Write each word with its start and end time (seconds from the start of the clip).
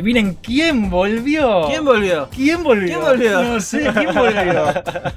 Adivinen 0.00 0.32
quién 0.42 0.88
volvió. 0.88 1.66
¿Quién 1.68 1.84
volvió? 1.84 2.26
¿Quién 2.34 2.64
volvió? 2.64 2.86
¿Quién 2.86 3.00
volvió? 3.02 3.42
No 3.42 3.60
sé, 3.60 3.90
¿quién 3.92 4.14
volvió? 4.14 4.64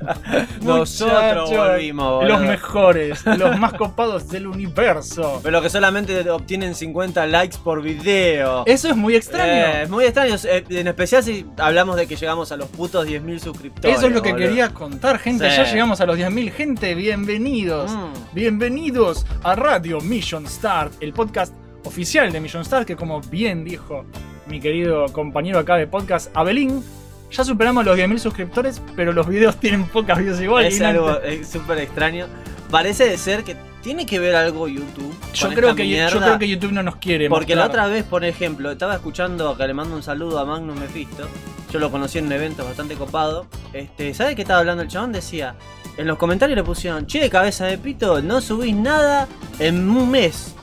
Nosotros 0.62 1.52
volvimos, 1.52 2.16
boludo. 2.16 2.28
Los 2.28 2.42
mejores, 2.42 3.26
los 3.26 3.58
más 3.60 3.76
copados 3.76 4.28
del 4.28 4.46
universo. 4.46 5.40
Pero 5.42 5.62
que 5.62 5.70
solamente 5.70 6.30
obtienen 6.30 6.76
50 6.76 7.26
likes 7.28 7.56
por 7.64 7.82
video. 7.82 8.64
Eso 8.66 8.90
es 8.90 8.98
muy 8.98 9.16
extraño. 9.16 9.54
Eh, 9.54 9.84
es 9.84 9.90
muy 9.90 10.04
extraño. 10.04 10.36
eh, 10.44 10.66
En 10.72 10.88
especial 10.90 11.24
si 11.24 11.46
hablamos 11.60 11.96
de 11.96 12.06
que 12.06 12.18
llegamos 12.18 12.52
a 12.52 12.58
los 12.58 12.68
putos 12.68 13.08
10.000 13.08 13.40
suscriptores. 13.40 13.98
Eso 13.98 14.08
es 14.08 14.14
lo 14.14 14.22
que 14.22 14.34
boludo. 14.34 14.48
quería 14.50 14.74
contar, 14.74 15.18
gente. 15.18 15.50
Sí. 15.50 15.56
Ya 15.56 15.64
llegamos 15.64 16.02
a 16.02 16.06
los 16.06 16.18
10.000. 16.18 16.52
Gente, 16.52 16.94
bienvenidos. 16.94 17.90
Mm. 17.90 18.14
Bienvenidos 18.34 19.26
a 19.44 19.56
Radio 19.56 20.02
Mission 20.02 20.46
Start, 20.46 20.92
el 21.02 21.14
podcast 21.14 21.54
oficial 21.86 22.34
de 22.34 22.42
Mission 22.42 22.66
Start, 22.66 22.86
que 22.86 22.98
como 22.98 23.22
bien 23.22 23.64
dijo 23.64 24.04
mi 24.54 24.60
querido 24.60 25.08
compañero 25.12 25.58
acá 25.58 25.78
de 25.78 25.88
podcast, 25.88 26.30
Abelín, 26.38 26.84
ya 27.32 27.44
superamos 27.44 27.84
los 27.86 27.98
10.000 27.98 28.20
suscriptores, 28.20 28.80
pero 28.96 29.12
los 29.12 29.28
videos 29.28 29.56
tienen 29.60 29.88
pocas 29.88 30.20
views 30.20 30.40
igual. 30.40 30.66
Es 30.66 30.80
algo 30.80 31.20
eh, 31.24 31.44
súper 31.44 31.80
extraño. 31.80 32.28
Parece 32.70 33.10
de 33.10 33.18
ser 33.18 33.44
que 33.44 33.56
tiene 33.82 34.06
que 34.06 34.20
ver 34.20 34.36
algo 34.36 34.68
YouTube. 34.68 35.12
yo, 35.34 35.50
creo 35.50 35.74
que, 35.74 35.90
yo 35.90 35.96
mierda, 35.96 36.20
creo 36.20 36.38
que 36.38 36.48
YouTube 36.48 36.72
no 36.72 36.84
nos 36.84 36.98
quiere. 36.98 37.30
Porque 37.30 37.56
la 37.56 37.66
otra 37.66 37.88
vez, 37.88 38.04
por 38.04 38.24
ejemplo, 38.24 38.70
estaba 38.70 38.94
escuchando, 38.94 39.50
acá 39.50 39.66
le 39.66 39.74
mando 39.74 39.96
un 39.96 40.04
saludo 40.04 40.38
a 40.38 40.46
Magnus 40.46 40.80
Mephisto. 40.80 41.28
Yo 41.72 41.80
lo 41.80 41.90
conocí 41.90 42.20
en 42.20 42.28
un 42.28 42.34
evento 42.34 42.64
bastante 42.64 42.94
copado. 42.94 43.48
Este, 43.74 44.14
¿Sabes 44.14 44.36
qué 44.36 44.44
estaba 44.44 44.60
hablando 44.60 44.84
el 44.84 44.90
chabón? 44.90 45.14
Decía, 45.14 45.56
en 45.98 46.06
los 46.06 46.20
comentarios 46.20 46.56
le 46.56 46.64
pusieron, 46.64 47.08
che, 47.08 47.28
cabeza 47.28 47.66
de 47.66 47.80
pito, 47.80 48.22
no 48.22 48.40
subís 48.40 48.76
nada 48.76 49.28
en 49.58 49.90
un 49.90 50.12
mes. 50.12 50.54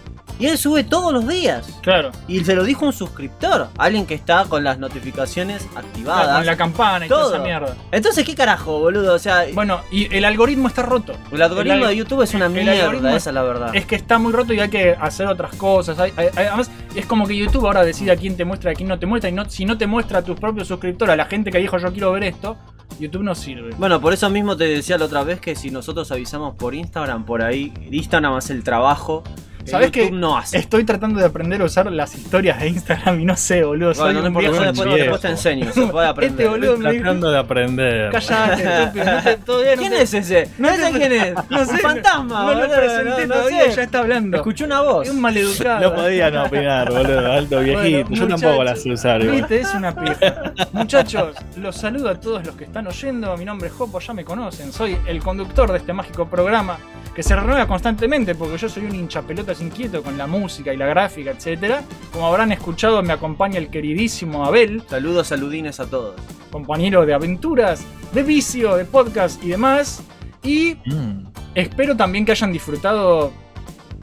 Y 0.41 0.47
él 0.47 0.57
sube 0.59 0.83
todos 0.85 1.13
los 1.13 1.29
días. 1.29 1.79
Claro, 1.83 2.11
Y 2.27 2.43
se 2.45 2.55
lo 2.55 2.65
dijo 2.65 2.87
un 2.87 2.93
suscriptor, 2.95 3.69
alguien 3.77 4.07
que 4.07 4.15
está 4.15 4.45
con 4.47 4.65
las 4.65 4.79
notificaciones 4.79 5.69
activadas. 5.77 6.37
con 6.39 6.47
la 6.47 6.57
campana 6.57 7.07
y 7.07 7.09
toda 7.09 7.25
Todo. 7.25 7.35
esa 7.35 7.43
mierda. 7.45 7.77
Entonces, 7.93 8.25
¿qué 8.25 8.35
carajo, 8.35 8.79
boludo? 8.81 9.15
O 9.15 9.19
sea, 9.19 9.45
Bueno, 9.53 9.81
y 9.91 10.13
el 10.15 10.25
algoritmo 10.25 10.69
está 10.69 10.83
roto. 10.83 11.13
el 11.31 11.43
algoritmo 11.43 11.75
el 11.77 11.83
al- 11.85 11.89
de 11.91 11.97
YouTube 11.97 12.23
es 12.23 12.33
una 12.35 12.47
el 12.47 12.53
mierda, 12.53 13.15
esa 13.17 13.31
es 13.31 13.35
la 13.35 13.43
verdad. 13.43 13.77
Es 13.77 13.85
que 13.87 13.97
está 13.97 14.19
muy 14.19 14.33
roto 14.33 14.55
y 14.55 14.61
hay 14.61 14.71
que 14.71 14.97
hacer 14.99 15.27
otras 15.27 15.55
cosas. 15.57 15.99
Hay- 15.99 16.13
además, 16.17 16.71
es 16.95 17.05
como 17.07 17.27
que 17.27 17.37
YouTube 17.37 17.67
ahora 17.67 17.85
decide 17.85 18.13
a 18.13 18.17
quién 18.17 18.37
te 18.37 18.45
muestra 18.47 18.71
y 18.71 18.75
a 18.75 18.77
quién 18.77 18.89
no 18.89 18.99
te 18.99 19.05
muestra. 19.07 19.29
Y 19.29 19.33
no, 19.33 19.49
si 19.51 19.67
no 19.67 19.77
te 19.77 19.87
muestra 19.87 20.21
a 20.21 20.23
tus 20.23 20.41
propios 20.41 20.67
suscriptores, 20.69 21.13
a 21.13 21.17
la 21.17 21.27
gente 21.27 21.51
que 21.51 21.59
dijo 21.59 21.77
yo 21.77 21.93
quiero 21.93 22.13
ver 22.13 22.25
esto, 22.25 22.57
YouTube 22.99 23.23
no 23.23 23.35
sirve. 23.35 23.75
Bueno, 23.77 24.01
por 24.01 24.13
eso 24.15 24.31
mismo 24.31 24.57
te 24.57 24.65
decía 24.65 24.97
la 24.97 25.05
otra 25.05 25.23
vez 25.23 25.39
que 25.41 25.55
si 25.55 25.71
nosotros 25.71 26.11
avisamos 26.13 26.55
por 26.57 26.75
Instagram, 26.75 27.25
por 27.27 27.43
ahí, 27.43 27.73
Instagram 27.91 28.35
hace 28.35 28.55
el 28.55 28.65
trabajo. 28.65 29.23
Que 29.65 29.71
¿Sabes 29.71 29.87
YouTube 29.93 30.05
qué? 30.05 30.11
no 30.11 30.37
hace. 30.39 30.59
Estoy 30.59 30.85
tratando 30.85 31.21
de 31.21 31.27
aprender 31.27 31.61
a 31.61 31.65
usar 31.65 31.91
las 31.93 32.15
historias 32.15 32.59
de 32.61 32.69
Instagram 32.69 33.21
y 33.21 33.25
no 33.25 33.37
sé, 33.37 33.63
boludo. 33.65 33.95
Soy 33.95 34.05
Bueno, 34.05 34.21
no 34.21 34.27
un 34.39 34.45
importa, 34.45 34.71
viejo 34.73 34.97
después, 34.97 35.21
te 35.21 35.29
enseño, 35.29 35.73
se 35.73 35.87
puede 35.87 36.09
aprender. 36.09 36.41
Este 36.41 36.49
boludo 36.51 36.77
me 36.79 36.91
dijo, 36.93 37.03
Tratando 37.05 37.31
de 37.31 37.39
aprender. 37.39 38.11
Callate, 38.13 38.63
estúpido. 38.63 39.05
No 39.05 39.23
te, 39.23 39.37
todavía 39.39 39.77
no 39.77 39.81
¿Quién 39.83 39.93
te- 39.93 40.03
es 40.03 40.15
ese? 40.15 40.49
no 40.59 40.71
No, 40.71 40.77
sé 40.77 40.93
quién 40.93 41.13
es. 41.13 41.35
No 41.51 41.65
sé. 41.65 41.73
Un 41.73 41.79
fantasma, 41.79 42.43
No 42.45 42.55
lo 42.55 42.69
presenté 42.75 43.05
no- 43.05 43.27
no 43.27 43.35
todavía, 43.35 43.65
sé. 43.65 43.77
ya 43.77 43.83
está 43.83 43.99
hablando. 44.01 44.37
Escuché 44.37 44.65
una 44.65 44.81
voz. 44.83 45.07
Es 45.07 45.13
un 45.15 45.21
maleducado. 45.21 45.81
No 45.81 45.95
podía 45.95 46.31
no 46.31 46.45
opinar, 46.45 46.91
boludo. 46.91 47.33
Alto 47.33 47.61
viejito. 47.61 48.09
Bueno, 48.09 48.17
Yo 48.17 48.29
tampoco 48.29 48.65
la 48.65 48.71
muchachos, 48.73 48.83
sé 48.83 48.93
usar. 48.93 49.23
Viste, 49.27 49.61
es 49.61 49.75
una 49.75 49.95
pija. 49.95 50.53
Muchachos, 50.73 51.35
los 51.57 51.77
saludo 51.77 52.09
a 52.11 52.15
todos 52.19 52.45
los 52.47 52.55
que 52.57 52.65
están 52.65 52.87
oyendo. 52.87 53.37
Mi 53.37 53.45
nombre 53.45 53.69
es 53.69 53.75
Jopo, 53.75 54.01
ya 54.01 54.13
me 54.15 54.25
conocen. 54.25 54.73
Soy 54.73 54.97
el 55.07 55.23
conductor 55.23 55.71
de 55.71 55.79
este 55.79 55.93
mágico 55.93 56.27
programa 56.29 56.79
que 57.15 57.23
se 57.23 57.35
renueva 57.35 57.67
constantemente 57.67 58.35
porque 58.35 58.57
yo 58.59 58.69
soy 58.69 58.85
un 58.85 58.95
hincha 58.95 59.23
pelotas 59.23 59.61
inquieto 59.61 60.03
con 60.03 60.17
la 60.17 60.27
música 60.27 60.73
y 60.73 60.77
la 60.77 60.87
gráfica, 60.87 61.31
etcétera. 61.33 61.83
Como 62.13 62.27
habrán 62.27 62.53
escuchado, 62.53 63.03
me 63.03 63.13
acompaña 63.13 63.59
el 63.59 63.69
queridísimo 63.69 64.45
Abel, 64.45 64.83
Saludos 64.89 65.27
saludines 65.29 65.81
a 65.81 65.87
todos. 65.87 66.15
compañero 66.51 67.07
de 67.07 67.15
aventuras, 67.15 67.83
de 68.13 68.23
vicio, 68.23 68.77
de 68.77 68.85
podcast 68.85 69.43
y 69.45 69.49
demás. 69.51 70.03
Y 70.43 70.75
Mm. 70.87 71.27
espero 71.55 71.97
también 71.97 72.25
que 72.25 72.33
hayan 72.33 72.53
disfrutado 72.53 73.33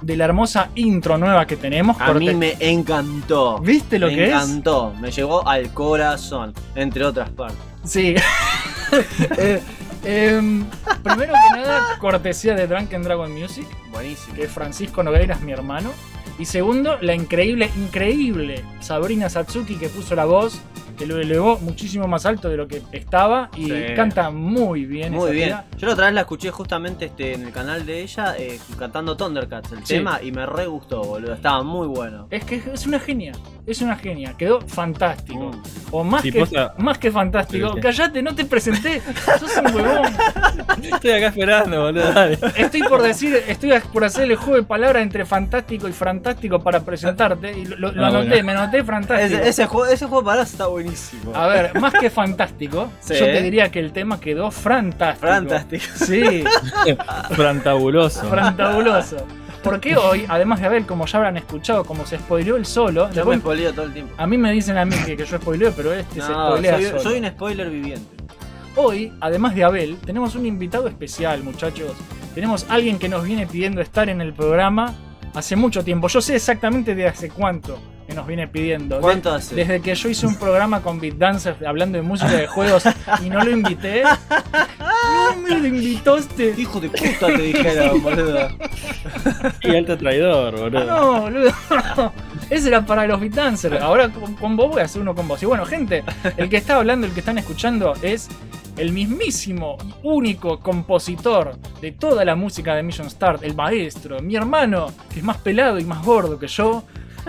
de 0.01 0.16
la 0.16 0.25
hermosa 0.25 0.69
intro 0.75 1.18
nueva 1.18 1.47
que 1.47 1.56
tenemos. 1.57 2.00
A 2.00 2.13
mí 2.13 2.34
me 2.35 2.56
encantó. 2.59 3.57
¿Viste 3.59 3.97
lo 4.00 4.07
me 4.07 4.16
que 4.16 4.24
es? 4.25 4.29
encantó. 4.29 4.94
Me 5.01 5.09
llegó 5.12 5.47
al 5.47 5.74
corazón, 5.74 6.53
entre 6.75 7.03
otras 7.03 7.29
partes. 7.31 7.57
Sí. 7.84 8.16
Eh, 9.38 9.62
em, 10.03 10.65
primero 11.03 11.33
que 11.33 11.57
nada, 11.59 11.97
cortesía 11.99 12.53
de 12.55 12.67
Drunken 12.67 13.03
Dragon 13.03 13.31
Music, 13.31 13.67
Buenísimo. 13.91 14.35
que 14.35 14.47
Francisco 14.47 15.03
Nogueira 15.03 15.35
es 15.35 15.41
mi 15.41 15.51
hermano. 15.51 15.91
Y 16.39 16.45
segundo, 16.45 16.97
la 17.01 17.15
increíble, 17.15 17.69
increíble 17.77 18.63
Sabrina 18.79 19.29
Satsuki 19.29 19.75
que 19.75 19.89
puso 19.89 20.15
la 20.15 20.25
voz, 20.25 20.59
que 20.97 21.05
lo 21.05 21.19
elevó 21.19 21.59
muchísimo 21.59 22.07
más 22.07 22.25
alto 22.25 22.50
de 22.50 22.57
lo 22.57 22.67
que 22.67 22.81
estaba 22.91 23.50
y 23.56 23.65
Sí. 23.65 23.73
canta 23.95 24.31
muy 24.31 24.85
bien. 24.85 25.13
Muy 25.13 25.25
esa 25.25 25.31
bien. 25.31 25.56
Yo 25.77 25.88
la 25.88 25.94
otra 25.94 26.06
vez 26.06 26.15
la 26.15 26.21
escuché 26.21 26.50
justamente 26.50 27.06
este, 27.06 27.33
en 27.33 27.44
el 27.44 27.51
canal 27.51 27.85
de 27.85 28.01
ella 28.01 28.35
eh, 28.38 28.59
cantando 28.79 29.15
Thundercats, 29.15 29.71
el 29.73 29.79
Sí. 29.79 29.95
tema, 29.95 30.19
y 30.23 30.31
me 30.31 30.45
re 30.47 30.65
gustó, 30.65 31.03
boludo. 31.03 31.33
Estaba 31.33 31.62
muy 31.63 31.88
bueno. 31.88 32.27
Es 32.31 32.44
que 32.45 32.62
es 32.73 32.88
una 32.88 33.00
genia, 33.00 33.33
es 33.67 33.81
una 33.81 33.95
genia, 33.95 34.33
quedó 34.38 34.59
fantástico. 34.62 35.51
Mm. 35.51 35.62
O 35.91 36.03
más, 36.03 36.21
Sí, 36.23 36.31
que, 36.31 36.39
posta- 36.39 36.73
más 36.79 36.97
que 36.97 37.12
fantástico. 37.12 37.75
Callate, 37.79 38.21
no 38.23 38.33
te 38.33 38.45
presenté, 38.45 39.00
sos 39.39 39.56
un 39.57 39.75
huevón. 39.75 40.13
Estoy 40.81 41.12
acá 41.12 41.27
esperando, 41.27 41.79
boludo. 41.81 42.12
Dale. 42.12 42.39
Estoy 42.56 42.81
por 42.83 43.03
decir, 43.03 43.39
estoy 43.47 43.71
por 43.94 44.03
hacer 44.03 44.23
el 44.31 44.35
juego 44.38 44.56
de 44.56 44.63
palabras 44.63 45.03
entre 45.03 45.25
fantástico 45.25 45.88
y 45.88 45.91
fantástico 45.94 46.26
para 46.63 46.81
presentarte. 46.81 47.57
Y 47.57 47.65
lo, 47.65 47.91
lo 47.91 48.03
Ah, 48.03 48.07
anoté, 48.07 48.27
bueno. 48.29 48.44
me 48.45 48.51
anoté 48.53 48.83
fantástico. 48.83 49.39
Ese, 49.39 49.50
ese 49.50 49.65
juego, 49.68 49.85
ese 49.91 50.06
juego 50.07 50.24
para 50.24 50.41
está 50.44 50.68
buenísimo. 50.68 51.35
A 51.35 51.47
ver, 51.47 51.79
más 51.79 51.94
que 51.94 52.09
fantástico, 52.09 52.89
Sí. 53.00 53.15
yo 53.15 53.25
te 53.25 53.41
diría 53.41 53.69
que 53.71 53.79
el 53.79 53.91
tema 53.91 54.19
quedó 54.19 54.51
fantástico. 54.51 55.27
Fantástico. 55.27 55.83
Sí, 55.95 56.44
Fantabuloso. 57.35 58.27
fantabuloso. 58.29 59.18
Porque 59.63 59.97
hoy, 59.97 60.25
además 60.29 60.62
de 60.62 60.68
Abel, 60.68 60.85
como 60.85 61.06
ya 61.07 61.18
habrán 61.18 61.35
escuchado, 61.38 61.83
como 61.83 62.06
se 62.06 62.18
spoileó 62.18 62.56
el 62.56 62.65
solo, 62.65 63.09
Yo 63.12 63.25
me 63.25 63.38
spoileo 63.38 63.74
todo 63.74 63.85
el 63.85 63.94
tiempo. 63.94 64.13
a 64.18 64.25
mí 64.27 64.38
me 64.38 64.51
dicen 64.51 64.77
a 64.77 64.85
mí 64.85 64.95
que, 65.06 65.18
que 65.18 65.25
yo 65.25 65.38
spoileo, 65.38 65.74
pero 65.75 65.94
este 65.94 66.21
se 66.21 66.29
No, 66.31 66.51
spoilea 66.51 66.74
soy, 66.75 66.85
solo. 66.85 67.00
soy 67.01 67.19
un 67.19 67.27
spoiler 67.27 67.69
viviente. 67.69 68.15
Hoy, 68.75 69.12
además 69.19 69.56
de 69.56 69.63
Abel, 69.63 69.97
tenemos 70.06 70.35
un 70.35 70.45
invitado 70.45 70.88
especial, 70.88 71.41
muchachos. 71.44 71.91
Tenemos 72.35 72.65
alguien 72.69 73.00
que 73.00 73.09
nos 73.09 73.24
viene 73.25 73.47
pidiendo 73.47 73.81
estar 73.81 74.07
en 74.09 74.21
el 74.21 74.31
programa 74.33 74.94
hace 75.38 75.56
mucho 75.56 75.84
tiempo. 75.84 76.07
Yo 76.07 76.22
sé 76.22 76.36
exactamente 76.36 76.95
de 76.95 77.07
hace 77.07 77.30
cuánto 77.30 77.80
que 78.07 78.13
nos 78.13 78.25
viene 78.25 78.48
pidiendo. 78.48 79.00
¿Cuánto 79.01 79.31
De- 79.31 79.38
hace? 79.38 79.56
Desde 79.56 79.81
que 79.81 79.94
yo 79.94 80.10
hice 80.10 80.25
un 80.28 80.36
programa 80.38 80.81
con 80.81 81.00
Beat 81.00 81.16
Dancers 81.16 81.57
hablando 81.66 81.98
de 81.98 82.01
música 82.04 82.31
de 82.31 82.48
juegos 82.48 82.84
y 83.24 83.30
no 83.30 83.44
lo 83.44 83.51
invité. 83.51 84.04
No 84.04 85.36
me 85.42 85.50
lo 85.60 85.68
invitaste. 85.68 86.54
Hijo 86.57 86.80
de 86.80 86.89
puta 86.89 87.28
te 87.28 87.38
dijeron, 87.42 88.01
boludo. 88.04 88.48
Y 89.62 89.75
alto 89.75 89.98
traidor, 89.98 90.57
boludo. 90.57 90.84
No, 90.86 91.22
boludo. 91.22 91.51
Ese 92.50 92.69
era 92.69 92.86
para 92.86 93.06
los 93.07 93.19
Beat 93.19 93.34
Dancers. 93.34 93.81
Ahora 93.81 94.10
con, 94.10 94.36
con 94.36 94.56
vos 94.56 94.69
voy 94.72 94.81
a 94.81 94.86
hacer 94.86 95.01
uno 95.01 95.13
con 95.13 95.28
vos. 95.28 95.42
Y 95.44 95.45
bueno, 95.45 95.66
gente, 95.66 96.04
el 96.38 96.50
que 96.50 96.57
está 96.57 96.78
hablando, 96.78 97.06
el 97.07 97.13
que 97.13 97.19
están 97.19 97.38
escuchando 97.38 97.94
es 98.01 98.30
el 98.77 98.91
mismísimo 98.91 99.77
y 99.85 99.94
único 100.03 100.59
compositor 100.59 101.57
de 101.81 101.91
toda 101.91 102.24
la 102.24 102.35
música 102.35 102.75
de 102.75 102.83
Mission 102.83 103.09
Start, 103.09 103.44
el 103.44 103.56
maestro, 103.56 104.21
mi 104.21 104.35
hermano, 104.35 104.88
que 105.12 105.19
es 105.19 105.25
más 105.25 105.38
pelado 105.38 105.79
y 105.79 105.83
más 105.83 106.06
gordo 106.06 106.39
que 106.39 106.47
yo, 106.47 106.83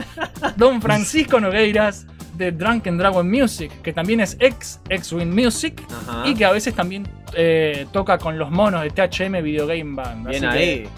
Don 0.56 0.80
Francisco 0.80 1.40
Nogueiras 1.40 2.06
de 2.34 2.52
Drunken 2.52 2.96
Dragon 2.98 3.28
Music, 3.28 3.72
que 3.82 3.92
también 3.92 4.20
es 4.20 4.36
ex 4.38 4.80
X-Wing 4.88 5.34
Music 5.34 5.82
Ajá. 5.90 6.28
y 6.28 6.34
que 6.34 6.44
a 6.44 6.52
veces 6.52 6.74
también 6.74 7.08
eh, 7.34 7.86
toca 7.92 8.18
con 8.18 8.38
los 8.38 8.50
monos 8.50 8.82
de 8.82 8.90
THM 8.90 9.42
Video 9.42 9.66
Game 9.66 9.94
Band. 9.96 10.28
Bien 10.28 10.44
Así 10.44 10.56
que, 10.58 10.64
ahí. 10.64 10.88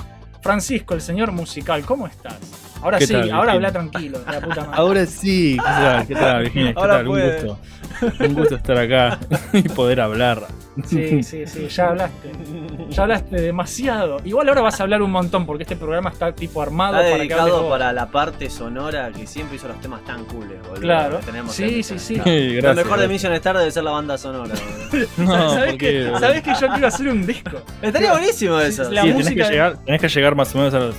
Francisco, 0.42 0.94
el 0.94 1.00
señor 1.00 1.32
musical, 1.32 1.84
¿cómo 1.84 2.06
estás? 2.06 2.38
Ahora 2.82 2.98
¿Qué 2.98 3.06
sí, 3.06 3.12
tal, 3.12 3.30
ahora 3.32 3.52
habla 3.52 3.72
tranquilo, 3.72 4.18
la 4.26 4.40
puta 4.40 4.60
madre. 4.62 4.70
Ahora 4.74 5.06
sí, 5.06 5.56
¿qué 5.58 5.62
tal? 5.62 6.06
¿Qué 6.08 6.14
tal, 6.14 6.42
Virginia? 6.42 6.72
¿Qué 6.74 6.80
Ahora 6.80 6.96
tal? 6.98 7.08
Un 7.08 7.20
gusto. 7.20 7.58
Un 8.20 8.34
gusto 8.34 8.56
estar 8.56 8.78
acá 8.78 9.18
y 9.52 9.62
poder 9.68 10.00
hablar. 10.00 10.42
Sí, 10.86 11.22
sí, 11.22 11.46
sí, 11.46 11.68
ya 11.68 11.88
hablaste. 11.88 12.30
Ya 12.88 13.02
hablaste 13.02 13.36
demasiado. 13.40 14.16
Igual 14.24 14.48
ahora 14.48 14.62
vas 14.62 14.80
a 14.80 14.84
hablar 14.84 15.02
un 15.02 15.10
montón 15.10 15.44
porque 15.44 15.64
este 15.64 15.76
programa 15.76 16.08
está 16.10 16.32
tipo 16.32 16.62
armado 16.62 16.94
Está 16.94 17.02
para 17.10 17.12
que 17.14 17.18
dedicado 17.28 17.62
vos. 17.64 17.70
para 17.70 17.92
la 17.92 18.06
parte 18.10 18.48
sonora 18.48 19.10
que 19.14 19.26
siempre 19.26 19.56
hizo 19.56 19.68
los 19.68 19.78
temas 19.80 20.02
tan 20.04 20.24
cooles, 20.24 20.58
boludo. 20.62 20.80
Claro. 20.80 21.18
que 21.20 21.26
tenemos 21.26 21.52
Sí, 21.54 21.82
sí, 21.82 21.98
sí. 21.98 22.14
Gracias. 22.24 22.62
Lo 22.62 22.74
mejor 22.74 22.98
de. 23.00 23.08
Mission 23.08 23.32
Star 23.34 23.58
debe 23.58 23.70
ser 23.70 23.82
la 23.84 23.90
banda 23.90 24.16
sonora, 24.16 24.54
boludo. 24.90 25.06
No, 25.18 25.50
¿Sabes, 25.50 25.70
¿por 25.72 25.78
que? 25.78 26.12
¿Sabes 26.18 26.42
que 26.42 26.52
yo 26.58 26.68
quiero 26.68 26.86
hacer 26.86 27.08
un 27.08 27.26
disco? 27.26 27.58
Estaría 27.82 28.12
buenísimo 28.12 28.58
eso. 28.60 28.84
la 28.90 29.02
Sí, 29.02 29.08
tenés 29.08 29.24
música- 29.26 29.44
que, 29.46 29.50
llegar, 29.52 29.76
tenés 29.84 30.00
que 30.00 30.08
llegar 30.08 30.34
más 30.34 30.54
o 30.54 30.58
menos 30.58 30.72
a 30.74 30.78
los 30.78 30.94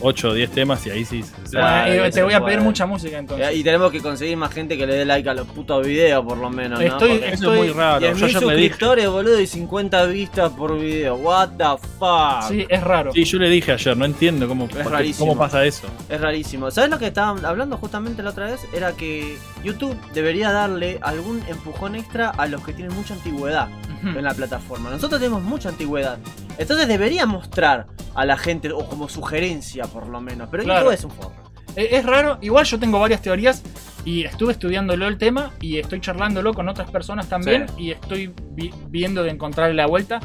8 0.00 0.28
o 0.28 0.34
10 0.34 0.50
temas 0.50 0.86
y 0.86 0.90
ahí 0.90 1.04
sí. 1.04 1.22
se- 1.22 1.56
Bueno, 1.58 1.86
eh, 2.04 2.10
te 2.12 2.22
voy 2.22 2.34
a 2.34 2.44
pedir 2.44 2.60
mucha 2.60 2.86
música 2.86 3.18
entonces. 3.18 3.54
Y 3.56 3.62
tenemos 3.64 3.90
que 3.90 4.00
conseguir 4.00 4.36
más 4.36 4.52
gente 4.52 4.76
que 4.76 4.86
le 4.86 4.94
dé 4.94 5.04
like 5.04 5.28
a 5.28 5.34
los 5.34 5.46
putos 5.46 5.86
videos, 5.86 6.24
por 6.24 6.36
lo 6.38 6.50
menos, 6.50 6.78
¿no? 6.78 6.84
Estoy- 6.84 7.18
Porque 7.18 7.28
Eso 7.32 7.52
es 7.54 7.58
muy 7.60 7.68
raro. 7.70 8.00
10.000 8.00 8.14
Yo 8.32 8.40
ya 8.40 8.46
me 8.46 8.54
dije. 8.54 8.68
suscriptores, 8.68 9.08
boludo, 9.08 9.40
y 9.40 9.46
50 9.46 10.04
vistas 10.06 10.52
por 10.52 10.78
video. 10.78 11.14
What 11.16 11.50
the 11.56 11.64
fuck. 11.98 12.48
Sí, 12.48 12.66
es 12.68 12.82
raro. 12.82 13.12
Sí, 13.12 13.24
yo 13.24 13.38
le 13.38 13.48
dije 13.48 13.72
ayer, 13.72 13.96
no 13.96 14.04
entiendo 14.04 14.46
cómo, 14.48 14.68
rarísimo. 14.68 15.26
cómo 15.28 15.38
pasa 15.38 15.64
eso. 15.64 15.86
Es 16.08 16.20
rarísimo. 16.20 16.70
¿Sabes 16.70 16.90
lo 16.90 16.98
que 16.98 17.06
estaban 17.08 17.44
hablando 17.44 17.76
justamente 17.78 18.22
la 18.22 18.30
otra 18.30 18.46
vez? 18.46 18.60
Era 18.74 18.92
que 18.92 19.36
YouTube 19.66 19.96
debería 20.14 20.52
darle 20.52 20.98
algún 21.02 21.42
empujón 21.48 21.94
extra 21.96 22.30
a 22.30 22.46
los 22.46 22.62
que 22.64 22.72
tienen 22.72 22.94
mucha 22.96 23.14
antigüedad 23.14 23.68
en 24.02 24.22
la 24.24 24.32
plataforma. 24.34 24.88
Nosotros 24.90 25.20
tenemos 25.20 25.42
mucha 25.42 25.68
antigüedad. 25.70 26.18
Entonces 26.58 26.86
debería 26.88 27.26
mostrar 27.26 27.86
a 28.14 28.24
la 28.24 28.36
gente, 28.38 28.70
o 28.72 28.86
como 28.88 29.08
sugerencia 29.08 29.84
por 29.84 30.06
lo 30.08 30.20
menos. 30.20 30.48
Pero 30.50 30.62
Claro. 30.64 30.80
YouTube 30.90 30.94
es 30.94 31.04
un 31.04 31.10
forro. 31.10 31.34
Eh, 31.74 31.88
Es 31.92 32.04
raro, 32.06 32.38
igual 32.40 32.64
yo 32.64 32.78
tengo 32.78 32.98
varias 33.00 33.20
teorías 33.20 33.62
y 34.04 34.24
estuve 34.24 34.52
estudiándolo 34.52 35.06
el 35.08 35.18
tema 35.18 35.50
y 35.60 35.78
estoy 35.78 36.00
charlándolo 36.00 36.54
con 36.54 36.68
otras 36.68 36.90
personas 36.90 37.28
también 37.28 37.66
y 37.76 37.90
estoy 37.90 38.32
vi- 38.52 38.72
viendo 38.88 39.22
de 39.24 39.30
encontrarle 39.30 39.74
la 39.74 39.86
vuelta. 39.86 40.20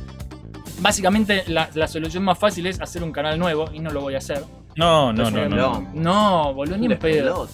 Básicamente 0.80 1.44
la, 1.48 1.70
la 1.74 1.88
solución 1.88 2.24
más 2.24 2.38
fácil 2.40 2.66
es 2.68 2.80
hacer 2.82 3.04
un 3.04 3.12
canal 3.12 3.38
nuevo 3.38 3.70
y 3.74 3.80
no 3.80 3.90
lo 3.92 4.02
voy 4.02 4.16
a 4.16 4.20
hacer. 4.20 4.44
No, 4.78 5.12
no, 5.12 5.30
no, 5.30 5.50
no. 5.50 5.56
no. 5.56 5.90
No, 5.94 6.54
boludo, 6.54 6.78
ni 6.78 6.88
Un 6.88 6.98
pedo. 6.98 7.48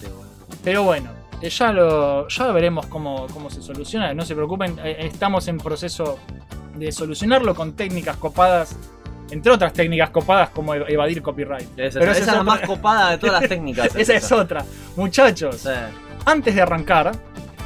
Pero 0.62 0.82
bueno, 0.84 1.10
eh, 1.42 1.50
ya 1.50 1.72
lo 1.72 2.28
ya 2.28 2.46
veremos 2.52 2.86
cómo, 2.86 3.26
cómo 3.32 3.50
se 3.50 3.62
soluciona. 3.62 4.12
No 4.14 4.24
se 4.24 4.34
preocupen, 4.34 4.76
eh, 4.84 4.96
estamos 5.00 5.48
en 5.48 5.58
proceso 5.58 6.18
de 6.74 6.92
solucionarlo 6.92 7.54
con 7.54 7.74
técnicas 7.74 8.16
copadas, 8.16 8.76
entre 9.30 9.52
otras 9.52 9.72
técnicas 9.72 10.10
copadas 10.10 10.50
como 10.50 10.74
evadir 10.74 11.22
copyright. 11.22 11.78
Esa, 11.78 11.98
Pero 12.00 12.12
esa 12.12 12.22
esa 12.22 12.30
es 12.32 12.36
la 12.38 12.42
más 12.44 12.60
copada 12.60 13.10
de 13.10 13.18
todas 13.18 13.40
las 13.40 13.48
técnicas. 13.48 13.94
Esa 13.96 14.14
es 14.14 14.30
otra. 14.32 14.64
Muchachos, 14.96 15.56
Sí. 15.56 15.70
antes 16.24 16.54
de 16.54 16.62
arrancar, 16.62 17.12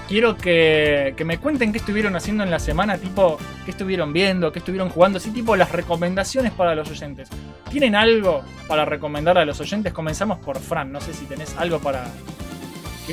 quiero 0.09 0.37
que, 0.37 1.15
que 1.17 1.25
me 1.25 1.39
cuenten 1.39 1.73
qué 1.73 1.79
estuvieron 1.79 2.17
haciendo 2.17 2.43
en 2.43 2.51
la 2.51 2.59
semana, 2.59 2.99
tipo, 2.99 3.39
qué 3.65 3.71
estuvieron 3.71 4.13
viendo, 4.13 4.51
qué 4.53 4.59
estuvieron 4.59 4.89
jugando, 4.91 5.19
así 5.19 5.31
tipo 5.31 5.55
las 5.57 5.71
recomendaciones 5.73 6.53
para 6.53 6.75
los 6.75 6.91
oyentes. 6.91 7.29
¿Tienen 7.71 7.95
algo 7.95 8.43
para 8.67 8.85
recomendar 8.85 9.39
a 9.39 9.45
los 9.45 9.61
oyentes? 9.61 9.93
Comenzamos 9.93 10.39
por 10.39 10.59
Fran, 10.59 10.91
no 10.91 11.01
sé 11.01 11.15
si 11.15 11.25
tenés 11.27 11.57
algo 11.59 11.79
para... 11.79 12.05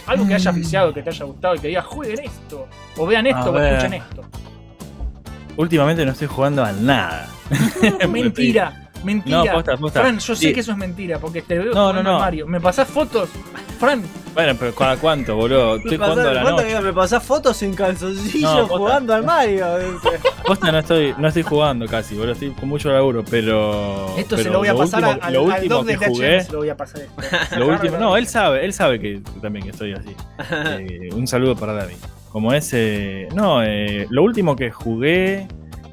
que- 0.01 0.12
algo 0.12 0.28
que 0.28 0.34
hayas 0.36 0.54
Mm. 0.54 0.57
viciado, 0.60 0.94
que 0.94 1.01
te 1.04 1.10
haya 1.10 1.25
gustado 1.25 1.56
y 1.56 1.60
que 1.60 1.68
digas, 1.69 1.86
jueguen 1.86 2.19
esto, 2.25 2.68
o 2.98 3.06
vean 3.06 3.28
esto, 3.28 3.51
o 3.51 3.60
escuchen 3.60 3.94
esto. 3.94 4.22
Últimamente 5.57 6.06
no 6.06 6.12
estoy 6.12 6.28
jugando 6.28 6.63
a 6.63 6.72
nada. 6.72 7.28
mentira, 8.10 8.88
mentira. 9.04 9.44
No, 9.44 9.51
posta, 9.54 9.78
posta. 9.78 10.01
Fran, 10.01 10.19
yo 10.19 10.36
sé 10.36 10.48
Sí. 10.48 10.54
que 10.54 10.60
eso 10.62 10.72
es 10.72 10.78
mentira, 10.78 11.19
porque 11.19 11.42
te 11.42 11.57
veo 11.60 11.74
No, 11.74 11.90
jugando 11.90 12.04
no, 12.04 12.19
Mario. 12.19 12.48
¿Me 12.48 12.60
pasás 12.62 12.88
fotos? 12.88 13.30
Fran, 13.80 14.04
Bueno, 14.34 14.54
pero 14.60 14.75
¿cada 14.75 14.98
cuánto, 14.98 15.36
boludo? 15.36 15.78
Estoy 15.78 15.92
Me 15.92 16.00
pasás- 16.00 16.13
jugando 16.13 16.30
a 16.30 16.34
la 16.34 16.42
¿cuánto 16.42 16.62
noche. 16.63 16.75
que 16.75 16.81
me 16.81 16.94
pasás 16.94 17.24
fotos 17.24 17.62
en 17.63 17.74
calzoncillo 17.74 18.57
No, 18.57 18.68
jugando 18.68 19.13
al 19.13 19.24
Mario? 19.24 19.66
Posta 20.46 20.72
no 20.72 20.80
estoy, 20.80 21.13
no 21.18 21.28
estoy 21.28 21.44
jugando 21.44 21.88
casi, 21.88 22.16
boludo. 22.16 22.34
Estoy 22.34 22.51
con 22.51 22.69
mucho 22.69 22.90
laburo, 22.92 23.24
pero. 23.30 24.06
esto 24.18 24.36
pero 24.36 24.44
se 24.44 24.50
lo 24.50 24.60
voy 24.60 24.68
a 24.68 24.75
pasar 24.75 25.04
último- 25.04 25.24
a- 25.24 25.25
al, 25.28 25.34
Lo 25.34 25.40
al 25.40 25.46
último 25.63 25.86
que 25.86 25.98
de 25.98 26.07
jugué. 26.07 26.42
se 26.44 26.51
lo 26.51 26.57
voy 26.60 26.69
a 26.69 26.78
pasar 26.78 27.01
esto. 27.01 27.16
Lo 27.60 27.68
último, 27.68 27.98
no, 27.98 28.18
él 28.18 28.28
sabe, 28.28 28.66
él 28.66 28.74
sabe 28.74 29.00
que 29.00 29.22
también 29.42 29.63
que 29.66 29.72
estoy 29.72 29.94
así. 29.94 30.16
Eh, 30.80 31.10
un 31.13 31.25
saludo 31.28 31.56
para 31.56 31.74
David. 31.74 31.96
Como 32.31 32.54
ese. 32.54 33.28
No, 33.34 33.63
eh, 33.63 34.06
lo 34.10 34.24
último 34.24 34.56
que 34.56 34.69
jugué 34.72 35.48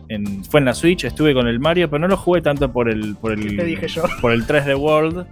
en- 0.08 0.44
fue 0.44 0.60
en 0.60 0.66
la 0.66 0.74
Switch, 0.74 1.04
estuve 1.04 1.34
con 1.34 1.46
el 1.48 1.58
Mario, 1.60 1.88
pero 1.90 2.00
no 2.00 2.08
lo 2.08 2.16
jugué 2.16 2.40
tanto 2.42 2.72
por 2.72 2.88
el. 2.88 3.16
por 3.16 3.32
el. 3.32 3.56
Te 3.56 3.64
dije 3.64 3.88
yo. 3.88 4.04
Por 4.20 4.32
el 4.32 4.46
3D 4.46 4.74
World. 4.76 5.26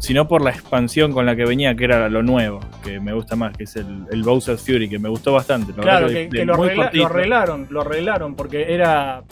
Sino 0.00 0.28
por 0.28 0.42
la 0.42 0.50
expansión 0.50 1.12
con 1.12 1.26
la 1.26 1.34
que 1.34 1.44
venía, 1.44 1.74
que 1.74 1.82
era 1.84 2.08
lo 2.08 2.22
nuevo, 2.22 2.60
que 2.84 3.00
me 3.00 3.12
gusta 3.12 3.34
más, 3.34 3.56
que 3.56 3.64
es 3.64 3.74
el, 3.74 4.04
el 4.12 4.22
Bowser's 4.22 4.62
Fury, 4.64 4.88
que 4.88 4.96
me 5.00 5.08
gustó 5.08 5.32
bastante. 5.32 5.72
la 5.76 5.82
Claro, 5.82 6.06
que, 6.06 6.28
lo, 6.44 6.54
arregla- 6.54 6.90
arreglaron, 7.04 7.66
lo 7.68 7.80
arreglaron, 7.80 8.36
porque 8.36 8.72
era 8.72 9.24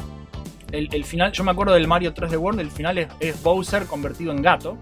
el, 0.73 0.89
el 0.93 1.05
final, 1.05 1.31
yo 1.31 1.45
me 1.45 1.53
acuerdo 1.53 1.73
del 1.75 1.87
Mario 1.87 2.13
3D 2.13 2.37
World, 2.37 2.59
el 2.59 2.73
final 2.73 2.99
es, 2.99 3.07
es 3.21 3.41
Bowser 3.45 3.85
convertido 3.87 4.33
en 4.33 4.43
gato, 4.43 4.77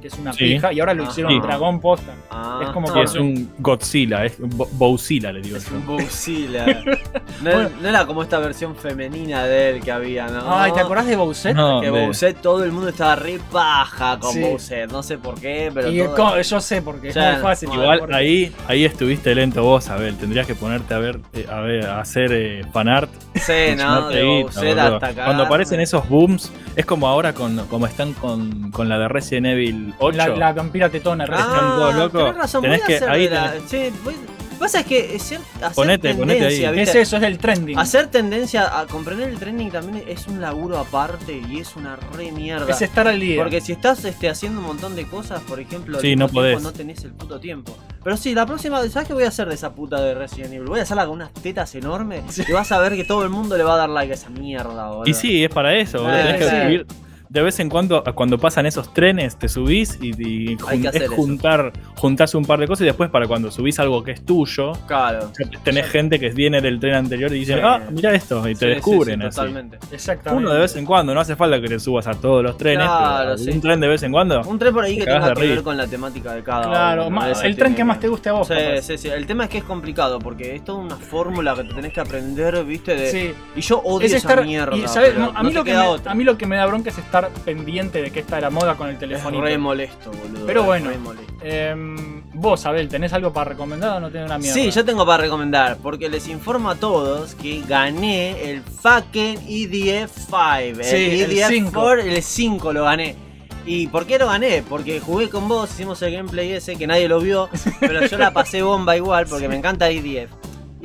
que 0.00 0.08
es 0.08 0.14
una 0.18 0.32
Sí. 0.32 0.44
pija, 0.44 0.72
y 0.72 0.80
ahora 0.80 0.94
lo 0.94 1.02
Ajá. 1.04 1.12
hicieron 1.12 1.32
Sí. 1.32 1.40
dragón 1.40 1.80
posta. 1.80 2.12
Ah, 2.30 2.60
Es 2.62 2.70
como 2.70 2.92
que- 2.92 3.02
es 3.02 3.14
un 3.14 3.50
Godzilla, 3.58 4.24
es 4.24 4.36
Bo- 4.38 4.68
Bowzilla, 4.72 5.32
le 5.32 5.40
digo 5.40 5.56
Es 5.56 5.68
yo. 5.70 5.76
un 5.76 5.86
Godzilla. 5.86 6.66
No, 7.42 7.50
Bueno. 7.52 7.70
no 7.82 7.88
era 7.88 8.06
como 8.06 8.22
esta 8.22 8.38
versión 8.38 8.74
femenina 8.76 9.44
de 9.44 9.70
él 9.70 9.80
que 9.82 9.92
había, 9.92 10.26
¿no? 10.28 10.58
Ay, 10.58 10.72
¿te 10.72 10.80
acordás 10.80 11.06
de 11.06 11.16
Bowser? 11.16 11.54
No, 11.54 11.80
Que 11.80 11.90
de- 11.90 12.06
Bowser, 12.06 12.34
todo 12.34 12.64
el 12.64 12.72
mundo 12.72 12.88
estaba 12.88 13.14
re 13.16 13.38
paja 13.52 14.18
con 14.18 14.32
Sí. 14.32 14.40
Bowser. 14.40 14.90
No 14.90 15.02
sé 15.02 15.18
por 15.18 15.38
qué, 15.40 15.70
pero. 15.74 15.90
Y 15.90 15.98
todo- 16.16 16.40
yo 16.40 16.60
sé 16.60 16.80
porque 16.82 17.08
es 17.08 17.14
Ya, 17.14 17.32
muy 17.34 17.42
fácil. 17.42 17.68
Igual 17.72 17.98
porque- 18.00 18.14
ahí, 18.14 18.52
ahí 18.68 18.84
estuviste 18.86 19.34
lento 19.34 19.62
vos, 19.62 19.88
Abel. 19.90 20.16
Tendrías 20.16 20.46
que 20.46 20.54
ponerte 20.54 20.94
a 20.94 20.98
ver, 20.98 21.20
eh, 21.34 21.46
a 21.50 21.60
ver, 21.60 21.86
a 21.86 22.00
hacer 22.00 22.30
eh, 22.32 22.62
fanart. 22.72 23.10
Sí, 23.34 23.52
¿no? 23.76 24.08
De 24.08 24.46
hasta 24.80 25.06
acá. 25.08 25.24
Cuando 25.26 25.42
aparecen 25.44 25.80
esos 25.80 26.08
booms, 26.08 26.50
es 26.74 26.86
como 26.86 27.06
ahora 27.06 27.34
con, 27.34 27.66
como 27.66 27.86
están 27.86 28.14
con, 28.14 28.70
con 28.70 28.88
la 28.88 28.98
de 28.98 29.08
Resident 29.08 29.46
Evil 29.46 29.85
8. 29.98 30.16
la, 30.16 30.28
la 30.28 30.52
vampira 30.52 30.88
tetona, 30.88 31.24
Ah, 31.30 31.92
locos. 31.96 32.22
tenés 32.24 32.36
razón, 32.36 32.62
Tenés 32.62 32.78
voy 32.80 32.84
a 32.84 32.86
que- 32.86 32.96
hacer 32.96 33.10
ahí 33.10 33.24
de 33.24 33.30
la- 33.34 33.54
tenés- 33.54 33.68
Sí, 33.68 33.92
voy- 34.04 34.16
pasa 34.58 34.80
es 34.80 34.86
que 34.86 35.14
es 35.16 35.22
hacer 35.22 35.40
Ponete, 35.74 36.14
ponete 36.14 36.40
tendencia, 36.40 36.70
ahí. 36.70 36.76
¿viste? 36.76 37.00
Es 37.02 37.08
eso, 37.08 37.16
es 37.18 37.22
el 37.24 37.36
trending. 37.38 37.78
Hacer 37.78 38.06
tendencia 38.06 38.78
a 38.80 38.86
comprender 38.86 39.28
el 39.28 39.38
trending 39.38 39.70
también 39.70 40.02
es 40.08 40.26
un 40.28 40.40
laburo 40.40 40.78
aparte 40.78 41.42
y 41.46 41.58
es 41.58 41.76
una 41.76 41.96
re 41.96 42.32
mierda. 42.32 42.70
Es 42.70 42.80
estar 42.80 43.06
al 43.06 43.20
día. 43.20 43.36
Porque 43.36 43.60
si 43.60 43.72
estás 43.72 44.02
este, 44.06 44.30
haciendo 44.30 44.60
un 44.60 44.66
montón 44.66 44.96
de 44.96 45.06
cosas, 45.06 45.42
por 45.42 45.60
ejemplo, 45.60 46.00
Sí, 46.00 46.16
no 46.16 46.28
podés. 46.28 46.62
no 46.62 46.72
tenés 46.72 47.04
el 47.04 47.12
puto 47.12 47.38
tiempo. 47.38 47.76
Pero 48.02 48.16
sí, 48.16 48.34
la 48.34 48.46
próxima, 48.46 48.78
¿sabes 48.88 49.06
qué 49.08 49.12
voy 49.14 49.24
a 49.24 49.28
hacer 49.28 49.46
de 49.48 49.54
esa 49.56 49.74
puta 49.74 50.00
de 50.00 50.14
Resident 50.14 50.54
Evil? 50.54 50.68
Voy 50.68 50.78
a 50.80 50.84
hacerla 50.84 51.04
con 51.04 51.16
unas 51.16 51.32
tetas 51.34 51.74
enormes 51.74 52.22
y 52.48 52.50
vas 52.52 52.72
a 52.72 52.78
ver 52.78 52.94
que 52.96 53.04
todo 53.04 53.24
el 53.24 53.30
mundo 53.30 53.58
le 53.58 53.64
va 53.64 53.74
a 53.74 53.76
dar 53.76 53.90
like 53.90 54.12
a 54.12 54.14
esa 54.14 54.30
mierda, 54.30 54.88
boludo. 54.88 55.06
Y 55.06 55.12
sí, 55.12 55.44
es 55.44 55.50
para 55.50 55.74
eso. 55.74 55.98
boludo. 56.02 56.16
Tenés 56.16 56.36
que 56.38 56.44
sí. 56.86 56.94
De 57.28 57.42
vez 57.42 57.58
en 57.60 57.68
cuando, 57.68 58.02
cuando 58.14 58.38
pasan 58.38 58.66
esos 58.66 58.92
trenes, 58.94 59.36
te 59.36 59.48
subís 59.48 59.98
y, 60.00 60.10
y 60.10 60.48
Hay 60.50 60.56
jun- 60.56 60.82
que 60.82 60.88
hacer 60.88 61.02
es 61.04 61.10
juntar, 61.10 61.72
juntás 61.96 62.34
un 62.34 62.44
par 62.44 62.60
de 62.60 62.66
cosas 62.68 62.82
y 62.82 62.84
después 62.86 63.10
para 63.10 63.26
cuando 63.26 63.50
subís 63.50 63.78
algo 63.80 64.02
que 64.04 64.12
es 64.12 64.24
tuyo, 64.24 64.72
Claro. 64.86 65.30
tenés 65.64 65.86
gente 65.86 66.20
que 66.20 66.30
viene 66.30 66.60
del 66.60 66.78
tren 66.78 66.94
anterior 66.94 67.32
y 67.32 67.40
dicen, 67.40 67.56
Sí. 67.58 67.62
ah, 67.64 67.80
mira 67.90 68.14
esto, 68.14 68.48
y 68.48 68.54
te 68.54 68.60
Sí, 68.60 68.66
descubren 68.66 69.20
sí, 69.20 69.26
así. 69.26 69.36
totalmente. 69.36 69.78
Exactamente. 69.90 70.44
Uno 70.44 70.54
de 70.54 70.60
vez 70.60 70.76
en 70.76 70.84
cuando, 70.84 71.14
no 71.14 71.20
hace 71.20 71.34
falta 71.36 71.60
que 71.60 71.68
te 71.68 71.80
subas 71.80 72.06
a 72.06 72.14
todos 72.14 72.42
los 72.44 72.56
trenes, 72.56 72.86
Claro, 72.86 73.24
pero 73.24 73.38
sí. 73.38 73.50
un 73.50 73.60
tren 73.60 73.80
de 73.80 73.88
vez 73.88 74.02
en 74.04 74.12
cuando. 74.12 74.40
Un 74.42 74.58
tren 74.58 74.72
por 74.72 74.84
ahí 74.84 74.94
Te 74.98 75.04
que 75.04 75.10
tenga 75.10 75.34
que 75.34 75.40
ver 75.48 75.62
con 75.62 75.76
la 75.76 75.86
temática 75.86 76.32
de 76.32 76.42
cada 76.42 76.62
Claro, 76.68 77.08
uno. 77.08 77.26
Ese 77.26 77.46
el 77.46 77.56
tren 77.56 77.74
que 77.74 77.84
más 77.84 77.98
te 77.98 78.08
guste 78.08 78.28
a 78.28 78.32
vos. 78.34 78.46
Sí, 78.48 78.54
sí, 78.82 78.98
sí. 78.98 79.08
El 79.08 79.26
tema 79.26 79.44
es 79.44 79.50
que 79.50 79.58
es 79.58 79.64
complicado 79.64 80.18
porque 80.20 80.54
es 80.54 80.64
toda 80.64 80.78
una 80.78 80.96
fórmula 80.96 81.54
que 81.56 81.64
te 81.64 81.74
tenés 81.74 81.92
que 81.92 82.00
aprender, 82.00 82.64
¿viste? 82.64 82.94
De... 82.94 83.10
Sí. 83.10 83.34
Y 83.56 83.60
yo 83.62 83.78
odio 83.80 84.06
Es 84.06 84.12
esa 84.12 84.28
estar, 84.28 84.44
mierda. 84.44 84.76
y, 84.76 84.86
¿sabes? 84.86 85.10
pero 85.14 85.32
No, 85.32 85.38
a, 85.38 85.42
mí 85.42 85.52
lo 85.52 85.64
que 85.64 85.72
me, 85.74 85.80
otra. 85.80 86.12
a 86.12 86.14
mí 86.14 86.22
lo 86.24 86.38
que 86.38 86.46
me 86.46 86.56
da 86.56 86.66
bronca 86.66 86.90
es 86.90 86.98
estar 86.98 87.15
pendiente 87.44 88.02
de 88.02 88.10
que 88.10 88.20
está 88.20 88.40
la 88.40 88.50
moda 88.50 88.76
con 88.76 88.88
el 88.88 88.94
es 88.94 89.00
telefonito. 89.00 89.42
re 89.42 89.58
molesto, 89.58 90.10
boludo. 90.10 90.46
Pero 90.46 90.60
es 90.60 90.66
bueno. 90.66 90.90
molesto. 90.98 91.34
Em, 91.42 92.16
Vos, 92.38 92.66
Abel, 92.66 92.88
¿tenés 92.88 93.14
algo 93.14 93.32
para 93.32 93.50
recomendar 93.50 93.96
o 93.96 94.00
no 94.00 94.10
tenés 94.10 94.26
una 94.26 94.36
mierda? 94.36 94.54
Sí, 94.54 94.70
yo 94.70 94.84
tengo 94.84 95.06
para 95.06 95.22
recomendar, 95.22 95.78
porque 95.82 96.10
les 96.10 96.28
informo 96.28 96.68
a 96.68 96.74
todos 96.74 97.34
que 97.34 97.62
gané 97.66 98.50
el 98.50 98.60
fucking 98.60 99.38
EDF 99.48 100.12
5. 100.14 100.82
Sí, 100.82 101.22
el 101.22 101.32
EDF 101.32 101.48
cinco. 101.48 101.80
4, 101.80 102.02
el 102.02 102.22
5 102.22 102.72
lo 102.74 102.84
gané. 102.84 103.16
¿Y 103.64 103.86
por 103.86 104.06
qué 104.06 104.18
lo 104.18 104.26
gané? 104.26 104.62
Porque 104.68 105.00
jugué 105.00 105.30
con 105.30 105.48
vos, 105.48 105.70
hicimos 105.72 106.00
el 106.02 106.12
gameplay 106.12 106.52
ese 106.52 106.76
que 106.76 106.86
nadie 106.86 107.08
lo 107.08 107.20
vio, 107.20 107.48
pero 107.80 108.06
yo 108.06 108.18
la 108.18 108.32
pasé 108.32 108.60
bomba 108.62 108.96
igual 108.96 109.26
porque 109.26 109.48
me 109.48 109.56
encanta 109.56 109.88
EDF. 109.88 110.30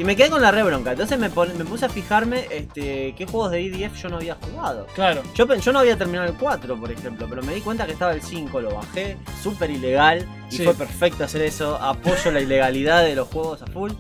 Y 0.02 0.04
me 0.04 0.16
quedé 0.16 0.32
con 0.32 0.42
la 0.42 0.50
re 0.50 0.64
bronca, 0.64 0.94
entonces 0.94 1.20
me, 1.20 1.30
pon- 1.30 1.56
me 1.60 1.64
puse 1.64 1.86
a 1.86 1.90
fijarme 1.90 2.48
este, 2.50 3.14
qué 3.16 3.28
juegos 3.28 3.52
de 3.52 3.68
EDF 3.68 4.02
yo 4.02 4.10
no 4.10 4.16
había 4.16 4.34
jugado. 4.36 4.88
Claro. 4.96 5.22
Yo, 5.36 5.46
yo 5.54 5.72
no 5.72 5.78
había 5.78 5.96
terminado 5.96 6.28
el 6.28 6.36
4, 6.38 6.76
por 6.76 6.92
ejemplo, 6.92 7.28
pero 7.30 7.44
me 7.44 7.54
di 7.54 7.62
cuenta 7.62 7.86
que 7.86 7.92
estaba 7.92 8.12
el 8.14 8.24
5, 8.24 8.62
lo 8.62 8.74
bajé, 8.74 9.18
súper 9.44 9.70
ilegal, 9.70 10.28
y 10.50 10.56
Sí. 10.58 10.64
fue 10.64 10.74
perfecto 10.74 11.24
hacer 11.24 11.44
eso, 11.44 11.76
apoyo 11.76 12.32
la 12.32 12.42
ilegalidad 12.42 13.04
de 13.04 13.14
los 13.16 13.28
juegos 13.28 13.62
a 13.62 13.68
full. 13.68 13.92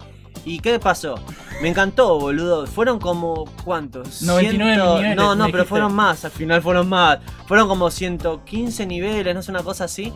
¿Y 0.43 0.57
qué 0.59 0.79
pasó? 0.79 1.19
Me 1.61 1.69
encantó, 1.69 2.17
boludo. 2.19 2.65
Fueron 2.65 2.97
como, 2.97 3.45
¿cuántos? 3.63 4.23
99 4.23 4.75
niveles, 4.77 5.15
No, 5.15 5.35
no, 5.35 5.45
me 5.45 5.51
pero 5.51 5.65
fueron 5.65 5.93
más, 5.93 6.25
al 6.25 6.31
final 6.31 6.63
fueron 6.63 6.89
más. 6.89 7.19
Fueron 7.47 7.67
como 7.67 7.91
115 7.91 8.87
niveles, 8.87 9.35
no 9.35 9.43
sé, 9.43 9.51
una 9.51 9.61
cosa 9.61 9.83
así. 9.83 10.11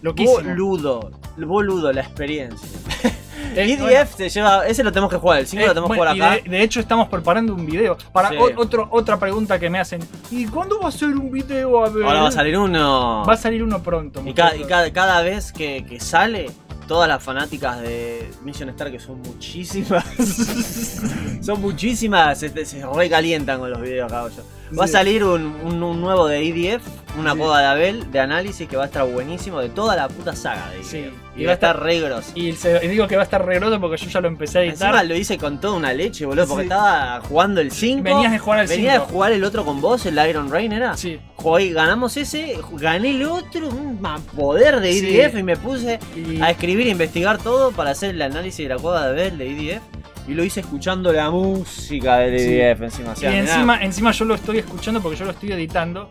Loquísimo. 0.00 0.38
Boludo, 0.48 1.10
boludo 1.36 1.92
la 1.92 2.00
experiencia. 2.00 2.66
Eh, 3.60 3.72
EDF 3.72 3.80
bueno, 3.80 4.06
se 4.16 4.28
lleva, 4.28 4.66
ese 4.66 4.84
lo 4.84 4.92
tenemos 4.92 5.10
que 5.10 5.16
jugar, 5.18 5.38
el 5.40 5.46
5 5.46 5.62
eh, 5.62 5.66
lo 5.66 5.72
tenemos 5.74 5.90
que 5.90 5.96
bueno, 5.98 6.12
jugar 6.14 6.30
acá. 6.32 6.40
y 6.44 6.48
de, 6.50 6.56
de 6.58 6.62
hecho 6.62 6.80
estamos 6.80 7.08
preparando 7.08 7.54
un 7.54 7.64
video. 7.66 7.96
Para 8.12 8.28
Sí. 8.30 8.36
o- 8.36 8.60
otro, 8.60 8.88
otra 8.90 9.18
pregunta 9.18 9.58
que 9.58 9.70
me 9.70 9.78
hacen. 9.78 10.00
¿Y 10.30 10.46
cuándo 10.46 10.78
va 10.80 10.88
a 10.88 10.92
ser 10.92 11.08
un 11.08 11.30
video? 11.30 11.84
A 11.84 11.88
ver? 11.88 12.04
Ahora 12.04 12.22
va 12.22 12.28
a 12.28 12.32
salir 12.32 12.58
uno. 12.58 13.24
Va 13.28 13.32
a 13.34 13.36
salir 13.36 13.62
uno 13.62 13.82
pronto. 13.82 14.22
Y, 14.24 14.34
ca- 14.34 14.54
y 14.56 14.64
cada, 14.64 14.92
cada 14.92 15.22
vez 15.22 15.52
que, 15.52 15.84
que 15.88 16.00
sale, 16.00 16.50
todas 16.86 17.08
las 17.08 17.22
fanáticas 17.22 17.80
de 17.80 18.30
Mission 18.44 18.68
Star, 18.70 18.90
que 18.92 18.98
son 19.00 19.20
muchísimas, 19.22 20.04
son 21.42 21.60
muchísimas, 21.60 22.38
se, 22.38 22.64
se 22.64 22.86
recalientan 22.86 23.58
con 23.58 23.70
los 23.70 23.80
videos 23.80 24.10
yo. 24.12 24.42
Va 24.78 24.84
a 24.84 24.88
salir 24.88 25.22
un, 25.24 25.54
un- 25.62 25.82
un 25.82 26.00
nuevo 26.00 26.26
de 26.26 26.40
EDF, 26.48 26.82
una 27.18 27.32
Sí. 27.32 27.38
coda 27.38 27.60
de 27.60 27.66
Abel, 27.66 28.10
de 28.10 28.20
análisis 28.20 28.68
que 28.68 28.76
va 28.76 28.82
a 28.82 28.86
estar 28.86 29.06
buenísimo 29.06 29.60
de 29.60 29.68
toda 29.68 29.94
la 29.94 30.08
puta 30.08 30.34
saga 30.34 30.70
de 30.70 30.78
EDF. 30.78 30.90
Sí. 30.90 31.10
Y 31.36 31.44
va 31.44 31.52
a 31.52 31.54
estar 31.54 31.80
re 31.80 32.00
grosso. 32.00 32.32
Y 32.34 32.52
se- 32.54 32.84
y 32.84 32.88
digo 32.88 33.06
que 33.06 33.14
va 33.16 33.22
a 33.22 33.24
estar 33.24 33.44
re 33.44 33.56
grosso 33.60 33.80
porque 33.80 33.96
yo 33.98 34.08
ya 34.10 34.20
lo 34.20 34.28
empecé 34.28 34.58
a 34.58 34.62
editar. 34.62 34.88
Encima 34.88 35.02
lo 35.04 35.14
hice 35.16 35.38
con 35.38 35.60
toda 35.60 35.74
una 35.74 35.92
leche, 35.92 36.26
boludo, 36.26 36.46
porque 36.48 36.64
Sí. 36.64 36.68
estaba 36.70 37.20
jugando 37.20 37.60
el 37.60 37.70
5. 37.70 38.02
Venías 38.02 38.32
de 38.32 38.38
jugar 38.38 38.58
al 38.60 38.66
Venía 38.66 38.92
de 38.94 38.98
5. 39.00 39.12
jugar 39.12 39.32
el 39.32 39.44
otro 39.44 39.64
con 39.64 39.80
vos, 39.80 40.04
el 40.06 40.18
Iron 40.28 40.50
Rain, 40.50 40.72
¿era? 40.72 40.96
Sí. 40.96 41.20
Jugué- 41.36 41.72
ganamos 41.72 42.16
ese, 42.16 42.58
gané 42.72 43.10
el 43.10 43.22
otro, 43.24 43.68
un 43.68 43.98
poder 44.36 44.80
de. 44.80 44.98
EDF 44.98 45.38
y 45.38 45.42
me 45.42 45.56
puse 45.56 45.98
Y, 46.16 46.40
a 46.40 46.50
escribir 46.50 46.86
e 46.88 46.90
investigar 46.90 47.38
todo 47.38 47.70
para 47.70 47.90
hacer 47.90 48.10
el 48.10 48.22
análisis 48.22 48.66
de 48.66 48.74
la 48.74 48.80
cueva 48.80 49.06
de 49.08 49.14
Bell 49.14 49.38
de 49.38 49.50
EDF. 49.50 49.82
Y 50.28 50.34
lo 50.34 50.42
hice 50.42 50.60
escuchando 50.60 51.12
la 51.12 51.30
música 51.30 52.18
del 52.18 52.38
Sí. 52.38 52.60
Encima. 52.60 53.10
o 53.10 53.12
y 53.12 53.16
sea, 53.16 53.36
encima, 53.38 53.82
encima 53.82 54.10
yo 54.12 54.24
lo 54.24 54.34
estoy 54.34 54.58
escuchando 54.58 55.00
porque 55.00 55.16
yo 55.18 55.24
lo 55.24 55.30
estoy 55.30 55.52
editando. 55.52 56.10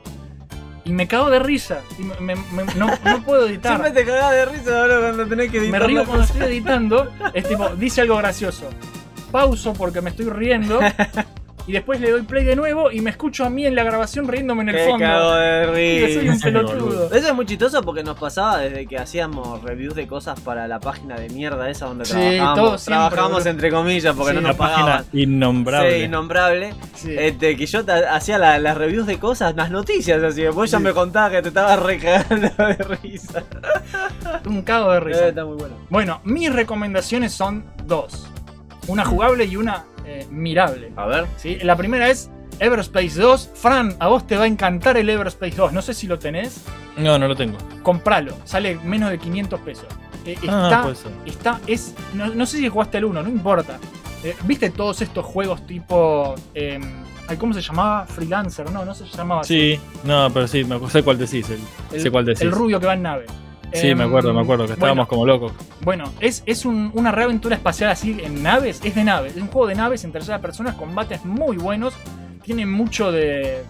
Y 0.86 0.92
me 0.94 1.08
cago 1.08 1.30
de 1.32 1.40
risa. 1.40 1.82
Y 2.00 2.04
me- 2.04 2.36
me- 2.36 2.36
me- 2.64 2.74
no, 2.76 2.88
no 3.04 3.24
puedo 3.24 3.46
editar. 3.50 3.78
Siempre 3.80 3.92
te 4.04 4.08
cagás 4.10 4.32
de 4.32 4.46
risa 4.46 4.82
boludo, 4.82 5.02
cuando 5.02 5.26
tenés 5.28 5.52
que 5.52 5.60
me 5.60 5.66
editar. 5.66 5.86
río 5.88 6.00
la 6.02 6.06
cuando 6.06 6.24
estoy 6.26 6.42
editando. 6.44 7.12
Es 7.34 7.48
tipo, 7.48 7.70
dice 7.70 8.02
algo 8.02 8.18
gracioso. 8.18 8.70
Pauso 9.32 9.74
porque 9.74 10.02
me 10.02 10.12
estoy 10.12 10.30
riendo. 10.30 10.80
Y 11.68 11.72
después 11.72 12.00
le 12.00 12.12
doy 12.12 12.22
play 12.22 12.44
de 12.44 12.56
nuevo 12.56 12.92
y 12.92 13.02
me 13.02 13.10
escucho 13.10 13.44
a 13.44 13.50
mí 13.50 13.66
en 13.66 13.74
la 13.74 13.84
grabación 13.84 14.28
riéndome 14.28 14.62
en 14.62 14.70
el 14.70 14.76
Te 14.76 14.86
fondo. 14.88 15.04
cago 15.06 15.34
de 15.34 16.14
soy 16.14 16.30
un 16.30 16.40
pelotudo. 16.42 17.12
Eso 17.12 17.28
es 17.30 17.34
muy 17.34 17.46
chistoso 17.48 17.82
porque 17.82 18.04
nos 18.04 18.20
pasaba 18.20 18.60
desde 18.60 18.86
que 18.86 19.00
hacíamos 19.00 19.64
reviews 19.64 19.96
de 19.96 20.06
cosas 20.06 20.40
para 20.40 20.68
la 20.68 20.80
página 20.80 21.16
de 21.16 21.28
mierda 21.30 21.68
esa 21.68 21.88
donde 21.88 22.06
Sí, 22.06 22.12
trabajábamos. 22.14 22.82
siempre, 22.82 22.86
trabajábamos 23.10 23.46
entre 23.48 23.72
comillas 23.72 24.16
porque 24.16 24.30
Sí, 24.32 24.36
no 24.36 24.40
Una 24.42 24.50
nos 24.50 24.58
página 24.58 24.86
pagaban. 24.86 25.06
innombrable. 25.14 25.98
Sí, 25.98 26.04
innombrable. 26.06 26.74
Sí. 26.94 27.16
Este, 27.18 27.56
que 27.58 27.66
yo 27.66 27.82
hacía 28.12 28.38
la- 28.38 28.60
las 28.60 28.78
reviews 28.78 29.08
de 29.08 29.18
cosas, 29.18 29.56
las 29.56 29.72
noticias, 29.72 30.22
así. 30.22 30.44
Después 30.44 30.70
ya 30.70 30.78
me 30.80 30.94
contaba 30.94 31.32
que 31.32 31.42
te 31.42 31.48
estaba 31.48 31.76
recagando 31.78 32.48
de 32.58 32.98
risa. 33.02 33.44
Un 34.46 34.62
cago 34.62 34.92
de 34.92 34.98
Eh, 34.98 35.02
risa. 35.02 35.28
está 35.30 35.46
muy 35.46 35.58
bueno. 35.58 35.76
Bueno, 35.90 36.22
mis 36.26 36.54
recomendaciones 36.54 37.34
son 37.34 37.66
dos. 37.86 38.28
Una 38.88 39.04
jugable 39.04 39.46
y 39.46 39.56
una 39.58 39.84
eh, 40.06 40.26
mirable. 40.30 40.92
A 40.96 41.06
ver. 41.06 41.26
¿sí? 41.38 41.58
La 41.62 41.76
primera 41.76 42.10
es 42.10 42.30
Everspace 42.60 43.20
2. 43.20 43.52
Fran, 43.54 43.96
a 44.00 44.08
vos 44.08 44.26
te 44.28 44.38
va 44.38 44.44
a 44.44 44.48
encantar 44.48 44.98
el 44.98 45.10
Everspace 45.10 45.56
2. 45.56 45.74
No 45.74 45.82
sé 45.82 45.94
si 45.94 46.08
lo 46.08 46.20
tenés. 46.20 46.64
No, 46.98 47.18
no 47.20 47.28
lo 47.28 47.36
tengo. 47.36 47.58
Compralo. 47.84 48.36
Sale 48.46 48.76
menos 48.84 49.10
de 49.12 49.18
500 49.20 49.60
pesos. 49.62 49.86
Eh, 50.26 50.38
Ah, 50.48 50.64
está, 50.70 50.82
puede 50.84 50.96
ser. 50.96 51.12
está, 51.26 51.60
es, 51.68 51.94
no, 52.14 52.28
no 52.34 52.46
sé 52.46 52.58
si 52.58 52.68
jugaste 52.70 52.98
el 52.98 53.06
1, 53.06 53.22
no 53.24 53.30
importa. 53.30 53.78
Eh, 54.24 54.36
¿Viste 54.46 54.70
todos 54.72 55.02
estos 55.02 55.24
juegos 55.24 55.68
tipo... 55.68 56.34
eh, 56.56 56.80
ay, 57.28 57.38
¿Cómo 57.38 57.54
se 57.54 57.62
llamaba? 57.62 58.06
Freelancer, 58.08 58.72
no, 58.72 58.84
no 58.86 58.96
se 58.96 59.06
llamaba 59.06 59.42
así. 59.42 59.76
Sí, 59.76 59.80
no, 60.04 60.32
pero 60.34 60.48
sí, 60.48 60.64
me 60.64 60.80
sé 60.90 61.04
cuál 61.04 61.20
decís. 61.20 61.48
El, 61.50 61.60
El, 61.92 62.02
sé 62.02 62.10
cuál 62.10 62.26
decís. 62.26 62.42
el 62.42 62.52
rubio 62.52 62.80
que 62.80 62.88
va 62.88 62.94
en 62.96 63.04
nave. 63.04 63.26
Sí, 63.74 63.88
me 63.96 64.04
Em, 64.04 64.08
acuerdo, 64.10 64.34
me 64.34 64.42
acuerdo, 64.42 64.66
que 64.68 64.74
estábamos 64.74 65.08
como 65.08 65.26
locos. 65.26 65.52
Bueno, 65.82 66.06
es, 66.20 66.44
es 66.46 66.66
un- 66.66 66.92
una 66.94 67.12
reaventura 67.12 67.56
espacial 67.56 67.90
así 67.92 68.18
en 68.24 68.42
naves, 68.44 68.80
es 68.84 68.96
de 68.96 69.04
naves, 69.04 69.36
es 69.36 69.42
un 69.42 69.48
juego 69.50 69.68
de 69.68 69.76
naves 69.76 70.04
en 70.04 70.12
tercera 70.12 70.40
persona, 70.40 70.76
combates 70.78 71.26
muy 71.26 71.58
buenos, 71.58 71.94
tiene 72.44 72.66
mucho 72.66 73.12
de, 73.12 73.64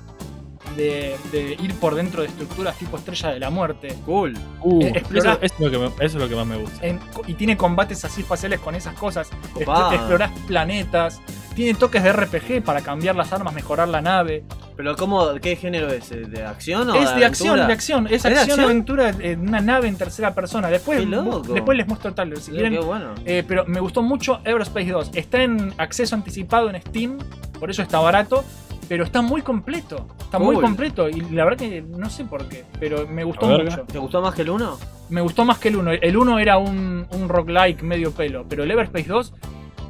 de, 0.75 1.15
de 1.31 1.57
ir 1.61 1.73
por 1.75 1.95
dentro 1.95 2.21
de 2.21 2.27
estructuras 2.27 2.77
tipo 2.77 2.97
Estrella 2.97 3.29
de 3.31 3.39
la 3.39 3.49
Muerte. 3.49 3.95
Cool. 4.05 4.37
Uh, 4.61 4.81
eh, 4.83 4.93
explora- 4.95 5.37
eso, 5.41 5.55
es 5.55 5.59
lo 5.59 5.71
que 5.71 5.77
me- 5.77 5.85
eso 5.87 5.95
es 6.05 6.15
lo 6.15 6.29
que 6.29 6.35
más 6.35 6.45
me 6.47 6.57
gusta. 6.57 6.85
En- 6.85 6.99
y 7.27 7.33
tiene 7.35 7.57
combates 7.57 8.03
así 8.05 8.21
espaciales 8.21 8.59
con 8.59 8.75
esas 8.75 8.95
cosas. 8.95 9.29
Copado. 9.53 9.91
explorás 9.93 10.31
planetas, 10.47 11.21
tiene 11.55 11.73
toques 11.77 12.03
de 12.03 12.11
RPG 12.11 12.61
para 12.63 12.81
cambiar 12.81 13.15
las 13.15 13.31
armas, 13.33 13.53
mejorar 13.53 13.87
la 13.87 14.01
nave. 14.01 14.43
Pero 14.75 14.97
cómo, 14.97 15.35
¿qué 15.41 15.55
género 15.55 15.87
es? 15.87 16.09
¿De 16.09 16.43
acción 16.45 16.89
o 16.89 16.95
es 16.95 17.15
de 17.15 17.23
acción, 17.23 17.55
de 17.65 17.71
acción, 17.71 18.07
es 18.07 18.13
¿Es 18.13 18.23
de 18.23 18.29
acción, 18.31 18.41
acción? 18.41 18.59
aventura 18.65 19.09
en 19.17 19.47
una 19.47 19.61
nave 19.61 19.87
en 19.87 19.95
tercera 19.97 20.35
persona. 20.35 20.67
Después, 20.67 20.99
Qué 20.99 21.05
loco. 21.05 21.39
después 21.53 21.77
les 21.77 21.87
muestro 21.87 22.09
el 22.09 22.15
trailer 22.15 22.37
si 22.39 22.45
Sí, 22.45 22.51
quieren. 22.51 22.73
Qué 22.73 22.79
bueno. 22.79 23.15
Eh, 23.25 23.45
pero 23.47 23.63
me 23.67 23.79
gustó 23.79 24.01
mucho 24.01 24.41
Everspace 24.43 24.91
2. 24.91 25.11
Está 25.13 25.41
en 25.43 25.73
acceso 25.77 26.13
anticipado 26.15 26.69
en 26.69 26.81
Steam, 26.81 27.17
por 27.57 27.69
eso 27.71 27.81
está 27.83 27.99
barato. 27.99 28.43
Pero 28.87 29.03
está 29.03 29.21
muy 29.21 29.41
completo. 29.41 30.07
Está 30.19 30.37
muy 30.39 30.55
completo. 30.57 31.09
Y 31.09 31.21
la 31.31 31.43
verdad 31.45 31.57
que 31.59 31.81
no 31.81 32.09
sé 32.09 32.25
por 32.25 32.47
qué. 32.47 32.63
Pero 32.79 33.07
me 33.07 33.23
gustó 33.23 33.47
ver. 33.47 33.63
mucho. 33.63 33.83
¿Te 33.83 33.97
gustó 33.99 34.21
más 34.21 34.35
que 34.35 34.43
el 34.43 34.49
1? 34.49 34.77
Me 35.09 35.21
gustó 35.21 35.43
más 35.45 35.57
que 35.57 35.69
el 35.69 35.77
1. 35.77 35.91
El 35.93 36.17
1 36.17 36.39
era 36.39 36.57
un, 36.57 37.07
un 37.11 37.29
roguelike 37.29 37.81
medio 37.83 38.11
pelo. 38.11 38.45
Pero 38.47 38.63
el 38.63 38.71
Everspace 38.71 39.07
2, 39.07 39.33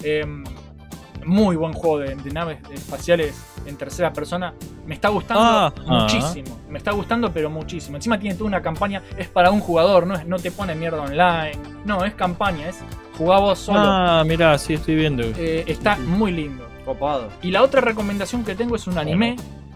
eh, 0.04 0.25
muy 1.25 1.56
buen 1.56 1.74
juego 1.74 2.00
de, 2.00 2.16
de 2.16 2.32
naves 2.32 2.60
espaciales 2.72 3.36
en 3.66 3.75
tercera 3.78 4.14
persona. 4.14 4.54
Me 4.86 4.94
está 4.94 5.10
gustando 5.10 5.44
Ah, 5.44 5.74
muchísimo. 5.86 6.60
Me 6.70 6.78
está 6.78 6.92
gustando, 6.92 7.32
pero 7.32 7.50
muchísimo. 7.50 7.98
Encima 7.98 8.20
tiene 8.20 8.36
toda 8.36 8.48
una 8.48 8.62
campaña. 8.62 9.02
Es 9.18 9.28
para 9.28 9.50
un 9.52 9.60
jugador, 9.60 10.06
no, 10.06 10.14
es, 10.16 10.25
no 10.28 10.38
te 10.38 10.52
pone 10.52 10.75
mierda 10.75 11.02
online. 11.02 11.58
No, 11.84 12.06
es 12.06 12.14
campaña. 12.14 12.70
Es 12.70 12.80
jugá 13.18 13.40
vos 13.40 13.58
solo. 13.60 13.80
Ah, 13.82 14.24
mirá, 14.25 14.58
sí, 14.58 14.75
estoy 14.75 14.96
viendo. 14.96 15.24
Eh, 15.24 15.64
está 15.68 15.96
muy 15.98 16.32
lindo. 16.32 16.66
Copado. 16.86 17.30
Y 17.42 17.51
la 17.51 17.63
otra 17.63 17.82
recomendación 17.82 18.44
que 18.44 18.56
tengo 18.56 18.75
es 18.75 18.88
un 18.88 18.98
anime 18.98 19.36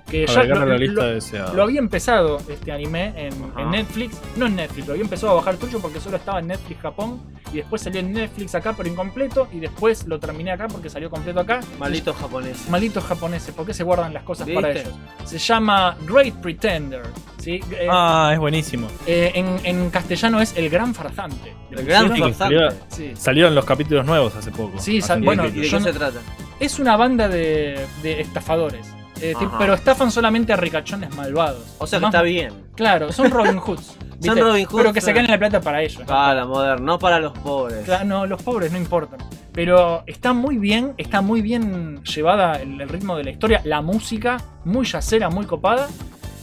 que 0.09 0.25
ya 0.27 0.43
lo, 0.43 0.59
a 0.61 0.65
la 0.65 0.77
lista 0.77 1.01
lo- 1.01 1.07
deseada. 1.13 1.53
lo 1.53 1.63
había 1.63 1.79
empezado 1.79 2.37
este 2.49 2.71
anime 2.71 3.13
en, 3.15 3.69
Netflix. 3.71 4.17
No 4.37 4.47
en 4.47 4.55
Netflix, 4.55 4.87
lo 4.87 4.93
había 4.93 5.03
empezado 5.03 5.31
a 5.33 5.35
bajar 5.35 5.57
tuyo 5.57 5.79
porque 5.79 5.99
solo 5.99 6.17
estaba 6.17 6.39
en 6.39 6.47
Netflix 6.47 6.81
Japón. 6.81 7.21
Y 7.51 7.57
después 7.57 7.81
salió 7.81 7.99
en 7.99 8.13
Netflix 8.13 8.53
acá, 8.53 8.73
pero 8.77 8.87
incompleto. 8.89 9.47
Y 9.51 9.59
después 9.59 10.05
lo 10.07 10.19
terminé 10.19 10.51
acá 10.51 10.67
porque 10.67 10.89
salió 10.89 11.09
completo 11.09 11.39
acá. 11.39 11.61
Maldito 11.79 12.13
japonés. 12.13 12.69
Malditos 12.69 13.03
japoneses, 13.03 13.53
¿por 13.55 13.65
qué 13.65 13.73
se 13.73 13.83
guardan 13.83 14.13
las 14.13 14.23
cosas 14.23 14.47
para 14.49 14.71
ellos? 14.71 14.93
Se 15.25 15.37
llama 15.39 15.95
Great 16.07 16.35
Pretender. 16.35 17.01
¿sí? 17.39 17.59
Eh, 17.71 17.87
Ah, 17.89 18.29
es 18.33 18.39
buenísimo. 18.39 18.87
eh, 19.07 19.31
en, 19.33 19.59
en 19.63 19.89
castellano 19.89 20.39
es 20.41 20.55
El 20.57 20.69
Gran 20.69 20.93
Farsante. 20.93 21.55
El 21.71 21.85
gran 21.85 22.15
farsante. 22.17 22.69
Sí. 22.89 23.11
Salieron 23.15 23.53
los 23.55 23.63
capítulos 23.65 24.05
nuevos 24.05 24.35
hace 24.35 24.51
poco. 24.51 24.79
Sí, 24.79 24.97
Hace 24.99 25.07
sal- 25.07 25.17
un 25.19 25.23
¿Y 25.23 25.25
bueno, 25.27 25.45
y 25.45 25.51
de 25.51 25.61
qué 25.69 25.79
no- 25.79 25.85
se 25.85 25.93
trata? 25.93 26.19
Es 26.59 26.77
una 26.79 26.97
banda 26.97 27.27
de, 27.29 27.85
de 28.03 28.21
estafadores. 28.21 28.87
Eh, 29.21 29.35
pero 29.57 29.73
estafan 29.73 30.11
solamente 30.11 30.53
a 30.53 30.55
ricachones 30.55 31.15
malvados. 31.15 31.75
O 31.77 31.87
sea 31.87 31.99
que 31.99 32.05
Más- 32.05 32.13
está 32.13 32.21
bien. 32.23 32.53
Claro, 32.75 33.11
son 33.11 33.29
Robin 33.31 33.57
Hoods. 33.57 33.95
¿viste? 34.19 34.41
Robin 34.41 34.65
Hoods, 34.65 34.77
Pero 34.81 34.93
que 34.93 35.01
se 35.01 35.13
ganen 35.13 35.31
la 35.31 35.37
plata 35.37 35.61
para 35.61 35.81
ellos. 35.81 36.03
Para 36.05 36.45
moderno, 36.45 36.85
no 36.85 36.99
para 36.99 37.19
los 37.19 37.33
pobres. 37.39 37.85
Claro, 37.85 38.05
no, 38.05 38.25
los 38.25 38.41
pobres 38.41 38.71
no 38.71 38.77
importan. 38.77 39.19
Pero 39.53 40.03
está 40.07 40.33
muy 40.33 40.57
bien, 40.57 40.93
está 40.97 41.21
muy 41.21 41.41
bien 41.41 42.03
llevada 42.03 42.55
el, 42.61 42.79
el 42.79 42.87
ritmo 42.89 43.15
de 43.17 43.23
la 43.25 43.31
historia, 43.31 43.61
la 43.65 43.81
música, 43.81 44.37
muy 44.65 44.85
yacera, 44.85 45.29
muy 45.29 45.45
copada. 45.45 45.87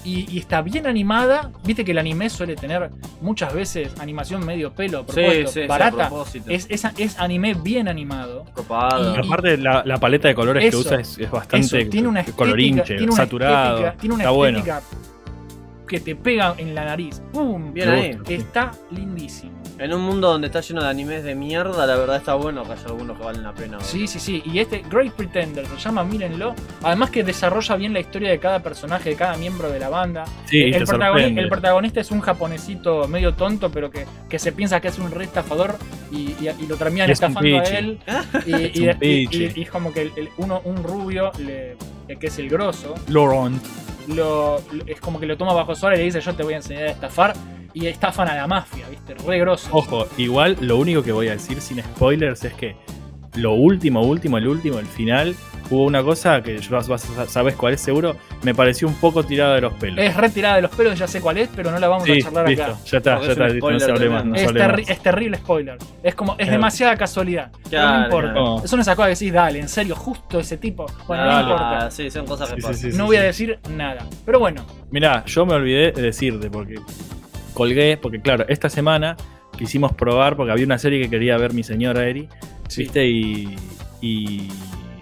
Y, 0.06 0.24
y 0.30 0.38
está 0.38 0.62
bien 0.62 0.86
animada. 0.86 1.50
Viste 1.64 1.84
que 1.84 1.90
el 1.90 1.98
anime 1.98 2.30
suele 2.30 2.54
tener 2.54 2.90
muchas 3.20 3.52
veces 3.52 3.92
animación 3.98 4.46
medio 4.46 4.72
pelo, 4.72 5.00
Sí, 5.00 5.06
propuesto, 5.14 5.46
sí, 5.50 5.60
sí, 5.60 5.64
a 5.64 5.66
barata. 5.66 6.08
propósito. 6.08 6.48
es, 6.48 6.66
es, 6.70 6.84
es 6.96 7.18
anime 7.18 7.54
bien 7.54 7.88
animado. 7.88 8.44
Copado. 8.54 9.14
Y- 9.16 9.26
Aparte, 9.26 9.58
la, 9.58 9.82
la 9.84 9.98
paleta 9.98 10.28
de 10.28 10.34
colores 10.36 10.64
Eso, 10.64 10.82
que 10.82 10.86
usa 10.88 11.00
es, 11.00 11.18
es 11.18 11.28
bastante 11.30 11.80
Eso, 11.80 11.90
tiene 11.90 12.06
una 12.06 12.20
estética, 12.20 12.36
colorinche, 12.44 12.84
tiene 12.96 13.04
una 13.04 13.16
saturado. 13.16 13.78
estética, 13.78 14.00
tiene 14.00 14.14
una 14.14 14.24
está 14.24 14.30
bueno. 14.30 14.62
Que 15.86 16.00
te 16.00 16.16
pega 16.16 16.54
en 16.58 16.74
la 16.74 16.84
nariz. 16.84 17.22
¡Pum! 17.32 17.72
Bien 17.72 17.88
ahí. 17.88 18.18
Está 18.28 18.72
lindísimo. 18.90 19.52
En 19.78 19.92
un 19.92 20.00
mundo 20.00 20.28
donde 20.28 20.46
está 20.46 20.62
lleno 20.62 20.82
de 20.82 20.88
animes 20.88 21.22
de 21.22 21.34
mierda, 21.34 21.84
la 21.86 21.96
verdad 21.96 22.16
está 22.16 22.32
bueno 22.34 22.62
que 22.64 22.72
haya 22.72 22.86
algunos 22.86 23.18
que 23.18 23.24
valen 23.24 23.42
la 23.42 23.52
pena. 23.52 23.78
Sí, 23.80 24.06
sí, 24.06 24.18
sí. 24.18 24.42
Y 24.46 24.58
este 24.60 24.82
Great 24.90 25.12
Pretender 25.12 25.66
se 25.66 25.76
llama, 25.76 26.02
mírenlo. 26.02 26.54
Además 26.82 27.10
que 27.10 27.22
desarrolla 27.22 27.76
bien 27.76 27.92
la 27.92 28.00
historia 28.00 28.30
de 28.30 28.38
cada 28.38 28.62
personaje, 28.62 29.10
de 29.10 29.16
cada 29.16 29.36
miembro 29.36 29.70
de 29.70 29.78
la 29.78 29.90
banda. 29.90 30.24
Sí, 30.46 30.62
el, 30.62 30.72
te 30.72 30.78
protagoni- 30.84 31.06
sorprende. 31.08 31.40
el 31.42 31.48
protagonista 31.50 32.00
es 32.00 32.10
un 32.10 32.20
japonesito 32.22 33.06
medio 33.06 33.34
tonto, 33.34 33.70
pero 33.70 33.90
que, 33.90 34.06
que 34.30 34.38
se 34.38 34.50
piensa 34.52 34.80
que 34.80 34.88
es 34.88 34.98
un 34.98 35.10
re 35.10 35.24
estafador 35.24 35.76
y, 36.10 36.16
y- 36.40 36.50
y 36.58 36.66
lo 36.66 36.76
terminan 36.76 37.10
es 37.10 37.20
estafando 37.20 37.58
a 37.58 37.62
él. 37.64 37.98
Y, 38.46 38.54
Es 38.54 38.76
y- 38.76 38.82
un 38.82 38.90
y- 38.90 38.94
pichi. 38.94 39.44
y- 39.44 39.52
y 39.56 39.62
es 39.64 39.70
como 39.70 39.92
que 39.92 40.02
el- 40.02 40.12
el- 40.16 40.28
uno, 40.38 40.62
un 40.64 40.82
rubio, 40.82 41.32
le- 41.38 41.76
que 42.06 42.28
es 42.28 42.38
el 42.38 42.48
grosso, 42.48 42.94
Laurent. 43.08 43.60
lo, 44.08 44.60
es 44.86 45.00
como 45.00 45.18
que 45.18 45.26
lo 45.26 45.36
toma 45.36 45.52
bajo 45.52 45.74
su 45.74 45.86
ala 45.86 45.96
y 45.96 45.98
le 45.98 46.04
dice 46.04 46.20
yo 46.20 46.34
te 46.34 46.42
voy 46.42 46.54
a 46.54 46.56
enseñar 46.58 46.84
a 46.84 46.90
estafar. 46.92 47.34
Y 47.74 47.88
estafan 47.88 48.26
a 48.28 48.34
la 48.34 48.46
mafia, 48.46 48.88
¿viste? 48.88 49.12
Re 49.26 49.38
grosso. 49.38 49.68
Ojo, 49.70 50.06
igual 50.16 50.56
lo 50.62 50.78
único 50.78 51.02
que 51.02 51.12
voy 51.12 51.28
a 51.28 51.32
decir 51.32 51.60
sin 51.60 51.82
spoilers 51.82 52.42
es 52.42 52.54
que 52.54 52.74
lo 53.36 53.52
último, 53.52 54.02
último, 54.02 54.38
el 54.38 54.48
último, 54.48 54.78
el 54.78 54.86
final, 54.86 55.34
hubo 55.70 55.84
una 55.84 56.02
cosa 56.02 56.42
que 56.42 56.58
yo 56.58 56.70
vas, 56.76 56.86
vas 56.88 57.18
a- 57.18 57.26
sabes 57.26 57.54
cuál 57.56 57.74
es 57.74 57.80
seguro, 57.80 58.16
me 58.42 58.54
pareció 58.54 58.86
un 58.86 58.94
poco 58.94 59.24
tirada 59.24 59.54
de 59.56 59.60
los 59.62 59.72
pelos. 59.74 59.98
Es 60.04 60.16
retirada 60.16 60.56
de 60.56 60.62
los 60.62 60.70
pelos, 60.70 60.98
ya 60.98 61.06
sé 61.08 61.20
cuál 61.20 61.38
es, 61.38 61.48
pero 61.54 61.70
no 61.70 61.78
la 61.78 61.88
vamos 61.88 62.04
sí, 62.04 62.12
a 62.12 62.22
charlar 62.22 62.48
listo, 62.48 62.62
acá. 62.64 62.76
ya 62.84 62.98
está, 62.98 63.14
Porque 63.16 63.26
ya 63.26 63.32
es 63.32 63.38
está, 63.38 63.48
listo, 63.48 63.70
no 63.70 63.80
se 63.80 63.90
hable 63.90 64.08
más, 64.10 64.24
no 64.24 64.34
Es, 64.36 64.46
hable 64.48 64.60
terri- 64.62 64.80
más. 64.82 64.90
es 64.90 65.00
terrible 65.02 65.36
spoiler. 65.38 65.78
Es 66.02 66.14
como, 66.14 66.32
es 66.32 66.36
Claro. 66.38 66.52
demasiada 66.52 66.96
casualidad. 66.96 67.50
Pero 67.52 67.68
Claro, 67.70 67.98
no 67.98 68.04
importa. 68.04 68.32
claro. 68.32 68.44
No. 68.58 68.64
Es 68.64 68.72
una 68.72 68.82
esa 68.82 68.94
cosa 68.96 69.08
que 69.08 69.14
decís, 69.14 69.32
dale, 69.32 69.58
en 69.58 69.68
serio, 69.68 69.96
justo 69.96 70.38
ese 70.40 70.56
tipo. 70.56 70.86
Bueno, 71.08 71.24
no 71.24 71.30
Ah, 71.30 71.40
importa. 71.42 71.90
Sí, 71.90 72.10
son 72.10 72.26
cosas 72.26 72.48
que 72.50 72.54
Sí, 72.56 72.60
sí, 72.60 72.66
pasan. 72.68 72.80
sí, 72.82 72.92
sí, 72.92 72.98
no 72.98 73.06
voy 73.06 73.16
a 73.16 73.22
decir 73.22 73.58
nada. 73.70 74.06
Pero 74.24 74.38
bueno, 74.38 74.64
Mirá, 74.90 75.24
yo 75.26 75.44
me 75.44 75.54
olvidé 75.54 75.90
de 75.92 76.00
decirte 76.02 76.48
porque 76.48 76.76
colgué, 77.56 77.96
porque 77.96 78.20
claro, 78.20 78.44
esta 78.48 78.68
semana 78.68 79.16
quisimos 79.56 79.92
probar, 79.94 80.36
porque 80.36 80.52
había 80.52 80.66
una 80.66 80.78
serie 80.78 81.00
que 81.02 81.08
quería 81.08 81.38
ver 81.38 81.54
mi 81.54 81.62
señora 81.62 82.06
Eri, 82.06 82.28
¿viste? 82.76 83.06
Y, 83.08 83.56
y 84.02 84.48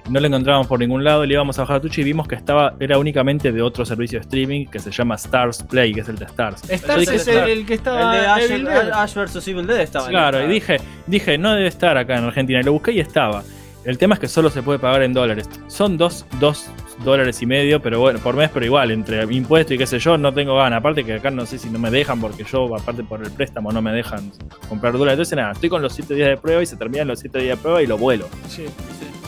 no 0.08 0.20
la 0.20 0.28
encontrábamos 0.28 0.66
por 0.68 0.78
ningún 0.78 1.02
lado, 1.02 1.24
le 1.26 1.34
íbamos 1.34 1.58
a 1.58 1.62
bajar 1.62 1.76
a 1.76 1.80
Twitch 1.80 1.98
y 1.98 2.04
vimos 2.04 2.28
que 2.28 2.36
estaba, 2.36 2.74
era 2.78 2.98
únicamente 2.98 3.50
de 3.50 3.60
otro 3.60 3.84
servicio 3.84 4.18
de 4.18 4.22
streaming 4.22 4.66
que 4.66 4.78
se 4.78 4.90
llama 4.92 5.16
Stars 5.16 5.64
Play, 5.64 5.92
que 5.92 6.00
es 6.00 6.08
el 6.08 6.16
de 6.16 6.26
Stars. 6.26 6.62
Stars 6.70 7.00
dije 7.00 7.16
es 7.16 7.26
el, 7.26 7.38
el 7.50 7.66
que 7.66 7.72
El 7.74 7.78
estaba. 7.78 8.14
de 8.14 8.26
Ash, 8.26 8.42
Evil 8.50 8.64
Dead. 8.64 8.90
Ash 8.92 9.14
vs 9.14 9.48
Evil 9.48 9.66
Dead 9.66 9.80
estaba 9.80 10.08
Claro, 10.08 10.44
y 10.44 10.46
dije, 10.48 10.76
dije, 11.06 11.36
no 11.38 11.54
debe 11.54 11.66
estar 11.68 11.96
acá 11.98 12.16
en 12.18 12.24
Argentina. 12.24 12.60
Y 12.60 12.62
lo 12.62 12.72
busqué 12.74 12.92
y 12.92 13.00
estaba. 13.00 13.42
El 13.84 13.98
tema 13.98 14.14
es 14.14 14.20
que 14.20 14.28
solo 14.28 14.48
se 14.50 14.62
puede 14.62 14.78
pagar 14.78 15.02
en 15.02 15.12
dólares. 15.12 15.48
Son 15.66 15.96
dos, 15.98 16.24
dos 16.40 16.66
dólares 17.04 17.42
y 17.42 17.46
medio, 17.46 17.82
pero 17.82 18.00
bueno, 18.00 18.18
por 18.18 18.34
mes, 18.34 18.50
pero 18.52 18.64
igual, 18.64 18.90
entre 18.90 19.22
impuestos 19.24 19.74
y 19.74 19.78
qué 19.78 19.86
sé 19.86 19.98
yo, 19.98 20.16
no 20.16 20.32
tengo 20.32 20.56
ganas. 20.56 20.78
Aparte 20.78 21.04
que 21.04 21.14
acá 21.14 21.30
no 21.30 21.44
sé 21.44 21.58
si 21.58 21.68
no 21.68 21.78
me 21.78 21.90
dejan, 21.90 22.20
porque 22.20 22.44
yo, 22.44 22.74
aparte 22.74 23.02
por 23.04 23.22
el 23.22 23.30
préstamo, 23.30 23.72
no 23.72 23.82
me 23.82 23.92
dejan 23.92 24.30
comprar 24.68 24.92
dólares. 24.94 25.14
Entonces 25.14 25.36
nada, 25.36 25.52
estoy 25.52 25.68
con 25.68 25.82
los 25.82 25.92
7 25.92 26.14
días 26.14 26.28
de 26.28 26.36
prueba 26.36 26.62
y 26.62 26.66
se 26.66 26.76
terminan 26.76 27.08
los 27.08 27.20
7 27.20 27.38
días 27.40 27.58
de 27.58 27.62
prueba 27.62 27.82
y 27.82 27.86
lo 27.86 27.98
vuelo. 27.98 28.26
Sí. 28.48 28.64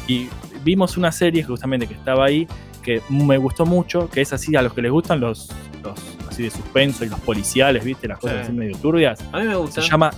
Y 0.09 0.29
vimos 0.65 0.97
una 0.97 1.13
serie 1.13 1.43
justamente 1.43 1.87
que 1.87 1.95
estaba 1.95 2.25
ahí, 2.25 2.47
que 2.83 3.03
me 3.11 3.37
gustó 3.37 3.67
mucho, 3.67 4.09
que 4.09 4.21
es 4.23 4.33
así 4.33 4.57
a 4.57 4.63
los 4.63 4.73
que 4.73 4.81
les 4.81 4.91
gustan 4.93 5.21
los, 5.21 5.51
los 5.83 5.99
así 6.29 6.45
de 6.45 6.51
suspenso 6.51 7.05
y 7.05 7.09
los 7.09 7.21
policiales, 7.21 7.85
¿viste? 7.85 8.09
Las 8.09 8.19
cosas 8.21 8.37
Sí. 8.39 8.43
así 8.45 8.53
medio 8.53 8.77
turbias. 8.79 9.19
A 9.33 9.41
mí 9.41 9.47
me 9.49 9.57
gusta. 9.57 9.83
Se 9.83 9.89
llama 9.91 10.11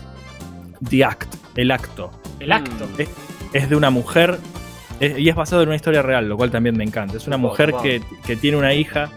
The 0.88 1.04
Act, 1.04 1.34
el 1.56 1.70
acto. 1.70 2.10
El 2.38 2.52
acto. 2.52 2.86
Mm. 2.96 3.00
Es, 3.00 3.08
es 3.52 3.68
de 3.70 3.76
una 3.76 3.90
mujer 3.90 4.38
es- 5.00 5.18
y 5.18 5.28
es 5.28 5.34
basado 5.36 5.62
en 5.62 5.68
una 5.68 5.76
historia 5.76 6.02
real, 6.02 6.28
lo 6.28 6.36
cual 6.36 6.50
también 6.50 6.76
me 6.76 6.84
encanta. 6.84 7.16
Es 7.16 7.26
una 7.26 7.36
mujer 7.36 7.72
wow. 7.72 7.82
que, 7.82 8.02
que 8.26 8.34
tiene 8.36 8.56
una 8.56 8.74
hija, 8.74 9.10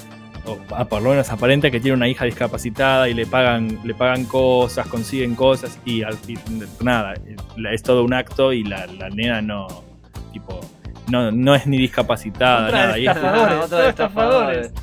o 0.45 0.57
ah, 0.75 0.85
por 0.85 1.01
lo 1.01 1.09
menos 1.11 1.29
aparenta 1.31 1.69
que 1.71 1.79
tiene 1.79 1.95
una 1.97 2.07
hija 2.07 2.25
discapacitada 2.25 3.09
y 3.09 3.13
le 3.13 3.25
pagan, 3.25 3.79
le 3.83 3.93
pagan 3.95 4.25
cosas, 4.25 4.87
consiguen 4.87 5.35
cosas 5.35 5.79
y 5.85 6.03
al 6.03 6.13
fin, 6.17 6.37
nada, 6.81 7.13
es 7.71 7.83
todo 7.83 8.03
un 8.03 8.13
acto 8.13 8.53
y 8.53 8.63
la, 8.63 8.85
la 8.87 9.09
nena 9.09 9.41
no, 9.41 9.67
tipo, 10.31 10.59
no, 11.09 11.31
no 11.31 11.55
es 11.55 11.65
ni 11.67 11.77
discapacitada, 11.77 12.67
Otra 12.67 12.77
nada. 12.83 12.93
de 12.93 13.01
Y, 13.01 13.07
es- 13.07 13.15
estafadores, 13.15 13.55
Otra 13.57 13.67
todo 13.69 13.79
de 13.81 13.89
estafadores. 13.89 14.73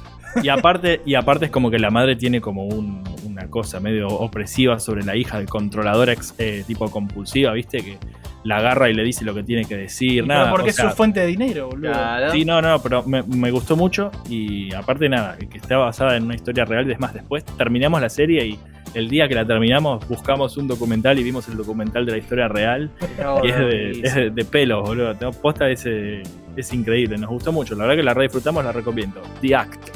y 0.42 0.48
aparte, 0.48 1.00
y 1.06 1.14
aparte 1.14 1.44
es 1.46 1.50
como 1.50 1.70
que 1.70 1.78
la 1.78 1.90
madre 1.90 2.16
tiene 2.16 2.40
como 2.40 2.64
un- 2.64 3.02
una 3.38 3.48
cosa 3.48 3.80
medio 3.80 4.08
opresiva 4.08 4.78
sobre 4.80 5.04
la 5.04 5.16
hija, 5.16 5.38
de 5.38 5.46
controladora 5.46 6.12
ex- 6.12 6.34
eh, 6.38 6.64
tipo 6.66 6.90
compulsiva, 6.90 7.52
¿viste? 7.52 7.78
Que 7.78 7.98
la 8.44 8.58
agarra 8.58 8.88
y 8.90 8.94
le 8.94 9.02
dice 9.04 9.24
lo 9.24 9.34
que 9.34 9.42
tiene 9.42 9.64
que 9.64 9.76
decir. 9.76 10.22
Pero 10.22 10.26
nada, 10.26 10.50
porque 10.50 10.66
o 10.66 10.70
es 10.70 10.76
sea, 10.76 10.90
su 10.90 10.96
fuente 10.96 11.20
de 11.20 11.26
dinero, 11.26 11.68
boludo. 11.68 11.92
Claro. 11.92 12.30
Sí, 12.32 12.44
no, 12.44 12.60
no, 12.62 12.80
pero 12.82 13.02
me, 13.04 13.22
me 13.22 13.50
gustó 13.50 13.76
mucho 13.76 14.10
y 14.28 14.72
aparte 14.74 15.08
nada, 15.08 15.36
que 15.36 15.58
está 15.58 15.76
basada 15.76 16.16
en 16.16 16.24
una 16.24 16.34
historia 16.34 16.64
real. 16.64 16.90
Es 16.90 16.98
más, 17.00 17.14
después 17.14 17.44
terminamos 17.44 18.00
la 18.00 18.08
serie 18.08 18.46
y 18.46 18.58
el 18.94 19.08
día 19.10 19.28
que 19.28 19.34
la 19.34 19.44
terminamos 19.46 20.08
buscamos 20.08 20.56
un 20.56 20.66
documental 20.66 21.18
y 21.18 21.22
vimos 21.22 21.46
el 21.48 21.58
documental 21.58 22.06
de 22.06 22.12
la 22.12 22.18
historia 22.18 22.48
real 22.48 22.90
y 23.44 23.48
es 23.48 23.56
de, 23.58 23.90
es 24.02 24.14
de, 24.14 24.30
de 24.30 24.44
pelos, 24.44 24.82
boludo. 24.82 25.14
Tengo 25.14 25.32
posta 25.32 25.68
ese, 25.68 26.22
es 26.56 26.72
increíble, 26.72 27.18
nos 27.18 27.28
gustó 27.30 27.52
mucho. 27.52 27.74
La 27.74 27.82
verdad 27.84 27.96
que 27.96 28.02
la 28.02 28.14
re 28.14 28.22
disfrutamos, 28.24 28.64
la 28.64 28.72
recomiendo. 28.72 29.20
The 29.42 29.54
Act. 29.56 29.90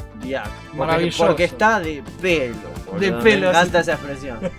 Maravilloso. 0.73 1.25
porque 1.27 1.43
está 1.45 1.79
de 1.79 2.03
pelo. 2.21 2.55
boludo. 2.85 2.99
De 2.99 3.11
pelo, 3.23 3.41
Me 3.47 3.49
encanta 3.49 3.79
esa 3.79 3.93
expresión. 3.93 4.39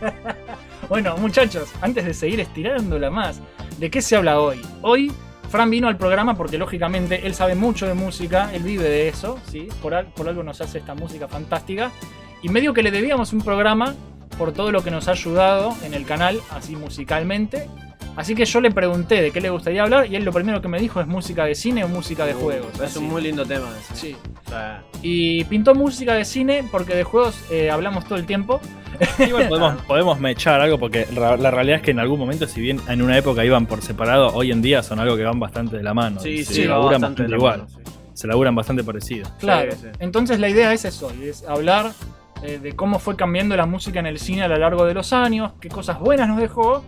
Bueno, 0.89 1.17
muchachos, 1.17 1.71
antes 1.81 2.05
de 2.05 2.13
seguir 2.13 2.41
estirándola 2.41 3.11
más, 3.11 3.41
¿de 3.79 3.91
qué 3.91 4.03
se 4.03 4.17
habla 4.17 4.39
hoy? 4.39 4.61
Hoy 4.83 5.11
Fran 5.49 5.71
vino 5.71 5.89
al 5.89 5.97
programa 5.97 6.37
porque 6.37 6.59
lógicamente 6.59 7.27
él 7.27 7.35
sabe 7.35 7.55
mucho 7.55 7.87
de 7.87 7.95
música, 7.95 8.51
él 8.53 8.63
vive 8.65 8.85
de 8.85 9.09
eso, 9.09 9.39
¿sí? 9.51 9.69
Por, 9.81 9.95
al- 9.95 10.07
por 10.09 10.29
algo 10.29 10.43
nos 10.43 10.61
hace 10.61 10.79
esta 10.79 10.95
música 10.95 11.27
fantástica. 11.27 11.91
Y 12.43 12.51
medio 12.51 12.75
que 12.75 12.83
le 12.83 12.91
debíamos 12.91 13.33
un 13.33 13.41
programa 13.41 13.95
por 14.37 14.53
todo 14.53 14.73
lo 14.73 14.85
que 14.85 14.91
nos 14.91 15.09
ha 15.09 15.13
ayudado 15.13 15.75
en 15.85 15.95
el 15.95 16.05
canal, 16.05 16.39
así 16.51 16.77
musicalmente. 16.77 17.67
Así 18.17 18.35
que 18.35 18.45
yo 18.45 18.61
le 18.61 18.71
pregunté 18.71 19.21
de 19.21 19.31
qué 19.33 19.41
le 19.41 19.51
gustaría 19.51 19.83
hablar 19.83 20.07
y 20.11 20.15
él 20.17 20.25
lo 20.25 20.33
primero 20.33 20.63
que 20.63 20.69
me 20.69 20.79
dijo 20.81 21.01
es 21.01 21.07
música 21.07 21.45
de 21.45 21.55
cine 21.55 21.83
o 21.85 21.89
música 21.89 22.25
de 22.27 22.35
juegos. 22.35 22.69
Uh, 22.79 22.83
Es 22.85 22.91
así. 22.91 22.99
un 23.01 23.07
muy 23.09 23.23
lindo 23.23 23.45
tema 23.45 23.67
ese. 23.79 23.97
Sí. 23.97 24.17
O 24.47 24.49
sea, 24.49 24.85
Y 25.03 25.43
pintó 25.45 25.75
música 25.75 26.15
de 26.15 26.25
cine 26.25 26.65
porque 26.71 26.95
de 26.95 27.03
juegos 27.05 27.37
eh, 27.51 27.71
hablamos 27.71 28.05
todo 28.05 28.17
el 28.19 28.25
tiempo. 28.27 28.61
Igual 29.27 29.49
podemos, 29.49 29.83
podemos 29.89 30.21
mechar 30.21 30.61
algo 30.61 30.79
porque 30.79 31.07
la 31.13 31.51
realidad 31.51 31.79
es 31.79 31.83
que 31.83 31.91
en 31.91 31.99
algún 31.99 32.21
momento, 32.21 32.47
si 32.47 32.61
bien 32.61 32.81
en 32.89 33.03
una 33.03 33.19
época 33.19 33.45
iban 33.45 33.67
por 33.67 33.83
separado, 33.83 34.29
hoy 34.35 34.53
en 34.53 34.63
día 34.63 34.83
son 34.85 35.01
algo 35.01 35.17
que 35.17 35.25
van 35.25 35.41
bastante 35.41 35.77
de 35.77 35.83
la 35.83 35.95
mano. 35.95 36.21
sí, 36.21 36.45
se 36.45 36.55
sí, 36.55 36.65
laburan 36.65 37.01
bastante 37.01 37.35
igual. 37.35 37.59
mano, 37.63 37.71
sí. 37.71 37.81
Se 38.13 38.29
laburan 38.29 38.55
bastante 38.55 38.85
parecido. 38.85 39.29
Claro. 39.41 39.73
sí. 39.73 39.89
Entonces 39.99 40.39
la 40.39 40.49
idea 40.49 40.73
es 40.73 40.85
eso, 40.85 41.13
y 41.21 41.29
es 41.31 41.45
hablar 41.49 41.91
eh, 42.45 42.59
de 42.59 42.77
cómo 42.77 42.99
fue 42.99 43.17
cambiando 43.17 43.57
la 43.57 43.67
música 43.67 43.99
en 44.01 44.07
el 44.07 44.19
cine 44.19 44.43
a 44.45 44.49
lo 44.49 44.57
largo 44.57 44.85
de 44.85 44.95
los 44.95 45.13
años, 45.13 45.53
qué 45.61 45.69
cosas 45.69 45.99
buenas 45.99 46.29
nos 46.29 46.39
dejó 46.39 46.85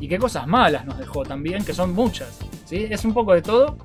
y 0.00 0.08
qué 0.08 0.18
cosas 0.18 0.46
malas 0.46 0.84
nos 0.86 0.96
dejó 0.98 1.24
también, 1.24 1.64
que 1.64 1.74
son 1.74 1.94
muchas. 1.94 2.38
¿sí? 2.64 2.86
Es 2.90 3.04
un 3.04 3.12
poco 3.12 3.34
de 3.34 3.42
todo. 3.42 3.76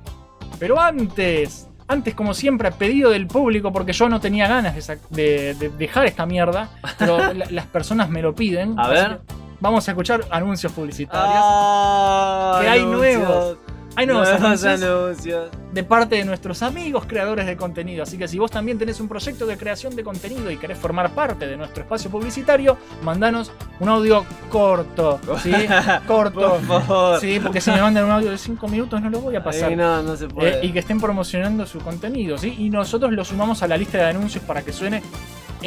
Pero 0.58 0.80
antes, 0.80 1.68
antes 1.88 2.14
como 2.14 2.32
siempre, 2.32 2.68
a 2.68 2.70
pedido 2.70 3.10
del 3.10 3.26
público, 3.26 3.72
porque 3.72 3.92
yo 3.92 4.08
no 4.08 4.20
tenía 4.20 4.48
ganas 4.48 4.74
de, 4.74 4.80
sac- 4.80 5.08
de- 5.10 5.54
de 5.54 5.68
dejar 5.70 6.06
esta 6.06 6.24
mierda, 6.24 6.70
pero 6.98 7.18
la- 7.34 7.46
las 7.50 7.66
personas 7.66 8.08
me 8.08 8.22
lo 8.22 8.34
piden. 8.34 8.78
A 8.78 8.88
ver. 8.88 9.20
Vamos 9.60 9.88
a 9.88 9.92
escuchar 9.92 10.22
anuncios 10.30 10.70
publicitarios. 10.72 11.34
Ah, 11.38 12.58
Que 12.62 12.68
hay 12.68 12.80
anuncios. 12.80 12.98
nuevos. 13.18 13.58
Hay 13.96 14.06
nuevos 14.06 14.28
Nuevos 14.28 14.62
anuncios 14.62 14.82
anuncios. 14.82 15.50
de 15.72 15.82
parte 15.82 16.16
de 16.16 16.24
nuestros 16.26 16.62
amigos 16.62 17.04
creadores 17.06 17.46
de 17.46 17.56
contenido. 17.56 18.02
Así 18.02 18.18
que 18.18 18.28
si 18.28 18.38
vos 18.38 18.50
también 18.50 18.78
tenés 18.78 19.00
un 19.00 19.08
proyecto 19.08 19.46
de 19.46 19.56
creación 19.56 19.96
de 19.96 20.04
contenido 20.04 20.50
y 20.50 20.58
querés 20.58 20.76
formar 20.78 21.10
parte 21.10 21.46
de 21.46 21.56
nuestro 21.56 21.82
espacio 21.82 22.10
publicitario, 22.10 22.76
mandanos 23.02 23.50
un 23.80 23.88
audio 23.88 24.24
corto. 24.50 25.18
¿sí? 25.42 25.52
corto. 26.06 26.58
Por 26.66 26.82
favor. 26.82 27.20
Sí, 27.20 27.40
porque 27.42 27.60
si 27.62 27.70
me 27.70 27.80
mandan 27.80 28.04
un 28.04 28.10
audio 28.10 28.30
de 28.30 28.38
5 28.38 28.68
minutos 28.68 29.00
no 29.00 29.08
lo 29.08 29.20
voy 29.20 29.36
a 29.36 29.42
pasar. 29.42 29.70
Ahí 29.70 29.76
no, 29.76 30.02
no 30.02 30.14
se 30.14 30.28
puede. 30.28 30.58
Eh, 30.60 30.66
y 30.66 30.72
que 30.72 30.80
estén 30.80 31.00
promocionando 31.00 31.64
su 31.64 31.78
contenido, 31.78 32.36
¿sí? 32.36 32.54
Y 32.58 32.68
nosotros 32.68 33.12
lo 33.12 33.24
sumamos 33.24 33.62
a 33.62 33.68
la 33.68 33.78
lista 33.78 33.98
de 33.98 34.04
anuncios 34.04 34.44
para 34.44 34.60
que 34.62 34.72
suene 34.72 35.02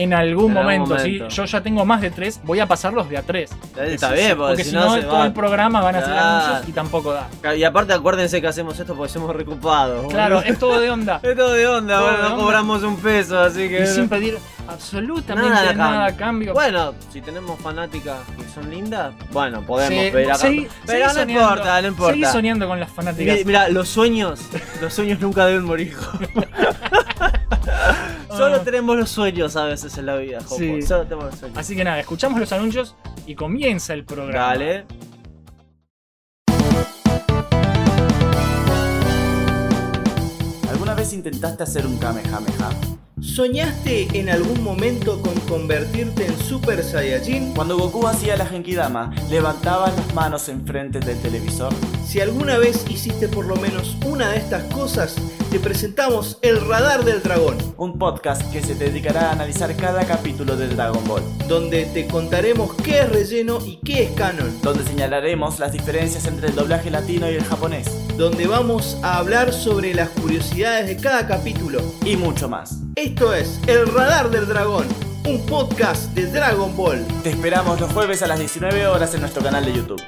en 0.04 0.14
algún 0.14 0.52
En 0.52 0.58
algún 0.58 0.64
momento, 0.80 1.00
¿sí? 1.00 1.12
momento. 1.14 1.28
Yo 1.36 1.46
ya 1.46 1.62
tengo 1.62 1.86
más 1.86 2.02
de 2.02 2.12
tres, 2.12 2.40
voy 2.44 2.60
a 2.60 2.66
pasarlos 2.68 3.10
de 3.10 3.18
a 3.18 3.22
tres. 3.24 3.52
Está 3.78 4.12
bien, 4.12 4.30
sí, 4.30 4.36
porque, 4.36 4.64
si 4.64 4.76
no, 4.76 5.00
todo 5.02 5.14
va. 5.20 5.26
el 5.26 5.34
programa 5.34 5.82
van 5.82 5.96
a 5.96 6.06
ser 6.06 6.14
anuncios 6.18 6.70
y 6.70 6.72
tampoco 6.72 7.14
da. 7.14 7.56
Y 7.56 7.64
aparte 7.64 7.94
acuérdense 7.94 8.42
que 8.42 8.48
hacemos 8.48 8.80
esto 8.80 8.96
porque 8.96 9.12
somos 9.12 9.36
recopados. 9.36 10.08
Claro, 10.12 10.42
es 10.42 10.58
todo 10.60 10.80
de 10.80 10.90
onda. 10.90 11.20
Es 11.30 11.36
todo 11.36 11.54
de 11.54 11.68
onda, 11.68 11.96
Todo 11.98 12.04
bueno, 12.04 12.18
de 12.18 12.24
no 12.24 12.30
onda. 12.34 12.44
cobramos 12.44 12.84
un 12.84 12.96
peso, 12.98 13.40
así 13.40 13.68
que. 13.70 13.84
Y 13.84 13.88
sin 13.88 14.08
pedir 14.10 14.38
absolutamente 14.68 15.50
Nada 15.50 15.74
nada, 15.74 16.04
a 16.06 16.08
a 16.08 16.16
cambio. 16.16 16.54
Bueno, 16.54 16.94
si 17.12 17.22
tenemos 17.22 17.60
fanáticas 17.60 18.18
que 18.38 18.48
son 18.54 18.70
lindas, 18.70 19.14
bueno, 19.32 19.62
podemos 19.62 20.04
Sí, 20.06 20.12
pedir 20.12 20.28
acá. 20.32 20.38
seguí- 20.40 20.68
Pero 20.86 21.08
no 21.08 21.14
soñando, 21.14 21.34
importa, 21.42 21.82
no 21.82 21.88
importa. 21.88 22.14
Seguí 22.14 22.26
soñando 22.26 22.68
con 22.68 22.80
las 22.80 22.90
fanáticas. 22.92 23.38
Mi- 23.40 23.46
Mira, 23.46 23.70
los 23.70 23.90
sueños, 23.90 24.40
los 24.82 24.94
sueños 24.94 25.20
nunca 25.20 25.46
deben 25.46 25.66
morir. 25.66 25.96
Solo 28.30 28.56
Ah. 28.58 28.62
tenemos 28.64 28.98
los 28.98 29.10
sueños 29.10 29.56
a 29.56 29.66
veces 29.66 29.98
en 29.98 30.06
la 30.06 30.16
vida, 30.18 30.40
Jopo. 30.42 30.56
Sí. 30.58 30.82
Solo 30.82 31.04
tenemos 31.04 31.26
los 31.26 31.36
sueños. 31.40 31.58
Así 31.58 31.76
que 31.76 31.84
nada, 31.84 32.00
escuchamos 32.00 32.40
los 32.40 32.52
anuncios 32.52 32.96
y 33.26 33.36
comienza 33.36 33.94
el 33.94 34.06
programa. 34.06 34.48
Dale. 34.50 34.86
¿Alguna 40.70 40.94
vez 40.94 41.14
intentaste 41.14 41.64
hacer 41.64 41.86
un 41.86 41.98
Kamehameha? 41.98 42.70
¿Soñaste 43.22 44.08
en 44.18 44.30
algún 44.30 44.64
momento 44.64 45.22
con 45.22 45.34
convertirte 45.42 46.26
en 46.26 46.38
Super 46.38 46.82
Saiyajin? 46.84 47.54
Cuando 47.54 47.78
Goku 47.78 48.08
hacía 48.08 48.38
la 48.38 48.46
Genkidama, 48.46 49.14
levantaba 49.30 49.92
las 49.92 50.14
manos 50.14 50.48
enfrente 50.48 51.00
del 51.02 51.18
televisor. 51.20 51.74
Si 52.06 52.22
alguna 52.22 52.58
vez 52.58 52.86
hiciste 52.90 53.28
por 53.28 53.46
lo 53.46 53.58
menos 53.58 53.98
una 54.06 54.30
de 54.30 54.38
estas 54.38 54.64
cosas, 54.74 55.16
te 55.52 55.60
presentamos 55.60 56.38
El 56.42 56.66
Radar 56.66 57.04
del 57.04 57.22
Dragón, 57.22 57.58
Un 57.76 58.00
podcast 58.00 58.42
que 58.52 58.62
se 58.62 58.76
dedicará 58.76 59.30
a 59.30 59.34
analizar 59.34 59.76
cada 59.76 60.06
capítulo 60.06 60.56
de 60.56 60.68
Dragon 60.70 61.04
Ball, 61.06 61.24
donde 61.48 61.86
te 61.86 62.08
contaremos 62.08 62.74
qué 62.76 63.00
es 63.02 63.10
relleno 63.10 63.60
y 63.66 63.80
qué 63.84 64.04
es 64.04 64.12
canon, 64.12 64.62
donde 64.62 64.84
señalaremos 64.84 65.60
las 65.60 65.74
diferencias 65.74 66.26
entre 66.26 66.48
el 66.48 66.56
doblaje 66.56 66.90
latino 66.90 67.30
y 67.30 67.36
el 67.36 67.44
japonés, 67.44 67.88
donde 68.18 68.48
vamos 68.48 68.98
a 69.04 69.18
hablar 69.18 69.52
sobre 69.52 69.94
las 69.94 70.10
curiosidades 70.10 70.88
de 70.88 70.98
cada 70.98 71.28
capítulo. 71.28 71.82
y 72.06 72.16
mucho 72.16 72.50
más. 72.50 72.80
Esto 73.10 73.34
es 73.34 73.60
El 73.66 73.88
Radar 73.88 74.30
del 74.30 74.48
Dragón, 74.48 74.86
un 75.26 75.44
podcast 75.48 76.14
de 76.14 76.28
Dragon 76.28 76.78
Ball. 76.78 77.04
Te 77.24 77.32
esperamos 77.32 77.82
los 77.82 77.92
jueves 77.92 78.22
a 78.22 78.28
las 78.28 78.38
19 78.38 78.86
horas 78.86 79.16
en 79.16 79.22
nuestro 79.22 79.42
canal 79.42 79.66
de 79.66 79.74
YouTube. 79.74 80.02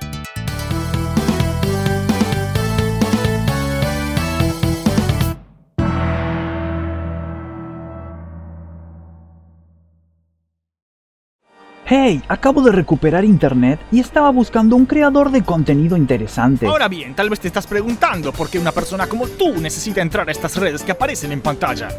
Hey, 11.93 12.23
acabo 12.29 12.61
de 12.61 12.71
recuperar 12.71 13.25
internet 13.25 13.77
y 13.91 13.99
estaba 13.99 14.29
buscando 14.29 14.77
un 14.77 14.85
creador 14.85 15.29
de 15.29 15.43
contenido 15.43 15.97
interesante. 15.97 16.65
Ahora 16.65 16.87
bien, 16.87 17.13
tal 17.13 17.29
vez 17.29 17.41
te 17.41 17.49
estás 17.49 17.67
preguntando 17.67 18.31
por 18.31 18.49
qué 18.49 18.59
una 18.59 18.71
persona 18.71 19.07
como 19.07 19.27
tú 19.27 19.59
necesita 19.59 20.01
entrar 20.01 20.29
a 20.29 20.31
estas 20.31 20.55
redes 20.55 20.83
que 20.83 20.93
aparecen 20.93 21.33
en 21.33 21.41
pantalla. 21.41 21.89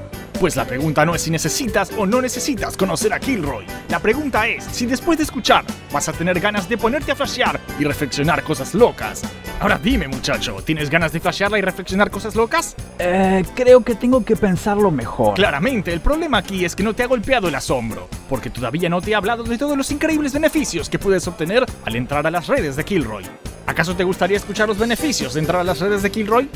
Pues 0.40 0.56
la 0.56 0.64
pregunta 0.64 1.04
no 1.04 1.14
es 1.14 1.20
si 1.20 1.30
necesitas 1.30 1.92
o 1.98 2.06
no 2.06 2.22
necesitas 2.22 2.74
conocer 2.74 3.12
a 3.12 3.20
Kilroy. 3.20 3.66
La 3.90 4.00
pregunta 4.00 4.48
es 4.48 4.64
si 4.64 4.86
después 4.86 5.18
de 5.18 5.24
escuchar 5.24 5.62
vas 5.92 6.08
a 6.08 6.12
tener 6.14 6.40
ganas 6.40 6.70
de 6.70 6.78
ponerte 6.78 7.12
a 7.12 7.14
flashear 7.14 7.60
y 7.78 7.84
reflexionar 7.84 8.42
cosas 8.42 8.74
locas. 8.74 9.22
Ahora 9.60 9.78
dime 9.80 10.08
muchacho, 10.08 10.56
¿tienes 10.64 10.90
ganas 10.90 11.12
de 11.12 11.20
flashearla 11.20 11.58
y 11.58 11.60
reflexionar 11.60 12.10
cosas 12.10 12.34
locas? 12.34 12.74
Eh, 12.98 13.44
creo 13.54 13.84
que 13.84 13.94
tengo 13.94 14.24
que 14.24 14.34
pensarlo 14.34 14.90
mejor. 14.90 15.34
Claramente, 15.34 15.92
el 15.92 16.00
problema 16.00 16.38
aquí 16.38 16.64
es 16.64 16.74
que 16.74 16.82
no 16.82 16.94
te 16.94 17.04
ha 17.04 17.06
golpeado 17.06 17.46
el 17.46 17.54
asombro, 17.54 18.08
porque 18.28 18.50
todavía 18.50 18.88
no 18.88 19.00
te 19.00 19.12
he 19.12 19.14
hablado 19.14 19.44
de 19.44 19.56
todos 19.58 19.76
los 19.82 19.90
increíbles 19.90 20.32
beneficios 20.32 20.88
que 20.88 20.96
puedes 20.96 21.26
obtener 21.26 21.66
al 21.84 21.96
entrar 21.96 22.24
a 22.24 22.30
las 22.30 22.46
redes 22.46 22.76
de 22.76 22.84
Kilroy. 22.84 23.24
¿Acaso 23.66 23.96
te 23.96 24.04
gustaría 24.04 24.36
escuchar 24.36 24.68
los 24.68 24.78
beneficios 24.78 25.34
de 25.34 25.40
entrar 25.40 25.60
a 25.60 25.64
las 25.64 25.80
redes 25.80 26.04
de 26.04 26.10
Kilroy? 26.12 26.48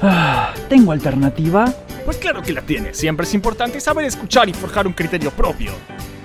Ah, 0.00 0.54
¿Tengo 0.70 0.92
alternativa? 0.92 1.66
Pues 2.06 2.16
claro 2.16 2.40
que 2.40 2.54
la 2.54 2.62
tienes. 2.62 2.96
Siempre 2.96 3.26
es 3.26 3.34
importante 3.34 3.78
saber 3.78 4.06
escuchar 4.06 4.48
y 4.48 4.54
forjar 4.54 4.86
un 4.86 4.94
criterio 4.94 5.30
propio. 5.32 5.70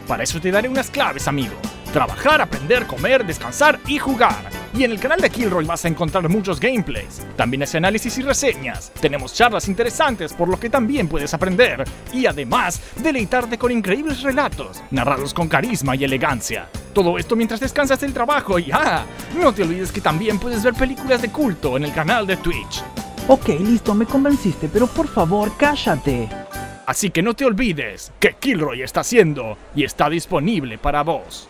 Para 0.08 0.24
eso 0.24 0.40
te 0.40 0.50
daré 0.50 0.70
unas 0.70 0.90
claves, 0.90 1.28
amigo. 1.28 1.56
Trabajar, 1.92 2.42
aprender, 2.42 2.86
comer, 2.86 3.26
descansar 3.26 3.80
y 3.88 3.98
jugar. 3.98 4.50
Y 4.74 4.84
en 4.84 4.92
el 4.92 5.00
canal 5.00 5.20
de 5.20 5.30
Kilroy 5.30 5.66
vas 5.66 5.86
a 5.86 5.88
encontrar 5.88 6.28
muchos 6.30 6.60
gameplays. 6.60 7.26
También 7.36 7.64
hace 7.64 7.78
análisis 7.78 8.18
y 8.18 8.22
reseñas. 8.22 8.92
Tenemos 9.00 9.34
charlas 9.34 9.68
interesantes 9.68 10.34
por 10.34 10.50
lo 10.50 10.60
que 10.60 10.70
también 10.70 11.08
puedes 11.08 11.34
aprender. 11.34 11.84
Y 12.14 12.26
además, 12.26 12.82
deleitarte 12.98 13.58
con 13.58 13.72
increíbles 13.72 14.22
relatos, 14.22 14.84
narrados 14.92 15.34
con 15.34 15.48
carisma 15.48 15.96
y 15.96 16.04
elegancia. 16.04 16.70
Todo 16.94 17.18
esto 17.18 17.36
mientras 17.36 17.60
descansas 17.60 18.02
del 18.02 18.14
trabajo 18.14 18.60
y 18.60 18.70
ah, 18.72 19.06
no 19.40 19.54
te 19.54 19.64
olvides 19.64 19.92
que 19.92 20.02
también 20.02 20.38
puedes 20.38 20.64
ver 20.64 20.74
películas 20.74 21.22
de 21.22 21.32
culto 21.32 21.78
en 21.78 21.86
el 21.86 21.94
canal 21.94 22.28
de 22.28 22.38
Twitch. 22.38 22.84
Ok, 23.30 23.50
listo, 23.60 23.94
me 23.94 24.06
convenciste, 24.06 24.70
pero 24.72 24.88
por 24.88 25.08
favor, 25.08 25.52
cállate. 25.58 26.30
Así 26.86 27.10
que 27.10 27.22
no 27.22 27.34
te 27.34 27.46
olvides 27.46 28.14
que 28.20 28.34
Kilroy 28.34 28.82
está 28.82 29.02
haciendo 29.02 29.58
y 29.76 29.84
está 29.84 30.10
disponible 30.10 30.78
para 30.78 31.04
vos. 31.04 31.50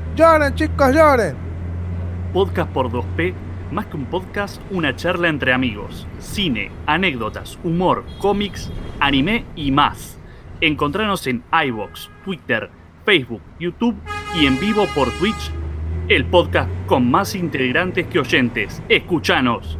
Lloren 0.15 0.53
chicos, 0.55 0.93
lloren. 0.93 1.35
Podcast 2.33 2.69
por 2.71 2.91
2P, 2.91 3.33
más 3.71 3.85
que 3.85 3.95
un 3.95 4.05
podcast, 4.05 4.61
una 4.69 4.93
charla 4.93 5.29
entre 5.29 5.53
amigos. 5.53 6.05
Cine, 6.19 6.69
anécdotas, 6.85 7.57
humor, 7.63 8.03
cómics, 8.19 8.69
anime 8.99 9.45
y 9.55 9.71
más. 9.71 10.19
Encontranos 10.59 11.25
en 11.27 11.43
iBox, 11.65 12.09
Twitter, 12.25 12.69
Facebook, 13.05 13.41
YouTube 13.57 13.95
y 14.35 14.47
en 14.47 14.59
vivo 14.59 14.85
por 14.93 15.09
Twitch. 15.11 15.51
El 16.09 16.25
podcast 16.25 16.69
con 16.87 17.09
más 17.09 17.33
integrantes 17.33 18.05
que 18.07 18.19
oyentes. 18.19 18.83
Escuchanos. 18.89 19.77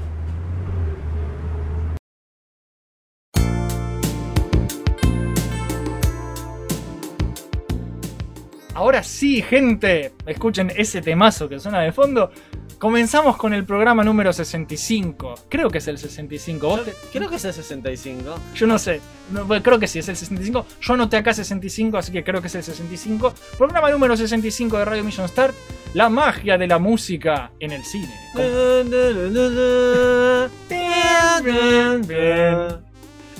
Ahora 8.82 9.04
sí, 9.04 9.44
gente, 9.44 10.12
escuchen 10.26 10.72
ese 10.76 11.04
temazo 11.04 11.48
que 11.48 11.60
suena 11.60 11.82
de 11.82 11.92
fondo. 11.92 12.32
Comenzamos 12.80 13.38
con 13.38 13.54
el 13.54 13.64
programa 13.64 14.04
número 14.04 14.34
65. 14.34 15.36
Creo 15.50 15.70
que 15.70 15.78
es 15.78 15.88
el 15.88 16.00
65. 16.00 16.68
¿Vos 16.68 16.84
te- 16.86 16.96
Creo 17.14 17.30
que 17.30 17.36
es 17.36 17.46
el 17.46 17.54
65. 17.54 18.36
Yo 18.56 18.66
no 18.66 18.80
sé. 18.80 19.00
No, 19.32 19.48
creo 19.62 19.78
que 19.78 19.86
sí, 19.86 20.00
es 20.00 20.10
el 20.10 20.16
65. 20.16 20.66
Yo 20.82 20.94
anoté 20.96 21.18
acá 21.18 21.32
65, 21.32 21.96
así 21.96 22.12
que 22.12 22.24
creo 22.24 22.42
que 22.42 22.48
es 22.48 22.56
el 22.56 22.64
65. 22.64 23.36
Programa 23.56 23.92
número 23.92 24.18
65 24.18 24.76
de 24.80 24.86
Radio 24.86 25.04
Mission 25.04 25.28
Start. 25.28 25.54
La 25.94 26.10
magia 26.10 26.58
de 26.58 26.66
la 26.66 26.80
música 26.80 27.52
en 27.60 27.74
el 27.74 27.84
cine. 27.84 28.10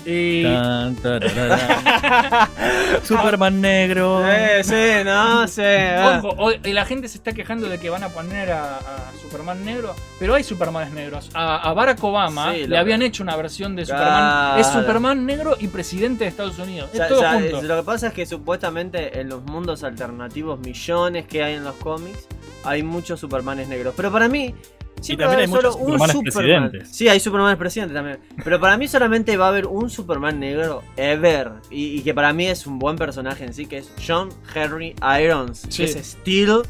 Y... 0.04 0.42
Tan. 0.44 0.96
Superman 3.04 3.60
negro. 3.60 4.22
Eh, 4.28 4.62
sí, 4.64 5.04
no 5.04 5.46
sé. 5.48 5.96
Ojo, 6.18 6.34
hoy- 6.38 6.60
y 6.64 6.72
la 6.72 6.84
gente 6.84 7.08
se 7.08 7.18
está 7.18 7.32
quejando 7.32 7.68
de 7.68 7.78
que 7.78 7.90
van 7.90 8.04
a 8.04 8.08
poner 8.08 8.52
a, 8.52 8.76
a 8.78 9.12
Superman 9.22 9.64
negro, 9.64 9.94
pero 10.18 10.34
hay 10.34 10.44
Supermanes 10.44 10.92
negros. 10.92 11.30
A, 11.34 11.68
a 11.68 11.72
Barack 11.72 12.02
Obama 12.02 12.52
Sí, 12.52 12.66
le 12.66 12.78
habían 12.78 13.02
hecho 13.02 13.22
una 13.22 13.36
versión 13.36 13.76
de 13.76 13.84
Claro. 13.84 14.04
Superman. 14.04 14.60
Es 14.60 14.66
Superman 14.68 15.26
negro 15.26 15.56
y 15.58 15.68
presidente 15.68 16.24
de 16.24 16.30
Estados 16.30 16.58
Unidos. 16.58 16.90
O 16.92 16.96
sea, 16.96 17.04
es 17.04 17.08
todo 17.08 17.18
o 17.18 17.22
sea, 17.22 17.32
junto. 17.34 17.58
es- 17.58 17.64
lo 17.64 17.76
que 17.76 17.82
pasa 17.82 18.08
es 18.08 18.12
que 18.14 18.26
supuestamente 18.26 19.20
en 19.20 19.28
los 19.28 19.42
mundos 19.44 19.82
alternativos 19.84 20.58
millones 20.60 21.26
que 21.26 21.42
hay 21.42 21.54
en 21.54 21.64
los 21.64 21.74
cómics 21.76 22.26
hay 22.64 22.82
muchos 22.82 23.20
Supermanes 23.20 23.68
negros. 23.68 23.94
Pero 23.96 24.12
para 24.12 24.28
mí 24.28 24.54
siempre 25.02 25.26
va 25.26 25.32
a 25.32 25.36
también 25.36 25.50
haber 25.50 25.66
hay 25.66 25.72
solo 25.72 25.78
muchos 25.78 26.14
un 26.14 26.22
Superman. 26.22 26.70
presidentes. 26.70 26.96
Sí, 26.96 27.08
hay 27.08 27.20
Supermanes 27.20 27.58
presidentes 27.58 27.94
también. 27.94 28.18
Pero 28.42 28.60
para 28.60 28.76
mí 28.76 28.88
solamente 28.88 29.36
va 29.36 29.46
a 29.46 29.48
haber 29.48 29.66
un 29.66 29.90
Superman 29.90 30.38
negro 30.40 30.82
ever 30.96 31.52
y, 31.70 31.98
y 31.98 32.02
que 32.02 32.14
para 32.14 32.32
mí 32.32 32.46
es 32.46 32.66
un 32.66 32.78
buen 32.78 32.96
personaje 32.96 33.44
en 33.44 33.52
sí 33.52 33.66
que 33.66 33.78
es 33.78 33.90
John 34.06 34.30
Henry 34.54 34.94
Irons. 35.20 35.66
Sí. 35.68 35.84
Que 35.84 35.90
es 35.90 36.06
Steel. 36.06 36.62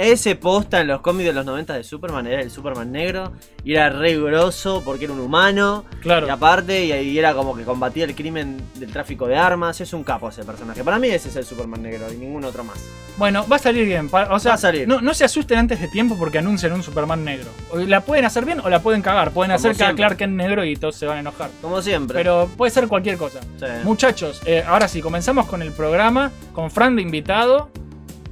Ese 0.00 0.34
posta 0.34 0.80
en 0.80 0.86
los 0.86 1.02
cómics 1.02 1.26
de 1.26 1.32
los 1.34 1.44
90 1.44 1.74
de 1.74 1.84
Superman 1.84 2.26
era 2.26 2.40
el 2.40 2.50
Superman 2.50 2.90
negro 2.90 3.32
y 3.62 3.74
era 3.74 3.90
re 3.90 4.18
grosso 4.18 4.80
porque 4.82 5.04
era 5.04 5.12
un 5.12 5.20
humano. 5.20 5.84
Claro. 6.00 6.26
Y 6.26 6.30
aparte, 6.30 6.84
y, 6.86 6.92
y 6.92 7.18
era 7.18 7.34
como 7.34 7.54
que 7.54 7.64
combatía 7.64 8.04
el 8.06 8.14
crimen 8.14 8.56
del 8.76 8.90
tráfico 8.90 9.26
de 9.26 9.36
armas. 9.36 9.78
Es 9.82 9.92
un 9.92 10.02
capo 10.02 10.30
ese 10.30 10.42
personaje. 10.42 10.82
Para 10.82 10.98
mí 10.98 11.08
ese 11.08 11.28
es 11.28 11.36
el 11.36 11.44
Superman 11.44 11.82
negro 11.82 12.10
y 12.10 12.16
ningún 12.16 12.42
otro 12.44 12.64
más. 12.64 12.78
Bueno, 13.18 13.46
va 13.46 13.56
a 13.56 13.58
salir 13.58 13.84
bien. 13.84 14.08
O 14.30 14.38
sea, 14.38 14.52
Va 14.52 14.54
a 14.54 14.58
salir. 14.58 14.88
No, 14.88 15.02
no 15.02 15.12
se 15.12 15.24
asusten 15.26 15.58
antes 15.58 15.78
de 15.78 15.88
tiempo 15.88 16.16
porque 16.18 16.38
anuncian 16.38 16.72
un 16.72 16.82
Superman 16.82 17.22
negro. 17.22 17.50
O 17.70 17.76
La 17.80 18.00
pueden 18.00 18.24
hacer 18.24 18.46
bien 18.46 18.60
o 18.60 18.70
la 18.70 18.80
pueden 18.80 19.02
cagar. 19.02 19.32
Pueden 19.32 19.50
Como 19.50 19.56
hacer 19.56 19.74
siempre. 19.74 19.96
Clark 19.96 20.16
Kent 20.16 20.34
negro 20.34 20.64
y 20.64 20.76
todos 20.76 20.96
se 20.96 21.04
van 21.04 21.18
a 21.18 21.20
enojar. 21.20 21.50
Como 21.60 21.82
siempre. 21.82 22.16
Pero 22.16 22.48
puede 22.56 22.70
ser 22.70 22.88
cualquier 22.88 23.18
cosa. 23.18 23.40
Sí. 23.58 23.66
Muchachos, 23.84 24.40
eh, 24.46 24.64
ahora 24.66 24.88
sí, 24.88 25.02
comenzamos 25.02 25.44
con 25.44 25.60
el 25.60 25.72
programa, 25.72 26.32
con 26.54 26.70
Fran 26.70 26.96
de 26.96 27.02
invitado. 27.02 27.70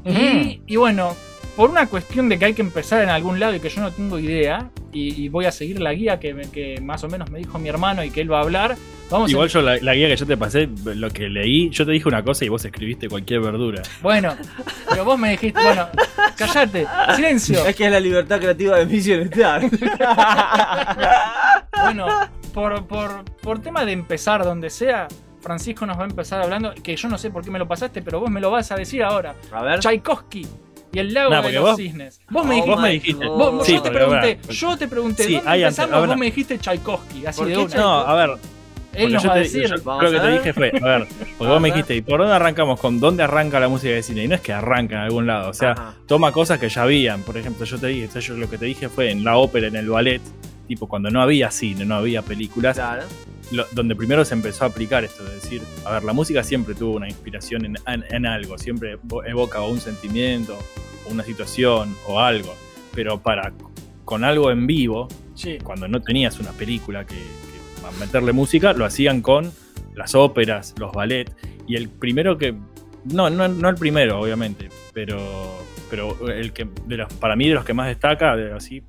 y, 0.07 0.62
y 0.66 0.76
bueno, 0.76 1.14
por 1.59 1.71
una 1.71 1.88
cuestión 1.88 2.29
de 2.29 2.38
que 2.38 2.44
hay 2.44 2.55
que 2.55 2.62
empezar 2.62 3.03
en 3.03 3.09
algún 3.09 3.40
lado 3.40 3.53
y 3.57 3.59
que 3.59 3.68
yo 3.68 3.81
no 3.81 3.90
tengo 3.90 4.16
idea, 4.21 4.71
y, 4.92 5.25
y 5.25 5.29
voy 5.29 5.44
a 5.47 5.51
seguir 5.51 5.81
la 5.81 5.92
guía 5.92 6.21
que, 6.21 6.33
me- 6.33 6.49
que 6.49 6.81
más 6.81 7.03
o 7.03 7.09
menos 7.09 7.29
me 7.33 7.40
dijo 7.40 7.59
mi 7.59 7.68
hermano 7.68 8.05
y 8.05 8.11
que 8.12 8.21
él 8.21 8.31
va 8.33 8.38
a 8.38 8.42
hablar, 8.42 8.77
vamos 9.11 9.29
Igual 9.33 9.49
a... 9.49 9.51
yo 9.51 9.62
la, 9.62 9.77
la 9.79 9.94
guía 9.97 10.07
que 10.07 10.14
yo 10.16 10.25
te 10.25 10.37
pasé, 10.37 10.68
lo 10.85 11.11
que 11.11 11.29
leí, 11.29 11.68
yo 11.71 11.85
te 11.85 11.90
dije 11.90 12.07
una 12.09 12.23
cosa 12.23 12.44
y 12.44 12.49
vos 12.49 12.64
escribiste 12.64 13.09
cualquier 13.09 13.40
verdura. 13.40 13.83
Bueno, 14.03 14.37
pero 14.88 15.05
vos 15.05 15.18
me 15.18 15.31
dijiste, 15.33 15.61
bueno, 15.61 15.88
callate, 16.37 16.87
silencio. 17.16 17.66
Es 17.66 17.75
que 17.75 17.87
es 17.87 17.90
la 17.92 17.99
libertad 18.01 18.38
creativa 18.38 18.79
de 18.79 18.87
Mission 18.87 19.21
Star. 19.23 19.62
Bueno, 21.83 22.07
por, 22.53 22.87
por, 22.87 23.25
por 23.42 23.61
tema 23.61 23.85
de 23.85 23.92
empezar 23.92 24.44
donde 24.44 24.68
sea, 24.71 25.07
Francisco 25.40 25.87
nos 25.87 25.97
va 25.99 26.03
a 26.03 26.07
empezar 26.07 26.42
hablando, 26.42 26.73
que 26.83 26.97
yo 26.97 27.09
no 27.09 27.16
sé 27.18 27.31
por 27.31 27.42
qué 27.44 27.51
me 27.51 27.59
lo 27.59 27.66
pasaste, 27.68 28.03
pero 28.03 28.21
vos 28.21 28.31
me 28.31 28.40
lo 28.40 28.51
vas 28.51 28.71
a 28.73 28.77
decir 28.77 29.03
ahora. 29.03 29.35
A 29.53 29.62
ver. 29.62 29.79
Tchaikovsky 29.81 30.47
y 30.92 30.98
el 30.98 31.12
lago 31.14 31.31
No, 31.31 31.42
de 31.42 31.53
los 31.53 31.62
vos- 31.62 31.77
cisnes. 31.77 32.20
Vos 32.31 32.44
me 32.46 32.51
Oh 32.51 32.55
dijiste, 32.55 32.70
vos 32.70 32.81
me 32.83 32.90
dijiste. 32.90 33.27
Vos- 33.27 33.66
Sí, 33.66 33.74
yo 33.74 33.83
te 33.83 33.90
pregunté, 33.90 34.38
yo 34.51 34.77
te 34.77 34.88
pregunté, 34.88 35.22
Sí, 35.24 35.35
¿dónde 35.35 35.51
hay 35.51 35.62
empezamos? 35.62 35.94
antes- 35.94 36.09
vos 36.09 36.16
me 36.18 36.27
dijiste 36.27 36.59
Tchaikovsky, 36.59 37.27
así 37.27 37.38
¿Por 37.40 37.48
de 37.48 37.57
una. 37.59 37.74
No, 37.77 37.98
a 38.01 38.14
ver, 38.14 38.31
Él 38.94 39.12
nos 39.12 39.22
yo 39.22 39.29
va 39.29 39.35
a 39.35 39.37
te- 39.38 39.42
decir. 39.44 39.68
yo 39.68 39.98
creo 39.98 40.11
que 40.11 40.18
te 40.20 40.31
dije 40.31 40.53
fue, 40.55 40.72
a 40.83 40.87
ver, 40.98 41.09
porque 41.37 41.53
vos 41.53 41.61
me 41.61 41.68
dijiste, 41.68 41.94
¿y 41.94 42.01
por 42.03 42.18
dónde 42.20 42.35
arrancamos? 42.35 42.81
¿Con 42.81 42.98
dónde 42.98 43.22
arranca 43.22 43.61
la 43.61 43.68
música 43.68 43.92
de 43.92 44.03
cine? 44.03 44.24
Y 44.24 44.29
no 44.29 44.35
es 44.35 44.40
que 44.40 44.53
arranca 44.53 44.96
en 44.96 45.01
algún 45.03 45.27
lado, 45.27 45.51
o 45.51 45.55
sea, 45.55 45.72
Ajá. 45.72 45.94
toma 46.07 46.33
cosas 46.33 46.59
que 46.59 46.68
ya 46.68 46.83
habían. 46.83 47.22
Por 47.22 47.37
ejemplo, 47.37 47.64
yo 47.66 47.79
te 47.79 47.87
dije, 47.88 48.07
o 48.07 48.11
sea, 48.11 48.20
yo 48.22 48.35
lo 48.35 48.48
que 48.51 48.59
te 48.59 48.64
dije 48.64 48.88
fue 48.88 49.11
en 49.11 49.22
la 49.24 49.37
ópera, 49.37 49.68
en 49.68 49.77
el 49.77 49.88
ballet, 49.90 50.22
tipo 50.68 50.87
cuando 50.87 51.11
no 51.11 51.20
había 51.20 51.50
cine, 51.50 51.85
no 51.85 51.96
había 51.96 52.22
películas, 52.22 52.76
Claro. 52.76 53.02
lo- 53.50 53.66
donde 53.72 53.96
primero 53.96 54.24
se 54.24 54.35
empezó 54.35 54.64
a 54.64 54.68
aplicar 54.68 55.02
esto 55.02 55.24
de 55.24 55.35
decir, 55.35 55.62
a 55.85 55.92
ver, 55.92 56.04
la 56.04 56.12
música 56.12 56.44
siempre 56.44 56.74
tuvo 56.76 56.94
una 56.96 57.09
inspiración 57.09 57.64
en, 57.64 57.76
en- 57.87 58.04
en 58.09 58.26
algo, 58.26 58.57
siempre 58.59 58.98
evo- 58.98 59.26
evoca 59.26 59.61
un 59.62 59.81
sentimiento, 59.81 60.57
o 61.07 61.11
una 61.11 61.24
situación, 61.24 61.96
o 62.07 62.20
algo, 62.20 62.54
pero 62.94 63.18
para 63.20 63.52
con 64.04 64.22
algo 64.24 64.50
en 64.50 64.66
vivo, 64.66 65.09
Sí. 65.35 65.59
cuando 65.62 65.88
no 65.88 66.00
tenías 66.02 66.38
una 66.40 66.52
película 66.52 67.04
que, 67.07 67.14
que 67.16 67.83
para 67.83 67.96
meterle 67.98 68.33
música, 68.33 68.72
lo 68.72 68.85
hacían 68.85 69.20
con 69.22 69.50
las 69.94 70.14
óperas, 70.14 70.74
los 70.78 70.92
ballets, 70.92 71.33
y 71.66 71.76
el 71.76 71.88
primero 71.88 72.38
que, 72.38 72.54
no, 73.12 73.28
no, 73.31 73.48
no 73.48 73.68
el 73.68 73.74
primero, 73.76 74.20
obviamente, 74.20 74.68
pero, 74.92 75.59
pero 75.90 76.28
el 76.31 76.52
que, 76.52 76.66
de 76.87 76.96
los, 76.98 77.12
para 77.14 77.37
mí, 77.37 77.48
de 77.48 77.54
los 77.54 77.64
que 77.64 77.74
más 77.74 77.88
destaca, 77.88 78.37
de 78.37 78.52
así, 78.52 78.83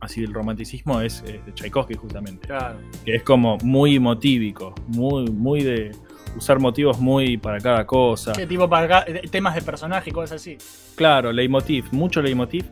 así 0.00 0.20
del 0.20 0.32
romanticismo, 0.32 1.00
es, 1.00 1.22
es 1.26 1.44
de 1.44 1.52
Tchaikovsky, 1.54 1.94
justamente 1.94 2.46
Claro. 2.46 2.78
que 3.04 3.16
es 3.16 3.22
como 3.22 3.58
muy 3.64 3.96
emotívico, 3.96 4.74
muy, 4.88 5.24
muy 5.30 5.62
de 5.62 5.90
usar 6.36 6.58
motivos 6.58 6.98
muy 6.98 7.36
para 7.36 7.58
cada 7.58 7.84
cosa. 7.86 8.32
¿Qué 8.32 8.46
tipo 8.46 8.68
para 8.68 9.04
temas 9.30 9.54
de 9.54 9.62
personaje 9.62 10.10
y 10.10 10.12
cosas 10.12 10.40
así? 10.40 10.56
Claro, 10.96 11.32
leitmotiv, 11.32 11.86
mucho 11.92 12.20
leitmotiv. 12.22 12.64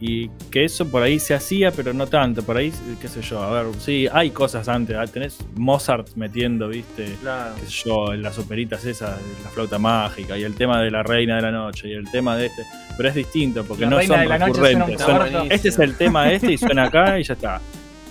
Y 0.00 0.28
que 0.52 0.64
eso 0.64 0.86
por 0.88 1.02
ahí 1.02 1.18
se 1.18 1.34
hacía, 1.34 1.72
pero 1.72 1.92
no 1.92 2.06
tanto. 2.06 2.44
Por 2.44 2.56
ahí, 2.56 2.72
qué 3.02 3.08
sé 3.08 3.20
yo, 3.20 3.42
a 3.42 3.50
ver, 3.50 3.74
sí, 3.80 4.06
hay 4.12 4.30
cosas 4.30 4.68
antes. 4.68 4.94
ah, 4.96 5.04
Tenés 5.08 5.38
Mozart 5.56 6.10
metiendo, 6.14 6.68
viste, 6.68 7.16
Claro. 7.20 7.56
qué 7.58 7.66
sé 7.66 7.82
yo, 7.84 8.12
en 8.12 8.22
las 8.22 8.38
operitas 8.38 8.84
esas, 8.84 9.18
la 9.42 9.50
flauta 9.50 9.76
mágica, 9.80 10.38
y 10.38 10.44
el 10.44 10.54
tema 10.54 10.80
de 10.80 10.92
la 10.92 11.02
reina 11.02 11.34
de 11.34 11.42
la 11.42 11.50
noche, 11.50 11.88
y 11.88 11.92
el 11.94 12.08
tema 12.12 12.36
de 12.36 12.46
este. 12.46 12.62
Pero 12.96 13.08
es 13.08 13.14
distinto, 13.16 13.64
porque 13.64 13.84
La 13.86 13.90
no 13.90 13.96
son 13.98 14.06
suena 14.06 14.38
recurrentes. 14.38 15.04
Este 15.50 15.68
es 15.70 15.78
el 15.80 15.96
tema 15.96 16.30
este 16.32 16.52
y 16.52 16.58
suena 16.58 16.84
acá 16.84 17.18
y 17.18 17.24
ya 17.24 17.34
está. 17.34 17.60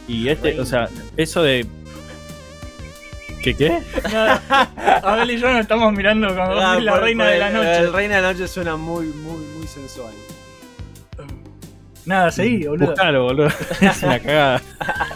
Y 0.09 0.29
este, 0.29 0.57
o 0.59 0.65
sea, 0.65 0.87
eso 1.17 1.41
de. 1.43 1.65
¿Qué 3.47 3.55
qué? 3.55 3.79
Abel 5.03 5.31
y 5.31 5.37
yo 5.39 5.49
nos 5.49 5.61
estamos 5.61 5.93
mirando 5.93 6.27
como 6.27 6.47
vos 6.47 6.59
Ah, 6.61 6.71
decís 6.71 6.83
la 6.85 6.91
por- 6.93 7.01
reina 7.03 7.23
por 7.23 7.33
de 7.33 7.39
la 7.39 7.47
el- 7.47 7.53
noche. 7.53 7.77
El 7.77 7.93
reina 7.93 8.15
de 8.17 8.21
la 8.21 8.33
noche 8.33 8.47
suena 8.47 8.75
muy, 8.75 9.05
muy, 9.07 9.39
muy 9.57 9.67
sensual. 9.67 10.11
Nada, 12.05 12.31
seguí, 12.31 12.65
boludo. 12.67 12.87
Buscalo, 12.87 13.23
boludo. 13.23 13.47
es 13.81 14.03
una 14.03 14.19
cagada. 14.19 14.61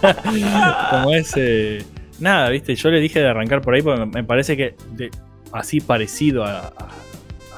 Como 0.91 1.13
ese. 1.13 1.86
Nada, 2.20 2.50
viste, 2.50 2.76
yo 2.76 2.89
le 2.89 3.00
dije 3.00 3.20
de 3.20 3.28
arrancar 3.28 3.62
por 3.62 3.74
ahí 3.76 3.82
porque 3.82 4.06
me 4.06 4.24
parece 4.24 4.56
que 4.56 4.76
de- 4.91 5.12
así 5.52 5.82
parecido 5.82 6.44
a, 6.46 6.60
a- 6.60 6.70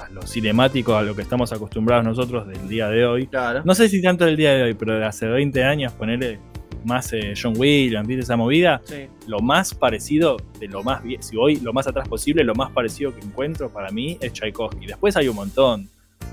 a 0.05 0.09
lo 0.11 0.21
cinemático, 0.23 0.95
a 0.95 1.03
lo 1.03 1.15
que 1.15 1.21
estamos 1.21 1.51
acostumbrados 1.53 2.03
nosotros 2.05 2.47
del 2.47 2.67
día 2.67 2.89
de 2.89 3.05
hoy. 3.05 3.27
Claro. 3.27 3.61
No 3.65 3.75
sé 3.75 3.89
si 3.89 4.01
tanto 4.01 4.25
del 4.25 4.37
día 4.37 4.53
de 4.53 4.63
hoy, 4.63 4.73
pero 4.73 4.97
de 4.97 5.05
hace 5.05 5.27
20 5.27 5.63
años, 5.63 5.93
ponerle 5.93 6.39
más 6.85 7.11
eh, 7.13 7.33
John 7.41 7.53
Williams, 7.57 8.07
¿viste 8.07 8.23
esa 8.23 8.35
movida? 8.35 8.81
Sí. 8.85 9.07
Lo 9.27 9.39
más 9.39 9.73
parecido, 9.73 10.37
de 10.59 10.67
lo 10.67 10.83
más 10.83 11.03
bien, 11.03 11.21
si 11.23 11.35
voy 11.35 11.57
lo 11.57 11.73
más 11.73 11.87
atrás 11.87 12.07
posible, 12.07 12.43
lo 12.43 12.55
más 12.55 12.71
parecido 12.71 13.13
que 13.13 13.21
encuentro 13.21 13.69
para 13.69 13.89
mí 13.91 14.17
es 14.21 14.33
Tchaikovsky. 14.33 14.85
Después 14.87 15.15
hay 15.17 15.27
un 15.27 15.35
montón, 15.35 15.89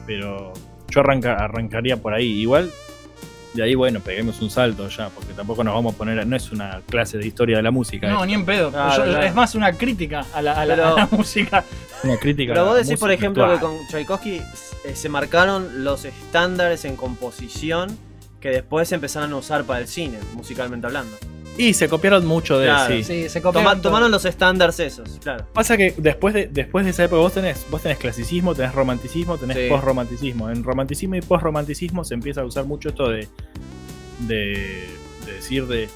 pero 0.07 0.53
yo 0.89 1.01
arranca, 1.01 1.35
arrancaría 1.37 1.97
por 1.97 2.15
ahí. 2.15 2.27
Igual, 2.41 2.71
de 3.55 3.63
ahí, 3.65 3.75
bueno, 3.75 4.01
peguemos 4.01 4.41
un 4.43 4.51
salto 4.51 4.89
ya, 4.89 5.09
porque 5.09 5.33
tampoco 5.33 5.65
nos 5.65 5.75
vamos 5.75 5.95
a 5.95 5.99
poner, 5.99 6.25
no 6.27 6.37
es 6.37 6.53
una 6.53 6.81
clase 6.89 7.19
de 7.19 7.27
historia 7.27 7.57
de 7.57 7.63
la 7.65 7.71
música, 7.73 8.09
No, 8.09 8.25
ni 8.25 8.35
en 8.35 8.45
pedo. 8.45 8.71
Claro, 8.71 9.05
Yo- 9.05 9.11
claro. 9.11 9.27
Es 9.27 9.35
más 9.35 9.55
una 9.57 9.73
crítica 9.73 10.25
a 10.33 10.41
la, 10.43 10.53
a 10.53 10.65
la- 10.65 10.75
Pero- 10.77 10.87
a 10.87 10.97
la 11.01 11.09
música. 11.11 11.65
una 12.05 12.17
crítica. 12.17 12.53
Pero 12.53 12.63
a 12.63 12.65
la 12.67 12.71
vos 12.73 12.87
decís, 12.87 12.99
por 13.01 13.11
ejemplo, 13.11 13.53
que 13.53 13.59
con 13.59 13.75
Tchaikovsky 13.89 14.41
eh, 14.85 14.95
se 14.95 15.09
marcaron 15.09 15.85
los 15.85 16.05
estándares 16.05 16.85
en 16.85 16.95
composición 16.97 17.89
que 18.41 18.49
después 18.51 18.91
empezaron 18.93 19.33
a 19.33 19.37
usar 19.37 19.65
para 19.65 19.81
el 19.81 19.87
cine, 19.89 20.19
musicalmente 20.35 20.87
hablando. 20.87 21.17
Y 21.59 21.75
se 21.75 21.89
copiaron 21.89 22.25
mucho 22.27 22.59
de 22.59 22.67
Claro, 22.69 22.95
sí. 22.95 23.03
Sí, 23.05 23.29
se 23.29 23.43
copiaron 23.43 23.83
tomaron 23.83 24.11
los 24.11 24.25
estándares 24.25 24.81
esos, 24.81 25.19
claro. 25.23 25.45
Pasa 25.53 25.77
que 25.77 25.93
después 25.99 26.33
de, 26.33 26.47
después 26.47 26.85
de 26.87 26.93
esa 26.93 27.05
época 27.05 27.21
vos 27.21 27.35
tenés, 27.35 27.67
vos 27.71 27.83
tenés 27.83 27.99
clasicismo, 27.99 28.55
tenés 28.55 28.75
romanticismo, 28.75 29.37
tenés 29.37 29.57
Sí. 29.59 29.67
posromanticismo. 29.69 30.49
En 30.49 30.63
romanticismo 30.65 31.17
y 31.17 31.21
posromanticismo 31.21 32.03
se 32.05 32.15
empieza 32.15 32.41
a 32.41 32.45
usar 32.45 32.65
mucho 32.65 32.89
esto 32.91 33.09
de, 33.11 33.29
de, 34.21 34.87
de 35.27 35.33
decir 35.33 35.67
de, 35.67 35.89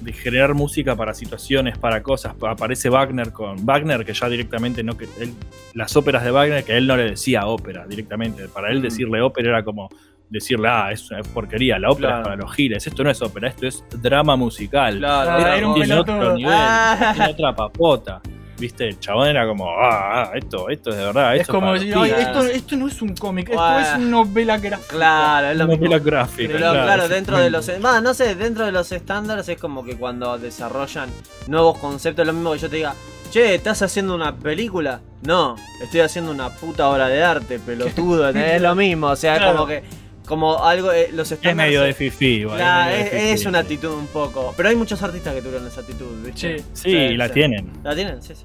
de 0.00 0.12
generar 0.12 0.54
música 0.54 0.94
para 0.96 1.12
situaciones, 1.14 1.76
para 1.76 2.02
cosas. 2.02 2.34
Aparece 2.40 2.88
Wagner 2.88 3.32
con 3.32 3.66
Wagner 3.66 4.04
que 4.04 4.14
ya 4.14 4.28
directamente 4.28 4.82
no 4.82 4.96
que 4.96 5.08
él, 5.20 5.34
las 5.74 5.96
óperas 5.96 6.24
de 6.24 6.30
Wagner 6.30 6.64
que 6.64 6.76
él 6.76 6.86
no 6.86 6.96
le 6.96 7.04
decía 7.10 7.46
ópera 7.46 7.86
directamente. 7.86 8.48
Para 8.48 8.70
él 8.70 8.78
Mm. 8.78 8.82
decirle 8.82 9.20
ópera 9.20 9.48
era 9.50 9.64
como 9.64 9.90
decirle 10.28 10.68
ah 10.68 10.90
es 10.92 11.10
una 11.10 11.22
porquería, 11.22 11.78
la 11.78 11.90
ópera 11.90 12.08
Claro. 12.08 12.20
es 12.20 12.24
para 12.24 12.36
los 12.36 12.52
giles. 12.54 12.86
Esto 12.86 13.04
no 13.04 13.10
es 13.10 13.22
ópera, 13.22 13.48
esto 13.48 13.66
es 13.66 13.84
drama 14.02 14.36
musical. 14.36 14.98
Claro, 14.98 15.38
era 15.40 15.56
era 15.56 15.66
un 15.66 15.72
como- 15.74 15.84
tiene 15.84 16.00
otro 16.00 16.34
nivel, 16.34 16.54
Ah. 16.56 17.12
tiene 17.14 17.30
otra 17.32 17.54
papota. 17.54 18.20
Viste, 18.58 18.88
el 18.88 18.98
chabón 18.98 19.28
era 19.28 19.46
como, 19.46 19.68
ah, 19.68 20.22
ah, 20.22 20.30
esto, 20.34 20.70
esto 20.70 20.88
es 20.88 20.96
de 20.96 21.04
verdad. 21.04 21.34
Es 21.34 21.42
esto 21.42 21.52
como 21.52 21.66
para 21.66 21.78
decir, 21.78 21.94
"Ay, 21.94 22.10
pibes". 22.10 22.26
esto, 22.26 22.44
esto 22.46 22.76
no 22.76 22.88
es 22.88 23.02
un 23.02 23.14
cómic, 23.14 23.50
esto 23.50 23.78
es 23.80 23.88
una 23.96 23.98
novela 23.98 24.56
gráfica. 24.56 24.88
Claro, 24.88 25.50
es 25.50 25.56
lo 25.58 25.66
novela 25.66 25.98
gráfica. 25.98 26.52
Pero 26.54 26.70
claro, 26.72 27.06
dentro 27.08 27.38
de 27.38 27.50
los. 27.50 27.70
No 28.02 28.14
sé, 28.14 28.34
dentro 28.34 28.64
de 28.64 28.72
los 28.72 28.90
estándares 28.92 29.46
es 29.50 29.58
como 29.60 29.84
que 29.84 29.98
cuando 29.98 30.38
desarrollan 30.38 31.10
nuevos 31.48 31.76
conceptos, 31.78 32.22
es 32.22 32.26
lo 32.28 32.32
mismo 32.32 32.52
que 32.54 32.58
yo 32.60 32.70
te 32.70 32.76
diga, 32.76 32.94
che, 33.30 33.54
¿estás 33.56 33.82
haciendo 33.82 34.14
una 34.14 34.34
película? 34.34 35.02
No, 35.22 35.56
estoy 35.82 36.00
haciendo 36.00 36.30
una 36.30 36.48
puta 36.48 36.88
obra 36.88 37.08
de 37.08 37.22
arte, 37.22 37.58
pelotudo, 37.58 38.26
es 38.30 38.62
lo 38.62 38.74
mismo, 38.74 39.08
o 39.08 39.16
sea, 39.16 39.36
Claro. 39.36 39.52
como 39.52 39.66
que. 39.66 39.82
Como 40.26 40.62
algo. 40.64 40.92
eh, 40.92 41.08
los 41.12 41.30
Es 41.32 41.54
medio 41.54 41.82
de 41.82 41.94
fifi, 41.94 42.26
igual, 42.40 42.60
es, 42.90 43.10
de 43.12 43.32
es 43.32 43.38
fifí. 43.40 43.48
una 43.48 43.60
actitud 43.60 43.90
un 43.92 44.06
poco. 44.08 44.52
Pero 44.56 44.68
hay 44.68 44.76
muchos 44.76 45.02
artistas 45.02 45.34
que 45.34 45.40
tuvieron 45.42 45.66
esa 45.66 45.80
actitud, 45.80 46.06
¿viste? 46.24 46.58
Sí. 46.58 46.64
Sí, 46.74 47.16
la 47.16 47.28
tienen. 47.28 47.70
¿La 47.82 47.94
tienen? 47.94 48.20
Sí, 48.22 48.34
sí. 48.34 48.44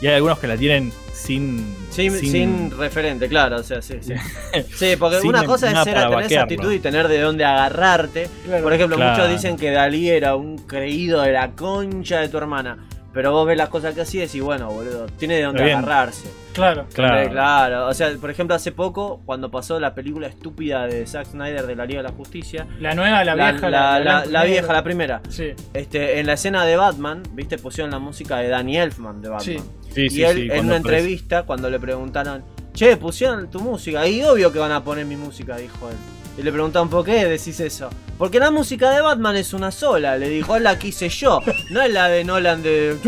Y 0.00 0.08
hay 0.08 0.14
algunos 0.16 0.38
que 0.38 0.46
la 0.46 0.56
tienen 0.58 0.92
sin. 1.14 1.74
Sin, 1.90 2.12
sin 2.18 2.70
referente, 2.70 3.28
claro, 3.28 3.56
o 3.56 3.62
sea, 3.62 3.80
sí, 3.80 3.94
sí. 4.02 4.12
Sí, 4.76 4.94
porque 4.98 5.26
una 5.26 5.44
cosa 5.44 5.70
nada 5.72 5.80
es 5.80 5.84
ser, 5.86 6.08
tener 6.10 6.24
esa 6.26 6.42
actitud 6.42 6.70
y 6.72 6.78
tener 6.80 7.08
de 7.08 7.18
dónde 7.20 7.44
agarrarte. 7.44 8.28
Claro. 8.44 8.62
Por 8.62 8.72
ejemplo, 8.74 8.96
Claro. 8.96 9.12
muchos 9.16 9.30
dicen 9.30 9.56
que 9.56 9.70
Dalí 9.70 10.10
era 10.10 10.36
un 10.36 10.58
creído 10.58 11.22
de 11.22 11.32
la 11.32 11.52
concha 11.52 12.20
de 12.20 12.28
tu 12.28 12.36
hermana. 12.36 12.76
Pero 13.16 13.32
vos 13.32 13.46
ves 13.46 13.56
las 13.56 13.70
cosas 13.70 13.94
que 13.94 14.02
hacía 14.02 14.24
y 14.24 14.26
decís, 14.26 14.42
bueno, 14.42 14.70
boludo, 14.70 15.06
tiene 15.18 15.36
de 15.36 15.44
dónde 15.44 15.64
bien. 15.64 15.78
agarrarse. 15.78 16.28
Claro. 16.52 16.84
Claro. 16.92 17.30
Claro. 17.30 17.86
O 17.86 17.94
sea, 17.94 18.10
por 18.20 18.30
ejemplo, 18.30 18.54
hace 18.54 18.72
poco, 18.72 19.22
cuando 19.24 19.50
pasó 19.50 19.80
la 19.80 19.94
película 19.94 20.26
estúpida 20.26 20.86
de 20.86 21.06
Zack 21.06 21.28
Snyder 21.28 21.66
de 21.66 21.76
la 21.76 21.86
Liga 21.86 22.02
de 22.02 22.08
la 22.10 22.14
Justicia. 22.14 22.66
La 22.78 22.94
nueva, 22.94 23.24
la 23.24 23.34
vieja, 23.34 23.70
la, 23.70 23.98
la, 24.00 24.26
la- 24.26 24.46
y 24.46 24.50
vieja, 24.50 24.70
la 24.70 24.84
primera. 24.84 25.22
Sí. 25.30 25.54
Este, 25.72 26.20
en 26.20 26.26
la 26.26 26.34
escena 26.34 26.66
de 26.66 26.76
Batman, 26.76 27.22
viste, 27.32 27.56
pusieron 27.56 27.90
la 27.90 27.98
música 27.98 28.36
de 28.36 28.48
Danny 28.48 28.76
Elfman 28.76 29.22
de 29.22 29.30
Batman. 29.30 29.44
Sí. 29.46 29.92
Sí, 29.94 30.02
y 30.02 30.10
sí, 30.10 30.22
él 30.22 30.36
sí, 30.36 30.48
en 30.52 30.66
una 30.66 30.76
entrevista, 30.76 31.44
cuando 31.44 31.70
le 31.70 31.80
preguntaron, 31.80 32.44
che, 32.74 32.98
pusieron 32.98 33.50
tu 33.50 33.60
música, 33.60 34.06
y 34.06 34.22
obvio 34.24 34.52
que 34.52 34.58
van 34.58 34.72
a 34.72 34.84
poner 34.84 35.06
mi 35.06 35.16
música, 35.16 35.56
dijo 35.56 35.88
él. 35.88 35.96
Y 36.38 36.42
le 36.42 36.52
preguntaron, 36.52 36.90
¿por 36.90 37.04
qué 37.04 37.24
decís 37.24 37.60
eso? 37.60 37.88
Porque 38.18 38.38
la 38.38 38.50
música 38.50 38.90
de 38.90 39.00
Batman 39.00 39.36
es 39.36 39.52
una 39.52 39.70
sola, 39.70 40.18
le 40.18 40.28
dijo, 40.28 40.58
la 40.58 40.78
que 40.78 40.88
hice 40.88 41.08
yo, 41.08 41.40
no 41.70 41.82
es 41.82 41.92
la 41.92 42.08
de 42.08 42.24
Nolan 42.24 42.62
de... 42.62 42.98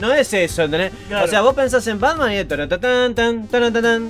No 0.00 0.12
es 0.12 0.32
eso, 0.32 0.62
¿entendés? 0.62 0.92
Claro. 1.08 1.24
O 1.24 1.28
sea, 1.28 1.40
vos 1.42 1.54
pensás 1.54 1.86
en 1.86 2.00
Batman 2.00 2.32
y 2.32 2.36
es... 2.36 2.46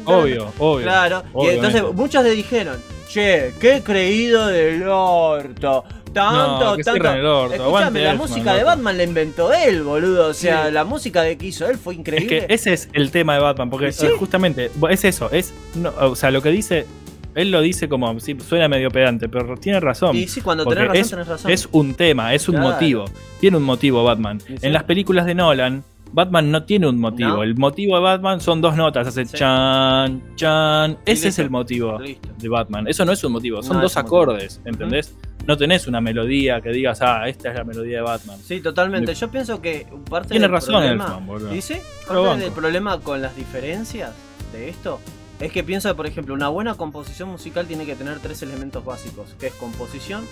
Obvio, 0.05 0.53
obvio. 0.59 0.85
Claro, 0.85 1.25
y 1.43 1.49
entonces 1.49 1.83
muchos 1.95 2.23
le 2.23 2.31
dijeron, 2.31 2.77
che, 3.09 3.55
qué 3.61 3.83
creído 3.83 4.47
del 4.47 4.87
orto. 4.87 5.85
Tanto, 6.23 6.65
No, 6.71 6.77
que 6.77 6.83
tanto. 6.83 7.13
el 7.13 7.27
orto, 7.27 7.55
Escúchame, 7.55 7.65
aguante 7.79 8.01
la 8.03 8.11
Elfman, 8.13 8.29
música 8.29 8.55
de. 8.55 8.65
Batman 8.65 8.97
la 8.97 9.03
inventó 9.05 9.53
él, 9.53 9.83
boludo. 9.83 10.29
O 10.29 10.35
sea, 10.35 10.67
Sí. 10.67 10.73
la 10.73 10.85
música 10.85 11.23
que 11.37 11.47
hizo 11.47 11.69
él 11.69 11.77
fue 11.79 11.95
Es 11.95 12.01
increíble. 12.01 12.47
que 12.47 12.55
ese 12.55 12.73
es 12.73 12.89
el 12.93 13.11
tema 13.11 13.35
de 13.35 13.41
Batman, 13.41 13.71
porque 13.71 13.93
Sí. 13.93 14.07
justamente 14.19 14.71
es 14.91 15.05
eso, 15.05 15.31
es 15.31 15.53
no, 15.75 15.93
o 16.01 16.17
sea, 16.17 16.31
lo 16.31 16.43
que 16.43 16.51
dice, 16.51 16.87
él 17.35 17.51
lo 17.51 17.61
dice 17.61 17.89
como 17.89 18.19
si 18.21 18.37
suena 18.41 18.69
medio 18.69 18.91
pedante, 18.91 19.29
pero 19.29 19.57
tiene 19.57 19.81
razón. 19.81 20.17
Y 20.17 20.27
sí, 20.29 20.41
cuando 20.41 20.65
tenés 20.67 20.85
razón, 20.89 20.97
es, 20.97 21.11
tenés 21.11 21.29
razón. 21.29 21.51
es 21.51 21.69
un 21.73 21.95
tema, 21.95 22.35
es 22.35 22.49
un 22.49 22.57
Claro. 22.57 22.71
motivo, 22.71 23.05
tiene 23.41 23.57
un 23.57 23.63
motivo 23.63 24.03
Batman. 24.05 24.41
Sí, 24.41 24.57
sí. 24.59 24.67
En 24.67 24.73
las 24.73 24.85
películas 24.85 25.25
de 25.27 25.35
Nolan, 25.35 25.85
Batman 26.11 26.51
no 26.51 26.63
tiene 26.65 26.89
un 26.89 26.99
motivo. 26.99 27.29
No. 27.29 27.43
El 27.43 27.55
motivo 27.57 27.95
de 27.97 28.03
Batman 28.03 28.41
son 28.41 28.63
dos 28.63 28.75
notas, 28.77 29.07
hace 29.07 29.27
Sí. 29.27 29.37
chan, 29.37 30.23
chan. 30.37 30.97
Ese 31.05 31.29
es 31.29 31.39
el 31.39 31.51
motivo 31.51 32.01
Listo. 32.01 32.31
de 32.39 32.49
Batman. 32.49 32.89
Eso 32.89 33.05
no 33.05 33.13
es 33.13 33.23
un 33.25 33.33
motivo, 33.33 33.63
son 33.63 33.77
No, 33.77 33.83
dos 33.83 33.93
es 33.93 33.97
un 33.99 34.03
motivo. 34.05 34.23
acordes, 34.23 34.61
¿entendés? 34.65 35.15
No 35.49 35.57
tenés 35.57 35.87
una 35.87 36.01
melodía 36.01 36.61
que 36.61 36.69
digas, 36.69 37.01
ah, 37.01 37.27
esta 37.27 37.49
es 37.49 37.55
la 37.57 37.65
melodía 37.65 37.97
de 37.97 38.03
Batman. 38.03 38.39
Sí, 38.47 38.61
totalmente. 38.61 39.15
Yo 39.15 39.31
pienso 39.31 39.61
que 39.63 39.87
parte 40.09 40.29
Tiene 40.29 40.43
del 40.45 40.53
razón 40.53 40.75
problema, 40.75 41.05
Elfman, 41.05 41.27
boludo. 41.27 41.49
¿Dice? 41.51 41.83
Parte 42.07 42.39
del 42.41 42.53
problema 42.53 43.01
con 43.01 43.23
las 43.23 43.35
diferencias 43.35 44.13
de 44.53 44.69
esto 44.69 45.01
es 45.41 45.51
que 45.51 45.65
pienso 45.65 45.89
que, 45.89 45.95
por 45.95 46.07
ejemplo, 46.07 46.35
una 46.35 46.49
buena 46.49 46.75
composición 46.75 47.31
musical 47.31 47.67
tiene 47.67 47.87
que 47.87 47.95
tener 47.97 48.19
tres 48.19 48.43
elementos 48.43 48.85
básicos, 48.85 49.35
que 49.41 49.47
es 49.47 49.55
composición, 49.55 50.25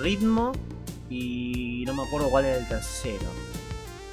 ritmo 0.00 0.52
y 1.10 1.82
no 1.86 1.94
me 1.94 2.02
acuerdo 2.04 2.30
cuál 2.30 2.44
es 2.46 2.58
el 2.58 2.68
tercero. 2.68 3.26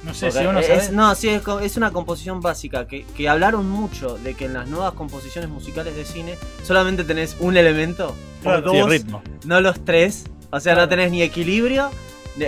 No 0.02 0.14
sé 0.14 0.26
Porque 0.28 0.38
si 0.40 0.46
uno 0.46 0.58
es, 0.60 0.66
sabe. 0.86 0.96
no, 0.96 1.14
sí, 1.14 1.28
es, 1.28 1.42
es 1.62 1.76
una 1.76 1.90
composición 1.92 2.40
básica 2.40 2.88
que, 2.88 3.04
que 3.16 3.28
hablaron 3.28 3.68
mucho 3.68 4.16
de 4.18 4.34
que 4.34 4.46
en 4.46 4.54
las 4.54 4.66
nuevas 4.66 4.94
composiciones 4.94 5.50
musicales 5.50 5.94
de 5.94 6.04
cine 6.06 6.36
solamente 6.64 7.04
tenés 7.04 7.36
un 7.38 7.56
elemento 7.56 8.08
o 8.08 8.42
Claro, 8.42 8.70
Sí, 8.72 8.78
dos, 8.78 8.88
ritmo. 8.90 9.22
no 9.44 9.60
los 9.60 9.84
tres. 9.84 10.24
O 10.50 10.60
sea, 10.60 10.74
Claro. 10.74 10.86
no 10.86 10.88
tenés 10.88 11.10
ni 11.10 11.22
equilibrio. 11.22 11.90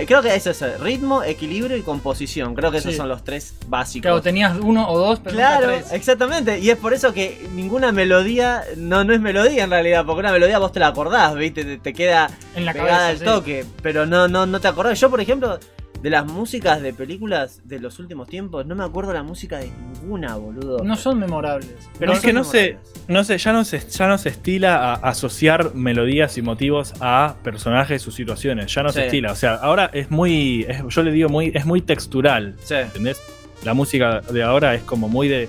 Creo 0.07 0.21
que 0.21 0.33
eso 0.33 0.49
es 0.49 0.79
ritmo, 0.79 1.23
equilibrio 1.23 1.75
y 1.77 1.81
composición. 1.81 2.55
Creo 2.55 2.71
que 2.71 2.77
esos 2.77 2.91
Sí. 2.93 2.97
son 2.97 3.09
los 3.09 3.23
tres 3.23 3.53
básicos. 3.67 4.03
Claro, 4.03 4.21
tenías 4.21 4.57
uno 4.59 4.89
o 4.89 4.97
dos, 4.97 5.19
pero 5.19 5.35
Claro, 5.35 5.67
tres. 5.67 5.91
exactamente. 5.91 6.57
Y 6.59 6.69
es 6.69 6.77
por 6.77 6.93
eso 6.93 7.13
que 7.13 7.47
ninguna 7.53 7.91
melodía 7.91 8.63
no, 8.77 9.03
no 9.03 9.13
es 9.13 9.19
melodía 9.19 9.65
en 9.65 9.69
realidad. 9.69 10.05
Porque 10.05 10.21
una 10.21 10.31
melodía 10.31 10.57
vos 10.57 10.71
te 10.71 10.79
la 10.79 10.87
acordás, 10.87 11.35
¿viste? 11.35 11.63
Te, 11.65 11.77
te 11.77 11.93
queda 11.93 12.29
en 12.55 12.65
la 12.65 12.73
pegada 12.73 12.89
cabeza. 12.91 13.07
al 13.09 13.17
sí. 13.19 13.25
toque. 13.25 13.65
Pero 13.83 14.05
no, 14.05 14.27
no, 14.27 14.45
no 14.45 14.59
te 14.59 14.67
acordás. 14.69 14.99
Yo, 14.99 15.09
por 15.09 15.19
ejemplo, 15.21 15.59
de 16.03 16.09
las 16.09 16.25
músicas 16.25 16.81
de 16.81 16.93
películas 16.93 17.61
de 17.63 17.79
los 17.79 17.97
últimos 17.97 18.27
tiempos, 18.27 18.65
no 18.65 18.75
me 18.75 18.83
acuerdo 18.83 19.13
la 19.13 19.23
música 19.23 19.57
de 19.59 19.71
ninguna, 20.01 20.35
boludo. 20.35 20.83
No 20.83 20.95
son 20.97 21.17
memorables. 21.17 21.73
Pero 21.97 22.11
No 22.11 22.17
es 22.17 22.23
que 22.23 22.33
no 22.33 22.43
se, 22.43 22.57
memorables. 22.73 22.91
no 23.07 23.23
sé, 23.23 23.37
ya 23.37 23.53
no 23.53 23.63
se, 23.63 23.79
ya 23.89 24.07
no 24.09 24.17
se 24.17 24.29
estila 24.29 24.93
a 24.93 24.93
asociar 24.95 25.73
melodías 25.73 26.37
y 26.37 26.41
motivos 26.41 26.93
a 26.99 27.37
personajes 27.41 28.05
o 28.07 28.11
situaciones. 28.11 28.73
Ya 28.75 28.83
no 28.83 28.89
Sí. 28.89 28.95
se 28.99 29.05
estila. 29.05 29.31
O 29.31 29.35
sea, 29.35 29.55
ahora 29.55 29.89
es 29.93 30.11
muy, 30.11 30.65
es- 30.67 30.83
yo 30.89 31.03
le 31.03 31.11
digo 31.13 31.29
muy, 31.29 31.51
es 31.55 31.65
muy 31.65 31.81
textural. 31.81 32.55
Sí, 32.63 32.75
¿Entendés? 32.75 33.21
La 33.63 33.73
música 33.73 34.19
de 34.19 34.43
ahora 34.43 34.75
es 34.75 34.83
como 34.83 35.07
muy 35.07 35.29
de 35.29 35.47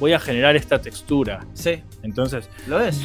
voy 0.00 0.14
a 0.14 0.18
generar 0.18 0.56
esta 0.56 0.80
textura. 0.80 1.40
sí, 1.52 1.82
Entonces. 2.02 2.48
lo 2.66 2.80
es. 2.80 2.98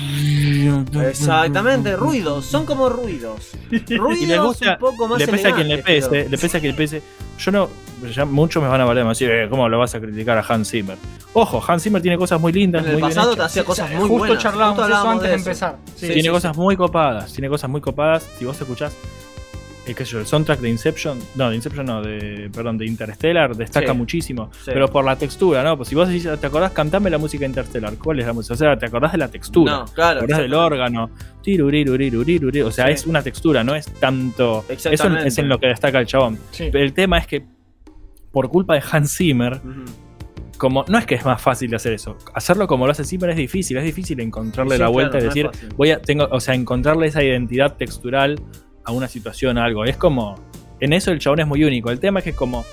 Exactamente, 0.94 1.96
ruidos, 1.96 2.46
son 2.46 2.66
como 2.66 2.90
ruidos. 2.90 3.52
Ruidos 3.70 4.22
Y 4.22 4.26
le 4.26 4.40
gusta, 4.40 4.74
un 4.74 4.80
poco 4.80 5.08
más 5.08 5.20
le 5.20 5.28
pesa 5.28 5.50
a 5.50 5.56
quien 5.56 5.68
le 5.68 5.80
pese, 5.80 6.10
pero- 6.10 6.30
le 6.30 6.38
pesa 6.38 6.58
a 6.58 6.62
quien 6.62 6.72
le 6.74 6.78
pese. 6.78 7.02
Yo 7.38 7.52
no, 7.52 7.70
ya 8.14 8.24
muchos 8.26 8.64
me 8.64 8.70
van 8.70 8.80
a 8.80 8.86
valer, 8.86 9.04
me 9.04 9.08
van 9.08 9.10
a 9.10 9.14
decir, 9.14 9.30
eh, 9.30 9.48
¿cómo 9.50 9.68
lo 9.68 9.78
vas 9.80 9.94
a 9.96 10.00
criticar 10.00 10.38
a 10.38 10.42
Hans 10.48 10.70
Zimmer? 10.72 10.98
Ojo, 11.34 11.62
Hans 11.68 11.84
Zimmer 11.84 12.02
tiene 12.02 12.18
cosas 12.18 12.40
muy 12.40 12.54
lindas, 12.54 12.84
En 12.84 12.92
el 12.92 12.94
muy 12.94 13.02
bien 13.02 13.10
pasado 13.10 13.32
te 13.32 13.36
hechas. 13.36 13.46
hacía 13.48 13.64
cosas 13.66 13.90
muy 13.92 14.00
Justo 14.08 14.18
buenas. 14.18 14.44
charlábamos 14.44 14.78
justo 14.78 14.88
eso 14.88 14.96
hablábamos 14.98 15.24
antes 15.24 15.30
de, 15.30 15.36
eso. 15.36 15.50
empezar. 15.50 15.78
Sí, 15.96 16.06
tiene 16.08 16.22
sí, 16.22 16.30
cosas 16.30 16.56
muy 16.58 16.78
copadas, 16.78 17.34
tiene 17.34 17.50
cosas 17.50 17.70
muy 17.70 17.82
copadas. 17.82 18.26
Si 18.40 18.46
vos 18.46 18.60
escuchás, 18.60 18.96
eh, 19.88 19.94
qué 19.94 20.06
sé 20.06 20.12
yo, 20.14 20.20
el 20.20 20.26
soundtrack 20.26 20.60
de 20.60 20.70
Inception, 20.70 21.20
no, 21.36 21.50
de 21.50 21.56
Inception 21.56 21.86
no, 21.86 22.02
de, 22.02 22.50
perdón, 22.54 22.78
de 22.78 22.86
Interstellar, 22.86 23.56
destaca 23.56 23.92
Sí. 23.92 23.98
muchísimo. 23.98 24.50
Sí. 24.54 24.72
Pero 24.74 24.88
por 24.90 25.06
la 25.06 25.16
textura, 25.16 25.64
¿no? 25.64 25.78
Pues 25.78 25.90
si 25.90 25.96
vos 25.96 26.08
decís, 26.08 26.28
¿te 26.40 26.48
acordás? 26.48 26.72
Cantame 26.72 27.10
la 27.10 27.18
música 27.18 27.46
Interstellar. 27.46 27.94
¿Cuál 27.98 28.20
es 28.20 28.26
la 28.28 28.34
música? 28.34 28.54
O 28.54 28.58
sea, 28.58 28.78
¿te 28.78 28.86
acordás 28.88 29.12
de 29.12 29.18
la 29.20 29.28
textura? 29.30 29.72
No, 29.80 29.86
claro. 29.86 30.20
¿Te 30.20 30.26
acordás 30.26 30.40
del 30.42 30.54
órgano? 30.54 31.10
O 32.66 32.72
sea, 32.72 32.88
Sí. 32.88 32.92
es 32.94 33.06
una 33.06 33.22
textura, 33.22 33.64
no 33.64 33.76
es 33.76 33.86
tanto. 33.86 34.66
Eso 34.70 34.90
es 34.90 35.38
en 35.38 35.50
lo 35.50 35.60
que 35.60 35.68
destaca 35.68 36.00
el 36.00 36.06
chabón. 36.08 36.40
sí. 36.52 36.70
El 36.74 36.94
tema 36.94 37.18
es 37.20 37.28
que, 37.28 37.46
por 38.32 38.50
culpa 38.50 38.74
de 38.76 38.84
Hans 38.92 39.16
Zimmer, 39.16 39.62
como 40.58 40.86
no 40.88 40.98
es 40.98 41.06
que 41.06 41.16
es 41.16 41.26
más 41.26 41.42
fácil 41.42 41.70
de 41.70 41.76
hacer 41.76 41.94
eso. 41.94 42.18
Hacerlo 42.34 42.66
como 42.68 42.86
lo 42.86 42.92
hace 42.92 43.04
Zimmer 43.04 43.30
es 43.30 43.36
difícil, 43.38 43.78
es 43.78 43.84
difícil 43.84 44.20
encontrarle 44.22 44.76
Sí, 44.76 44.80
la 44.80 44.86
claro, 44.86 44.94
vuelta 44.94 45.20
y 45.20 45.24
decir, 45.24 45.50
voy 45.76 45.92
a 45.92 46.02
tengo, 46.02 46.28
o 46.32 46.40
sea, 46.40 46.54
encontrarle 46.56 47.08
esa 47.08 47.22
identidad 47.24 47.76
textural 47.76 48.40
a 48.86 48.92
una 48.92 49.08
situación, 49.08 49.58
a 49.58 49.66
algo. 49.66 49.84
Es 49.86 49.98
como 49.98 50.36
en 50.80 50.94
eso 50.94 51.12
el 51.12 51.20
chabón 51.20 51.40
es 51.42 51.48
muy 51.48 51.64
único. 51.64 51.90
El 51.92 52.00
tema 52.00 52.20
es 52.20 52.26
que 52.26 52.34
como 52.34 52.66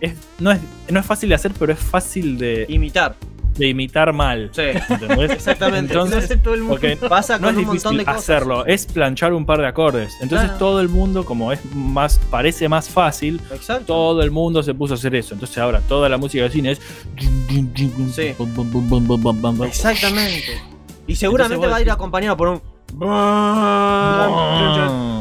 es, 0.00 0.14
no, 0.38 0.50
es, 0.50 0.60
no 0.88 0.98
es 1.00 1.06
fácil 1.06 1.28
de 1.28 1.34
hacer, 1.34 1.52
pero 1.58 1.72
es 1.72 1.78
fácil 1.78 2.38
de, 2.38 2.64
Imitar. 2.70 3.16
de 3.58 3.68
imitar 3.68 4.12
mal. 4.14 4.48
Sí. 4.52 4.62
¿entendés? 4.88 5.30
Exactamente. 5.32 5.92
Entonces, 5.92 6.42
todo 6.42 6.54
el 6.54 6.60
mundo. 6.60 6.74
porque 6.80 6.96
Pasa 6.96 7.36
no 7.38 7.48
con 7.48 7.54
es 7.56 7.60
un 7.60 7.66
montón 7.66 7.96
de 7.98 8.04
cosas. 8.06 8.20
hacerlo, 8.22 8.64
es 8.64 8.86
planchar 8.86 9.34
un 9.34 9.44
par 9.44 9.60
de 9.60 9.66
acordes. 9.66 10.14
Entonces 10.22 10.46
Claro. 10.48 10.58
todo 10.58 10.80
el 10.80 10.88
mundo, 10.88 11.26
como 11.26 11.52
es 11.52 11.60
más, 11.74 12.18
parece 12.30 12.68
más 12.70 12.88
fácil, 12.88 13.40
Exacto. 13.52 13.84
todo 13.84 14.22
el 14.22 14.30
mundo 14.30 14.62
se 14.62 14.72
puso 14.72 14.94
a 14.94 14.96
hacer 14.96 15.14
eso. 15.14 15.34
Entonces 15.34 15.58
ahora 15.58 15.80
toda 15.86 16.08
la 16.08 16.16
música 16.16 16.44
de 16.44 16.50
cine 16.50 16.70
es. 16.70 16.80
Sí. 18.14 18.34
Exactamente. 19.66 20.60
Y 21.06 21.16
seguramente 21.16 21.54
Entonces 21.56 21.72
va 21.72 21.76
a 21.76 21.82
ir 21.82 21.90
acompañado 21.90 22.36
por 22.36 22.48
un. 22.48 22.62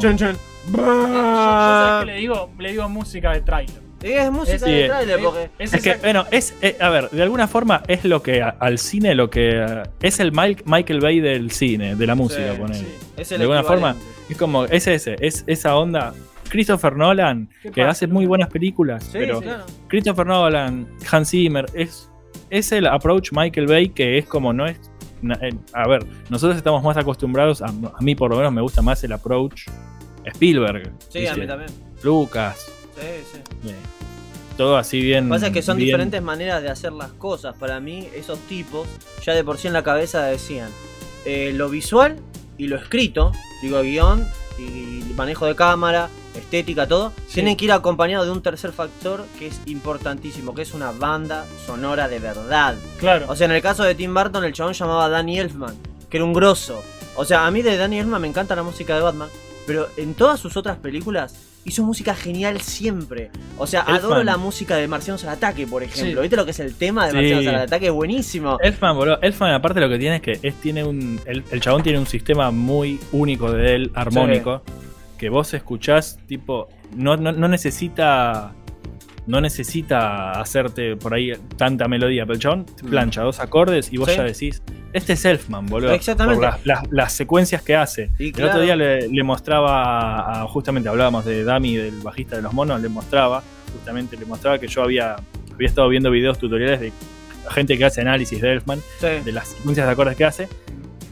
Yo, 0.01 0.11
yo 0.11 0.33
sabes 0.75 1.99
que 1.99 2.05
le 2.11 2.17
digo, 2.19 2.49
le 2.59 2.71
digo 2.71 2.89
música 2.89 3.31
de 3.33 3.41
trailer. 3.41 3.89
Es 4.01 4.31
música 4.31 4.55
Es- 4.55 4.61
de 4.61 4.87
trailer 4.87 5.19
es- 5.19 5.25
porque. 5.25 5.49
es 5.59 5.73
Es 5.73 5.83
que, 5.83 5.95
bueno, 5.95 6.25
es. 6.31 6.55
eh, 6.61 6.77
a 6.79 6.89
ver, 6.89 7.09
de 7.09 7.21
alguna 7.21 7.47
forma 7.47 7.83
es 7.87 8.05
lo 8.05 8.21
que 8.23 8.41
a- 8.41 8.55
al 8.59 8.77
cine, 8.77 9.13
lo 9.13 9.29
que. 9.29 9.49
eh, 9.61 9.83
es 10.01 10.19
el 10.19 10.31
Mike- 10.31 10.63
Michael 10.65 11.01
Bay 11.01 11.19
del 11.19 11.51
cine, 11.51 11.95
de 11.95 12.07
la 12.07 12.15
música, 12.15 12.53
Sí, 12.53 12.57
ponele. 12.59 12.79
sí. 12.79 12.87
Es 13.17 13.31
el 13.33 13.39
De 13.39 13.43
alguna 13.43 13.63
forma, 13.63 13.95
es 14.29 14.37
como. 14.37 14.65
Es 14.65 14.87
ese, 14.87 15.15
es 15.19 15.43
esa 15.47 15.75
onda. 15.75 16.13
Christopher 16.47 16.95
Nolan, 16.95 17.49
¿Qué 17.61 17.71
que 17.71 17.81
pasa? 17.81 17.91
hace 17.91 18.07
muy 18.07 18.25
buenas 18.25 18.49
películas, 18.49 19.03
Sí, 19.03 19.09
pero 19.19 19.39
claro. 19.41 19.65
Christopher 19.87 20.25
Nolan, 20.25 20.87
Hans 21.11 21.29
Zimmer, 21.29 21.65
es, 21.75 22.09
es 22.49 22.71
el 22.71 22.87
approach 22.87 23.31
Michael 23.33 23.67
Bay 23.67 23.89
que 23.89 24.17
es 24.17 24.25
como 24.25 24.51
no 24.53 24.65
es. 24.65 24.79
Eh, 25.41 25.49
A 25.73 25.87
ver, 25.87 26.05
nosotros 26.29 26.57
estamos 26.57 26.83
más 26.83 26.97
acostumbrados, 26.97 27.61
a, 27.61 27.67
a 27.67 28.01
mí 28.01 28.15
por 28.15 28.29
lo 28.31 28.37
menos 28.37 28.51
me 28.53 28.61
gusta 28.61 28.81
más 28.81 29.03
el 29.03 29.11
approach 29.13 29.67
Spielberg, 30.25 30.91
Sí, 31.09 31.25
a 31.27 31.35
mí 31.35 31.47
también. 31.47 31.71
Lucas, 32.03 32.71
Sí, 32.95 33.01
sí. 33.31 33.69
eh, 33.69 33.75
todo 34.57 34.75
así 34.77 35.01
bien. 35.01 35.29
Pasa 35.29 35.47
es 35.47 35.53
que 35.53 35.61
son 35.61 35.77
bien- 35.77 35.87
diferentes 35.87 36.21
maneras 36.21 36.61
de 36.61 36.69
hacer 36.69 36.91
las 36.91 37.11
cosas. 37.13 37.55
Para 37.57 37.79
mí, 37.79 38.07
esos 38.13 38.37
tipos 38.39 38.87
ya 39.25 39.33
de 39.33 39.43
por 39.43 39.57
sí 39.57 39.67
en 39.67 39.73
la 39.73 39.83
cabeza 39.83 40.23
decían 40.23 40.69
eh, 41.25 41.51
lo 41.55 41.69
visual 41.69 42.17
y 42.57 42.67
lo 42.67 42.75
escrito, 42.75 43.31
digo 43.61 43.81
guion 43.81 44.27
y 44.57 45.13
manejo 45.15 45.45
de 45.45 45.55
cámara, 45.55 46.09
estética, 46.35 46.87
todo, 46.87 47.11
tienen 47.33 47.55
que 47.55 47.65
ir 47.65 47.71
acompañado 47.71 48.25
de 48.25 48.31
un 48.31 48.41
tercer 48.41 48.71
factor 48.71 49.25
que 49.37 49.47
es 49.47 49.61
importantísimo, 49.65 50.53
que 50.53 50.61
es 50.61 50.73
una 50.73 50.91
banda 50.91 51.45
sonora 51.65 52.07
de 52.07 52.19
verdad. 52.19 52.75
Claro. 52.99 53.25
O 53.29 53.35
sea, 53.35 53.45
en 53.45 53.51
el 53.51 53.61
caso 53.61 53.83
de 53.83 53.95
Tim 53.95 54.13
Burton, 54.13 54.43
el 54.43 54.53
chabón 54.53 54.73
llamaba 54.73 55.09
Danny 55.09 55.39
Elfman, 55.39 55.75
que 56.09 56.17
era 56.17 56.23
un 56.25 56.33
grosso. 56.33 56.81
O 57.15 57.25
sea, 57.25 57.45
a 57.45 57.51
mí 57.51 57.61
de 57.61 57.77
Danny 57.77 57.99
Elfman 57.99 58.21
me 58.21 58.27
encanta 58.27 58.55
la 58.55 58.63
música 58.63 58.95
de 58.95 59.01
Batman, 59.01 59.29
pero 59.67 59.87
en 59.97 60.13
todas 60.13 60.39
sus 60.39 60.55
otras 60.57 60.77
películas 60.77 61.35
hizo 61.65 61.83
música 61.83 62.15
genial 62.15 62.61
siempre. 62.61 63.29
O 63.57 63.67
sea, 63.67 63.81
adoro 63.81 64.23
la 64.23 64.37
música 64.37 64.77
de 64.77 64.87
Marcianos 64.87 65.23
al 65.25 65.31
Ataque, 65.31 65.67
por 65.67 65.83
ejemplo. 65.83 66.15
Sí. 66.15 66.21
¿Viste 66.21 66.35
lo 66.35 66.45
que 66.45 66.51
es 66.51 66.59
el 66.59 66.73
tema 66.75 67.05
de 67.05 67.11
Sí. 67.11 67.17
Marcianos 67.17 67.47
al 67.47 67.55
Ataque? 67.55 67.87
Es 67.87 67.91
buenísimo. 67.91 68.57
Elfman, 68.61 68.95
boludo. 68.95 69.19
Elfman, 69.21 69.53
aparte, 69.53 69.79
lo 69.79 69.89
que 69.89 69.99
tiene 69.99 70.15
es 70.17 70.21
que 70.21 70.39
es, 70.41 70.55
tiene 70.55 70.83
un. 70.83 71.19
El, 71.25 71.43
el 71.51 71.61
chabón 71.61 71.83
tiene 71.83 71.99
un 71.99 72.07
sistema 72.07 72.51
muy 72.51 72.99
único 73.11 73.51
de 73.51 73.75
él, 73.75 73.91
armónico. 73.93 74.61
Que 75.19 75.29
vos 75.29 75.53
escuchás, 75.53 76.17
tipo. 76.27 76.69
No, 76.95 77.17
no, 77.17 77.31
no 77.31 77.47
necesita. 77.47 78.53
No 79.27 79.41
necesita 79.41 80.31
hacerte 80.31 80.95
por 80.95 81.13
ahí 81.13 81.33
tanta 81.57 81.87
melodía. 81.87 82.23
Pero 82.25 82.33
el 82.35 82.39
chabón 82.39 82.65
Mm. 82.81 82.89
plancha 82.89 83.21
dos 83.21 83.39
acordes 83.39 83.93
y 83.93 83.97
vos 83.97 84.09
Sí. 84.09 84.15
ya 84.17 84.23
decís. 84.23 84.63
Este 84.91 85.13
es 85.13 85.23
Elfman, 85.25 85.67
boludo. 85.67 85.91
Exactamente. 85.93 86.37
Por 86.41 86.45
las, 86.51 86.65
las- 86.65 86.83
las 86.91 87.13
secuencias 87.13 87.61
que 87.61 87.75
hace. 87.75 88.09
Y 88.17 88.27
El 88.27 88.31
claro. 88.31 88.49
otro 88.51 88.61
día 88.63 88.75
le, 88.75 89.07
le 89.07 89.23
mostraba. 89.23 90.41
a- 90.41 90.47
justamente 90.47 90.89
hablábamos 90.89 91.25
de 91.25 91.43
Dami, 91.43 91.75
del 91.75 91.99
bajista 92.01 92.37
de 92.37 92.41
los 92.41 92.53
monos. 92.53 92.81
Le 92.81 92.89
mostraba. 92.89 93.43
Justamente 93.73 94.17
le 94.17 94.25
mostraba 94.25 94.57
que 94.57 94.67
yo 94.67 94.81
había, 94.81 95.15
había 95.53 95.67
estado 95.67 95.89
viendo 95.89 96.09
videos 96.09 96.39
tutoriales 96.39 96.79
de 96.79 96.91
gente 97.51 97.77
que 97.77 97.85
hace 97.85 98.01
análisis 98.01 98.41
de 98.41 98.53
Elfman 98.53 98.79
Sí. 98.99 99.07
de 99.23 99.31
las 99.31 99.49
secuencias 99.49 99.85
de 99.85 99.93
acordes 99.93 100.15
que 100.17 100.25
hace 100.25 100.47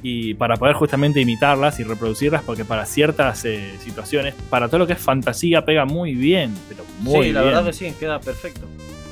y 0.04 0.34
para 0.36 0.56
poder 0.58 0.76
justamente 0.76 1.20
imitarlas 1.22 1.80
y 1.80 1.84
reproducirlas 1.84 2.43
porque 2.43 2.64
para 2.66 2.86
ciertas 2.86 3.43
eh, 3.45 3.74
situaciones, 3.80 4.36
para 4.50 4.68
todo 4.68 4.80
lo 4.80 4.88
que 4.88 4.93
es 4.93 5.00
fantasía 5.00 5.66
pega 5.66 5.86
muy 5.86 6.14
bien, 6.14 6.54
pero 6.70 6.84
muy 7.00 7.28
sí, 7.28 7.34
la 7.34 7.41
bien. 7.41 7.54
verdad 7.54 7.66
que 7.70 7.74
sí, 7.74 7.93
queda 8.00 8.20
perfecto. 8.20 8.62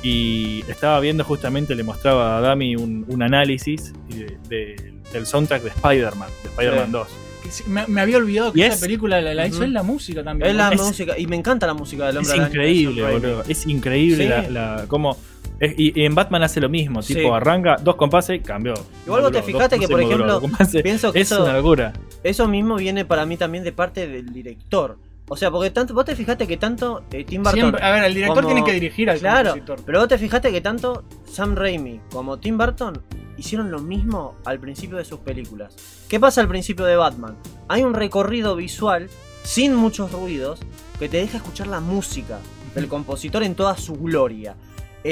Y 0.02 0.60
estaba 0.68 1.00
viendo 1.00 1.24
justamente, 1.24 1.74
le 1.74 1.82
mostraba 1.82 2.38
a 2.38 2.40
Dami 2.40 2.76
un, 2.76 3.04
un 3.08 3.22
análisis 3.22 3.92
de- 4.08 4.36
de- 4.48 4.92
del 5.12 5.26
soundtrack 5.26 5.62
de 5.62 5.68
Spider-Man, 5.70 6.28
de 6.42 6.48
Spider-Man 6.50 6.86
Sí. 6.86 6.92
2. 6.92 7.08
Que 7.42 7.50
sí, 7.50 7.64
Me, 7.66 7.86
me 7.86 8.00
había 8.00 8.18
olvidado 8.18 8.52
que 8.52 8.64
esa 8.66 8.74
es- 8.74 8.80
película 8.80 9.20
la, 9.20 9.34
la 9.34 9.46
hizo 9.46 9.64
él 9.64 9.72
la 9.72 9.82
música 9.82 10.22
también. 10.22 10.50
Es 10.50 10.56
la 10.56 10.70
Es- 10.72 10.80
música, 10.80 11.18
y 11.18 11.26
me 11.26 11.36
encanta 11.36 11.66
la 11.66 11.74
música 11.74 12.06
del 12.06 12.18
Es 12.18 12.22
hombre 12.28 12.38
de 12.40 12.46
increíble, 12.48 13.02
boludo. 13.12 13.42
Es 13.48 13.66
increíble 13.66 14.24
Sí. 14.24 14.28
la, 14.28 14.76
la- 14.76 14.84
cómo... 14.86 15.16
y, 15.60 16.00
y 16.00 16.04
en 16.04 16.14
Batman 16.14 16.42
hace 16.42 16.60
lo 16.60 16.68
mismo, 16.68 17.00
Sí. 17.02 17.14
tipo 17.14 17.34
arranca 17.34 17.76
dos 17.82 17.96
compases, 17.96 18.42
cambió. 18.44 18.74
Igual 19.06 19.22
vos 19.22 19.32
te 19.32 19.42
fijaste 19.42 19.76
dos 19.76 19.86
que, 19.86 19.92
por 19.92 20.02
ejemplo, 20.02 20.40
compases. 20.40 20.82
Pienso 20.82 21.12
que 21.12 21.20
es 21.20 21.32
eso, 21.32 21.44
una 21.44 21.54
locura. 21.54 21.92
eso 22.22 22.46
mismo 22.48 22.76
viene 22.76 23.04
para 23.04 23.24
mí 23.26 23.36
también 23.36 23.64
de 23.64 23.72
parte 23.72 24.06
del 24.06 24.32
director. 24.32 24.98
O 25.28 25.36
sea, 25.36 25.50
porque 25.50 25.70
tanto, 25.70 25.92
vos 25.92 26.04
te 26.04 26.14
fijaste 26.14 26.46
que 26.46 26.56
tanto 26.56 27.02
eh, 27.10 27.24
Tim 27.24 27.42
Burton 27.42 27.58
Siempre- 27.60 27.82
a 27.82 27.90
ver, 27.90 28.04
el 28.04 28.14
director 28.14 28.44
como- 28.44 28.54
tiene 28.54 28.64
que 28.64 28.72
dirigir 28.74 29.10
al 29.10 29.18
Claro, 29.18 29.50
compositor. 29.50 29.80
pero 29.84 29.98
vos 29.98 30.08
te 30.08 30.18
fijaste 30.18 30.52
que 30.52 30.60
tanto 30.60 31.02
Sam 31.24 31.56
Raimi 31.56 32.00
como 32.12 32.38
Tim 32.38 32.56
Burton 32.56 33.02
hicieron 33.36 33.70
lo 33.72 33.80
mismo 33.80 34.36
al 34.44 34.60
principio 34.60 34.98
de 34.98 35.04
sus 35.04 35.18
películas. 35.20 35.74
¿Qué 36.08 36.20
pasa 36.20 36.40
al 36.42 36.48
principio 36.48 36.84
de 36.84 36.94
Batman? 36.96 37.36
Hay 37.68 37.82
un 37.82 37.94
recorrido 37.94 38.54
visual 38.54 39.08
sin 39.42 39.74
muchos 39.74 40.12
ruidos, 40.12 40.60
que 41.00 41.08
te 41.08 41.16
deja 41.16 41.38
escuchar 41.38 41.66
la 41.66 41.80
música 41.80 42.38
del 42.74 42.86
compositor 42.88 43.42
en 43.42 43.54
toda 43.56 43.76
su 43.76 43.94
gloria. 43.96 44.54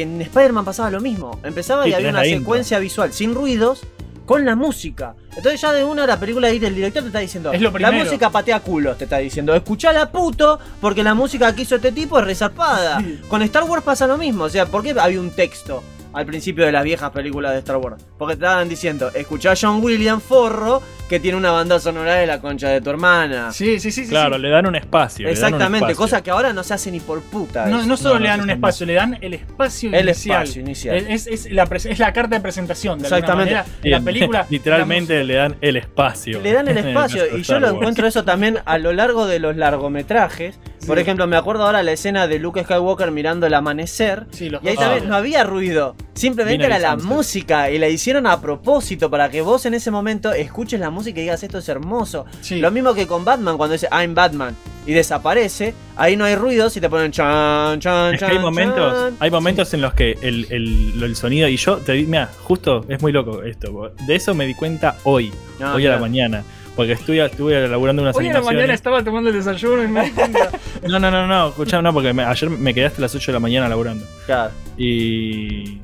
En 0.01 0.21
Spider-Man 0.21 0.65
pasaba 0.65 0.91
lo 0.91 1.01
mismo. 1.01 1.39
Empezaba 1.43 1.85
Sí, 1.85 1.91
y 1.91 1.95
había 1.95 2.11
una 2.11 2.27
intro. 2.27 2.41
secuencia 2.41 2.79
visual 2.79 3.13
sin 3.13 3.35
ruidos 3.35 3.83
con 4.27 4.45
la 4.45 4.57
música. 4.57 5.15
Entonces 5.37 5.61
ya 5.61 5.73
de 5.73 5.85
una 5.85 6.07
la 6.07 6.19
película 6.19 6.49
ahí 6.49 6.59
del 6.59 6.75
director 6.75 7.03
te 7.03 7.09
está 7.09 7.19
diciendo, 7.19 7.53
Es 7.53 7.61
lo 7.61 7.77
la 7.79 7.93
música 7.93 8.31
patea 8.31 8.61
culos, 8.61 8.97
te 8.97 9.05
está 9.05 9.19
diciendo, 9.19 9.55
escuchala 9.55 10.11
puto, 10.11 10.59
porque 10.81 11.03
la 11.03 11.15
música 11.15 11.55
que 11.55 11.63
hizo 11.63 11.77
este 11.77 11.93
tipo 11.93 12.19
es 12.19 12.25
resarpada. 12.25 13.05
Con 13.29 13.43
Star 13.43 13.65
Wars 13.65 13.83
pasa 13.83 14.07
lo 14.07 14.17
mismo, 14.17 14.45
o 14.45 14.49
sea, 14.49 14.67
¿por 14.67 14.83
qué 14.83 14.95
había 14.99 15.21
un 15.21 15.31
texto 15.31 15.83
al 16.15 16.27
principio 16.27 16.65
de 16.65 16.73
las 16.73 16.85
viejas 16.85 17.11
películas 17.11 17.53
de 17.53 17.59
Star 17.59 17.77
Wars? 17.77 18.03
Porque 18.19 18.37
te 18.37 18.45
estaban 18.45 18.69
diciendo, 18.69 19.11
escuchá 19.15 19.53
a 19.53 19.55
John 19.61 19.83
William 19.83 20.21
Forro, 20.21 20.83
que 21.09 21.21
tiene 21.21 21.37
una 21.37 21.51
banda 21.51 21.79
sonora 21.79 22.15
de 22.15 22.27
la 22.27 22.41
concha 22.41 22.69
de 22.69 22.81
tu 22.81 22.89
hermana. 22.91 23.53
Sí, 23.53 23.79
sí, 23.79 23.91
sí. 23.91 24.05
sí, 24.05 24.09
Claro, 24.11 24.37
sí. 24.37 24.43
le 24.43 24.49
dan 24.51 24.67
un 24.67 24.75
espacio. 24.77 25.27
un 25.27 25.33
Exactamente, 25.33 25.79
espacio. 25.93 25.97
cosa 25.97 26.23
que 26.23 26.31
ahora 26.31 26.53
no 26.53 26.63
se 26.65 26.73
hace 26.75 26.91
ni 26.91 27.01
por 27.01 27.21
puta. 27.21 27.67
No, 27.67 27.83
solo 27.97 28.15
No, 28.15 28.21
le 28.21 28.29
dan 28.29 28.41
un 28.41 28.51
espacio, 28.51 28.87
le 28.87 28.95
dan 28.95 29.19
el 29.21 29.35
espacio 29.35 29.91
El 29.93 30.07
inicial. 30.09 30.43
espacio 30.45 30.63
inicial. 30.63 30.97
Es, 30.97 31.27
es 31.27 31.53
la, 31.53 31.67
pres- 31.67 31.91
es 31.91 31.99
la 31.99 32.13
carta 32.13 32.37
de 32.37 32.41
presentación 32.41 32.99
de 33.01 33.05
Exactamente. 33.05 33.55
manera. 33.55 33.67
La 33.83 34.01
película. 34.05 34.47
Literalmente 34.49 35.23
le 35.25 35.35
dan 35.35 35.57
el 35.61 35.77
espacio. 35.77 36.41
Le 36.41 36.53
dan 36.53 36.69
el 36.69 36.79
espacio 36.87 37.37
y 37.37 37.43
yo 37.43 37.61
lo 37.61 37.69
encuentro 37.69 38.07
eso 38.07 38.25
también 38.25 38.59
a 38.65 38.79
lo 38.79 38.93
largo 38.93 39.27
de 39.27 39.39
los 39.41 39.57
largometrajes. 39.57 40.59
Por 40.87 40.99
ejemplo, 40.99 41.27
me 41.27 41.37
acuerdo 41.37 41.65
ahora 41.65 41.83
la 41.83 41.93
escena 41.93 42.27
de 42.27 42.39
Luke 42.39 42.63
Skywalker 42.65 43.11
mirando 43.11 43.47
el 43.47 43.55
amanecer. 43.55 44.27
Sí, 44.31 44.51
los 44.51 44.63
Y 44.63 44.69
ahí 44.69 44.77
también 44.77 45.09
no 45.09 45.17
había 45.17 45.45
ruido. 45.45 45.97
Simplemente 46.15 46.65
era 46.65 46.79
la 46.79 46.97
música 46.97 47.71
y 47.71 47.79
la 47.79 47.89
hicieron 47.89 48.27
a 48.27 48.41
propósito 48.41 49.11
para 49.11 49.29
que 49.31 49.41
vos 49.43 49.67
en 49.67 49.75
ese 49.75 49.91
momento 49.91 50.33
escuches 50.33 50.79
la 50.79 50.91
música 50.91 51.19
y 51.19 51.23
digas 51.25 51.43
esto 51.43 51.59
es 51.59 51.69
hermoso. 51.69 52.25
Sí. 52.41 52.61
Lo 52.61 52.71
mismo 52.71 52.95
que 52.95 53.07
con 53.07 53.25
Batman 53.25 53.57
cuando 53.57 53.73
dice 53.73 53.89
I'm 53.91 54.15
Batman 54.15 54.55
y 54.87 54.93
desaparece, 54.93 55.75
ahí 55.97 56.17
no 56.17 56.25
hay 56.25 56.37
ruidos 56.37 56.77
y 56.77 56.81
te 56.81 56.89
ponen 56.89 57.11
chan 57.11 57.81
chan 57.81 58.15
Es 58.15 58.21
que 58.21 58.27
chan. 58.27 58.31
hay 58.37 58.39
momentos, 58.39 58.93
chan. 58.95 59.17
hay 59.19 59.31
momentos 59.31 59.75
en 59.75 59.81
los 59.81 59.93
que 59.95 60.17
el, 60.23 60.47
el- 60.51 61.03
el 61.03 61.17
sonido 61.17 61.49
y 61.49 61.57
yo 61.57 61.79
te 61.79 61.93
di, 61.93 62.05
mira, 62.07 62.31
justo 62.45 62.85
es 62.89 63.03
muy 63.03 63.11
loco 63.11 63.43
esto. 63.43 63.93
De 64.07 64.15
eso 64.15 64.35
me 64.35 64.47
di 64.47 64.55
cuenta 64.55 64.97
hoy, 65.05 65.33
Ah, 65.61 65.73
hoy 65.75 65.87
a 65.87 65.91
la 65.93 65.99
mañana, 65.99 66.43
porque 66.77 66.93
estuve, 66.93 67.25
estuve 67.25 67.65
elaborando 67.65 68.03
unas 68.03 68.15
Hoy 68.17 68.29
a 68.29 68.35
la 68.35 68.41
mañana 68.43 68.75
estaba 68.75 69.03
tomando 69.03 69.31
el 69.31 69.37
desayuno 69.37 69.83
y 69.83 69.89
me 69.89 70.05
di 70.05 70.11
cuenta. 70.11 70.51
No, 70.89 70.99
no, 70.99 71.11
no, 71.11 71.27
no, 71.27 71.49
escuchá, 71.49 71.81
no, 71.83 71.93
porque 71.93 72.13
me- 72.13 72.25
ayer 72.25 72.51
me 72.51 72.73
quedé 72.75 72.87
hasta 72.87 73.01
las 73.01 73.15
8 73.15 73.33
de 73.33 73.33
la 73.33 73.41
mañana 73.41 73.69
laburando. 73.69 74.05
Claro. 74.27 74.53
Y, 74.77 75.79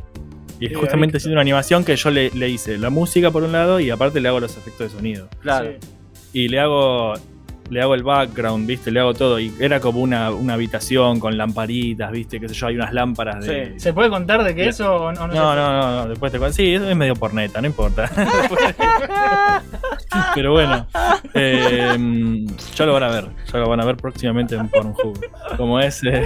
y 0.61 0.69
Sí, 0.69 0.75
justamente 0.75 1.17
haciendo 1.17 1.35
una 1.35 1.41
animación 1.43 1.85
que 1.85 1.97
yo 1.97 2.11
le, 2.11 2.31
le 2.31 2.49
hice 2.49 2.79
la 2.79 2.91
música 2.91 3.31
por 3.31 3.43
un 3.43 3.53
lado 3.53 3.81
y 3.81 3.91
aparte 3.91 4.21
le 4.21 4.29
hago 4.29 4.39
los 4.41 4.57
efectos 4.57 4.93
de 4.93 4.97
sonido. 4.99 5.29
Claro. 5.41 5.71
Sí. 5.81 5.89
Y 6.33 6.49
le 6.49 6.61
hago 6.61 7.15
le 7.71 7.81
hago 7.81 7.95
el 7.95 8.03
background, 8.03 8.67
¿viste? 8.67 8.91
Le 8.91 8.99
hago 8.99 9.15
todo. 9.15 9.39
Y 9.39 9.53
era 9.61 9.79
como 9.79 10.01
una, 10.01 10.33
una 10.33 10.55
habitación 10.55 11.21
con 11.21 11.37
lamparitas, 11.39 12.11
¿viste? 12.11 12.41
Qué 12.41 12.49
sé 12.49 12.55
yo, 12.55 12.67
hay 12.67 12.75
unas 12.75 12.93
lámparas 12.93 13.47
de. 13.47 13.79
¿Se 13.79 13.93
puede 13.93 14.11
contar 14.11 14.43
de 14.43 14.51
que 14.51 14.63
Bien. 14.63 14.69
eso 14.71 14.93
o 14.97 15.13
no? 15.13 15.29
No, 15.29 15.55
no, 15.55 15.73
no, 15.81 15.95
no, 16.03 16.09
después 16.09 16.33
te 16.33 16.39
cuento. 16.41 16.57
Sí, 16.57 16.75
eso 16.75 16.91
es 16.91 16.97
medio 16.97 17.15
porneta, 17.15 17.61
no 17.61 17.69
importa. 17.69 18.11
Pero 20.35 20.53
bueno, 20.53 20.87
eh, 21.35 22.45
ya 22.75 22.87
lo 22.87 22.93
van 22.93 23.03
a 23.05 23.09
ver. 23.09 23.27
Ya 23.53 23.59
lo 23.61 23.69
van 23.69 23.81
a 23.81 23.85
ver 23.85 23.97
próximamente 23.97 24.57
en 24.57 24.69
Pornhub. 24.69 25.19
Como 25.57 25.79
es. 25.81 26.03
eh, 26.05 26.25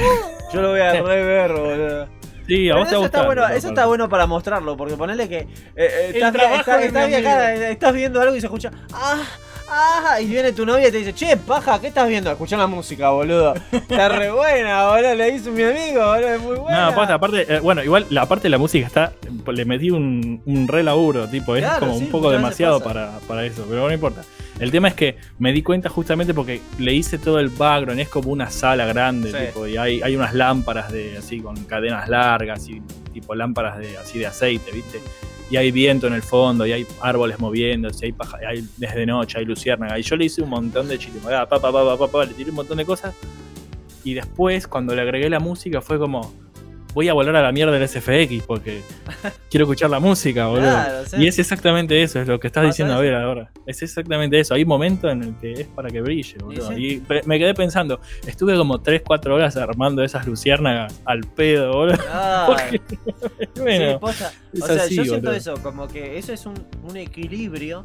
Yo 0.53 0.63
lo 0.63 0.71
voy 0.71 0.81
a 0.81 0.93
rever, 1.03 1.53
boludo. 1.53 2.09
Sí, 2.47 2.71
a 2.71 2.77
vos 2.77 2.85
te 2.89 2.91
eso 2.95 3.01
va 3.01 3.05
a 3.05 3.07
está 3.07 3.27
bueno, 3.27 3.47
eso 3.49 3.69
está 3.69 3.87
bueno 3.87 4.09
para 4.09 4.27
mostrarlo, 4.27 4.77
porque 4.77 4.97
ponele 4.97 5.29
que 5.29 5.39
eh, 5.39 5.49
eh, 5.77 6.11
estás, 6.15 6.35
estás- 6.35 7.61
estás 7.71 7.93
viendo 7.93 8.21
algo 8.21 8.35
y 8.37 8.41
se 8.41 8.47
escucha 8.47 8.71
ah, 8.93 9.23
ah, 9.69 10.19
y 10.21 10.27
viene 10.27 10.53
tu 10.53 10.65
novia 10.67 10.89
y 10.89 10.93
te 10.93 10.99
dice, 10.99 11.15
che, 11.15 11.37
paja, 11.37 11.81
¿qué 11.81 11.89
estás 11.89 12.09
viendo? 12.09 12.31
Escuchá 12.31 12.57
la 12.57 12.67
música, 12.67 13.11
boludo. 13.11 13.55
Está 13.73 14.09
re 14.09 14.31
buena, 14.31 14.89
boludo, 14.91 15.15
le 15.15 15.29
hizo 15.31 15.51
mi 15.51 15.63
amigo, 15.63 16.05
boludo, 16.07 16.29
es 16.35 16.41
muy 16.41 16.57
buena. 16.57 16.81
No, 16.83 16.87
aparte, 16.89 17.13
aparte 17.13 17.55
eh, 17.57 17.61
bueno, 17.61 17.83
igual 17.83 18.07
la 18.11 18.27
parte 18.27 18.45
de 18.45 18.51
la 18.51 18.59
música 18.59 18.87
está. 18.87 19.13
Le 19.47 19.65
metí 19.65 19.91
un, 19.91 20.43
un 20.45 20.69
re 20.69 20.83
laburo, 20.83 21.29
tipo, 21.29 21.57
es 21.57 21.65
como 21.79 21.97
sí, 21.99 22.05
un 22.05 22.11
poco 22.11 22.31
demasiado 22.31 22.79
pasa. 22.81 22.93
para, 22.93 23.19
para 23.27 23.45
eso, 23.45 23.65
pero 23.69 23.87
no 23.87 23.93
importa. 23.93 24.23
El 24.61 24.71
tema 24.71 24.87
es 24.87 24.95
que 24.95 25.17
me 25.39 25.53
di 25.53 25.63
cuenta 25.63 25.89
justamente 25.89 26.33
porque 26.33 26.61
le 26.79 26.93
hice 26.95 27.19
todo 27.19 27.41
el 27.41 27.49
background, 27.49 28.01
es 28.01 28.09
como 28.09 28.31
una 28.31 28.51
sala 28.51 28.87
grande, 28.87 29.33
Sí. 29.33 29.47
tipo, 29.47 29.67
y 29.67 29.77
hay, 29.77 30.01
hay 30.01 30.15
unas 30.15 30.33
lámparas 30.33 30.93
de 30.93 31.19
así 31.19 31.41
con 31.41 31.57
cadenas 31.65 32.09
largas 32.09 32.69
y 32.69 32.81
tipo 33.13 33.35
lámparas 33.35 33.79
de 33.79 33.99
así 33.99 34.19
de 34.21 34.27
aceite, 34.29 34.71
¿viste? 34.71 35.01
Y 35.51 35.57
hay 35.57 35.71
viento 35.71 36.07
en 36.07 36.15
el 36.15 36.23
fondo, 36.23 36.67
y 36.67 36.73
hay 36.73 36.87
árboles 37.01 37.39
moviéndose, 37.39 38.07
hay 38.07 38.13
paja, 38.13 38.39
hay 38.49 38.67
desde 38.77 39.05
noche, 39.07 39.39
hay 39.39 39.45
luciérnaga. 39.45 39.99
Y 39.99 40.03
yo 40.03 40.17
le 40.17 40.25
hice 40.25 40.43
un 40.43 40.51
montón 40.51 40.89
de 40.89 40.99
chirimagá, 40.99 41.49
pa, 41.49 41.61
pa, 41.61 41.71
pa, 41.71 41.85
pa, 41.85 41.99
pa, 41.99 42.09
pa, 42.09 42.25
le 42.25 42.35
tiré 42.35 42.51
un 42.51 42.57
montón 42.57 42.79
de 42.79 42.85
cosas. 42.85 43.15
Y 44.05 44.15
después, 44.15 44.67
cuando 44.67 44.95
le 44.95 45.03
agregué 45.03 45.29
la 45.29 45.41
música, 45.41 45.81
fue 45.81 45.99
como, 45.99 46.33
voy 46.95 47.09
a 47.09 47.13
volar 47.13 47.35
a 47.37 47.43
la 47.43 47.53
mierda 47.53 47.73
del 47.73 47.89
SFX 47.89 48.45
porque 48.47 48.83
quiero 49.51 49.65
escuchar 49.65 49.91
la 49.91 50.01
música, 50.01 50.47
boludo. 50.47 50.63
Claro. 50.71 51.05
Y 51.19 51.27
es 51.27 51.39
exactamente 51.39 52.03
eso, 52.03 52.21
es 52.21 52.29
lo 52.29 52.39
que 52.41 52.47
estás 52.47 52.65
diciendo 52.65 52.95
a 52.95 52.99
ver 53.01 53.15
ahora. 53.15 53.51
Es 53.67 53.83
exactamente 53.83 54.39
eso. 54.39 54.55
Hay 54.55 54.65
momentos 54.65 55.11
en 55.13 55.23
el 55.23 55.37
que 55.39 55.53
es 55.53 55.67
para 55.67 55.91
que 55.91 56.01
brille, 56.01 56.37
boludo. 56.39 56.69
sí. 56.69 56.75
Y 56.75 57.03
me 57.27 57.39
quedé 57.39 57.55
pensando, 57.55 58.01
estuve 58.27 58.57
como 58.57 58.81
3, 58.81 59.03
4 59.05 59.35
horas 59.35 59.57
armando 59.57 60.03
esas 60.05 60.27
luciérnagas 60.27 61.01
al 61.05 61.21
pedo, 61.21 61.73
boludo. 61.73 61.99
Ah, 62.11 62.47
Porque, 62.49 62.81
bueno, 63.57 64.01
sí, 64.53 64.61
O 64.63 64.67
sea, 64.67 64.83
así, 64.85 64.95
yo 64.97 65.05
siento 65.05 65.21
boludo. 65.31 65.33
eso, 65.33 65.55
como 65.63 65.89
que 65.89 66.17
eso 66.19 66.33
es 66.33 66.47
un, 66.47 66.55
un 66.89 66.97
equilibrio 66.97 67.85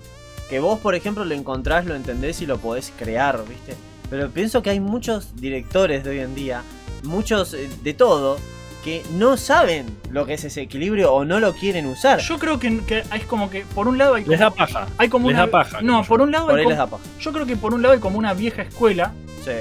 que 0.49 0.59
vos, 0.59 0.79
por 0.79 0.95
ejemplo, 0.95 1.25
lo 1.25 1.33
encontrás, 1.35 1.85
lo 1.85 1.95
entendés 1.95 2.41
y 2.41 2.45
lo 2.45 2.57
podés 2.57 2.91
crear, 2.97 3.43
¿viste? 3.47 3.75
Pero 4.09 4.29
pienso 4.29 4.61
que 4.63 4.71
hay 4.71 4.79
muchos 4.79 5.35
directores 5.35 6.03
de 6.03 6.09
hoy 6.09 6.19
en 6.19 6.33
día, 6.33 6.63
muchos 7.03 7.53
eh, 7.53 7.69
de 7.83 7.93
todo, 7.93 8.37
que 8.83 9.03
no 9.11 9.35
saben 9.37 9.85
lo 10.09 10.25
que 10.25 10.33
es 10.35 10.43
ese 10.45 10.61
equilibrio 10.61 11.13
o 11.13 11.25
no 11.25 11.39
lo 11.39 11.53
quieren 11.53 11.85
usar. 11.85 12.19
Yo 12.19 12.39
creo 12.39 12.59
que, 12.59 12.79
que 12.85 12.99
es 13.13 13.25
como 13.25 13.49
que 13.49 13.65
por 13.75 13.87
un 13.87 13.97
lado 13.97 14.15
hay 14.15 14.23
como, 14.23 14.31
les 14.31 14.39
da 14.39 14.51
paja. 14.51 14.87
hay 14.97 15.09
como 15.09 15.27
les 15.29 15.35
una 15.35 15.45
da 15.47 15.51
paja, 15.51 15.81
no 15.81 16.03
por 16.03 16.21
un 16.21 16.31
lado 16.31 16.47
Por 16.47 16.57
hay 16.59 16.63
como- 16.63 16.69
les 16.69 16.77
da 16.77 16.87
paja. 16.87 17.03
yo 17.19 17.31
creo 17.33 17.45
que 17.45 17.57
por 17.57 17.73
un 17.73 17.81
lado 17.81 17.93
hay 17.93 17.99
como 17.99 18.17
una 18.17 18.33
vieja 18.33 18.61
escuela 18.61 19.11
Sí. 19.43 19.51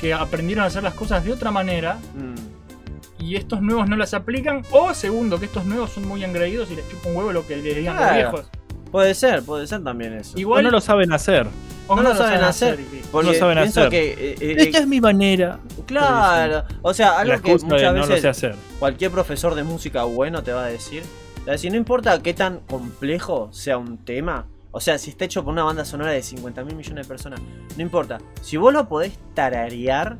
que 0.00 0.14
aprendieron 0.14 0.64
a 0.64 0.68
hacer 0.68 0.82
las 0.82 0.94
cosas 0.94 1.24
de 1.24 1.32
otra 1.32 1.50
manera 1.50 1.98
Mm. 2.14 3.22
y 3.24 3.34
estos 3.36 3.60
nuevos 3.62 3.88
no 3.88 3.96
las 3.96 4.14
aplican 4.14 4.62
o 4.70 4.94
segundo 4.94 5.38
que 5.40 5.46
estos 5.46 5.64
nuevos 5.64 5.90
son 5.90 6.06
muy 6.06 6.22
engreídos 6.22 6.70
y 6.70 6.76
les 6.76 6.88
chupa 6.88 7.08
un 7.08 7.16
huevo 7.16 7.32
lo 7.32 7.46
que 7.46 7.56
les 7.56 7.74
digan 7.76 7.96
Claro. 7.96 8.06
los 8.06 8.32
viejos 8.32 8.50
Puede 8.90 9.14
ser, 9.14 9.42
puede 9.42 9.66
ser 9.66 9.82
también 9.84 10.14
eso. 10.14 10.36
O 10.36 10.40
igual 10.40 10.64
no 10.64 10.70
lo 10.70 10.80
saben 10.80 11.12
hacer. 11.12 11.46
o 11.86 11.96
no 11.96 12.02
lo 12.02 12.14
saben 12.14 12.42
hacer. 12.42 12.78
Porque 13.10 13.28
no 13.28 13.34
saben 13.34 13.58
pienso 13.58 13.80
hacer. 13.80 13.90
que 13.90 14.12
eh, 14.12 14.36
eh, 14.40 14.56
Esta 14.58 14.78
es 14.78 14.86
mi 14.86 15.00
manera. 15.00 15.58
Claro, 15.86 16.64
o 16.82 16.92
sea, 16.94 17.18
algo 17.18 17.40
que 17.40 17.52
muchas 17.52 17.94
no 17.94 18.00
lo 18.00 18.06
veces 18.06 18.22
sé 18.22 18.28
hacer. 18.28 18.54
cualquier 18.78 19.10
profesor 19.10 19.54
de 19.54 19.62
música 19.62 20.04
bueno 20.04 20.42
te 20.42 20.52
va 20.52 20.64
a 20.64 20.68
decir. 20.68 21.02
Te 21.36 21.44
va 21.46 21.52
a 21.52 21.52
decir, 21.52 21.70
no 21.70 21.76
importa 21.78 22.22
qué 22.22 22.34
tan 22.34 22.60
complejo 22.60 23.48
sea 23.52 23.78
un 23.78 23.96
tema, 23.98 24.46
o 24.70 24.80
sea, 24.80 24.98
si 24.98 25.10
está 25.10 25.24
hecho 25.24 25.42
por 25.42 25.52
una 25.52 25.64
banda 25.64 25.84
sonora 25.84 26.12
de 26.12 26.22
50 26.22 26.62
mil 26.64 26.76
millones 26.76 27.06
de 27.06 27.08
personas, 27.08 27.40
no 27.76 27.82
importa. 27.82 28.18
Si 28.42 28.56
vos 28.56 28.72
lo 28.72 28.86
podés 28.88 29.18
tararear 29.34 30.18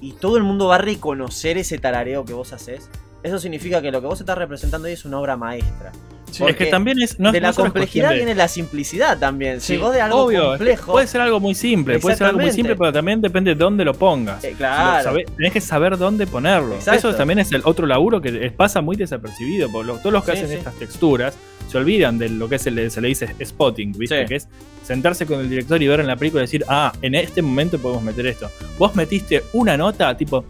y 0.00 0.12
todo 0.12 0.36
el 0.38 0.42
mundo 0.42 0.68
va 0.68 0.76
a 0.76 0.78
reconocer 0.78 1.58
ese 1.58 1.78
tarareo 1.78 2.24
que 2.24 2.32
vos 2.32 2.52
haces, 2.52 2.88
eso 3.22 3.38
significa 3.38 3.80
que 3.82 3.90
lo 3.90 4.00
que 4.00 4.06
vos 4.06 4.20
estás 4.20 4.36
representando 4.38 4.86
ahí 4.88 4.94
es 4.94 5.04
una 5.04 5.18
obra 5.20 5.36
maestra. 5.36 5.92
Sí, 6.30 6.42
es 6.48 6.56
que 6.56 6.64
también 6.66 6.98
es. 7.02 7.20
No, 7.20 7.30
de 7.30 7.42
la 7.42 7.52
complejidad 7.52 8.08
de- 8.08 8.16
viene 8.16 8.34
la 8.34 8.48
simplicidad 8.48 9.18
también. 9.18 9.60
Si 9.60 9.74
Sí, 9.74 9.76
vos 9.76 9.92
de 9.92 10.00
algo 10.00 10.22
Obvio, 10.24 10.48
complejo. 10.48 10.92
puede 10.92 11.06
ser 11.06 11.20
algo 11.20 11.40
muy 11.40 11.54
simple, 11.54 11.98
puede 11.98 12.16
ser 12.16 12.28
algo 12.28 12.40
muy 12.40 12.50
simple, 12.52 12.74
pero 12.74 12.90
también 12.90 13.20
depende 13.20 13.50
de 13.50 13.54
dónde 13.56 13.84
lo 13.84 13.92
pongas. 13.92 14.42
Eh, 14.42 14.54
claro. 14.56 14.96
Lo 14.98 15.04
sabe- 15.04 15.24
tenés 15.36 15.52
que 15.52 15.60
saber 15.60 15.98
dónde 15.98 16.26
ponerlo. 16.26 16.74
Exacto. 16.76 17.10
Eso 17.10 17.16
también 17.18 17.38
es 17.38 17.52
el 17.52 17.60
otro 17.66 17.86
laburo 17.86 18.22
que 18.22 18.50
pasa 18.56 18.80
muy 18.80 18.96
desapercibido. 18.96 19.70
Porque 19.70 19.92
todos 19.98 20.10
los 20.12 20.24
que 20.24 20.32
Sí, 20.34 20.42
hacen 20.44 20.56
estas 20.56 20.74
texturas 20.76 21.34
se 21.68 21.76
olvidan 21.76 22.16
de 22.18 22.30
lo 22.30 22.48
que 22.48 22.58
se 22.58 22.70
le, 22.70 22.88
se 22.88 23.02
le 23.02 23.08
dice 23.08 23.34
spotting, 23.44 23.92
¿viste? 23.92 24.24
Que 24.24 24.36
es 24.36 24.48
sentarse 24.82 25.26
con 25.26 25.38
el 25.40 25.50
director 25.50 25.82
y 25.82 25.86
ver 25.86 26.00
en 26.00 26.06
la 26.06 26.16
película 26.16 26.42
y 26.42 26.46
decir, 26.46 26.64
ah, 26.66 26.92
en 27.02 27.14
este 27.14 27.42
momento 27.42 27.78
podemos 27.78 28.02
meter 28.02 28.26
esto. 28.26 28.50
Vos 28.78 28.94
metiste 28.96 29.42
una 29.52 29.76
nota, 29.76 30.16
tipo. 30.16 30.46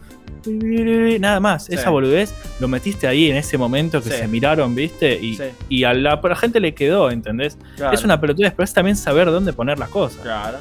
Nada 0.47 1.41
más, 1.41 1.65
Sí. 1.67 1.75
esa 1.75 1.91
boludez 1.91 2.35
lo 2.61 2.69
metiste 2.69 3.07
ahí 3.07 3.31
en 3.31 3.37
ese 3.37 3.59
momento 3.59 4.03
que 4.03 4.11
Sí. 4.11 4.17
se 4.19 4.29
miraron, 4.29 4.75
¿viste? 4.75 5.15
Y, 5.21 5.37
Sí. 5.37 5.45
y 5.69 5.85
a, 5.85 5.95
la, 5.95 6.15
a 6.15 6.29
la 6.29 6.37
gente 6.37 6.61
le 6.61 6.75
quedó, 6.75 7.11
¿entendés? 7.11 7.57
Claro. 7.77 7.95
Es 7.95 8.05
una 8.05 8.21
pelotudez, 8.21 8.53
pero 8.53 8.65
es 8.65 8.73
también 8.73 8.97
saber 8.97 9.31
dónde 9.31 9.53
poner 9.53 9.79
las 9.79 9.89
cosas. 9.89 10.21
Claro. 10.23 10.59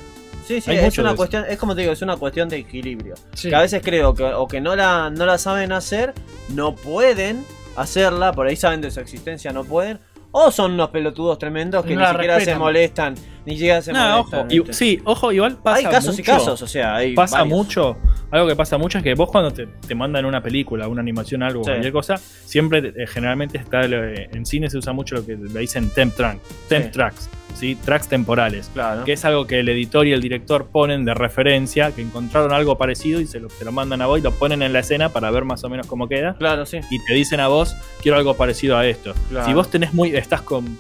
Sí, 0.48 0.60
sí, 0.60 0.72
Hay 0.72 0.78
es 0.78 0.98
una 0.98 1.16
cuestión, 1.16 1.46
es 1.48 1.58
como 1.58 1.76
te 1.76 1.82
digo, 1.82 1.94
es 1.94 2.02
una 2.02 2.18
cuestión 2.18 2.50
de 2.50 2.58
equilibrio. 2.58 3.16
Sí. 3.34 3.50
Que 3.50 3.56
a 3.56 3.62
veces 3.62 3.82
creo 3.84 4.14
que 4.14 4.24
o 4.24 4.48
que 4.48 4.60
no 4.60 4.76
la, 4.76 5.10
no 5.10 5.26
la 5.26 5.38
saben 5.38 5.72
hacer, 5.72 6.14
no 6.50 6.76
pueden 6.76 7.46
hacerla, 7.76 8.34
por 8.34 8.48
ahí 8.48 8.56
saben 8.56 8.82
de 8.82 8.92
su 8.92 9.00
existencia, 9.00 9.54
no 9.54 9.64
pueden, 9.64 10.00
o 10.32 10.50
son 10.52 10.74
unos 10.74 10.90
pelotudos 10.90 11.38
tremendos 11.38 11.84
que 11.86 11.96
No 11.96 12.02
ni 12.02 12.08
siquiera 12.08 12.40
se 12.40 12.56
molestan, 12.56 13.16
ni 13.46 13.54
siquiera 13.54 13.82
se 13.82 13.92
No, 13.92 14.24
molestan. 14.24 14.48
ojo, 14.62 14.74
sí, 14.74 15.00
ojo, 15.04 15.32
igual 15.32 15.58
pasa 15.58 15.78
hay 15.80 15.86
casos 15.86 16.18
y 16.20 16.24
casos, 16.24 16.62
o 16.62 16.68
sea, 16.68 16.96
hay 16.96 17.14
pasa 17.14 17.40
varios. 17.40 17.58
mucho. 17.58 17.98
Algo 18.32 18.48
que 18.48 18.56
pasa 18.56 18.78
mucho 18.78 18.98
es 19.00 19.04
que 19.04 19.14
vos 19.14 19.30
cuando 19.30 19.52
te, 19.52 19.68
te 19.68 19.94
mandan 19.94 20.26
una 20.26 20.42
película, 20.42 20.88
una 20.88 21.02
animación, 21.02 21.44
algo, 21.44 21.64
Sí. 21.64 21.70
cualquier 21.72 21.92
cosa, 21.94 22.16
siempre 22.18 22.80
eh, 22.80 23.08
generalmente 23.08 23.58
está 23.58 23.84
lo- 23.88 24.04
eh, 24.06 24.30
en 24.32 24.46
cine 24.46 24.70
se 24.70 24.78
usa 24.78 24.94
mucho 24.94 25.16
lo 25.16 25.26
que 25.26 25.36
le 25.36 25.60
dicen 25.60 25.90
temp 25.90 26.16
track, 26.16 26.40
temp 26.70 26.86
Sí. 26.86 26.92
tracks. 26.92 27.30
¿Sí? 27.56 27.76
tracks 27.76 28.08
temporales. 28.08 28.70
Claro. 28.74 29.04
Que 29.04 29.14
es 29.14 29.26
algo 29.26 29.48
que 29.48 29.60
el 29.60 29.70
editor 29.70 30.08
y 30.08 30.14
el 30.14 30.22
director 30.22 30.68
ponen 30.68 31.06
de 31.06 31.14
referencia, 31.14 31.92
que 31.92 32.02
encontraron 32.02 32.52
algo 32.54 32.78
parecido 32.78 33.20
y 33.22 33.28
se 33.28 33.40
lo, 33.40 33.48
te 33.48 33.66
lo 33.66 33.72
mandan 33.72 34.02
a 34.02 34.08
vos 34.08 34.20
y 34.20 34.22
lo 34.22 34.32
ponen 34.32 34.62
en 34.62 34.74
la 34.74 34.80
escena 34.80 35.10
para 35.10 35.30
ver 35.32 35.46
más 35.46 35.64
o 35.64 35.70
menos 35.70 35.88
cómo 35.88 36.08
queda. 36.08 36.36
Claro, 36.38 36.66
sí. 36.66 36.80
Y 36.90 37.04
te 37.06 37.14
dicen 37.14 37.40
a 37.40 37.48
vos, 37.48 37.76
quiero 38.02 38.18
algo 38.18 38.36
parecido 38.36 38.78
a 38.78 38.86
esto. 38.88 39.14
Claro. 39.30 39.46
Si 39.48 39.54
vos 39.54 39.70
tenés 39.70 39.94
muy, 39.94 40.16
estás 40.16 40.42
con 40.42 40.78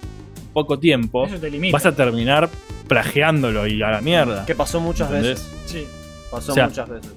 poco 0.53 0.79
tiempo, 0.79 1.27
vas 1.71 1.85
a 1.85 1.95
terminar 1.95 2.49
plagiándolo 2.87 3.67
y 3.67 3.81
a 3.81 3.89
la 3.91 4.01
mierda. 4.01 4.45
Que 4.45 4.53
pasó 4.55 4.79
muchas 4.81 5.07
¿Entendés? 5.09 5.39
veces. 5.51 5.53
Sí. 5.65 5.87
Pasó 6.29 6.51
O 6.51 6.55
sea, 6.55 6.67
muchas 6.67 6.89
veces. 6.89 7.11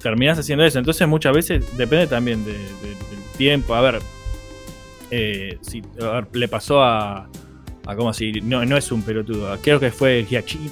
terminás 0.00 0.38
haciendo 0.38 0.64
eso. 0.64 0.78
Entonces 0.80 1.06
muchas 1.06 1.32
veces 1.32 1.76
depende 1.76 2.08
también 2.08 2.44
de- 2.44 2.52
de- 2.54 2.58
del 2.58 3.22
tiempo. 3.36 3.74
A 3.76 3.80
ver, 3.80 4.00
eh, 5.10 5.58
si 5.60 5.82
a 6.00 6.06
ver, 6.10 6.26
le 6.32 6.48
pasó 6.48 6.82
a, 6.82 7.28
a 7.86 7.96
como 7.96 8.12
si 8.12 8.32
no, 8.42 8.64
no 8.64 8.76
es 8.76 8.92
un 8.92 9.02
pelotudo. 9.02 9.56
Creo 9.62 9.80
que 9.80 9.90
fue 9.90 10.24
Giacchino, 10.28 10.64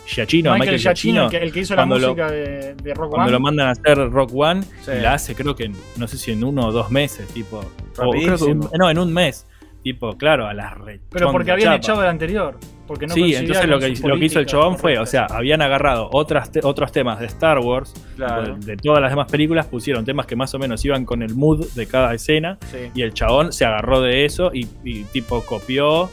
Michael, 0.52 0.58
Michael, 0.58 0.78
Giacchino, 0.78 0.80
Giacchino, 0.80 1.24
el 1.24 1.30
que, 1.30 1.36
el 1.38 1.52
que 1.52 1.60
hizo 1.60 1.74
la 1.74 1.82
cuando 1.82 1.98
lo- 1.98 2.08
música 2.08 2.30
de, 2.30 2.74
de 2.74 2.94
Rock 2.94 3.10
cuando 3.10 3.24
One. 3.24 3.32
lo 3.32 3.40
mandan 3.40 3.68
a 3.68 3.70
hacer 3.72 3.98
Rock 4.10 4.30
One 4.34 4.62
Sí. 4.82 4.92
y 4.96 5.00
la 5.00 5.14
hace 5.14 5.34
creo 5.34 5.54
que 5.56 5.64
en- 5.64 5.76
no 5.96 6.06
sé 6.06 6.16
si 6.18 6.30
en 6.32 6.44
uno 6.44 6.66
o 6.68 6.72
dos 6.72 6.90
meses, 6.90 7.26
tipo. 7.28 7.58
o 7.58 7.62
creo 7.94 8.10
que 8.12 8.26
Rapidísimo. 8.28 8.68
un- 8.72 8.78
no, 8.78 8.90
en 8.90 8.98
un 8.98 9.12
mes. 9.12 9.46
Tipo, 9.82 10.12
claro, 10.18 10.46
a 10.46 10.52
la 10.52 10.74
re 10.74 11.00
Pero 11.10 11.32
porque 11.32 11.52
habían 11.52 11.68
chapa. 11.70 11.76
echado 11.76 12.02
el 12.02 12.08
anterior. 12.10 12.58
Porque 12.86 13.06
no 13.06 13.14
sí, 13.14 13.34
entonces 13.34 13.66
lo 13.66 13.78
que, 13.78 13.88
lo 14.06 14.18
que 14.18 14.24
hizo 14.26 14.38
el 14.38 14.44
chabón 14.44 14.76
fue, 14.76 14.98
o 14.98 15.06
sea, 15.06 15.24
habían 15.30 15.62
agarrado 15.62 16.10
otras 16.12 16.52
te- 16.52 16.60
otros 16.62 16.92
temas 16.92 17.18
de 17.18 17.24
Star 17.26 17.58
Wars, 17.60 17.94
Claro. 18.16 18.56
de, 18.56 18.66
de 18.66 18.76
todas 18.76 19.00
las 19.00 19.10
demás 19.10 19.30
películas, 19.30 19.64
pusieron 19.68 20.04
temas 20.04 20.26
que 20.26 20.36
más 20.36 20.52
o 20.54 20.58
menos 20.58 20.84
iban 20.84 21.06
con 21.06 21.22
el 21.22 21.34
mood 21.34 21.66
de 21.74 21.86
cada 21.86 22.12
escena, 22.12 22.58
Sí. 22.70 22.90
y 22.94 23.00
el 23.00 23.14
chabón 23.14 23.54
se 23.54 23.64
agarró 23.64 24.02
de 24.02 24.26
eso 24.26 24.50
y, 24.52 24.68
y 24.84 25.04
tipo 25.04 25.40
copió 25.46 26.10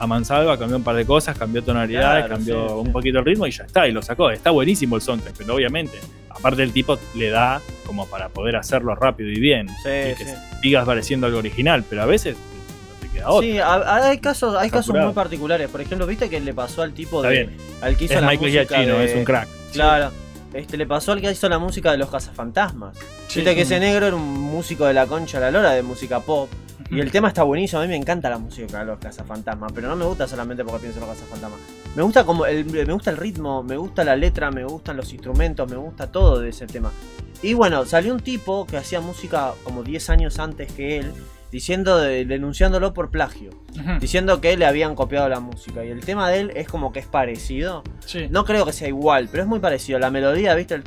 a 0.00 0.06
mansalva, 0.06 0.58
cambió 0.58 0.76
un 0.78 0.82
par 0.82 0.96
de 0.96 1.04
cosas, 1.04 1.36
cambió 1.38 1.62
tonalidades, 1.62 2.24
Claro, 2.24 2.34
cambió 2.36 2.68
sí, 2.68 2.74
un 2.74 2.86
sí. 2.86 2.92
poquito 2.92 3.18
el 3.18 3.24
ritmo 3.26 3.46
y 3.46 3.50
ya 3.50 3.64
está, 3.64 3.86
y 3.86 3.92
lo 3.92 4.00
sacó. 4.02 4.30
Está 4.30 4.50
buenísimo 4.50 4.96
el 4.96 5.02
soundtrack, 5.02 5.34
pero 5.36 5.54
obviamente, 5.54 5.98
aparte 6.30 6.62
el 6.62 6.72
tipo 6.72 6.98
le 7.14 7.28
da 7.30 7.60
como 7.86 8.06
para 8.08 8.28
poder 8.30 8.56
hacerlo 8.56 8.94
rápido 8.94 9.28
y 9.30 9.38
bien, 9.38 9.68
Sí, 9.82 9.88
y 9.88 10.14
que 10.14 10.26
sigas 10.62 10.84
pareciendo 10.86 11.26
algo 11.26 11.38
original, 11.38 11.84
pero 11.88 12.02
a 12.02 12.06
veces 12.06 12.36
no 12.36 13.00
te 13.00 13.08
queda 13.14 13.28
otra. 13.30 13.46
Sí, 13.48 13.58
a- 13.58 14.06
hay 14.08 14.18
casos, 14.18 14.56
hay 14.56 14.70
casos 14.70 14.94
muy 14.96 15.12
particulares. 15.12 15.68
Por 15.68 15.80
ejemplo, 15.82 16.06
¿viste 16.06 16.30
que 16.30 16.40
le 16.40 16.54
pasó 16.54 16.82
al 16.82 16.92
tipo 16.94 17.18
Está 17.18 17.28
de. 17.28 17.44
bien. 17.44 17.56
al 17.82 17.96
que 17.96 18.04
hizo 18.06 18.14
Es 18.14 18.20
la 18.22 18.26
Michael 18.28 18.50
música 18.52 18.74
Giacchino, 18.74 18.98
de- 18.98 19.04
es 19.04 19.14
un 19.14 19.24
crack. 19.24 19.48
Claro. 19.72 20.10
Este, 20.52 20.76
le 20.76 20.86
pasó 20.86 21.12
al 21.12 21.20
que 21.20 21.30
hizo 21.30 21.48
la 21.48 21.58
música 21.58 21.92
de 21.92 21.98
los 21.98 22.10
cazafantasmas. 22.10 22.96
Sí. 23.28 23.40
Viste 23.40 23.54
que 23.54 23.62
ese 23.62 23.78
negro 23.78 24.06
era 24.06 24.16
un 24.16 24.40
músico 24.40 24.84
de 24.84 24.94
la 24.94 25.06
concha 25.06 25.38
de 25.38 25.46
la 25.46 25.50
lora 25.50 25.72
de 25.72 25.82
música 25.82 26.20
pop. 26.20 26.48
Y 26.90 27.00
el 27.00 27.10
tema 27.12 27.28
está 27.28 27.44
buenísimo. 27.44 27.80
A 27.80 27.84
mí 27.84 27.88
me 27.88 27.96
encanta 27.96 28.28
la 28.28 28.38
música 28.38 28.80
de 28.80 28.84
los 28.84 28.98
cazafantasmas. 28.98 29.72
Pero 29.72 29.88
no 29.88 29.96
me 29.96 30.04
gusta 30.04 30.26
solamente 30.26 30.64
porque 30.64 30.80
pienso 30.80 31.00
en 31.00 31.06
los 31.06 31.16
cazafantasmas. 31.16 31.60
Me 31.94 32.02
gusta 32.02 32.24
como 32.24 32.46
el, 32.46 32.64
me 32.64 32.92
gusta 32.92 33.10
el 33.10 33.16
ritmo, 33.16 33.62
me 33.62 33.76
gusta 33.76 34.04
la 34.04 34.16
letra, 34.16 34.50
me 34.50 34.64
gustan 34.64 34.96
los 34.96 35.12
instrumentos, 35.12 35.68
me 35.68 35.76
gusta 35.76 36.10
todo 36.10 36.40
de 36.40 36.50
ese 36.50 36.66
tema. 36.66 36.92
Y 37.42 37.54
bueno, 37.54 37.86
salió 37.86 38.12
un 38.12 38.20
tipo 38.20 38.66
que 38.66 38.76
hacía 38.76 39.00
música 39.00 39.54
como 39.64 39.82
10 39.82 40.10
años 40.10 40.38
antes 40.38 40.70
que 40.72 40.98
él, 40.98 41.12
diciendo 41.50 41.98
de, 41.98 42.24
denunciándolo 42.24 42.94
por 42.94 43.10
plagio, 43.10 43.50
diciendo 44.00 44.40
que 44.40 44.56
le 44.56 44.66
habían 44.66 44.94
copiado 44.94 45.28
la 45.28 45.40
música. 45.40 45.84
Y 45.84 45.88
el 45.88 46.00
tema 46.00 46.28
de 46.30 46.40
él 46.40 46.52
es 46.54 46.68
como 46.68 46.92
que 46.92 47.00
es 47.00 47.06
parecido. 47.06 47.82
No 48.30 48.44
creo 48.44 48.64
que 48.64 48.72
sea 48.72 48.88
igual, 48.88 49.28
pero 49.30 49.42
es 49.42 49.48
muy 49.48 49.60
parecido. 49.60 49.98
La 49.98 50.10
melodía, 50.10 50.54
¿viste? 50.54 50.74
El... 50.74 50.84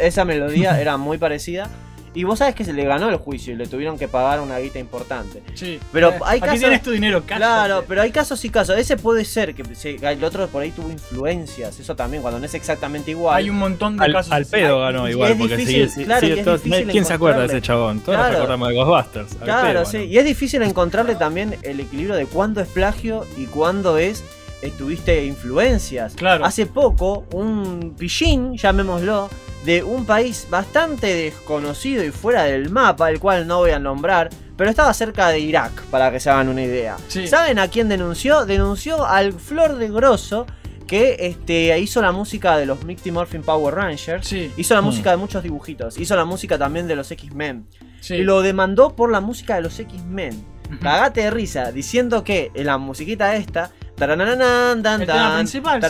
Esa 0.00 0.24
melodía 0.24 0.80
era 0.80 0.96
muy 0.96 1.18
parecida. 1.18 1.68
Y 2.16 2.24
vos 2.24 2.38
sabés 2.38 2.54
que 2.54 2.64
se 2.64 2.72
le 2.72 2.84
ganó 2.84 3.10
el 3.10 3.16
juicio 3.16 3.52
y 3.52 3.56
le 3.56 3.66
tuvieron 3.66 3.98
que 3.98 4.08
pagar 4.08 4.40
una 4.40 4.58
guita 4.58 4.78
importante. 4.78 5.42
Sí. 5.54 5.78
Pero 5.92 6.10
Eh, 6.12 6.18
hay 6.24 6.38
Aquí 6.38 6.46
casos- 6.46 6.60
tienes 6.60 6.82
tu 6.82 6.90
dinero. 6.90 7.22
Claro, 7.24 7.84
pero 7.86 8.00
hay 8.00 8.10
casos 8.10 8.42
y 8.44 8.48
casos. 8.50 8.78
Ese 8.78 8.96
puede 8.96 9.24
ser 9.24 9.54
que 9.54 9.62
se- 9.74 9.96
el 9.96 10.24
otro 10.24 10.46
por 10.48 10.62
ahí 10.62 10.70
tuvo 10.70 10.90
influencias. 10.90 11.78
Eso 11.78 11.94
también, 11.94 12.22
cuando 12.22 12.40
no 12.40 12.46
es 12.46 12.54
exactamente 12.54 13.10
igual. 13.10 13.36
Hay 13.36 13.50
un 13.50 13.58
montón 13.58 13.96
de 13.98 14.04
Al, 14.06 14.12
casos. 14.14 14.32
al 14.32 14.46
pedo 14.46 14.80
ganó 14.80 15.06
y 15.06 15.10
igual, 15.12 15.32
es 15.32 15.38
porque 15.38 15.56
difícil, 15.58 15.88
sí, 15.90 15.94
sí, 16.00 16.04
claro, 16.06 16.26
sí, 16.26 16.32
y 16.32 16.38
es 16.38 16.44
todos- 16.44 16.62
difícil 16.62 16.90
¿Quién 16.90 17.04
se 17.04 17.12
acuerda 17.12 17.40
de 17.40 17.46
ese 17.46 17.60
chabón? 17.60 18.00
Todos 18.00 18.16
Claro. 18.16 18.28
nos 18.32 18.36
acordamos 18.38 18.68
de 18.68 18.74
Ghostbusters. 18.74 19.34
Claro, 19.44 19.68
pedo 19.68 19.84
sí. 19.84 19.98
Y 19.98 20.18
es 20.18 20.24
difícil 20.24 20.62
encontrarle 20.62 21.16
también 21.16 21.56
el 21.62 21.80
equilibrio 21.80 22.16
de 22.16 22.24
cuándo 22.26 22.62
es 22.62 22.68
plagio 22.68 23.26
y 23.36 23.44
cuándo 23.44 23.98
es 23.98 24.24
eh, 24.66 24.72
tuviste 24.76 25.24
influencias. 25.24 26.14
Claro. 26.14 26.44
Hace 26.44 26.66
poco, 26.66 27.24
un 27.32 27.94
pillín, 27.98 28.56
llamémoslo, 28.56 29.28
de 29.64 29.82
un 29.82 30.04
país 30.04 30.46
bastante 30.50 31.06
desconocido 31.14 32.04
y 32.04 32.10
fuera 32.10 32.44
del 32.44 32.70
mapa, 32.70 33.10
el 33.10 33.18
cual 33.18 33.46
no 33.46 33.58
voy 33.58 33.70
a 33.72 33.78
nombrar, 33.78 34.28
pero 34.56 34.70
estaba 34.70 34.92
cerca 34.94 35.28
de 35.28 35.40
Irak, 35.40 35.82
para 35.90 36.10
que 36.12 36.20
se 36.20 36.30
hagan 36.30 36.48
una 36.48 36.62
idea. 36.62 36.96
Sí. 37.08 37.26
¿Saben 37.26 37.58
a 37.58 37.68
quién 37.68 37.88
denunció? 37.88 38.46
Denunció 38.46 39.04
al 39.04 39.32
Flor 39.32 39.76
de 39.76 39.88
Grosso, 39.90 40.46
que 40.86 41.16
este, 41.18 41.76
hizo 41.80 42.00
la 42.00 42.12
música 42.12 42.56
de 42.56 42.64
los 42.64 42.84
Mighty 42.84 43.10
Morphin 43.10 43.42
Power 43.42 43.74
Rangers. 43.74 44.26
Sí. 44.28 44.52
Hizo 44.56 44.74
la 44.74 44.82
Mm. 44.82 44.84
música 44.84 45.10
de 45.10 45.16
muchos 45.16 45.42
dibujitos. 45.42 45.98
Hizo 45.98 46.14
la 46.14 46.24
música 46.24 46.56
también 46.58 46.86
de 46.86 46.94
los 46.94 47.10
X-Men. 47.10 47.66
Sí. 48.00 48.14
Y 48.14 48.22
lo 48.22 48.40
demandó 48.40 48.94
por 48.94 49.10
la 49.10 49.20
música 49.20 49.56
de 49.56 49.62
los 49.62 49.80
X-Men. 49.80 50.44
Cagate 50.80 51.22
de 51.22 51.30
risa, 51.30 51.72
diciendo 51.72 52.22
que 52.24 52.50
en 52.54 52.66
la 52.66 52.78
musiquita 52.78 53.34
esta. 53.36 53.70
Taranananan, 53.96 54.82
dan, 54.82 55.00
El 55.00 55.06
tema 55.06 55.34
principal, 55.36 55.82
sí. 55.82 55.88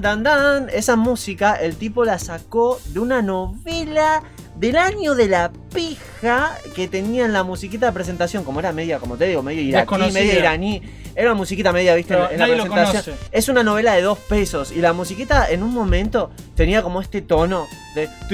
dan, 0.00 0.22
dan, 0.22 0.68
esa 0.72 0.96
música 0.96 1.54
el 1.54 1.76
tipo 1.76 2.04
la 2.04 2.18
sacó 2.18 2.78
de 2.86 2.98
una 3.00 3.22
novela 3.22 4.22
del 4.56 4.76
año 4.78 5.14
de 5.14 5.28
la 5.28 5.50
pija 5.74 6.56
que 6.74 6.88
tenía 6.88 7.26
en 7.26 7.32
la 7.34 7.42
musiquita 7.42 7.86
de 7.86 7.92
presentación. 7.92 8.42
Como 8.42 8.60
era 8.60 8.72
media, 8.72 8.98
como 8.98 9.16
te 9.16 9.26
digo, 9.26 9.42
medio 9.42 9.60
iraquí, 9.60 9.82
Desconocida. 9.82 10.18
media 10.20 10.38
iraní. 10.38 10.82
Era 11.14 11.30
una 11.30 11.34
musiquita 11.38 11.72
media, 11.72 11.94
viste, 11.94 12.12
en, 12.14 12.20
Pero 12.20 12.32
en 12.32 12.38
la 12.38 12.46
presentación. 12.46 13.02
conoce. 13.16 13.28
Es 13.32 13.48
una 13.48 13.62
novela 13.62 13.94
de 13.94 14.02
dos 14.02 14.18
pesos 14.18 14.72
y 14.72 14.80
la 14.82 14.92
musiquita 14.94 15.48
en 15.50 15.62
un 15.62 15.72
momento 15.74 16.30
tenía 16.54 16.82
como 16.82 17.00
este 17.02 17.20
tono 17.22 17.66
de... 17.94 18.08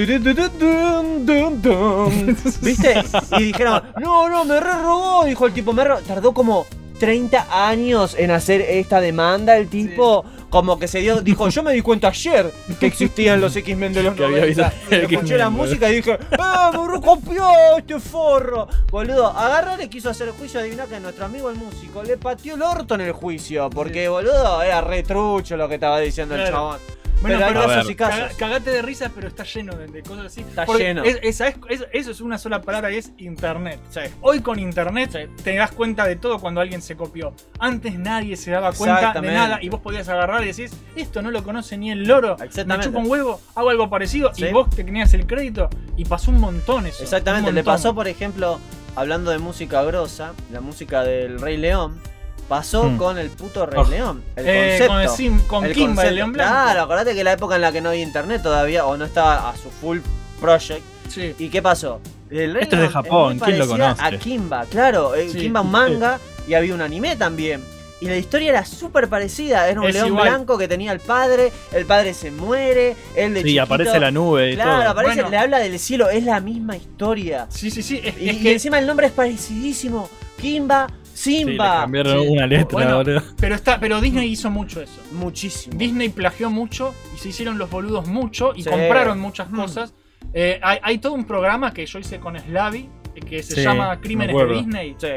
¿Viste? 2.61 3.03
Y 3.37 3.43
dijeron, 3.43 3.83
no, 4.01 4.29
no, 4.29 4.45
me 4.45 4.59
re 4.59 4.73
robó, 4.81 5.23
dijo 5.25 5.45
el 5.47 5.53
tipo, 5.53 5.71
me 5.73 5.83
re- 5.83 6.01
tardó 6.07 6.33
como 6.33 6.65
30 7.03 7.47
años 7.69 8.15
en 8.17 8.31
hacer 8.31 8.61
esta 8.61 9.01
demanda 9.01 9.57
el 9.57 9.67
tipo. 9.67 10.23
Como 10.49 10.77
que 10.77 10.87
se 10.87 10.99
dio, 10.99 11.19
dijo, 11.21 11.49
yo 11.49 11.63
me 11.63 11.73
di 11.73 11.81
cuenta 11.81 12.09
ayer 12.09 12.49
que 12.79 12.85
existían 12.85 13.41
los 13.41 13.55
X-Men 13.55 13.91
de 13.91 14.03
los 14.03 14.13
Que 14.15 14.23
había 14.23 14.41
90. 14.41 14.69
visto 14.69 14.95
Y 14.95 15.15
escuché 15.15 15.37
la 15.37 15.49
música 15.49 15.89
y 15.89 15.95
dije, 15.95 16.17
¡ah, 16.39 16.71
me 16.71 16.93
recopió 16.93 17.49
este 17.77 17.99
forro! 17.99 18.67
Boludo, 18.89 19.27
agarró, 19.27 19.75
le 19.75 19.89
quiso 19.89 20.11
hacer 20.11 20.27
el 20.27 20.33
juicio, 20.35 20.59
adivina 20.59 20.85
que 20.85 20.99
nuestro 20.99 21.25
amigo 21.25 21.49
el 21.49 21.57
músico 21.57 22.03
le 22.03 22.17
pateó 22.17 22.55
el 22.55 22.61
orto 22.61 22.95
en 22.95 23.01
el 23.01 23.11
juicio. 23.11 23.69
Porque, 23.69 24.07
boludo, 24.07 24.61
era 24.61 24.79
re 24.81 25.03
trucho 25.03 25.57
lo 25.57 25.67
que 25.67 25.73
estaba 25.75 25.99
diciendo 25.99 26.35
el 26.35 26.47
chabón. 26.47 26.77
Bueno, 27.23 27.39
pero 27.47 27.61
pero, 27.65 27.83
ver. 27.85 27.95
caga- 27.95 28.29
cagate 28.37 28.69
de 28.69 28.81
risa, 28.83 29.11
pero 29.15 29.27
está 29.27 29.43
lleno 29.43 29.75
de, 29.75 29.87
de 29.87 30.03
cosas 30.03 30.25
así. 30.27 30.41
Está 30.41 30.65
Porque 30.65 30.83
lleno. 30.83 31.03
es- 31.03 31.19
esa 31.23 31.47
es- 31.47 31.55
es- 31.69 31.85
eso 31.91 32.11
es 32.11 32.21
una 32.21 32.37
sola 32.37 32.61
palabra 32.61 32.91
y 32.91 32.97
es 32.97 33.11
internet. 33.17 33.79
Hoy 34.21 34.41
con 34.41 34.59
internet 34.59 35.29
te 35.43 35.55
das 35.55 35.71
cuenta 35.71 36.05
de 36.05 36.15
todo 36.17 36.39
cuando 36.39 36.61
alguien 36.61 36.81
se 36.81 36.95
copió. 36.95 37.33
Antes 37.59 37.97
nadie 37.97 38.35
se 38.37 38.51
daba 38.51 38.71
cuenta 38.73 39.13
de 39.19 39.31
nada 39.31 39.59
y 39.61 39.69
vos 39.69 39.79
podías 39.81 40.07
agarrar 40.09 40.43
y 40.43 40.47
decís, 40.47 40.71
esto 40.95 41.21
no 41.21 41.31
lo 41.31 41.43
conoce 41.43 41.77
ni 41.77 41.89
el 41.91 42.03
loro. 42.03 42.35
Me 42.37 42.45
Exactamente. 42.45 42.87
chupa 42.87 42.99
un 42.99 43.09
huevo, 43.09 43.41
hago 43.55 43.69
algo 43.69 43.89
parecido 43.89 44.31
Sí. 44.33 44.45
y 44.45 44.51
vos 44.51 44.69
te 44.69 44.83
tenías 44.83 45.13
el 45.13 45.25
crédito 45.25 45.69
y 45.97 46.05
pasó 46.05 46.29
un 46.31 46.39
montón 46.39 46.85
eso. 46.87 47.03
Exactamente, 47.03 47.51
le 47.51 47.63
pasó, 47.63 47.95
por 47.95 48.07
ejemplo, 48.07 48.59
hablando 48.95 49.31
de 49.31 49.39
música 49.39 49.81
grosa, 49.83 50.33
la 50.51 50.61
música 50.61 51.03
del 51.03 51.39
Rey 51.39 51.57
León, 51.57 51.99
pasó 52.47 52.83
Hmm. 52.83 52.97
con 52.97 53.17
el 53.17 53.29
puto 53.29 53.65
Rey 53.65 53.81
Oh. 53.85 53.89
León. 53.89 54.23
El 54.35 54.47
Eh, 54.47 54.69
concepto. 54.69 54.87
con 54.93 55.01
el 55.01 55.09
sim- 55.09 55.47
con 55.47 55.65
el 55.65 55.73
Kimba, 55.73 56.05
el. 56.07 56.15
León 56.15 56.33
Blanco. 56.33 56.51
Claro, 56.53 56.81
acordate 56.83 57.15
que 57.15 57.23
la 57.23 57.33
época 57.33 57.55
en 57.55 57.61
la 57.61 57.71
que 57.71 57.81
no 57.81 57.89
había 57.89 58.03
internet 58.03 58.41
todavía, 58.43 58.85
o 58.85 58.95
no 58.97 59.05
estaba 59.05 59.49
a 59.49 59.55
su 59.57 59.69
full 59.69 59.99
project. 60.39 60.81
Sí. 61.09 61.33
¿Y 61.39 61.49
qué 61.49 61.61
pasó? 61.61 61.99
El 62.29 62.53
Rey 62.53 62.63
Esto 62.63 62.75
es 62.77 62.81
de 62.83 62.89
Japón, 62.89 63.39
¿quién 63.39 63.59
lo 63.59 63.67
conoce? 63.67 64.01
A 64.03 64.11
Kimba, 64.17 64.65
claro. 64.65 65.13
eh, 65.15 65.29
Sí. 65.29 65.39
Kimba 65.39 65.61
un 65.61 65.71
manga 65.71 66.19
y 66.47 66.53
había 66.55 66.73
un 66.73 66.81
anime 66.81 67.15
también. 67.15 67.61
Y 68.01 68.07
la 68.07 68.17
historia 68.17 68.49
era 68.49 68.65
súper 68.65 69.07
parecida. 69.07 69.69
Era 69.69 69.79
un 69.79 69.87
Es 69.87 69.93
león 69.93 70.07
igual. 70.07 70.27
blanco 70.27 70.57
que 70.57 70.67
tenía 70.67 70.91
el 70.91 70.99
padre. 70.99 71.53
El 71.71 71.85
padre 71.85 72.13
se 72.13 72.31
muere. 72.31 72.97
Él 73.15 73.33
de 73.33 73.39
Sí, 73.41 73.45
chiquito- 73.45 73.61
aparece 73.63 73.97
la 73.97 74.11
nube 74.11 74.51
y 74.51 74.55
Claro, 74.55 74.81
todo. 74.81 74.89
aparece, 74.89 75.15
Bueno. 75.15 75.29
le 75.29 75.37
habla 75.37 75.59
del 75.59 75.79
cielo. 75.79 76.09
Es 76.09 76.23
la 76.25 76.41
misma 76.41 76.75
historia. 76.75 77.45
Sí, 77.49 77.71
sí, 77.71 77.81
sí. 77.81 78.01
Es, 78.03 78.17
Y, 78.19 78.29
es 78.29 78.35
y 78.35 78.43
que, 78.43 78.51
encima 78.53 78.77
el 78.79 78.87
nombre 78.87 79.07
es 79.07 79.13
parecidísimo. 79.13 80.09
Kimba, 80.41 80.87
Sí, 81.13 81.43
le 81.45 81.51
Simba. 81.51 81.81
cambiaron 81.81 82.21
Sí. 82.21 82.27
una 82.27 82.47
letra, 82.47 82.67
Bueno, 82.71 82.97
boludo. 82.97 83.21
pero 83.39 83.55
está, 83.55 83.79
pero 83.79 84.01
Disney 84.01 84.29
hizo 84.29 84.49
mucho 84.49 84.81
eso. 84.81 85.01
Muchísimo. 85.11 85.77
Disney 85.77 86.09
plagió 86.09 86.49
mucho 86.49 86.93
y 87.15 87.19
se 87.19 87.29
hicieron 87.29 87.57
los 87.57 87.69
boludos 87.69 88.07
mucho 88.07 88.53
y 88.55 88.63
Sí. 88.63 88.69
compraron 88.69 89.19
muchas 89.19 89.49
Mm. 89.51 89.55
cosas. 89.55 89.93
Eh, 90.33 90.59
hay, 90.63 90.79
hay 90.81 90.97
todo 90.97 91.13
un 91.13 91.25
programa 91.25 91.73
que 91.73 91.85
yo 91.85 91.99
hice 91.99 92.19
con 92.19 92.37
Slavi 92.39 92.89
eh, 93.15 93.19
que 93.19 93.43
se 93.43 93.55
Sí, 93.55 93.61
llama 93.61 93.95
me 93.95 94.01
Crímenes 94.01 94.35
de. 94.35 94.45
Disney. 94.55 94.95
Sí. 94.97 95.07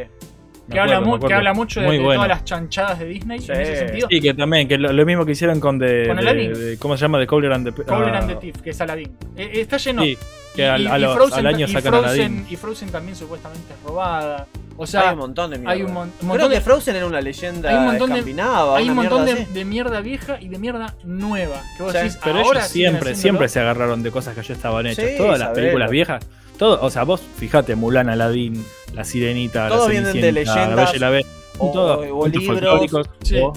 Que, 0.71 0.81
habla, 0.81 0.95
acuerdo, 0.97 1.01
mu- 1.07 1.15
acuerdo. 1.15 1.29
que 1.29 1.35
habla 1.35 1.55
mucho 1.55 1.81
de, 1.81 1.87
Muy 1.87 1.97
de 1.99 2.03
bueno. 2.03 2.19
todas 2.19 2.29
las 2.29 2.45
chanchadas 2.45 2.99
de 2.99 3.07
Disney 3.07 3.39
Sí. 3.39 3.53
en 3.53 3.61
ese 3.61 3.77
sentido. 3.77 4.09
Sí, 4.11 4.21
que 4.21 4.35
también, 4.35 4.67
que 4.67 4.77
lo, 4.77 4.93
lo 4.93 5.07
mismo 5.07 5.25
que 5.25 5.31
hicieron 5.33 5.61
con 5.61 5.79
de, 5.79 6.07
Con 6.09 6.17
de- 6.17 6.49
de- 6.49 6.79
¿Cómo 6.79 6.97
se 6.97 7.03
llama? 7.03 7.19
De 7.21 7.27
Cowler 7.29 7.53
and 7.53 7.73
the 7.73 7.85
Coblen 7.85 8.15
ah, 8.15 8.19
and 8.19 8.29
the 8.29 8.35
Thief, 8.37 8.61
que 8.63 8.71
es 8.71 8.81
Aladdin. 8.81 9.09
Eh, 9.37 9.51
eh, 9.55 9.61
está 9.61 9.77
lleno. 9.77 10.03
Sí, 10.03 10.19
que 10.57 10.67
al, 10.67 10.83
Y- 10.83 10.87
a 10.89 10.99
y 10.99 11.03
los- 11.03 11.15
Frozen 11.15 11.39
al 11.39 11.47
año 11.55 11.67
y 11.67 11.69
sacan 11.73 11.93
Frozen, 11.93 12.21
Aladdin. 12.33 12.47
Y 12.51 12.57
Frozen 12.57 12.89
también 12.91 13.15
supuestamente 13.17 13.73
es 13.75 13.83
robada. 13.89 14.49
O 14.79 14.87
sea, 14.87 15.09
hay 15.09 15.13
un 15.15 15.19
montón 15.21 15.51
de 15.51 15.59
mierda. 15.59 15.73
hay 15.73 15.83
un 15.83 15.93
mon- 15.93 16.13
un 16.23 16.29
Creo 16.31 16.49
que 16.49 16.55
de- 16.57 16.61
Frozen 16.61 16.97
era 16.97 17.07
una 17.07 17.21
leyenda 17.21 17.71
hay 17.71 17.77
un 17.77 17.85
montón 17.87 18.11
de, 18.11 18.17
hay 18.17 18.89
un 18.89 18.95
montón 18.97 19.25
mierda 19.25 19.45
de, 19.53 19.65
mierda 19.65 20.01
vieja 20.01 20.39
y 20.41 20.49
de 20.49 20.59
mierda 20.59 20.95
nueva. 21.05 21.63
Que 21.77 21.83
vos 21.83 21.93
Sí, 21.93 21.99
decís, 21.99 22.19
Pero 22.23 22.39
ahora 22.41 22.61
ellos 22.61 22.71
siempre, 22.71 23.15
siempre 23.15 23.49
se 23.49 23.61
agarraron 23.61 24.03
de 24.03 24.11
cosas 24.11 24.35
que 24.35 24.43
ya 24.43 24.55
estaban 24.55 24.87
hechas. 24.87 25.05
Sí, 25.05 25.17
Todas 25.17 25.39
las 25.39 25.51
películas 25.51 25.91
viejas. 25.91 26.25
Todo, 26.59 26.81
o 26.83 26.91
sea, 26.91 27.05
vos 27.05 27.21
fijate, 27.37 27.75
Mulan, 27.75 28.09
Aladdin, 28.09 28.65
La 28.95 29.05
Sirenita, 29.05 29.69
Todos 29.69 29.87
La 29.87 29.91
vienen 29.91 30.13
de 30.13 30.21
Cenicienta, 30.23 30.51
La 30.53 30.55
leyendas 30.65 30.87
Bella 30.93 30.97
y 30.97 30.99
la 31.01 31.11
Bestia, 31.11 31.33
o- 31.59 31.73
todo, 31.73 31.99
o 32.17 32.27
libros. 32.29 32.45
folclóricos, 32.47 33.11
Sí. 33.23 33.39
o- 33.39 33.53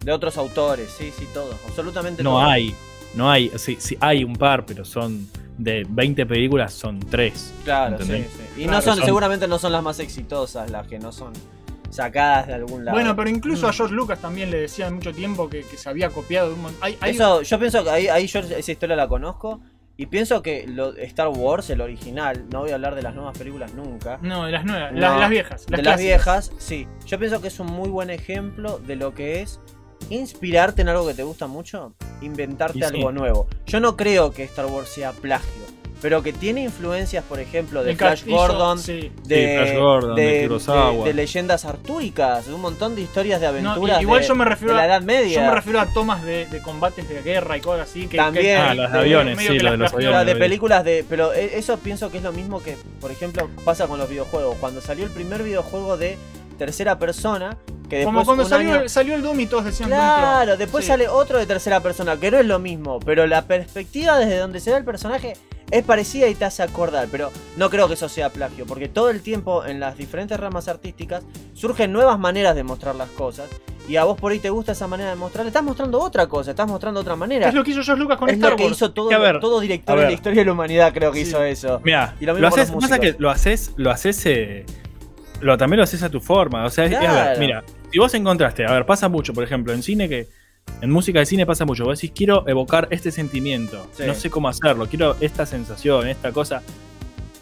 De 0.00 0.12
otros 0.12 0.36
autores, 0.36 0.90
sí, 0.96 1.10
sí, 1.18 1.26
todos. 1.32 1.54
Absolutamente 1.66 2.22
no 2.22 2.38
hay, 2.44 2.74
no 3.14 3.30
hay, 3.30 3.50
sí, 3.56 3.76
sí, 3.80 3.96
hay 4.00 4.22
un 4.22 4.36
par, 4.36 4.64
pero 4.66 4.84
son 4.84 5.26
de 5.58 5.84
20 5.88 6.26
películas, 6.26 6.72
son 6.74 7.00
3. 7.00 7.54
Claro, 7.64 7.98
sí, 7.98 8.04
sí. 8.04 8.24
Y 8.56 8.62
Claro, 8.64 8.76
no 8.78 8.82
son, 8.82 8.96
son- 8.96 9.04
seguramente 9.06 9.48
no 9.48 9.58
son 9.58 9.72
las 9.72 9.82
más 9.82 9.98
exitosas, 10.00 10.70
las 10.70 10.86
que 10.86 10.98
no 10.98 11.12
son 11.12 11.32
sacadas 11.90 12.46
de 12.48 12.54
algún 12.54 12.84
lado. 12.84 12.96
Bueno, 12.96 13.14
pero 13.16 13.30
incluso 13.30 13.66
Mm. 13.66 13.70
a 13.70 13.72
George 13.72 13.94
Lucas 13.94 14.18
también 14.20 14.50
le 14.50 14.58
decían 14.60 14.94
mucho 14.94 15.12
tiempo 15.12 15.48
que, 15.48 15.62
que 15.62 15.76
se 15.76 15.88
había 15.88 16.10
copiado 16.10 16.48
de 16.48 16.54
un 16.54 16.62
montón. 16.62 16.78
Hay, 16.82 16.96
hay- 17.00 17.12
Eso, 17.14 17.42
yo 17.42 17.58
pienso 17.58 17.82
que 17.84 17.90
ahí, 17.90 18.08
ahí 18.08 18.26
yo 18.26 18.40
esa 18.40 18.72
historia 18.72 18.96
la 18.96 19.08
conozco. 19.08 19.60
Y 19.98 20.06
pienso 20.06 20.42
que 20.42 20.66
lo, 20.68 20.94
Star 20.96 21.28
Wars, 21.28 21.70
el 21.70 21.80
original, 21.80 22.44
no 22.52 22.60
voy 22.60 22.70
a 22.70 22.74
hablar 22.74 22.94
de 22.94 23.00
las 23.00 23.14
nuevas 23.14 23.38
películas 23.38 23.72
nunca. 23.72 24.18
No, 24.20 24.44
de 24.44 24.52
las 24.52 24.62
nuevas, 24.66 24.92
No, 24.92 25.00
las, 25.00 25.20
las 25.20 25.30
viejas. 25.30 25.64
Las 25.70 25.78
de 25.78 25.82
las 25.84 25.98
viejas, 25.98 26.52
sí. 26.58 26.86
Yo 27.06 27.18
pienso 27.18 27.40
que 27.40 27.48
es 27.48 27.58
un 27.60 27.68
muy 27.68 27.88
buen 27.88 28.10
ejemplo 28.10 28.78
de 28.78 28.96
lo 28.96 29.14
que 29.14 29.40
es 29.40 29.58
inspirarte 30.10 30.82
en 30.82 30.88
algo 30.88 31.06
que 31.06 31.14
te 31.14 31.22
gusta 31.22 31.46
mucho, 31.46 31.92
inventarte 32.20 32.78
sí. 32.78 32.84
algo 32.84 33.12
nuevo. 33.12 33.48
Yo 33.66 33.80
no 33.80 33.96
creo 33.96 34.30
que 34.32 34.44
Star 34.44 34.66
Wars 34.66 34.88
sea 34.88 35.12
plagio, 35.12 35.50
pero 36.02 36.22
que 36.22 36.32
tiene 36.32 36.62
influencias, 36.62 37.24
por 37.24 37.40
ejemplo, 37.40 37.82
de 37.82 37.96
Flash 37.96 38.10
castillo, 38.20 38.36
Gordon, 38.36 38.78
sí. 38.78 39.10
de, 39.24 39.56
Flash 39.58 39.78
Gordon, 39.78 40.14
de 40.14 40.42
Kurosawa. 40.42 41.04
de 41.06 41.14
leyendas 41.14 41.64
artúricas, 41.64 42.46
de 42.46 42.54
un 42.54 42.60
montón 42.60 42.94
de 42.94 43.00
historias 43.02 43.40
de 43.40 43.46
aventuras 43.46 44.02
igual 44.02 44.20
de, 44.20 44.28
yo 44.28 44.34
me 44.34 44.44
refiero 44.44 44.74
de 44.74 44.76
la 44.76 44.82
a- 44.82 44.86
Edad 44.86 45.02
Media. 45.02 45.40
Yo 45.40 45.46
me 45.46 45.54
refiero 45.54 45.80
a 45.80 45.86
tomas 45.86 46.22
de, 46.22 46.46
de 46.46 46.60
combates 46.62 47.08
de 47.08 47.22
guerra 47.22 47.56
y 47.56 47.60
cosas 47.60 47.88
así. 47.88 48.06
Que, 48.06 48.18
También. 48.18 48.44
que- 48.44 48.56
Ah, 48.56 48.74
los 48.74 48.92
aviones, 48.92 49.38
sí, 49.38 49.58
lo 49.58 49.62
las 49.64 49.72
de 49.72 49.78
los 49.78 49.92
aviones. 49.94 50.26
de 50.26 50.36
películas 50.36 50.84
de. 50.84 51.04
Pero 51.08 51.32
e- 51.32 51.58
eso 51.58 51.78
pienso 51.78 52.10
que 52.12 52.18
es 52.18 52.22
lo 52.22 52.32
mismo 52.32 52.62
que, 52.62 52.76
por 53.00 53.10
ejemplo, 53.10 53.48
pasa 53.64 53.86
con 53.88 53.98
los 53.98 54.08
videojuegos. 54.08 54.56
Cuando 54.60 54.80
salió 54.82 55.04
el 55.06 55.10
primer 55.10 55.42
videojuego 55.42 55.96
de 55.96 56.18
tercera 56.56 56.98
persona, 56.98 57.56
que 57.88 57.96
después 57.98 58.06
Como 58.14 58.24
cuando 58.24 58.44
salió, 58.44 58.74
año- 58.74 58.88
salió 58.88 59.14
el 59.14 59.22
Doom 59.22 59.40
y 59.40 59.46
todos 59.46 59.64
decían 59.66 59.88
Claro, 59.88 60.56
después 60.56 60.84
Sí. 60.84 60.88
sale 60.88 61.08
otro 61.08 61.38
de 61.38 61.46
tercera 61.46 61.80
persona, 61.80 62.16
que 62.18 62.30
no 62.30 62.38
es 62.38 62.46
lo 62.46 62.58
mismo, 62.58 62.98
pero 63.00 63.26
la 63.26 63.42
perspectiva 63.46 64.18
desde 64.18 64.38
donde 64.38 64.60
se 64.60 64.70
ve 64.72 64.78
el 64.78 64.84
personaje 64.84 65.34
es 65.70 65.84
parecida 65.84 66.28
y 66.28 66.34
te 66.34 66.44
hace 66.44 66.62
acordar, 66.62 67.08
pero 67.10 67.30
no 67.56 67.70
creo 67.70 67.88
que 67.88 67.94
eso 67.94 68.08
sea 68.08 68.30
plagio, 68.30 68.66
porque 68.66 68.88
todo 68.88 69.10
el 69.10 69.20
tiempo 69.20 69.64
en 69.64 69.80
las 69.80 69.96
diferentes 69.96 70.38
ramas 70.38 70.68
artísticas 70.68 71.24
surgen 71.54 71.92
nuevas 71.92 72.18
maneras 72.18 72.54
de 72.54 72.62
mostrar 72.62 72.94
las 72.94 73.08
cosas, 73.10 73.46
y 73.88 73.96
a 73.96 74.04
vos 74.04 74.18
por 74.18 74.30
ahí 74.32 74.38
te 74.40 74.50
gusta 74.50 74.72
esa 74.72 74.86
manera 74.88 75.10
de 75.10 75.16
mostrar, 75.16 75.46
estás 75.46 75.62
mostrando 75.64 76.00
otra 76.00 76.26
cosa, 76.28 76.50
estás 76.50 76.68
mostrando 76.68 77.00
otra 77.00 77.14
manera. 77.16 77.48
Es 77.48 77.54
lo 77.54 77.62
que 77.64 77.70
hizo 77.72 77.82
George 77.82 78.00
Lucas 78.02 78.16
con 78.18 78.28
Es 78.28 78.34
Star 78.36 78.50
lo 78.52 78.56
que 78.56 78.64
Wars. 78.64 78.76
hizo 78.76 78.90
todo, 78.92 79.08
Que 79.08 79.16
ver, 79.18 79.38
todo 79.40 79.58
director 79.60 79.96
ver. 79.96 80.06
la 80.06 80.12
historia 80.12 80.40
de 80.40 80.46
la 80.46 80.52
humanidad, 80.52 80.92
creo 80.92 81.10
que 81.12 81.22
Sí. 81.24 81.30
hizo 81.30 81.42
eso. 81.44 81.80
Mira, 81.84 82.14
Y 82.20 82.26
lo 82.26 82.34
mismo 82.34 82.48
lo 82.48 82.54
haces, 82.54 82.70
pasa 82.72 82.98
que 83.00 83.14
lo 83.18 83.30
haces, 83.30 83.72
lo 83.76 83.90
haces, 83.90 84.24
eh, 84.26 84.66
lo, 85.40 85.56
también 85.58 85.78
lo 85.78 85.84
haces 85.84 86.02
a 86.02 86.10
tu 86.10 86.20
forma. 86.20 86.64
O 86.64 86.70
sea, 86.70 86.84
es- 86.86 86.92
es, 86.92 86.98
a 86.98 87.24
ver, 87.30 87.38
mira, 87.38 87.64
si 87.92 87.98
vos 87.98 88.12
encontraste, 88.14 88.64
a 88.66 88.72
ver, 88.72 88.86
pasa 88.86 89.08
mucho, 89.08 89.32
por 89.32 89.44
ejemplo, 89.44 89.72
en 89.72 89.82
cine 89.82 90.08
que, 90.08 90.26
en 90.80 90.90
música 90.90 91.18
de 91.20 91.26
cine 91.26 91.46
pasa 91.46 91.64
mucho, 91.64 91.84
vos 91.84 91.98
decís, 92.00 92.12
quiero 92.16 92.46
evocar 92.48 92.88
este 92.90 93.10
sentimiento, 93.12 93.88
Sí. 93.96 94.02
no 94.06 94.14
sé 94.14 94.30
cómo 94.30 94.48
hacerlo, 94.48 94.86
quiero 94.88 95.16
esta 95.20 95.46
sensación, 95.46 96.08
esta 96.08 96.32
cosa. 96.32 96.62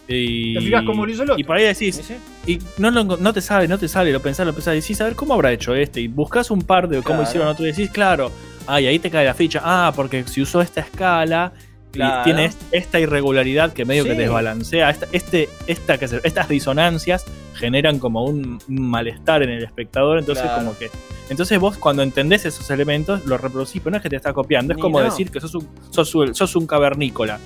Y, 0.07 0.53
Te 0.53 0.61
fijas 0.61 0.83
cómo 0.85 1.03
lo 1.05 1.11
hizo 1.11 1.23
el 1.23 1.31
otro. 1.31 1.39
y 1.41 1.43
por 1.43 1.57
ahí 1.57 1.63
decís, 1.63 1.99
y 2.45 2.59
no, 2.77 2.91
lo 2.91 3.01
enco- 3.03 3.17
no 3.17 3.33
te 3.33 3.41
sale, 3.41 3.67
no 3.67 3.79
te 3.79 3.87
sale, 3.87 4.11
lo 4.11 4.21
pensás, 4.21 4.45
lo 4.45 4.53
pensás, 4.53 4.73
y 4.75 4.81
decís, 4.81 5.01
a 5.01 5.05
ver, 5.05 5.15
¿cómo 5.15 5.33
habrá 5.33 5.51
hecho 5.51 5.73
este? 5.73 5.99
Y 6.01 6.07
buscas 6.07 6.51
un 6.51 6.61
par 6.61 6.87
de 6.87 7.01
cómo 7.01 7.23
hicieron 7.23 7.47
otro 7.47 7.65
y 7.65 7.71
decís, 7.71 7.89
claro, 7.89 8.31
ah, 8.67 8.79
y 8.79 8.85
ahí 8.85 8.99
te 8.99 9.09
cae 9.09 9.25
la 9.25 9.33
ficha, 9.33 9.61
ah, 9.63 9.91
porque 9.95 10.23
si 10.27 10.41
usó 10.43 10.61
esta 10.61 10.81
escala 10.81 11.53
Claro. 11.95 12.21
y 12.21 12.23
tiene 12.23 12.45
est- 12.45 12.61
esta 12.71 12.99
irregularidad 12.99 13.73
que 13.73 13.85
medio 13.85 14.03
que 14.03 14.11
Sí. 14.11 14.17
desbalancea, 14.17 14.89
esta, 14.89 15.07
este, 15.11 15.49
esta, 15.67 15.97
que 15.97 16.07
se- 16.07 16.21
estas 16.23 16.47
disonancias 16.49 17.25
generan 17.55 17.99
como 17.99 18.23
un, 18.25 18.59
malestar 18.67 19.41
en 19.43 19.49
el 19.49 19.63
espectador, 19.63 20.19
entonces 20.19 20.43
Claro. 20.43 20.59
como 20.59 20.77
que... 20.77 20.89
Entonces 21.29 21.57
vos 21.59 21.77
cuando 21.77 22.03
entendés 22.03 22.45
esos 22.45 22.69
elementos, 22.69 23.25
los 23.25 23.41
reproducís, 23.41 23.81
pero 23.81 23.91
no 23.91 23.97
es 23.97 24.03
que 24.03 24.09
te 24.09 24.15
estás 24.15 24.33
copiando, 24.33 24.73
es 24.73 24.77
Ni 24.77 24.81
como 24.81 24.99
no. 24.99 25.05
decir 25.05 25.31
que 25.31 25.39
sos 25.41 25.55
un, 25.55 25.67
sos, 25.89 26.13
un- 26.15 26.35
sos 26.35 26.55
un 26.55 26.67
cavernícola. 26.67 27.39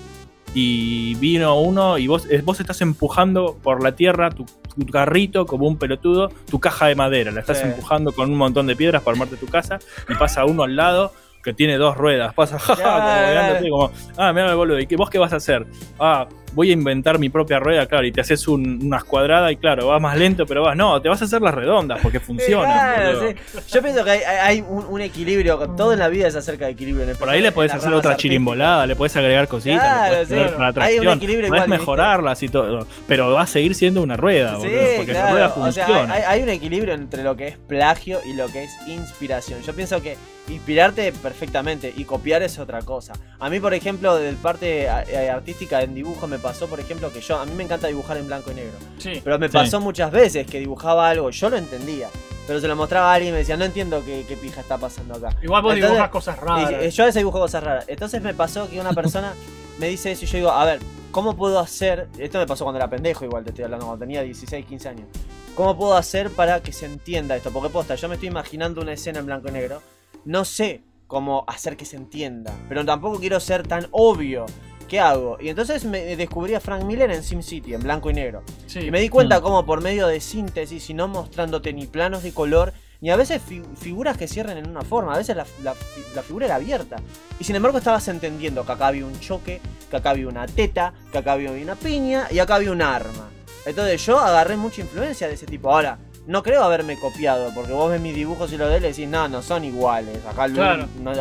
Y 0.55 1.13
vino 1.15 1.59
uno 1.61 1.97
y 1.99 2.07
vos, 2.07 2.25
eh, 2.29 2.41
vos 2.43 2.59
estás 2.59 2.81
empujando 2.81 3.57
por 3.61 3.83
la 3.83 3.91
tierra 3.95 4.31
tu, 4.31 4.45
tu 4.45 4.85
carrito 4.87 5.45
como 5.45 5.67
un 5.67 5.77
pelotudo, 5.77 6.29
tu 6.49 6.59
caja 6.59 6.87
de 6.87 6.95
madera, 6.95 7.31
la 7.31 7.41
estás 7.41 7.59
Sí. 7.59 7.65
empujando 7.67 8.11
con 8.13 8.31
un 8.31 8.37
montón 8.37 8.65
de 8.65 8.75
piedras 8.75 9.03
para 9.03 9.13
armarte 9.13 9.37
tu 9.37 9.45
casa 9.45 9.77
y 10.09 10.15
pasa 10.15 10.45
uno 10.45 10.63
al 10.63 10.75
lado 10.75 11.13
que 11.49 11.53
tiene 11.55 11.77
dos 11.77 11.95
ruedas, 11.97 12.33
pasa 12.33 12.57
jaja, 12.59 12.83
como 12.83 12.95
Claro. 12.97 13.27
mirándote, 13.29 13.69
como, 13.69 13.91
ah, 14.17 14.33
mira 14.33 14.53
boludo, 14.55 14.79
¿y 14.79 14.87
qué, 14.87 14.95
vos 14.95 15.09
qué 15.09 15.17
vas 15.19 15.33
a 15.33 15.37
hacer? 15.37 15.65
Ah, 15.99 16.27
voy 16.53 16.71
a 16.71 16.73
inventar 16.73 17.19
mi 17.19 17.29
propia 17.29 17.59
rueda, 17.59 17.85
claro, 17.85 18.07
y 18.07 18.11
te 18.11 18.21
haces 18.21 18.47
un- 18.47 18.79
unas 18.83 19.03
cuadradas 19.03 19.51
y 19.51 19.55
claro, 19.57 19.87
vas 19.87 20.01
más 20.01 20.17
lento, 20.17 20.47
pero 20.47 20.63
vas, 20.63 20.75
no, 20.75 20.99
te 20.99 21.07
vas 21.07 21.21
a 21.21 21.25
hacer 21.25 21.41
las 21.43 21.53
redondas 21.53 21.99
porque 22.01 22.19
funcionan. 22.19 22.65
Claro, 22.95 23.29
sí. 23.29 23.35
Yo 23.71 23.81
pienso 23.83 24.03
que 24.03 24.09
hay, 24.11 24.61
un, 24.67 24.83
un 24.89 24.99
equilibrio, 25.01 25.57
todo 25.77 25.93
en 25.93 25.99
la 25.99 26.07
vida 26.07 26.27
es 26.27 26.35
acerca 26.35 26.65
de 26.65 26.71
equilibrio. 26.71 27.03
en 27.03 27.11
el- 27.11 27.15
Por 27.17 27.29
ahí 27.29 27.41
le 27.41 27.51
podés 27.51 27.73
hacer 27.73 27.93
otra 27.93 28.17
chirimbolada, 28.17 28.87
le 28.87 28.95
podés 28.95 29.15
agregar 29.15 29.47
cositas, 29.47 29.79
Claro, 29.79 30.03
le 30.03 30.25
podés 30.25 30.27
sí. 30.27 30.33
poner 30.55 30.73
para 30.73 30.85
Hay 30.87 30.99
un 30.99 31.07
equilibrio 31.09 31.49
podés 31.49 31.67
mejorarlas 31.67 32.41
y 32.43 32.49
todo, 32.49 32.87
pero 33.07 33.31
va 33.31 33.41
a 33.43 33.47
seguir 33.47 33.75
siendo 33.75 34.01
una 34.01 34.17
rueda, 34.17 34.55
Sí, 34.59 34.67
boludo, 34.67 34.81
porque 34.97 35.13
la 35.13 35.31
rueda 35.31 35.53
claro. 35.53 35.69
O 35.69 35.71
sea, 35.71 35.85
funciona. 35.85 36.13
hay, 36.15 36.21
hay 36.23 36.41
un 36.43 36.49
equilibrio 36.49 36.93
entre 36.95 37.21
lo 37.23 37.35
que 37.35 37.47
es 37.49 37.57
plagio 37.57 38.19
y 38.25 38.33
lo 38.33 38.47
que 38.47 38.63
es 38.63 38.71
inspiración. 38.87 39.61
Yo 39.61 39.73
pienso 39.75 40.01
que 40.01 40.17
inspirarte 40.49 41.11
perfectamente 41.13 41.93
y 41.95 42.05
copiar 42.05 42.41
es 42.43 42.57
otra 42.59 42.81
cosa. 42.81 43.13
A 43.39 43.49
mí, 43.49 43.59
por 43.59 43.73
ejemplo, 43.73 44.15
del 44.15 44.35
parte 44.35 44.83
eh, 44.83 45.29
artística 45.29 45.81
en 45.81 45.93
dibujo 45.93 46.27
me 46.27 46.39
pasó, 46.39 46.67
por 46.67 46.79
ejemplo, 46.79 47.11
que 47.11 47.21
yo 47.21 47.37
a 47.39 47.45
mí 47.45 47.53
me 47.53 47.63
encanta 47.63 47.87
dibujar 47.87 48.17
en 48.17 48.27
blanco 48.27 48.51
y 48.51 48.55
negro. 48.55 48.77
Sí. 48.97 49.21
Pero 49.23 49.37
me 49.39 49.47
Sí. 49.47 49.53
pasó 49.53 49.79
muchas 49.79 50.11
veces 50.11 50.45
que 50.47 50.59
dibujaba 50.59 51.09
algo, 51.09 51.29
yo 51.29 51.49
lo 51.49 51.57
entendía. 51.57 52.09
Pero 52.47 52.59
se 52.59 52.67
lo 52.67 52.75
mostraba 52.75 53.11
a 53.11 53.15
alguien 53.15 53.29
y 53.29 53.33
me 53.33 53.37
decía, 53.39 53.57
no 53.57 53.65
entiendo 53.65 54.03
qué, 54.03 54.25
qué 54.27 54.35
pija 54.35 54.61
está 54.61 54.77
pasando 54.77 55.15
acá. 55.15 55.35
Igual 55.41 55.61
vos 55.61 55.73
Entonces, 55.75 55.91
dibujás 55.91 56.09
cosas 56.11 56.39
raras. 56.39 56.71
Y, 56.71 56.73
eh, 56.85 56.89
yo 56.91 57.03
a 57.03 57.05
veces 57.05 57.19
dibujo 57.19 57.39
cosas 57.39 57.63
raras. 57.63 57.85
Entonces 57.87 58.21
me 58.23 58.33
pasó 58.33 58.67
que 58.67 58.79
una 58.79 58.93
persona 58.93 59.33
me 59.77 59.87
dice 59.87 60.11
eso 60.11 60.25
y 60.25 60.27
yo 60.27 60.37
digo, 60.39 60.49
a 60.51 60.65
ver, 60.65 60.79
¿cómo 61.11 61.35
puedo 61.35 61.59
hacer? 61.59 62.07
Esto 62.17 62.39
me 62.39 62.47
pasó 62.47 62.63
cuando 62.65 62.79
era 62.79 62.89
pendejo, 62.89 63.23
igual 63.23 63.43
te 63.43 63.51
estoy 63.51 63.65
hablando, 63.65 63.85
cuando 63.85 64.03
tenía 64.03 64.23
16, 64.23 64.65
15 64.65 64.89
años. 64.89 65.07
¿Cómo 65.53 65.77
puedo 65.77 65.95
hacer 65.95 66.31
para 66.31 66.61
que 66.63 66.73
se 66.73 66.85
entienda 66.87 67.35
esto? 67.35 67.51
Porque 67.51 67.69
posta, 67.69 67.93
yo 67.95 68.07
me 68.09 68.15
estoy 68.15 68.29
imaginando 68.29 68.81
una 68.81 68.93
escena 68.93 69.19
en 69.19 69.27
blanco 69.27 69.49
y 69.49 69.51
negro. 69.51 69.81
No 70.25 70.45
sé 70.45 70.81
cómo 71.07 71.43
hacer 71.47 71.75
que 71.77 71.85
se 71.85 71.95
entienda, 71.95 72.53
pero 72.67 72.85
tampoco 72.85 73.19
quiero 73.19 73.39
ser 73.39 73.67
tan 73.67 73.87
obvio. 73.91 74.45
¿Qué 74.87 74.99
hago? 74.99 75.37
Y 75.39 75.49
entonces 75.49 75.85
me 75.85 76.15
descubrí 76.15 76.55
a 76.55 76.59
Frank 76.59 76.83
Miller 76.83 77.11
en 77.11 77.23
SimCity, 77.23 77.75
en 77.75 77.81
blanco 77.83 78.09
y 78.09 78.13
negro. 78.13 78.43
Sí. 78.65 78.79
Y 78.79 78.91
me 78.91 78.99
di 78.99 79.09
cuenta 79.09 79.39
Mm. 79.39 79.43
cómo 79.43 79.65
por 79.65 79.81
medio 79.81 80.07
de 80.07 80.19
síntesis 80.19 80.89
y 80.89 80.93
no 80.95 81.07
mostrándote 81.07 81.73
ni 81.73 81.85
planos 81.85 82.23
de 82.23 82.33
color, 82.33 82.73
ni 83.01 83.11
a 83.11 83.15
veces 83.15 83.39
fi- 83.41 83.61
figuras 83.79 84.17
que 84.17 84.27
cierren 84.27 84.57
en 84.57 84.67
una 84.67 84.81
forma, 84.81 85.13
a 85.13 85.17
veces 85.19 85.35
la, 85.35 85.45
la 85.63 86.23
figura 86.23 86.47
era 86.47 86.55
abierta. 86.55 86.97
Y 87.39 87.43
sin 87.43 87.55
embargo 87.55 87.77
estabas 87.77 88.07
entendiendo 88.07 88.65
que 88.65 88.71
acá 88.71 88.87
había 88.87 89.05
un 89.05 89.17
choque, 89.19 89.61
que 89.91 89.95
acá 89.95 90.09
había 90.09 90.27
una 90.27 90.47
teta, 90.47 90.93
que 91.11 91.19
acá 91.19 91.33
había 91.33 91.51
una 91.51 91.75
piña 91.75 92.27
y 92.31 92.39
acá 92.39 92.55
había 92.55 92.71
un 92.71 92.81
arma. 92.81 93.29
Entonces 93.67 94.03
yo 94.03 94.17
agarré 94.19 94.57
mucha 94.57 94.81
influencia 94.81 95.27
de 95.27 95.35
ese 95.35 95.45
tipo. 95.45 95.71
Ahora, 95.71 95.99
no 96.29 96.43
creo 96.43 96.63
haberme 96.63 96.95
copiado, 96.97 97.51
porque 97.55 97.73
vos 97.73 97.89
ves 97.91 97.99
mis 97.99 98.13
dibujos 98.13 98.53
y 98.53 98.57
los 98.57 98.69
de 98.69 98.77
él 98.77 98.85
y 98.85 98.87
decís, 98.89 99.07
no, 99.07 99.27
no 99.27 99.41
son 99.41 99.65
iguales. 99.65 100.17
Acá 100.25 100.47
Claro. 100.47 100.87
no, 101.01 101.11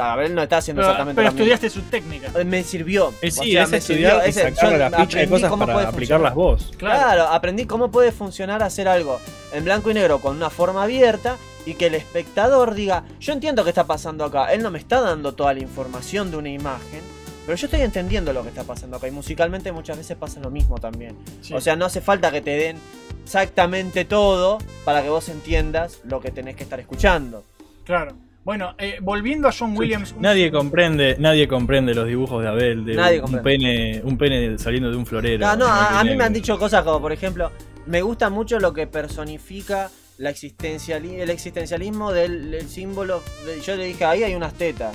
está 0.42 0.58
haciendo 0.58 0.80
Pero, 0.82 0.90
exactamente 0.92 1.14
pero 1.20 1.32
mismo. 1.32 1.38
estudiaste 1.44 1.70
su 1.70 1.80
técnica. 1.82 2.30
Eh, 2.38 2.44
Me 2.44 2.62
sirvió. 2.62 3.12
Eh, 3.22 3.28
O 3.28 3.30
sí, 3.30 3.52
sea, 3.52 3.62
es 3.64 3.70
me 3.70 3.76
estudiar 3.78 4.10
sirvió. 4.12 4.26
y 4.26 4.30
Ese- 4.30 4.42
sacarle 4.54 4.72
yo 4.72 4.78
la 4.78 4.86
ficha 4.90 4.96
de 4.98 5.02
aprendí 5.24 5.30
cosas 5.30 5.50
cómo 5.50 5.64
puede 5.64 5.76
para 5.78 5.88
aplicarlas 5.88 6.34
funcionar. 6.34 6.58
vos. 6.60 6.76
Claro. 6.76 6.98
Claro, 7.02 7.22
aprendí 7.28 7.64
cómo 7.66 7.90
puede 7.90 8.12
funcionar 8.12 8.62
hacer 8.62 8.86
algo 8.86 9.18
en 9.52 9.64
blanco 9.64 9.90
y 9.90 9.94
negro 9.94 10.20
con 10.20 10.36
una 10.36 10.50
forma 10.50 10.82
abierta 10.82 11.36
y 11.64 11.74
que 11.74 11.86
el 11.86 11.94
espectador 11.94 12.74
diga, 12.74 13.04
yo 13.18 13.32
entiendo 13.32 13.64
qué 13.64 13.70
está 13.70 13.84
pasando 13.84 14.24
acá, 14.26 14.52
él 14.52 14.62
no 14.62 14.70
me 14.70 14.78
está 14.78 15.00
dando 15.00 15.32
toda 15.32 15.54
la 15.54 15.60
información 15.60 16.30
de 16.30 16.36
una 16.36 16.50
imagen, 16.50 17.00
pero 17.48 17.56
yo 17.56 17.66
estoy 17.66 17.80
entendiendo 17.80 18.30
lo 18.34 18.42
que 18.42 18.50
está 18.50 18.62
pasando 18.62 18.98
acá 18.98 19.08
y 19.08 19.10
musicalmente 19.10 19.72
muchas 19.72 19.96
veces 19.96 20.18
pasa 20.18 20.38
lo 20.38 20.50
mismo 20.50 20.76
también. 20.76 21.16
Sí. 21.40 21.54
O 21.54 21.62
sea, 21.62 21.76
no 21.76 21.86
hace 21.86 22.02
falta 22.02 22.30
que 22.30 22.42
te 22.42 22.50
den 22.50 22.76
exactamente 23.24 24.04
todo 24.04 24.58
para 24.84 25.02
que 25.02 25.08
vos 25.08 25.30
entiendas 25.30 26.00
lo 26.04 26.20
que 26.20 26.30
tenés 26.30 26.56
que 26.56 26.64
estar 26.64 26.78
escuchando. 26.78 27.44
Claro. 27.86 28.12
Bueno, 28.44 28.74
eh, 28.76 28.98
volviendo 29.00 29.48
a 29.48 29.52
John 29.58 29.74
Williams. 29.78 30.14
Nadie 30.18 30.50
comprende, 30.50 31.16
nadie 31.18 31.48
comprende 31.48 31.94
los 31.94 32.06
dibujos 32.06 32.42
de 32.42 32.48
Abel, 32.50 32.84
de 32.84 32.94
Nadie 32.96 33.16
un 33.20 33.32
comprende. 33.32 33.42
pene, 33.58 34.00
un 34.04 34.18
pene 34.18 34.58
saliendo 34.58 34.90
de 34.90 34.96
un 34.98 35.06
florero. 35.06 35.46
No, 35.46 35.56
no, 35.56 35.66
a, 35.66 36.04
mí 36.04 36.14
me 36.16 36.24
han 36.24 36.34
dicho 36.34 36.58
cosas 36.58 36.84
como, 36.84 37.00
por 37.00 37.12
ejemplo, 37.12 37.50
me 37.86 38.02
gusta 38.02 38.28
mucho 38.28 38.58
lo 38.60 38.74
que 38.74 38.86
personifica 38.86 39.90
la 40.18 40.30
existenciali- 40.30 41.18
el 41.18 41.30
existencialismo 41.30 42.12
del, 42.12 42.50
del 42.50 42.68
símbolo. 42.68 43.22
de- 43.46 43.60
yo 43.62 43.74
le 43.74 43.86
dije, 43.86 44.04
ahí 44.04 44.22
hay 44.22 44.34
unas 44.34 44.52
tetas. 44.52 44.94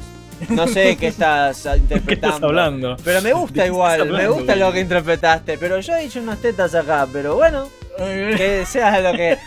No 0.49 0.67
sé 0.67 0.95
qué 0.97 1.07
estás 1.07 1.65
ah, 1.65 1.73
¿Qué 1.73 1.79
interpretando. 1.79 2.35
estás 2.35 2.43
hablando? 2.49 2.97
Pero 3.03 3.21
me 3.21 3.29
¿De 3.29 3.33
gusta 3.33 3.65
igual, 3.65 4.09
me 4.11 4.27
gusta 4.27 4.55
lo 4.55 4.71
que 4.71 4.79
interpretaste. 4.81 5.57
Pero 5.57 5.79
yo 5.79 5.95
he 5.95 6.05
hecho 6.05 6.19
unas 6.21 6.39
tetas 6.39 6.73
acá, 6.75 7.07
pero 7.11 7.35
bueno, 7.35 7.69
Que 7.97 8.65
sea 8.65 8.99
lo 9.01 9.13
que. 9.13 9.37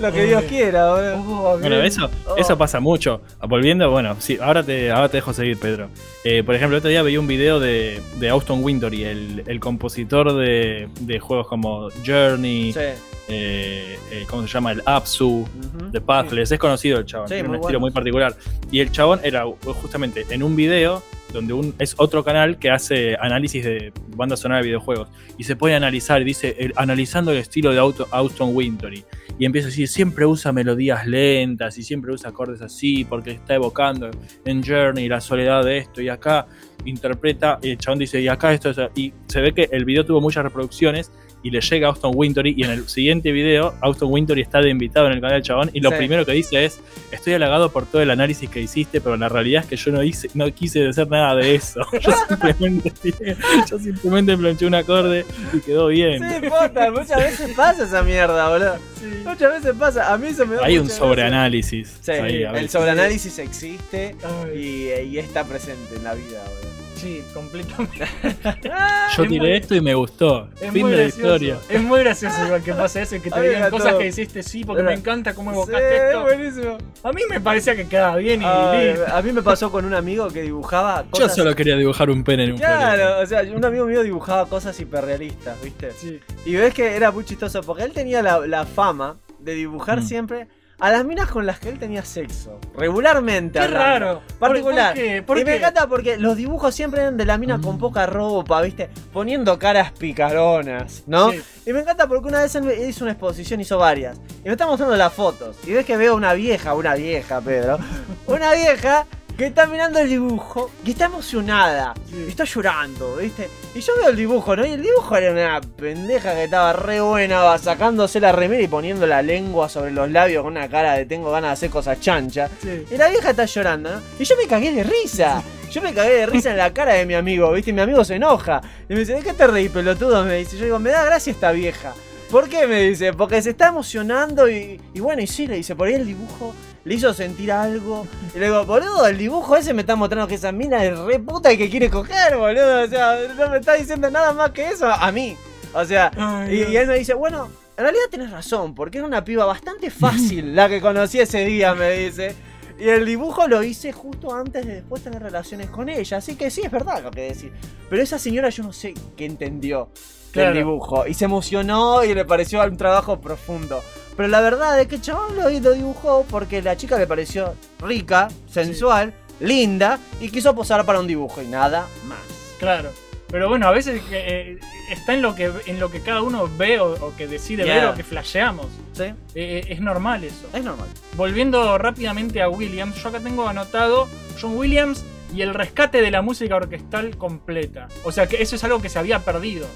Lo 0.00 0.12
que 0.12 0.24
Dios 0.24 0.42
quiera, 0.44 0.90
boludo. 0.90 1.58
Bueno, 1.58 1.76
eso, 1.82 2.10
Oh. 2.26 2.36
eso 2.36 2.56
pasa 2.58 2.80
mucho. 2.80 3.20
Volviendo, 3.48 3.90
bueno, 3.90 4.16
sí, 4.18 4.38
ahora 4.40 4.62
te, 4.62 4.90
ahora 4.90 5.08
te 5.08 5.18
dejo 5.18 5.32
seguir, 5.32 5.58
Pedro. 5.58 5.88
Eh, 6.24 6.42
por 6.42 6.54
ejemplo, 6.54 6.76
el 6.76 6.78
otro 6.80 6.90
día 6.90 7.02
veía 7.02 7.20
un 7.20 7.26
video 7.26 7.60
de, 7.60 8.00
de 8.18 8.28
Austin 8.30 8.62
Wintory, 8.64 9.04
el, 9.04 9.42
el 9.46 9.60
compositor 9.60 10.34
de, 10.34 10.88
de 11.00 11.18
juegos 11.20 11.46
como 11.46 11.88
Journey, 12.04 12.72
Sí. 12.72 12.80
eh, 13.28 13.98
eh, 14.10 14.24
¿cómo 14.28 14.42
se 14.42 14.48
llama? 14.48 14.72
El 14.72 14.82
Apsu, 14.86 15.40
Ujú. 15.42 15.90
The 15.92 16.00
Pathless. 16.00 16.52
Es 16.52 16.58
conocido 16.58 16.98
el 16.98 17.06
chabón, 17.06 17.28
Sí, 17.28 17.34
tiene 17.34 17.48
un 17.48 17.54
muy 17.56 17.60
estilo 17.60 17.80
muy 17.80 17.90
particular. 17.90 18.34
Y 18.70 18.80
el 18.80 18.90
chabón 18.90 19.20
era 19.22 19.44
justamente 19.82 20.26
en 20.30 20.42
un 20.42 20.56
video 20.56 21.02
donde 21.34 21.52
un, 21.52 21.74
es 21.78 21.94
otro 21.98 22.24
canal 22.24 22.58
que 22.58 22.70
hace 22.70 23.16
análisis 23.20 23.64
de 23.64 23.92
banda 24.16 24.36
sonora 24.36 24.60
de 24.60 24.66
videojuegos. 24.68 25.08
Y 25.36 25.44
se 25.44 25.56
a 25.74 25.76
analizar 25.76 26.24
dice, 26.24 26.72
analizando 26.76 27.32
el 27.32 27.38
estilo 27.38 27.72
de 27.72 27.78
Auto- 27.78 28.08
Austin 28.10 28.50
Wintory. 28.54 29.04
Y 29.38 29.44
empieza 29.44 29.66
a 29.66 29.70
decir, 29.70 29.88
siempre 29.88 30.24
usa 30.24 30.52
melodías 30.52 31.06
lentas 31.06 31.76
y 31.76 31.82
siempre 31.82 32.12
usa 32.12 32.30
acordes 32.30 32.62
así 32.62 33.04
porque 33.04 33.32
está 33.32 33.56
evocando 33.56 34.08
en 34.44 34.62
Journey 34.62 35.08
la 35.08 35.20
soledad 35.20 35.64
de 35.64 35.78
esto 35.78 36.00
y 36.00 36.08
acá 36.08 36.46
interpreta, 36.84 37.58
el 37.62 37.76
chabón 37.78 37.98
dice, 37.98 38.20
y 38.20 38.28
acá 38.28 38.52
esto, 38.52 38.70
es-". 38.70 38.90
y 38.94 39.12
se 39.26 39.40
ve 39.40 39.52
que 39.52 39.68
el 39.72 39.84
video 39.84 40.04
tuvo 40.06 40.20
muchas 40.20 40.44
reproducciones 40.44 41.10
y 41.44 41.50
le 41.50 41.60
llega 41.60 41.86
a 41.86 41.90
Austin 41.90 42.10
Wintory 42.14 42.54
y 42.56 42.64
en 42.64 42.70
el 42.70 42.88
siguiente 42.88 43.30
video 43.30 43.74
Austin 43.82 44.08
Wintory 44.10 44.40
está 44.42 44.60
de 44.60 44.70
invitado 44.70 45.06
en 45.06 45.12
el 45.12 45.20
canal 45.20 45.36
del 45.36 45.42
chabón 45.42 45.70
y 45.72 45.78
lo 45.80 45.90
Sí. 45.90 45.96
primero 45.98 46.24
que 46.26 46.32
dice 46.32 46.64
es, 46.64 46.80
estoy 47.12 47.34
halagado 47.34 47.70
por 47.70 47.86
todo 47.86 48.02
el 48.02 48.10
análisis 48.10 48.48
que 48.50 48.60
hiciste, 48.60 49.00
pero 49.00 49.16
la 49.16 49.28
realidad 49.28 49.62
es 49.62 49.68
que 49.68 49.76
yo 49.76 49.92
no 49.92 50.02
hice, 50.02 50.28
no 50.34 50.52
quise 50.52 50.88
hacer 50.88 51.08
nada 51.08 51.36
de 51.36 51.54
eso. 51.54 51.80
Yo 52.00 52.10
simplemente, 52.28 52.92
yo 53.70 53.78
simplemente 53.78 54.36
planché 54.36 54.66
un 54.66 54.74
acorde 54.74 55.24
y 55.52 55.60
quedó 55.60 55.86
bien. 55.88 56.20
Sí, 56.28 56.48
posta, 56.48 56.90
muchas 56.90 57.18
veces 57.18 57.54
pasa 57.54 57.84
esa 57.84 58.02
mierda, 58.02 58.48
boludo. 58.48 58.76
Muchas 59.24 59.52
veces 59.52 59.74
pasa. 59.78 60.12
A 60.12 60.16
mí 60.18 60.32
se 60.32 60.44
me 60.46 60.56
da 60.56 60.64
Hay 60.64 60.78
un 60.78 60.88
sobreanálisis. 60.88 61.98
Sí, 62.00 62.10
ahí 62.12 62.42
el 62.42 62.68
sobreanálisis 62.70 63.38
existe 63.38 64.16
y, 64.54 64.88
y 64.90 65.18
está 65.18 65.44
presente 65.44 65.96
en 65.96 66.04
la 66.04 66.14
vida, 66.14 66.42
boludo. 66.42 66.63
Sí, 67.04 67.22
completamente. 67.34 67.98
Yo 69.16 69.22
Es 69.24 69.28
tiré 69.28 69.40
muy- 69.40 69.52
esto 69.52 69.74
y 69.74 69.80
me 69.82 69.94
gustó. 69.94 70.48
Es 70.60 70.70
fin 70.72 70.82
muy 70.82 70.90
de 70.92 70.96
la 70.96 71.02
gracioso. 71.04 71.20
historia. 71.34 71.58
Es 71.68 71.82
muy 71.82 72.00
gracioso 72.00 72.46
igual 72.46 72.62
que 72.62 72.72
pasa 72.72 73.02
eso, 73.02 73.22
que 73.22 73.30
te 73.30 73.40
digan 73.42 73.70
cosas 73.70 73.94
que 73.96 74.06
hiciste 74.06 74.42
sí, 74.42 74.64
porque 74.64 74.80
Era- 74.80 74.90
me 74.90 74.96
encanta 74.96 75.34
cómo 75.34 75.50
Sí, 75.52 75.56
evocaste 75.56 75.96
esto. 76.08 76.22
buenísimo. 76.22 76.78
A 77.02 77.12
mí 77.12 77.22
me 77.28 77.40
parecía 77.40 77.76
que 77.76 77.86
quedaba 77.86 78.16
bien 78.16 78.40
y 78.42 78.44
Ay, 78.46 78.94
a 79.06 79.20
mí 79.22 79.32
me 79.32 79.42
pasó 79.42 79.70
con 79.70 79.84
un 79.84 79.94
amigo 79.94 80.28
que 80.28 80.42
dibujaba 80.42 81.02
Yo 81.04 81.10
cosas. 81.10 81.34
solo 81.36 81.54
quería 81.54 81.76
dibujar 81.76 82.08
un 82.08 82.24
pene 82.24 82.44
en 82.44 82.52
un. 82.52 82.58
Claro, 82.58 83.20
o 83.20 83.26
sea, 83.26 83.42
un 83.42 83.64
amigo 83.64 83.84
mío 83.84 84.02
dibujaba 84.02 84.46
cosas 84.46 84.80
hiperrealistas, 84.80 85.60
¿viste? 85.62 85.92
Sí. 85.92 86.20
Y 86.46 86.54
ves 86.56 86.72
que 86.72 86.96
era 86.96 87.10
muy 87.10 87.24
chistoso 87.24 87.60
porque 87.62 87.82
él 87.84 87.92
tenía 87.92 88.22
la, 88.22 88.46
la 88.46 88.64
fama 88.64 89.16
de 89.40 89.54
dibujar 89.54 90.00
Mm. 90.00 90.06
siempre 90.06 90.48
a 90.78 90.90
las 90.90 91.04
minas 91.04 91.30
con 91.30 91.46
las 91.46 91.58
que 91.58 91.68
él 91.68 91.78
tenía 91.78 92.04
sexo. 92.04 92.58
Regularmente. 92.76 93.58
Qué 93.58 93.64
hablando. 93.64 93.84
raro. 93.84 94.22
Particular. 94.38 94.94
¿Por 94.94 95.02
qué? 95.02 95.22
¿Por 95.22 95.38
y 95.38 95.44
me 95.44 95.56
encanta 95.56 95.86
porque 95.86 96.16
los 96.16 96.36
dibujos 96.36 96.74
siempre 96.74 97.02
eran 97.02 97.16
de 97.16 97.24
la 97.24 97.38
mina 97.38 97.60
con 97.60 97.78
poca 97.78 98.06
ropa, 98.06 98.60
¿viste? 98.62 98.90
Poniendo 99.12 99.58
caras 99.58 99.92
picaronas, 99.92 101.04
¿no? 101.06 101.30
Sí. 101.32 101.42
Y 101.66 101.72
me 101.72 101.80
encanta 101.80 102.06
porque 102.06 102.28
una 102.28 102.42
vez 102.42 102.54
él 102.54 102.70
hizo 102.88 103.04
una 103.04 103.12
exposición, 103.12 103.60
hizo 103.60 103.78
varias. 103.78 104.18
Y 104.42 104.46
me 104.46 104.52
está 104.52 104.66
mostrando 104.66 104.96
las 104.96 105.12
fotos. 105.12 105.56
Y 105.66 105.72
ves 105.72 105.86
que 105.86 105.96
veo 105.96 106.16
una 106.16 106.34
vieja, 106.34 106.74
una 106.74 106.94
vieja, 106.94 107.40
Pedro. 107.40 107.78
Una 108.26 108.52
vieja 108.54 109.06
que 109.36 109.46
está 109.46 109.66
mirando 109.66 109.98
el 109.98 110.08
dibujo 110.08 110.70
y 110.84 110.92
está 110.92 111.06
emocionada. 111.06 111.94
Y 112.12 112.28
está 112.28 112.44
llorando, 112.44 113.16
¿viste? 113.16 113.48
Y 113.74 113.80
yo 113.80 113.92
veo 113.96 114.10
el 114.10 114.16
dibujo, 114.16 114.54
¿no? 114.54 114.64
Y 114.64 114.72
el 114.72 114.82
dibujo 114.82 115.16
era 115.16 115.32
una 115.32 115.60
pendeja 115.60 116.34
que 116.34 116.44
estaba 116.44 116.72
re 116.72 117.00
buena, 117.00 117.40
va 117.40 117.58
sacándose 117.58 118.20
la 118.20 118.30
remera 118.30 118.62
y 118.62 118.68
poniendo 118.68 119.06
la 119.06 119.22
lengua 119.22 119.68
sobre 119.68 119.90
los 119.90 120.10
labios 120.10 120.44
con 120.44 120.52
una 120.52 120.68
cara 120.68 120.94
de 120.94 121.06
tengo 121.06 121.30
ganas 121.32 121.50
de 121.50 121.52
hacer 121.54 121.70
cosas 121.70 122.00
chanchas. 122.00 122.50
Sí. 122.62 122.86
Y 122.90 122.96
la 122.96 123.08
vieja 123.08 123.30
está 123.30 123.44
llorando, 123.44 123.90
¿no? 123.94 124.02
Y 124.18 124.24
yo 124.24 124.36
me 124.36 124.46
cagué 124.46 124.72
de 124.72 124.84
risa. 124.84 125.42
Yo 125.70 125.82
me 125.82 125.92
cagué 125.92 126.14
de 126.14 126.26
risa 126.26 126.52
en 126.52 126.58
la 126.58 126.72
cara 126.72 126.94
de 126.94 127.04
mi 127.04 127.14
amigo, 127.14 127.50
¿viste? 127.52 127.70
Y 127.70 127.72
mi 127.72 127.80
amigo 127.80 128.04
se 128.04 128.14
enoja. 128.14 128.60
Y 128.88 128.92
me 128.92 129.00
dice, 129.00 129.14
¿de 129.14 129.22
qué 129.22 129.32
te 129.32 129.46
reí, 129.48 129.68
pelotudo? 129.68 130.24
Me 130.24 130.36
dice, 130.36 130.56
yo 130.56 130.64
digo, 130.66 130.78
me 130.78 130.90
da 130.90 131.04
gracia 131.04 131.32
esta 131.32 131.50
vieja. 131.50 131.92
¿Por 132.30 132.48
qué? 132.48 132.68
Me 132.68 132.82
dice, 132.82 133.12
porque 133.12 133.42
se 133.42 133.50
está 133.50 133.68
emocionando 133.68 134.48
y, 134.48 134.80
y 134.92 135.00
bueno, 135.00 135.22
y 135.22 135.26
sí, 135.26 135.48
le 135.48 135.56
dice, 135.56 135.74
por 135.74 135.88
ahí 135.88 135.94
el 135.94 136.06
dibujo 136.06 136.54
le 136.84 136.94
hizo 136.94 137.12
sentir 137.14 137.50
algo. 137.52 138.06
Y 138.34 138.38
le 138.38 138.46
digo, 138.46 138.64
boludo, 138.64 139.06
el 139.06 139.18
dibujo 139.18 139.56
ese 139.56 139.72
me 139.74 139.82
está 139.82 139.96
mostrando 139.96 140.28
que 140.28 140.34
esa 140.34 140.52
mina 140.52 140.84
es 140.84 140.98
re 140.98 141.18
puta 141.18 141.52
y 141.52 141.58
que 141.58 141.70
quiere 141.70 141.90
coger, 141.90 142.36
boludo. 142.36 142.82
O 142.84 142.86
sea, 142.86 143.18
no 143.36 143.50
me 143.50 143.58
está 143.58 143.74
diciendo 143.74 144.10
nada 144.10 144.32
más 144.32 144.50
que 144.50 144.68
eso 144.68 144.86
a 144.86 145.10
mí. 145.10 145.36
O 145.72 145.84
sea, 145.84 146.10
Ay, 146.16 146.66
y, 146.70 146.76
él 146.76 146.86
me 146.86 146.98
dice, 146.98 147.14
bueno, 147.14 147.48
en 147.76 147.82
realidad 147.82 148.04
tenés 148.10 148.30
razón, 148.30 148.74
porque 148.74 148.98
era 148.98 149.06
una 149.06 149.24
piba 149.24 149.44
bastante 149.44 149.90
fácil 149.90 150.54
la 150.54 150.68
que 150.68 150.80
conocí 150.80 151.18
ese 151.20 151.44
día, 151.44 151.74
me 151.74 151.90
dice. 151.92 152.36
Y 152.78 152.88
el 152.88 153.06
dibujo 153.06 153.46
lo 153.46 153.62
hice 153.62 153.92
justo 153.92 154.34
antes 154.34 154.66
de 154.66 154.74
después 154.76 155.02
tener 155.02 155.22
relaciones 155.22 155.70
con 155.70 155.88
ella. 155.88 156.16
Así 156.16 156.34
que 156.34 156.50
sí, 156.50 156.62
es 156.64 156.70
verdad 156.70 157.02
lo 157.02 157.10
que 157.10 157.22
decís. 157.22 157.50
Pero 157.88 158.02
esa 158.02 158.18
señora 158.18 158.48
yo 158.50 158.64
no 158.64 158.72
sé 158.72 158.94
qué 159.16 159.26
entendió 159.26 159.88
Claro. 160.32 160.48
del 160.48 160.58
dibujo. 160.58 161.06
Y 161.06 161.14
se 161.14 161.26
emocionó 161.26 162.02
y 162.02 162.12
le 162.12 162.24
pareció 162.24 162.62
un 162.64 162.76
trabajo 162.76 163.20
profundo. 163.20 163.80
Pero 164.16 164.28
la 164.28 164.40
verdad 164.40 164.80
es 164.80 164.86
que 164.86 164.96
el 164.96 165.00
chabón 165.02 165.36
lo, 165.36 165.48
lo 165.48 165.72
dibujó 165.72 166.24
porque 166.30 166.62
la 166.62 166.76
chica 166.76 166.98
le 166.98 167.06
pareció 167.06 167.54
rica, 167.80 168.28
sensual, 168.50 169.12
linda 169.40 169.98
y 170.20 170.28
quiso 170.30 170.54
posar 170.54 170.84
para 170.86 171.00
un 171.00 171.06
dibujo 171.06 171.42
y 171.42 171.46
nada 171.46 171.86
más. 172.06 172.18
Claro. 172.58 172.90
Pero 173.28 173.48
bueno, 173.48 173.66
a 173.66 173.72
veces 173.72 174.00
eh, 174.12 174.58
está 174.92 175.14
en 175.14 175.22
lo 175.22 175.34
que 175.34 175.50
en 175.66 175.80
lo 175.80 175.90
que 175.90 176.00
cada 176.00 176.22
uno 176.22 176.48
ve 176.56 176.78
o, 176.78 176.92
o 177.04 177.16
que 177.16 177.26
decide 177.26 177.64
Yeah. 177.64 177.74
ver 177.74 177.84
o 177.86 177.94
que 177.94 178.04
flasheamos. 178.04 178.66
¿Sí? 178.92 179.02
Eh, 179.04 179.14
eh, 179.34 179.64
es 179.70 179.80
normal 179.80 180.22
eso. 180.22 180.46
Es 180.52 180.62
normal. 180.62 180.86
Volviendo 181.16 181.76
rápidamente 181.78 182.40
a 182.42 182.48
Williams, 182.48 182.94
yo 183.02 183.08
acá 183.08 183.18
tengo 183.18 183.48
anotado 183.48 184.08
John 184.40 184.56
Williams 184.56 185.04
y 185.34 185.42
el 185.42 185.52
rescate 185.52 186.00
de 186.00 186.12
la 186.12 186.22
música 186.22 186.54
orquestal 186.54 187.16
completa. 187.18 187.88
O 188.04 188.12
sea 188.12 188.28
que 188.28 188.40
eso 188.40 188.54
es 188.54 188.62
algo 188.62 188.80
que 188.80 188.88
se 188.88 189.00
había 189.00 189.18
perdido 189.18 189.66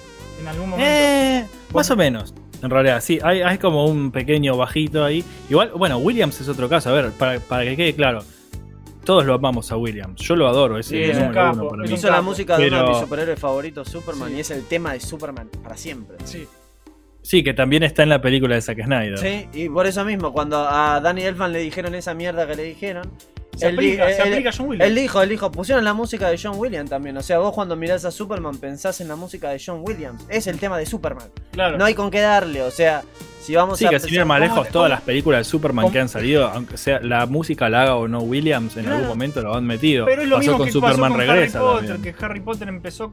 en 0.41 0.49
algún 0.49 0.71
momento. 0.71 0.91
Eh, 0.91 1.45
más 1.73 1.91
o 1.91 1.97
menos. 1.97 2.35
En 2.63 2.71
realidad, 2.71 3.01
sí, 3.01 3.19
hay, 3.23 3.41
hay 3.41 3.59
como 3.59 3.87
un 3.87 4.11
pequeño 4.11 4.57
bajito 4.57 5.05
ahí. 5.05 5.25
Igual, 5.49 5.71
bueno, 5.77 5.99
Williams 5.99 6.41
es 6.41 6.49
otro 6.49 6.69
caso. 6.69 6.91
A 6.91 6.93
ver, 6.93 7.11
para, 7.13 7.39
para 7.39 7.65
que 7.65 7.77
quede 7.77 7.95
claro, 7.95 8.25
todos 9.05 9.25
lo 9.25 9.35
amamos 9.35 9.71
a 9.71 9.77
Williams. 9.77 10.21
Yo 10.21 10.35
lo 10.35 10.49
adoro, 10.49 10.77
es 10.79 10.87
Sí, 10.87 10.97
el 10.97 11.11
es 11.11 11.17
un 11.19 11.23
número 11.29 11.35
capo, 11.41 11.61
uno 11.61 11.69
para 11.71 11.83
mí. 11.85 11.95
Hizo 11.95 12.11
la 12.11 12.21
música 12.21 12.59
de 12.59 12.67
uno 12.69 12.83
de 12.83 12.89
mis 12.89 12.99
superhéroes 12.99 13.39
favoritos, 13.39 13.89
Superman, 13.89 14.31
Sí. 14.31 14.37
y 14.37 14.41
es 14.41 14.51
el 14.51 14.65
tema 14.67 14.93
de 14.93 15.01
Superman 15.01 15.49
para 15.63 15.77
siempre. 15.77 16.17
Sí. 16.25 16.47
Sí, 17.23 17.45
que 17.45 17.53
también 17.55 17.83
está 17.83 18.03
en 18.03 18.09
la 18.09 18.21
película 18.21 18.55
de 18.57 18.61
Zack 18.63 18.83
Snyder. 18.85 19.19
Sí, 19.19 19.47
y 19.53 19.69
por 19.69 19.87
eso 19.87 20.05
mismo, 20.05 20.33
cuando 20.33 20.59
a 20.69 21.01
Danny 21.01 21.23
Elfman 21.23 21.53
le 21.53 21.59
dijeron 21.61 21.95
esa 21.95 22.15
mierda 22.15 22.47
que 22.47 22.55
le 22.57 22.63
dijeron, 22.65 23.05
Se 23.59 23.67
él, 23.69 23.75
aplica, 23.75 24.07
se 24.09 24.23
él- 24.23 24.33
aplica 24.33 24.51
a 24.51 24.53
John 24.57 24.69
Williams. 24.69 24.89
él 24.89 24.95
dijo, 24.95 25.23
él 25.23 25.29
dijo, 25.29 25.51
pusieron 25.53 25.85
la 25.85 25.95
música 25.95 26.29
de 26.31 26.39
John 26.43 26.55
Williams 26.59 26.91
también. 26.91 27.17
O 27.17 27.23
sea, 27.23 27.39
vos 27.39 27.53
cuando 27.55 27.77
mirás 27.77 28.05
a 28.05 28.11
Superman 28.11 28.57
pensás 28.59 29.01
en 29.01 29.09
la 29.09 29.17
música 29.17 29.51
de 29.51 29.61
John 29.65 29.83
Williams. 29.85 30.23
Es 30.29 30.47
el 30.47 30.59
tema 30.59 30.79
de 30.79 30.87
Superman. 30.87 31.29
Claro. 31.53 31.77
No 31.77 31.85
hay 31.85 31.95
con 31.95 32.11
qué 32.11 32.21
darle, 32.21 32.63
o 32.63 32.71
sea, 32.71 33.03
si 33.49 33.55
vamos 33.55 33.79
Sí, 33.79 33.87
a 33.87 33.89
que 33.89 33.99
sin 33.99 34.13
ir 34.13 34.25
más 34.27 34.37
¿cómo- 34.37 34.45
lejos, 34.45 34.59
cómo- 34.59 34.73
todas 34.73 34.91
las 34.91 35.01
películas 35.01 35.41
de 35.41 35.45
Superman 35.45 35.85
cómo- 35.85 35.93
que 35.95 36.01
han 36.01 36.11
salido, 36.11 36.49
aunque 36.49 36.77
sea 36.77 37.01
la 37.01 37.25
música 37.25 37.71
la 37.71 37.83
haga 37.85 37.97
o 37.97 38.07
no 38.07 38.19
Williams, 38.21 38.77
en 38.77 38.83
Claro. 38.83 38.97
algún 38.97 39.09
momento 39.09 39.41
lo 39.41 39.55
han 39.55 39.65
metido. 39.65 40.05
Pero 40.05 40.21
es 40.21 40.29
lo 40.29 40.37
pasó 40.37 40.41
mismo 40.51 40.59
con 40.59 40.67
que 40.67 40.73
Superman 40.73 40.97
pasó 41.01 41.09
con 41.09 41.19
Regresa 41.21 41.59
Harry 41.59 41.67
Potter, 41.71 41.89
también. 41.89 42.15
que 42.15 42.25
Harry 42.27 42.41
Potter 42.41 42.69
empezó 42.69 43.13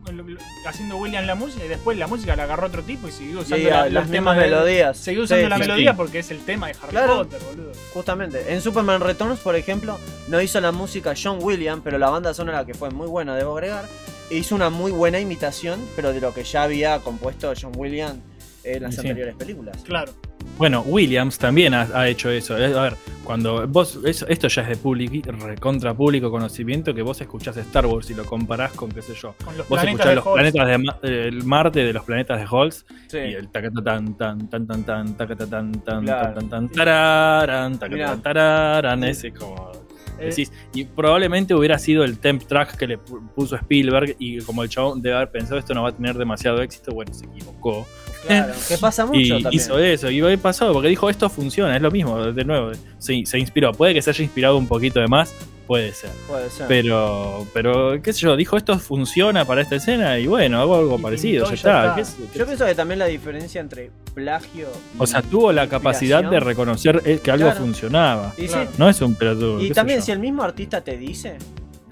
haciendo 0.67 0.97
William 0.97 1.25
la 1.25 1.35
música 1.35 1.63
y 1.63 1.67
después 1.69 1.97
la 1.97 2.07
música 2.07 2.35
la 2.35 2.43
agarró 2.43 2.67
otro 2.67 2.83
tipo 2.83 3.07
y 3.07 3.11
siguió 3.11 3.39
usando 3.39 3.55
Sí, 3.55 3.63
la- 3.71 3.89
las 3.89 4.11
temas 4.11 4.35
melodías. 4.35 4.97
Siguió 4.97 5.23
usando 5.23 5.43
Sí, 5.45 5.49
la 5.49 5.57
melodía 5.57 5.95
porque 5.95 6.19
es 6.19 6.29
el 6.31 6.39
tema 6.39 6.67
de 6.67 6.73
Harry 6.81 6.89
Claro. 6.89 7.17
Potter, 7.19 7.39
boludo. 7.49 7.71
Justamente. 7.93 8.53
En 8.53 8.59
Superman 8.61 8.99
Returns, 8.99 9.39
por 9.39 9.55
ejemplo, 9.55 9.97
no 10.27 10.41
hizo 10.41 10.59
la 10.59 10.73
música 10.73 11.13
John 11.21 11.37
Williams, 11.41 11.79
pero 11.81 11.97
la 11.97 12.09
banda 12.09 12.33
sonora 12.33 12.65
que 12.65 12.73
fue 12.73 12.89
muy 12.89 13.07
buena, 13.07 13.35
debo 13.37 13.53
agregar, 13.53 13.85
hizo 14.29 14.53
una 14.55 14.69
muy 14.69 14.91
buena 14.91 15.17
imitación, 15.19 15.79
pero 15.95 16.11
de 16.11 16.19
lo 16.19 16.33
que 16.33 16.43
ya 16.43 16.63
había 16.63 16.99
compuesto 16.99 17.53
John 17.59 17.71
Williams 17.77 18.17
en 18.65 18.83
las 18.83 18.95
Sí. 18.95 19.01
anteriores 19.01 19.35
películas. 19.35 19.83
Claro. 19.83 20.11
Bueno, 20.57 20.81
Williams 20.85 21.37
también 21.37 21.73
ha, 21.73 21.81
ha 21.93 22.07
hecho 22.07 22.29
eso. 22.29 22.53
A 22.55 22.57
ver, 22.59 22.93
cuando 23.23 23.67
vos. 23.67 23.99
eso- 24.05 24.27
esto 24.27 24.47
ya 24.47 24.61
es 24.61 24.67
de 24.69 24.75
público, 24.77 25.31
recontra 25.31 25.93
público 25.93 26.29
conocimiento, 26.31 26.93
que 26.93 27.01
vos 27.01 27.19
escuchás 27.19 27.57
Star 27.57 27.85
Wars 27.87 28.09
y 28.11 28.13
lo 28.13 28.23
comparás 28.25 28.71
con, 28.73 28.89
qué 28.91 29.01
sé 29.01 29.13
yo. 29.15 29.33
Con 29.43 29.57
los 29.57 29.67
Vos 29.67 29.79
planetas 29.79 30.05
escuchás 30.05 30.09
de 30.09 30.15
los 30.15 30.23
planetas 30.63 31.01
de 31.01 31.27
el 31.27 31.43
Marte 31.43 31.83
de 31.83 31.93
los 31.93 32.03
planetas 32.05 32.39
de 32.39 32.47
Halls 32.49 32.85
Sí. 33.07 33.17
y 33.17 33.33
el 33.33 33.49
tacatatan 33.49 34.15
tan 34.17 34.49
tan 34.49 34.65
tan 34.67 34.83
tan 34.85 35.17
tacatatan 35.17 35.71
tan 35.83 36.03
Claro. 36.05 36.33
tan 36.35 36.49
tan 36.49 36.69
tan 36.69 36.69
tararán 36.69 37.77
tacatatan 37.79 38.21
tararán 38.21 39.03
ese 39.03 39.31
como 39.33 39.71
Eh, 40.17 40.27
decís 40.29 40.49
y 40.73 40.85
probablemente 40.85 41.53
hubiera 41.53 41.77
sido 41.77 42.05
el 42.05 42.19
temp 42.19 42.43
track 42.43 42.77
que 42.77 42.87
le 42.87 42.97
pu- 42.97 43.27
puso 43.35 43.57
Spielberg 43.57 44.15
y 44.19 44.39
como 44.39 44.63
el 44.63 44.69
chabón 44.69 45.01
debe 45.01 45.15
haber 45.17 45.29
pensado 45.31 45.57
esto 45.59 45.73
no 45.73 45.83
va 45.83 45.89
a 45.89 45.91
tener 45.91 46.15
demasiado 46.17 46.61
éxito 46.61 46.93
bueno 46.93 47.13
se 47.13 47.25
equivocó 47.25 47.85
Claro, 48.27 48.53
que 48.67 48.77
pasa 48.79 49.05
mucho 49.05 49.19
y 49.19 49.29
también. 49.29 49.53
hizo 49.53 49.79
eso. 49.79 50.09
Y 50.09 50.21
hoy 50.21 50.37
pasó 50.37 50.71
porque 50.73 50.87
dijo 50.89 51.09
esto 51.09 51.29
funciona, 51.29 51.75
es 51.75 51.81
lo 51.81 51.91
mismo. 51.91 52.23
De 52.31 52.43
nuevo, 52.45 52.71
se, 52.97 53.25
se 53.25 53.39
inspiró. 53.39 53.71
Puede 53.73 53.93
que 53.93 54.01
se 54.01 54.09
haya 54.09 54.23
inspirado 54.23 54.57
un 54.57 54.67
poquito 54.67 54.99
de 54.99 55.07
más, 55.07 55.33
puede 55.67 55.93
ser. 55.93 56.09
Puede 56.27 56.49
ser. 56.49 56.67
Pero, 56.67 57.47
pero, 57.53 58.01
qué 58.01 58.13
sé 58.13 58.19
yo, 58.21 58.35
dijo 58.35 58.55
esto 58.57 58.77
funciona 58.79 59.45
para 59.45 59.61
esta 59.61 59.75
escena 59.77 60.17
y 60.19 60.27
bueno, 60.27 60.59
hago 60.61 60.75
algo 60.75 60.97
Y 60.97 61.01
parecido, 61.01 61.47
ya 61.47 61.53
está. 61.55 61.81
está. 61.85 61.95
qué 61.95 62.05
sé- 62.05 62.17
qué 62.33 62.39
Yo 62.39 62.45
pienso 62.45 62.65
que 62.65 62.75
también 62.75 62.99
la 62.99 63.05
diferencia 63.07 63.61
entre 63.61 63.91
plagio 64.13 64.67
y 64.97 65.01
O 65.01 65.07
sea, 65.07 65.21
tuvo 65.21 65.51
la 65.51 65.67
capacidad 65.67 66.23
de 66.23 66.39
reconocer 66.39 67.01
eh, 67.05 67.19
que 67.23 67.31
algo 67.31 67.45
Claro. 67.47 67.59
funcionaba. 67.59 68.33
Y, 68.37 68.41
sí, 68.43 68.47
Claro. 68.49 68.69
No 68.77 68.89
es 68.89 69.01
un 69.01 69.15
pelotudo. 69.15 69.61
y 69.61 69.71
también 69.71 70.01
si 70.01 70.11
el 70.11 70.19
mismo 70.19 70.43
artista 70.43 70.81
te 70.81 70.97
dice 70.97 71.37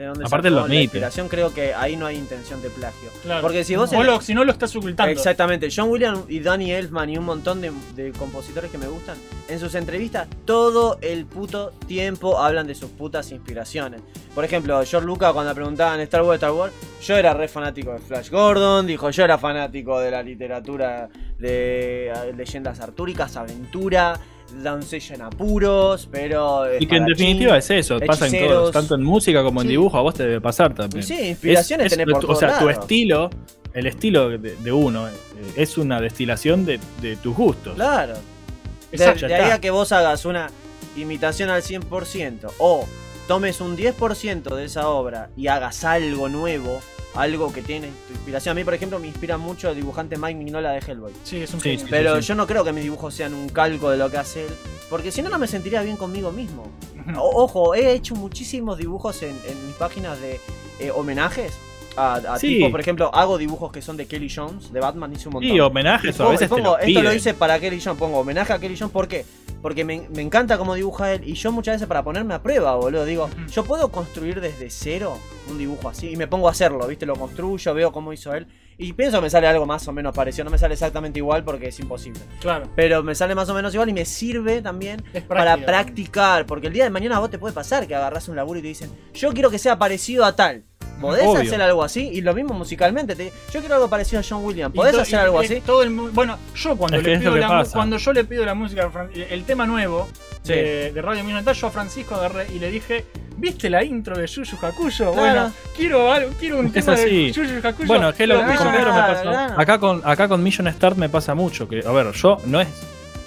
de 0.03 0.09
dónde 0.09 0.25
Aparte 0.25 0.49
sacó 0.49 0.61
lo 0.61 0.67
la 0.67 0.75
inspiración, 0.75 1.27
creo 1.29 1.53
que 1.53 1.73
ahí 1.73 1.95
no 1.95 2.05
hay 2.05 2.17
intención 2.17 2.61
de 2.61 2.69
plagio. 2.69 3.09
Claro. 3.23 3.41
Porque 3.41 3.63
si 3.63 3.75
vos 3.75 3.91
O 3.93 4.03
lo- 4.03 4.21
si 4.21 4.33
no 4.33 4.43
lo 4.43 4.51
estás 4.51 4.75
ocultando. 4.75 5.11
Exactamente, 5.11 5.69
John 5.75 5.89
Williams 5.89 6.25
y 6.29 6.39
Danny 6.39 6.71
Elfman 6.71 7.09
y 7.09 7.17
un 7.17 7.25
montón 7.25 7.61
de, 7.61 7.71
de 7.95 8.11
compositores 8.13 8.69
que 8.71 8.77
me 8.77 8.87
gustan, 8.87 9.17
en 9.47 9.59
sus 9.59 9.75
entrevistas 9.75 10.27
todo 10.45 10.97
el 11.01 11.25
puto 11.25 11.71
tiempo 11.87 12.39
hablan 12.39 12.67
de 12.67 12.75
sus 12.75 12.89
putas 12.91 13.31
inspiraciones. 13.31 14.01
Por 14.35 14.43
ejemplo, 14.45 14.81
George 14.85 15.05
Lucas 15.05 15.33
cuando 15.33 15.51
le 15.51 15.55
preguntaban 15.55 15.99
Star 16.01 16.23
Wars, 16.23 16.37
Star 16.37 16.51
Wars, 16.51 16.73
yo 17.01 17.15
era 17.17 17.33
re 17.33 17.47
fanático 17.47 17.91
de 17.93 17.99
Flash 17.99 18.29
Gordon, 18.29 18.87
dijo 18.87 19.09
yo 19.09 19.23
era 19.23 19.37
fanático 19.37 19.99
de 19.99 20.11
la 20.11 20.23
literatura 20.23 21.09
de 21.37 22.11
leyendas 22.35 22.79
artúricas, 22.79 23.35
aventura, 23.35 24.17
doncella 24.61 25.15
en 25.15 25.21
apuros, 25.23 26.07
pero... 26.11 26.65
Y 26.79 26.85
que 26.85 26.97
en 26.97 27.05
definitiva 27.05 27.57
es 27.57 27.69
eso, 27.69 27.99
pasa 27.99 28.27
en 28.27 28.35
hechiceros. 28.35 28.61
todo, 28.63 28.71
tanto 28.71 28.95
en 28.95 29.03
música 29.03 29.41
como 29.43 29.61
en 29.61 29.67
Sí. 29.67 29.71
dibujo, 29.71 29.97
a 29.97 30.01
vos 30.01 30.13
te 30.13 30.23
debe 30.23 30.41
pasar 30.41 30.73
también. 30.73 31.03
Sí, 31.03 31.29
inspiraciones 31.29 31.89
tenés 31.91 32.05
por 32.05 32.17
O 32.17 32.27
todos 32.27 32.39
sea, 32.39 32.59
tu 32.59 32.69
estilo, 32.69 33.29
el 33.73 33.87
estilo 33.87 34.29
de, 34.29 34.55
de 34.55 34.71
uno, 34.71 35.07
eh, 35.07 35.11
es 35.55 35.77
una 35.77 35.99
destilación 35.99 36.65
de, 36.65 36.79
de 37.01 37.15
tus 37.15 37.35
gustos. 37.35 37.75
Claro. 37.75 38.13
De, 38.13 38.97
Exacto, 38.97 39.25
de 39.25 39.31
ya 39.31 39.45
ahí 39.45 39.51
a 39.51 39.59
que 39.61 39.71
vos 39.71 39.91
hagas 39.91 40.25
una 40.25 40.49
imitación 40.95 41.49
al 41.49 41.63
100% 41.63 42.51
o 42.59 42.85
tomes 43.27 43.61
un 43.61 43.75
10% 43.75 44.55
de 44.55 44.65
esa 44.65 44.89
obra 44.89 45.29
y 45.35 45.47
hagas 45.47 45.83
algo 45.83 46.29
nuevo, 46.29 46.81
algo 47.15 47.51
que 47.53 47.61
tiene 47.61 47.89
tu 48.07 48.13
inspiración. 48.13 48.53
A 48.53 48.55
mí, 48.55 48.63
por 48.63 48.73
ejemplo, 48.73 48.99
me 48.99 49.07
inspira 49.07 49.37
mucho 49.37 49.69
el 49.69 49.75
dibujante 49.75 50.17
Mike 50.17 50.35
Mignola 50.39 50.71
de 50.71 50.79
Hellboy. 50.79 51.13
Sí, 51.23 51.37
es 51.41 51.53
un 51.53 51.61
Sí, 51.61 51.77
Pero 51.89 52.21
sí. 52.21 52.27
yo 52.27 52.35
no 52.35 52.47
creo 52.47 52.63
que 52.63 52.71
mis 52.73 52.83
dibujos 52.83 53.13
sean 53.13 53.33
un 53.33 53.49
calco 53.49 53.89
de 53.89 53.97
lo 53.97 54.09
que 54.09 54.17
hace 54.17 54.45
él, 54.45 54.53
porque 54.89 55.11
si 55.11 55.21
no, 55.21 55.29
no 55.29 55.37
me 55.39 55.47
sentiría 55.47 55.81
bien 55.81 55.97
conmigo 55.97 56.31
mismo. 56.31 56.71
O- 57.17 57.43
ojo, 57.43 57.75
he 57.75 57.91
hecho 57.93 58.15
muchísimos 58.15 58.77
dibujos 58.77 59.21
en, 59.23 59.37
en 59.47 59.67
mis 59.67 59.75
páginas 59.75 60.19
de 60.21 60.39
eh, 60.79 60.91
homenajes. 60.91 61.53
A, 61.95 62.15
a 62.15 62.39
Sí. 62.39 62.47
tipo, 62.57 62.71
por 62.71 62.79
ejemplo, 62.79 63.13
hago 63.13 63.37
dibujos 63.37 63.71
que 63.71 63.81
son 63.81 63.97
de 63.97 64.07
Kelly 64.07 64.29
Jones, 64.33 64.73
de 64.73 64.79
Batman, 64.79 65.13
hice 65.13 65.27
un 65.29 65.33
montón. 65.35 65.51
Y 65.51 65.59
homenajes 65.59 66.19
a 66.19 66.27
veces 66.29 66.47
pongo, 66.49 66.75
te 66.77 66.83
lo 66.85 66.87
esto 66.89 67.03
lo 67.03 67.13
hice 67.13 67.33
para 67.33 67.59
Kelly 67.59 67.79
Jones, 67.83 67.99
pongo 67.99 68.19
homenaje 68.19 68.51
a 68.53 68.59
Kelly 68.59 68.75
Jones, 68.77 68.91
¿por 68.91 69.07
qué? 69.07 69.25
Porque 69.61 69.85
me, 69.85 70.07
me 70.13 70.21
encanta 70.21 70.57
cómo 70.57 70.73
dibuja 70.75 71.13
él 71.13 71.21
y 71.27 71.33
yo 71.35 71.51
muchas 71.51 71.75
veces 71.75 71.87
para 71.87 72.03
ponerme 72.03 72.33
a 72.33 72.41
prueba, 72.41 72.75
boludo, 72.75 73.05
digo, 73.05 73.29
yo 73.51 73.63
puedo 73.63 73.89
construir 73.89 74.41
desde 74.41 74.69
cero 74.69 75.17
un 75.49 75.57
dibujo 75.57 75.87
así 75.89 76.09
y 76.09 76.15
me 76.17 76.27
pongo 76.27 76.47
a 76.47 76.51
hacerlo, 76.51 76.85
¿viste? 76.87 77.05
Lo 77.05 77.15
construyo, 77.15 77.73
veo 77.73 77.91
cómo 77.91 78.11
hizo 78.11 78.33
él 78.33 78.47
y 78.77 78.91
pienso 78.93 79.17
que 79.17 79.23
me 79.23 79.29
sale 79.29 79.45
algo 79.47 79.65
más 79.67 79.87
o 79.87 79.93
menos 79.93 80.13
parecido, 80.15 80.45
no 80.45 80.49
me 80.49 80.57
sale 80.57 80.73
exactamente 80.73 81.19
igual 81.19 81.43
porque 81.43 81.67
es 81.67 81.79
imposible, 81.79 82.19
Claro. 82.41 82.67
pero 82.75 83.03
me 83.03 83.13
sale 83.15 83.35
más 83.35 83.47
o 83.49 83.53
menos 83.53 83.71
igual 83.73 83.87
y 83.89 83.93
me 83.93 84.03
sirve 84.03 84.61
también 84.63 85.01
para 85.27 85.55
practicar, 85.57 86.45
porque 86.47 86.67
el 86.67 86.73
día 86.73 86.83
de 86.85 86.89
mañana 86.89 87.17
a 87.17 87.19
vos 87.19 87.29
te 87.29 87.37
puede 87.37 87.53
pasar 87.53 87.87
que 87.87 87.93
agarras 87.95 88.27
un 88.29 88.35
laburo 88.35 88.59
y 88.59 88.63
te 88.63 88.69
dicen, 88.69 88.89
yo 89.13 89.31
quiero 89.31 89.49
que 89.51 89.59
sea 89.59 89.77
parecido 89.77 90.25
a 90.25 90.35
tal. 90.35 90.63
¿Podés 91.01 91.25
Obvio. 91.25 91.41
hacer 91.41 91.61
algo 91.61 91.83
así? 91.83 92.07
Y 92.13 92.21
lo 92.21 92.33
mismo 92.33 92.53
musicalmente. 92.53 93.15
te- 93.15 93.31
yo 93.51 93.59
quiero 93.59 93.75
algo 93.75 93.89
parecido 93.89 94.21
a 94.21 94.23
John 94.27 94.43
Williams. 94.45 94.73
¿Podés 94.73 94.97
hacer 94.97 95.19
algo 95.19 95.39
así? 95.39 95.61
Todo 95.65 95.83
el, 95.83 95.89
mu- 95.89 96.09
bueno, 96.11 96.37
yo 96.55 96.75
cuando 96.77 96.97
Es 96.97 97.03
que 97.03 97.09
le 97.09 97.13
es 97.15 97.19
pido 97.19 97.31
lo 97.31 97.35
que 97.35 97.41
la 97.41 97.47
mu- 97.49 97.53
pasa. 97.59 97.73
cuando 97.73 97.97
yo 97.97 98.13
le 98.13 98.23
pido 98.23 98.45
la 98.45 98.53
música, 98.53 98.85
a 98.85 98.89
Fran- 98.91 99.09
el 99.13 99.43
tema 99.43 99.65
nuevo 99.65 100.07
Sí. 100.43 100.53
de, 100.53 100.91
de 100.93 101.01
Radio 101.01 101.23
Minutal, 101.23 101.55
yo 101.55 101.67
a 101.67 101.71
Francisco 101.71 102.15
agarré 102.15 102.47
y 102.53 102.59
le 102.59 102.69
dije, 102.71 103.05
¿viste 103.37 103.69
la 103.69 103.83
intro 103.83 104.15
de 104.17 104.27
Yuyu 104.27 104.55
Hakuyo? 104.61 105.11
Claro. 105.11 105.15
Bueno, 105.15 105.53
quiero 105.75 106.11
algo, 106.11 106.31
quiero 106.39 106.59
un 106.59 106.67
Es 106.67 106.73
tema 106.73 106.93
así. 106.93 107.25
de 107.27 107.31
Yuyu 107.31 107.59
Hakuyo. 107.67 107.87
Bueno, 107.87 108.09
es 108.09 108.15
que 108.15 108.27
lo 108.27 108.35
con 108.37 108.45
Pedro 108.47 108.71
me 108.71 108.77
claro. 109.21 109.55
Acá 109.59 109.79
con, 109.79 110.01
acá 110.05 110.27
con 110.27 110.41
Million 110.43 110.71
Start 110.71 110.97
me 110.97 111.09
pasa 111.09 111.33
mucho. 111.35 111.67
Que, 111.67 111.83
a 111.85 111.91
ver, 111.91 112.11
yo 112.13 112.37
no 112.45 112.61
es. 112.61 112.67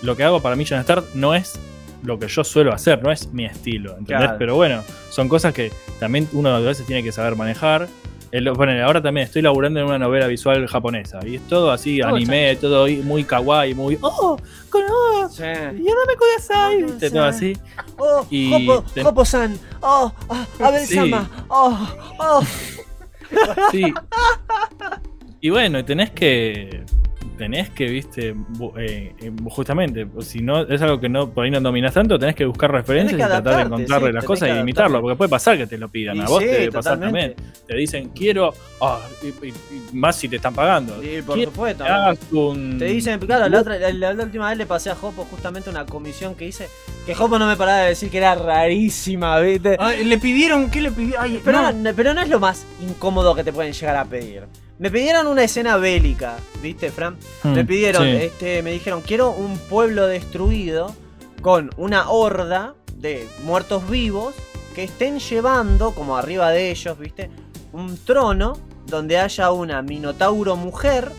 Lo 0.02 0.14
que 0.16 0.24
hago 0.24 0.40
para 0.40 0.56
Million 0.56 0.82
Start 0.82 1.06
no 1.14 1.34
es 1.34 1.58
lo 2.06 2.18
que 2.18 2.28
yo 2.28 2.44
suelo 2.44 2.72
hacer, 2.72 3.02
no 3.02 3.10
es 3.10 3.32
mi 3.32 3.44
estilo. 3.44 3.90
¿Entendés? 3.98 4.18
Claro. 4.18 4.36
Pero 4.38 4.54
bueno, 4.54 4.82
son 5.10 5.28
cosas 5.28 5.52
que 5.52 5.70
también 6.00 6.28
uno 6.32 6.50
a 6.54 6.60
veces 6.60 6.86
tiene 6.86 7.02
que 7.02 7.12
saber 7.12 7.36
manejar. 7.36 7.88
El- 8.32 8.50
bueno, 8.52 8.72
ahora 8.84 9.00
también 9.00 9.26
estoy 9.26 9.40
laburando 9.42 9.80
en 9.80 9.86
una 9.86 9.98
novela 9.98 10.26
visual 10.26 10.66
japonesa. 10.66 11.20
Y 11.26 11.36
es 11.36 11.46
todo 11.46 11.70
así, 11.70 12.02
anime, 12.02 12.56
todo 12.56 12.86
muy 13.04 13.24
kawaii, 13.24 13.74
muy. 13.74 13.98
¡Oh! 14.00 14.36
Con 14.68 14.82
oh, 14.90 15.28
Sí. 15.30 15.42
¡Yadame 15.42 16.16
kudasai! 16.18 16.82
¿viste? 16.82 17.10
Todo 17.10 17.24
así. 17.24 17.52
Oh, 17.98 18.26
Y 18.30 18.52
Hopo, 18.70 18.84
ten- 18.94 19.06
Hopo-san. 19.06 19.58
Oh, 19.80 20.12
ah, 20.28 20.46
Abel-sama. 20.60 21.30
Oh, 21.48 21.78
oh. 22.18 22.42
Sí. 23.70 23.92
Y 25.40 25.50
bueno, 25.50 25.84
tenés 25.84 26.10
que. 26.10 26.84
Tenés 27.36 27.68
que, 27.70 27.84
viste, 27.86 28.34
bu- 28.34 28.72
eh, 28.78 29.14
eh, 29.20 29.30
justamente, 29.50 30.06
si 30.20 30.40
no 30.40 30.62
es 30.62 30.80
algo 30.80 30.98
que 30.98 31.08
no 31.08 31.30
por 31.30 31.44
ahí 31.44 31.50
no 31.50 31.60
dominas 31.60 31.92
tanto, 31.92 32.18
tenés 32.18 32.34
que 32.34 32.46
buscar 32.46 32.72
referencias 32.72 33.20
y 33.20 33.22
tratar 33.22 33.56
de 33.56 33.62
encontrarle 33.62 34.08
sí, 34.08 34.12
las 34.14 34.24
cosas 34.24 34.48
y 34.48 34.52
imitarlo, 34.60 35.00
porque 35.02 35.16
puede 35.16 35.28
pasar 35.28 35.58
que 35.58 35.66
te 35.66 35.76
lo 35.76 35.88
pidan, 35.88 36.16
Y 36.16 36.20
a 36.20 36.24
vos 36.26 36.38
sí, 36.42 36.46
te 36.48 36.52
debe 36.52 36.72
pasar 36.72 36.98
también. 36.98 37.34
Te 37.66 37.76
dicen, 37.76 38.08
quiero, 38.14 38.54
ah, 38.80 39.00
y- 39.22 39.46
y- 39.46 39.50
y 39.50 39.82
más 39.96 40.16
si 40.16 40.28
te 40.28 40.36
están 40.36 40.54
pagando. 40.54 41.00
Sí, 41.02 41.20
por 41.26 41.42
supuesto. 41.44 41.84
que 41.84 41.90
hagas 41.90 42.18
un- 42.32 42.78
Te 42.78 42.86
dicen, 42.86 43.20
claro, 43.20 43.48
la, 43.48 43.60
otra, 43.60 43.78
la, 43.78 43.92
la- 43.92 44.14
la 44.14 44.24
última 44.24 44.48
vez 44.48 44.56
le 44.58 44.66
pasé 44.66 44.88
a 44.90 44.94
Hopo 44.94 45.26
justamente 45.30 45.68
una 45.68 45.84
comisión 45.84 46.34
que 46.34 46.46
hice. 46.46 46.68
Que 47.04 47.12
Hopo 47.12 47.38
no 47.38 47.46
me 47.46 47.56
paraba 47.56 47.80
de 47.80 47.88
decir 47.90 48.10
que 48.10 48.16
era 48.18 48.34
rarísima, 48.34 49.38
¿viste? 49.40 49.76
Ay, 49.78 50.04
le 50.04 50.18
pidieron, 50.18 50.70
¿qué 50.70 50.80
le 50.80 50.90
pidieron? 50.90 51.22
Ay, 51.22 51.40
Pero 51.44 51.60
no. 51.62 51.72
no, 51.72 51.90
pero 51.94 52.14
no 52.14 52.20
es 52.22 52.28
lo 52.28 52.40
más 52.40 52.64
incómodo 52.82 53.34
que 53.34 53.44
te 53.44 53.52
pueden 53.52 53.72
llegar 53.72 53.96
a 53.96 54.04
pedir. 54.04 54.44
Me 54.78 54.90
pidieron 54.90 55.26
una 55.26 55.44
escena 55.44 55.76
bélica, 55.78 56.36
¿viste, 56.60 56.90
Fran? 56.90 57.16
Hmm, 57.42 57.52
Me 57.52 57.64
pidieron, 57.64 58.02
sí. 58.02 58.10
este, 58.10 58.62
me 58.62 58.72
dijeron, 58.72 59.00
quiero 59.00 59.30
un 59.30 59.56
pueblo 59.58 60.06
destruido 60.06 60.94
con 61.40 61.70
una 61.78 62.10
horda 62.10 62.74
de 62.94 63.26
muertos 63.44 63.88
vivos 63.88 64.34
que 64.74 64.84
estén 64.84 65.18
llevando, 65.18 65.92
como 65.92 66.16
arriba 66.18 66.50
de 66.50 66.70
ellos, 66.70 66.98
¿viste? 66.98 67.30
Un 67.72 67.96
trono 68.04 68.58
donde 68.86 69.18
haya 69.18 69.50
una 69.50 69.80
minotauro 69.80 70.56
mujer, 70.56 71.10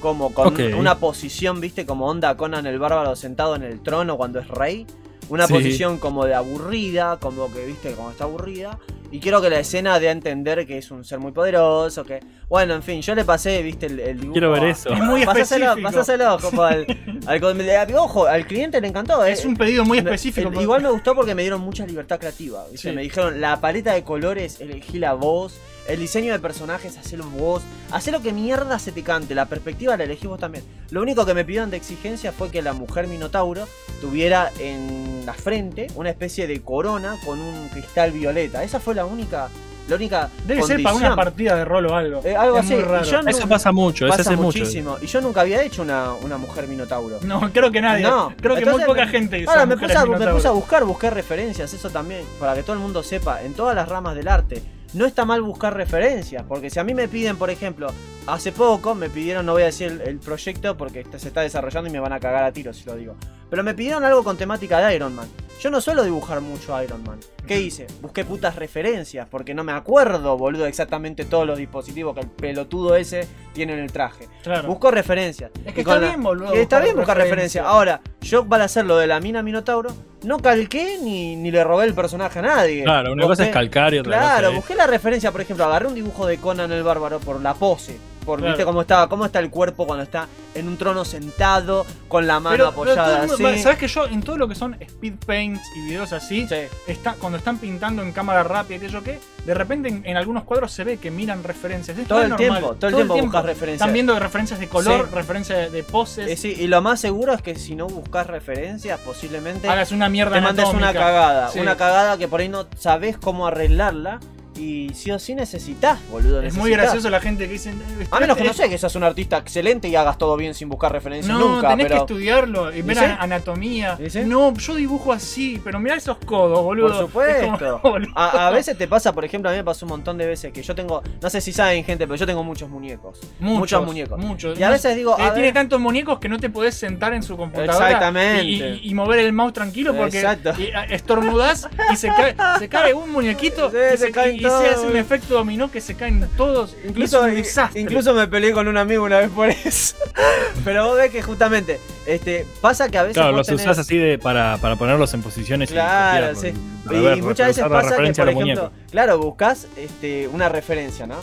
como 0.00 0.32
con 0.32 0.56
una 0.74 0.98
posición, 0.98 1.60
¿viste? 1.60 1.84
Como 1.84 2.06
onda 2.06 2.36
Conan 2.36 2.66
el 2.66 2.78
bárbaro 2.78 3.16
sentado 3.16 3.56
en 3.56 3.64
el 3.64 3.80
trono 3.80 4.16
cuando 4.16 4.38
es 4.38 4.48
rey. 4.48 4.86
Una 5.30 5.46
Sí. 5.46 5.52
posición 5.54 5.98
como 5.98 6.26
de 6.26 6.34
aburrida, 6.34 7.18
como 7.18 7.50
que, 7.52 7.64
¿viste? 7.64 7.92
Como 7.92 8.10
está 8.10 8.24
aburrida. 8.24 8.78
Y 9.12 9.18
quiero 9.18 9.40
que 9.40 9.50
la 9.50 9.58
escena 9.58 9.98
dé 9.98 10.08
a 10.08 10.12
entender 10.12 10.64
que 10.66 10.78
es 10.78 10.90
un 10.92 11.04
ser 11.04 11.18
muy 11.18 11.32
poderoso, 11.32 12.04
que... 12.04 12.20
Bueno, 12.48 12.74
en 12.74 12.82
fin, 12.82 13.00
yo 13.02 13.14
le 13.16 13.24
pasé, 13.24 13.60
¿viste? 13.62 13.86
El, 13.86 13.98
el 14.00 14.16
dibujo 14.20 14.32
Quiero 14.34 14.50
ver 14.52 14.64
eso. 14.64 14.90
Es 14.92 15.00
muy 15.00 15.24
Pasáselo, 15.24 15.66
específico. 15.70 15.90
pasáselo, 15.92 16.38
como 16.40 16.62
al, 16.62 16.86
al- 17.26 17.44
al- 17.70 17.94
Ojo, 17.96 18.26
al 18.26 18.46
cliente 18.46 18.80
le 18.80 18.86
encantó. 18.88 19.24
Es 19.24 19.44
eh. 19.44 19.48
un 19.48 19.56
pedido 19.56 19.84
muy 19.84 19.98
específico. 19.98 20.48
el- 20.50 20.60
igual 20.60 20.82
me 20.82 20.90
gustó 20.90 21.14
porque 21.16 21.34
me 21.34 21.42
dieron 21.42 21.60
mucha 21.60 21.84
libertad 21.86 22.18
creativa. 22.20 22.64
¿viste? 22.70 22.90
Sí. 22.90 22.94
Me 22.94 23.02
dijeron, 23.02 23.40
la 23.40 23.60
paleta 23.60 23.94
de 23.94 24.04
colores, 24.04 24.60
elegí 24.60 24.98
la 24.98 25.14
voz, 25.14 25.58
el 25.88 25.98
diseño 26.00 26.32
de 26.32 26.38
personajes, 26.38 26.96
hacelo 26.98 27.24
vos, 27.30 27.62
hacé 27.90 28.10
lo 28.12 28.20
que 28.22 28.32
mierda 28.32 28.78
se 28.78 28.92
te 28.92 29.02
cante, 29.02 29.34
la 29.34 29.46
perspectiva 29.46 29.96
la 29.96 30.04
elegí 30.04 30.26
vos 30.26 30.38
también. 30.38 30.64
Lo 30.90 31.02
único 31.02 31.26
que 31.26 31.34
me 31.34 31.44
pidieron 31.44 31.70
de 31.70 31.76
exigencia 31.76 32.32
fue 32.32 32.50
que 32.50 32.62
la 32.62 32.72
mujer 32.72 33.06
Minotauro 33.06 33.66
tuviera 34.00 34.50
en 34.58 35.24
la 35.26 35.34
frente 35.34 35.88
una 35.94 36.10
especie 36.10 36.46
de 36.46 36.60
corona 36.62 37.16
con 37.24 37.38
un 37.40 37.68
cristal 37.68 38.12
violeta. 38.12 38.62
Esa 38.64 38.80
fue 38.80 38.94
la 38.94 39.04
única, 39.04 39.48
la 39.88 39.96
única 39.96 40.30
Debe 40.46 40.62
ser 40.62 40.82
para 40.82 40.94
una 40.94 41.16
partida 41.16 41.56
de 41.56 41.64
rol 41.64 41.86
o 41.86 41.94
algo. 41.94 42.20
Eh, 42.24 42.34
algo 42.36 42.58
Es 42.58 42.64
así. 42.64 42.74
muy 42.74 42.82
raro. 42.82 43.04
Y 43.06 43.10
yo 43.10 43.22
no- 43.22 43.30
Eso 43.30 43.48
pasa 43.48 43.72
mucho, 43.72 44.06
eso 44.06 44.16
Pasa 44.16 44.30
hace 44.30 44.36
mucho. 44.36 44.58
muchísimo. 44.58 44.96
Y 45.02 45.06
yo 45.06 45.20
nunca 45.20 45.40
había 45.42 45.62
hecho 45.62 45.82
una, 45.82 46.12
una 46.14 46.38
mujer 46.38 46.66
Minotauro. 46.68 47.18
No, 47.22 47.52
creo 47.52 47.70
que 47.70 47.80
nadie. 47.80 48.02
No, 48.04 48.32
creo 48.40 48.54
que 48.54 48.60
entonces 48.60 48.86
muy 48.86 48.94
poca 48.94 49.04
me- 49.06 49.10
gente 49.10 49.38
hizo 49.40 49.50
Ahora 49.50 49.66
me 49.66 49.76
puse, 49.76 49.92
a, 49.96 50.00
me 50.00 50.06
minotauros. 50.06 50.34
puse 50.36 50.48
a 50.48 50.52
buscar, 50.52 50.84
busqué 50.84 51.10
referencias, 51.10 51.72
eso 51.72 51.90
también, 51.90 52.24
para 52.38 52.54
que 52.54 52.62
todo 52.62 52.72
el 52.74 52.78
mundo 52.80 53.02
sepa, 53.02 53.42
en 53.42 53.54
todas 53.54 53.74
las 53.74 53.88
ramas 53.88 54.14
del 54.14 54.28
arte. 54.28 54.62
No 54.92 55.06
está 55.06 55.24
mal 55.24 55.40
buscar 55.42 55.74
referencias, 55.76 56.42
porque 56.48 56.68
si 56.70 56.78
a 56.80 56.84
mí 56.84 56.94
me 56.94 57.06
piden, 57.06 57.36
por 57.36 57.48
ejemplo, 57.50 57.88
hace 58.26 58.50
poco 58.50 58.94
me 58.96 59.08
pidieron, 59.08 59.46
no 59.46 59.52
voy 59.52 59.62
a 59.62 59.66
decir 59.66 59.86
el, 59.88 60.00
el 60.00 60.18
proyecto 60.18 60.76
porque 60.76 61.06
se 61.16 61.28
está 61.28 61.42
desarrollando 61.42 61.88
y 61.88 61.92
me 61.92 62.00
van 62.00 62.12
a 62.12 62.18
cagar 62.18 62.42
a 62.42 62.52
tiros 62.52 62.76
si 62.76 62.84
lo 62.86 62.96
digo. 62.96 63.14
Pero 63.48 63.62
me 63.62 63.74
pidieron 63.74 64.02
algo 64.04 64.24
con 64.24 64.36
temática 64.36 64.78
de 64.84 64.94
Iron 64.96 65.14
Man. 65.14 65.28
Yo 65.60 65.70
no 65.70 65.80
suelo 65.80 66.02
dibujar 66.02 66.40
mucho 66.40 66.80
Iron 66.82 67.02
Man. 67.04 67.20
¿Qué 67.46 67.60
hice? 67.60 67.86
Busqué 68.00 68.24
putas 68.24 68.56
referencias, 68.56 69.28
porque 69.30 69.54
no 69.54 69.62
me 69.62 69.72
acuerdo, 69.72 70.36
boludo, 70.38 70.66
exactamente 70.66 71.24
todos 71.24 71.46
los 71.46 71.58
dispositivos 71.58 72.14
que 72.14 72.20
el 72.22 72.28
pelotudo 72.28 72.96
ese 72.96 73.28
tiene 73.52 73.74
en 73.74 73.80
el 73.80 73.92
traje. 73.92 74.28
Claro. 74.42 74.68
Busco 74.68 74.90
referencias. 74.90 75.50
Es 75.64 75.74
que 75.74 75.80
está 75.82 75.98
la- 76.00 76.06
bien, 76.08 76.22
boludo. 76.22 76.52
que 76.52 76.62
está 76.62 76.80
bien 76.80 76.96
buscar 76.96 77.16
referencias. 77.16 77.64
referencias. 77.64 77.66
Ahora, 77.66 78.00
yo 78.22 78.46
para 78.48 78.64
hacer 78.64 78.86
lo 78.86 78.96
de 78.96 79.06
la 79.06 79.20
mina 79.20 79.42
Minotauro, 79.42 79.90
no 80.22 80.38
calqué 80.38 80.98
ni, 81.02 81.36
ni 81.36 81.50
le 81.50 81.62
robé 81.64 81.86
el 81.86 81.94
personaje 81.94 82.38
a 82.38 82.42
nadie. 82.42 82.84
Claro, 82.84 83.12
una 83.12 83.24
cosa 83.26 83.42
es 83.44 83.48
Busqué- 83.48 83.52
calcar 83.52 83.94
y 83.94 83.98
otra 84.00 84.18
Claro, 84.18 84.36
cosa 84.36 84.48
es- 84.50 84.56
busqué 84.56 84.74
la 84.74 84.86
referencia, 84.86 85.32
por 85.32 85.40
ejemplo, 85.40 85.64
agarré 85.64 85.86
un 85.88 85.94
dibujo 85.94 86.26
de 86.26 86.38
Conan 86.38 86.70
el 86.72 86.82
Bárbaro 86.82 87.18
por 87.20 87.40
la 87.40 87.54
pose. 87.54 87.98
Por 88.24 88.38
Claro. 88.38 88.52
viste 88.52 88.64
cómo 88.64 88.80
está, 88.82 89.06
cómo 89.08 89.24
está 89.26 89.38
el 89.38 89.50
cuerpo 89.50 89.86
cuando 89.86 90.02
está 90.04 90.26
en 90.54 90.66
un 90.68 90.76
trono 90.76 91.04
sentado, 91.04 91.86
con 92.08 92.26
la 92.26 92.40
mano 92.40 92.56
Pero- 92.56 92.68
apoyada 92.68 93.22
así. 93.22 93.58
¿Sabes 93.62 93.78
que 93.78 93.88
yo 93.88 94.06
en 94.06 94.22
todo 94.22 94.36
lo 94.36 94.48
que 94.48 94.54
son 94.54 94.74
speed 94.80 95.14
paints 95.26 95.62
y 95.76 95.82
videos 95.86 96.12
así, 96.12 96.46
está, 96.86 97.14
cuando 97.14 97.38
están 97.38 97.58
pintando 97.58 98.02
en 98.02 98.12
cámara 98.12 98.42
rápida 98.42 98.76
y 98.76 98.80
qué 98.80 98.86
sé 98.86 98.92
yo 98.92 99.02
qué, 99.02 99.18
de 99.46 99.54
repente 99.54 99.88
en, 99.88 100.02
en 100.04 100.16
algunos 100.16 100.44
cuadros 100.44 100.70
se 100.72 100.84
ve 100.84 100.98
que 100.98 101.10
miran 101.10 101.42
referencias. 101.44 101.96
Es 101.96 102.06
Todo 102.08 102.22
el 102.22 102.30
normal. 102.30 102.38
tiempo, 102.50 102.74
todo 102.74 102.88
el 102.88 102.94
tiempo 102.96 103.16
buscas 103.16 103.44
referencias. 103.44 103.80
Están 103.80 103.92
viendo 103.94 104.18
referencias 104.18 104.60
de 104.60 104.68
color, 104.68 105.06
Sí. 105.08 105.14
referencias 105.14 105.72
de, 105.72 105.82
poses. 105.82 106.28
Eh, 106.28 106.36
sí, 106.36 106.54
y 106.58 106.66
lo 106.66 106.82
más 106.82 107.00
seguro 107.00 107.32
es 107.32 107.42
que 107.42 107.54
si 107.56 107.74
no 107.74 107.86
buscas 107.86 108.26
referencias, 108.26 109.00
posiblemente 109.00 109.68
Hagas 109.68 109.92
una 109.92 110.08
mierda 110.08 110.34
te 110.34 110.40
mandes 110.40 110.66
una 110.68 110.92
cagada. 110.92 111.48
Sí. 111.48 111.58
Una 111.60 111.76
cagada 111.76 112.18
que 112.18 112.28
por 112.28 112.40
ahí 112.40 112.48
no 112.48 112.66
sabes 112.78 113.16
cómo 113.16 113.46
arreglarla. 113.46 114.20
Y 114.60 114.90
sí 114.94 115.10
o 115.10 115.18
sí 115.18 115.34
necesitas, 115.34 115.98
boludo. 116.10 116.42
Es 116.42 116.54
muy 116.54 116.70
gracioso 116.70 117.08
la 117.08 117.20
gente 117.20 117.46
que 117.46 117.52
dice. 117.54 117.70
"Eh, 117.70 118.06
A 118.10 118.20
menos 118.20 118.36
que 118.36 118.44
no 118.44 118.52
sé 118.52 118.68
que 118.68 118.76
seas 118.76 118.94
un 118.94 119.04
artista 119.04 119.38
excelente 119.38 119.88
y 119.88 119.96
hagas 119.96 120.18
todo 120.18 120.36
bien 120.36 120.52
sin 120.54 120.68
buscar 120.68 120.92
referencias 120.92 121.36
No, 121.38 121.54
nunca. 121.56 121.68
tenés 121.70 121.86
pero... 121.86 121.96
que 121.96 122.00
estudiarlo 122.12 122.74
y 122.74 122.82
ver 122.82 122.98
anatomía. 123.18 123.96
¿Sí? 124.08 124.20
No, 124.24 124.52
yo 124.54 124.74
dibujo 124.74 125.12
así, 125.12 125.60
pero 125.64 125.80
mirá 125.80 125.94
esos 125.96 126.18
codos, 126.18 126.62
boludo. 126.62 126.88
Por 126.88 126.96
supuesto. 127.06 127.44
Es 127.54 127.58
como, 127.58 127.78
boludo. 127.92 128.12
A, 128.14 128.48
a 128.48 128.50
veces 128.50 128.76
te 128.76 128.86
pasa, 128.86 129.12
por 129.14 129.24
ejemplo, 129.24 129.48
a 129.48 129.52
mí 129.52 129.58
me 129.58 129.64
pasó 129.64 129.86
un 129.86 129.90
montón 129.90 130.18
de 130.18 130.26
veces 130.26 130.52
que 130.52 130.62
yo 130.62 130.74
tengo, 130.74 131.02
no 131.22 131.30
sé 131.30 131.40
si 131.40 131.52
saben 131.52 131.82
gente, 131.84 132.06
pero 132.06 132.16
yo 132.16 132.26
tengo 132.26 132.44
muchos 132.44 132.68
muñecos. 132.68 133.18
Muchos, 133.38 133.84
muñecos. 133.86 134.18
Muchos. 134.18 134.58
Y 134.58 134.62
a 134.62 134.70
veces 134.70 134.94
digo, 134.94 135.16
Eh, 135.18 135.22
a 135.22 135.32
tiene 135.32 135.48
ver- 135.48 135.54
tantos 135.54 135.80
muñecos 135.80 136.18
que 136.18 136.28
no 136.28 136.38
te 136.38 136.50
podés 136.50 136.74
sentar 136.74 137.14
en 137.14 137.22
su 137.22 137.36
computadora 137.36 137.86
Exactamente. 137.86 138.44
Y, 138.44 138.62
y- 138.62 138.90
y 138.90 138.94
mover 138.94 139.20
el 139.20 139.32
mouse 139.32 139.52
tranquilo 139.54 139.94
porque 139.96 140.18
Exacto. 140.20 140.52
estornudás 140.90 141.68
y 141.92 141.96
se 141.96 142.08
cae, 142.08 142.34
se 142.58 142.68
cae 142.68 142.94
un 142.94 143.10
muñequito 143.10 143.70
Sí, 143.70 143.76
y, 143.94 143.96
se 143.96 144.06
se, 144.06 144.10
caen 144.12 144.36
y- 144.50 144.54
y 144.54 144.56
todos. 144.58 144.62
se 144.62 144.68
hace 144.68 144.86
un 144.86 144.96
efecto 144.96 145.34
dominó 145.34 145.70
que 145.70 145.80
se 145.80 145.94
caen 145.94 146.28
todos. 146.36 146.76
Incluso, 146.86 147.24
es 147.26 147.30
un 147.32 147.34
desastre. 147.36 147.80
incluso 147.80 148.14
me 148.14 148.26
peleé 148.28 148.52
con 148.52 148.68
un 148.68 148.76
amigo 148.76 149.04
una 149.04 149.18
vez 149.18 149.30
por 149.30 149.48
eso. 149.48 149.96
Pero 150.64 150.86
vos 150.88 150.96
ves 150.96 151.10
que 151.10 151.22
justamente 151.22 151.80
este, 152.06 152.46
pasa 152.60 152.88
que 152.88 152.98
a 152.98 153.02
veces. 153.02 153.14
Claro, 153.16 153.32
los 153.36 153.48
tenés- 153.48 153.56
usás 153.62 153.78
así 153.78 153.96
de, 153.96 154.18
para, 154.18 154.58
para 154.58 154.76
ponerlos 154.76 155.12
en 155.14 155.22
posiciones 155.22 155.70
y 155.70 155.74
Claro, 155.74 156.34
sí. 156.34 156.52
Y 156.90 157.00
ver, 157.00 157.22
muchas 157.22 157.48
veces 157.48 157.64
pasa 157.68 157.96
que, 157.96 158.12
por 158.12 158.28
ejemplo, 158.28 158.72
claro, 158.90 159.18
buscas 159.18 159.66
este, 159.76 160.28
una 160.28 160.48
referencia, 160.48 161.06
¿no? 161.06 161.16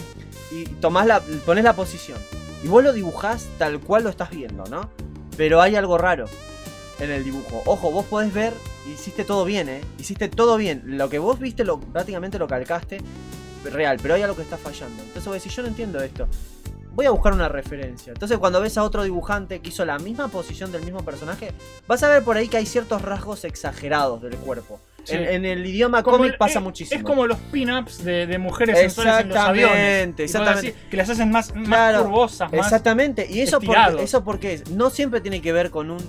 Y 0.51 0.63
tomás 0.65 1.05
la, 1.05 1.19
pones 1.45 1.63
la 1.63 1.73
posición. 1.73 2.17
Y 2.63 2.67
vos 2.67 2.84
lo 2.84 2.93
dibujás 2.93 3.45
tal 3.57 3.80
cual 3.80 4.03
lo 4.03 4.09
estás 4.09 4.30
viendo, 4.30 4.63
¿no? 4.65 4.89
Pero 5.36 5.61
hay 5.61 5.75
algo 5.75 5.97
raro 5.97 6.25
en 6.99 7.11
el 7.11 7.23
dibujo. 7.23 7.61
Ojo, 7.65 7.91
vos 7.91 8.05
podés 8.05 8.34
ver, 8.34 8.53
hiciste 8.93 9.23
todo 9.23 9.45
bien, 9.45 9.69
¿eh? 9.69 9.81
Hiciste 9.99 10.27
todo 10.29 10.57
bien. 10.57 10.81
Lo 10.85 11.09
que 11.09 11.19
vos 11.19 11.39
viste, 11.39 11.63
lo, 11.63 11.79
prácticamente 11.79 12.38
lo 12.39 12.47
calcaste 12.47 12.99
real, 13.71 13.97
pero 14.01 14.13
hay 14.13 14.21
algo 14.21 14.35
que 14.35 14.43
está 14.43 14.57
fallando. 14.57 15.01
Entonces 15.03 15.25
vos 15.25 15.33
decís, 15.35 15.55
yo 15.55 15.61
no 15.61 15.67
entiendo 15.67 16.01
esto. 16.01 16.27
Voy 16.93 17.05
a 17.05 17.11
buscar 17.11 17.33
una 17.33 17.47
referencia. 17.47 18.11
Entonces 18.13 18.38
cuando 18.39 18.59
ves 18.59 18.77
a 18.77 18.83
otro 18.83 19.03
dibujante 19.03 19.59
que 19.59 19.69
hizo 19.69 19.85
la 19.85 19.99
misma 19.99 20.29
posición 20.29 20.71
del 20.71 20.81
mismo 20.83 21.03
personaje, 21.03 21.51
vas 21.88 22.01
a 22.03 22.09
ver 22.09 22.23
por 22.23 22.38
ahí 22.38 22.47
que 22.47 22.57
hay 22.57 22.65
ciertos 22.65 23.01
rasgos 23.03 23.43
exagerados 23.45 24.21
del 24.23 24.35
cuerpo. 24.38 24.79
Sí. 25.03 25.13
En, 25.15 25.23
en 25.25 25.45
el 25.45 25.65
idioma 25.65 26.01
cómic 26.03 26.38
pasa 26.38 26.57
es- 26.59 26.63
muchísimo. 26.63 26.97
Es 26.99 27.05
como 27.05 27.27
los 27.27 27.38
pin-ups 27.51 28.03
de, 28.03 28.25
de 28.25 28.38
mujeres 28.39 28.79
sensuales 28.79 29.21
en 29.21 29.29
los 29.29 29.38
aviones. 29.38 30.19
Exactamente, 30.19 30.69
así, 30.69 30.77
que 30.89 30.97
las 30.97 31.09
hacen 31.09 31.29
más, 31.31 31.53
más 31.55 31.65
Claro, 31.67 32.03
curvosas, 32.05 32.51
más 32.51 32.65
Exactamente. 32.65 33.27
Y 33.29 33.41
eso 33.41 33.59
porque, 33.61 34.03
eso 34.03 34.23
porque 34.23 34.53
es- 34.53 34.69
no 34.71 34.89
siempre 34.89 35.21
tiene 35.21 35.41
que 35.41 35.53
ver 35.53 35.69
con 35.69 35.91
un 35.91 35.99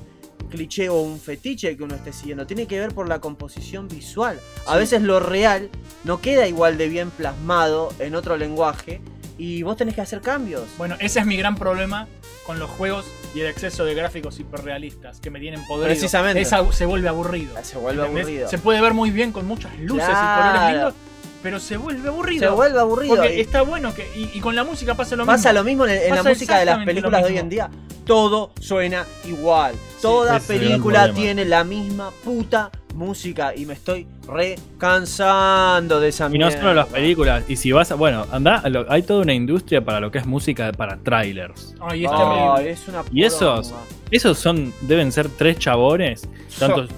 cliché 0.49 0.89
o 0.89 1.01
un 1.01 1.21
fetiche 1.21 1.77
que 1.77 1.83
uno 1.83 1.95
esté 1.95 2.13
siguiendo. 2.13 2.47
Tiene 2.47 2.67
que 2.67 2.79
ver 2.81 2.95
por 2.95 3.09
la 3.09 3.21
composición 3.21 3.89
visual. 3.89 4.39
A 4.67 4.73
Sí. 4.75 4.79
veces 4.79 5.03
lo 5.03 5.21
real 5.21 5.71
no 6.05 6.21
queda 6.21 6.47
igual 6.49 6.79
de 6.79 6.89
bien 6.89 7.11
plasmado 7.11 7.93
en 7.99 8.15
otro 8.15 8.37
lenguaje 8.37 9.01
y 9.37 9.63
vos 9.63 9.77
tenés 9.77 9.95
que 9.95 10.01
hacer 10.01 10.21
cambios. 10.21 10.65
Bueno, 10.79 10.97
ese 11.01 11.21
es 11.21 11.27
mi 11.27 11.37
gran 11.37 11.55
problema 11.57 12.09
con 12.45 12.59
los 12.59 12.71
juegos 12.71 13.05
y 13.35 13.41
el 13.41 13.47
exceso 13.47 13.85
de 13.85 13.95
gráficos 13.95 14.41
hiperrealistas 14.41 15.21
que 15.21 15.31
me 15.31 15.39
tienen 15.39 15.61
podrido. 15.67 15.87
Precisamente. 15.87 16.41
Esa- 16.41 16.73
se 16.73 16.87
vuelve 16.87 17.09
aburrido. 17.09 17.55
Se 17.63 17.77
vuelve 17.77 18.01
¿entendés? 18.03 18.25
aburrido. 18.25 18.49
Se 18.49 18.59
puede 18.59 18.81
ver 18.81 18.95
muy 18.95 19.11
bien 19.11 19.33
con 19.33 19.47
muchas 19.47 19.79
luces 19.79 20.07
Claro. 20.09 20.49
y 20.49 20.53
colores 20.53 20.73
lindos, 20.73 20.95
pero 21.43 21.61
se 21.61 21.77
vuelve 21.77 22.09
aburrido. 22.09 22.49
Se 22.51 22.55
vuelve 22.55 22.81
aburrido. 22.81 23.17
Porque 23.17 23.37
y 23.37 23.41
está 23.41 23.63
bueno 23.63 23.95
que. 23.95 24.09
Y, 24.17 24.37
y 24.37 24.41
con 24.41 24.55
la 24.57 24.65
música 24.65 24.95
pasa 24.95 25.17
lo 25.17 25.23
mismo. 25.23 25.33
pasa 25.33 25.53
lo 25.53 25.65
mismo 25.65 25.85
en, 25.87 25.91
en 25.93 26.11
la 26.11 26.17
Pasa 26.17 26.29
música 26.31 26.59
de 26.59 26.65
las 26.65 26.85
películas 26.85 27.23
de 27.23 27.29
hoy 27.29 27.39
en 27.39 27.49
día. 27.49 27.71
Todo 28.05 28.53
suena 28.61 29.05
igual. 29.27 29.75
Toda 30.01 30.41
película 30.41 31.13
tiene 31.13 31.45
la 31.45 31.65
misma 31.65 32.11
puta 32.25 32.71
música 32.95 33.55
y 33.55 33.65
me 33.65 33.75
estoy 33.75 34.07
re 34.27 34.57
cansando 34.79 36.01
de 36.01 36.09
esa 36.09 36.27
Y 36.27 36.39
no 36.39 36.47
mierda. 36.47 36.59
solo 36.59 36.75
las 36.75 36.87
películas. 36.89 37.45
Y 37.49 37.57
si 37.57 37.73
vas 37.73 37.91
a. 37.93 37.95
Bueno, 37.95 38.27
anda. 38.33 38.63
hay 38.89 39.03
toda 39.03 39.23
una 39.23 39.35
industria 39.35 39.85
para 39.85 40.01
lo 40.01 40.11
que 40.11 40.19
es 40.19 40.27
música 40.27 40.73
para 40.73 40.97
trailers. 40.97 41.75
Ay, 41.81 42.05
es 42.05 42.11
Ay, 42.13 42.19
terrible. 42.19 42.71
es 42.73 42.89
una 42.89 43.05
Y 43.13 43.25
esos. 43.25 43.75
Esos 44.11 44.39
son. 44.39 44.73
Deben 44.83 45.13
ser 45.13 45.29
tres 45.29 45.59
chabones. 45.59 46.29
Tantos. 46.59 46.89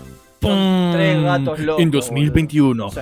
Tres 0.40 1.22
gatos 1.22 1.58
locos, 1.60 1.82
En 1.82 1.90
2021. 1.90 2.90
Sí. 2.90 3.00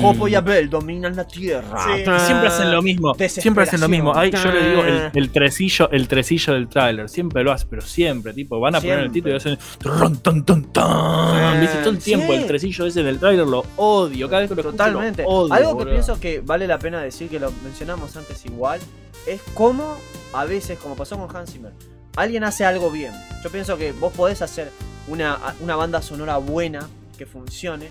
Jopo 0.00 0.28
y 0.28 0.34
Abel 0.34 0.68
dominan 0.68 1.14
la 1.16 1.26
tierra. 1.26 1.78
Y 1.98 2.04
siempre 2.26 2.48
hacen 2.48 2.70
lo 2.72 2.82
mismo. 2.82 3.14
Siempre 3.28 3.64
hacen 3.64 3.80
lo 3.80 3.88
mismo. 3.88 4.12
Ay, 4.14 4.30
yo 4.30 4.50
le 4.50 4.68
digo 4.70 4.82
el, 4.84 5.10
el 5.14 5.30
tresillo, 5.30 5.90
el 5.90 6.08
tresillo 6.08 6.54
del 6.54 6.68
tráiler. 6.68 7.08
Siempre 7.08 7.42
lo 7.44 7.52
hacen, 7.52 7.68
pero 7.70 7.82
siempre, 7.82 8.32
tipo, 8.32 8.58
van 8.60 8.74
a 8.74 8.80
poner 8.80 8.98
el 9.00 9.12
título 9.12 9.34
y 9.34 9.36
hacen. 9.36 9.58
tron, 9.78 10.18
ton, 10.18 10.44
ton, 10.44 10.64
ton. 10.72 11.62
Todo 11.82 11.90
el 11.90 11.98
tiempo 11.98 12.32
Sí. 12.32 12.38
el 12.38 12.46
tresillo 12.46 12.86
ese 12.86 13.02
del 13.02 13.18
tráiler 13.18 13.46
lo 13.46 13.64
odio. 13.76 14.28
Cada 14.28 14.40
vez 14.40 14.48
que 14.48 14.54
lo 14.54 14.60
escucho, 14.62 14.76
lo 14.78 14.84
Totalmente. 14.84 15.24
odio, 15.26 15.52
Algo 15.54 15.68
que 15.70 15.74
boludo. 15.74 15.90
pienso 15.92 16.20
que 16.20 16.40
vale 16.40 16.66
la 16.66 16.78
pena 16.78 17.00
decir, 17.00 17.28
que 17.28 17.38
lo 17.40 17.52
mencionamos 17.64 18.16
antes 18.16 18.44
igual, 18.46 18.80
es 19.26 19.40
cómo 19.54 19.96
a 20.32 20.44
veces, 20.44 20.78
como 20.78 20.96
pasó 20.96 21.16
con 21.18 21.34
Hans 21.34 21.52
Zimmer, 21.52 21.72
alguien 22.16 22.44
hace 22.44 22.64
algo 22.64 22.90
bien. 22.90 23.12
Yo 23.44 23.50
pienso 23.50 23.76
que 23.76 23.92
vos 23.92 24.12
podés 24.12 24.42
hacer 24.42 24.70
una, 25.08 25.38
una 25.60 25.76
banda 25.76 26.00
sonora 26.02 26.36
buena, 26.38 26.88
que 27.18 27.26
funcione, 27.26 27.88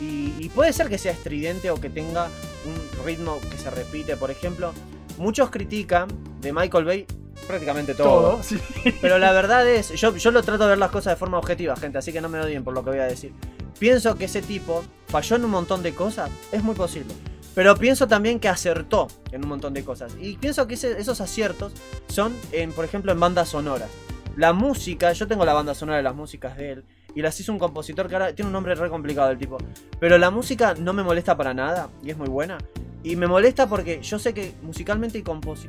y, 0.00 0.34
y 0.38 0.48
puede 0.48 0.72
ser 0.72 0.88
que 0.88 0.98
sea 0.98 1.12
estridente 1.12 1.70
o 1.70 1.80
que 1.80 1.90
tenga 1.90 2.28
un 2.66 3.04
ritmo 3.04 3.38
que 3.50 3.58
se 3.58 3.70
repite. 3.70 4.16
Por 4.16 4.30
ejemplo, 4.30 4.72
muchos 5.18 5.50
critican 5.50 6.08
de 6.40 6.52
Michael 6.52 6.84
Bay 6.84 7.06
prácticamente 7.46 7.94
todo. 7.94 8.30
Todo, 8.32 8.42
sí. 8.42 8.58
Pero 9.00 9.18
la 9.18 9.32
verdad 9.32 9.68
es, 9.68 9.90
yo, 9.90 10.16
yo 10.16 10.30
lo 10.30 10.42
trato 10.42 10.64
de 10.64 10.70
ver 10.70 10.78
las 10.78 10.90
cosas 10.90 11.12
de 11.14 11.16
forma 11.16 11.38
objetiva, 11.38 11.76
gente, 11.76 11.98
así 11.98 12.12
que 12.12 12.20
no 12.20 12.28
me 12.28 12.40
odien 12.40 12.64
por 12.64 12.74
lo 12.74 12.82
que 12.84 12.90
voy 12.90 12.98
a 13.00 13.04
decir. 13.06 13.32
Pienso 13.78 14.16
que 14.16 14.26
ese 14.26 14.40
tipo 14.40 14.84
falló 15.08 15.36
en 15.36 15.44
un 15.44 15.50
montón 15.50 15.82
de 15.82 15.94
cosas, 15.94 16.30
es 16.52 16.62
muy 16.62 16.74
posible. 16.74 17.12
Pero 17.54 17.76
pienso 17.76 18.08
también 18.08 18.40
que 18.40 18.48
acertó 18.48 19.06
en 19.30 19.42
un 19.44 19.48
montón 19.48 19.74
de 19.74 19.84
cosas. 19.84 20.16
Y 20.20 20.36
pienso 20.38 20.66
que 20.66 20.74
ese- 20.74 20.98
esos 21.00 21.20
aciertos 21.20 21.72
son, 22.08 22.34
en, 22.50 22.72
por 22.72 22.84
ejemplo, 22.84 23.12
en 23.12 23.20
bandas 23.20 23.50
sonoras. 23.50 23.88
La 24.36 24.52
música, 24.52 25.12
yo 25.12 25.28
tengo 25.28 25.44
la 25.44 25.52
banda 25.52 25.72
sonora 25.74 25.98
de 25.98 26.02
las 26.02 26.16
músicas 26.16 26.56
de 26.56 26.72
él. 26.72 26.84
Y 27.14 27.22
las 27.22 27.38
hizo 27.38 27.52
un 27.52 27.58
compositor 27.58 28.08
que 28.08 28.14
ahora 28.14 28.34
tiene 28.34 28.48
un 28.48 28.52
nombre 28.52 28.74
re 28.74 28.88
complicado 28.90 29.30
el 29.30 29.38
tipo. 29.38 29.58
Pero 30.00 30.18
la 30.18 30.30
música 30.30 30.74
no 30.74 30.92
me 30.92 31.02
molesta 31.02 31.36
para 31.36 31.54
nada 31.54 31.88
y 32.02 32.10
es 32.10 32.16
muy 32.16 32.28
buena. 32.28 32.58
Y 33.02 33.16
me 33.16 33.26
molesta 33.26 33.68
porque 33.68 34.00
yo 34.02 34.18
sé 34.18 34.32
que 34.34 34.52
musicalmente 34.62 35.18
y 35.18 35.22
composi 35.22 35.68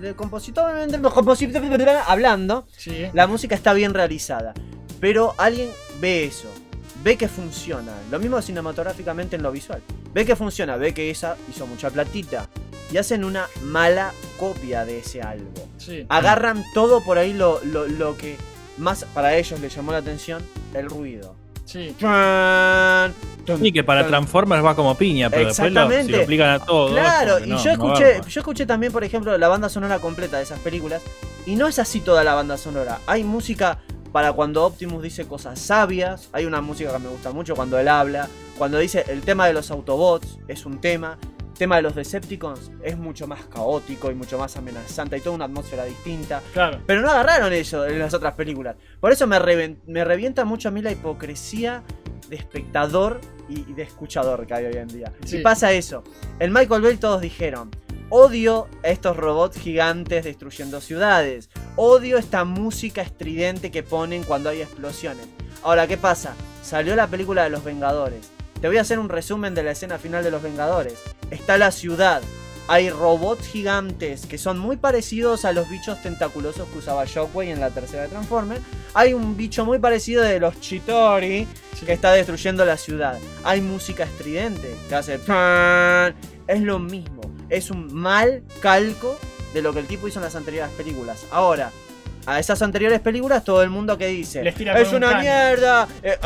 de 0.00 0.14
compositormente, 0.14 0.98
composi- 1.00 2.02
hablando, 2.06 2.66
Sí. 2.76 3.06
la 3.12 3.26
música 3.26 3.54
está 3.54 3.72
bien 3.72 3.92
realizada. 3.94 4.54
Pero 5.00 5.34
alguien 5.38 5.68
ve 6.00 6.24
eso, 6.24 6.48
ve 7.02 7.16
que 7.16 7.28
funciona. 7.28 7.92
Lo 8.10 8.18
mismo 8.18 8.40
cinematográficamente 8.40 9.36
en 9.36 9.42
lo 9.42 9.50
visual. 9.52 9.82
Ve 10.12 10.24
que 10.24 10.36
funciona, 10.36 10.76
ve 10.76 10.94
que 10.94 11.10
esa 11.10 11.36
hizo 11.50 11.66
mucha 11.66 11.90
platita. 11.90 12.48
Y 12.92 12.98
hacen 12.98 13.24
una 13.24 13.46
mala 13.62 14.12
copia 14.38 14.84
de 14.84 14.98
ese 15.00 15.20
algo. 15.22 15.50
Sí. 15.78 16.06
Agarran 16.08 16.62
todo 16.74 17.02
por 17.02 17.18
ahí 17.18 17.32
lo, 17.32 17.60
lo, 17.64 17.86
lo 17.88 18.16
que 18.16 18.36
más 18.78 19.04
para 19.14 19.36
ellos 19.36 19.60
les 19.60 19.74
llamó 19.74 19.92
la 19.92 19.98
atención, 19.98 20.42
el 20.74 20.88
ruido. 20.88 21.36
Sí. 21.64 21.94
Y 23.60 23.72
que 23.72 23.84
para 23.84 24.06
Transformers 24.06 24.64
va 24.64 24.76
como 24.76 24.94
piña, 24.96 25.30
pero 25.30 25.48
después 25.48 25.72
lo, 25.72 25.80
si 25.80 25.86
Exactamente. 25.86 26.16
lo 26.16 26.22
aplican 26.22 26.50
a 26.50 26.58
todo. 26.60 26.92
Claro, 26.92 27.38
y 27.40 27.48
yo 27.48 27.56
no 27.56 27.70
escuché, 27.72 28.20
yo 28.28 28.40
escuché 28.40 28.66
también, 28.66 28.92
por 28.92 29.02
ejemplo, 29.02 29.36
la 29.38 29.48
banda 29.48 29.68
sonora 29.68 29.98
completa 29.98 30.36
de 30.36 30.44
esas 30.44 30.58
películas. 30.60 31.02
Y 31.46 31.56
no 31.56 31.66
es 31.66 31.78
así 31.78 32.00
toda 32.00 32.24
la 32.24 32.34
banda 32.34 32.56
sonora. 32.56 33.00
Hay 33.06 33.24
música 33.24 33.78
para 34.12 34.32
cuando 34.32 34.64
Optimus 34.64 35.02
dice 35.02 35.26
cosas 35.26 35.58
sabias. 35.58 36.28
Hay 36.32 36.46
una 36.46 36.60
música 36.60 36.92
que 36.92 36.98
me 36.98 37.08
gusta 37.08 37.32
mucho 37.32 37.54
cuando 37.54 37.78
él 37.78 37.88
habla. 37.88 38.28
Cuando 38.56 38.78
dice 38.78 39.04
el 39.08 39.22
tema 39.22 39.46
de 39.46 39.52
los 39.52 39.70
Autobots 39.70 40.38
es 40.48 40.64
un 40.64 40.80
tema. 40.80 41.18
Tema 41.58 41.76
de 41.76 41.82
los 41.82 41.94
Decepticons 41.94 42.72
es 42.82 42.96
mucho 42.98 43.26
más 43.28 43.44
caótico 43.46 44.10
y 44.10 44.14
mucho 44.14 44.38
más 44.38 44.56
amenazante. 44.56 45.14
Hay 45.16 45.20
toda 45.20 45.36
una 45.36 45.44
atmósfera 45.44 45.84
distinta. 45.84 46.42
Claro. 46.52 46.80
Pero 46.86 47.00
no 47.00 47.10
agarraron 47.10 47.52
eso 47.52 47.86
en 47.86 47.98
las 48.00 48.12
otras 48.12 48.34
películas. 48.34 48.76
Por 49.00 49.12
eso 49.12 49.26
me, 49.26 49.38
reven- 49.38 49.78
me 49.86 50.04
revienta 50.04 50.44
mucho 50.44 50.68
a 50.68 50.70
mí 50.72 50.82
la 50.82 50.90
hipocresía 50.90 51.82
de 52.28 52.36
espectador 52.36 53.20
y, 53.48 53.60
y 53.70 53.74
de 53.74 53.82
escuchador 53.84 54.46
que 54.46 54.54
hay 54.54 54.64
hoy 54.66 54.76
en 54.76 54.88
día. 54.88 55.12
Sí. 55.24 55.38
Y 55.38 55.42
pasa 55.42 55.70
eso. 55.72 56.02
En 56.40 56.52
Michael 56.52 56.82
Bay 56.82 56.96
todos 56.96 57.20
dijeron, 57.20 57.70
odio 58.10 58.66
a 58.82 58.88
estos 58.88 59.16
robots 59.16 59.56
gigantes 59.58 60.24
destruyendo 60.24 60.80
ciudades. 60.80 61.50
Odio 61.76 62.18
esta 62.18 62.44
música 62.44 63.00
estridente 63.02 63.70
que 63.70 63.82
ponen 63.84 64.24
cuando 64.24 64.50
hay 64.50 64.60
explosiones. 64.62 65.26
Ahora, 65.62 65.86
¿qué 65.86 65.96
pasa? 65.96 66.34
Salió 66.62 66.96
la 66.96 67.06
película 67.06 67.44
de 67.44 67.50
los 67.50 67.62
Vengadores. 67.62 68.30
Te 68.60 68.68
voy 68.68 68.78
a 68.78 68.80
hacer 68.80 68.98
un 68.98 69.08
resumen 69.10 69.54
de 69.54 69.62
la 69.62 69.72
escena 69.72 69.98
final 69.98 70.24
de 70.24 70.30
los 70.30 70.42
Vengadores. 70.42 70.94
Está 71.30 71.58
la 71.58 71.70
ciudad 71.70 72.22
hay 72.66 72.88
robots 72.88 73.46
gigantes 73.46 74.24
que 74.24 74.38
son 74.38 74.58
muy 74.58 74.76
parecidos 74.76 75.44
a 75.44 75.52
los 75.52 75.68
bichos 75.68 76.00
tentaculosos 76.02 76.66
que 76.68 76.78
usaba 76.78 77.04
Shockwave 77.04 77.50
en 77.50 77.60
la 77.60 77.70
tercera 77.70 78.04
de 78.04 78.08
Transformers. 78.08 78.62
Hay 78.94 79.12
un 79.12 79.36
bicho 79.36 79.66
muy 79.66 79.78
parecido 79.78 80.22
de 80.22 80.40
los 80.40 80.58
Chitori 80.60 81.46
que 81.84 81.92
está 81.92 82.12
destruyendo 82.12 82.64
la 82.64 82.78
ciudad. 82.78 83.18
Hay 83.42 83.60
música 83.60 84.04
estridente 84.04 84.74
que 84.88 84.94
hace. 84.94 85.20
Es 86.46 86.60
lo 86.62 86.78
mismo. 86.78 87.20
Es 87.50 87.70
un 87.70 87.92
mal 87.92 88.42
calco 88.60 89.18
de 89.52 89.60
lo 89.60 89.74
que 89.74 89.80
el 89.80 89.86
tipo 89.86 90.08
hizo 90.08 90.18
en 90.18 90.24
las 90.24 90.34
anteriores 90.34 90.72
películas. 90.72 91.26
Ahora, 91.30 91.70
a 92.26 92.38
esas 92.38 92.60
anteriores 92.62 93.00
películas, 93.00 93.44
todo 93.44 93.62
el 93.62 93.70
mundo 93.70 93.96
que 93.98 94.06
dice: 94.08 94.46
Es 94.48 94.88
un 94.90 94.96
una 94.96 95.10
caño". 95.10 95.20
mierda. 95.20 95.88
eh, 96.02 96.18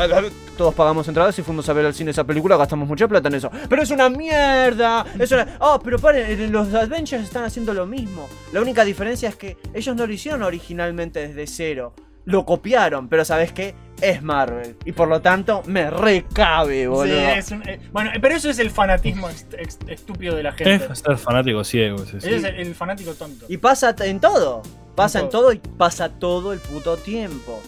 todos 0.57 0.73
pagamos 0.73 1.07
entradas 1.07 1.37
y 1.39 1.41
fuimos 1.41 1.67
a 1.69 1.73
ver 1.73 1.85
al 1.85 1.93
cine 1.93 2.11
esa 2.11 2.23
película, 2.25 2.57
gastamos 2.57 2.87
mucha 2.87 3.07
plata 3.07 3.27
en 3.29 3.35
eso. 3.35 3.49
Pero 3.69 3.81
es 3.81 3.91
una 3.91 4.09
mierda. 4.09 5.05
Es 5.17 5.31
una... 5.31 5.47
Oh, 5.59 5.79
pero 5.83 5.97
paren, 5.99 6.39
en 6.39 6.51
los 6.51 6.73
Avengers 6.73 7.23
están 7.23 7.43
haciendo 7.43 7.73
lo 7.73 7.85
mismo. 7.85 8.27
La 8.51 8.61
única 8.61 8.83
diferencia 8.83 9.29
es 9.29 9.35
que 9.35 9.57
ellos 9.73 9.95
no 9.95 10.05
lo 10.05 10.13
hicieron 10.13 10.43
originalmente 10.43 11.27
desde 11.27 11.47
cero. 11.47 11.93
Lo 12.29 12.45
copiaron, 12.45 13.07
pero 13.09 13.25
¿sabes 13.25 13.51
qué? 13.51 13.73
Es 14.01 14.21
Marvel. 14.21 14.77
Y 14.85 14.91
por 14.93 15.07
lo 15.09 15.19
tanto, 15.21 15.61
me 15.65 15.89
recabe, 15.89 16.87
boludo. 16.87 17.05
Sí, 17.15 17.23
es 17.37 17.51
un- 17.51 17.67
eh, 17.67 17.79
bueno, 17.91 18.11
pero 18.21 18.35
eso 18.35 18.49
es 18.49 18.59
el 18.59 18.69
fanatismo 18.71 19.29
ex- 19.29 19.47
ex- 19.57 19.79
estúpido 19.87 20.35
de 20.35 20.43
la 20.43 20.51
gente. 20.53 20.87
Es 20.91 20.99
ser 20.99 21.17
fanático 21.17 21.63
ciego. 21.63 21.97
ese, 22.03 22.21
sí. 22.21 22.27
Ese 22.27 22.35
es 22.37 22.43
el, 22.45 22.55
el 22.55 22.75
fanático 22.75 23.13
tonto. 23.13 23.45
Y 23.49 23.57
pasa 23.57 23.93
en 24.03 24.19
todo. 24.19 24.61
Pasa 24.95 25.19
En 25.19 25.25
en 25.25 25.31
todo 25.31 25.51
y 25.53 25.57
pasa 25.57 26.09
todo 26.09 26.53
el 26.53 26.59
puto 26.59 26.97
tiempo. 26.97 27.59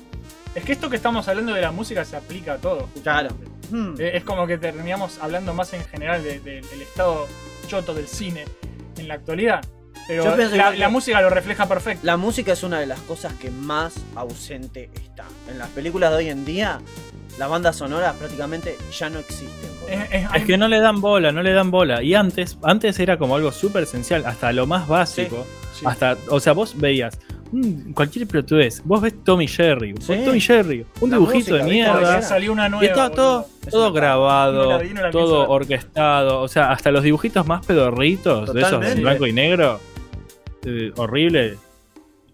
Es 0.55 0.63
que 0.63 0.73
esto 0.73 0.89
que 0.89 0.95
estamos 0.97 1.27
hablando 1.27 1.53
de 1.53 1.61
la 1.61 1.71
música 1.71 2.03
se 2.05 2.15
aplica 2.15 2.53
a 2.53 2.57
todo. 2.57 2.87
Claro. 3.03 3.29
Hmm. 3.71 3.95
Eh, 3.99 4.11
Es 4.15 4.23
como 4.23 4.45
que 4.47 4.57
terminamos 4.57 5.17
hablando 5.21 5.53
más 5.53 5.73
en 5.73 5.83
general 5.85 6.23
de- 6.23 6.39
de- 6.39 6.61
del 6.61 6.81
estado 6.81 7.27
choto 7.67 7.93
del 7.93 8.07
cine 8.07 8.45
en 8.97 9.07
la 9.07 9.13
actualidad. 9.15 9.61
Pero 10.07 10.25
Yo 10.25 10.35
pienso 10.35 10.55
la, 10.55 10.63
igual 10.63 10.73
que- 10.73 10.79
la 10.79 10.89
música 10.89 11.21
lo 11.21 11.29
refleja 11.29 11.67
perfecto. 11.67 12.05
La 12.05 12.17
música 12.17 12.51
es 12.53 12.63
una 12.63 12.79
de 12.79 12.85
las 12.87 12.99
cosas 13.01 13.33
que 13.33 13.49
más 13.51 13.93
ausente 14.15 14.89
está. 14.93 15.25
En 15.49 15.57
las 15.57 15.69
películas 15.69 16.11
de 16.11 16.17
hoy 16.17 16.29
en 16.29 16.43
día, 16.45 16.79
las 17.37 17.49
bandas 17.49 17.75
sonoras 17.77 18.15
prácticamente 18.15 18.77
ya 18.97 19.09
no 19.09 19.19
existen. 19.19 19.71
Es, 19.89 19.99
es- 20.11 20.27
Es 20.35 20.45
que 20.45 20.57
no 20.57 20.67
le 20.67 20.79
dan 20.79 21.01
bola, 21.01 21.31
no 21.31 21.41
le 21.43 21.53
dan 21.53 21.71
bola. 21.71 22.01
Y 22.03 22.13
antes, 22.15 22.57
antes 22.63 22.99
era 22.99 23.17
como 23.17 23.35
algo 23.35 23.51
súper 23.51 23.83
esencial, 23.83 24.25
hasta 24.25 24.51
lo 24.51 24.65
más 24.67 24.87
básico. 24.87 25.45
sí. 25.73 25.85
Hasta, 25.85 26.17
o 26.29 26.39
sea, 26.39 26.53
vos 26.53 26.73
veías 26.77 27.17
mm, 27.51 27.93
cualquier 27.93 28.27
pelotudez. 28.27 28.81
Vos 28.85 29.01
ves 29.01 29.13
Tommy 29.23 29.47
Jerry. 29.47 29.93
vos 29.93 30.03
Sí. 30.05 30.13
Tommy 30.25 30.39
Jerry. 30.39 30.85
Un 30.99 31.09
La 31.09 31.15
dibujito 31.17 31.51
música, 31.51 31.55
de 31.57 31.63
mierda. 31.71 32.21
Salió 32.21 32.51
una 32.53 32.69
nueva. 32.69 32.85
Y 32.85 32.87
estaba 32.87 33.09
todo. 33.09 33.47
Es 33.65 33.69
todo 33.71 33.91
grabado, 33.91 34.63
No 34.63 34.69
la 34.71 34.77
vi, 34.77 34.89
no 34.89 35.01
la 35.01 35.09
pienso 35.11 35.27
todo 35.27 35.49
orquestado. 35.49 36.41
O 36.41 36.47
sea, 36.47 36.71
hasta 36.71 36.91
los 36.91 37.03
dibujitos 37.03 37.45
más 37.47 37.65
pedorritos, 37.65 38.53
de 38.53 38.59
esos 38.59 38.71
Totalmente. 38.71 38.97
en 38.97 39.03
blanco 39.03 39.27
y 39.27 39.33
negro, 39.33 39.79
eh, 40.65 40.91
horrible, 40.97 41.57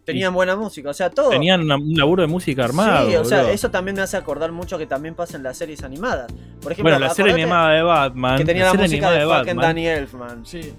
Tenían 0.08 0.34
buena 0.34 0.56
música, 0.56 0.90
o 0.90 0.94
sea, 0.94 1.10
todo. 1.10 1.30
tenían 1.32 1.60
una- 1.64 1.76
un 1.76 1.94
laburo 1.94 2.22
de 2.22 2.30
música 2.30 2.64
armado. 2.64 3.10
Sí, 3.10 3.16
o 3.18 3.26
sea, 3.26 3.40
boludo. 3.40 3.54
eso 3.54 3.70
también 3.70 3.96
me 3.98 4.02
hace 4.04 4.16
acordar 4.16 4.54
mucho 4.54 4.78
que 4.78 4.86
también 4.86 5.16
pasa 5.16 5.36
en 5.36 5.44
las 5.44 5.58
series 5.58 5.84
animadas. 5.84 6.32
Por 6.62 6.72
ejemplo, 6.72 6.94
bueno, 6.94 7.06
la 7.06 7.14
serie 7.14 7.34
animada 7.34 7.74
de 7.74 7.82
Batman. 7.82 8.38
que 8.38 8.46
tenía 8.46 8.64
la, 8.64 8.72
serie 8.72 8.86
música 8.86 9.12
de 9.12 9.20
fucking 9.26 9.36
Batman, 9.38 9.58
Danny 9.58 9.88
Elfman. 9.88 10.46
Sí. 10.46 10.74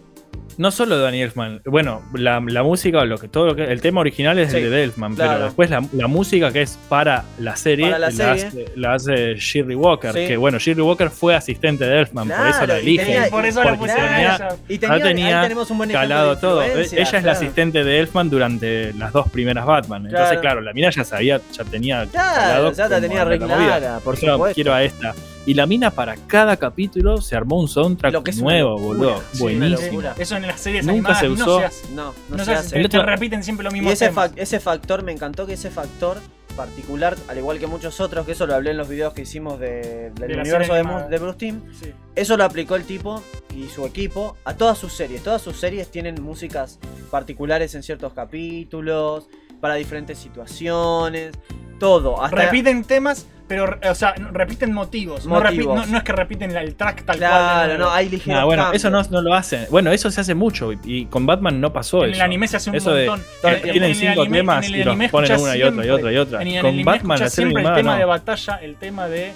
No 0.59 0.71
solo 0.73 0.97
de 0.99 1.05
Danny 1.05 1.23
Elfman. 1.23 1.63
Bueno, 1.65 2.03
la, 2.15 2.41
la 2.47 2.63
música, 2.65 3.05
lo 3.05 3.17
que 3.17 3.29
todo 3.29 3.47
lo 3.47 3.55
que 3.57 3.65
el 3.65 3.81
tema 3.81 4.01
original 4.01 4.39
es 4.41 4.51
Sí, 4.51 4.59
el 4.59 4.71
de 4.71 4.83
Elfman, 4.85 5.15
claro. 5.15 5.33
pero 5.35 5.45
después 5.45 5.71
la, 5.71 5.85
la 5.93 6.07
música 6.09 6.53
que 6.53 6.63
es 6.63 6.77
para 6.89 7.25
la 7.39 7.55
serie, 7.57 7.87
Para 7.87 7.99
la 8.01 8.07
la, 8.11 8.13
serie. 8.13 8.45
Hace, 8.47 8.65
la 8.75 8.95
hace 8.95 9.35
Shirley 9.37 9.77
Walker, 9.77 10.13
Sí. 10.13 10.27
que 10.27 10.37
bueno, 10.37 10.59
Shirley 10.59 10.85
Walker 10.85 11.11
fue 11.11 11.35
asistente 11.37 11.85
de 11.87 12.01
Elfman, 12.01 12.29
por 12.29 12.47
eso 12.49 12.67
la 12.67 12.75
tenía- 12.81 13.29
por 13.31 13.47
eso 13.47 13.63
la 13.63 13.71
tenía- 13.79 14.35
ella. 14.35 14.49
Y 14.69 14.79
tenía, 14.79 14.99
Ya 14.99 15.05
tenía 15.05 15.37
ahí 15.39 15.43
tenemos 15.45 15.71
un 15.71 15.79
buen 15.79 15.91
ejemplo 15.91 16.09
calado 16.09 16.39
todo. 16.39 16.63
Ella 16.63 17.19
es 17.19 17.25
la 17.25 17.33
asistente 17.33 17.85
de 17.85 17.99
Elfman 18.01 18.29
durante 18.29 18.93
las 18.95 19.13
dos 19.13 19.29
primeras 19.31 19.65
Batman. 19.65 20.07
Entonces, 20.07 20.27
Claro. 20.29 20.41
claro, 20.41 20.61
la 20.61 20.73
mina 20.73 20.91
ya 20.91 21.05
sabía, 21.05 21.41
ya 21.53 21.65
tenía. 21.65 22.05
Claro, 22.07 22.35
calado 22.35 22.73
ya 22.73 22.89
la 22.89 23.01
tenía 23.01 23.25
re 23.25 23.39
clara, 23.39 24.01
por 24.03 24.17
supuesto. 24.17 24.55
quiero 24.57 24.75
a 24.75 24.83
esta. 24.83 25.15
Y 25.49 25.55
la 25.55 25.65
mina 25.65 25.91
para 25.91 26.15
cada 26.27 26.59
capítulo 26.59 27.23
se 27.23 27.35
armó 27.35 27.59
un 27.59 27.69
soundtrack 27.69 28.13
Lo 28.13 28.23
que 28.23 28.33
es 28.33 28.37
una 28.37 28.51
nuevo, 28.53 28.71
locura. 28.79 28.99
boludo. 28.99 29.23
Sí, 29.33 29.43
una 29.45 29.59
Buenísimo. 29.61 29.87
locura. 29.89 30.15
Eso 30.19 30.37
en 30.37 30.47
las 30.47 30.61
series 30.61 30.85
Nunca 30.85 31.19
animadas 31.19 31.19
se 31.21 31.27
no 31.29 31.33
usó. 31.35 31.59
se 31.61 31.65
hace. 31.65 31.89
No, 31.95 32.15
no, 32.29 32.37
No, 32.37 32.45
se 32.45 32.51
hace. 32.53 32.53
hace. 32.53 32.71
Te, 32.75 32.79
El 32.81 32.85
otro- 32.87 33.01
te 33.01 33.07
repiten 33.07 33.43
siempre 33.43 33.65
los 33.65 33.73
Y 33.73 33.77
mismos 33.77 33.95
ese, 33.95 34.13
fac- 34.13 34.33
ese 34.37 34.61
factor, 34.61 35.03
me 35.05 35.13
encantó 35.13 35.47
que 35.47 35.55
ese 35.55 35.71
factor 35.71 36.19
particular, 36.55 37.17
al 37.29 37.39
igual 37.39 37.59
que 37.59 37.67
muchos 37.67 37.99
otros, 37.99 38.27
que 38.27 38.33
eso 38.33 38.47
lo 38.47 38.55
hablé 38.57 38.73
en 38.73 38.77
los 38.77 38.91
videos 38.91 39.15
que 39.15 39.23
hicimos 39.23 39.59
de- 39.59 40.11
del 40.11 40.15
De 40.17 40.29
la 40.37 40.43
universo 40.43 40.51
serie 40.67 40.75
de, 40.75 40.81
animada. 40.81 41.05
Mu- 41.05 41.09
de 41.11 41.19
Bruce 41.19 41.55
Sí. 41.81 41.93
eso 42.15 42.37
lo 42.37 42.45
aplicó 42.45 42.77
el 42.77 42.85
tipo 42.85 43.23
y 43.57 43.69
su 43.69 43.87
equipo 43.87 44.37
a 44.45 44.53
todas 44.55 44.77
sus 44.77 44.93
series. 44.93 45.23
Todas 45.23 45.41
sus 45.41 45.57
series 45.59 45.91
tienen 45.91 46.23
músicas 46.23 46.79
particulares 47.11 47.75
en 47.75 47.83
ciertos 47.83 48.13
capítulos, 48.13 49.29
para 49.61 49.75
diferentes 49.75 50.19
situaciones, 50.19 51.33
todo. 51.79 52.23
Hasta 52.23 52.37
Repiten 52.37 52.85
temas, 52.85 53.27
pero, 53.47 53.79
o 53.89 53.95
sea, 53.95 54.15
no- 54.19 54.31
repiten 54.31 54.73
motivos. 54.73 55.25
No, 55.27 55.41
Motivos. 55.41 55.77
no- 55.77 55.87
no 55.87 55.99
es 55.99 56.05
que 56.05 56.13
repiten 56.13 56.55
el 56.57 56.75
track 56.75 57.05
tal 57.05 57.19
cual. 57.19 57.31
Claro, 57.31 57.79
no, 57.79 57.91
hay 57.91 58.09
ligeros 58.09 58.41
Ah, 58.41 58.45
bueno, 58.45 58.65
cambios. 58.65 58.83
eso 58.85 58.91
no, 58.91 59.03
no 59.11 59.23
lo 59.23 59.35
hacen. 59.35 59.67
Bueno, 59.71 59.91
eso 59.93 60.11
se 60.11 60.21
hace 60.21 60.35
mucho 60.35 60.73
y, 60.73 60.79
y 60.85 61.05
con 61.07 61.25
Batman 61.27 61.61
no 61.61 61.73
pasó 61.73 62.05
En 62.05 62.11
eso. 62.11 62.17
el 62.17 62.23
anime 62.23 62.49
se 62.49 62.57
hace 62.59 62.71
un 62.71 62.77
eso 62.77 62.91
montón. 62.91 63.23
el 63.45 63.55
En- 63.55 63.63
tienen 63.63 63.83
en 63.85 63.91
el 63.91 63.95
cinco 63.97 64.23
anime- 64.23 64.37
temas 64.39 64.67
en 64.67 64.71
y 64.75 64.81
el 64.81 64.87
los 64.87 65.11
ponen 65.11 65.41
una 65.41 65.57
y 65.57 65.63
otra 65.63 65.87
y 65.87 65.91
otra 65.91 66.13
y 66.13 66.17
otra. 66.17 66.43
En 66.43 66.49
el 66.49 66.61
Con 66.61 66.69
anime 66.71 66.85
Batman 66.85 67.19
serie 67.19 67.31
siempre 67.31 67.63
el 67.63 67.75
tema 67.75 67.93
no. 67.93 67.99
de 67.99 68.05
batalla, 68.05 68.57
el 68.57 68.77
tema 68.77 69.09
de 69.09 69.33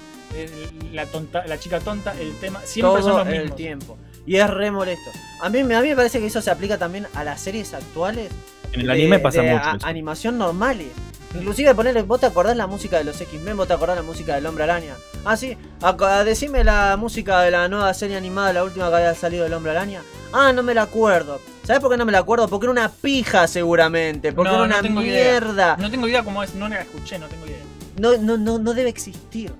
la 0.92 1.06
tonta, 1.06 1.46
la 1.46 1.58
chica 1.58 1.78
tonta, 1.80 2.14
el 2.18 2.32
tema 2.40 2.60
siempre 2.64 3.02
son 3.02 3.18
los 3.18 3.26
el 3.28 3.40
mismos. 3.40 3.56
tiempo. 3.56 3.98
Y 4.26 4.36
es 4.36 4.48
re 4.48 4.70
molesto. 4.70 5.10
A 5.42 5.48
mí, 5.50 5.62
me- 5.64 5.74
a 5.74 5.80
mí 5.80 5.88
me 5.88 5.96
parece 5.96 6.20
que 6.20 6.26
eso 6.26 6.40
se 6.40 6.50
aplica 6.50 6.78
también 6.78 7.06
a 7.14 7.24
las 7.24 7.40
series 7.40 7.74
actuales. 7.74 8.30
En 8.72 8.80
el 8.80 8.86
de- 8.86 8.92
anime 8.92 9.18
pasa 9.18 9.42
de 9.42 9.52
mucho. 9.52 9.64
a- 9.68 9.76
eso. 9.76 9.86
animación 9.86 10.38
normales. 10.38 10.88
Inclusive 11.34 11.74
ponerle, 11.74 12.02
vos 12.02 12.20
te 12.20 12.26
acordás 12.26 12.54
la 12.56 12.66
música 12.66 12.98
de 12.98 13.04
los 13.04 13.18
X-Men, 13.18 13.56
vos 13.56 13.66
te 13.66 13.72
acordás 13.72 13.96
la 13.96 14.02
música 14.02 14.34
del 14.34 14.44
Hombre 14.44 14.64
Araña. 14.64 14.94
Ah, 15.24 15.34
sí, 15.36 15.56
a- 15.80 16.24
decime 16.24 16.62
la 16.62 16.94
música 16.98 17.40
de 17.40 17.50
la 17.50 17.68
nueva 17.68 17.94
serie 17.94 18.16
animada, 18.18 18.52
la 18.52 18.64
última 18.64 18.90
que 18.90 18.96
había 18.96 19.14
salido 19.14 19.44
del 19.44 19.54
Hombre 19.54 19.72
Araña. 19.72 20.02
Ah, 20.32 20.52
no 20.52 20.62
me 20.62 20.74
la 20.74 20.82
acuerdo. 20.82 21.40
¿Sabés 21.64 21.80
por 21.80 21.90
qué 21.90 21.96
no 21.96 22.04
me 22.04 22.12
la 22.12 22.18
acuerdo? 22.18 22.48
Porque 22.48 22.66
era 22.66 22.72
una 22.72 22.90
pija 22.90 23.46
seguramente, 23.46 24.32
porque 24.32 24.50
No, 24.52 24.64
era 24.66 24.82
no 24.82 24.88
una 24.90 25.02
idea. 25.04 25.30
mierda. 25.40 25.76
No 25.78 25.90
tengo 25.90 26.06
idea 26.08 26.22
cómo 26.22 26.42
es, 26.42 26.54
no 26.54 26.68
la 26.68 26.80
escuché, 26.82 27.18
no 27.18 27.28
tengo 27.28 27.46
idea. 27.46 27.62
No, 27.98 28.16
no, 28.18 28.36
no, 28.36 28.58
no 28.58 28.74
debe 28.74 28.90
existir. 28.90 29.54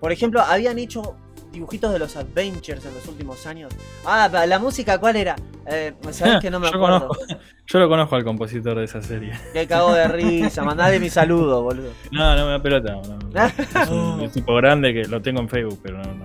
Por 0.00 0.10
ejemplo, 0.10 0.40
habían 0.40 0.78
hecho 0.78 1.14
dibujitos 1.52 1.92
de 1.92 1.98
los 1.98 2.16
Adventures 2.16 2.84
en 2.84 2.94
los 2.94 3.06
últimos 3.06 3.46
años. 3.46 3.72
Ah, 4.04 4.28
la 4.46 4.58
música, 4.58 4.98
¿cuál 4.98 5.16
era? 5.16 5.36
Eh, 5.66 5.92
¿Sabés 6.10 6.40
que 6.40 6.50
no 6.50 6.58
me 6.58 6.66
Yo 6.70 6.76
acuerdo? 6.76 7.08
conozco. 7.08 7.24
Yo 7.66 7.78
lo 7.78 7.88
conozco 7.88 8.16
al 8.16 8.24
compositor 8.24 8.78
de 8.78 8.84
esa 8.84 9.00
serie. 9.02 9.32
Me 9.54 9.66
cago 9.66 9.92
de 9.94 10.08
risa, 10.08 10.64
mandale 10.64 10.98
mi 10.98 11.08
saludo, 11.10 11.62
boludo. 11.62 11.90
No, 12.10 12.34
no 12.36 12.46
me 12.46 12.50
da 12.52 12.58
pelota. 12.62 12.92
no, 12.92 13.02
no. 13.18 13.46
Es 13.82 13.88
un 13.90 14.30
tipo 14.30 14.54
grande 14.56 14.92
que 14.92 15.04
lo 15.04 15.22
tengo 15.22 15.40
en 15.40 15.48
Facebook, 15.48 15.78
pero 15.82 15.98
no, 15.98 16.14
no. 16.14 16.24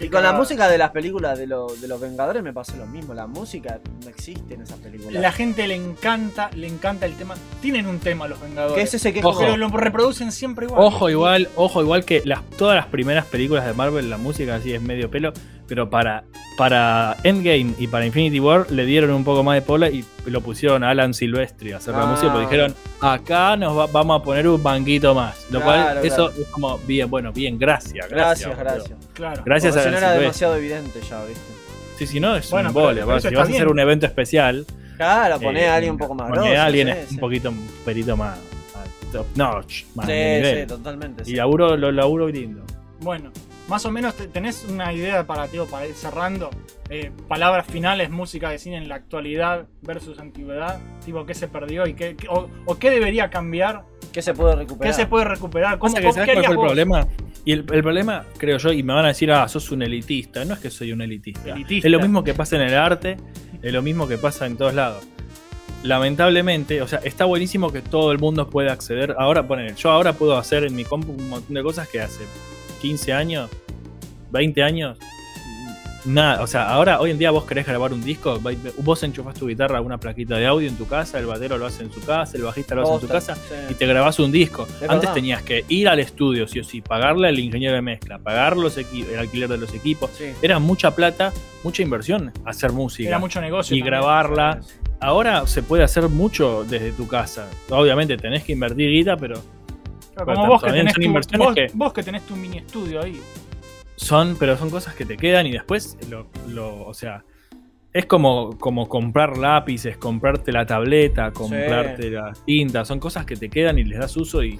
Y 0.00 0.08
con 0.08 0.22
la 0.22 0.32
música 0.32 0.68
de 0.68 0.78
las 0.78 0.90
películas 0.90 1.38
de, 1.38 1.46
lo- 1.46 1.66
de 1.74 1.86
los 1.88 2.00
Vengadores 2.00 2.42
me 2.42 2.52
pasó 2.52 2.76
lo 2.76 2.86
mismo. 2.86 3.12
La 3.14 3.26
música 3.26 3.80
no 4.02 4.08
existe 4.08 4.54
en 4.54 4.62
esas 4.62 4.78
películas. 4.78 5.20
La 5.22 5.32
gente 5.32 5.66
le 5.66 5.74
encanta, 5.74 6.50
le 6.54 6.66
encanta 6.68 7.06
el 7.06 7.14
tema. 7.14 7.34
Tienen 7.60 7.86
un 7.86 7.98
tema 7.98 8.26
los 8.28 8.40
Vengadores. 8.40 8.74
Que 8.76 8.82
es 8.82 8.94
ese 8.94 9.12
que 9.12 9.18
es 9.20 9.24
Ojo. 9.24 9.40
Pero 9.40 9.56
lo 9.56 9.68
reproducen 9.68 10.32
siempre 10.32 10.66
igual. 10.66 10.82
Ojo 10.82 11.10
igual, 11.10 11.48
ojo 11.56 11.82
igual 11.82 12.04
que 12.04 12.22
las, 12.24 12.48
todas 12.50 12.76
las 12.76 12.86
primeras 12.86 13.26
películas 13.26 13.66
de 13.66 13.74
Marvel, 13.74 14.08
la 14.10 14.16
música 14.16 14.54
así 14.56 14.72
es 14.72 14.80
medio 14.82 15.10
pelo, 15.10 15.32
pero 15.70 15.88
para, 15.88 16.24
para 16.58 17.16
Endgame 17.22 17.74
y 17.78 17.86
para 17.86 18.04
Infinity 18.04 18.40
War 18.40 18.68
le 18.72 18.84
dieron 18.84 19.12
un 19.12 19.22
poco 19.24 19.44
más 19.44 19.54
de 19.54 19.62
pola 19.62 19.88
y 19.88 20.04
lo 20.26 20.40
pusieron 20.40 20.82
a 20.82 20.90
Alan 20.90 21.14
Silvestri 21.14 21.70
a 21.72 21.76
hacer 21.76 21.94
la 21.94 22.02
Ah. 22.02 22.06
música, 22.06 22.32
porque 22.32 22.46
dijeron, 22.46 22.74
acá 23.00 23.56
nos 23.56 23.78
va- 23.78 23.86
vamos 23.86 24.20
a 24.20 24.24
poner 24.24 24.48
un 24.48 24.60
banquito 24.62 25.14
más. 25.14 25.46
Lo 25.50 25.60
Claro, 25.60 25.94
cual, 26.00 26.06
eso 26.06 26.30
es 26.30 26.48
como, 26.48 26.76
bien, 26.78 27.08
bueno, 27.08 27.32
bien, 27.32 27.56
gracias, 27.58 28.08
gracias. 28.10 28.58
Gracias. 28.58 28.98
Claro. 29.14 29.42
Gracias 29.46 29.72
Porque 29.74 29.80
a 29.80 29.82
si 29.84 29.90
no 29.90 29.96
Alan 29.96 29.98
era 29.98 29.98
Silvestri. 30.08 30.20
demasiado 30.22 30.56
evidente 30.56 31.00
ya, 31.08 31.24
¿viste? 31.24 31.52
Sí, 31.98 32.06
si 32.08 32.18
no, 32.20 32.34
es 32.34 32.50
Bueno, 32.50 32.70
un 32.70 32.74
vole. 32.74 33.00
Si 33.02 33.06
vas 33.06 33.24
a 33.24 33.42
hacer 33.52 33.68
un 33.68 33.78
evento 33.78 34.06
especial, 34.06 34.66
Claro, 34.96 35.38
poné 35.40 35.62
eh, 35.62 35.68
a 35.68 35.74
alguien 35.76 35.92
un 35.92 35.98
poco 35.98 36.14
más 36.14 36.28
poné 36.30 36.56
a 36.58 36.64
alguien 36.64 36.88
sí, 37.08 37.14
un 37.14 37.20
poquito, 37.20 37.48
un 37.50 37.66
perito 37.84 38.16
más, 38.16 38.38
top 39.12 39.26
notch, 39.36 39.84
más 39.94 40.04
Sí, 40.06 40.12
nivel. 40.12 40.60
sí, 40.62 40.66
totalmente. 40.66 41.22
Y 41.22 41.26
sí. 41.26 41.34
laburo, 41.36 41.76
lo 41.76 41.90
laburo 41.92 42.28
lindo. 42.28 42.62
Bueno, 43.00 43.30
más 43.70 43.86
o 43.86 43.90
menos 43.90 44.14
te- 44.16 44.26
tenés 44.28 44.66
una 44.68 44.92
idea 44.92 45.26
para, 45.26 45.46
tío, 45.48 45.64
para 45.66 45.86
ir 45.86 45.94
cerrando. 45.94 46.50
Eh, 46.90 47.10
palabras 47.28 47.66
finales, 47.66 48.10
música 48.10 48.50
de 48.50 48.58
cine 48.58 48.76
en 48.76 48.88
la 48.88 48.96
actualidad 48.96 49.66
versus 49.80 50.18
antigüedad. 50.18 50.80
Tipo, 51.04 51.24
¿qué 51.24 51.34
se 51.34 51.48
perdió 51.48 51.86
y 51.86 51.94
qué, 51.94 52.16
qué- 52.16 52.28
o, 52.28 52.50
o 52.66 52.78
qué 52.78 52.90
debería 52.90 53.30
cambiar? 53.30 53.84
¿Qué 54.12 54.20
se 54.22 54.34
puede 54.34 54.54
¿Qué 54.54 54.58
recuperar? 54.60 54.94
se 54.94 55.06
puede 55.06 55.24
recuperar? 55.24 55.78
¿Cómo, 55.78 55.94
que, 55.94 56.00
cómo- 56.02 56.12
¿sabes 56.12 56.28
qué 56.28 56.34
cuál 56.34 56.44
fue 56.44 56.52
el 56.52 56.56
vos? 56.58 56.66
problema? 56.66 57.06
Y 57.44 57.52
el, 57.52 57.58
el 57.72 57.82
problema, 57.82 58.24
creo 58.36 58.58
yo, 58.58 58.72
y 58.72 58.82
me 58.82 58.92
van 58.92 59.04
a 59.06 59.08
decir, 59.08 59.30
ah, 59.32 59.48
sos 59.48 59.70
un 59.70 59.82
elitista. 59.82 60.44
No 60.44 60.54
es 60.54 60.60
que 60.60 60.68
soy 60.68 60.92
un 60.92 61.00
elitista. 61.00 61.52
Elitista. 61.52 61.86
Es 61.88 61.92
lo 61.92 62.00
mismo 62.00 62.22
que 62.24 62.34
pasa 62.34 62.56
en 62.56 62.62
el 62.62 62.74
arte, 62.74 63.16
es 63.62 63.72
lo 63.72 63.80
mismo 63.82 64.06
que 64.08 64.18
pasa 64.18 64.44
en 64.46 64.56
todos 64.58 64.74
lados. 64.74 65.06
Lamentablemente, 65.82 66.82
o 66.82 66.88
sea, 66.88 67.00
está 67.04 67.24
buenísimo 67.24 67.72
que 67.72 67.80
todo 67.80 68.12
el 68.12 68.18
mundo 68.18 68.50
pueda 68.50 68.72
acceder. 68.72 69.14
Ahora, 69.18 69.46
ponen, 69.46 69.74
yo 69.76 69.90
ahora 69.90 70.12
puedo 70.12 70.36
hacer 70.36 70.64
en 70.64 70.74
mi 70.74 70.84
compu 70.84 71.12
un 71.12 71.30
montón 71.30 71.54
de 71.54 71.62
cosas 71.62 71.88
que 71.88 72.00
hace 72.02 72.24
15 72.80 73.12
años, 73.12 73.50
20 74.30 74.62
años, 74.62 74.98
nada, 76.04 76.42
o 76.42 76.46
sea, 76.46 76.68
ahora 76.68 77.00
hoy 77.00 77.10
en 77.10 77.18
día 77.18 77.30
vos 77.30 77.44
querés 77.44 77.66
grabar 77.66 77.92
un 77.92 78.02
disco, 78.02 78.40
vos 78.78 79.02
enchufás 79.02 79.34
tu 79.34 79.46
guitarra 79.48 79.78
a 79.78 79.80
una 79.80 79.98
plaquita 79.98 80.36
de 80.36 80.46
audio 80.46 80.68
en 80.68 80.76
tu 80.76 80.86
casa, 80.86 81.18
el 81.18 81.26
batero 81.26 81.58
lo 81.58 81.66
hace 81.66 81.82
en 81.82 81.92
su 81.92 82.00
casa, 82.00 82.36
el 82.36 82.44
bajista 82.44 82.74
lo 82.74 82.82
hace 82.82 82.94
en 82.94 83.00
tu 83.00 83.08
casa 83.08 83.34
sí. 83.34 83.54
y 83.70 83.74
te 83.74 83.86
grabás 83.86 84.18
un 84.18 84.32
disco. 84.32 84.66
Es 84.66 84.82
Antes 84.82 85.00
verdad. 85.00 85.14
tenías 85.14 85.42
que 85.42 85.64
ir 85.68 85.88
al 85.88 86.00
estudio, 86.00 86.46
sí 86.46 86.60
o 86.60 86.64
sí, 86.64 86.80
pagarle 86.80 87.28
al 87.28 87.38
ingeniero 87.38 87.74
de 87.74 87.82
mezcla, 87.82 88.18
pagar 88.18 88.56
los 88.56 88.76
el 88.76 89.18
alquiler 89.18 89.48
de 89.48 89.58
los 89.58 89.74
equipos. 89.74 90.10
Sí. 90.16 90.32
Era 90.42 90.58
mucha 90.58 90.94
plata, 90.94 91.32
mucha 91.62 91.82
inversión 91.82 92.32
hacer 92.44 92.72
música. 92.72 93.08
Era 93.08 93.18
mucho 93.18 93.40
negocio. 93.40 93.76
y 93.76 93.80
también. 93.80 94.00
grabarla. 94.00 94.60
Ahora 95.02 95.46
se 95.46 95.62
puede 95.62 95.82
hacer 95.82 96.08
mucho 96.10 96.64
desde 96.68 96.92
tu 96.92 97.08
casa. 97.08 97.48
Obviamente 97.70 98.18
tenés 98.18 98.44
que 98.44 98.52
invertir 98.52 98.90
guita, 98.90 99.16
pero 99.16 99.42
Como 100.24 100.46
vos 100.46 100.62
que, 100.62 100.70
tenés 100.70 100.92
son 100.94 101.02
tu, 101.02 101.06
inversiones 101.08 101.46
vos, 101.46 101.54
que- 101.54 101.66
vos 101.74 101.92
que 101.92 102.02
tenés 102.02 102.22
tu 102.26 102.36
mini 102.36 102.58
estudio 102.58 103.02
ahí. 103.02 103.20
son, 103.96 104.36
pero 104.38 104.56
son 104.56 104.70
cosas 104.70 104.94
que 104.94 105.04
te 105.04 105.16
quedan 105.16 105.46
y 105.46 105.52
después 105.52 105.96
lo, 106.08 106.26
lo- 106.48 106.86
o 106.86 106.94
sea, 106.94 107.24
es 107.92 108.06
como, 108.06 108.56
como 108.58 108.88
comprar 108.88 109.36
lápices, 109.36 109.96
comprarte 109.96 110.52
la 110.52 110.64
tableta, 110.64 111.32
comprarte 111.32 112.10
las 112.10 112.44
tintas, 112.44 112.86
son 112.88 112.98
cosas 113.00 113.24
que 113.26 113.36
te 113.36 113.48
quedan 113.50 113.78
y 113.78 113.84
les 113.84 113.98
das 113.98 114.16
uso 114.16 114.42
y, 114.44 114.58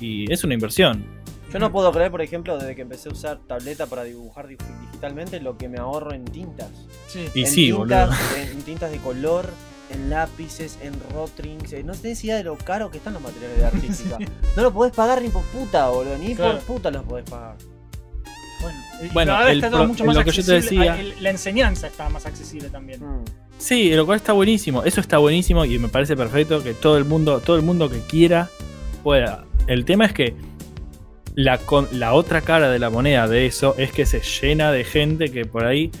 y 0.00 0.30
es 0.32 0.42
una 0.44 0.54
inversión. 0.54 1.04
Yo 1.52 1.58
no 1.58 1.72
puedo 1.72 1.90
creer, 1.92 2.10
por 2.10 2.20
ejemplo, 2.20 2.58
desde 2.58 2.74
que 2.74 2.82
empecé 2.82 3.08
a 3.08 3.12
usar 3.12 3.38
tableta 3.46 3.86
para 3.86 4.04
dibujar 4.04 4.48
dig- 4.48 4.58
digitalmente, 4.82 5.40
lo 5.40 5.56
que 5.56 5.68
me 5.68 5.78
ahorro 5.78 6.12
en 6.12 6.24
tintas. 6.26 6.68
Sí. 7.06 7.24
Y 7.34 7.40
en 7.40 7.46
sí, 7.46 7.72
tintas, 7.72 8.08
boludo. 8.08 8.36
En, 8.36 8.48
en 8.58 8.62
tintas 8.62 8.90
de 8.90 8.98
color, 8.98 9.48
en 9.90 10.10
lápices, 10.10 10.78
en 10.82 10.94
rotrings. 11.14 11.72
No 11.84 11.94
tenés 11.94 12.22
idea 12.24 12.36
de 12.36 12.44
lo 12.44 12.56
caro 12.56 12.90
que 12.90 12.98
están 12.98 13.14
los 13.14 13.22
materiales 13.22 13.58
de 13.58 13.64
artística. 13.66 14.18
No 14.56 14.62
lo 14.62 14.72
podés 14.72 14.92
pagar 14.92 15.22
ni 15.22 15.28
por 15.28 15.42
puta, 15.44 15.88
boludo. 15.88 16.16
Ni 16.18 16.34
Claro. 16.34 16.58
por 16.58 16.62
puta 16.76 16.90
los 16.90 17.04
podés 17.04 17.28
pagar. 17.30 17.56
Bueno, 18.60 18.78
y 19.02 19.08
Bueno, 19.14 19.34
ahora 19.36 19.52
el 19.52 19.58
está 19.58 19.70
todo 19.70 19.80
pro- 19.80 19.88
mucho 19.88 20.04
más 20.04 20.16
lo 20.16 20.24
que 20.24 20.30
yo 20.32 20.44
te 20.44 20.56
accesible. 20.56 20.84
decía- 20.90 21.00
el- 21.00 21.22
la 21.22 21.30
enseñanza 21.30 21.86
está 21.86 22.08
más 22.08 22.26
accesible 22.26 22.68
también. 22.70 23.00
Mm. 23.04 23.24
Sí, 23.58 23.90
lo 23.94 24.04
cual 24.04 24.16
está 24.16 24.32
buenísimo. 24.32 24.82
Eso 24.84 25.00
está 25.00 25.18
buenísimo 25.18 25.64
y 25.64 25.78
me 25.78 25.88
parece 25.88 26.16
perfecto 26.16 26.62
que 26.62 26.74
todo 26.74 26.96
el 26.98 27.04
mundo, 27.04 27.40
todo 27.40 27.56
el 27.56 27.62
mundo 27.62 27.88
que 27.88 28.00
quiera 28.00 28.48
pueda. 29.04 29.44
El 29.68 29.84
tema 29.84 30.06
es 30.06 30.12
que 30.12 30.34
la, 31.34 31.58
con- 31.58 31.88
la 31.92 32.14
otra 32.14 32.40
cara 32.40 32.68
de 32.68 32.78
la 32.80 32.90
moneda 32.90 33.28
de 33.28 33.46
eso 33.46 33.76
es 33.78 33.92
que 33.92 34.06
se 34.06 34.20
llena 34.20 34.72
de 34.72 34.82
gente 34.84 35.30
que 35.30 35.44
por 35.44 35.64
ahí, 35.64 35.92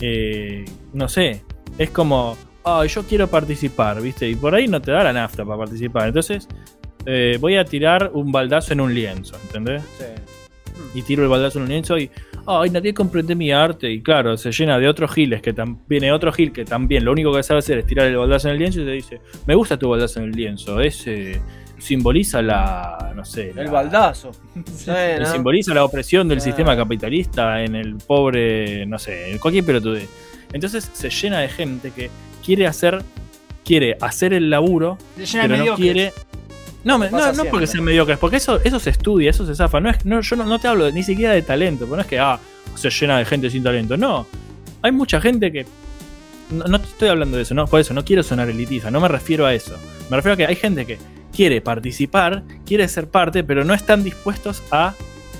eh, 0.00 0.64
no 0.92 1.08
sé, 1.08 1.42
es 1.78 1.90
como, 1.90 2.36
ay, 2.64 2.88
yo 2.88 3.02
quiero 3.04 3.26
participar, 3.28 4.00
¿viste? 4.00 4.28
Y 4.28 4.34
por 4.34 4.54
ahí 4.54 4.68
no 4.68 4.80
te 4.80 4.90
da 4.92 5.04
la 5.04 5.12
nafta 5.12 5.44
para 5.44 5.58
participar. 5.58 6.08
Entonces, 6.08 6.46
eh, 7.06 7.38
voy 7.40 7.56
a 7.56 7.64
tirar 7.64 8.10
un 8.12 8.30
baldazo 8.32 8.72
en 8.72 8.80
un 8.80 8.94
lienzo, 8.94 9.36
¿entendés? 9.46 9.82
Sí. 9.98 10.04
y 10.94 11.02
tiro 11.02 11.22
el 11.24 11.28
baldazo 11.28 11.58
en 11.58 11.64
un 11.64 11.70
lienzo 11.70 11.98
y 11.98 12.08
ay 12.46 12.70
nadie 12.70 12.94
comprende 12.94 13.34
mi 13.34 13.50
arte 13.50 13.90
y 13.90 14.00
claro 14.00 14.36
se 14.36 14.52
llena 14.52 14.78
de 14.78 14.88
otros 14.88 15.10
giles 15.12 15.42
que 15.42 15.52
viene 15.88 16.12
otro 16.12 16.32
gil 16.32 16.52
que 16.52 16.64
también 16.64 17.04
lo 17.04 17.10
único 17.12 17.32
que 17.34 17.42
sabe 17.42 17.58
hacer 17.58 17.78
es 17.78 17.86
tirar 17.86 18.06
el 18.06 18.16
baldazo 18.16 18.48
en 18.48 18.52
el 18.54 18.60
lienzo 18.60 18.80
y 18.82 18.84
te 18.84 18.90
dice 18.92 19.20
me 19.46 19.54
gusta 19.56 19.76
tu 19.76 19.88
baldazo 19.88 20.20
en 20.20 20.26
el 20.26 20.30
lienzo 20.32 20.80
ese 20.80 21.40
simboliza 21.78 22.40
la 22.42 23.12
no 23.14 23.24
sé 23.24 23.50
El 23.50 23.64
la- 23.66 23.70
baldazo. 23.72 24.30
Sí, 24.72 24.90
eh, 24.94 25.16
¿no? 25.20 25.26
simboliza 25.26 25.74
la 25.74 25.84
opresión 25.84 26.28
del 26.28 26.38
Claro. 26.38 26.44
sistema 26.52 26.76
capitalista 26.76 27.62
en 27.62 27.74
el 27.74 27.96
pobre 27.96 28.86
no 28.86 28.98
sé 29.00 29.32
en 29.32 29.38
cualquier 29.38 29.64
pelotude 29.64 30.06
entonces 30.52 30.88
se 30.92 31.10
llena 31.10 31.40
de 31.40 31.48
gente 31.48 31.90
que 31.90 32.08
quiere 32.48 32.66
hacer 32.66 33.02
quiere 33.62 33.98
hacer 34.00 34.32
el 34.32 34.48
laburo 34.48 34.96
pero 35.32 35.56
no 35.58 35.74
quiere 35.76 36.14
no, 36.82 36.96
me- 36.98 37.10
no, 37.10 37.32
no 37.34 37.44
porque 37.46 37.66
sean 37.66 37.84
mediocres, 37.84 38.16
porque 38.18 38.36
eso, 38.36 38.58
eso 38.64 38.78
se 38.80 38.88
estudia, 38.90 39.28
eso 39.28 39.44
se 39.44 39.54
zafa. 39.54 39.78
No 39.80 39.90
es, 39.90 40.06
no, 40.06 40.22
yo 40.22 40.36
no, 40.36 40.44
no 40.44 40.58
te 40.58 40.68
hablo 40.68 40.86
de- 40.86 40.92
ni 40.92 41.02
siquiera 41.02 41.34
de 41.34 41.42
talento, 41.42 41.80
porque 41.86 41.96
no 41.96 42.00
es 42.02 42.06
que 42.06 42.18
ah, 42.18 42.38
se 42.76 42.88
llena 42.88 43.18
de 43.18 43.26
gente 43.26 43.50
sin 43.50 43.62
talento. 43.62 43.96
No, 43.98 44.26
hay 44.80 44.92
mucha 44.92 45.20
gente 45.20 45.52
que. 45.52 45.66
No, 46.50 46.64
no 46.64 46.80
te 46.80 46.86
estoy 46.86 47.08
hablando 47.08 47.36
de 47.36 47.42
eso, 47.42 47.52
no, 47.52 47.66
por 47.66 47.80
eso 47.80 47.92
no 47.92 48.04
quiero 48.04 48.22
sonar 48.22 48.48
elitista, 48.48 48.90
no 48.90 49.00
me 49.00 49.08
refiero 49.08 49.44
a 49.44 49.52
eso. 49.52 49.76
Me 50.08 50.16
refiero 50.16 50.32
a 50.34 50.36
que 50.38 50.46
hay 50.46 50.56
gente 50.56 50.86
que 50.86 50.96
quiere 51.34 51.60
participar, 51.60 52.42
quiere 52.64 52.88
ser 52.88 53.08
parte, 53.08 53.44
pero 53.44 53.64
no 53.64 53.74
están 53.74 54.02
dispuestos 54.02 54.62
a 54.70 54.94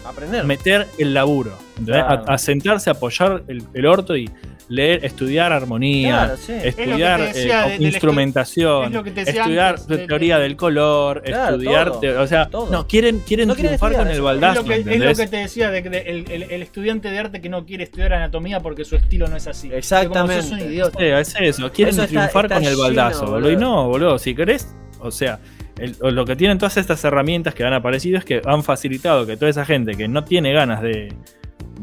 Aprender. 0.05 0.45
meter 0.45 0.87
el 0.99 1.15
laburo, 1.15 1.53
¿entendés? 1.79 2.05
Claro. 2.05 2.25
a, 2.27 2.35
a 2.35 2.39
sentarse, 2.39 2.91
a 2.91 2.95
apoyar 2.95 3.45
el, 3.49 3.63
el 3.73 3.87
orto 3.87 4.17
y 4.17 4.29
leer, 4.71 5.05
estudiar 5.05 5.53
armonía, 5.53 6.09
Claro, 6.25 6.37
sí. 6.37 6.53
estudiar 6.63 7.21
Es 7.23 7.37
eh, 7.37 7.49
de- 7.79 7.85
instrumentación, 7.87 8.95
es 9.17 9.29
estudiar 9.29 9.75
antes, 9.75 9.87
de- 9.87 10.07
teoría 10.07 10.37
de- 10.37 10.43
del 10.45 10.57
color, 10.57 11.23
Claro, 11.23 11.57
estudiar, 11.57 11.91
todo, 11.93 12.23
o 12.23 12.27
sea, 12.27 12.49
todo. 12.51 12.71
no 12.71 12.87
quieren 12.87 13.21
quieren 13.21 13.49
No 13.49 13.55
triunfar 13.55 13.93
estudiar, 13.93 14.07
con 14.07 14.15
el 14.15 14.21
baldazo, 14.23 14.61
es, 14.61 14.67
lo 14.67 14.73
que, 14.73 14.81
es 14.81 14.87
lo 14.87 14.93
¿entendés? 14.93 15.19
que 15.19 15.27
te 15.27 15.37
decía 15.39 15.71
de, 15.71 15.83
de- 15.83 15.99
el, 16.01 16.31
el- 16.31 16.43
el 16.51 16.63
estudiante 16.63 17.11
de 17.11 17.19
arte 17.19 17.41
que 17.41 17.49
no 17.49 17.65
quiere 17.65 17.85
estudiar 17.85 18.13
anatomía 18.13 18.61
porque 18.61 18.85
su 18.85 18.97
estilo 18.97 19.27
no 19.29 19.37
es 19.37 19.47
así. 19.47 19.71
Exactamente. 19.73 20.43
Como 20.43 20.43
sos 20.43 20.53
un 20.53 20.61
idiota. 20.71 20.99
Sí, 20.99 21.05
es 21.07 21.35
eso, 21.41 21.73
quieren 21.73 21.95
Eso 21.95 22.03
está- 22.05 22.09
triunfar 22.21 22.45
está 22.45 22.55
con 22.57 22.65
el 22.65 22.71
lleno, 22.71 22.83
baldazo, 22.83 23.27
boludo. 23.27 23.51
Y 23.53 23.57
no, 23.57 23.89
boludo, 23.89 24.19
si 24.19 24.35
querés, 24.35 24.75
o 25.01 25.11
sea, 25.11 25.39
el- 25.79 25.97
lo 26.15 26.25
que 26.25 26.37
tienen 26.37 26.59
todas 26.59 26.77
estas 26.77 27.03
herramientas 27.05 27.55
que 27.55 27.65
han 27.65 27.73
aparecido 27.73 28.19
es 28.19 28.25
que 28.25 28.43
han 28.45 28.63
facilitado 28.65 29.25
que 29.27 29.37
toda 29.37 29.51
esa 29.51 29.65
gente 29.65 29.97
que 29.97 30.09
no 30.09 30.25
tiene 30.25 30.53
ganas 30.53 30.83
de- 30.83 31.13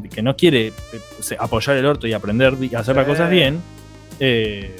que 0.08 0.22
no 0.22 0.36
quiere 0.36 0.68
eh, 0.68 1.36
apoyar 1.38 1.76
el 1.76 1.86
orto 1.86 2.06
y 2.06 2.12
aprender 2.12 2.54
y 2.60 2.74
hacer 2.74 2.96
las 2.96 3.06
cosas 3.06 3.30
bien, 3.30 3.60
eh, 4.20 4.74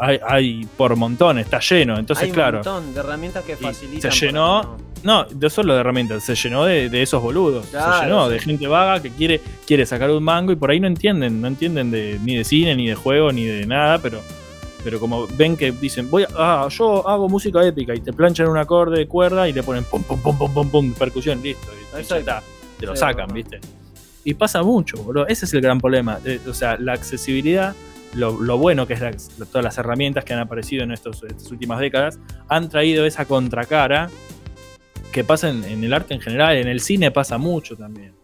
hay, 0.00 0.20
hay 0.26 0.68
por 0.76 0.94
montón, 0.96 1.38
está 1.38 1.58
lleno. 1.60 1.98
Entonces, 1.98 2.24
Hay 2.24 2.30
un 2.30 2.34
claro, 2.34 2.58
montón 2.58 2.94
de 2.94 3.00
herramientas 3.00 3.44
que 3.44 3.56
facilitan. 3.56 4.12
se 4.12 4.26
llenó, 4.26 4.62
no- 4.62 4.76
no, 5.02 5.24
de 5.24 5.50
solo 5.50 5.74
de 5.74 5.80
herramientas, 5.80 6.22
se 6.24 6.34
llenó 6.36 6.64
de, 6.64 6.88
de 6.88 7.02
esos 7.02 7.20
boludos, 7.20 7.66
Claro, 7.66 7.98
se 7.98 8.04
llenó 8.04 8.26
sí. 8.26 8.32
de 8.34 8.38
gente 8.40 8.66
vaga 8.68 9.02
que 9.02 9.10
quiere, 9.10 9.40
quiere 9.66 9.84
sacar 9.84 10.10
un 10.10 10.22
mango 10.22 10.52
y 10.52 10.56
por 10.56 10.70
ahí 10.70 10.78
no 10.80 10.86
entienden, 10.86 11.40
no 11.40 11.48
entienden 11.48 11.90
de, 11.90 12.18
ni 12.22 12.36
de 12.36 12.44
cine, 12.44 12.74
ni 12.76 12.86
de 12.88 12.94
juego, 12.94 13.30
ni 13.32 13.44
de 13.44 13.66
nada, 13.66 13.98
pero, 13.98 14.20
pero 14.84 15.00
como 15.00 15.26
ven 15.26 15.56
que 15.56 15.72
dicen, 15.72 16.08
voy 16.10 16.22
a, 16.22 16.28
ah, 16.36 16.68
yo 16.70 17.06
hago 17.08 17.28
música 17.28 17.62
épica 17.66 17.94
y 17.94 18.00
te 18.00 18.12
planchan 18.12 18.46
un 18.48 18.56
acorde 18.56 18.96
de 18.98 19.06
cuerda 19.08 19.48
y 19.48 19.52
le 19.52 19.62
ponen 19.64 19.84
pum 19.84 20.02
pum 20.04 20.20
pum 20.22 20.38
pum 20.38 20.54
pum 20.54 20.70
pum 20.70 20.92
percusión, 20.94 21.42
listo, 21.42 21.66
y, 21.72 22.00
y 22.00 22.04
ya 22.04 22.18
está, 22.18 22.42
te 22.78 22.86
lo 22.86 22.94
Sí, 22.94 23.00
sacan, 23.00 23.26
bueno. 23.26 23.34
viste. 23.34 23.60
Y 24.24 24.34
pasa 24.34 24.62
mucho, 24.62 24.96
boludo. 25.02 25.26
Ese 25.26 25.44
es 25.44 25.54
el 25.54 25.60
gran 25.60 25.80
problema. 25.80 26.18
Eh, 26.24 26.40
o 26.48 26.54
sea, 26.54 26.76
la 26.78 26.94
accesibilidad, 26.94 27.74
lo, 28.14 28.40
lo 28.40 28.56
bueno 28.58 28.86
que 28.86 28.94
es 28.94 29.00
la- 29.00 29.12
todas 29.46 29.64
las 29.64 29.76
herramientas 29.78 30.24
que 30.24 30.32
han 30.32 30.40
aparecido 30.40 30.82
en 30.84 30.92
estos, 30.92 31.22
estas 31.22 31.50
últimas 31.50 31.78
décadas, 31.80 32.18
han 32.48 32.68
traído 32.68 33.04
esa 33.06 33.26
contracara 33.26 34.08
que 35.12 35.24
pasa 35.24 35.48
en, 35.50 35.62
en 35.64 35.84
el 35.84 35.92
arte 35.92 36.14
en 36.14 36.20
general, 36.20 36.56
en 36.56 36.68
el 36.68 36.80
cine 36.80 37.10
pasa 37.10 37.38
mucho 37.38 37.76
también. 37.76 38.14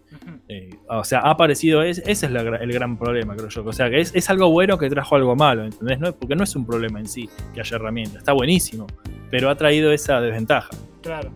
Eh, 0.49 0.71
o 0.89 1.05
sea, 1.05 1.21
ha 1.21 1.31
aparecido, 1.31 1.83
es- 1.83 1.99
ese 2.07 2.27
es 2.27 2.33
la 2.33 2.41
el 2.41 2.73
gran 2.73 2.99
problema, 2.99 3.37
creo 3.37 3.49
yo. 3.49 3.65
O 3.65 3.73
sea, 3.73 3.89
que 3.91 4.01
es, 4.01 4.13
es 4.15 4.29
algo 4.31 4.51
bueno 4.51 4.79
que 4.79 4.89
trajo 4.91 5.15
algo 5.15 5.37
malo, 5.37 5.65
¿entendés? 5.65 6.01
No 6.01 6.13
porque 6.13 6.35
no 6.35 6.43
es 6.45 6.57
un 6.57 6.67
problema 6.67 6.99
en 6.99 7.07
sí 7.07 7.29
que 7.55 7.61
haya 7.61 7.77
herramientas, 7.77 8.17
está 8.19 8.33
buenísimo, 8.33 8.87
pero 9.31 9.49
ha 9.51 9.55
traído 9.55 9.93
esa 9.93 10.21
desventaja. 10.21 10.71
Claro. 11.03 11.31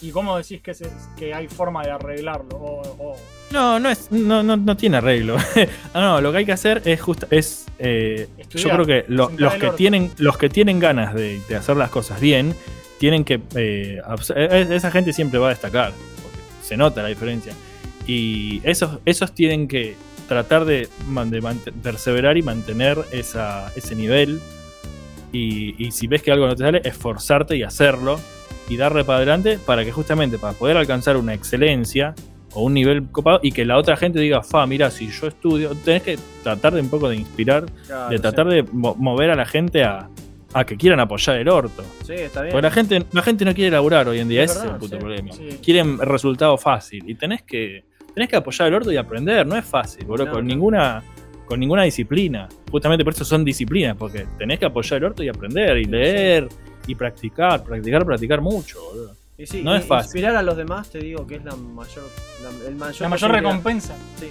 ¿Y 0.00 0.10
cómo 0.10 0.36
decís 0.36 0.60
que, 0.62 0.74
se- 0.74 0.90
que 1.16 1.34
hay 1.34 1.48
forma 1.48 1.82
de 1.82 1.90
arreglarlo? 1.90 2.56
O, 2.56 2.82
o- 3.10 3.16
No, 3.52 3.78
no 3.78 3.88
es, 3.90 4.10
no, 4.10 4.42
no, 4.42 4.56
no 4.56 4.76
tiene 4.76 4.96
arreglo. 4.98 5.36
No, 5.94 6.20
lo 6.20 6.32
que 6.32 6.38
hay 6.38 6.44
que 6.46 6.52
hacer 6.52 6.82
es 6.84 7.00
justo, 7.00 7.26
es 7.30 7.66
eh, 7.78 8.28
yo 8.58 8.68
creo 8.74 8.86
que 8.86 9.04
lo- 9.08 9.28
los 9.36 9.52
que 9.54 9.66
tienen, 9.76 10.10
los 10.18 10.38
que 10.38 10.48
tienen 10.48 10.78
ganas 10.80 11.14
de, 11.14 11.40
de 11.48 11.56
hacer 11.56 11.76
las 11.76 11.90
cosas 11.90 12.20
bien, 12.20 12.54
tienen 12.98 13.24
que 13.24 13.40
eh, 13.54 14.00
abs- 14.06 14.32
eh, 14.36 14.68
esa 14.70 14.90
gente 14.90 15.12
siempre 15.12 15.38
va 15.38 15.46
a 15.48 15.50
destacar, 15.50 15.92
porque 16.22 16.38
se 16.62 16.76
nota 16.76 17.02
la 17.02 17.08
diferencia. 17.08 17.52
Y 18.06 18.60
esos, 18.64 18.98
esos 19.04 19.32
tienen 19.34 19.68
que 19.68 19.94
tratar 20.28 20.64
de, 20.64 20.88
de 21.26 21.72
perseverar 21.82 22.36
y 22.38 22.42
mantener 22.42 22.98
esa, 23.12 23.70
ese 23.76 23.94
nivel. 23.94 24.40
Y, 25.32 25.74
y 25.84 25.92
si 25.92 26.06
ves 26.06 26.22
que 26.22 26.30
algo 26.30 26.46
no 26.46 26.54
te 26.56 26.62
sale, 26.64 26.80
esforzarte 26.84 27.56
y 27.56 27.62
hacerlo 27.62 28.20
y 28.68 28.76
darle 28.76 29.04
para 29.04 29.18
adelante 29.18 29.58
para 29.58 29.84
que 29.84 29.90
justamente 29.92 30.38
para 30.38 30.52
poder 30.52 30.76
alcanzar 30.76 31.16
una 31.16 31.34
excelencia 31.34 32.14
o 32.54 32.64
un 32.64 32.74
nivel 32.74 33.06
copado 33.10 33.40
y 33.42 33.52
que 33.52 33.64
la 33.64 33.78
otra 33.78 33.96
gente 33.96 34.18
diga, 34.20 34.42
fa, 34.42 34.66
mira, 34.66 34.90
si 34.90 35.08
yo 35.08 35.26
estudio, 35.26 35.70
tenés 35.84 36.02
que 36.02 36.18
tratar 36.42 36.74
de 36.74 36.80
un 36.80 36.88
poco 36.88 37.08
de 37.08 37.16
inspirar, 37.16 37.64
Claro, 37.86 38.10
de 38.10 38.16
sí. 38.16 38.22
tratar 38.22 38.46
de 38.48 38.62
mo- 38.72 38.94
mover 38.98 39.30
a 39.30 39.34
la 39.36 39.46
gente 39.46 39.84
a, 39.84 40.08
a 40.52 40.64
que 40.64 40.76
quieran 40.76 41.00
apoyar 41.00 41.36
el 41.36 41.48
orto. 41.48 41.82
Sí, 42.04 42.12
está 42.14 42.42
bien. 42.42 42.52
Porque 42.52 42.62
la 42.66 42.70
gente, 42.70 43.02
la 43.12 43.22
gente 43.22 43.44
no 43.44 43.54
quiere 43.54 43.70
laburar 43.70 44.06
hoy 44.08 44.18
en 44.18 44.28
día, 44.28 44.42
Es 44.42 44.50
ese 44.50 44.60
es 44.66 44.72
el 44.72 44.76
puto 44.78 44.96
sí, 44.96 45.00
problema. 45.00 45.32
sí. 45.32 45.48
Quieren 45.64 45.98
resultado 45.98 46.58
fácil 46.58 47.02
y 47.08 47.14
tenés 47.14 47.42
que, 47.42 47.84
tenés 48.14 48.28
que 48.28 48.36
apoyar 48.36 48.68
el 48.68 48.74
orto 48.74 48.92
y 48.92 48.96
aprender, 48.98 49.46
no 49.46 49.56
es 49.56 49.64
fácil, 49.64 50.04
boludo, 50.04 50.26
No, 50.26 50.32
con 50.32 50.44
no. 50.46 50.48
ninguna 50.54 51.02
con 51.46 51.58
ninguna 51.60 51.82
disciplina. 51.82 52.48
Justamente 52.70 53.04
por 53.04 53.12
eso 53.12 53.24
son 53.26 53.44
disciplinas, 53.44 53.94
porque 53.96 54.26
tenés 54.38 54.58
que 54.58 54.64
apoyar 54.64 54.98
el 54.98 55.04
orto 55.04 55.22
y 55.22 55.28
aprender 55.28 55.76
y 55.78 55.84
leer 55.84 56.48
y 56.86 56.94
practicar, 56.94 57.62
practicar, 57.62 58.06
practicar 58.06 58.40
mucho, 58.40 58.78
boludo. 58.82 59.16
Y 59.38 59.46
sí, 59.46 59.62
no 59.62 59.74
es 59.74 59.84
fácil. 59.86 60.08
Inspirar 60.08 60.36
a 60.36 60.42
los 60.42 60.56
demás, 60.56 60.90
te 60.90 60.98
digo 60.98 61.26
que 61.26 61.36
es 61.36 61.44
la 61.44 61.56
mayor. 61.56 62.04
La, 62.42 62.68
el 62.68 62.74
mayor 62.76 63.00
la 63.00 63.08
mayor 63.08 63.30
recompensa. 63.32 63.94
Sí. 64.20 64.26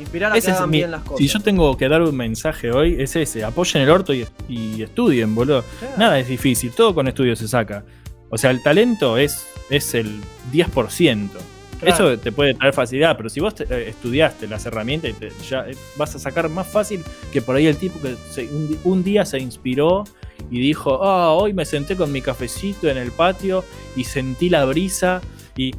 Inspirar 0.00 0.32
a 0.32 0.36
Ese 0.36 0.48
que 0.48 0.52
hagan 0.56 0.70
mi- 0.70 0.78
bien 0.78 0.90
las 0.90 1.02
cosas. 1.02 1.18
si 1.18 1.28
yo 1.28 1.40
tengo 1.40 1.76
que 1.76 1.88
dar 1.88 2.02
un 2.02 2.16
mensaje 2.16 2.70
hoy, 2.72 2.96
es 3.00 3.14
ese, 3.16 3.44
apoyen 3.44 3.82
el 3.82 3.90
orto 3.90 4.12
y, 4.14 4.26
y 4.48 4.82
estudien, 4.82 5.34
boludo. 5.34 5.62
Claro. 5.78 5.94
Nada 5.98 6.18
es 6.18 6.28
difícil, 6.28 6.72
todo 6.72 6.94
con 6.94 7.06
estudio 7.08 7.36
se 7.36 7.46
saca. 7.48 7.84
O 8.30 8.38
sea, 8.38 8.50
el 8.50 8.62
talento 8.62 9.18
es, 9.18 9.46
es 9.70 9.94
el 9.94 10.20
10%. 10.52 11.28
Claro. 11.80 12.10
Eso 12.12 12.18
te 12.18 12.32
puede 12.32 12.54
traer 12.54 12.72
facilidad, 12.72 13.16
pero 13.16 13.28
si 13.28 13.40
vos 13.40 13.54
te- 13.54 13.64
eh, 13.64 13.88
estudiaste 13.90 14.48
las 14.48 14.64
herramientas, 14.66 15.10
y 15.10 15.14
te- 15.14 15.32
ya 15.48 15.68
eh, 15.68 15.76
vas 15.96 16.14
a 16.14 16.18
sacar 16.18 16.48
más 16.48 16.66
fácil 16.66 17.02
que 17.32 17.42
por 17.42 17.54
ahí 17.56 17.66
el 17.66 17.76
tipo 17.76 18.00
que 18.00 18.16
se- 18.30 18.48
un 18.84 19.04
día 19.04 19.24
se 19.24 19.38
inspiró 19.38 20.04
y 20.50 20.60
dijo, 20.60 21.04
ah, 21.04 21.32
hoy 21.32 21.52
me 21.52 21.64
senté 21.64 21.96
con 21.96 22.12
mi 22.12 22.20
cafecito 22.20 22.88
en 22.88 22.96
el 22.98 23.10
patio 23.10 23.64
y 23.96 24.04
sentí 24.04 24.48
la 24.48 24.64
brisa 24.64 25.20
y... 25.56 25.72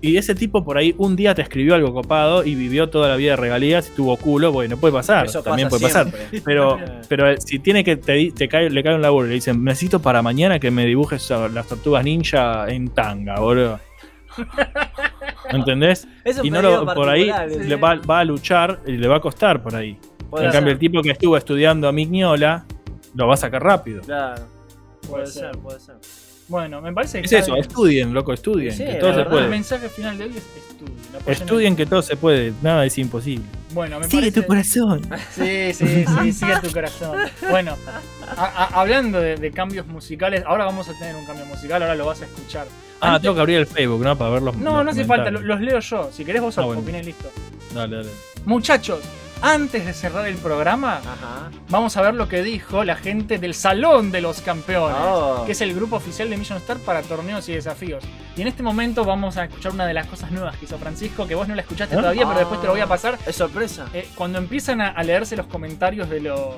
Y 0.00 0.16
ese 0.16 0.36
tipo 0.36 0.64
por 0.64 0.78
ahí 0.78 0.94
un 0.96 1.16
día 1.16 1.34
te 1.34 1.42
escribió 1.42 1.74
algo 1.74 1.92
copado 1.92 2.44
y 2.44 2.54
vivió 2.54 2.88
toda 2.88 3.08
la 3.08 3.16
vida 3.16 3.32
de 3.32 3.36
regalías 3.36 3.88
y 3.88 3.96
tuvo 3.96 4.16
culo, 4.16 4.52
bueno, 4.52 4.76
puede 4.76 4.92
pasar, 4.92 5.26
Eso 5.26 5.42
también 5.42 5.68
pasa 5.68 5.80
puede 5.80 5.92
pasar. 5.92 6.40
Pero, 6.44 6.78
pero 7.08 7.28
eh, 7.28 7.40
si 7.40 7.58
tiene 7.58 7.82
que 7.82 7.96
te, 7.96 8.48
cae, 8.48 8.70
le 8.70 8.82
cae 8.84 8.94
un 8.94 9.02
laburo 9.02 9.26
y 9.26 9.30
le 9.30 9.34
dicen, 9.34 9.64
necesito 9.64 10.00
para 10.00 10.22
mañana 10.22 10.60
que 10.60 10.70
me 10.70 10.86
dibujes 10.86 11.28
a 11.32 11.48
las 11.48 11.66
tortugas 11.66 12.04
ninja 12.04 12.68
en 12.68 12.90
tanga, 12.90 13.40
boludo. 13.40 13.80
¿Entendés? 15.50 16.06
Es 16.24 16.38
un 16.38 16.46
y 16.46 16.50
no 16.50 16.62
lo, 16.62 16.94
por 16.94 17.08
ahí 17.08 17.32
le 17.48 17.74
va, 17.74 17.96
va 17.96 18.20
a 18.20 18.24
luchar 18.24 18.80
y 18.86 18.92
le 18.92 19.08
va 19.08 19.16
a 19.16 19.20
costar 19.20 19.60
por 19.60 19.74
ahí. 19.74 19.98
En 20.32 20.38
ser. 20.38 20.52
cambio, 20.52 20.72
el 20.74 20.78
tipo 20.78 21.02
que 21.02 21.10
estuvo 21.10 21.36
estudiando 21.36 21.88
a 21.88 21.92
Mignola 21.92 22.66
lo 23.18 23.28
va 23.28 23.34
a 23.34 23.36
sacar 23.36 23.62
rápido. 23.62 24.02
Claro. 24.02 24.42
Puede 25.06 25.10
Puede 25.24 25.26
ser. 25.26 25.42
ser, 25.52 25.58
puede 25.58 25.80
ser. 25.80 25.94
Bueno, 26.48 26.80
me 26.80 26.92
parece 26.94 27.20
que 27.20 27.26
Es 27.26 27.32
eso, 27.32 27.52
bien. 27.52 27.60
estudien, 27.66 28.14
loco, 28.14 28.32
estudien, 28.32 28.72
Sí, 28.72 28.84
que 28.84 28.92
la 28.94 28.98
todo 29.00 29.10
se 29.10 29.16
verdad. 29.18 29.32
El 29.32 29.38
puede. 29.38 29.48
mensaje 29.48 29.88
final 29.90 30.16
de 30.16 30.24
hoy 30.24 30.30
es 30.30 30.36
estudien. 30.70 30.98
Estudien 31.26 31.76
que 31.76 31.84
todo 31.84 32.00
se 32.00 32.16
puede, 32.16 32.54
nada 32.62 32.86
es 32.86 32.96
imposible. 32.96 33.44
Bueno, 33.74 34.00
me 34.00 34.06
Sigue 34.06 34.22
parece... 34.32 34.40
tu 34.40 34.46
corazón. 34.46 35.02
Sí, 35.34 35.74
sí, 35.74 36.04
sí, 36.06 36.32
sigue 36.32 36.58
tu 36.62 36.72
corazón. 36.72 37.18
Bueno, 37.50 37.76
a- 38.36 38.44
a- 38.46 38.80
hablando 38.80 39.20
de, 39.20 39.36
de 39.36 39.50
cambios 39.50 39.86
musicales, 39.88 40.42
ahora 40.46 40.64
vamos 40.64 40.88
a 40.88 40.94
tener 40.98 41.14
un 41.16 41.26
cambio 41.26 41.44
musical, 41.44 41.82
ahora 41.82 41.94
lo 41.96 42.06
vas 42.06 42.22
a 42.22 42.24
escuchar. 42.24 42.66
Ah, 43.00 43.08
Antes- 43.08 43.22
tengo 43.22 43.34
que 43.34 43.40
abrir 43.42 43.58
el 43.58 43.66
Facebook, 43.66 44.02
¿no? 44.02 44.16
Para 44.16 44.30
ver 44.30 44.42
los 44.42 44.56
No, 44.56 44.76
los 44.76 44.84
no 44.86 44.90
hace 44.92 45.04
falta, 45.04 45.30
los 45.30 45.60
leo 45.60 45.80
yo. 45.80 46.10
Si 46.12 46.24
querés 46.24 46.40
vos 46.40 46.56
Ah, 46.56 46.62
bueno. 46.62 46.80
opinés, 46.80 47.04
listo. 47.04 47.30
Dale, 47.74 47.96
dale. 47.96 48.08
Muchachos, 48.46 49.00
antes 49.40 49.86
de 49.86 49.92
cerrar 49.92 50.26
el 50.26 50.36
programa, 50.36 50.96
Ajá. 50.98 51.50
vamos 51.68 51.96
a 51.96 52.02
ver 52.02 52.14
lo 52.14 52.28
que 52.28 52.42
dijo 52.42 52.84
la 52.84 52.96
gente 52.96 53.38
del 53.38 53.54
Salón 53.54 54.10
de 54.10 54.20
los 54.20 54.40
Campeones, 54.40 54.96
Oh. 55.00 55.44
que 55.46 55.52
es 55.52 55.60
el 55.60 55.74
grupo 55.74 55.96
oficial 55.96 56.28
de 56.30 56.36
Million 56.36 56.58
Star 56.58 56.78
para 56.78 57.02
torneos 57.02 57.48
y 57.48 57.52
desafíos. 57.54 58.02
Y 58.36 58.42
en 58.42 58.48
este 58.48 58.62
momento 58.62 59.04
vamos 59.04 59.36
a 59.36 59.44
escuchar 59.44 59.72
una 59.72 59.86
de 59.86 59.94
las 59.94 60.06
cosas 60.06 60.30
nuevas 60.32 60.56
que 60.56 60.64
hizo 60.64 60.78
Francisco, 60.78 61.26
que 61.26 61.34
vos 61.34 61.46
no 61.48 61.54
la 61.54 61.62
escuchaste 61.62 61.94
¿Ah? 61.94 61.98
todavía, 62.00 62.26
pero 62.26 62.38
después 62.40 62.60
te 62.60 62.66
lo 62.66 62.72
voy 62.72 62.80
a 62.82 62.86
pasar. 62.86 63.18
Es 63.26 63.36
sorpresa. 63.36 63.86
Eh, 63.94 64.08
cuando 64.14 64.38
empiezan 64.38 64.80
a, 64.80 64.88
a 64.90 65.02
leerse 65.02 65.36
los 65.36 65.46
comentarios 65.46 66.08
de 66.10 66.20
los 66.20 66.54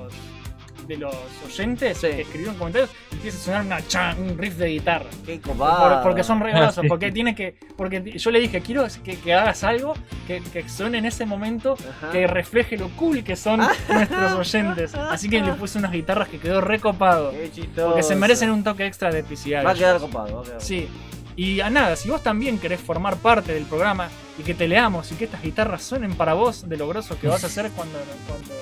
de 0.87 0.97
los 0.97 1.15
oyentes 1.47 1.99
Sí. 1.99 2.09
que 2.09 2.21
escribieron 2.23 2.57
comentarios, 2.57 2.91
empieza 3.13 3.39
a 3.39 3.41
sonar 3.41 3.63
una 3.67 3.87
chan, 3.87 4.21
un 4.23 4.39
riff 4.39 4.55
de 4.57 4.67
guitarra. 4.69 5.07
Qué 5.27 5.39
Por- 5.39 5.53
copado. 5.53 6.03
porque 6.03 6.25
son 6.25 6.41
regalos, 6.41 6.79
porque 6.89 7.13
tiene 7.13 7.35
que. 7.35 7.57
Porque 7.77 8.19
yo 8.19 8.31
le 8.31 8.41
dije, 8.41 8.61
quiero 8.61 8.87
que, 9.05 9.17
que 9.19 9.35
hagas 9.35 9.63
algo 9.65 9.95
que, 10.27 10.41
que 10.53 10.69
suene 10.69 10.99
en 10.99 11.07
ese 11.07 11.27
momento, 11.27 11.77
Ajá. 11.99 12.11
que 12.13 12.27
refleje 12.27 12.77
lo 12.77 12.89
cool 12.91 13.23
que 13.25 13.37
son 13.37 13.61
nuestros 13.89 14.33
oyentes. 14.33 14.95
Así 14.95 15.29
que 15.29 15.41
le 15.41 15.53
puse 15.53 15.79
unas 15.79 15.93
guitarras 15.93 16.29
que 16.29 16.39
quedó 16.39 16.61
recopado. 16.61 17.31
Qué 17.33 17.51
chistoso. 17.53 17.89
Porque 17.89 18.03
se 18.03 18.17
merecen 18.17 18.51
un 18.51 18.63
toque 18.65 18.87
extra 18.87 19.11
de 19.11 19.21
epicidad. 19.21 19.65
Va 19.65 19.71
a 19.73 19.75
quedar 19.75 19.99
copado, 20.01 20.37
va 20.37 20.41
a 20.43 20.45
quedar 20.45 20.61
Sí. 20.61 20.89
Y 21.37 21.61
a 21.61 21.71
nada, 21.71 21.97
si 21.97 22.11
vos 22.11 22.23
también 22.23 22.59
querés 22.59 22.81
formar 22.81 23.17
parte 23.17 23.55
del 23.55 23.65
programa 23.65 24.09
y 24.39 24.43
que 24.43 24.53
te 24.53 24.69
leamos 24.69 25.11
y 25.13 25.15
que 25.15 25.25
estas 25.25 25.41
guitarras 25.43 25.83
suenen 25.83 26.15
para 26.15 26.35
vos 26.35 26.69
de 26.69 26.77
lo 26.77 26.87
grosso 26.89 27.19
que 27.19 27.29
vas 27.29 27.45
a 27.45 27.47
hacer 27.47 27.71
cuando, 27.71 27.99
cuando 28.27 28.53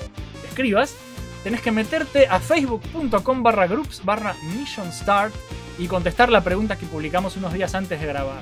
escribas, 0.47 0.95
tenés 1.43 1.61
que 1.61 1.71
meterte 1.71 2.27
a 2.27 2.39
facebook.com 2.39 3.43
barra 3.43 3.67
groups 3.67 4.03
barra 4.03 4.35
mission 4.55 4.91
start 4.91 5.33
y 5.77 5.87
contestar 5.87 6.29
la 6.29 6.41
pregunta 6.43 6.77
que 6.77 6.85
publicamos 6.85 7.37
unos 7.37 7.53
días 7.53 7.73
antes 7.75 7.99
de 7.99 8.05
grabar. 8.07 8.41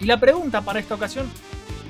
Y 0.00 0.06
la 0.06 0.18
pregunta 0.18 0.62
para 0.62 0.80
esta 0.80 0.94
ocasión 0.94 1.26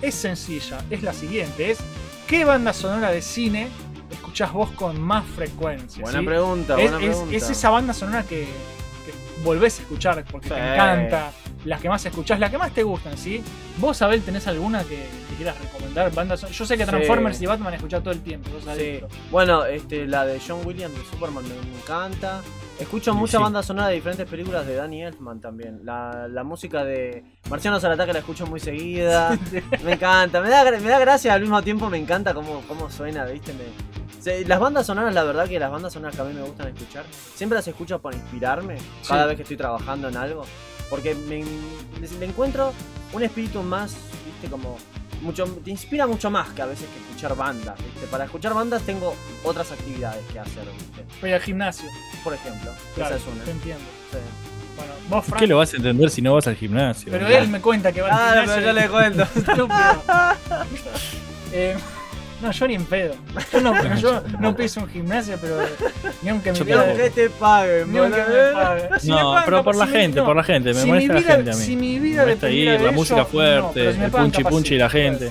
es 0.03 0.15
sencilla, 0.15 0.79
es 0.91 1.03
la 1.03 1.13
siguiente, 1.13 1.71
es 1.71 1.79
¿qué 2.27 2.45
banda 2.45 2.73
sonora 2.73 3.11
de 3.11 3.23
cine 3.23 3.69
escuchás 4.11 4.53
vos 4.53 4.71
con 4.73 5.01
más 5.01 5.25
frecuencia? 5.35 6.03
Buena 6.03 6.21
¿sí? 6.21 6.27
pregunta, 6.27 6.75
es, 6.81 6.91
buena 6.91 7.07
es- 7.07 7.11
pregunta. 7.17 7.37
es 7.37 7.51
esa 7.51 7.71
banda 7.71 7.95
sonora 7.95 8.23
que, 8.25 8.41
que 8.47 9.43
volvés 9.45 9.79
a 9.79 9.83
escuchar 9.83 10.25
porque 10.31 10.49
te 10.49 10.55
encanta, 10.59 11.33
las 11.65 11.81
que 11.81 11.89
más 11.89 12.05
escuchás, 12.05 12.39
las 12.39 12.51
que 12.51 12.59
más 12.59 12.73
te 12.73 12.83
gustan, 12.83 13.17
¿sí? 13.17 13.43
¿Vos, 13.79 14.01
Abel, 14.03 14.23
tenés 14.23 14.47
alguna 14.47 14.83
que, 14.85 14.97
que 15.29 15.35
quieras 15.37 15.59
recomendar? 15.61 16.13
Bandas 16.13 16.43
Yo 16.51 16.67
sé 16.67 16.77
que 16.77 16.85
Sí. 16.85 16.91
Transformers 16.91 17.41
y 17.43 17.47
Batman 17.47 17.75
escuchás 17.75 18.03
todo 18.03 18.13
el 18.13 18.21
tiempo, 18.21 18.51
sos 18.51 18.77
Sí. 18.77 19.01
Bueno, 19.31 19.65
este, 19.65 20.07
la 20.07 20.25
de 20.27 20.41
John 20.47 20.61
Williams 20.65 20.95
de 20.95 21.05
Superman 21.11 21.45
me, 21.49 21.55
encanta. 21.79 22.43
Escucho 22.79 23.13
Sí, 23.13 23.19
mucha 23.19 23.39
banda 23.39 23.63
sonora 23.63 23.89
de 23.89 23.95
diferentes 23.95 24.29
películas 24.29 24.67
de 24.67 24.75
Danny 24.75 25.05
Elfman 25.05 25.41
también. 25.41 25.81
La, 25.85 26.27
la 26.29 26.43
música 26.45 26.85
de 26.85 27.25
Marcianos 27.49 27.85
al 27.85 27.93
ataque 27.93 28.13
la 28.13 28.19
escucho 28.19 28.47
muy 28.47 28.59
seguida. 28.61 29.39
me 29.85 29.93
encanta, 29.93 30.41
me 30.41 30.49
da, 30.51 30.65
me 30.65 30.81
da 30.89 30.99
gracia 30.99 31.35
al 31.35 31.41
mismo 31.41 31.63
tiempo 31.63 31.89
me 31.89 31.99
encanta 31.99 32.35
cómo, 32.35 32.63
cómo 32.69 32.91
suena, 32.91 33.25
¿viste? 33.27 33.53
Me- 33.55 33.95
las 34.47 34.59
bandas 34.59 34.87
sonoras, 34.87 35.13
la 35.15 35.23
verdad 35.23 35.47
que 35.47 35.59
las 35.59 35.71
bandas 35.71 35.93
sonoras 35.93 36.17
que 36.17 36.23
a 36.23 36.25
mí 36.25 36.33
me 36.33 36.41
gustan 36.43 36.69
escuchar, 36.69 37.05
siempre 37.35 37.57
las 37.57 37.69
escucho 37.69 38.01
para 38.01 38.17
inspirarme 38.17 38.77
cada 39.07 39.23
Sí. 39.25 39.29
vez 39.29 39.37
que 39.37 39.43
estoy 39.43 39.57
trabajando 39.59 40.09
en 40.09 40.17
algo. 40.17 40.45
Porque 40.95 41.13
me, 41.13 41.43
encuentro 42.25 42.73
un 43.13 43.23
espíritu 43.25 43.61
más, 43.65 43.97
¿viste? 44.25 44.49
Como 44.49 44.79
mucho, 45.23 45.45
te 45.65 45.73
inspira 45.73 46.07
mucho 46.07 46.31
más 46.31 46.51
que 46.51 46.63
a 46.63 46.67
veces 46.67 46.87
que 46.89 47.01
escuchar 47.01 47.35
bandas, 47.35 47.77
¿viste? 47.79 48.07
Para 48.07 48.27
escuchar 48.27 48.55
bandas 48.55 48.81
tengo 48.83 49.17
otras 49.43 49.73
actividades 49.73 50.25
que 50.33 50.39
hacer, 50.39 50.63
¿viste? 50.73 51.05
Voy 51.21 51.33
al 51.33 51.41
gimnasio, 51.41 51.89
Por 52.23 52.35
ejemplo, 52.35 52.71
claro, 52.95 53.17
esa 53.17 53.25
es 53.29 53.35
una. 53.35 53.43
te 53.43 53.51
entiendo. 53.51 53.83
Sí. 54.13 54.19
Bueno, 54.77 54.93
vos, 55.09 55.25
Frank, 55.25 55.41
¿Qué 55.41 55.47
lo 55.49 55.57
vas 55.59 55.73
a 55.75 55.79
entender 55.79 56.11
si 56.11 56.23
no 56.23 56.35
vas 56.35 56.47
al 56.47 56.55
gimnasio? 56.55 57.11
pero 57.11 57.27
él 57.27 57.49
me 57.49 57.61
cuenta 57.61 57.91
que 57.91 58.01
va 58.01 58.11
al 58.11 58.15
Claro, 58.15 58.41
gimnasio. 58.43 58.63
pero 58.63 58.67
yo 58.67 58.81
le 58.81 58.89
cuento. 58.89 59.23
Estúpido. 59.35 60.05
Eh, 61.53 61.77
no, 62.45 62.53
yo 62.53 62.69
ni 62.69 62.75
en 62.75 62.85
pedo. 62.85 63.15
Yo 63.53 63.61
no, 63.61 63.95
yo 63.97 64.23
no 64.39 64.55
piso 64.55 64.81
un 64.81 64.89
gimnasio, 64.89 65.37
pero 65.41 65.57
ni 66.23 66.29
aunque 66.31 66.53
tampoco. 66.53 66.97
que 66.97 67.11
te 67.11 67.31
paguen, 67.31 67.93
Ni 67.93 67.99
aunque 67.99 68.19
me 68.23 68.53
pague. 68.53 68.89
Si 69.01 69.11
me 69.11 69.17
No, 69.21 69.37
pero 69.45 69.65
por 69.65 69.75
la 69.77 69.87
si 69.87 69.93
me- 69.93 69.99
gente, 70.01 70.21
no. 70.21 70.27
por 70.27 70.37
la 70.37 70.45
gente, 70.45 70.69
me 70.73 70.81
Si 70.81 70.87
mi 70.87 70.93
molesta 70.93 71.15
vida- 71.15 71.29
la 71.29 71.35
gente 71.37 71.51
a 71.51 71.55
mí. 71.55 71.61
Si 71.65 71.77
mi 71.77 71.95
Me 71.95 72.01
vida 72.01 72.23
molesta 72.23 72.47
dependiera 72.47 72.75
ir, 72.75 72.81
de 72.81 72.87
la 72.87 72.93
música 72.93 73.17
no, 73.21 73.27
fuerte, 73.27 73.71
pero 73.75 73.93
si 73.93 73.99
me 73.99 74.05
el 74.05 74.11
punchi 74.11 74.45
punchi 74.45 74.75
y 74.75 74.79
la 74.79 74.91
gente. 74.91 75.31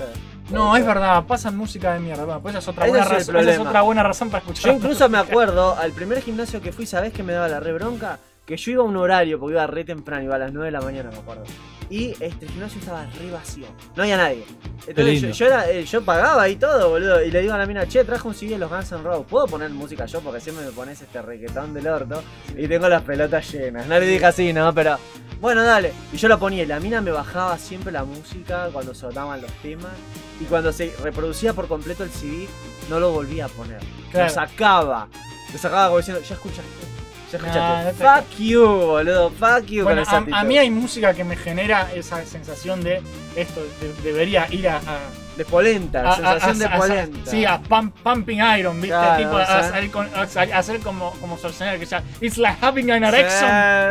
No, 0.50 0.76
es 0.76 0.86
verdad, 0.86 1.24
pasan 1.26 1.56
música 1.58 1.94
de 1.94 2.00
mierda. 2.00 2.26
Bueno, 2.26 2.42
pues 2.42 2.54
esa 2.54 2.60
es 2.60 2.68
otra, 2.68 2.86
buena 2.88 3.06
razón, 3.06 3.38
esa 3.38 3.52
es 3.54 3.60
otra 3.60 3.82
buena 3.82 4.04
razón 4.04 4.30
para 4.30 4.40
escuchar. 4.42 4.72
Yo 4.72 4.78
incluso 4.78 5.10
me 5.10 5.18
acuerdo, 5.18 5.76
al 5.78 5.92
primer 5.94 6.22
gimnasio 6.22 6.62
que 6.62 6.72
fui, 6.72 6.86
¿sabés 6.86 7.14
que 7.14 7.24
me 7.24 7.34
daba 7.34 7.48
la 7.48 7.60
re 7.60 7.74
bronca? 7.74 8.20
Que 8.46 8.58
yo 8.58 8.72
iba 8.72 8.84
a 8.84 8.86
un 8.86 8.98
horario, 8.98 9.40
porque 9.40 9.54
iba 9.54 9.66
re 9.68 9.86
temprano, 9.86 10.24
iba 10.24 10.36
a 10.36 10.40
las 10.40 10.52
9 10.52 10.66
de 10.66 10.72
la 10.72 10.82
mañana, 10.82 11.10
me 11.12 11.18
acuerdo. 11.18 11.44
Y 11.90 12.12
este 12.20 12.48
gimnasio 12.48 12.80
estaba 12.80 13.06
re 13.06 13.32
vacío. 13.32 13.68
No 13.96 14.04
había 14.04 14.18
nadie. 14.18 14.44
Entonces 14.88 15.22
yo, 15.22 15.30
yo 15.30 15.46
era, 15.46 15.70
eh, 15.70 15.86
yo 15.86 16.04
pagaba 16.04 16.50
y 16.50 16.56
todo, 16.56 16.90
boludo. 16.90 17.24
Y 17.24 17.32
le 17.32 17.42
digo 17.42 17.54
a 17.54 17.58
la 17.58 17.66
mina, 17.66 17.88
che, 17.88 18.04
traje 18.04 18.28
un 18.28 18.34
CD 18.34 18.54
de 18.54 18.58
los 18.58 18.70
Guns 18.70 18.92
N' 18.92 19.04
Roses. 19.04 19.26
¿Puedo 19.30 19.48
poner 19.48 19.70
música 19.70 20.06
yo? 20.06 20.20
Porque 20.22 20.40
siempre 20.40 20.66
me 20.66 20.72
pones 20.72 21.02
este 21.02 21.22
requetón 21.22 21.74
del 21.74 21.88
orto. 21.88 22.24
Y 22.58 22.68
tengo 22.68 22.90
las 22.90 23.04
pelotas 23.04 23.50
llenas. 23.52 23.88
No 23.88 24.00
le 24.00 24.06
dije 24.06 24.26
así, 24.26 24.52
¿no? 24.54 24.74
Pero. 24.74 24.98
Bueno, 25.40 25.64
dale. 25.64 25.94
Y 26.12 26.18
yo 26.18 26.28
lo 26.28 26.40
ponía. 26.40 26.64
Y 26.64 26.66
la 26.66 26.80
mina 26.80 27.00
me 27.00 27.12
bajaba 27.12 27.58
siempre 27.58 27.92
la 27.92 28.04
música 28.04 28.70
cuando 28.74 28.94
sonaban 28.94 29.42
los 29.42 29.52
temas. 29.62 29.94
Y 30.42 30.46
cuando 30.46 30.74
se 30.74 30.94
reproducía 31.02 31.54
por 31.54 31.68
completo 31.68 32.04
el 32.04 32.10
CD, 32.10 32.48
no 32.90 33.00
lo 33.00 33.12
volvía 33.12 33.46
a 33.46 33.50
poner. 33.50 33.80
Claro. 34.12 34.28
Lo 34.28 34.34
sacaba. 34.34 35.08
Lo 35.52 35.60
sacaba 35.60 35.88
como 35.88 36.00
diciendo, 36.00 36.24
ya 36.24 36.34
escuchaste. 36.34 37.03
Ya 37.38 37.90
escuchaste. 37.90 38.04
fuck 38.32 38.40
you, 38.40 38.66
boludo. 38.66 39.30
Fuck 39.32 39.66
you 39.68 39.84
Bueno, 39.84 40.04
con 40.06 40.34
a, 40.34 40.44
mí 40.44 40.58
hay 40.58 40.70
música 40.70 41.14
que 41.14 41.24
me 41.24 41.36
genera 41.36 41.90
esa 41.94 42.26
sensación 42.26 42.84
de 42.84 43.02
esto, 43.36 43.62
de- 43.82 43.94
debería 44.04 44.48
ir 44.52 44.70
a... 44.70 44.78
a 44.78 45.00
De 45.38 45.46
polenta, 45.46 46.12
a- 46.12 46.16
sensación 46.16 46.56
a- 46.56 46.60
de 46.60 46.66
a- 46.66 46.76
a- 46.76 46.78
polenta. 46.78 47.32
Sí, 47.32 47.46
a 47.46 47.60
pump- 47.62 47.94
pumping 48.04 48.38
iron, 48.60 48.76
¿viste? 48.76 48.90
Claro, 48.90 49.18
tipo, 49.24 49.38
a, 49.38 49.44
o 49.44 49.46
sea. 49.46 49.58
a 49.60 49.64
salir 49.64 49.92
con- 49.92 50.10
a 50.16 50.28
sal- 50.28 50.52
a 50.54 50.58
hacer 50.60 50.80
como, 50.80 51.12
como 51.20 51.38
Schwarzenegger, 51.38 51.80
que 51.80 51.86
ya, 51.88 52.04
it's 52.22 52.38
like 52.38 52.58
having 52.64 52.92
an 52.92 53.04
erection, 53.04 53.50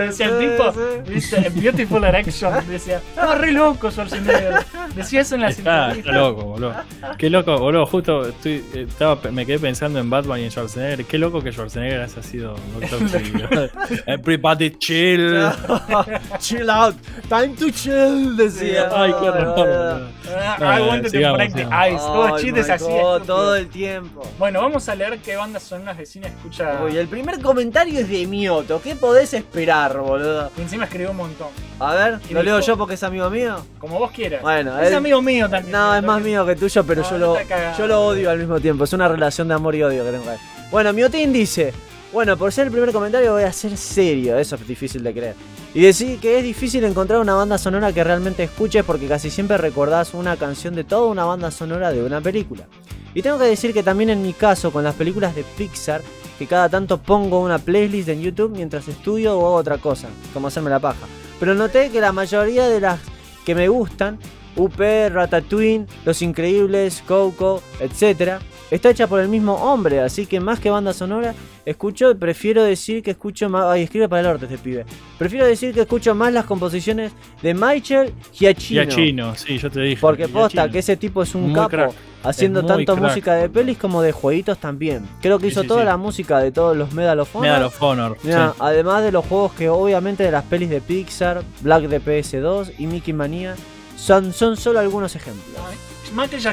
decía 0.09 0.27
el 0.27 0.39
tipo, 0.39 0.73
sí. 0.73 0.79
¿viste? 1.13 1.51
Beautiful 1.51 2.05
erection, 2.05 2.53
decía, 2.69 2.99
estaba 2.99 3.35
re 3.35 3.51
loco 3.53 3.91
Schwarzenegger, 3.91 4.55
decía 4.95 5.21
eso 5.23 5.35
en 5.35 5.41
la 5.41 5.49
Está, 5.49 5.93
está 5.93 6.13
loco, 6.13 6.43
boludo. 6.45 6.75
Qué 7.19 7.29
loco, 7.29 7.59
boludo. 7.59 7.87
Justo 7.87 8.29
estoy, 8.29 8.65
estaba, 8.75 9.19
me 9.33 9.45
quedé 9.45 9.59
pensando 9.59 9.99
en 9.99 10.09
Batman 10.09 10.39
y 10.41 10.45
en 10.45 10.51
Schwarzenegger. 10.53 11.05
Qué 11.07 11.19
loco 11.19 11.43
que 11.43 11.51
Schwarzenegger 11.53 12.03
haya 12.03 12.23
sido 12.23 12.55
Doctor. 12.81 13.71
Everybody 14.07 14.71
chill. 14.79 15.51
chill 16.39 16.71
out, 16.71 16.95
time 17.29 17.55
to 17.57 17.71
chill, 17.71 18.37
decía. 18.37 18.89
Ay, 18.95 19.13
qué 19.21 19.29
horror. 19.29 20.09
Ah, 20.35 20.57
No, 20.61 20.67
I 20.67 20.81
wanted 20.89 21.03
to 21.05 21.11
sigamos, 21.11 21.32
break 21.35 21.53
the 21.55 21.63
ice, 21.63 21.97
todo 21.99 22.39
chistes 22.39 22.71
así. 22.71 22.85
God, 22.85 23.23
todo 23.23 23.57
el 23.57 23.69
tiempo. 23.69 24.23
Bueno, 24.39 24.61
vamos 24.61 24.89
a 24.89 24.95
leer 24.95 25.19
qué 25.19 25.37
bandas 25.37 25.63
sonoras 25.63 25.99
de 25.99 26.07
cine 26.07 26.29
escucha. 26.29 26.81
Uy, 26.85 26.97
el 26.97 27.09
primer 27.09 27.41
comentario 27.41 28.01
es 28.01 28.09
de 28.09 28.27
Mioto. 28.27 28.81
¿Qué 28.83 28.95
podés 28.97 29.35
esperar, 29.35 29.99
boludo? 29.99 30.51
Y 30.57 30.63
encima 30.63 30.85
escribió 30.85 31.11
un 31.11 31.17
montón. 31.19 31.49
A 31.81 31.95
ver, 31.95 32.19
¿lo 32.31 32.43
leo 32.43 32.61
yo 32.61 32.77
porque 32.77 32.95
es 32.95 33.03
amigo 33.03 33.29
mío? 33.31 33.57
Como 33.79 33.99
vos 33.99 34.11
quieras. 34.13 34.43
Bueno, 34.43 34.79
es 34.81 34.89
él- 34.89 34.95
amigo 34.95 35.21
mío 35.23 35.49
también. 35.49 35.73
No, 35.73 35.95
es 35.95 36.03
más 36.03 36.21
mío 36.23 36.47
que 36.47 36.57
tuyo, 36.57 36.85
pero 36.85 37.03
No, 37.03 37.11
yo, 37.11 37.19
no 37.19 37.27
lo, 37.35 37.89
yo 37.89 38.01
odio 38.07 38.31
al 38.31 38.39
mismo 38.39 38.61
tiempo. 38.61 38.85
Es 38.85 38.93
una 38.93 39.09
relación 39.09 39.49
de 39.49 39.55
amor 39.55 39.75
y 39.75 39.83
odio 39.83 40.05
que 40.05 40.11
tengo 40.11 40.31
él. 40.31 40.39
Bueno, 40.71 40.93
Miotín 40.93 41.33
dice: 41.33 41.73
Bueno, 42.13 42.37
por 42.37 42.53
ser 42.53 42.67
el 42.67 42.73
primer 42.73 42.93
comentario 42.93 43.33
voy 43.33 43.43
a 43.43 43.53
ser 43.53 43.77
serio. 43.77 44.39
Eso 44.39 44.55
es 44.57 44.67
difícil 44.67 45.03
de 45.03 45.13
creer. 45.13 45.35
Y 45.75 45.81
decir 45.81 46.21
que 46.21 46.39
es 46.39 46.45
difícil 46.45 46.85
encontrar 46.85 47.21
una 47.21 47.35
banda 47.35 47.57
sonora 47.57 47.93
que 47.93 48.05
realmente 48.05 48.43
escuches 48.43 48.85
porque 48.85 49.07
casi 49.07 49.31
siempre 49.31 49.57
recordás 49.57 50.13
una 50.13 50.37
canción 50.37 50.75
de 50.75 50.85
toda 50.85 51.07
una 51.07 51.25
banda 51.25 51.51
sonora 51.51 51.91
de 51.93 52.03
una 52.05 52.21
película. 52.21 52.67
Y 53.15 53.23
tengo 53.23 53.39
que 53.39 53.47
decir 53.47 53.73
que 53.73 53.83
también 53.83 54.11
en 54.11 54.23
mi 54.23 54.35
caso 54.35 54.71
con 54.71 54.85
las 54.85 54.95
películas 54.95 55.35
de 55.35 55.45
Pixar, 55.45 56.03
que 56.39 56.47
cada 56.47 56.69
tanto 56.69 56.99
pongo 56.99 57.41
una 57.41 57.59
playlist 57.59 58.11
en 58.11 58.21
YouTube 58.21 58.53
mientras 58.55 58.89
estudio 58.89 59.39
o 59.39 59.47
hago 59.47 59.55
otra 59.55 59.79
cosa, 59.79 60.09
como 60.35 60.49
hacerme 60.49 60.71
la 60.71 60.79
paja. 60.79 61.07
Pero 61.41 61.55
noté 61.55 61.91
que 61.91 62.01
la 62.01 62.13
mayoría 62.13 62.69
de 62.69 62.81
las 62.81 63.01
que 63.47 63.55
me 63.55 63.69
gustan, 63.69 64.19
UP, 64.57 64.79
Ratatouille, 64.79 65.87
Los 66.05 66.21
Increíbles, 66.21 67.03
Coco, 67.07 67.63
etc., 67.81 68.43
está 68.75 68.91
hecha 68.91 69.07
por 69.07 69.21
el 69.21 69.29
mismo 69.29 69.55
hombre, 69.55 70.01
así 70.01 70.27
que 70.27 70.41
más 70.41 70.59
que 70.59 70.71
banda 70.71 70.95
sonora, 70.95 71.35
escucho, 71.67 72.17
prefiero 72.17 72.65
decir 72.65 73.03
que 73.03 73.11
escucho 73.13 73.49
más. 73.49 73.67
Ay, 73.67 73.83
escribe 73.83 74.09
para 74.09 74.21
el 74.21 74.27
orte 74.27 74.47
este 74.47 74.57
pibe. 74.57 74.87
Prefiero 75.19 75.47
decir 75.47 75.75
que 75.75 75.83
escucho 75.83 76.15
más 76.15 76.33
las 76.33 76.47
composiciones 76.47 77.13
de 77.43 77.53
Michael 77.53 78.15
Giacchino. 78.33 78.83
Giacchino, 78.83 79.35
sí, 79.35 79.59
yo 79.59 79.71
te 79.71 79.81
dije. 79.81 80.01
Porque 80.01 80.27
posta, 80.27 80.71
que 80.71 80.79
ese 80.79 80.97
tipo 80.97 81.23
es 81.23 81.35
un 81.35 81.43
Muy 81.43 81.55
capo, 81.55 81.69
crack. 81.69 81.93
haciendo 82.23 82.65
tanto 82.65 82.95
crack. 82.97 83.09
música 83.09 83.35
de 83.35 83.51
pelis 83.51 83.77
como 83.77 84.01
de 84.01 84.13
jueguitos 84.13 84.57
también. 84.57 85.07
Creo 85.21 85.39
que 85.39 85.49
hizo 85.49 85.63
sí, 85.63 85.69
toda 85.69 85.81
sí. 85.81 85.87
la 85.87 85.99
música 85.99 86.39
de 86.39 86.51
todos 86.51 86.75
los 86.75 86.93
Medal 86.95 87.21
of 87.21 87.37
Honor. 87.37 87.49
Medal 87.49 87.65
of 87.65 87.83
Honor. 87.83 88.17
Además 88.59 89.03
de 89.03 89.13
los 89.13 89.27
juegos 89.27 89.53
que 89.53 89.69
obviamente 89.69 90.25
de 90.25 90.31
las 90.31 90.45
pelis 90.45 90.71
de 90.71 90.81
Pixar, 90.81 91.43
Black 91.61 91.85
de 91.85 92.01
PS2 92.01 92.73
y 92.79 92.87
Mickey 92.87 93.13
Manía, 93.13 93.55
son, 93.97 94.33
son 94.33 94.57
solo 94.57 94.81
algunos 94.81 95.15
ejemplos. 95.17 95.57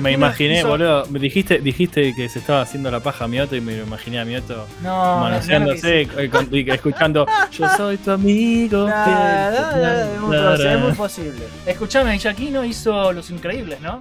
Me 0.01 0.13
imaginé, 0.13 0.59
hizo- 0.59 0.69
boludo. 0.69 1.05
Me 1.09 1.19
dijiste, 1.19 1.59
dijiste 1.59 2.13
que 2.15 2.29
se 2.29 2.39
estaba 2.39 2.61
haciendo 2.61 2.89
la 2.91 3.01
paja 3.01 3.25
a 3.25 3.27
Mioto 3.27 3.57
y 3.57 3.61
me 3.61 3.75
lo 3.75 3.83
imaginé 3.83 4.17
a 4.19 4.23
Mioto 4.23 4.65
No, 4.81 5.15
no, 5.15 5.19
manoseándose 5.21 6.07
y 6.51 6.69
escuchando 6.69 7.25
Yo 7.51 7.67
soy 7.75 7.97
tu 7.97 8.11
amigo. 8.11 8.87
Nah, 8.87 9.51
nah, 9.51 9.75
nah, 9.75 10.01
es 10.13 10.19
muy 10.21 10.37
posible, 10.37 10.73
es 10.73 10.79
muy 10.79 10.91
posible. 10.93 11.41
Escuchame, 11.65 12.17
Giacchino 12.17 12.63
hizo 12.63 13.11
Los 13.11 13.29
Increíbles, 13.31 13.81
¿no? 13.81 13.99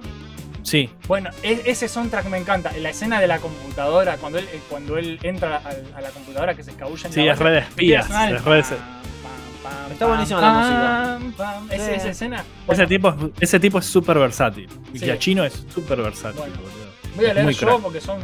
Sí, 0.63 0.89
Bueno, 1.07 1.29
e- 1.43 1.63
ese 1.65 1.87
soundtrack 1.89 2.27
me 2.29 2.37
encanta. 2.37 2.71
La 2.79 2.91
escena 2.91 3.19
de 3.19 3.27
la 3.27 3.39
computadora, 3.39 4.17
cuando 4.17 4.37
él, 4.39 4.45
eh, 4.53 4.59
cuando 4.69 4.97
él 4.97 5.17
entra 5.23 5.57
a, 5.57 5.97
a 5.97 6.01
la 6.01 6.09
computadora 6.11 6.53
que 6.53 6.63
se 6.63 6.71
escabulla 6.71 7.07
en 7.07 7.13
sí, 7.13 7.23
la 7.25 7.33
es 7.33 7.39
red 7.39 7.51
de 7.53 7.59
espías. 7.59 8.05
Es 8.09 8.45
red 8.45 8.63
Está 9.93 10.05
pam, 10.05 10.09
buenísima 10.09 10.41
la 10.41 10.47
pam, 10.47 11.23
música. 11.23 11.43
pam. 11.43 11.71
Ese- 11.71 11.85
Sí. 11.85 11.91
Esa 11.95 12.09
escena. 12.09 12.43
Ese 12.67 12.87
tipo, 12.87 13.09
es- 13.09 13.15
ese 13.41 13.59
tipo 13.59 13.79
es 13.79 13.85
súper 13.85 14.19
versátil. 14.19 14.69
Y 14.93 14.99
Sí. 14.99 15.05
Giacchino 15.05 15.43
es 15.43 15.53
súper 15.73 16.01
versátil, 16.01 16.39
Bueno. 16.39 16.55
voy 17.15 17.25
a 17.25 17.29
es 17.29 17.33
leer 17.35 17.45
muy 17.45 17.53
yo 17.53 17.67
crack. 17.67 17.79
porque 17.81 18.01
son. 18.01 18.19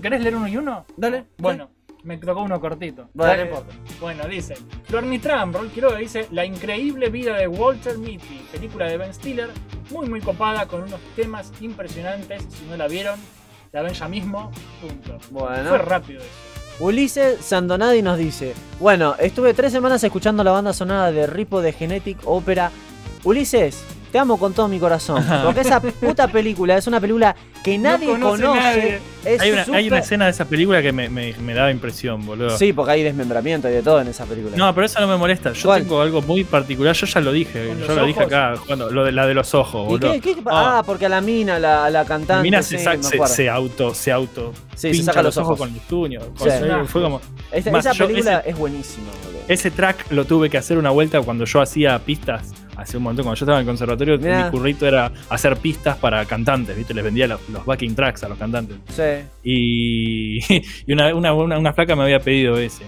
¿Querés 0.00 0.20
leer 0.22 0.36
uno 0.36 0.46
y 0.48 0.56
uno? 0.56 0.84
Dale. 0.96 1.24
Bueno, 1.38 1.68
me 2.04 2.16
tocó 2.18 2.42
uno 2.42 2.60
cortito. 2.60 3.08
Dale. 3.12 3.50
Bueno, 4.00 4.24
dice. 4.28 4.54
Lorny 4.88 5.18
Trump, 5.18 5.54
Roll 5.56 5.70
Quiroga 5.70 5.98
dice: 5.98 6.28
La 6.30 6.44
increíble 6.44 7.08
vida 7.10 7.36
de 7.36 7.48
Walter 7.48 7.98
Mitty, 7.98 8.46
película 8.52 8.86
de 8.86 8.98
Ben 8.98 9.12
Stiller, 9.14 9.50
muy 9.90 10.08
muy 10.08 10.20
copada 10.20 10.66
con 10.66 10.82
unos 10.82 11.00
temas 11.16 11.52
impresionantes. 11.60 12.44
Si 12.50 12.64
no 12.66 12.76
la 12.76 12.86
vieron, 12.86 13.18
la 13.72 13.82
ven 13.82 13.94
ya 13.94 14.06
mismo. 14.06 14.52
Punto. 14.80 15.18
Bueno. 15.30 15.68
Fue 15.70 15.78
rápido 15.78 16.20
eso. 16.20 16.30
Ulises 16.80 17.44
Sandonadi 17.44 18.02
nos 18.02 18.18
dice: 18.18 18.52
Bueno, 18.80 19.14
estuve 19.20 19.54
tres 19.54 19.72
semanas 19.72 20.02
escuchando 20.02 20.42
la 20.42 20.50
banda 20.50 20.72
sonora 20.72 21.12
de 21.12 21.26
Ripo 21.26 21.62
de 21.62 21.72
Genetic 21.72 22.18
Opera. 22.24 22.72
Ulises, 23.22 23.84
te 24.14 24.20
amo 24.20 24.38
con 24.38 24.52
todo 24.54 24.68
mi 24.68 24.78
corazón. 24.78 25.24
Porque 25.42 25.62
esa 25.62 25.80
puta 25.80 26.28
película 26.28 26.76
es 26.76 26.86
una 26.86 27.00
película 27.00 27.34
que 27.64 27.76
nadie 27.78 28.06
conoce 28.06 28.44
conoce. 28.44 28.60
nadie. 28.60 29.00
Es 29.24 29.40
Hay 29.40 29.50
una, 29.50 29.62
hay 29.72 29.88
una 29.88 29.98
escena 29.98 30.24
de 30.26 30.30
esa 30.30 30.44
película 30.44 30.80
que 30.82 30.92
me, 30.92 31.08
me, 31.08 31.32
me 31.40 31.52
daba 31.52 31.72
impresión, 31.72 32.24
boludo. 32.24 32.56
Sí, 32.56 32.72
porque 32.72 32.92
hay 32.92 33.02
desmembramiento 33.02 33.68
y 33.68 33.72
de 33.72 33.82
todo 33.82 34.00
en 34.00 34.06
esa 34.06 34.24
película. 34.24 34.56
No, 34.56 34.72
pero 34.72 34.86
eso 34.86 35.00
no 35.00 35.08
me 35.08 35.16
molesta. 35.16 35.52
Yo 35.52 35.64
¿Cuál? 35.64 35.82
tengo 35.82 36.00
algo 36.00 36.22
muy 36.22 36.44
particular. 36.44 36.94
Yo 36.94 37.08
ya 37.08 37.20
lo 37.20 37.32
dije. 37.32 37.66
¿Con 37.70 37.80
Yo 37.88 37.94
lo 37.96 38.06
dije 38.06 38.22
acá. 38.22 38.54
Cuando, 38.64 38.88
lo 38.88 39.02
de 39.04 39.10
la 39.10 39.26
de 39.26 39.34
los 39.34 39.52
ojos, 39.52 39.84
¿Y 39.88 39.90
boludo. 39.94 40.12
qué, 40.12 40.20
qué- 40.20 40.36
Ah. 40.46 40.78
Ah, 40.78 40.82
porque 40.86 41.06
a 41.06 41.08
la 41.08 41.20
mina, 41.20 41.58
la, 41.58 41.90
la 41.90 42.04
cantante. 42.04 42.44
Mina 42.44 42.62
sí, 42.62 42.78
se, 42.78 42.84
sa- 42.84 42.94
me 42.96 43.02
se, 43.02 43.26
se 43.26 43.50
auto, 43.50 43.94
se 43.94 44.12
auto 44.12 44.52
Sí, 44.76 44.80
se 44.82 44.90
pincha 44.90 45.06
saca 45.06 45.22
los 45.24 45.34
los 45.34 45.44
ojos 45.44 45.58
ojos. 45.58 45.66
con 45.66 45.74
el 45.74 45.80
tuño. 45.88 46.20
Sí. 46.36 46.48
Fue 46.86 47.02
como. 47.02 47.20
Esa, 47.50 47.72
Más, 47.72 47.84
esa 47.84 47.94
yo 47.94 48.06
película 48.06 48.38
ese- 48.38 48.50
es 48.50 48.56
buenísima, 48.58 49.08
boludo. 49.24 49.33
Ese 49.48 49.70
track 49.70 50.10
lo 50.10 50.24
tuve 50.24 50.48
que 50.48 50.56
hacer 50.58 50.78
una 50.78 50.90
vuelta 50.90 51.20
cuando 51.20 51.44
yo 51.44 51.60
hacía 51.60 51.98
pistas. 51.98 52.52
Hace 52.76 52.96
un 52.96 53.04
montón, 53.04 53.24
cuando 53.24 53.38
yo 53.38 53.44
estaba 53.44 53.58
en 53.58 53.62
el 53.62 53.66
conservatorio, 53.66 54.18
Mirá. 54.18 54.46
mi 54.46 54.50
currito 54.50 54.86
era 54.86 55.12
hacer 55.28 55.56
pistas 55.58 55.96
para 55.98 56.24
cantantes, 56.24 56.76
¿viste? 56.76 56.92
Les 56.92 57.04
vendía 57.04 57.28
los, 57.28 57.40
los 57.50 57.64
backing 57.64 57.94
tracks 57.94 58.24
a 58.24 58.28
los 58.28 58.38
cantantes. 58.38 58.78
Sí. 58.88 59.24
Y, 59.44 60.38
y 60.86 60.92
una, 60.92 61.14
una, 61.14 61.32
una, 61.34 61.58
una 61.58 61.72
flaca 61.72 61.94
me 61.94 62.02
había 62.02 62.18
pedido 62.18 62.58
ese. 62.58 62.84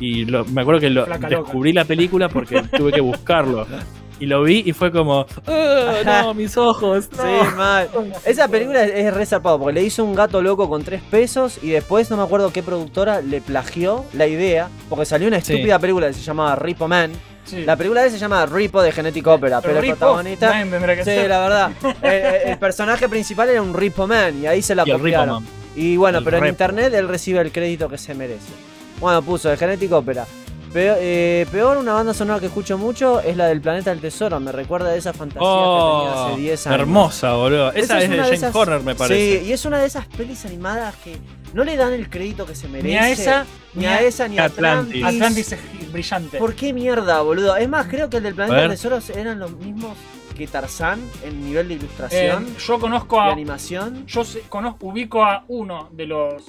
Y 0.00 0.24
lo- 0.26 0.44
me 0.46 0.62
acuerdo 0.62 0.80
que 0.80 0.90
lo, 0.90 1.06
Flaca 1.06 1.30
loca. 1.30 1.42
descubrí 1.44 1.72
la 1.72 1.84
película 1.84 2.28
porque 2.28 2.62
tuve 2.76 2.92
que 2.92 3.00
buscarlo. 3.00 3.66
Y 4.22 4.26
lo 4.26 4.44
vi 4.44 4.62
y 4.64 4.72
fue 4.72 4.92
como, 4.92 5.26
"Ah, 5.48 6.22
no, 6.22 6.34
mis 6.34 6.56
ojos. 6.56 7.08
no". 7.16 7.22
Sí, 7.24 7.56
mal. 7.56 7.88
Esa 8.24 8.46
película 8.46 8.84
es, 8.84 9.12
re 9.12 9.26
zarpado 9.26 9.58
porque 9.58 9.74
le 9.74 9.82
hizo 9.82 10.04
un 10.04 10.14
gato 10.14 10.40
loco 10.40 10.68
con 10.68 10.84
tres 10.84 11.02
pesos 11.02 11.58
y 11.60 11.70
después 11.70 12.08
no 12.08 12.16
me 12.16 12.22
acuerdo 12.22 12.52
qué 12.52 12.62
productora 12.62 13.20
le 13.20 13.40
plagió 13.40 14.04
la 14.12 14.28
idea 14.28 14.68
porque 14.88 15.06
salió 15.06 15.26
una 15.26 15.40
Sí. 15.40 15.54
estúpida 15.54 15.80
película 15.80 16.06
que 16.06 16.12
se 16.14 16.22
llamaba 16.22 16.54
Ripo 16.54 16.86
Man. 16.86 17.10
Sí. 17.44 17.64
La 17.64 17.74
película 17.74 18.02
de 18.02 18.10
se 18.10 18.18
llama 18.18 18.46
Ripo 18.46 18.80
de 18.80 18.92
Genetic 18.92 19.26
Opera, 19.26 19.60
pero, 19.60 19.80
el 19.80 19.86
protagonista. 19.88 20.50
Man 20.50 20.70
tendrá 20.70 20.94
que 20.94 21.02
Sí, 21.02 21.10
ser. 21.10 21.28
la 21.28 21.40
verdad. 21.40 21.72
El, 22.02 22.08
el- 22.12 22.48
el 22.50 22.58
personaje 22.58 23.08
principal 23.08 23.48
era 23.50 23.60
un 23.60 23.74
Ripo 23.74 24.06
Man 24.06 24.40
y 24.40 24.46
ahí 24.46 24.62
se 24.62 24.76
la 24.76 24.84
Y 24.86 24.92
copiaron. 24.92 25.44
Y 25.74 25.96
bueno, 25.96 26.18
El 26.18 26.24
pero 26.24 26.36
en 26.36 26.46
internet 26.46 26.94
él 26.94 27.08
recibe 27.08 27.40
el 27.40 27.50
crédito 27.50 27.88
que 27.88 27.98
se 27.98 28.14
merece. 28.14 28.52
Bueno, 29.00 29.20
puso 29.20 29.48
de 29.48 29.56
Genetic 29.56 29.90
Opera. 29.90 30.24
Peor, 30.72 30.96
eh, 31.00 31.46
peor 31.52 31.76
una 31.76 31.92
banda 31.92 32.14
sonora 32.14 32.40
que 32.40 32.46
escucho 32.46 32.78
mucho 32.78 33.20
es 33.20 33.36
la 33.36 33.46
del 33.46 33.60
Planeta 33.60 33.90
del 33.90 34.00
Tesoro. 34.00 34.40
Me 34.40 34.52
recuerda 34.52 34.88
de 34.90 34.98
esa 34.98 35.12
fantasía 35.12 35.40
que 35.40 35.44
tenía 35.44 35.52
Oh, 35.52 36.28
hace 36.30 36.40
10 36.40 36.66
años. 36.66 36.80
hermosa, 36.80 37.34
boludo. 37.34 37.72
Esa, 37.72 38.00
es 38.00 38.08
de 38.08 38.16
James 38.16 38.32
esas- 38.32 38.54
Horner, 38.56 38.80
me 38.82 38.94
parece. 38.94 39.40
Sí, 39.40 39.48
y 39.48 39.52
es 39.52 39.64
una 39.66 39.78
de 39.78 39.86
esas 39.86 40.06
pelis 40.06 40.46
animadas 40.46 40.94
que 41.04 41.18
no 41.52 41.62
le 41.64 41.76
dan 41.76 41.92
el 41.92 42.08
crédito 42.08 42.46
que 42.46 42.54
se 42.54 42.68
merece. 42.68 42.88
Ni 42.88 42.96
a 42.96 43.10
esa, 43.10 43.44
ni 43.74 43.84
a 43.84 44.00
esa, 44.00 44.28
ni 44.28 44.38
a 44.38 44.44
Atlantis. 44.44 45.04
Atlantis. 45.04 45.52
Es 45.52 45.92
brillante. 45.92 46.38
¿Por 46.38 46.54
qué 46.54 46.72
mierda, 46.72 47.20
boludo? 47.20 47.54
Es 47.56 47.68
más, 47.68 47.86
creo 47.88 48.08
que 48.08 48.16
el 48.16 48.22
del 48.22 48.34
Planeta 48.34 48.62
del. 48.62 48.70
Tesoro 48.70 48.98
eran 49.14 49.38
los 49.40 49.52
mismos 49.52 49.94
que 50.34 50.46
Tarzán 50.46 51.02
en 51.22 51.44
nivel 51.44 51.68
de 51.68 51.74
ilustración 51.74 52.46
Eh, 52.46 52.54
yo 52.66 52.80
conozco 52.80 53.20
a. 53.20 53.30
animación. 53.30 54.06
Yo 54.06 54.24
sé- 54.24 54.40
conozco, 54.48 54.86
ubico 54.86 55.22
a 55.22 55.44
uno 55.48 55.90
de 55.92 56.06
los 56.06 56.42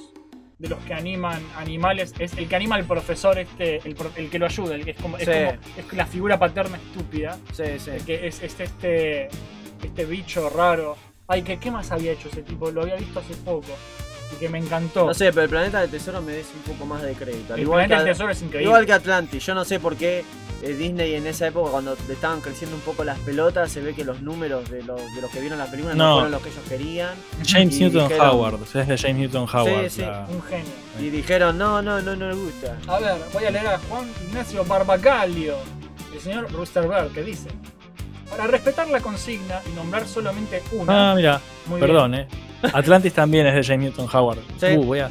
de 0.64 0.70
los 0.70 0.78
que 0.84 0.94
animan 0.94 1.42
animales. 1.58 2.14
Es 2.18 2.32
el 2.38 2.48
que 2.48 2.56
anima 2.56 2.76
al 2.76 2.84
profesor, 2.84 3.38
este, 3.38 3.76
el, 3.84 3.94
el 4.16 4.30
que 4.30 4.38
lo 4.38 4.46
ayuda, 4.46 4.74
el 4.74 4.84
que 4.84 4.92
es 4.92 4.96
como, 4.96 5.18
es 5.18 5.24
como- 5.28 5.36
es 5.76 5.92
la 5.92 6.06
figura 6.06 6.38
paterna 6.38 6.78
estúpida. 6.78 7.38
Sí, 7.52 7.64
sí. 7.78 7.90
El 7.90 8.04
que 8.04 8.26
es, 8.26 8.42
es 8.42 8.58
este. 8.58 9.28
este 9.82 10.04
bicho 10.06 10.48
raro. 10.48 10.96
Ay, 11.28 11.42
¿qué, 11.42 11.58
¿qué 11.58 11.70
más 11.70 11.90
había 11.92 12.12
hecho 12.12 12.28
ese 12.28 12.42
tipo? 12.42 12.70
Lo 12.70 12.82
había 12.82 12.96
visto 12.96 13.20
hace 13.20 13.34
poco. 13.34 13.68
Y 14.34 14.36
que 14.40 14.48
me 14.48 14.58
encantó. 14.58 15.06
No 15.06 15.12
sé, 15.14 15.30
pero 15.32 15.42
el 15.42 15.48
Planeta 15.50 15.80
del 15.82 15.90
Tesoro 15.90 16.22
merece 16.22 16.50
un 16.56 16.62
poco 16.72 16.86
más 16.86 17.02
de 17.02 17.12
crédito. 17.12 17.54
El 17.54 17.60
igual, 17.60 17.80
planeta 17.80 17.96
que, 17.98 18.04
del 18.04 18.12
tesoro 18.14 18.30
es 18.32 18.40
increíble. 18.42 18.64
igual 18.64 18.86
que 18.86 18.92
Atlantis. 18.94 19.44
Yo 19.44 19.54
no 19.54 19.64
sé 19.66 19.78
por 19.80 19.96
qué 19.96 20.24
Disney 20.72 21.14
en 21.14 21.26
esa 21.26 21.48
época, 21.48 21.70
cuando 21.72 21.96
le 22.08 22.14
estaban 22.14 22.40
creciendo 22.40 22.76
un 22.76 22.82
poco 22.82 23.04
las 23.04 23.18
pelotas, 23.18 23.70
se 23.70 23.80
ve 23.82 23.92
que 23.94 24.04
los 24.04 24.22
números 24.22 24.70
de 24.70 24.82
los, 24.82 25.00
de 25.14 25.20
los 25.20 25.30
que 25.30 25.40
vieron 25.40 25.58
la 25.58 25.66
película 25.66 25.94
no, 25.94 26.04
No. 26.08 26.14
fueron 26.14 26.30
los 26.32 26.42
que 26.42 26.48
ellos 26.48 26.62
querían. 26.68 27.10
James 27.46 27.78
Newton 27.78 28.08
dijeron- 28.08 28.28
Howard. 28.30 28.60
Es 28.74 28.88
de 28.88 28.96
James 28.98 29.16
Newton 29.16 29.48
Howard. 29.52 29.90
sí, 29.90 30.00
la- 30.00 30.26
Un 30.30 30.42
genio. 30.42 30.72
Y 31.00 31.10
dijeron, 31.10 31.58
no, 31.58 31.82
no, 31.82 32.00
no, 32.00 32.16
no 32.16 32.28
le 32.30 32.34
gusta. 32.36 32.76
A 32.86 32.98
ver, 32.98 33.16
voy 33.32 33.44
a 33.44 33.50
leer 33.50 33.66
a 33.66 33.78
Juan 33.90 34.08
Ignacio 34.28 34.64
Barbacalio, 34.64 35.56
el 36.14 36.20
señor 36.20 36.50
Roosterberg, 36.52 37.12
que 37.12 37.22
dice: 37.22 37.48
Para 38.30 38.46
respetar 38.46 38.88
la 38.88 39.00
consigna 39.00 39.60
y 39.70 39.76
nombrar 39.76 40.06
solamente 40.08 40.62
una. 40.72 41.10
Ah, 41.10 41.14
mira. 41.14 41.40
Muy 41.66 41.78
Perdón, 41.80 42.14
eh. 42.14 42.26
Atlantis 42.72 43.12
también 43.12 43.46
es 43.46 43.54
de 43.54 43.62
James 43.62 43.90
Newton 43.90 44.08
Howard. 44.16 44.38
Sí. 44.58 44.66
Uh, 44.76 44.84
voy 44.84 45.00
a. 45.00 45.10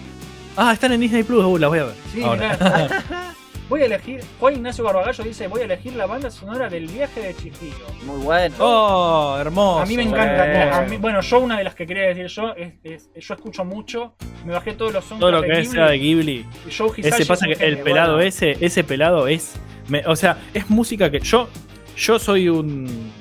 Ah, 0.57 0.73
están 0.73 0.91
en 0.93 0.99
Disney 1.01 1.23
Plus. 1.23 1.43
Uh, 1.45 1.57
las 1.57 1.69
voy 1.69 1.80
a 1.80 1.84
ver. 1.85 1.95
Sí, 2.11 2.23
Ahora. 2.23 2.88
Voy 3.73 3.81
a 3.81 3.85
elegir. 3.85 4.21
Juan 4.39 4.53
Ignacio 4.53 4.83
Barbagallo 4.83 5.23
dice: 5.23 5.47
Voy 5.47 5.61
a 5.61 5.63
elegir 5.63 5.95
la 5.95 6.05
banda 6.05 6.29
sonora 6.29 6.69
del 6.69 6.85
viaje 6.85 7.21
de 7.21 7.35
Chihiro. 7.35 7.87
Muy 8.05 8.21
bueno. 8.21 8.55
oh, 8.59 9.35
hermoso. 9.39 9.79
A 9.79 9.85
mí 9.87 9.97
me 9.97 10.03
encanta. 10.03 10.77
a 10.77 10.81
mí- 10.83 10.97
bueno, 10.97 11.21
yo 11.21 11.39
una 11.39 11.57
de 11.57 11.63
las 11.63 11.73
que 11.73 11.87
quería 11.87 12.03
decir 12.03 12.27
yo 12.27 12.53
es, 12.55 12.73
es- 12.83 13.09
yo 13.15 13.33
escucho 13.33 13.65
mucho. 13.65 14.13
Me 14.45 14.53
bajé 14.53 14.73
todos 14.73 14.93
los 14.93 15.03
Todo 15.09 15.31
lo 15.31 15.41
que 15.41 15.47
de 15.53 15.65
sea 15.65 15.87
de 15.87 15.97
Ghibli. 15.97 16.45
Ghibli. 16.67 17.07
Ese 17.07 17.21
es 17.23 17.27
pasa 17.27 17.47
que 17.47 17.53
el 17.65 17.79
pelado 17.79 18.13
Bueno, 18.17 18.27
ese, 18.27 18.57
ese 18.61 18.83
pelado 18.83 19.27
es. 19.27 19.55
me- 19.87 20.05
o 20.05 20.15
sea, 20.15 20.37
es 20.53 20.69
música 20.69 21.09
que. 21.09 21.19
Yo. 21.21 21.49
Yo 21.97 22.19
soy 22.19 22.49
un. 22.49 23.11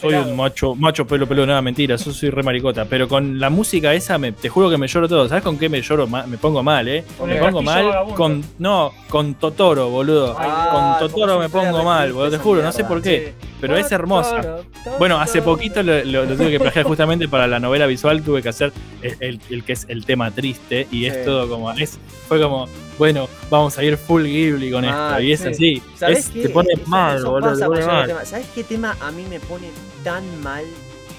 Soy 0.00 0.14
un 0.14 0.36
macho, 0.36 0.74
macho 0.74 1.06
pelo 1.06 1.26
pelo, 1.26 1.46
nada, 1.46 1.62
mentira, 1.62 1.96
yo 1.96 2.12
soy 2.12 2.30
re 2.30 2.42
maricota. 2.42 2.84
Pero 2.84 3.08
con 3.08 3.38
la 3.38 3.50
música 3.50 3.92
esa, 3.94 4.18
me, 4.18 4.32
te 4.32 4.48
juro 4.48 4.68
que 4.70 4.78
me 4.78 4.86
lloro 4.88 5.08
todo. 5.08 5.28
¿Sabes 5.28 5.42
con 5.44 5.58
qué 5.58 5.68
me 5.68 5.80
lloro? 5.82 6.06
Me 6.06 6.36
pongo 6.38 6.62
mal, 6.62 6.86
eh. 6.88 7.04
Con 7.18 7.28
me 7.28 7.36
pongo 7.36 7.62
mal 7.62 7.84
vagabundo. 7.86 8.14
con. 8.16 8.44
No, 8.58 8.92
con 9.08 9.34
Totoro, 9.34 9.88
boludo. 9.90 10.36
Ah, 10.38 10.96
con 10.98 11.08
Totoro 11.08 11.38
me 11.38 11.48
pongo 11.48 11.82
mal, 11.84 12.12
boludo. 12.12 12.30
Te 12.30 12.38
juro, 12.38 12.62
no 12.62 12.72
sé 12.72 12.84
por 12.84 13.00
qué. 13.02 13.34
Sí. 13.40 13.46
pero 13.60 13.76
es 13.78 13.90
hermosa. 13.92 14.58
Bueno, 14.98 15.18
hace 15.18 15.40
poquito 15.40 15.82
lo, 15.82 16.04
lo- 16.04 16.24
lo 16.26 16.36
tuve 16.36 16.50
que 16.50 16.60
plagiar 16.60 16.84
justamente 16.84 17.28
para 17.28 17.46
la 17.46 17.58
novela 17.58 17.86
visual, 17.86 18.22
tuve 18.22 18.42
que 18.42 18.50
hacer 18.50 18.72
el, 19.00 19.16
el- 19.20 19.40
el 19.48 19.64
que 19.64 19.72
es 19.72 19.86
el 19.88 20.04
tema 20.04 20.30
triste 20.32 20.86
y 20.90 21.00
Sí. 21.00 21.06
es 21.06 21.24
todo 21.24 21.48
como, 21.48 21.72
es, 21.72 21.98
fue 22.28 22.40
como, 22.42 22.68
bueno, 22.98 23.28
vamos 23.50 23.76
a 23.78 23.82
ir 23.84 23.96
full 23.96 24.24
Ghibli 24.24 24.70
con 24.70 24.84
Ah, 24.84 25.10
esto, 25.18 25.22
y 25.22 25.32
es 25.32 25.40
sí. 25.40 25.48
así, 25.48 25.82
¿Sabés 25.96 26.18
es- 26.20 26.28
qué? 26.30 26.42
te 26.42 26.48
pone 26.50 26.72
Eso- 26.74 26.86
mal, 26.86 27.16
eso 27.18 27.30
boludo, 27.30 27.50
pasa 27.70 27.86
mal. 27.86 28.06
tema. 28.06 28.24
¿Sabes 28.24 28.46
qué 28.54 28.64
tema 28.64 28.96
a 29.00 29.10
mí 29.10 29.24
me 29.28 29.40
pone 29.40 29.68
tan 30.02 30.24
mal? 30.42 30.64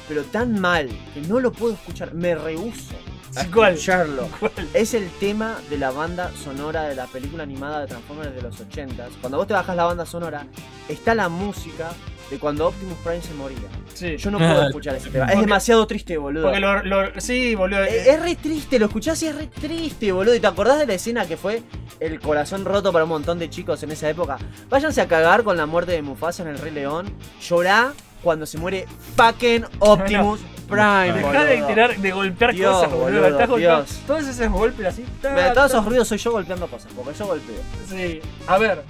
Pero 0.08 0.24
tan 0.24 0.60
mal 0.60 0.88
que 1.14 1.22
no 1.22 1.40
lo 1.40 1.52
puedo 1.52 1.74
escuchar. 1.74 2.14
Me 2.14 2.36
rehuso 2.36 2.94
a 3.36 3.44
¿Cuál? 3.54 3.74
escucharlo. 3.74 4.30
Es 4.74 4.94
el 4.94 5.10
tema 5.20 5.58
de 5.70 5.78
la 5.80 5.90
banda 5.92 6.32
sonora 6.44 6.84
de 6.84 6.94
la 6.96 7.08
película 7.08 7.42
animada 7.44 7.82
de 7.82 7.88
Transformers 7.88 8.36
de 8.36 8.42
los 8.44 8.60
80s. 8.62 9.10
Cuando 9.20 9.38
vos 9.40 9.48
te 9.48 9.54
bajas 9.54 9.76
la 9.76 9.86
banda 9.86 10.06
sonora, 10.06 10.46
está 10.88 11.16
la 11.16 11.28
música 11.28 11.92
de 12.30 12.40
cuando 12.40 12.68
Optimus 12.70 12.98
Prime 13.04 13.22
se 13.22 13.34
moría. 13.36 13.58
Sí. 13.94 14.18
Yo 14.18 14.32
no 14.32 14.38
puedo 14.40 14.68
escuchar 14.68 14.96
ese 14.96 15.10
tema. 15.10 15.26
Es 15.28 15.40
demasiado 15.40 15.86
triste, 15.88 16.18
boludo. 16.18 16.44
Porque 16.46 16.60
lo, 16.60 16.84
lo- 16.84 17.22
sí, 17.22 17.56
boludo. 17.56 17.84
Eh, 17.84 18.10
Es 18.10 18.22
re 18.22 18.36
triste, 18.36 18.80
lo 18.80 18.88
escuchás 18.88 19.22
y 19.24 19.28
es 19.28 19.36
re 19.36 19.48
triste, 19.48 20.12
boludo. 20.12 20.36
¿Y 20.36 20.40
te 20.40 20.48
acordás 20.48 20.80
de 20.80 20.88
la 20.88 20.94
escena 20.96 21.26
que 21.28 21.38
fue 21.38 21.62
el 22.00 22.20
corazón 22.20 22.66
roto 22.66 22.92
para 22.92 23.04
un 23.06 23.10
montón 23.10 23.40
de 23.40 23.50
chicos 23.50 23.82
en 23.84 23.92
esa 23.92 24.10
época? 24.10 24.38
Váyanse 24.70 25.02
a 25.02 25.08
cagar 25.08 25.44
con 25.44 25.56
la 25.58 25.66
muerte 25.66 25.92
de 25.94 26.02
Mufasa 26.02 26.44
en 26.44 26.50
el 26.50 26.58
Rey 26.58 26.72
León. 26.72 27.06
Llorá 27.42 27.94
cuando 28.24 28.46
se 28.46 28.58
muere 28.58 28.86
fucking 29.16 29.66
Optimus 29.80 30.40
Prime. 30.68 31.14
Dejá 31.14 31.46
de 31.46 31.54
boludo. 31.56 31.68
tirar, 31.68 31.96
de 31.98 32.12
golpear 32.12 32.54
Dios, 32.54 32.74
cosas, 32.76 32.92
boludo. 32.92 33.06
boludo, 33.22 33.28
Estás 33.28 33.50
golpeando 33.50 33.86
todos 34.08 34.26
esos 34.28 34.50
golpes 34.52 34.86
así. 34.88 35.06
ta, 35.22 35.30
Mira, 35.32 35.54
todos 35.54 35.72
ta. 35.72 35.78
esos 35.78 35.86
ruidos 35.86 36.08
soy 36.08 36.18
yo 36.18 36.32
golpeando 36.32 36.68
cosas, 36.68 36.92
porque 36.96 37.14
yo 37.18 37.28
golpeo. 37.28 37.56
Sí. 37.88 38.20
A 38.48 38.58
ver, 38.58 38.82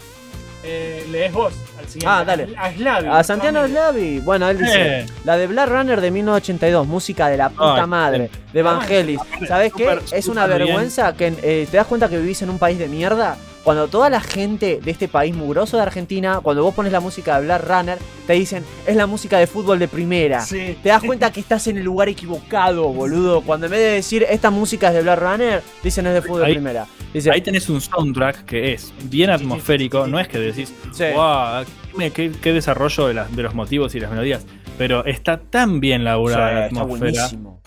eh, 0.65 1.05
lees 1.11 1.31
vos 1.31 1.53
al 1.79 1.85
siguiente. 1.87 2.07
Ah, 2.07 2.23
dale. 2.25 2.47
A 2.57 2.71
Slavi. 2.73 3.07
A 3.09 3.23
Santiago 3.23 3.67
Slavi. 3.67 4.19
Bueno, 4.19 4.49
él 4.49 4.57
dice: 4.57 4.99
Eh. 4.99 5.05
La 5.23 5.37
de 5.37 5.47
Black 5.47 5.69
Runner 5.69 6.01
de 6.01 6.11
1982, 6.11 6.87
música 6.87 7.27
de 7.27 7.37
la 7.37 7.49
puta 7.49 7.83
Ay, 7.83 7.87
madre, 7.87 8.29
de 8.51 8.59
Evangelis. 8.59 9.19
¿Sabes 9.47 9.71
qué? 9.73 9.99
Es 10.11 10.27
una 10.27 10.43
súper 10.43 10.57
bien. 10.57 10.67
vergüenza 10.69 11.13
que 11.15 11.27
eh, 11.41 11.67
te 11.69 11.77
das 11.77 11.87
cuenta 11.87 12.09
que 12.09 12.17
vivís 12.17 12.41
en 12.41 12.49
un 12.49 12.57
país 12.59 12.79
de 12.79 12.87
mierda. 12.87 13.37
Cuando 13.65 13.87
toda 13.87 14.09
la 14.11 14.21
gente 14.21 14.79
de 14.81 14.91
este 14.91 15.07
país 15.07 15.35
mugroso 15.35 15.75
de 15.75 15.83
Argentina, 15.83 16.39
cuando 16.41 16.61
vos 16.63 16.73
pones 16.75 16.91
la 16.91 16.99
música 16.99 17.39
de 17.39 17.45
Black 17.47 17.63
Runner, 17.67 17.97
te 18.27 18.33
dicen, 18.33 18.63
es 18.85 18.95
la 18.95 19.07
música 19.07 19.39
de 19.39 19.47
fútbol 19.47 19.79
de 19.79 19.87
primera. 19.87 20.39
Sí. 20.41 20.77
Te 20.83 20.89
das 20.89 21.01
cuenta 21.03 21.31
que 21.31 21.39
estás 21.39 21.65
en 21.65 21.77
el 21.79 21.83
lugar 21.83 22.07
equivocado, 22.07 22.83
boludo. 22.93 23.41
Cuando 23.41 23.65
en 23.65 23.71
vez 23.71 23.81
de 23.81 23.87
decir, 23.87 24.23
esta 24.29 24.51
música 24.51 24.89
es 24.89 24.93
de 24.93 25.01
Black 25.01 25.19
Runner, 25.19 25.63
dicen 25.83 26.05
es 26.05 26.13
de 26.13 26.21
fútbol 26.21 26.45
de 26.45 26.51
primera. 26.53 26.85
Dice, 27.11 27.31
Ahí 27.31 27.41
tenés 27.41 27.67
un 27.67 27.81
soundtrack 27.81 28.45
que 28.45 28.73
es 28.73 28.93
bien 29.05 29.31
atmosférico, 29.31 30.05
no 30.05 30.19
es 30.19 30.27
que 30.27 30.37
decís, 30.37 30.71
Sí. 30.93 31.05
wow, 31.15 31.65
qué, 32.13 32.31
qué- 32.39 32.53
desarrollo 32.53 33.07
de, 33.07 33.13
las- 33.15 33.35
de 33.35 33.41
los 33.41 33.55
motivos 33.55 33.95
y 33.95 33.99
las 33.99 34.11
melodías, 34.11 34.45
pero 34.77 35.03
está 35.05 35.39
tan 35.39 35.79
bien 35.79 36.03
laburada 36.03 36.49
Sí, 36.49 36.53
la 36.55 36.67
está 36.67 36.81
atmósfera. 36.81 37.11
buenísimo. 37.11 37.61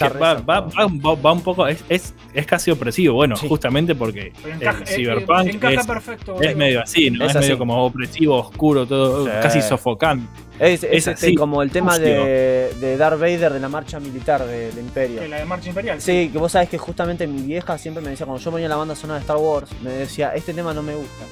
Va, 0.00 0.34
va- 0.34 0.60
va- 0.60 0.86
va- 0.86 1.14
va 1.14 1.32
un 1.32 1.40
poco, 1.42 1.66
es, 1.66 1.82
es, 1.88 2.14
es 2.34 2.46
casi 2.46 2.70
opresivo, 2.70 3.14
bueno, 3.14 3.36
Sí. 3.36 3.48
justamente 3.48 3.94
porque 3.94 4.32
encaja, 4.44 4.78
el 4.78 4.88
eh, 4.88 4.94
cyberpunk 4.96 5.46
encaja 5.54 5.80
es, 5.80 5.86
perfecto. 5.86 6.40
es 6.40 6.56
medio 6.56 6.82
así, 6.82 7.10
¿no? 7.10 7.24
Es 7.24 7.30
Es, 7.30 7.36
así. 7.36 7.44
medio 7.46 7.58
como 7.58 7.84
opresivo, 7.84 8.36
oscuro, 8.38 8.86
todo 8.86 9.24
Sí. 9.26 9.30
casi 9.42 9.62
sofocante. 9.62 10.26
Es, 10.58 10.82
es 10.82 10.84
Es 10.84 10.90
este, 11.08 11.10
así, 11.10 11.34
como 11.34 11.62
el 11.62 11.70
tema 11.70 11.98
de, 11.98 12.72
de 12.80 12.96
Darth 12.96 13.20
Vader 13.20 13.52
de 13.52 13.60
la 13.60 13.68
marcha 13.68 14.00
militar 14.00 14.46
del 14.46 14.78
Imperio. 14.78 15.20
Que 15.20 15.28
la 15.28 15.38
de 15.38 15.44
Marcha 15.44 15.68
Imperial. 15.68 16.00
Sí, 16.00 16.30
que 16.32 16.38
vos 16.38 16.50
sabés 16.52 16.70
que 16.70 16.78
justamente 16.78 17.26
mi 17.26 17.42
vieja 17.42 17.76
siempre 17.76 18.02
me 18.02 18.10
decía, 18.10 18.24
cuando 18.24 18.42
yo 18.42 18.50
ponía 18.50 18.66
la 18.68 18.76
banda 18.76 18.94
sonora 18.94 19.18
de 19.18 19.20
Star 19.22 19.36
Wars, 19.36 19.68
me 19.82 19.90
decía, 19.90 20.30
este 20.34 20.54
tema 20.54 20.72
no 20.72 20.82
me 20.82 20.94
gusta. 20.94 21.24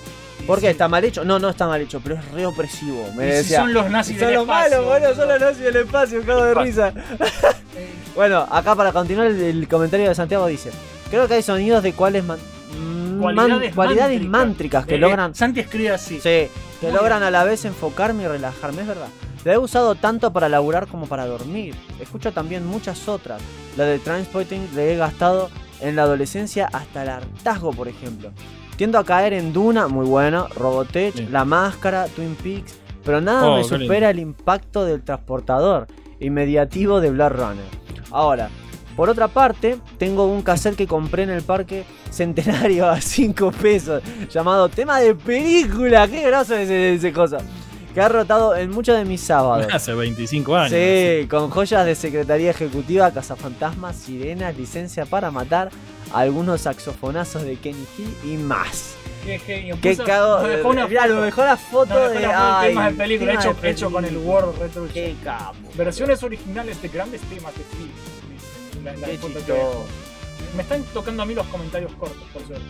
¿Por 0.47 0.61
qué? 0.61 0.71
¿Está 0.71 0.89
mal 0.89 1.05
hecho? 1.05 1.25
No, 1.25 1.39
no 1.39 1.49
está 1.49 1.67
mal 1.67 1.81
hecho, 1.81 2.01
pero 2.03 2.17
es 2.17 2.31
re 2.33 2.45
opresivo. 2.47 3.09
Me 3.17 3.27
Y 3.29 3.31
si 3.31 3.37
decía. 3.39 3.61
son 3.61 3.73
los 3.73 3.91
nazis 3.91 4.19
son 4.19 4.27
del 4.27 4.35
los 4.37 4.43
espacio, 4.45 4.83
malos, 4.83 4.87
boludo, 5.03 5.15
son 5.17 5.29
los 5.29 5.41
nazis 5.41 5.63
del 5.65 5.77
espacio, 5.77 6.23
cago 6.27 6.45
de 6.45 6.55
risa. 6.55 6.93
Bueno, 8.15 8.47
acá 8.51 8.77
para 8.77 8.93
continuar 8.93 9.27
el, 9.27 9.41
el 9.41 9.69
comentario 9.69 10.09
de 10.09 10.15
Santiago 10.15 10.47
dice, 10.47 10.71
creo 11.11 11.27
que 11.27 11.35
hay 11.35 11.43
sonidos 11.43 11.83
de 11.83 11.93
cuáles 11.95 12.23
mm, 12.23 12.27
man- 12.29 12.39
Cualidades, 13.21 13.75
cualidades 13.75 14.21
mántricas. 14.21 14.31
mántricas 14.31 14.87
que 14.87 14.95
Eh, 14.95 14.99
logran 14.99 15.35
Santi 15.35 15.61
escribe 15.61 15.91
así. 15.91 16.17
Sí, 16.21 16.21
que 16.21 16.51
Muy 16.83 16.93
logran 16.93 17.19
bien. 17.21 17.29
a 17.29 17.31
la 17.33 17.43
vez 17.45 17.65
enfocarme 17.65 18.23
y 18.25 18.27
relajarme, 18.29 18.83
es 18.83 18.89
verdad. 18.89 19.09
La 19.45 19.55
he 19.55 19.59
usado 19.59 19.95
tanto 19.97 20.33
para 20.33 20.49
laburar 20.49 20.87
como 20.87 21.07
para 21.07 21.27
dormir. 21.27 21.75
Escucho 22.01 22.33
también 22.33 22.65
muchas 22.67 23.09
otras. 23.09 23.41
La 23.77 23.85
de 23.85 23.99
Transporting 23.99 24.69
le 24.75 24.93
he 24.93 24.97
gastado 24.97 25.51
en 25.81 25.97
la 25.97 26.03
adolescencia 26.03 26.69
hasta 26.73 27.03
el 27.03 27.09
hartazgo, 27.09 27.73
por 27.73 27.89
ejemplo. 27.89 28.31
Tiendo 28.77 28.99
a 28.99 29.05
caer 29.05 29.33
en 29.35 29.53
Duna, 29.53 29.87
muy 29.89 30.07
bueno, 30.07 30.49
Robotech, 30.57 31.15
Sí. 31.15 31.29
La 31.31 31.45
Máscara, 31.45 32.07
Twin 32.07 32.35
Peaks, 32.35 32.75
pero 33.05 33.21
nada 33.21 33.47
Oh, 33.51 33.57
me 33.57 33.65
supera 33.65 34.11
el 34.11 34.19
impacto 34.19 34.85
del 34.85 35.03
transportador 35.03 35.87
inmediativo 36.21 37.01
de 37.01 37.11
Blood 37.11 37.33
Runner. 37.33 37.65
Ahora, 38.11 38.49
por 38.97 39.11
otra 39.11 39.29
parte, 39.29 39.79
tengo 39.99 40.25
un 40.27 40.43
cassette 40.43 40.77
que 40.77 40.87
compré 40.87 41.25
en 41.25 41.31
el 41.31 41.43
parque 41.43 41.85
centenario 42.11 42.89
a 42.89 43.01
5 43.01 43.53
pesos, 43.53 44.03
llamado 44.33 44.69
Tema 44.69 45.01
de 45.01 45.15
Película. 45.15 46.09
Qué 46.09 46.23
groso 46.27 46.55
ese, 46.57 46.95
ese 46.95 47.13
cosa. 47.13 47.39
Que 47.93 48.01
ha 48.01 48.09
rotado 48.09 48.57
en 48.57 48.71
muchos 48.71 48.97
de 48.99 49.05
mis 49.05 49.21
sábados. 49.21 49.69
Hace 49.73 49.95
25 49.95 50.57
años. 50.57 50.71
Sí, 50.73 51.29
con 51.29 51.49
joyas 51.51 51.87
de 51.87 51.95
Secretaría 51.95 52.51
Ejecutiva, 52.51 53.13
Cazafantasmas, 53.13 53.95
Sirenas, 53.95 54.57
Licencia 54.57 55.07
para 55.07 55.31
Matar, 55.31 55.71
algunos 56.21 56.63
saxofonazos 56.63 57.43
de 57.43 57.57
Kenny 57.57 57.85
G 57.99 58.07
y 58.33 58.37
más. 58.37 58.95
Qué 59.25 59.39
genio. 59.39 59.79
Qué 59.81 59.97
cago. 59.97 60.41
nos 60.41 60.49
dejó 60.49 60.69
una 60.69 60.87
Mirá, 60.87 61.07
lo 61.07 61.15
foto. 61.15 61.15
la 61.15 61.17
Nos 61.17 61.25
dejó 61.25 61.43
de. 61.43 61.47
una 61.47 61.57
foto 61.57 61.99
de 62.11 62.27
ay, 62.27 62.69
temas 62.69 62.91
de 62.93 62.99
película 62.99 63.31
tema 63.33 63.41
hecho, 63.41 63.55
de 63.61 63.71
hecho 63.71 63.91
con 63.91 64.05
el. 64.05 64.17
Word 64.19 64.59
Retro. 64.59 64.87
Qué 64.93 65.17
capo. 65.25 65.57
Versiones 65.75 66.23
originales 66.23 66.81
de 66.83 66.89
grandes 66.89 67.21
temas 67.23 67.53
de 67.57 67.65
film. 67.65 68.85
la- 68.85 68.97
la 68.97 69.09
Qué. 69.11 69.85
Me 70.57 70.63
están 70.63 70.83
tocando 70.93 71.23
a 71.23 71.27
mí 71.27 71.35
los 71.35 71.47
comentarios 71.47 71.91
cortos, 71.93 72.23
por 72.33 72.47
suerte. 72.47 72.65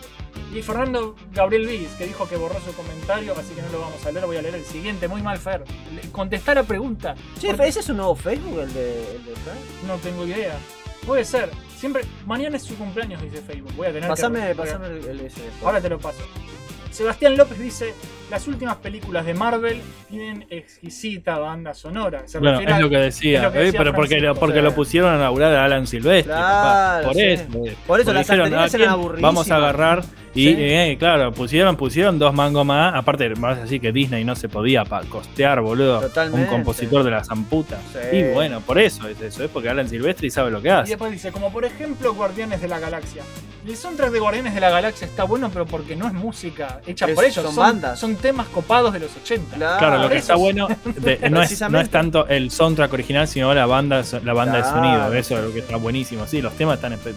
Y 0.54 0.62
Fernando 0.62 1.16
Gabriel 1.32 1.66
Viz, 1.66 1.90
que 1.98 2.06
dijo 2.06 2.26
que 2.28 2.36
borró 2.36 2.54
su 2.60 2.72
comentario, 2.74 3.34
así 3.36 3.52
que 3.54 3.60
no 3.62 3.68
lo 3.70 3.80
vamos 3.80 4.06
a 4.06 4.12
leer, 4.12 4.24
voy 4.24 4.36
a 4.36 4.42
leer 4.42 4.54
el 4.54 4.64
siguiente. 4.64 5.08
Muy 5.08 5.20
mal, 5.22 5.38
Fer. 5.38 5.64
Contestar 6.12 6.56
a 6.58 6.62
pregunta. 6.62 7.14
Che, 7.40 7.48
Porque 7.48 7.66
¿ese 7.68 7.80
es 7.80 7.88
un 7.88 7.96
nuevo 7.98 8.14
Facebook, 8.14 8.60
el 8.60 8.72
de, 8.72 9.16
el 9.16 9.24
de 9.24 9.32
Fran? 9.34 9.56
No 9.88 9.96
tengo 9.96 10.24
idea. 10.24 10.56
Puede 11.04 11.24
ser. 11.24 11.50
Siempre. 11.84 12.02
Mañana 12.24 12.56
es 12.56 12.62
su 12.62 12.74
cumpleaños, 12.76 13.20
dice 13.20 13.42
Facebook. 13.42 13.74
Voy 13.76 13.88
a 13.88 13.92
tener 13.92 14.08
Pasame, 14.08 14.48
que. 14.48 14.54
pasame 14.54 14.86
el, 14.86 15.04
el 15.04 15.20
ese. 15.20 15.42
Ahora 15.62 15.82
te 15.82 15.90
lo 15.90 15.98
paso. 15.98 16.22
Sebastián 16.90 17.36
López 17.36 17.58
dice: 17.58 17.92
Las 18.30 18.48
últimas 18.48 18.76
películas 18.76 19.26
de 19.26 19.34
Marvel 19.34 19.80
tienen 20.08 20.46
exquisita 20.50 21.38
banda 21.38 21.74
sonora. 21.74 22.22
Se 22.26 22.38
Bueno, 22.38 22.58
es 22.60 22.66
a- 22.72 22.80
lo 22.80 22.88
que 22.88 22.96
decía, 22.98 23.38
es 23.38 23.44
lo 23.44 23.52
que 23.52 23.58
eh, 23.58 23.64
decía 23.66 23.78
pero 23.78 23.92
porque, 23.94 24.16
Francisco, 24.18 24.40
porque 24.40 24.62
lo 24.62 24.74
pusieron 24.74 25.14
a 25.14 25.18
laburar 25.18 25.54
a 25.54 25.64
Alan 25.64 25.86
Silvestri. 25.86 26.32
papá. 26.32 27.00
Claro, 27.00 27.06
Por 27.08 27.14
sí. 27.16 27.20
eso. 27.22 27.42
eh. 27.44 27.48
Por 27.54 27.66
eso 27.66 27.76
Porque 27.86 28.12
las 28.12 28.26
dijeron, 28.26 28.46
anteriores 28.46 28.74
¿a 28.74 28.76
eran 28.76 28.88
quién 28.88 28.90
aburridísimas. 28.90 29.22
Vamos 29.34 29.50
a 29.50 29.56
agarrar 29.56 30.02
y 30.34 30.46
Sí. 30.48 30.56
eh, 30.58 30.96
claro, 30.98 31.32
pusieron, 31.32 31.76
pusieron 31.76 32.18
dos 32.18 32.34
mangos 32.34 32.64
más. 32.66 32.94
Aparte, 32.94 33.28
más 33.36 33.58
así 33.58 33.78
que 33.78 33.92
Disney 33.92 34.24
no 34.24 34.34
se 34.34 34.48
podía 34.48 34.84
pa- 34.84 35.02
costear, 35.04 35.60
boludo. 35.60 36.00
Totalmente. 36.00 36.40
Un 36.44 36.46
compositor 36.50 37.04
de 37.04 37.10
la 37.10 37.22
zamputa. 37.22 37.78
Sí. 37.92 38.16
Y 38.16 38.22
bueno, 38.32 38.60
por 38.62 38.78
eso 38.78 39.06
es 39.06 39.20
eso, 39.20 39.44
es 39.44 39.50
porque 39.50 39.68
Alan 39.68 39.88
Silvestri 39.88 40.30
sabe 40.30 40.50
lo 40.50 40.60
que 40.62 40.68
Y 40.68 40.70
hace. 40.72 40.88
después 40.92 41.12
dice, 41.12 41.30
como 41.30 41.52
por 41.52 41.64
ejemplo 41.64 42.14
Guardianes 42.14 42.60
de 42.62 42.68
la 42.68 42.78
Galaxia. 42.80 43.22
El 43.66 43.76
soundtrack 43.76 44.10
de 44.10 44.18
Guardianes 44.18 44.54
de 44.54 44.60
la 44.60 44.68
Galaxia 44.68 45.06
está 45.06 45.24
bueno, 45.24 45.48
pero 45.50 45.64
porque 45.64 45.96
no 45.96 46.06
es 46.06 46.12
música 46.12 46.80
hecha 46.86 47.06
por 47.08 47.24
ellos. 47.24 47.34
son 47.36 47.46
Son, 47.46 47.56
bandas. 47.56 47.98
son 47.98 48.16
temas 48.24 48.46
copados 48.48 48.94
de 48.94 49.00
los 49.00 49.10
80. 49.22 49.56
Claro, 49.56 49.98
lo 49.98 50.08
que 50.08 50.16
está 50.16 50.34
bueno 50.34 50.66
de- 50.96 51.28
no, 51.28 51.42
es, 51.42 51.60
no 51.70 51.78
es 51.78 51.90
tanto 51.90 52.26
el 52.26 52.50
soundtrack 52.50 52.90
original, 52.94 53.28
sino 53.28 53.52
la 53.52 53.66
banda, 53.66 54.02
la 54.24 54.32
banda 54.32 54.62
Claro, 54.62 54.80
de 54.80 54.82
sonido. 54.88 55.14
Eso 55.14 55.36
es 55.38 55.44
lo 55.44 55.52
que 55.52 55.58
está 55.58 55.76
buenísimo. 55.76 56.26
Sí, 56.26 56.40
los 56.40 56.54
temas 56.54 56.76
están. 56.76 56.94
espe- 56.94 57.12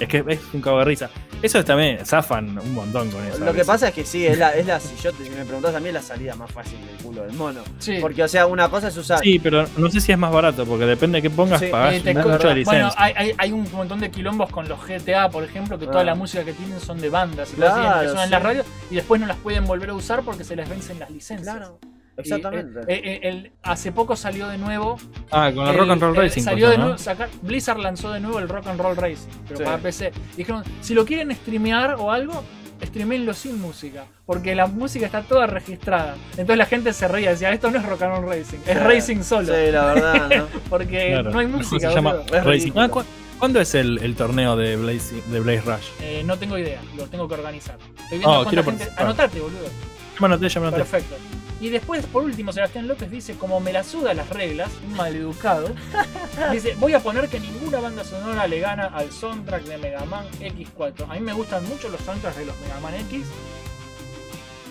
Es 0.00 0.08
que 0.08 0.24
es 0.26 0.40
un 0.52 0.60
cago 0.60 0.78
de 0.80 0.84
risa. 0.86 1.08
Eso 1.40 1.62
también 1.64 2.04
zafan 2.04 2.58
un 2.58 2.74
montón 2.74 3.10
con 3.10 3.24
eso. 3.26 3.44
Lo 3.44 3.52
que 3.52 3.64
pasa 3.64 3.88
es 3.88 3.94
que 3.94 4.04
sí, 4.04 4.26
es 4.26 4.38
la, 4.38 4.50
es 4.54 4.66
la 4.66 4.80
si 4.80 4.96
yo 4.96 5.12
te, 5.12 5.24
si 5.24 5.30
me 5.30 5.44
preguntas 5.44 5.74
a 5.74 5.78
mí 5.80 5.88
es 5.88 5.94
la 5.94 6.02
salida 6.02 6.34
más 6.34 6.50
fácil 6.50 6.78
del 6.86 6.96
culo 6.96 7.22
del 7.22 7.32
mono. 7.34 7.60
Sí. 7.78 7.98
Porque, 8.00 8.22
o 8.24 8.28
sea, 8.28 8.46
una 8.46 8.68
cosa 8.68 8.88
es 8.88 8.96
usar. 8.96 9.20
Sí, 9.20 9.38
pero 9.38 9.66
no 9.76 9.90
sé 9.90 10.00
si 10.00 10.10
es 10.12 10.18
más 10.18 10.32
barato, 10.32 10.64
porque 10.64 10.84
depende 10.86 11.18
de 11.18 11.22
qué 11.22 11.30
pongas, 11.30 11.60
Sí, 11.60 11.66
pagás 11.70 11.94
Eh, 12.04 12.14
mucho 12.14 12.48
de 12.48 12.54
licencia. 12.54 12.64
bueno, 12.64 12.90
hay, 12.96 13.12
hay, 13.16 13.34
hay 13.38 13.52
un 13.52 13.70
montón 13.72 14.00
de 14.00 14.10
quilombos 14.10 14.50
con 14.50 14.68
los 14.68 14.78
GTA, 14.86 15.28
por 15.30 15.44
ejemplo, 15.44 15.78
que 15.78 15.86
toda 15.86 16.00
Ah. 16.00 16.04
la 16.04 16.14
música 16.14 16.44
que 16.44 16.54
tienen 16.54 16.80
son 16.80 17.00
de 17.00 17.10
bandas 17.10 17.52
y 17.52 17.56
Claro, 17.56 17.74
cosas 17.76 17.86
así, 17.96 18.00
que 18.00 18.06
suenan 18.08 18.24
en 18.24 18.30
la 18.30 18.38
sí. 18.38 18.44
radio 18.44 18.64
y 18.90 18.94
después 18.96 19.20
no 19.20 19.26
las 19.26 19.36
pueden 19.36 19.64
volver 19.66 19.90
a 19.90 19.94
usar 19.94 20.22
porque 20.22 20.44
se 20.44 20.56
les 20.56 20.68
vencen 20.68 20.98
las 20.98 21.10
licencias. 21.10 21.56
Claro, 21.56 21.78
Y, 22.16 22.20
exactamente. 22.20 22.80
eh, 22.88 23.00
eh, 23.04 23.20
el- 23.24 23.52
hace 23.62 23.90
poco 23.92 24.14
salió 24.16 24.48
de 24.48 24.58
nuevo. 24.58 24.96
ah, 25.30 25.50
con 25.54 25.64
el 25.66 25.72
el- 25.74 25.78
Rock 25.80 25.90
and 25.90 26.02
Roll 26.02 26.16
Racing. 26.16 26.42
Salió 26.42 26.66
cosa, 26.66 26.70
de 26.72 26.78
¿no? 26.78 26.84
nuevo, 26.84 26.98
sacar- 26.98 27.28
Blizzard 27.42 27.78
lanzó 27.78 28.12
de 28.12 28.20
nuevo 28.20 28.38
el 28.38 28.48
Rock 28.48 28.66
and 28.68 28.80
Roll 28.80 28.96
Racing, 28.96 29.28
pero 29.48 29.58
Sí. 29.58 29.64
para 29.64 29.78
PC. 29.78 30.12
Dijeron, 30.36 30.62
si 30.80 30.94
lo 30.94 31.04
quieren 31.04 31.34
streamear 31.34 31.94
o 31.98 32.10
algo, 32.12 32.44
streamenlo 32.82 33.32
sin 33.34 33.60
música, 33.60 34.04
porque 34.26 34.54
la 34.54 34.66
música 34.66 35.06
está 35.06 35.22
toda 35.22 35.46
registrada. 35.46 36.16
Entonces 36.32 36.56
la 36.58 36.66
gente 36.66 36.92
se 36.92 37.08
reía, 37.08 37.30
decía, 37.30 37.50
esto 37.52 37.70
no 37.70 37.78
es 37.78 37.86
Rock 37.86 38.02
and 38.02 38.16
Roll 38.16 38.26
Racing, 38.28 38.58
es 38.58 38.64
Sí. 38.66 38.84
Racing 38.84 39.22
solo. 39.22 39.46
Sí, 39.54 39.70
la 39.72 39.84
verdad, 39.86 40.30
¿no? 40.36 40.46
Porque 40.70 41.08
Claro. 41.08 41.30
no 41.30 41.38
hay 41.38 41.46
¿Cómo 41.46 41.58
música. 41.58 41.88
se 41.88 41.94
llama 41.94 42.14
Racing. 42.30 42.72
Ah, 42.76 42.88
¿cu- 42.88 43.04
¿Cuándo 43.38 43.60
es 43.60 43.74
el, 43.74 43.98
el 44.02 44.14
torneo 44.14 44.54
de 44.56 44.76
Blaze, 44.76 45.20
de 45.30 45.40
Blaze 45.40 45.60
Rush? 45.62 45.86
Eh, 46.00 46.22
no 46.24 46.38
tengo 46.38 46.56
idea, 46.58 46.80
lo 46.96 47.06
tengo 47.06 47.26
que 47.26 47.34
organizar. 47.34 47.76
Estoy 48.04 48.18
viendo 48.18 48.40
Oh, 48.40 48.44
quiero 48.44 48.62
gente. 48.64 48.88
Anotate, 48.96 49.40
boludo. 49.40 49.64
Ya 49.64 50.20
me 50.20 50.26
anoté, 50.26 50.48
ya 50.48 50.60
me 50.60 50.66
anoté. 50.68 50.82
Perfecto. 50.84 51.16
Y 51.64 51.70
después, 51.70 52.04
por 52.04 52.24
último, 52.24 52.52
Sebastián 52.52 52.86
López 52.86 53.10
dice, 53.10 53.36
como 53.38 53.58
me 53.58 53.72
la 53.72 53.82
suda 53.82 54.12
las 54.12 54.28
reglas, 54.28 54.70
un 54.84 54.92
maleducado, 54.98 55.70
dice, 56.52 56.74
voy 56.78 56.92
a 56.92 57.00
poner 57.00 57.26
que 57.30 57.40
ninguna 57.40 57.80
banda 57.80 58.04
sonora 58.04 58.46
le 58.46 58.60
gana 58.60 58.88
al 58.88 59.10
soundtrack 59.10 59.64
de 59.64 59.78
Mega 59.78 60.04
Man 60.04 60.26
X4. 60.40 61.06
A 61.08 61.14
mí 61.14 61.20
me 61.20 61.32
gustan 61.32 61.66
mucho 61.66 61.88
los 61.88 62.02
soundtracks 62.02 62.36
de 62.36 62.44
los 62.44 62.60
Mega 62.60 62.80
Man 62.80 62.92
X, 63.08 63.24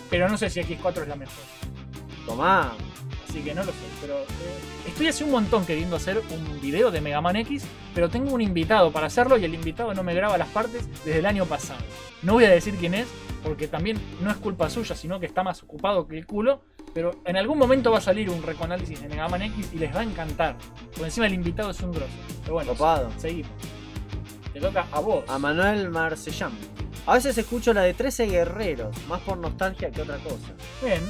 pero 0.08 0.28
no 0.28 0.38
sé 0.38 0.48
si 0.48 0.60
X4 0.60 1.02
es 1.02 1.08
la 1.08 1.16
mejor. 1.16 1.34
Tomá. 2.26 2.76
Así 3.28 3.40
que 3.40 3.56
no 3.56 3.64
lo 3.64 3.72
sé, 3.72 3.78
pero 4.00 4.14
eh, 4.20 4.86
estoy 4.86 5.08
hace 5.08 5.24
un 5.24 5.32
montón 5.32 5.66
queriendo 5.66 5.96
hacer 5.96 6.22
un 6.30 6.60
video 6.60 6.92
de 6.92 7.00
Mega 7.00 7.20
Man 7.20 7.34
X, 7.34 7.64
pero 7.92 8.08
tengo 8.08 8.32
un 8.32 8.40
invitado 8.40 8.92
para 8.92 9.08
hacerlo 9.08 9.36
y 9.36 9.44
el 9.44 9.54
invitado 9.54 9.94
no 9.94 10.04
me 10.04 10.14
graba 10.14 10.38
las 10.38 10.46
partes 10.46 10.86
desde 11.04 11.18
el 11.18 11.26
año 11.26 11.44
pasado. 11.44 11.80
No 12.22 12.34
voy 12.34 12.44
a 12.44 12.50
decir 12.50 12.76
quién 12.76 12.94
es, 12.94 13.08
porque 13.44 13.68
también 13.68 13.98
no 14.22 14.30
es 14.30 14.36
culpa 14.38 14.68
suya, 14.70 14.96
sino 14.96 15.20
que 15.20 15.26
está 15.26 15.42
más 15.42 15.62
ocupado 15.62 16.08
que 16.08 16.16
el 16.16 16.26
culo, 16.26 16.62
pero 16.94 17.20
en 17.24 17.36
algún 17.36 17.58
momento 17.58 17.92
va 17.92 17.98
a 17.98 18.00
salir 18.00 18.30
un 18.30 18.42
recoanálisis 18.42 19.00
de 19.02 19.08
Mega 19.08 19.28
Man 19.28 19.42
X 19.42 19.70
y 19.72 19.78
les 19.78 19.94
va 19.94 20.00
a 20.00 20.04
encantar. 20.04 20.56
Por 20.96 21.04
encima 21.04 21.26
el 21.26 21.34
invitado 21.34 21.70
es 21.70 21.80
un 21.80 21.92
grosso. 21.92 22.12
Pero 22.42 22.54
bueno, 22.54 22.72
Copado. 22.72 23.10
seguimos. 23.18 23.50
Te 24.52 24.60
toca 24.60 24.86
a 24.90 25.00
vos. 25.00 25.24
A 25.28 25.38
Manuel 25.38 25.90
Marcellán. 25.90 26.52
A 27.06 27.14
veces 27.14 27.36
escucho 27.36 27.74
la 27.74 27.82
de 27.82 27.94
13 27.94 28.26
guerreros, 28.26 28.96
más 29.08 29.20
por 29.20 29.36
nostalgia 29.36 29.90
que 29.90 30.02
otra 30.02 30.16
cosa. 30.18 30.52
Bien. 30.82 31.00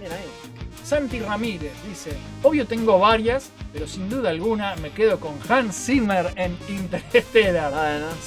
Bien 0.00 0.12
ahí. 0.12 0.52
Santi 0.82 1.20
Ramírez 1.20 1.72
dice, 1.88 2.10
obvio 2.42 2.66
tengo 2.66 2.98
varias, 2.98 3.50
pero 3.72 3.86
sin 3.86 4.08
duda 4.08 4.30
alguna 4.30 4.74
me 4.76 4.90
quedo 4.90 5.20
con 5.20 5.34
Hans 5.48 5.86
Zimmer 5.86 6.32
en 6.36 6.56
Interstellar. 6.68 7.72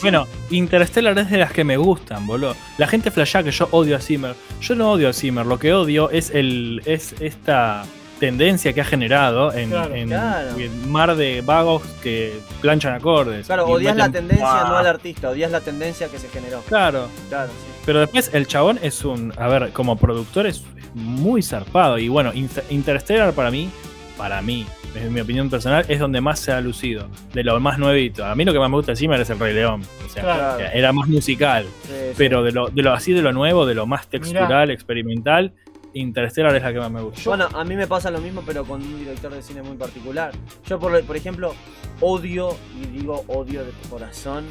Bueno, 0.02 0.26
Interstellar 0.49 1.18
es 1.19 1.30
de 1.30 1.38
las 1.38 1.52
que 1.52 1.64
me 1.64 1.77
gustan, 1.77 2.26
boludo. 2.26 2.56
La 2.77 2.88
gente 2.88 3.11
flashea 3.11 3.43
que 3.43 3.52
yo 3.52 3.68
odio 3.72 3.97
a 3.97 3.99
Zimmer. 3.99 4.35
Yo 4.61 4.76
no 4.76 4.91
odio 4.91 5.10
a 5.10 5.14
Zimmer, 5.14 5.45
lo 5.45 5.60
que 5.60 5.73
odio 5.73 6.10
es 6.10 6.30
el 6.30 6.81
es 6.85 7.14
esta 7.19 7.85
tendencia 8.19 8.73
que 8.73 8.81
ha 8.81 8.85
generado 8.85 9.53
en, 9.53 9.69
Claro, 9.69 9.93
en- 9.95 10.07
claro. 10.07 10.57
en 10.57 10.91
mar 10.91 11.15
de 11.15 11.41
vagos 11.41 11.83
que 12.01 12.39
planchan 12.61 12.93
acordes. 12.93 13.45
Claro, 13.47 13.65
odias 13.67 13.95
la 13.95 14.05
meten- 14.07 14.13
tendencia, 14.13 14.45
¡Buah! 14.45 14.69
no 14.69 14.77
al 14.77 14.87
artista, 14.87 15.29
odias 15.29 15.51
la 15.51 15.61
tendencia 15.61 16.07
que 16.07 16.17
se 16.19 16.29
generó. 16.29 16.61
Claro. 16.67 17.07
Claro, 17.29 17.49
sí. 17.51 17.81
Pero 17.85 17.99
después 17.99 18.31
el 18.33 18.47
chabón 18.47 18.79
es 18.81 19.03
un. 19.05 19.33
A 19.37 19.47
ver, 19.47 19.71
como 19.71 19.97
productor 19.97 20.47
es 20.47 20.63
muy 20.93 21.43
zarpado. 21.43 21.97
Y 21.99 22.07
bueno, 22.07 22.31
Inter- 22.33 22.63
Interstellar 22.69 23.33
para 23.33 23.51
mí, 23.51 23.69
para 24.17 24.41
mí, 24.41 24.65
desde 24.93 25.09
mi 25.09 25.19
opinión 25.19 25.49
personal, 25.49 25.85
es 25.89 25.99
donde 25.99 26.21
más 26.21 26.39
se 26.39 26.53
ha 26.53 26.61
lucido. 26.61 27.09
De 27.33 27.43
lo 27.43 27.59
más 27.59 27.77
nuevito. 27.77 28.25
A 28.25 28.33
mí 28.33 28.45
lo 28.45 28.53
que 28.53 28.59
más 28.59 28.69
me 28.69 28.77
gusta 28.77 28.93
de 28.93 28.95
Zimmer 28.95 29.19
es 29.19 29.29
el 29.29 29.37
Rey 29.37 29.53
León. 29.53 29.81
O 30.05 30.09
sea, 30.09 30.23
Claro. 30.23 30.63
era 30.73 30.93
más 30.93 31.07
musical. 31.09 31.65
Sí, 31.83 31.89
sí. 31.91 32.13
Pero 32.17 32.41
de 32.43 32.53
lo, 32.53 32.69
de 32.69 32.81
lo 32.81 32.93
así 32.93 33.11
de 33.11 33.21
lo 33.21 33.33
nuevo, 33.33 33.65
de 33.65 33.75
lo 33.75 33.85
más 33.85 34.07
textural, 34.07 34.71
experimental, 34.71 35.51
Interstellar 35.95 36.55
es 36.55 36.61
la 36.61 36.72
que 36.73 36.80
más 36.80 36.91
me 36.91 37.01
gusta. 37.01 37.22
Bueno, 37.26 37.47
a 37.53 37.63
mí 37.63 37.76
me 37.76 37.88
pasa 37.88 38.11
lo 38.11 38.19
mismo, 38.19 38.43
pero 38.45 38.63
con 38.65 38.81
un 38.81 38.99
director 38.99 39.34
de 39.34 39.41
cine 39.41 39.61
muy 39.63 39.77
particular. 39.77 40.31
Yo, 40.67 40.77
por, 40.80 41.01
por 41.03 41.15
ejemplo, 41.17 41.55
odio, 42.01 42.55
y 42.81 42.85
digo 42.97 43.23
odio 43.27 43.63
de 43.65 43.72
corazón, 43.89 44.45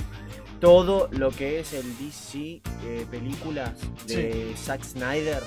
todo 0.60 1.08
lo 1.12 1.30
que 1.30 1.60
es 1.60 1.74
el 1.74 1.84
DC 1.98 2.38
eh, 2.84 3.06
películas 3.10 3.72
de 4.06 4.52
Zack 4.56 4.82
Snyder. 4.84 5.42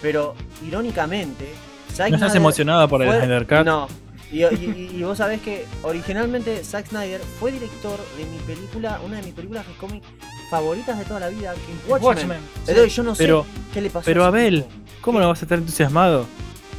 Pero, 0.00 0.34
irónicamente, 0.66 1.46
Zack 1.92 2.10
¿No 2.10 2.16
estás 2.16 2.30
Snyder 2.30 2.36
emocionado 2.36 2.88
por 2.88 3.02
el 3.02 3.08
fue- 3.08 3.18
Snyder 3.18 3.46
Cut? 3.46 3.64
No. 3.66 3.88
Y, 4.32 4.42
y- 4.42 4.90
y- 4.92 4.96
y 4.98 5.02
vos 5.02 5.18
sabés 5.18 5.40
que 5.42 5.64
originalmente 5.82 6.64
Zack 6.64 6.86
Snyder 6.88 7.20
fue 7.38 7.52
director 7.52 7.98
de 8.16 8.24
mi 8.24 8.38
película, 8.38 9.00
una 9.04 9.16
de 9.18 9.22
mis 9.22 9.34
películas 9.34 9.66
de 9.66 9.74
cómic 9.74 10.02
favoritas 10.50 10.98
de 10.98 11.04
toda 11.04 11.20
la 11.20 11.28
vida, 11.28 11.52
que 11.54 11.72
es 11.72 11.88
Watchmen. 11.88 12.16
Watchmen, 12.16 12.40
sí. 12.88 12.94
Yo 12.94 13.02
no 13.02 13.14
sé 13.14 13.22
Pero, 13.24 13.46
qué 13.72 13.80
le 13.80 13.90
pasó 13.90 14.04
pero 14.04 14.24
a 14.24 14.28
Abel, 14.28 14.64
tipo. 14.64 14.83
¿Cómo 15.04 15.20
no 15.20 15.28
vas 15.28 15.42
a 15.42 15.44
estar 15.44 15.58
entusiasmado? 15.58 16.26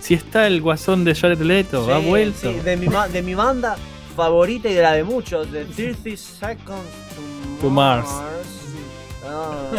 Si 0.02 0.14
está 0.16 0.48
el 0.48 0.62
guasón 0.62 1.04
de 1.06 1.14
Jared 1.16 1.40
Leto, 1.42 1.94
ha 1.94 2.00
Sí, 2.00 2.08
vuelto. 2.08 2.52
sí, 2.52 2.60
de, 2.60 2.76
mi, 2.78 2.88
de 3.12 3.22
mi 3.22 3.36
banda 3.36 3.76
favorita 4.16 4.68
y 4.70 4.74
de 4.74 4.82
la 4.82 4.94
de 4.94 5.04
muchos, 5.04 5.52
de 5.52 5.66
30 5.66 6.18
Seconds 6.18 6.68
to, 7.60 7.62
To 7.62 7.70
Mars. 7.70 8.10
Ah. 9.28 9.72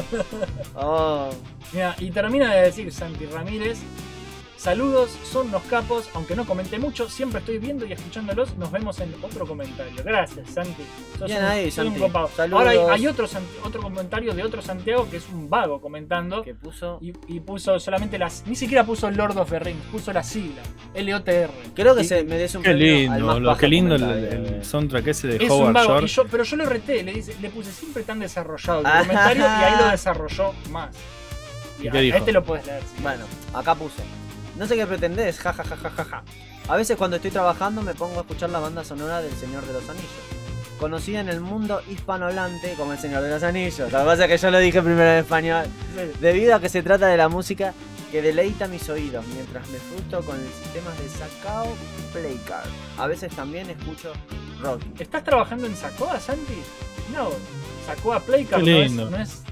Oh. 0.75 1.31
Mira, 1.73 1.95
y 2.01 2.11
termina 2.11 2.53
de 2.53 2.63
decir 2.63 2.93
Santi 2.93 3.27
Ramírez. 3.27 3.79
Saludos, 4.57 5.11
son 5.31 5.51
los 5.53 5.63
capos, 5.65 6.09
aunque 6.15 6.35
no 6.35 6.47
comenté 6.47 6.79
mucho, 6.79 7.09
siempre 7.11 7.41
estoy 7.41 7.59
viendo 7.59 7.85
y 7.85 7.93
escuchándolos, 7.93 8.57
nos 8.57 8.73
vemos 8.73 8.99
en 9.01 9.15
otro 9.23 9.47
comentario. 9.47 10.03
Gracias, 10.03 10.49
Santi. 10.51 10.83
Sos 11.19 11.29
Bien 11.29 11.45
un- 11.45 11.51
ahí, 11.51 11.71
sos 11.71 11.85
un 11.85 11.91
Santi. 11.93 12.01
copado. 12.01 12.31
Saludos. 12.35 12.59
Ahora 12.61 12.71
hay, 12.71 12.79
hay 13.01 13.07
otro, 13.07 13.27
otro 13.65 13.83
comentario 13.83 14.33
de 14.33 14.43
otro 14.43 14.63
Santiago 14.63 15.09
que 15.11 15.19
es 15.19 15.29
un 15.29 15.51
vago 15.51 15.81
comentando. 15.81 16.43
Que 16.43 16.55
puso. 16.55 16.99
Y, 17.03 17.13
y 17.29 17.41
puso 17.41 17.79
solamente 17.79 18.19
las. 18.19 18.45
Ni 18.47 18.57
siquiera 18.57 18.85
puso 18.85 19.11
Lord 19.11 19.37
of 19.37 19.51
the 19.51 19.59
Rings, 19.59 19.83
puso 19.93 20.13
la 20.13 20.23
sigla. 20.23 20.63
LOTR. 20.95 21.51
Creo 21.75 21.95
que 21.95 22.01
Y- 22.03 22.05
se 22.07 22.25
merece 22.25 22.57
un 22.57 22.65
Qué 22.65 22.71
al 22.71 22.79
lindo, 22.79 23.41
más 23.41 23.59
qué 23.59 23.69
lindo 23.69 23.95
el, 23.95 24.65
soundtrack 24.65 25.07
ese 25.09 25.29
de 25.29 25.37
Es 25.37 25.43
un 25.43 25.51
Howard 25.51 25.75
vago, 25.75 25.89
Shore. 25.89 26.05
y 26.07 26.09
yo, 26.09 26.25
pero 26.31 26.45
yo 26.45 26.57
le 26.57 26.65
reté, 26.65 27.03
le, 27.03 27.13
dice, 27.13 27.37
le 27.41 27.51
puse 27.51 27.71
siempre 27.73 28.03
tan 28.05 28.19
desarrollado 28.21 28.81
el 28.81 28.87
Ajá. 28.87 29.01
comentario 29.01 29.43
y 29.45 29.47
ahí 29.65 29.75
lo 29.85 29.89
desarrolló 29.91 30.53
más. 30.71 30.97
¿Y 31.83 31.89
a, 31.89 31.93
qué 31.93 31.99
a 31.99 32.01
dijo? 32.01 32.17
este 32.17 32.33
lo 32.33 32.43
puedes 32.43 32.65
leer. 32.65 32.81
sí. 32.83 33.03
Bueno, 33.03 33.25
acá 33.53 33.75
puso. 33.75 34.03
No 34.59 34.67
sé 34.67 34.77
qué 34.77 34.87
pretendés, 34.87 35.39
ja 35.39 35.53
ja 35.53 35.65
ja 35.65 35.77
ja 35.77 35.91
ja 35.91 36.05
ja. 36.05 36.23
A 36.69 36.77
veces 36.77 36.97
cuando 36.97 37.17
estoy 37.17 37.31
trabajando 37.31 37.83
me 37.83 37.95
pongo 37.95 38.19
a 38.19 38.23
escuchar 38.23 38.51
la 38.51 38.59
banda 38.59 38.85
sonora 38.85 39.21
del 39.21 39.33
Señor 39.35 39.65
de 39.67 39.73
los 39.75 39.89
Anillos. 39.89 40.11
Conocida 40.81 41.21
en 41.21 41.29
el 41.29 41.41
mundo 41.41 41.81
hispanohablante 41.89 42.75
como 42.75 42.93
el 42.93 42.99
Señor 42.99 43.23
de 43.23 43.31
los 43.31 43.43
Anillos. 43.43 43.93
Lo 43.93 43.99
que 43.99 44.05
pasa 44.05 44.25
es 44.25 44.31
que 44.31 44.39
yo 44.39 44.51
lo 44.51 44.59
dije 44.59 44.83
primero 44.83 45.11
en 45.11 45.19
español. 45.19 45.67
Debido 46.21 46.55
a 46.55 46.61
que 46.61 46.69
se 46.69 46.83
trata 46.83 47.07
de 47.07 47.17
la 47.17 47.29
música 47.29 47.73
que 48.11 48.23
deleita 48.23 48.67
mis 48.67 48.89
oídos 48.89 49.25
mientras 49.27 49.69
me 49.69 49.79
frustro 49.79 50.23
con 50.23 50.41
el 50.41 50.49
sistema 50.49 50.91
de 50.93 51.09
Sakao 51.09 51.67
Playcard. 52.13 52.69
A 52.99 53.07
veces 53.07 53.35
también 53.35 53.71
escucho 53.71 54.13
rock. 54.61 54.83
¿Estás 54.99 55.25
trabajando 55.25 55.67
en 55.67 55.77
Sacoa, 55.77 56.19
Santi? 56.21 56.63
No, 57.13 57.31
Sacoa 57.87 58.21
Playcard 58.21 58.63
no 58.63 58.77
es, 58.77 58.93
no 58.93 59.17
es 59.17 59.43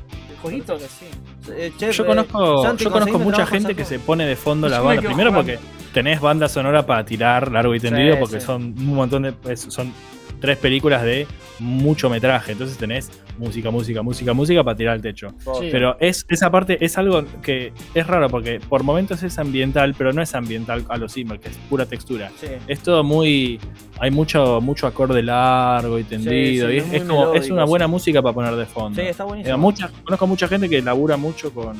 jueguitos. 0.50 0.82
sí. 0.82 1.06
Eh, 1.52 1.72
Yo 1.78 2.04
eh, 2.04 2.06
conozco, 2.06 2.62
Santi, 2.62 2.84
yo 2.84 2.90
conozco 2.90 3.18
mucha 3.18 3.36
trabajo, 3.36 3.54
gente 3.54 3.74
que 3.74 3.84
se 3.84 3.98
pone 3.98 4.26
de 4.26 4.36
fondo 4.36 4.68
la 4.68 4.80
banda. 4.80 5.02
Primero 5.02 5.30
jugando. 5.30 5.52
porque 5.52 5.58
tenés 5.92 6.20
banda 6.20 6.48
sonora 6.48 6.86
para 6.86 7.04
tirar 7.04 7.50
largo 7.50 7.74
y 7.74 7.80
tendido, 7.80 8.14
Sí, 8.14 8.20
porque 8.20 8.40
sí. 8.40 8.46
son 8.46 8.62
un 8.62 8.94
montón 8.94 9.22
de. 9.22 9.34
es- 9.48 9.66
son 9.68 9.92
tres 10.40 10.56
películas 10.58 11.02
de 11.02 11.26
mucho 11.58 12.08
metraje. 12.10 12.52
Entonces 12.52 12.76
tenés 12.78 13.10
música, 13.38 13.70
música, 13.70 14.02
música, 14.02 14.32
música 14.32 14.62
para 14.64 14.76
tirar 14.76 14.94
al 14.94 15.02
techo. 15.02 15.28
Sí. 15.60 15.68
Pero 15.70 15.96
es, 16.00 16.24
esa 16.28 16.50
parte 16.50 16.84
es 16.84 16.96
algo 16.98 17.24
que 17.42 17.72
es 17.94 18.06
raro 18.06 18.28
porque 18.28 18.60
por 18.60 18.82
momentos 18.82 19.22
es 19.22 19.38
ambiental, 19.38 19.94
pero 19.96 20.12
no 20.12 20.22
es 20.22 20.34
ambiental 20.34 20.84
a 20.88 20.96
los 20.96 21.12
Zimmer, 21.14 21.38
que 21.40 21.48
es 21.48 21.56
pura 21.68 21.86
textura. 21.86 22.30
Sí. 22.40 22.48
Es 22.68 22.80
todo 22.80 23.02
muy. 23.04 23.58
Hay 24.00 24.10
mucho, 24.10 24.60
mucho 24.60 24.86
acorde 24.86 25.22
largo 25.22 25.98
y 25.98 26.04
tendido. 26.04 26.68
sí, 26.68 26.74
y 26.74 26.78
es 26.78 26.92
es, 26.92 27.02
como, 27.04 27.32
es 27.34 27.50
una 27.50 27.64
sí. 27.64 27.68
buena 27.68 27.86
música 27.86 28.20
para 28.22 28.32
poner 28.34 28.54
de 28.56 28.66
fondo. 28.66 29.00
Sí, 29.00 29.06
está 29.08 29.24
buenísimo. 29.24 29.54
Eh, 29.54 29.58
mucha- 29.58 29.90
conozco 30.04 30.26
mucha 30.26 30.48
gente 30.48 30.68
que 30.68 30.82
labura 30.82 31.16
mucho 31.16 31.52
con 31.52 31.76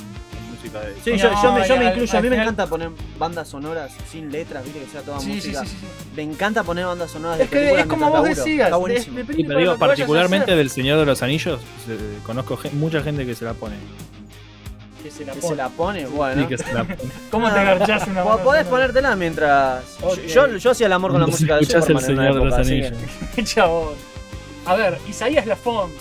música 0.64 0.80
de. 0.80 0.94
Sí, 1.04 1.16
yo, 1.18 1.30
yo 1.42 1.52
me, 1.52 1.66
yo 1.68 1.76
me 1.76 1.86
al- 1.86 1.92
incluyo. 1.94 2.18
A 2.18 2.22
mí 2.22 2.28
me 2.30 2.36
encanta 2.36 2.66
poner 2.66 2.90
bandas 3.18 3.48
sonoras 3.48 3.92
sin 4.10 4.30
letras, 4.32 4.64
viste 4.64 4.80
que 4.80 4.86
sea 4.86 5.02
toda 5.02 5.20
Sí, 5.20 5.26
sí, 5.40 5.48
música. 5.50 5.60
sí, 5.64 5.68
sí, 5.68 5.76
sí. 5.80 5.86
Me 6.16 6.22
encanta 6.22 6.62
poner 6.64 6.86
bandas 6.86 7.10
sonoras 7.10 7.38
Es 7.40 7.50
de 7.50 7.50
que 7.50 7.56
películas 7.56 7.84
es 7.84 7.90
como 7.90 8.06
vos 8.06 8.14
laburo. 8.14 8.34
decías. 8.34 8.64
Está 8.66 8.76
buenísimo. 8.76 9.16
para 9.16 9.26
te 9.36 9.56
digo, 9.58 9.72
que 9.74 9.78
particularmente 9.78 10.56
del 10.56 10.70
Señor 10.70 10.98
de 10.98 11.06
los 11.06 11.22
Anillos, 11.22 11.60
eh, 11.88 12.18
conozco 12.24 12.58
mucha 12.72 13.02
gente 13.02 13.24
que 13.26 13.34
se 13.34 13.44
la 13.44 13.54
pone. 13.54 13.76
que 15.02 15.10
se 15.10 15.24
la 15.26 15.32
Que 15.34 15.40
pone. 15.40 15.50
se 15.50 15.56
la 15.56 15.68
pone, 15.68 16.06
bueno. 16.06 16.42
Sí, 16.42 16.48
que 16.48 16.56
se 16.58 16.72
la 16.72 16.84
pone. 16.84 16.96
¿Cómo 17.30 17.52
te 17.52 17.62
garchás 17.62 18.06
una 18.08 18.22
banda 18.22 18.42
Podés 18.42 18.66
ponértela 18.66 19.14
mientras. 19.16 19.84
Yo, 20.28 20.56
yo 20.56 20.70
hacía 20.70 20.86
el 20.86 20.92
amor 20.94 21.10
con 21.12 21.20
la 21.20 21.26
música 21.34 21.54
de 21.56 21.60
el 21.60 21.66
Superman 21.66 22.04
en 22.04 22.12
una 22.18 22.24
Señor 22.24 22.34
de 22.38 22.44
los 22.46 22.54
que- 22.54 22.86
Anillos. 23.36 23.44
Chabón. 23.54 23.94
A 24.66 24.74
ver, 24.76 24.98
Isaías 25.06 25.44
Lafont 25.46 25.92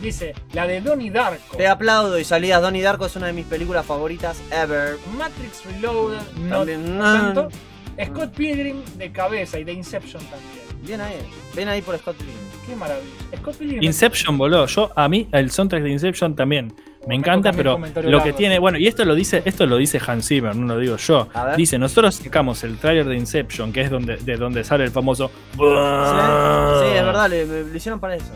dice, 0.00 0.34
la 0.52 0.66
de 0.66 0.80
Donnie 0.80 1.10
Darko. 1.10 1.56
Te 1.56 1.66
aplaudo 1.66 2.18
y 2.18 2.24
salías. 2.24 2.60
Donnie 2.62 2.82
Darko 2.82 3.06
es 3.06 3.16
una 3.16 3.26
de 3.26 3.32
mis 3.32 3.46
películas 3.46 3.84
favoritas 3.86 4.40
ever. 4.50 4.96
Matrix 5.16 5.64
Reloaded, 5.64 6.18
no 6.38 6.64
tanto. 6.64 7.42
no. 7.44 8.04
Scott 8.04 8.32
Pilgrim 8.34 8.84
de 8.96 9.10
cabeza 9.10 9.58
y 9.58 9.64
de 9.64 9.72
Inception 9.72 10.22
también. 10.24 10.68
Bien 10.82 11.00
ahí. 11.00 11.16
Ven 11.56 11.68
ahí 11.68 11.82
por 11.82 11.98
Scott 11.98 12.16
Pilgrim. 12.16 12.36
Qué 12.66 12.76
maravilla. 12.76 13.10
Scott 13.38 13.56
Pilgrim 13.56 13.82
Inception, 13.82 14.38
boludo. 14.38 14.66
Yo, 14.66 14.92
a 14.94 15.08
mí, 15.08 15.28
el 15.32 15.50
soundtrack 15.50 15.82
de 15.82 15.90
Inception 15.90 16.36
también. 16.36 16.72
Me 17.06 17.14
encanta, 17.14 17.52
pero 17.52 17.78
lo 17.78 17.84
que 17.94 18.10
largo. 18.10 18.34
tiene, 18.34 18.58
bueno, 18.58 18.76
y 18.76 18.86
esto 18.86 19.04
lo 19.04 19.14
dice, 19.14 19.40
esto 19.46 19.64
lo 19.66 19.78
dice 19.78 20.00
Hans 20.04 20.28
Zimmer, 20.28 20.54
no 20.54 20.74
lo 20.74 20.80
digo 20.80 20.96
yo. 20.96 21.28
Dice, 21.56 21.78
nosotros 21.78 22.16
sacamos 22.16 22.62
el 22.64 22.76
tráiler 22.76 23.06
de 23.06 23.16
Inception, 23.16 23.72
que 23.72 23.80
es 23.80 23.90
donde, 23.90 24.16
de 24.16 24.36
donde 24.36 24.62
sale 24.62 24.84
el 24.84 24.90
famoso. 24.90 25.30
Sí, 25.52 25.58
sí, 25.58 26.96
es 26.96 27.04
verdad, 27.04 27.30
le, 27.30 27.46
lo 27.46 27.74
hicieron 27.74 27.98
para 27.98 28.16
eso. 28.16 28.32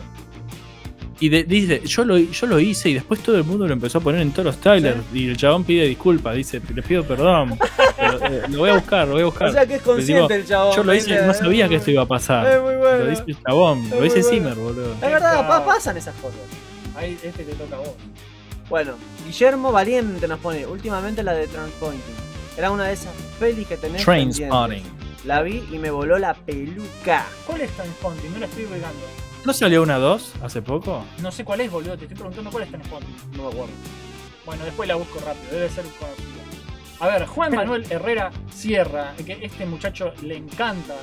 Y 1.23 1.29
de- 1.29 1.43
dice, 1.45 1.81
yo 1.85 2.03
lo, 2.03 2.17
yo 2.17 2.47
lo 2.47 2.59
hice 2.59 2.89
y 2.89 2.95
después 2.95 3.21
todo 3.21 3.37
el 3.37 3.45
mundo 3.45 3.65
lo 3.65 3.71
empezó 3.73 3.99
a 3.99 4.01
poner 4.01 4.19
en 4.21 4.31
todos 4.31 4.45
los 4.45 4.57
trailers. 4.57 4.97
Y 5.13 5.29
el 5.29 5.37
chabón 5.37 5.63
pide 5.63 5.85
disculpas, 5.87 6.35
dice, 6.35 6.61
les 6.75 6.85
pido 6.85 7.03
perdón. 7.05 7.57
Pero, 7.97 8.25
eh, 8.25 8.41
lo 8.49 8.57
voy 8.59 8.69
a 8.71 8.73
buscar, 8.73 9.07
lo 9.07 9.13
voy 9.13 9.21
a 9.21 9.25
buscar. 9.25 9.47
O 9.49 9.51
sea 9.53 9.65
que 9.65 9.75
es 9.75 9.81
digo, 9.83 9.93
consciente 9.95 10.35
el 10.35 10.45
chabón. 10.45 10.75
Yo 10.75 10.83
lo 10.83 10.93
hice, 10.93 11.25
no 11.25 11.33
sabía 11.33 11.69
que 11.69 11.75
esto 11.75 11.91
iba 11.91 12.01
a 12.03 12.05
pasar. 12.07 12.45
Es 12.47 12.61
muy 12.61 12.75
bueno. 12.75 12.97
Lo 13.05 13.09
dice 13.09 13.23
el 13.27 13.37
chabón, 13.41 13.83
Es 13.85 13.89
lo 13.91 14.01
dice 14.01 14.23
Zimmer, 14.23 14.53
bueno. 14.55 14.63
boludo. 14.63 14.93
Es 14.95 14.99
verdad, 15.01 15.47
pa- 15.47 15.65
pasan 15.65 15.95
esas 15.95 16.15
cosas. 16.15 16.39
Ahí 16.95 17.17
este 17.23 17.43
te 17.43 17.53
toca 17.53 17.75
a 17.77 17.79
vos. 17.79 17.93
Bueno, 18.69 18.93
Guillermo 19.25 19.71
Valiente 19.71 20.27
nos 20.27 20.39
pone 20.39 20.65
últimamente 20.65 21.23
la 21.23 21.33
de 21.33 21.47
Transpointing. 21.47 22.15
Era 22.57 22.69
una 22.69 22.85
de 22.87 22.93
esas 22.95 23.13
pelis 23.39 23.65
que 23.67 23.77
tenés 23.77 24.03
Train 24.03 24.27
pendientes. 24.29 24.49
Spotting. 24.57 24.83
La 25.25 25.41
vi 25.41 25.63
y 25.71 25.77
me 25.77 25.89
voló 25.89 26.17
la 26.19 26.33
peluca. 26.33 27.25
¿Cuál 27.47 27.61
es 27.61 27.71
Transponding? 27.71 28.33
No 28.33 28.39
la 28.39 28.45
estoy 28.47 28.65
pegando. 28.65 28.99
¿No 29.45 29.53
salió 29.53 29.83
una 29.83 29.97
2 29.97 30.33
hace 30.43 30.61
poco? 30.61 31.03
No 31.21 31.31
sé 31.31 31.43
cuál 31.43 31.61
es, 31.61 31.71
boludo. 31.71 31.97
Te 31.97 32.05
estoy 32.05 32.15
preguntando 32.17 32.49
cuál 32.49 32.63
es 32.63 32.69
Transponding. 32.69 33.15
No 33.35 33.43
me 33.43 33.49
acuerdo. 33.49 33.73
Bueno, 34.45 34.63
después 34.65 34.87
la 34.87 34.95
busco 34.95 35.19
rápido. 35.19 35.51
Debe 35.51 35.69
ser 35.69 35.83
conocida. 35.99 36.27
A 36.99 37.07
ver, 37.07 37.25
Juan 37.25 37.53
Manuel 37.53 37.85
Herrera 37.89 38.31
Sierra. 38.53 39.13
Que 39.25 39.39
este 39.41 39.65
muchacho 39.65 40.13
le 40.21 40.37
encanta 40.37 40.95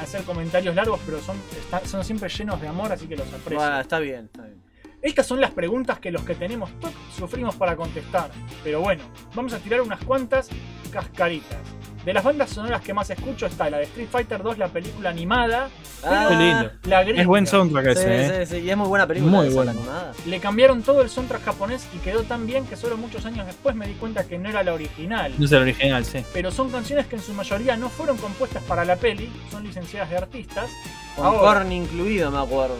hacer 0.00 0.22
comentarios 0.22 0.74
largos, 0.74 1.00
pero 1.04 1.20
son, 1.20 1.36
está- 1.58 1.84
son 1.86 2.02
siempre 2.04 2.28
llenos 2.30 2.60
de 2.60 2.68
amor, 2.68 2.92
así 2.92 3.06
que 3.06 3.16
los 3.16 3.26
aprecio. 3.28 3.58
Bueno, 3.58 3.80
está 3.80 3.98
bien, 3.98 4.26
está 4.26 4.42
bien. 4.42 4.62
Estas 5.06 5.24
son 5.28 5.40
las 5.40 5.52
preguntas 5.52 6.00
que 6.00 6.10
los 6.10 6.22
que 6.24 6.34
tenemos 6.34 6.68
TOC 6.80 6.90
sufrimos 7.16 7.54
para 7.54 7.76
contestar. 7.76 8.28
Pero 8.64 8.80
bueno, 8.80 9.04
vamos 9.36 9.52
a 9.52 9.58
tirar 9.60 9.80
unas 9.80 10.02
cuantas 10.04 10.48
cascaritas. 10.90 11.58
De 12.04 12.12
las 12.12 12.24
bandas 12.24 12.50
sonoras 12.50 12.82
que 12.82 12.92
más 12.92 13.08
escucho 13.10 13.46
está 13.46 13.70
la 13.70 13.78
de 13.78 13.84
Street 13.84 14.08
Fighter 14.10 14.42
2, 14.42 14.58
la 14.58 14.66
película 14.68 15.10
animada. 15.10 15.68
Ah, 16.04 16.26
Qué 16.28 16.34
lindo. 16.36 16.70
La 16.84 17.04
gringa. 17.04 17.20
Es 17.20 17.26
buen 17.28 17.46
soundtrack 17.46 17.84
Sí, 17.84 17.90
ese, 17.92 18.42
¿eh? 18.42 18.46
sí, 18.46 18.56
sí, 18.56 18.62
y 18.62 18.70
es 18.70 18.76
muy 18.76 18.88
buena 18.88 19.06
película. 19.06 19.30
Muy 19.32 19.48
la 19.48 19.54
buena. 19.54 19.70
animada. 19.72 20.12
Le 20.26 20.40
cambiaron 20.40 20.82
todo 20.82 21.02
el 21.02 21.08
soundtrack 21.08 21.44
japonés 21.44 21.86
y 21.94 21.98
quedó 21.98 22.24
tan 22.24 22.44
bien 22.46 22.66
que 22.66 22.74
solo 22.76 22.96
muchos 22.96 23.24
años 23.26 23.46
después 23.46 23.76
me 23.76 23.86
di 23.86 23.94
cuenta 23.94 24.24
que 24.26 24.38
no 24.38 24.48
era 24.48 24.64
la 24.64 24.74
original. 24.74 25.32
No 25.38 25.44
es 25.44 25.52
el 25.52 25.62
original, 25.62 26.04
sí. 26.04 26.24
Pero 26.32 26.50
son 26.50 26.70
canciones 26.70 27.06
que 27.06 27.14
en 27.16 27.22
su 27.22 27.32
mayoría 27.32 27.76
no 27.76 27.88
fueron 27.90 28.16
compuestas 28.18 28.62
para 28.64 28.84
la 28.84 28.96
peli, 28.96 29.30
son 29.52 29.62
licenciadas 29.62 30.10
de 30.10 30.16
artistas. 30.16 30.68
Con 31.14 31.26
Ahora. 31.26 31.60
corn 31.60 31.70
incluido, 31.72 32.30
me 32.32 32.38
acuerdo. 32.38 32.76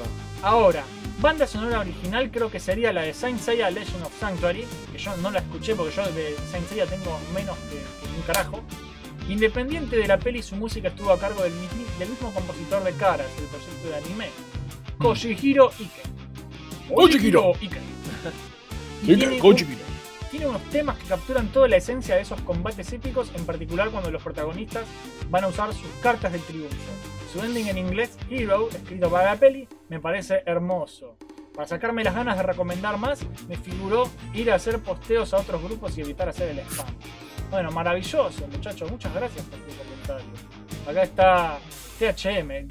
Ahora, 0.46 0.84
banda 1.20 1.44
sonora 1.44 1.80
original 1.80 2.30
creo 2.30 2.48
que 2.48 2.60
sería 2.60 2.92
la 2.92 3.02
de 3.02 3.12
Saint 3.12 3.40
Seiya 3.40 3.68
Legend 3.68 4.04
of 4.04 4.16
Sanctuary, 4.16 4.64
que 4.92 4.96
yo 4.96 5.16
no 5.16 5.32
la 5.32 5.40
escuché 5.40 5.74
porque 5.74 5.92
yo 5.96 6.04
de 6.12 6.36
Saint 6.52 6.68
Seiya 6.68 6.86
tengo 6.86 7.18
menos 7.34 7.58
que, 7.68 7.78
que 7.78 8.14
un 8.14 8.22
carajo. 8.24 8.62
Independiente 9.28 9.96
de 9.96 10.06
la 10.06 10.18
peli, 10.18 10.44
su 10.44 10.54
música 10.54 10.86
estuvo 10.86 11.10
a 11.10 11.18
cargo 11.18 11.42
del, 11.42 11.52
mismo 11.52 12.32
compositor 12.32 12.84
de 12.84 12.92
Caras, 12.92 13.26
el 13.38 13.44
proyecto 13.46 13.88
de 13.88 13.96
anime, 13.96 14.28
Koshihiro 14.98 15.72
Ike. 15.80 16.02
Kojihiro 16.94 17.52
Ike. 17.60 17.80
Y 19.02 19.16
tiene, 19.16 19.26
un- 19.26 19.40
tiene 20.30 20.46
unos 20.46 20.62
temas 20.70 20.96
que 20.96 21.06
capturan 21.06 21.48
toda 21.48 21.66
la 21.66 21.76
esencia 21.76 22.14
de 22.14 22.22
esos 22.22 22.40
combates 22.42 22.92
épicos, 22.92 23.32
en 23.34 23.44
particular 23.44 23.90
cuando 23.90 24.12
los 24.12 24.22
protagonistas 24.22 24.84
van 25.28 25.42
a 25.42 25.48
usar 25.48 25.72
sus 25.74 25.90
cartas 26.00 26.30
del 26.30 26.40
triunfo. 26.42 26.76
Su 27.32 27.42
ending 27.42 27.68
en 27.68 27.78
inglés, 27.78 28.16
Hero, 28.30 28.68
escrito 28.70 29.10
para 29.10 29.32
la 29.32 29.36
peli, 29.36 29.68
me 29.88 30.00
parece 30.00 30.42
hermoso. 30.46 31.16
Para 31.54 31.66
sacarme 31.66 32.04
las 32.04 32.14
ganas 32.14 32.36
de 32.36 32.42
recomendar 32.42 32.98
más, 32.98 33.20
me 33.48 33.56
figuró 33.56 34.08
ir 34.34 34.50
a 34.52 34.56
hacer 34.56 34.78
posteos 34.78 35.32
a 35.34 35.38
otros 35.38 35.62
grupos 35.62 35.96
y 35.96 36.02
evitar 36.02 36.28
hacer 36.28 36.50
el 36.50 36.58
spam. 36.60 36.86
Bueno, 37.50 37.70
maravilloso, 37.70 38.46
muchachos. 38.48 38.90
Muchas 38.90 39.14
gracias 39.14 39.44
por 39.46 39.58
tu 39.60 39.76
comentario. 39.76 40.26
Acá 40.88 41.02
está 41.02 41.58
THM. 41.98 42.68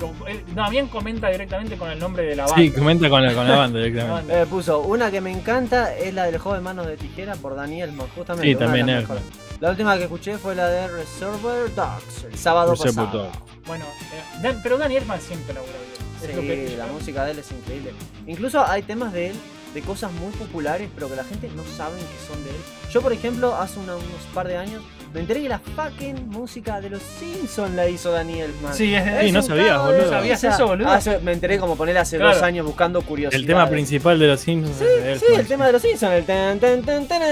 Bien 0.69 0.87
comenta 0.87 1.29
directamente 1.29 1.77
con 1.77 1.89
el 1.89 1.99
nombre 1.99 2.23
de 2.23 2.35
la 2.35 2.45
banda. 2.45 2.57
Sí, 2.61 2.71
comenta 2.71 3.09
con 3.09 3.25
la, 3.25 3.33
con 3.33 3.47
la 3.47 3.57
banda 3.57 3.79
directamente. 3.79 4.41
Eh, 4.41 4.45
puso, 4.45 4.81
una 4.81 5.09
que 5.09 5.21
me 5.21 5.31
encanta 5.31 5.95
es 5.95 6.13
la 6.13 6.25
del 6.25 6.37
joven 6.37 6.61
manos 6.63 6.85
de 6.85 6.97
tijera 6.97 7.35
por 7.35 7.55
Daniel 7.55 7.89
Elfman, 7.89 8.07
justamente. 8.09 8.47
Sí, 8.47 8.55
también 8.55 8.85
mejores. 8.85 9.23
La 9.59 9.69
última 9.71 9.97
que 9.97 10.03
escuché 10.03 10.37
fue 10.37 10.53
la 10.55 10.67
de 10.67 10.87
Reservoir 10.89 11.73
Dogs, 11.73 12.23
el 12.25 12.37
sábado 12.37 12.71
Reservoir 12.71 13.07
pasado. 13.07 13.23
Dogs. 13.25 13.37
Bueno, 13.65 13.85
eh, 14.13 14.39
Dan- 14.41 14.59
pero 14.61 14.77
Daniel 14.77 15.01
Elfman 15.03 15.21
siempre 15.21 15.53
labura 15.53 15.73
bien. 15.73 16.29
Es 16.29 16.35
lo 16.35 16.41
que- 16.41 16.67
Sí, 16.69 16.75
la 16.75 16.87
música 16.87 17.25
de 17.25 17.31
él 17.31 17.39
es 17.39 17.51
increíble. 17.51 17.93
Incluso 18.27 18.65
hay 18.65 18.83
temas 18.83 19.13
de 19.13 19.29
él, 19.29 19.35
de 19.73 19.81
cosas 19.81 20.11
muy 20.13 20.31
populares, 20.33 20.89
pero 20.93 21.09
que 21.09 21.15
la 21.15 21.23
gente 21.23 21.49
no 21.55 21.63
sabe 21.77 21.97
que 21.99 22.27
son 22.27 22.43
de 22.43 22.49
él. 22.51 22.55
Yo, 22.91 23.01
por 23.01 23.13
ejemplo, 23.13 23.55
hace 23.55 23.79
una- 23.79 23.95
unos 23.95 24.21
par 24.33 24.47
de 24.47 24.57
años 24.57 24.83
me 25.15 25.21
enteré 25.21 25.41
que 25.43 25.49
la 25.49 25.59
fucking 25.59 26.27
música 26.27 26.81
de 26.81 26.89
los 26.89 27.01
Simpsons 27.01 27.73
la 27.73 27.87
hizo 27.87 28.11
Daniel 28.11 28.51
Elfman. 28.51 28.73
Sí, 28.75 28.93
es 28.93 29.03
Sí, 29.25 29.31
no 29.31 29.41
sabías, 29.41 29.81
boludo. 29.81 30.09
¿Sabías 30.09 30.41
risa. 30.43 30.53
eso, 30.55 30.67
boludo? 30.67 30.89
Me 31.23 31.31
enteré 31.31 31.57
como 31.57 31.77
poner 31.77 31.97
hace 31.97 32.17
Claro. 32.17 32.33
dos 32.33 32.43
años 32.43 32.65
buscando 32.65 33.01
curiosidades. 33.01 33.39
El 33.41 33.47
tema 33.47 33.67
principal 33.69 34.19
de 34.19 34.27
los 34.27 34.41
Simpsons 34.41 34.77
Sí, 34.77 34.85
sí, 35.25 35.33
el 35.33 35.47
tema 35.47 35.65
de 35.67 35.71
los 35.71 35.81
Simpsons, 35.81 36.11
el 36.13 36.25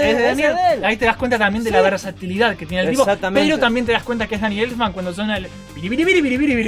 de 0.00 0.12
ese 0.14 0.22
Daniel. 0.22 0.54
de 0.56 0.74
él. 0.74 0.84
Ahí 0.86 0.96
te 0.96 1.04
das 1.04 1.16
cuenta 1.16 1.38
también 1.38 1.62
de 1.62 1.68
Sí. 1.70 1.76
la 1.76 1.82
versatilidad 1.82 2.56
que 2.56 2.64
tiene 2.64 2.84
el 2.84 2.90
tipo. 2.90 3.02
Exactamente. 3.02 3.46
Pero 3.46 3.60
también 3.60 3.84
te 3.84 3.92
das 3.92 4.02
cuenta 4.02 4.26
que 4.26 4.36
es 4.36 4.40
Daniel 4.40 4.70
Elfman 4.70 4.92
cuando 4.94 5.12
suena 5.12 5.36
el. 5.36 5.46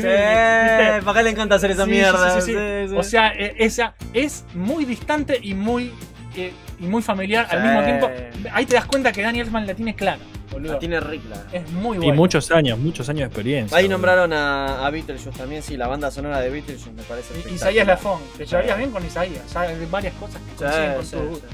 Sí. 0.02 1.04
¿para 1.04 1.22
le 1.22 1.30
encanta 1.30 1.54
hacer 1.54 1.70
esa 1.70 1.86
mierda? 1.86 2.40
sí, 2.42 2.52
sí, 2.52 2.52
sí. 2.52 2.58
Sí, 2.58 2.88
sí. 2.90 2.96
O 2.96 3.02
sea, 3.02 3.28
esa 3.30 3.94
es 4.12 4.44
muy 4.54 4.84
distante 4.84 5.38
y 5.42 5.54
muy 5.54 5.92
eh, 6.36 6.52
y 6.78 6.84
muy 6.86 7.02
familiar 7.02 7.46
al 7.50 7.60
Sí. 7.60 7.66
mismo 7.66 7.82
tiempo. 7.84 8.10
Ahí 8.52 8.66
te 8.66 8.74
das 8.74 8.86
cuenta 8.86 9.12
que 9.12 9.22
Daniel 9.22 9.46
Elfman 9.46 9.66
la 9.66 9.74
tiene 9.74 9.94
clara, 9.94 10.18
boludo. 10.50 10.74
La 10.74 10.78
tiene 10.78 11.00
rica. 11.00 11.44
Es 11.52 11.70
muy 11.72 11.96
Y 11.96 12.00
bueno. 12.00 12.14
muchos 12.14 12.50
años, 12.50 12.78
muchos 12.78 13.08
años 13.08 13.20
de 13.20 13.26
experiencia. 13.26 13.76
Ahí 13.76 13.84
boludo. 13.84 13.96
nombraron 13.98 14.32
a, 14.32 14.86
a 14.86 14.90
Beetlejuice 14.90 15.38
también, 15.38 15.62
sí, 15.62 15.76
la 15.76 15.86
banda 15.88 16.10
sonora 16.10 16.40
de 16.40 16.50
Beetlejuice 16.50 16.90
me 16.92 17.02
parece 17.02 17.34
Y-. 17.48 17.54
Isaías 17.54 17.86
Lafón, 17.86 18.20
te 18.36 18.44
llevarías 18.46 18.78
bien 18.78 18.90
con 18.90 19.04
Isaías, 19.04 19.42
ya 19.52 19.60
hay 19.62 19.86
varias 19.90 20.14
cosas 20.14 20.40
que 20.42 20.50
Sí, 20.50 20.56
coinciden 20.64 20.94
con 20.96 21.04
sí, 21.06 21.16
tu 21.16 21.22
gusto. 21.28 21.46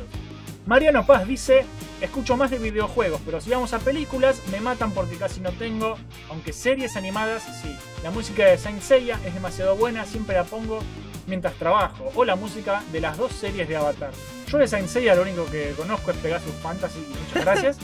Mariano 0.64 1.04
Paz 1.04 1.26
dice, 1.26 1.64
escucho 2.00 2.36
más 2.36 2.50
de 2.52 2.58
videojuegos, 2.58 3.20
pero 3.24 3.40
si 3.40 3.50
vamos 3.50 3.72
a 3.72 3.80
películas, 3.80 4.40
me 4.52 4.60
matan 4.60 4.92
porque 4.92 5.16
casi 5.16 5.40
no 5.40 5.50
tengo, 5.50 5.96
aunque 6.30 6.52
series 6.52 6.96
animadas, 6.96 7.42
sí. 7.62 7.76
La 8.04 8.12
música 8.12 8.44
de 8.46 8.56
Saint 8.58 8.80
Seiya 8.80 9.18
es 9.26 9.34
demasiado 9.34 9.74
buena, 9.74 10.04
siempre 10.04 10.36
la 10.36 10.44
pongo 10.44 10.78
mientras 11.26 11.54
trabajo, 11.54 12.10
o 12.14 12.24
la 12.24 12.36
música 12.36 12.82
de 12.92 13.00
las 13.00 13.16
dos 13.16 13.32
series 13.32 13.68
de 13.68 13.76
Avatar. 13.76 14.10
Yo 14.48 14.58
de 14.58 14.66
Saint 14.68 14.88
Seiya 14.88 15.14
lo 15.14 15.22
único 15.22 15.46
que 15.46 15.72
conozco 15.76 16.10
es 16.10 16.16
Pegasus 16.18 16.52
Fantasy, 16.62 16.98
y 16.98 17.18
muchas 17.28 17.44
gracias. 17.44 17.78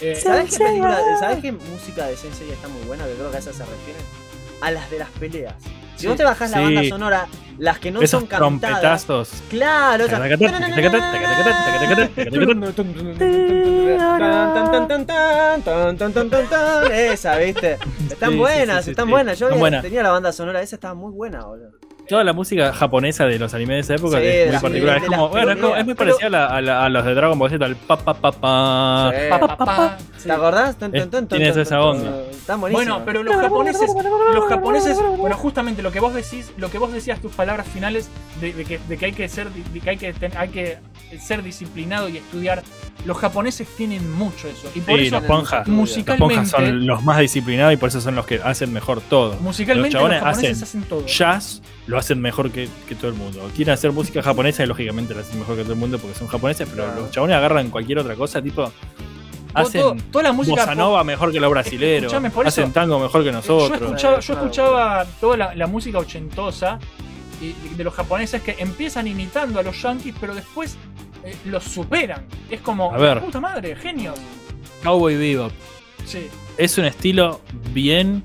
Eh, 0.00 0.16
¿Sabes 0.16 0.50
qué 0.58 0.64
película, 0.64 0.98
¿sabes 1.20 1.38
qué 1.40 1.52
música 1.52 2.06
de 2.06 2.16
Sensei 2.16 2.50
está 2.50 2.68
muy 2.68 2.82
buena? 2.82 3.04
Que 3.06 3.14
creo 3.14 3.30
que 3.30 3.36
a 3.36 3.40
esa 3.40 3.52
se 3.52 3.64
refieren. 3.64 4.02
A 4.60 4.70
las 4.70 4.90
de 4.90 4.98
las 4.98 5.08
peleas. 5.10 5.54
Si 5.94 6.02
Sí. 6.02 6.06
vos 6.08 6.16
te 6.16 6.24
bajás 6.24 6.50
la 6.50 6.56
Sí. 6.58 6.62
banda 6.64 6.84
sonora, 6.88 7.26
las 7.58 7.78
que 7.78 7.92
no 7.92 8.00
Esos 8.02 8.20
son 8.20 8.26
cantadas. 8.26 9.04
trompetazos. 9.06 9.42
Claro, 9.48 10.04
esas- 10.06 10.20
Esa, 16.90 17.36
¿viste? 17.36 17.78
Están 18.10 18.30
Sí, 18.32 18.36
buenas, 18.36 18.78
sí, 18.78 18.84
sí, 18.84 18.90
están 18.90 19.06
sí. 19.06 19.10
buenas. 19.12 19.38
Yo 19.38 19.54
buenas. 19.56 19.82
tenía 19.82 20.02
la 20.02 20.10
banda 20.10 20.32
sonora, 20.32 20.60
esa 20.62 20.76
estaba 20.76 20.94
muy 20.94 21.12
buena, 21.12 21.44
boludo. 21.44 21.70
Toda 22.08 22.22
la 22.24 22.32
música 22.32 22.72
japonesa 22.72 23.24
de 23.26 23.38
los 23.38 23.54
animes 23.54 23.88
de 23.88 23.94
esa 23.94 24.02
época 24.02 24.18
Sí, 24.20 24.26
es 24.26 24.50
muy 24.52 24.60
particular. 24.60 24.96
Es 24.98 25.04
como, 25.04 25.28
bueno, 25.30 25.52
es, 25.52 25.58
como- 25.58 25.76
es 25.76 25.84
muy 25.84 25.94
peleas. 25.94 26.16
parecida 26.18 26.26
a, 26.26 26.30
la- 26.30 26.56
a 26.56 26.60
la- 26.60 26.84
a 26.84 26.88
los 26.90 27.04
de 27.04 27.14
Dragon 27.14 27.38
Ball 27.38 27.50
Z, 27.50 27.64
al 27.64 27.76
pa 27.76 27.96
pa 27.96 28.14
pa 28.14 28.32
pa. 28.32 29.12
Sí. 29.14 29.20
pa, 29.30 29.38
pa, 29.40 29.56
pa. 29.56 29.96
¿Te 30.22 30.32
acordás? 30.32 30.76
Tienes 31.28 31.56
esa 31.56 31.80
onda. 31.80 32.10
buenísimas. 32.10 32.70
Bueno, 32.72 33.02
pero 33.04 33.22
los 33.22 33.34
japoneses, 33.36 33.90
los 34.34 34.44
japoneses, 34.48 34.98
bueno, 35.18 35.36
justamente 35.36 35.82
lo 35.82 35.90
que 35.92 36.00
vos 36.00 36.14
decís, 36.14 36.52
lo 36.56 36.70
que 36.70 36.78
vos 36.78 36.92
decías, 36.92 37.20
tus 37.20 37.32
palabras 37.32 37.66
finales 37.68 38.08
de, 38.40 38.52
de 38.52 38.64
que, 38.64 38.78
de 38.88 38.96
que 38.98 39.06
hay 39.06 39.12
que 39.12 39.28
ser, 39.28 39.48
de 39.50 39.80
que 39.80 39.90
hay 39.90 39.96
que, 39.96 40.12
ten- 40.12 40.36
hay 40.36 40.48
que 40.48 40.78
ser 41.20 41.42
disciplinado 41.42 42.08
y 42.08 42.16
estudiar. 42.18 42.62
Los 43.04 43.18
japoneses 43.18 43.68
tienen 43.76 44.10
mucho 44.12 44.48
eso 44.48 44.70
y 44.74 44.80
por 44.80 44.98
Sí, 44.98 45.06
eso 45.06 45.16
los 45.16 45.24
ponjas. 45.24 45.68
Los 45.68 45.76
musicalmente, 45.76 46.34
ponjas 46.36 46.50
son 46.50 46.86
los 46.86 47.02
más 47.04 47.18
disciplinados 47.18 47.74
y 47.74 47.76
por 47.76 47.90
eso 47.90 48.00
son 48.00 48.14
los 48.14 48.24
que 48.26 48.40
hacen 48.42 48.72
mejor 48.72 49.00
todo. 49.02 49.34
musicalmente 49.40 49.94
los 49.94 50.02
los, 50.04 50.10
chabones 50.10 50.22
japoneses 50.22 50.62
hacen 50.62 50.80
hacen 50.80 50.88
todo. 50.88 51.06
Jazz 51.06 51.60
lo 51.94 52.00
hacen 52.00 52.20
mejor 52.20 52.50
que, 52.50 52.68
que 52.88 52.94
todo 52.94 53.08
el 53.08 53.14
mundo. 53.14 53.48
Quieren 53.56 53.72
hacer 53.74 53.92
música 53.92 54.22
japonesa 54.22 54.62
y 54.62 54.66
lógicamente 54.66 55.14
lo 55.14 55.20
hacen 55.20 55.38
mejor 55.38 55.56
que 55.56 55.62
todo 55.62 55.72
el 55.72 55.78
mundo 55.78 55.98
porque 55.98 56.16
son 56.18 56.28
japoneses, 56.28 56.68
pero 56.68 56.84
Claro. 56.84 57.00
los 57.02 57.10
chabones 57.10 57.36
agarran 57.36 57.70
cualquier 57.70 57.98
otra 58.00 58.14
cosa, 58.16 58.42
tipo. 58.42 58.70
Hacen 59.54 59.80
todo- 59.80 59.96
toda 60.10 60.24
la 60.24 60.32
música 60.32 60.62
bossa 60.62 60.74
nova 60.74 61.04
mejor 61.04 61.30
que 61.30 61.38
los 61.38 61.48
brasileros. 61.50 62.12
Eso- 62.12 62.40
hacen 62.44 62.72
tango 62.72 62.98
mejor 62.98 63.22
que 63.22 63.26
Yo 63.28 63.32
nosotros. 63.32 63.80
escuchaba, 63.80 64.18
yo 64.20 64.32
escuchaba 64.34 65.06
toda 65.20 65.36
la, 65.36 65.54
la 65.54 65.66
música 65.68 65.98
ochentosa 65.98 66.78
de 67.76 67.84
los 67.84 67.94
japoneses 67.94 68.42
que 68.42 68.56
empiezan 68.58 69.06
imitando 69.06 69.60
a 69.60 69.62
los 69.62 69.80
yankees, 69.80 70.14
pero 70.20 70.34
después 70.34 70.76
eh, 71.24 71.36
los 71.46 71.62
superan. 71.64 72.24
Es 72.50 72.60
como, 72.60 72.92
A 72.92 72.98
ver. 72.98 73.20
puta 73.20 73.40
madre, 73.40 73.76
genios. 73.76 74.14
Cowboy 74.82 75.16
Bebop. 75.16 75.52
Sí. 76.04 76.26
Es 76.58 76.76
un 76.78 76.84
estilo 76.86 77.40
bien 77.72 78.22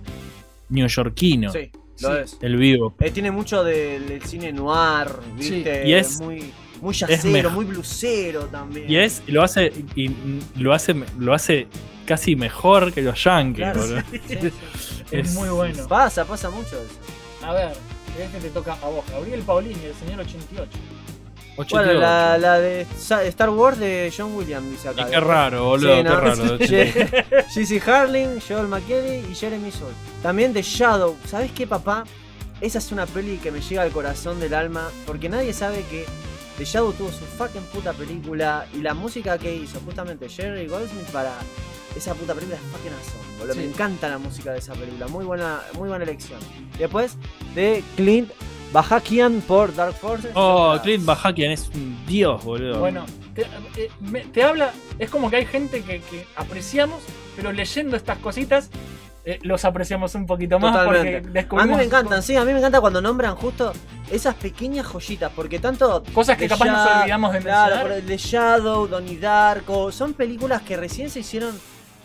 neoyorquino. 0.70 1.52
Sí, 1.52 1.72
lo 2.02 2.16
Sí. 2.16 2.22
es. 2.24 2.38
El 2.42 2.58
Bebop. 2.58 3.02
Eh, 3.02 3.12
tiene 3.12 3.32
mucho 3.32 3.64
del, 3.64 4.08
del 4.08 4.22
cine 4.24 4.52
noir, 4.54 5.08
¿viste? 5.36 5.88
Y 5.88 5.94
es- 5.94 6.20
muy, 6.22 6.52
muy 6.82 6.94
yacero, 6.94 7.50
muy 7.52 7.66
blusero 7.66 8.46
también. 8.46 8.90
Y 8.90 8.98
es, 8.98 9.22
lo 9.28 9.44
hace, 9.44 9.72
y 9.96 10.12
lo 10.58 10.74
hace, 10.74 10.96
lo 11.18 11.34
hace 11.34 11.68
casi 12.06 12.36
mejor 12.36 12.92
que 12.94 13.02
los 13.02 13.24
Yankees, 13.24 13.56
Claro, 13.64 13.82
boludo. 13.82 14.02
sí, 14.12 14.22
sí, 14.28 14.36
sí. 14.40 14.52
Es, 15.12 15.28
Es- 15.30 15.34
muy 15.36 15.50
bueno. 15.50 15.88
Pasa, 15.88 16.26
pasa 16.26 16.50
mucho 16.50 16.78
eso. 16.78 17.46
A 17.46 17.54
ver, 17.54 17.74
este 18.20 18.40
te 18.40 18.50
toca 18.50 18.74
a 18.82 18.90
vos, 18.90 19.04
Gabriel 19.12 19.42
Paulini, 19.42 19.84
el 19.86 19.94
señor 19.96 20.20
88. 20.22 20.70
88. 21.60 21.70
Bueno, 21.86 22.00
la, 22.00 22.38
la 22.38 22.60
de 22.60 22.86
Star 23.28 23.50
Wars 23.50 23.78
de 23.80 24.14
John 24.16 24.34
Williams, 24.36 24.70
dice 24.70 24.90
acá. 24.90 25.08
Y 25.08 25.12
qué 25.12 25.20
raro, 25.20 25.66
boludo, 25.66 25.90
Sí, 25.98 26.04
qué 26.04 26.10
¿no? 26.10 26.20
raro. 26.20 26.58
Je- 26.60 27.46
Jesse 27.54 27.88
Harling, 27.88 28.40
Joel 28.48 28.68
McKelly 28.68 29.32
y 29.32 29.36
Jeremy 29.36 29.72
Soule. 29.72 29.94
También 30.24 30.54
de 30.54 30.62
Shadow. 30.62 31.16
¿Sabes 31.26 31.52
qué, 31.52 31.68
papá? 31.68 32.04
Esa 32.62 32.80
es 32.80 32.92
una 32.92 33.06
peli 33.06 33.38
que 33.38 33.52
me 33.52 33.62
llega 33.62 33.82
al 33.84 33.92
corazón 33.92 34.40
del 34.40 34.54
alma. 34.54 34.90
Porque 35.06 35.30
nadie 35.30 35.54
sabe 35.54 35.84
que 35.90 36.06
The 36.58 36.66
Shadow 36.66 36.92
tuvo 36.94 37.10
su 37.10 37.24
fucking 37.38 37.64
puta 37.74 37.94
película. 37.94 38.66
Y 38.74 38.78
la 38.82 38.94
música 38.94 39.38
que 39.38 39.54
hizo 39.56 39.80
justamente 39.86 40.28
Jerry 40.30 40.68
Goldsmith 40.68 41.08
para 41.12 41.34
esa 41.96 42.14
puta 42.14 42.34
película 42.34 42.58
es 42.58 42.64
fucking 42.72 42.92
awesome, 42.94 43.38
boludo. 43.40 43.56
Me 43.56 43.64
encanta 43.66 44.08
la 44.10 44.18
música 44.18 44.52
de 44.52 44.60
esa 44.60 44.74
película, 44.74 45.08
muy 45.08 45.26
buena, 45.26 45.62
muy 45.74 45.90
buena 45.90 46.04
elección. 46.04 46.40
Y 46.76 46.80
después 46.80 47.16
de 47.56 47.84
Clint 47.96 48.30
Bajakian 48.72 49.42
por 49.42 49.74
Dark 49.76 49.94
Forces. 49.96 50.32
Oh, 50.36 50.78
Clint 50.84 51.06
Bajakian 51.06 51.52
es 51.52 51.70
un 51.74 52.06
dios, 52.06 52.44
boludo. 52.44 52.80
Bueno, 52.80 53.06
te, 53.34 53.42
eh, 53.76 53.90
me- 54.00 54.22
te 54.26 54.44
habla, 54.44 54.72
es 55.00 55.10
como 55.10 55.30
que 55.30 55.38
hay 55.38 55.46
gente 55.46 55.82
que, 55.84 56.02
que 56.02 56.26
apreciamos, 56.36 57.02
pero 57.36 57.52
leyendo 57.52 57.96
estas 57.98 58.18
cositas 58.20 58.70
eh, 59.26 59.40
los 59.42 59.66
apreciamos 59.66 60.16
un 60.16 60.26
poquito 60.26 60.60
más 60.60 60.72
Totalmente. 60.72 61.12
porque 61.12 61.18
A 61.18 61.22
mí 61.28 61.34
descubrimos 61.34 61.78
me 61.78 61.84
encantan, 61.84 62.24
sí, 62.24 62.36
a 62.36 62.46
mí 62.46 62.52
me 62.54 62.60
encanta 62.60 62.80
cuando 62.80 63.02
nombran 63.02 63.36
justo 63.36 63.74
esas 64.12 64.34
pequeñas 64.36 64.86
joyitas, 64.88 65.32
porque 65.36 65.60
tanto... 65.60 66.04
cosas 66.14 66.38
que 66.38 66.44
The 66.48 66.50
capaz 66.50 66.66
nos 66.66 66.86
Sha- 66.88 67.00
olvidamos 67.02 67.34
de 67.34 67.40
Claro, 67.40 67.66
mencionar. 67.76 67.88
por 67.88 67.92
el 67.98 68.06
de 68.08 68.18
Shadow, 68.18 68.88
Donnie 68.88 69.18
Darko, 69.20 69.92
son 69.92 70.14
películas 70.14 70.62
que 70.62 70.78
recién 70.78 71.10
se 71.10 71.20
hicieron 71.20 71.60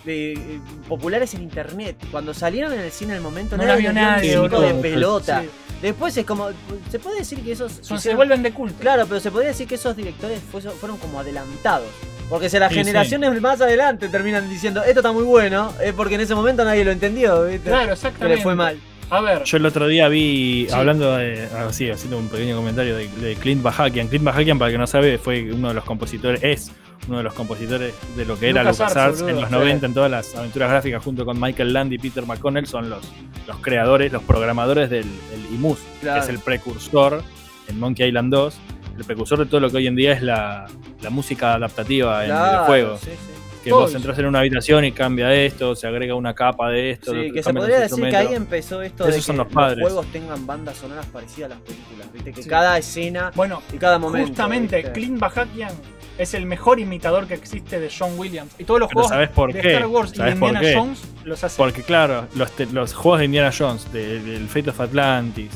eh, 0.06 0.60
populares 0.89 1.35
en 1.35 1.43
internet. 1.43 1.97
Cuando 2.10 2.35
salieron 2.35 2.72
en 2.72 2.81
el 2.81 2.90
cine 2.93 3.12
en 3.12 3.16
el 3.18 3.22
momento 3.22 3.56
No 3.56 3.64
no, 3.64 3.76
vio 3.76 3.89
un 3.90 3.94
nadie, 3.97 4.36
boludo. 4.39 4.60
de 4.60 4.74
pelota. 4.74 5.43
Sí. 5.43 5.48
Después 5.82 6.16
es 6.16 6.24
como, 6.24 6.48
se 6.90 6.98
puede 6.98 7.18
decir 7.18 7.40
que 7.43 7.52
esos... 7.52 7.72
Son- 7.82 8.01
se 8.01 8.14
vuelven 8.14 8.43
de 8.43 8.52
culto. 8.52 8.76
Claro, 8.81 9.05
pero 9.06 9.20
se 9.20 9.31
podría 9.31 9.48
decir 9.51 9.66
que 9.68 9.74
esos 9.74 9.94
directores 9.97 10.40
fue- 10.51 10.60
fueron 10.62 10.97
como 10.98 11.20
adelantados. 11.20 11.89
Porque 12.31 12.48
si 12.48 12.59
las 12.59 12.70
Sí, 12.72 12.76
generaciones 12.78 13.39
más 13.43 13.60
adelante 13.60 14.09
terminan 14.09 14.48
diciendo, 14.48 14.82
esto 14.82 15.01
está 15.01 15.12
muy 15.12 15.24
bueno, 15.24 15.72
es 15.82 15.93
porque 15.93 16.14
en 16.14 16.22
ese 16.22 16.35
momento 16.35 16.64
nadie 16.64 16.82
lo 16.85 16.90
entendió, 16.90 17.44
¿viste? 17.44 17.68
Claro, 17.68 17.89
Que 17.89 17.93
exactamente. 17.93 18.36
le 18.36 18.43
fue 18.43 18.55
mal. 18.55 18.78
A 19.10 19.20
ver, 19.20 19.44
Yo 19.44 19.56
el 19.59 19.66
otro 19.66 19.86
día 19.86 20.09
vi, 20.09 20.66
Sí. 20.68 20.74
hablando 20.74 21.16
de, 21.16 21.44
así, 21.68 21.90
haciendo 21.90 22.18
un 22.18 22.28
pequeño 22.28 22.56
comentario 22.56 22.97
de, 22.97 23.09
de 23.09 23.36
Clint 23.36 23.62
Bajakian. 23.62 24.09
Clint 24.09 24.24
Bajakian, 24.24 24.59
para 24.59 24.70
el 24.70 24.74
que 24.74 24.78
no 24.78 24.86
sabe, 24.86 25.18
fue 25.18 25.52
uno 25.52 25.68
de 25.68 25.74
los 25.74 25.85
compositores, 25.85 26.43
es 26.43 26.72
uno 27.06 27.18
de 27.18 27.22
los 27.24 27.35
compositores 27.35 27.94
de 28.16 28.24
lo 28.24 28.39
que 28.39 28.48
era 28.48 28.64
LucasArts, 28.64 29.20
en 29.20 29.36
los 29.36 29.44
Sí. 29.48 29.52
90, 29.52 29.86
en 29.86 29.94
todas 29.94 30.10
las 30.10 30.35
aventuras 30.35 30.70
gráficas, 30.70 31.05
junto 31.05 31.24
con 31.24 31.39
Michael 31.39 31.72
Land 31.72 31.93
y 31.93 31.98
Peter 31.98 32.24
McConnell, 32.26 32.66
son 32.66 32.89
los, 32.89 33.05
los 33.47 33.59
creadores, 33.59 34.10
los 34.10 34.22
programadores 34.22 34.89
del 34.90 35.05
el 35.05 35.55
IMUS, 35.55 35.78
Claro. 36.01 36.20
que 36.20 36.24
es 36.24 36.31
el 36.31 36.39
precursor 36.40 37.22
en 37.68 37.78
Monkey 37.78 38.09
Island 38.09 38.32
2, 38.32 38.56
el 38.98 39.05
precursor 39.05 39.39
de 39.40 39.47
todo 39.47 39.60
lo 39.60 39.70
que 39.70 39.76
hoy 39.76 39.86
en 39.86 39.97
día 39.97 40.12
es 40.12 40.22
la, 40.22 40.66
la 41.02 41.10
música 41.10 41.55
adaptativa 41.55 42.22
en 42.24 42.31
Claro, 42.31 42.51
videojuegos. 42.52 43.01
sí, 43.01 43.10
sí. 43.10 43.34
Que 43.65 43.73
vos 43.73 43.95
entras 43.95 44.19
en 44.19 44.27
una 44.27 44.41
habitación 44.41 44.85
y 44.85 44.93
cambia 44.93 45.32
esto, 45.35 45.74
se 45.74 45.86
agrega 45.86 46.15
una 46.15 46.35
capa 46.35 46.69
de 46.70 46.91
esto. 46.93 47.12
Sí, 47.12 47.32
que 47.32 47.43
se 47.43 47.53
podría 47.55 47.81
decir 47.81 48.09
que 48.09 48.16
ahí 48.16 48.35
empezó 48.35 48.82
esto 48.82 49.05
Esos 49.05 49.15
de 49.16 49.23
son 49.23 49.36
que 49.36 49.43
los 49.45 49.53
padres. 49.53 49.81
juegos 49.82 50.07
tengan 50.12 50.47
bandas 50.47 50.77
sonoras 50.77 51.07
parecidas 51.07 51.51
a 51.53 51.55
las 51.55 51.62
películas, 51.62 52.12
¿viste? 52.12 52.32
Que 52.32 52.43
Sí. 52.43 52.49
cada 52.49 52.77
escena 52.78 53.32
bueno, 53.35 53.62
y 53.73 53.78
cada 53.78 53.99
momento. 53.99 54.28
justamente 54.28 54.77
¿viste? 54.77 54.93
Clint 54.93 55.19
Bajakian 55.19 55.73
es 56.19 56.35
el 56.35 56.47
mejor 56.47 56.78
imitador 56.78 57.27
que 57.27 57.35
existe 57.35 57.81
de 57.81 57.91
John 57.97 58.12
Williams. 58.19 58.53
Y 58.59 58.65
todos 58.65 58.78
los 58.81 58.89
Pero 58.89 59.01
juegos 59.01 59.11
¿sabés 59.11 59.31
por 59.31 59.53
de 59.53 59.61
qué? 59.61 59.73
Star 59.74 59.86
Wars 59.89 60.11
y 60.11 60.12
de 60.12 60.16
¿Sabés 60.19 60.35
por 60.36 60.49
Indiana 60.51 60.61
qué? 60.69 60.77
Jones 60.78 61.03
los 61.24 61.43
hace. 61.45 61.57
Porque 61.57 61.82
claro, 61.82 62.28
los, 62.36 62.51
te- 62.53 62.66
los 62.66 62.95
juegos 62.95 63.19
de 63.20 63.24
Indiana 63.24 63.51
Jones, 63.57 63.93
de- 63.93 64.20
del 64.20 64.47
Fate 64.49 64.70
of 64.70 64.81
Atlantis, 64.81 65.51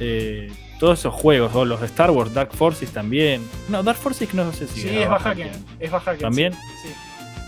eh, 0.00 0.52
todos 0.78 1.00
esos 1.00 1.12
juegos, 1.12 1.52
o 1.56 1.64
los 1.64 1.80
de 1.80 1.86
Star 1.86 2.10
Wars, 2.12 2.32
Dark 2.32 2.52
Forces 2.54 2.90
también. 2.92 3.42
No, 3.68 3.82
Dark 3.82 3.98
Forces 3.98 4.32
no 4.34 4.52
sé 4.52 4.68
si 4.68 4.82
sí, 4.82 4.96
es 4.98 5.08
Bajakian. 5.08 5.50
Es 5.80 5.90
Bajakian. 5.90 6.20
¿También? 6.30 6.52
Sí. 6.52 6.60
sí. 6.84 6.94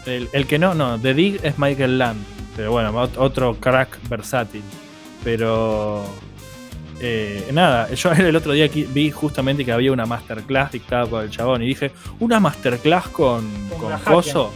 El, 0.06 0.28
el 0.32 0.47
que 0.47 0.59
no, 0.59 0.74
no, 0.74 0.98
The 0.98 1.14
Dig 1.14 1.40
es 1.43 1.59
Michael 1.59 1.98
Land. 1.98 2.20
Pero 2.56 2.72
bueno, 2.72 2.93
ot- 2.93 3.16
otro 3.18 3.55
crack 3.56 3.98
versátil. 4.09 4.62
Pero. 5.24 6.05
eh, 7.01 7.48
nada, 7.52 7.93
yo 7.94 8.12
el 8.18 8.35
otro 8.36 8.52
día 8.52 8.64
aquí 8.66 8.85
vi 8.85 9.10
justamente 9.10 9.64
que 9.64 9.72
había 9.72 9.93
una 9.93 10.06
masterclass 10.06 10.72
dictada 10.72 11.06
por 11.06 11.22
el 11.24 11.31
chabón 11.31 11.62
y 11.62 11.66
dije, 11.66 11.90
una 12.18 12.40
masterclass 12.40 13.09
con, 13.09 13.47
Con. 13.78 13.90
Coso, 14.14 14.52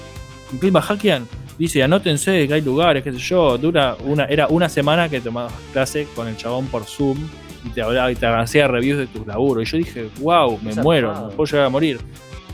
con 0.51 0.59
Clint 0.59 0.75
Bajakian. 0.75 1.27
Dice, 1.57 1.83
anótense 1.85 2.49
que 2.49 2.55
hay 2.55 2.63
lugares, 2.63 3.05
qué 3.05 3.13
sé 3.13 3.19
yo. 3.19 3.57
Dura 3.59 3.97
una, 4.01 4.25
era 4.25 4.49
una 4.49 4.69
semana 4.69 5.09
que 5.09 5.21
tomabas 5.21 5.53
clase 5.73 6.09
con 6.17 6.27
el 6.27 6.37
chabón 6.37 6.67
por 6.67 6.85
Zoom 6.85 7.17
y 7.65 7.69
te 7.71 7.81
hablaba 7.81 8.11
y 8.11 8.17
te 8.17 8.27
hacía 8.27 8.67
reviews 8.67 8.99
de 8.99 9.07
tus 9.07 9.25
laburos. 9.27 9.63
Y 9.69 9.71
yo 9.71 9.79
dije, 9.79 10.09
wow, 10.21 10.59
me 10.61 10.75
muero, 10.83 11.13
me 11.29 11.33
puedo 11.35 11.51
llegar 11.51 11.67
a 11.67 11.71
morir. 11.71 12.01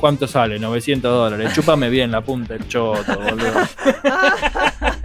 ¿Cuánto 0.00 0.26
sale? 0.26 0.58
900 0.58 1.12
dólares. 1.12 1.52
Chúpame 1.54 1.88
bien 1.90 2.10
la 2.10 2.22
punta 2.22 2.54
del 2.54 2.66
choto, 2.66 3.18
boludo. 3.18 3.52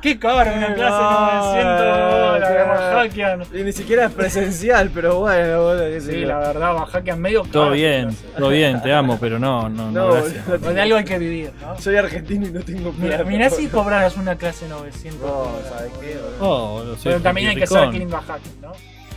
Qué 0.00 0.18
caro 0.18 0.52
una 0.54 0.74
clase 0.74 1.02
de 1.02 1.64
900 1.64 2.20
dólares 2.20 2.48
de 2.48 2.64
Bajakian. 2.64 3.42
Y 3.52 3.62
ni 3.64 3.72
siquiera 3.72 4.04
es 4.06 4.12
presencial, 4.12 4.90
pero 4.94 5.20
bueno, 5.20 5.62
boludo, 5.64 5.84
qué 5.86 6.00
sé 6.00 6.12
Sí, 6.12 6.20
yo. 6.20 6.28
la 6.28 6.38
verdad, 6.38 6.74
Bajakian 6.74 7.20
medio 7.20 7.40
caro. 7.42 7.52
Todo 7.52 7.70
bien, 7.72 8.16
todo 8.38 8.48
bien, 8.50 8.80
te 8.82 8.92
amo, 8.92 9.18
pero 9.20 9.38
no, 9.38 9.68
no, 9.68 9.90
no, 9.90 10.06
No, 10.06 10.12
gracias. 10.12 10.46
boludo. 10.46 10.72
De 10.72 10.80
algo 10.80 10.96
hay 10.98 11.04
que 11.04 11.18
vivir, 11.18 11.50
¿no? 11.60 11.78
Soy 11.80 11.96
argentino 11.96 12.46
y 12.46 12.50
no 12.52 12.60
tengo 12.60 12.92
Mira, 12.96 13.16
plata. 13.16 13.24
mirá 13.30 13.50
si 13.50 13.66
cobraras 13.68 14.16
una 14.16 14.36
clase 14.36 14.68
900 14.68 15.20
No, 15.20 15.26
dólares, 15.28 15.66
¿sabes 15.68 15.92
qué? 16.00 16.14
boludo. 16.18 16.36
Oh, 16.40 16.72
boludo, 16.78 16.94
soy 16.96 17.12
Pero 17.12 17.22
también 17.22 17.48
hay 17.48 17.56
que 17.56 17.66
ser 17.66 17.78
ricón. 17.78 17.94
Clint 17.94 18.10
Bajakian, 18.12 18.54
¿no? 18.62 18.72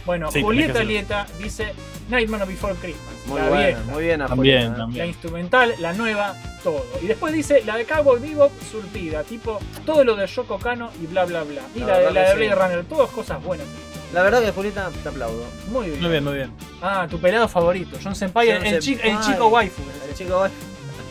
Bueno, 0.10 0.32
Sí, 0.32 0.42
Julieta 0.42 0.74
que 0.74 0.78
ser. 0.80 0.88
Lieta 0.88 1.28
dice 1.38 1.74
Nightmare 2.10 2.46
Before 2.46 2.74
Christmas. 2.82 3.14
Muy 3.28 3.40
la 3.40 3.48
bueno, 3.50 3.64
vieja, 3.68 3.82
muy 3.92 4.04
bien 4.04 4.20
También, 4.20 4.38
Julieta, 4.38 4.66
¿eh? 4.66 4.70
La 4.72 4.78
también. 4.78 5.06
instrumental, 5.06 5.76
la 5.80 5.94
nueva, 5.94 6.36
todo. 6.64 6.84
Y 7.04 7.06
después 7.06 7.32
dice 7.32 7.62
la 7.64 7.78
de 7.78 7.86
Cowboy 7.86 8.20
Bebop 8.20 8.52
surtida, 8.72 9.24
tipo 9.24 9.60
todo 9.86 10.04
lo 10.04 10.16
de 10.16 10.26
Yoko 10.26 10.58
Kano 10.58 10.90
y 11.00 11.06
bla 11.06 11.26
bla 11.26 11.44
bla. 11.44 11.62
Y 11.76 11.80
La 11.82 11.86
la, 11.86 11.98
de, 12.00 12.12
la 12.12 12.34
de 12.34 12.48
sí. 12.50 12.54
Runner, 12.56 12.86
todas 12.86 13.12
cosas 13.12 13.44
buenas. 13.44 13.68
La 14.16 14.24
verdad 14.24 14.42
que 14.42 14.52
Julieta, 14.52 14.90
te 15.04 15.10
aplaudo. 15.10 15.44
Muy 15.72 15.90
bien. 15.90 16.02
Muy 16.02 16.10
bien, 16.10 16.24
muy 16.24 16.34
bien. 16.34 16.52
Ah, 16.82 17.06
tu 17.08 17.20
pelado 17.20 17.48
favorito, 17.48 17.96
John 18.04 18.16
Senpai, 18.16 18.48
John 18.52 18.66
el, 18.66 18.80
chi- 18.80 18.94
el 18.94 19.00
Senpai. 19.02 19.26
chico 19.32 19.48
waifu. 19.50 19.84
El 20.10 20.16
chico, 20.16 20.48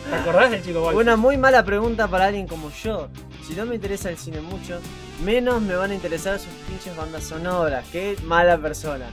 ¿Te 0.09 0.15
acordás 0.17 0.51
del 0.51 0.61
chico 0.61 0.83
waifu? 0.83 0.99
Una 0.99 1.15
muy 1.15 1.37
mala 1.37 1.63
pregunta 1.63 2.09
para 2.09 2.25
alguien 2.25 2.47
como 2.47 2.69
yo. 2.83 3.07
Si 3.47 3.53
no 3.53 3.65
me 3.65 3.75
interesa 3.75 4.09
el 4.09 4.17
cine 4.17 4.41
mucho, 4.41 4.79
menos 5.21 5.61
me 5.61 5.75
van 5.75 5.91
a 5.91 5.93
interesar 5.95 6.39
sus 6.39 6.51
pinches 6.67 6.95
bandas 6.95 7.23
sonoras. 7.23 7.85
Qué 7.91 8.15
mala 8.23 8.57
persona. 8.57 9.05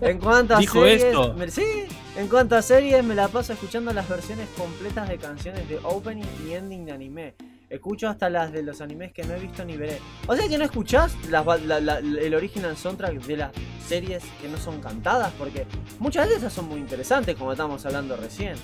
En 0.00 0.18
cuanto 0.18 0.54
a 0.56 0.58
¿Dijo 0.60 0.80
series, 0.82 1.04
esto? 1.04 1.34
me- 1.34 1.50
sí, 1.50 1.64
en 2.16 2.28
cuanto 2.28 2.56
a 2.56 2.62
series 2.62 3.04
me 3.04 3.14
la 3.14 3.28
paso 3.28 3.52
escuchando 3.52 3.92
las 3.92 4.08
versiones 4.08 4.48
completas 4.56 5.08
de 5.08 5.18
canciones 5.18 5.68
de 5.68 5.78
opening 5.84 6.24
y 6.46 6.52
ending 6.52 6.84
de 6.86 6.92
anime. 6.92 7.34
Escucho 7.70 8.08
hasta 8.08 8.30
las 8.30 8.50
de 8.52 8.62
los 8.62 8.80
animes 8.80 9.12
que 9.12 9.22
no 9.24 9.34
he 9.34 9.38
visto 9.38 9.62
ni 9.64 9.76
veré. 9.76 9.98
O 10.26 10.34
sea 10.34 10.48
que 10.48 10.56
no 10.56 10.64
escuchás 10.64 11.14
las 11.28 11.44
la- 11.62 11.80
la- 11.80 11.98
el 11.98 12.34
original 12.34 12.76
soundtrack 12.76 13.20
de 13.22 13.36
las 13.36 13.50
series 13.86 14.22
que 14.40 14.48
no 14.48 14.56
son 14.58 14.80
cantadas, 14.80 15.32
porque 15.38 15.66
muchas 15.98 16.28
de 16.28 16.36
esas 16.36 16.52
son 16.52 16.66
muy 16.68 16.78
interesantes, 16.80 17.36
como 17.36 17.52
estábamos 17.52 17.84
hablando 17.84 18.16
recién. 18.16 18.54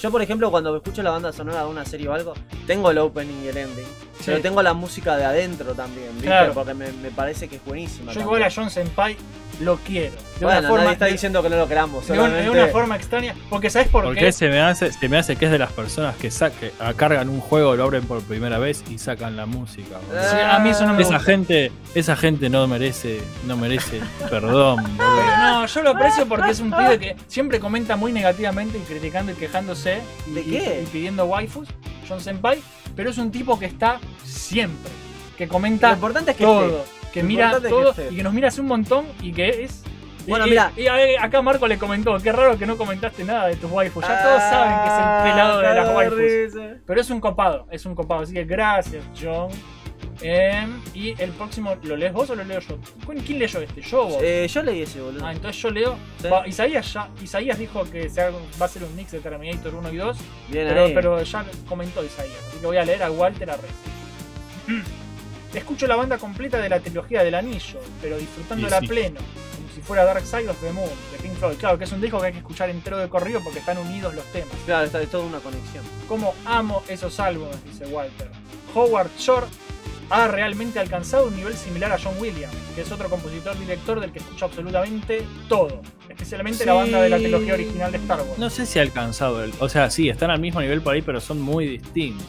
Yo, 0.00 0.10
por 0.10 0.20
ejemplo, 0.22 0.50
cuando 0.50 0.76
escucho 0.76 1.02
la 1.02 1.10
banda 1.10 1.32
sonora 1.32 1.62
de 1.64 1.68
una 1.70 1.84
serie 1.86 2.08
o 2.08 2.12
algo, 2.12 2.34
tengo 2.66 2.90
el 2.90 2.98
opening 2.98 3.44
y 3.44 3.48
el 3.48 3.56
ending. 3.56 3.84
Sí. 4.18 4.24
Pero 4.26 4.40
tengo 4.40 4.62
la 4.62 4.74
música 4.74 5.16
de 5.16 5.24
adentro 5.24 5.74
también, 5.74 6.08
¿viste? 6.14 6.26
Claro. 6.26 6.52
Porque 6.52 6.74
me, 6.74 6.90
me 6.92 7.10
parece 7.10 7.48
que 7.48 7.56
es 7.56 7.64
buenísima. 7.64 8.12
Yo 8.12 8.20
también. 8.20 8.26
igual 8.26 8.42
a 8.42 8.50
John 8.54 8.70
Senpai 8.70 9.16
lo 9.60 9.76
quiero. 9.78 10.14
De 10.40 10.44
Bueno, 10.44 10.58
una 10.60 10.68
forma 10.68 10.84
nadie 10.84 10.92
está 10.94 11.06
diciendo 11.06 11.42
que 11.42 11.48
no 11.48 11.56
lo 11.56 11.68
queramos. 11.68 12.06
de, 12.06 12.12
un- 12.12 12.18
de 12.18 12.24
solamente- 12.24 12.50
una 12.50 12.66
forma 12.68 12.96
extraña. 12.96 13.34
Porque 13.48 13.70
¿sabes 13.70 13.88
por 13.88 14.04
Porque 14.04 14.20
qué? 14.20 14.32
se 14.32 14.48
me 14.48 14.60
hace, 14.60 14.92
se 14.92 15.08
me 15.08 15.16
hace 15.16 15.36
que 15.36 15.46
es 15.46 15.50
de 15.52 15.58
las 15.58 15.72
personas 15.72 16.16
que 16.16 16.30
saque, 16.30 16.72
cargan 16.96 17.28
un 17.30 17.40
juego, 17.40 17.74
lo 17.76 17.84
abren 17.84 18.04
por 18.04 18.20
primera 18.22 18.53
vez 18.58 18.84
y 18.90 18.98
sacan 18.98 19.36
la 19.36 19.46
música. 19.46 19.98
boludo. 20.06 20.22
Sí, 20.30 20.36
a 20.40 20.58
mí 20.58 20.70
eso 20.70 20.86
no 20.86 20.94
me 20.94 21.02
Esa 21.02 21.14
gusta. 21.16 21.30
gente, 21.32 21.72
esa 21.94 22.16
gente 22.16 22.48
no 22.50 22.66
merece, 22.66 23.20
no 23.46 23.56
merece 23.56 24.00
perdón. 24.30 24.82
boludo. 24.96 25.36
No, 25.38 25.66
yo 25.66 25.82
lo 25.82 25.90
aprecio 25.90 26.26
porque 26.26 26.50
es 26.50 26.60
un 26.60 26.70
pibe 26.70 26.98
que 26.98 27.16
siempre 27.26 27.60
comenta 27.60 27.96
muy 27.96 28.12
negativamente 28.12 28.78
y 28.78 28.80
criticando 28.82 29.32
y 29.32 29.34
quejándose 29.34 30.00
y, 30.26 30.30
¿De 30.32 30.40
y- 30.40 30.44
qué? 30.44 30.82
y 30.82 30.86
pidiendo 30.86 31.24
waifus, 31.26 31.68
John 32.08 32.20
Senpai, 32.20 32.60
pero 32.96 33.10
es 33.10 33.18
un 33.18 33.30
tipo 33.30 33.58
que 33.58 33.66
está 33.66 33.98
siempre, 34.24 34.90
que 35.38 35.46
Lo 35.46 35.52
comenta 35.52 35.92
importante 35.92 36.32
es 36.32 36.36
que 36.36 36.44
todo, 36.44 36.66
esté. 36.78 37.10
que 37.12 37.22
Lo 37.22 37.28
mira 37.28 37.44
importante 37.46 37.68
es 37.68 37.74
que 37.74 37.80
todo 37.80 37.90
esté. 37.90 38.08
y 38.12 38.16
que 38.16 38.22
nos 38.22 38.32
mira 38.34 38.48
hace 38.48 38.60
un 38.60 38.66
montón 38.68 39.04
y 39.22 39.32
que 39.32 39.64
es... 39.64 39.82
Bueno, 40.26 40.46
mira. 40.46 40.72
Y, 40.76 40.82
y 40.82 41.16
acá 41.16 41.42
Marco 41.42 41.66
le 41.66 41.78
comentó, 41.78 42.16
qué 42.18 42.32
raro 42.32 42.58
que 42.58 42.66
no 42.66 42.76
comentaste 42.76 43.24
nada 43.24 43.46
de 43.48 43.56
tus 43.56 43.70
waifus, 43.70 44.06
ya 44.06 44.22
todos 44.22 44.40
saben 44.40 44.78
que 44.80 44.86
es 44.86 44.98
el 44.98 45.30
pelado 45.32 45.58
de 45.60 45.74
las 45.74 45.88
Ah, 45.88 45.94
waifus. 45.96 46.18
risa. 46.18 46.76
Pero 46.86 47.00
es 47.00 47.10
un 47.10 47.20
copado, 47.20 47.66
es 47.70 47.84
un 47.86 47.94
copado. 47.94 48.22
Así 48.22 48.32
que 48.34 48.44
gracias, 48.44 49.04
John. 49.20 49.50
Em, 50.20 50.80
y 50.94 51.20
el 51.20 51.30
próximo, 51.32 51.76
¿lo 51.82 51.96
lees 51.96 52.12
vos 52.12 52.30
o 52.30 52.34
lo 52.36 52.44
leo 52.44 52.60
yo? 52.60 52.78
¿Quién 53.04 53.18
quién 53.24 53.38
leyó 53.40 53.60
este? 53.60 53.80
¿Yo 53.82 54.02
o 54.02 54.08
vos? 54.10 54.18
Eh, 54.22 54.46
yo 54.48 54.62
leí 54.62 54.82
ese, 54.82 55.00
boludo. 55.00 55.26
Ah, 55.26 55.32
entonces 55.32 55.60
yo 55.60 55.70
leo. 55.70 55.96
Sí. 56.22 56.28
Va, 56.28 56.46
Isaías, 56.46 56.92
ya, 56.92 57.08
Isaías 57.22 57.58
dijo 57.58 57.82
que 57.90 58.08
se 58.08 58.20
haga- 58.20 58.38
va 58.60 58.66
a 58.66 58.68
ser 58.68 58.84
un 58.84 58.94
mix 58.94 59.10
de 59.10 59.18
Terminator 59.20 59.74
1 59.74 59.92
y 59.92 59.96
2. 59.96 60.16
Bien 60.48 60.68
Pero, 60.68 60.84
ahí. 60.84 60.94
pero 60.94 61.22
ya 61.22 61.44
comentó 61.68 62.04
Isaías. 62.04 62.36
Así 62.48 62.58
que 62.60 62.66
voy 62.66 62.76
a 62.76 62.84
leer 62.84 63.02
a 63.02 63.10
Walter 63.10 63.50
Arrez. 63.50 63.70
Escucho 65.54 65.86
la 65.86 65.96
banda 65.96 66.18
completa 66.18 66.58
de 66.58 66.68
la 66.68 66.80
trilogía 66.80 67.22
del 67.22 67.34
anillo, 67.34 67.80
pero 68.02 68.16
disfrutándola 68.16 68.80
sí. 68.80 68.86
pleno. 68.88 69.20
Si 69.74 69.80
fuera 69.80 70.04
Dark 70.04 70.24
Side 70.24 70.48
of 70.48 70.60
the 70.60 70.72
Moon 70.72 70.88
de 71.10 71.18
Pink 71.18 71.34
Floyd. 71.34 71.56
Claro, 71.56 71.76
que 71.78 71.84
es 71.84 71.92
un 71.92 72.00
disco 72.00 72.20
que 72.20 72.26
hay 72.26 72.32
que 72.32 72.38
escuchar 72.38 72.70
entero 72.70 72.96
de 72.98 73.08
corrido 73.08 73.40
porque 73.42 73.58
están 73.58 73.76
unidos 73.78 74.14
los 74.14 74.24
temas. 74.26 74.54
Claro, 74.66 74.86
está 74.86 74.98
de 74.98 75.06
toda 75.06 75.24
una 75.24 75.38
conexión. 75.38 75.84
Como 76.08 76.34
amo 76.44 76.82
esos 76.88 77.18
álbumes, 77.18 77.62
dice 77.64 77.86
Walter. 77.86 78.30
Howard 78.74 79.10
Shore 79.18 79.46
ha 80.10 80.28
realmente 80.28 80.78
alcanzado 80.78 81.26
un 81.26 81.36
nivel 81.36 81.54
similar 81.54 81.92
a 81.92 81.98
John 81.98 82.14
Williams, 82.18 82.54
que 82.74 82.82
es 82.82 82.92
otro 82.92 83.08
compositor-director 83.08 84.00
del 84.00 84.12
que 84.12 84.18
escucho 84.18 84.44
absolutamente 84.44 85.26
todo, 85.48 85.82
especialmente 86.08 86.64
la 86.66 86.74
banda 86.74 87.02
de 87.02 87.08
la 87.08 87.16
trilogía 87.16 87.54
original 87.54 87.90
de 87.90 87.98
Star 87.98 88.20
Wars. 88.20 88.38
No 88.38 88.50
sé 88.50 88.66
si 88.66 88.78
ha 88.78 88.82
alcanzado 88.82 89.42
el. 89.42 89.52
O 89.60 89.68
sea, 89.68 89.90
sí, 89.90 90.08
están 90.08 90.30
al 90.30 90.40
mismo 90.40 90.60
nivel 90.60 90.82
por 90.82 90.94
ahí, 90.94 91.02
pero 91.02 91.20
son 91.20 91.40
muy 91.40 91.66
distintos. 91.66 92.26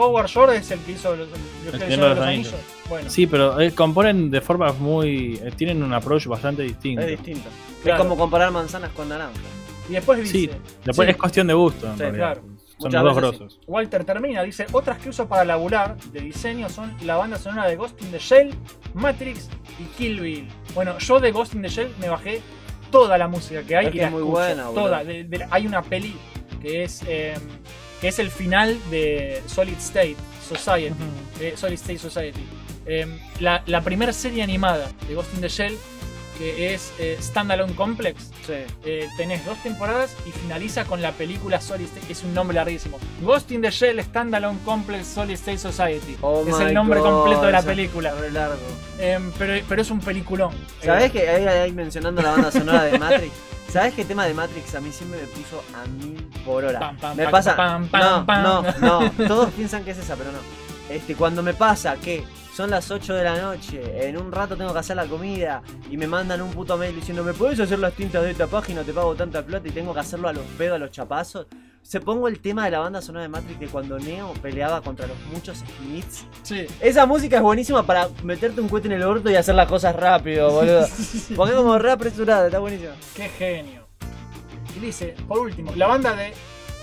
Howard 0.00 0.26
Shore 0.28 0.56
es 0.56 0.70
el 0.70 0.78
que 0.80 0.92
hizo 0.92 1.14
los, 1.16 1.28
los, 1.28 1.38
El 1.38 1.80
los, 1.80 1.80
Señor 1.90 2.08
de 2.10 2.14
los 2.16 2.24
Anillos. 2.26 2.54
Bueno, 2.88 3.10
Sí, 3.10 3.26
pero 3.26 3.60
eh, 3.60 3.72
componen 3.72 4.30
de 4.30 4.40
formas 4.40 4.78
muy. 4.78 5.38
eh, 5.42 5.52
tienen 5.56 5.82
un 5.82 5.92
approach 5.92 6.26
bastante 6.26 6.62
distinto. 6.62 7.02
Es 7.02 7.08
distinto. 7.08 7.48
Claro. 7.82 7.96
Es 7.96 8.02
como 8.08 8.16
comparar 8.16 8.50
manzanas 8.50 8.90
con 8.90 9.08
naranjas. 9.08 9.40
y 9.88 9.92
después 9.94 10.18
dice. 10.20 10.32
Sí, 10.32 10.50
después 10.84 11.06
Sí. 11.06 11.10
es 11.12 11.16
cuestión 11.16 11.46
de 11.46 11.54
gusto. 11.54 11.86
En 11.86 11.92
Sí, 11.94 11.98
realidad. 12.00 12.32
claro. 12.34 12.40
Son 12.80 12.88
Muchas 12.88 13.04
los 13.04 13.14
dos 13.14 13.30
sí. 13.32 13.38
grosos. 13.38 13.60
Walter 13.66 14.04
termina, 14.04 14.42
dice, 14.42 14.66
otras 14.72 14.96
que 14.98 15.10
uso 15.10 15.28
para 15.28 15.44
laburar 15.44 15.96
de 15.98 16.20
diseño 16.20 16.68
son 16.70 16.94
la 17.04 17.16
banda 17.16 17.38
sonora 17.38 17.66
de 17.68 17.76
Ghost 17.76 18.00
in 18.02 18.10
the 18.10 18.18
Shell, 18.18 18.54
Matrix 18.94 19.50
y 19.78 19.84
Kill 19.98 20.20
Bill. 20.20 20.48
Bueno, 20.74 20.96
yo 20.98 21.20
de 21.20 21.30
Ghost 21.30 21.54
in 21.54 21.60
the 21.62 21.68
Shell 21.68 21.90
me 22.00 22.08
bajé 22.08 22.40
toda 22.90 23.18
la 23.18 23.28
música 23.28 23.62
que 23.64 23.76
hay 23.76 23.86
Es 23.86 23.92
que 23.92 23.98
muy 24.06 24.20
escucho, 24.20 24.24
buena, 24.26 24.64
toda. 24.64 25.04
De- 25.04 25.24
de- 25.24 25.46
hay 25.50 25.66
una 25.66 25.82
peli 25.82 26.16
que 26.62 26.84
es 26.84 27.02
eh, 27.06 27.34
que 28.00 28.08
es 28.08 28.18
el 28.18 28.30
final 28.30 28.78
de 28.90 29.42
Solid 29.46 29.76
State 29.78 30.16
Society. 30.48 30.94
eh, 31.40 31.54
Solid 31.56 31.74
State 31.74 31.98
Society. 31.98 32.44
Eh, 32.86 33.06
la, 33.40 33.62
la 33.66 33.82
primera 33.82 34.12
serie 34.12 34.42
animada 34.42 34.90
de 35.06 35.14
Ghost 35.14 35.34
in 35.34 35.40
the 35.42 35.48
Shell 35.48 35.76
que 36.38 36.72
es 36.72 36.90
eh, 36.98 37.18
Standalone 37.20 37.74
Complex. 37.74 38.30
Sí. 38.46 38.54
Eh, 38.86 39.06
tenés 39.18 39.44
dos 39.44 39.62
temporadas 39.62 40.16
y 40.26 40.32
finaliza 40.32 40.86
con 40.86 41.02
la 41.02 41.12
película 41.12 41.60
Solid 41.60 41.84
State. 41.84 42.10
Es 42.10 42.24
un 42.24 42.32
nombre 42.32 42.54
larguísimo. 42.54 42.98
Ghost 43.20 43.50
in 43.52 43.60
the 43.60 43.70
Shell 43.70 44.00
Standalone 44.02 44.58
Complex 44.64 45.06
Solid 45.06 45.34
State 45.34 45.58
Society. 45.58 46.16
Oh 46.22 46.42
es 46.48 46.58
el 46.58 46.72
nombre 46.72 47.00
God, 47.00 47.10
completo 47.10 47.42
de 47.42 47.52
la 47.52 47.62
película. 47.62 48.14
Re 48.14 48.30
largo. 48.30 48.56
Em, 48.98 49.30
pero, 49.38 49.62
pero 49.68 49.82
es 49.82 49.90
un 49.90 50.00
peliculón. 50.00 50.52
¿Sabés 50.82 51.12
que 51.12 51.28
ahí, 51.28 51.44
ahí 51.46 51.72
mencionando 51.72 52.22
la 52.22 52.30
banda 52.30 52.50
sonora 52.50 52.84
de 52.84 52.98
Matrix? 52.98 53.32
¿Sabés 53.70 53.94
qué 53.94 54.04
tema 54.04 54.26
de 54.26 54.34
Matrix 54.34 54.74
a 54.74 54.80
mí 54.80 54.90
siempre 54.90 55.20
me 55.20 55.26
puso 55.28 55.62
a 55.76 55.86
mil 55.86 56.28
por 56.44 56.64
hora? 56.64 56.80
Pam, 56.80 56.96
pam, 56.96 57.16
me 57.16 57.22
pam, 57.22 57.88
pasa. 57.88 58.42
no, 58.42 58.62
no, 58.62 58.72
no. 58.80 59.28
Todos 59.28 59.50
piensan 59.50 59.84
que 59.84 59.92
es 59.92 59.98
esa, 59.98 60.16
pero 60.16 60.32
no. 60.32 60.38
Este, 60.92 61.14
cuando 61.14 61.40
me 61.40 61.54
pasa 61.54 61.94
que 61.94 62.24
son 62.52 62.70
las 62.70 62.90
8 62.90 63.14
de 63.14 63.22
la 63.22 63.40
noche, 63.40 64.08
en 64.08 64.16
un 64.16 64.32
rato 64.32 64.56
tengo 64.56 64.72
que 64.72 64.80
hacer 64.80 64.96
la 64.96 65.06
comida 65.06 65.62
y 65.88 65.96
me 65.96 66.08
mandan 66.08 66.42
un 66.42 66.50
puto 66.50 66.76
mail 66.76 66.96
diciendo, 66.96 67.22
¿me 67.22 67.32
puedes 67.32 67.60
hacer 67.60 67.78
las 67.78 67.92
tintas 67.92 68.24
de 68.24 68.32
esta 68.32 68.48
página? 68.48 68.82
Te 68.82 68.92
pago 68.92 69.14
tanta 69.14 69.46
plata 69.46 69.68
y 69.68 69.70
tengo 69.70 69.94
que 69.94 70.00
hacerlo 70.00 70.28
a 70.28 70.32
los 70.32 70.44
pedos, 70.58 70.74
a 70.74 70.78
los 70.78 70.90
chapazos. 70.90 71.46
Se 71.82 72.00
pongo 72.00 72.28
el 72.28 72.40
tema 72.40 72.64
de 72.66 72.70
la 72.70 72.78
banda 72.78 73.02
sonora 73.02 73.22
de 73.22 73.28
Matrix 73.28 73.58
de 73.58 73.66
cuando 73.66 73.98
Neo 73.98 74.32
peleaba 74.34 74.80
contra 74.80 75.06
los 75.06 75.16
muchos 75.32 75.58
Smiths. 75.58 76.24
sí. 76.42 76.66
Esa 76.80 77.04
música 77.06 77.36
es 77.36 77.42
buenísima 77.42 77.84
para 77.84 78.08
meterte 78.22 78.60
un 78.60 78.68
cohete 78.68 78.86
en 78.88 78.92
el 78.92 79.02
orto 79.02 79.30
y 79.30 79.34
hacer 79.34 79.54
las 79.56 79.66
cosas 79.68 79.96
rápido, 79.96 80.50
boludo. 80.52 80.86
Porque 81.36 81.52
es 81.52 81.58
como 81.58 81.78
re 81.78 81.90
apresurada, 81.90 82.46
está 82.46 82.58
buenísimo. 82.60 82.92
Qué 83.16 83.28
genio. 83.28 83.86
Y 84.76 84.80
dice, 84.80 85.16
por 85.26 85.40
último, 85.40 85.72
la 85.74 85.88
banda 85.88 86.14
de 86.14 86.32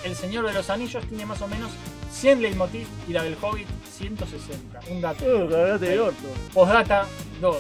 El 0.04 0.16
Señor 0.16 0.46
de 0.46 0.54
los 0.54 0.70
Anillos 0.70 1.06
tiene 1.08 1.26
más 1.26 1.42
o 1.42 1.48
menos 1.48 1.72
100 2.12 2.42
leitmotiv 2.42 2.88
y 3.08 3.14
la 3.14 3.24
del 3.24 3.38
Hobbit 3.42 3.68
160. 3.98 4.80
Un 4.90 5.02
dato. 5.02 5.24
Uh, 5.26 6.04
orto. 6.04 6.28
Postdata 6.54 7.06
2. 7.40 7.58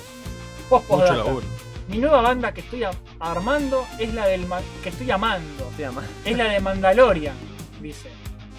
Post 0.69 0.87
postdata. 0.87 1.23
Mi 1.89 1.97
nueva 1.99 2.21
banda 2.21 2.53
que 2.53 2.61
estoy 2.61 2.83
armando 3.19 3.85
es 3.99 4.13
la 4.13 4.27
del 4.27 4.45
ma- 4.45 4.59
que 4.83 4.89
estoy 4.89 5.09
amando. 5.11 5.69
Se 5.75 5.83
llama. 5.83 6.03
Es 6.25 6.35
la 6.37 6.45
de 6.49 6.59
Mandalorian, 6.59 7.35
dice. 7.81 8.09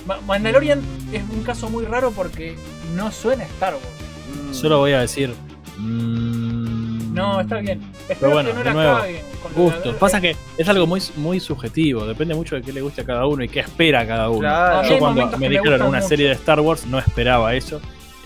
Ma- 0.07 0.21
Mandalorian 0.27 0.81
es 1.13 1.23
un 1.31 1.43
caso 1.43 1.69
muy 1.69 1.85
raro 1.85 2.11
porque 2.13 2.57
no 2.95 3.13
suena 3.13 3.45
a 3.45 3.47
Star 3.49 3.75
Wars. 3.75 4.49
Mm. 4.51 4.55
Solo 4.55 4.79
voy 4.79 4.93
a 4.93 5.01
decir. 5.01 5.35
mm, 5.77 7.15
No, 7.15 7.41
está 7.41 7.59
bien. 7.59 7.81
Espero 8.09 8.19
Pero 8.21 8.33
bueno, 8.33 8.49
que 8.51 8.55
no 8.55 8.59
de 8.61 8.65
la 8.65 8.73
nuevo, 8.73 8.99
caguen 9.01 9.23
con 9.43 9.53
lo 9.53 9.59
de- 9.59 9.65
Gustos. 9.77 9.95
Pasa 9.97 10.21
que 10.21 10.37
es 10.57 10.69
algo 10.69 10.87
muy, 10.87 11.03
muy 11.17 11.41
subjetivo. 11.41 12.07
Depende 12.07 12.35
mucho 12.35 12.55
de 12.57 12.63
qué 12.63 12.73
le 12.73 12.81
guste 12.81 13.01
a 13.03 13.05
cada 13.05 13.27
uno 13.27 13.43
y 13.45 13.49
qué 13.49 13.61
espera 13.61 14.07
cada 14.07 14.31
uno. 14.31 14.41
Claro. 14.41 14.89
Yo 14.89 14.95
hay 14.95 14.99
cuando 15.01 15.21
momentos 15.23 15.41
me 15.41 15.47
que 15.47 15.51
me 15.51 15.57
dijeron 15.59 15.73
gustan 15.73 15.89
una 15.89 15.99
mucho. 15.99 16.09
serie 16.09 16.27
de 16.29 16.33
Star 16.35 16.61
Wars 16.61 16.87
no 16.87 16.99
esperaba 16.99 17.55
eso. 17.55 17.81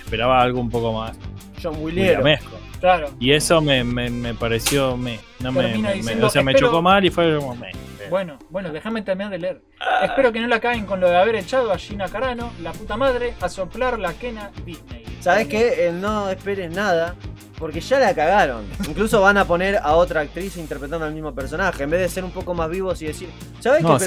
Esperaba 0.05 0.43
algo 0.43 0.61
un 0.61 0.71
poco 0.71 0.93
más 0.93 1.17
John 1.63 1.75
Williero. 1.81 2.23
williamesco. 2.23 2.52
Claro. 2.83 3.11
Y 3.21 3.33
eso 3.33 3.61
me, 3.63 3.83
me, 3.85 4.11
me 4.11 4.35
pareció 4.35 4.97
me. 4.97 5.21
No 5.39 5.53
me, 5.53 5.73
diciendo, 5.95 6.27
o 6.27 6.31
sea, 6.31 6.43
me 6.43 6.51
espero- 6.51 6.67
chocó 6.67 6.83
mal 6.83 7.05
y 7.05 7.11
fue 7.11 7.37
como 7.39 7.55
me. 7.55 7.71
Bueno, 8.11 8.39
bueno, 8.51 8.71
déjame 8.71 9.01
terminar 9.03 9.31
de 9.31 9.39
leer. 9.39 9.63
Espero 10.03 10.33
que 10.33 10.41
no 10.41 10.49
la 10.49 10.59
caguen 10.61 10.85
con 10.85 11.01
lo 11.01 11.09
de 11.09 11.17
haber 11.17 11.37
echado 11.37 11.73
a 11.73 11.79
Gina 11.79 12.09
Carano, 12.09 12.51
la 12.61 12.73
puta 12.73 12.97
madre, 12.97 13.35
a 13.41 13.49
soplar 13.49 13.99
la 14.01 14.13
quena 14.15 14.51
Disney. 14.67 15.05
¿Sabes 15.21 15.47
qué? 15.47 15.87
El 15.87 16.01
no 16.01 16.29
esperes 16.29 16.71
nada. 16.73 17.15
Porque 17.63 17.81
ya 17.81 18.01
la 18.01 18.13
cagaron. 18.13 18.65
Incluso 18.89 19.21
van 19.21 19.37
a 19.39 19.45
poner 19.45 19.77
a 19.77 19.93
otra 19.95 20.23
actriz 20.23 20.57
interpretando 20.57 21.07
al 21.07 21.15
mismo 21.15 21.33
personaje. 21.33 21.85
En 21.85 21.91
vez 21.91 22.01
de 22.01 22.09
ser 22.09 22.25
un 22.25 22.33
poco 22.33 22.55
más 22.55 22.69
vivos 22.69 23.01
y 23.03 23.07
decir, 23.07 23.29
¿sabes 23.61 23.83
No, 23.85 23.97
que 23.99 24.07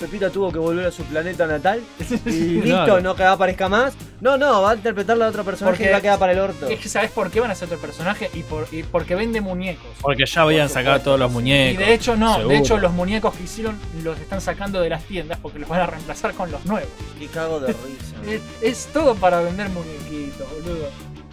Pepita, 0.00 0.30
tuvo 0.30 0.50
que 0.50 0.58
volver 0.58 0.86
a 0.86 0.90
su 0.90 1.02
planeta 1.02 1.46
natal? 1.46 1.82
Y 2.24 2.30
listo, 2.62 2.68
Claro. 2.84 3.00
no 3.02 3.14
que 3.14 3.24
aparezca 3.24 3.68
más. 3.68 3.92
No, 4.22 4.38
no, 4.38 4.62
va 4.62 4.70
a 4.70 4.74
interpretarla 4.74 5.26
a 5.26 5.28
otro 5.28 5.44
personaje 5.44 5.76
Porque- 5.76 5.90
y 5.90 5.92
va 5.92 5.98
a 5.98 6.00
quedar 6.00 6.18
para 6.18 6.32
el 6.32 6.38
orto. 6.38 6.66
Es 6.66 6.80
que 6.80 6.88
sabes 6.88 7.10
por 7.10 7.30
qué 7.30 7.40
van 7.40 7.50
a 7.50 7.54
ser 7.54 7.66
otro 7.66 7.78
personaje 7.78 8.30
y, 8.32 8.42
por, 8.42 8.66
y 8.72 8.82
porque 8.84 9.14
vende 9.14 9.42
muñecos. 9.42 9.84
Porque 10.00 10.24
ya 10.24 10.40
habían 10.40 10.70
sacado 10.70 10.98
todos 11.02 11.18
los 11.20 11.30
Y 11.30 11.34
muñecos. 11.34 11.84
de 11.86 11.92
hecho 11.92 12.16
no, 12.16 12.36
seguro. 12.36 12.48
de 12.48 12.56
hecho 12.56 12.78
los 12.78 12.92
muñecos 12.94 13.34
que 13.34 13.42
hicieron 13.42 13.78
los 14.02 14.18
están 14.18 14.40
sacando 14.40 14.80
de 14.80 14.88
las 14.88 15.04
tiendas 15.04 15.38
porque 15.42 15.58
los 15.58 15.68
van 15.68 15.80
a 15.82 15.86
reemplazar 15.88 16.32
con 16.32 16.50
los 16.50 16.64
nuevos. 16.64 16.88
Y 17.20 17.26
cago 17.26 17.60
de 17.60 17.66
risa. 17.68 18.16
Es, 18.26 18.40
es 18.62 18.86
todo 18.94 19.14
para 19.14 19.42
vender 19.42 19.68
muñequitos, 19.68 20.46
boludo. 20.54 20.88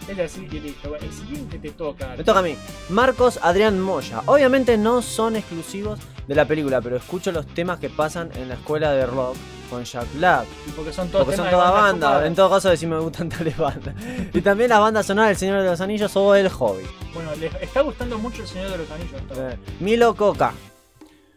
Es 0.08 0.18
así 0.18 0.46
listo. 0.48 0.88
Bueno, 0.88 1.04
el 1.04 1.12
siguiente 1.12 1.58
te 1.58 1.70
toca. 1.70 2.14
Me 2.16 2.22
toca 2.22 2.38
a 2.38 2.42
mí. 2.42 2.56
Marcos 2.90 3.40
Adrián 3.42 3.80
Moya. 3.80 4.22
Obviamente 4.26 4.78
no 4.78 5.02
son 5.02 5.36
exclusivos 5.36 5.98
de 6.28 6.34
la 6.34 6.46
película, 6.46 6.80
pero 6.80 6.96
escucho 6.96 7.32
los 7.32 7.46
temas 7.46 7.80
que 7.80 7.90
pasan 7.90 8.30
en 8.36 8.48
la 8.48 8.54
escuela 8.54 8.92
de 8.92 9.06
rock 9.06 9.36
con 9.68 9.84
Jack 9.84 10.06
Black. 10.14 10.46
Y 10.68 10.70
porque 10.70 10.92
son 10.92 11.08
todos 11.08 11.24
Porque 11.24 11.36
son 11.36 11.50
toda 11.50 11.70
banda. 11.70 12.24
En 12.26 12.34
todo 12.34 12.50
caso, 12.50 12.70
decir 12.70 12.88
me 12.88 12.98
gustan 12.98 13.28
tales 13.28 13.56
bandas. 13.56 13.94
Y 14.32 14.40
también 14.40 14.70
la 14.70 14.78
banda 14.78 15.02
sonora 15.02 15.28
del 15.28 15.36
Señor 15.36 15.62
de 15.62 15.70
los 15.70 15.80
Anillos 15.80 16.14
o 16.16 16.34
El 16.34 16.48
Hobby. 16.48 16.84
Bueno, 17.12 17.34
les 17.36 17.52
está 17.56 17.80
gustando 17.80 18.16
mucho 18.18 18.42
el 18.42 18.48
Señor 18.48 18.70
de 18.70 18.78
los 18.78 18.90
Anillos. 18.90 19.20
Eh, 19.36 19.56
Milo 19.80 20.14
Coca. 20.14 20.52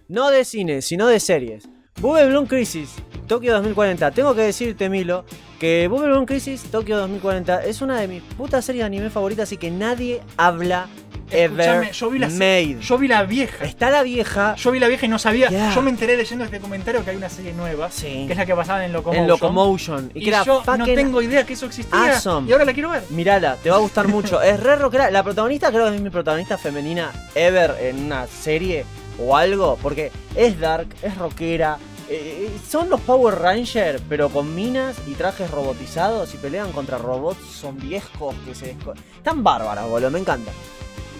No 0.08 0.30
de 0.30 0.46
cine, 0.46 0.82
sino 0.82 1.08
de 1.08 1.20
series. 1.20 1.68
Bubble 2.02 2.28
Bloom 2.28 2.46
Crisis, 2.46 2.96
Tokio 3.28 3.54
2040. 3.54 4.12
Tengo 4.12 4.34
que 4.34 4.42
decirte, 4.42 4.88
Milo, 4.90 5.26
que 5.60 5.88
Bubble 5.90 6.08
Bloom 6.08 6.26
Crisis, 6.26 6.64
Tokio 6.64 6.98
2040 6.98 7.66
es 7.66 7.82
una 7.82 8.00
de 8.00 8.08
mis 8.08 8.22
putas 8.24 8.64
series 8.64 8.84
de 8.84 8.86
anime 8.86 9.10
favoritas 9.10 9.52
y 9.52 9.58
que 9.58 9.70
nadie 9.70 10.22
habla 10.38 10.88
ever 11.32 11.92
yo 11.92 12.10
vi 12.10 12.20
la 12.20 12.30
made. 12.30 12.78
Yo 12.82 12.98
vi 12.98 13.08
la 13.10 13.24
vieja. 13.24 13.66
Está 13.66 13.90
la 13.90 14.02
vieja 14.04 14.56
Yo 14.56 14.72
vi 14.72 14.80
la 14.80 14.88
vieja 14.88 15.06
y 15.06 15.10
no 15.10 15.20
sabía. 15.20 15.50
Yeah. 15.50 15.76
Yo 15.76 15.82
me 15.82 15.90
enteré 15.90 16.16
leyendo 16.16 16.46
este 16.46 16.60
comentario 16.60 17.04
que 17.04 17.12
hay 17.12 17.18
una 17.18 17.30
serie 17.30 17.52
nueva. 17.54 17.92
Sí. 17.92 18.24
Que 18.26 18.32
es 18.32 18.38
la 18.38 18.46
que 18.46 18.56
pasaba 18.56 18.86
en 18.86 18.94
Locomotion. 18.94 19.24
en 19.24 19.28
Locomotion 19.28 20.12
y 20.14 20.20
Y, 20.20 20.24
que 20.24 20.30
era 20.30 20.44
yo 20.46 20.64
no 20.78 20.86
tengo 20.86 21.22
idea 21.22 21.46
que 21.46 21.54
eso 21.54 21.66
existía. 21.66 22.16
awesome. 22.16 22.50
Y 22.50 22.54
ahora 22.54 22.66
la 22.66 22.74
quiero 22.74 22.92
ver. 22.92 23.04
Mirala, 23.10 23.58
te 23.62 23.70
va 23.70 23.76
a 23.76 23.80
gustar 23.80 24.08
mucho. 24.08 24.42
Es 24.42 24.60
re 24.60 24.78
rockera. 24.78 25.12
La 25.12 25.22
protagonista 25.24 25.70
creo 25.70 25.90
que 25.90 25.96
es 25.98 26.02
mi 26.02 26.10
protagonista 26.10 26.58
femenina 26.58 27.12
ever 27.36 27.76
en 27.82 28.06
una 28.06 28.26
serie 28.26 28.86
o 29.22 29.36
algo. 29.36 29.78
Porque 29.82 30.12
es 30.36 30.60
dark, 30.60 30.88
es 31.02 31.18
rockera. 31.18 31.78
eh, 32.10 32.50
son 32.68 32.90
los 32.90 33.00
Power 33.02 33.36
Rangers, 33.36 34.02
pero 34.10 34.30
con 34.30 34.56
minas 34.56 34.98
y 35.08 35.14
trajes 35.14 35.52
robotizados 35.52 36.34
y 36.34 36.38
pelean 36.38 36.72
contra 36.72 36.98
robots 36.98 37.40
zombiescos 37.60 38.36
que 38.46 38.56
se 38.56 38.76
Están 39.16 39.44
bárbaras, 39.44 39.88
boludo, 39.88 40.10
me 40.10 40.20
encanta. 40.20 40.52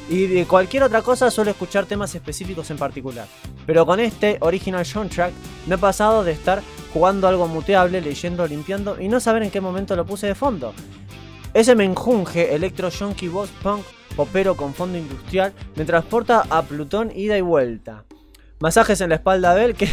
Y 0.10 0.26
de 0.26 0.48
cualquier 0.48 0.82
otra 0.82 1.04
cosa 1.04 1.30
suelo 1.30 1.52
escuchar 1.52 1.86
temas 1.86 2.16
específicos 2.16 2.72
en 2.72 2.78
particular. 2.78 3.28
Pero 3.68 3.86
con 3.86 4.00
este 4.00 4.38
original 4.42 4.84
soundtrack 4.84 5.32
me 5.68 5.76
he 5.76 5.78
pasado 5.78 6.24
de 6.24 6.32
estar 6.32 6.64
jugando 6.92 7.28
algo 7.28 7.48
muteable, 7.48 8.02
leyendo, 8.02 8.48
limpiando 8.48 9.00
y 9.00 9.08
no 9.08 9.20
saber 9.20 9.44
en 9.44 9.52
qué 9.52 9.62
momento 9.62 9.96
lo 9.96 10.08
puse 10.08 10.26
de 10.26 10.34
fondo. 10.34 10.74
Ese 11.54 11.76
menjunje 11.76 12.54
electro 12.54 12.90
junkie 12.92 13.28
boss 13.28 13.50
punk 13.64 13.84
popero 14.16 14.56
con 14.56 14.74
fondo 14.74 14.98
industrial 14.98 15.54
me 15.76 15.84
transporta 15.84 16.46
a 16.50 16.62
Plutón 16.62 17.12
ida 17.16 17.38
y 17.38 17.42
vuelta. 17.42 18.06
Masajes 18.60 19.02
en 19.02 19.10
la 19.10 19.16
espalda 19.16 19.56
de 19.56 19.66
él 19.66 19.76
que, 19.76 19.90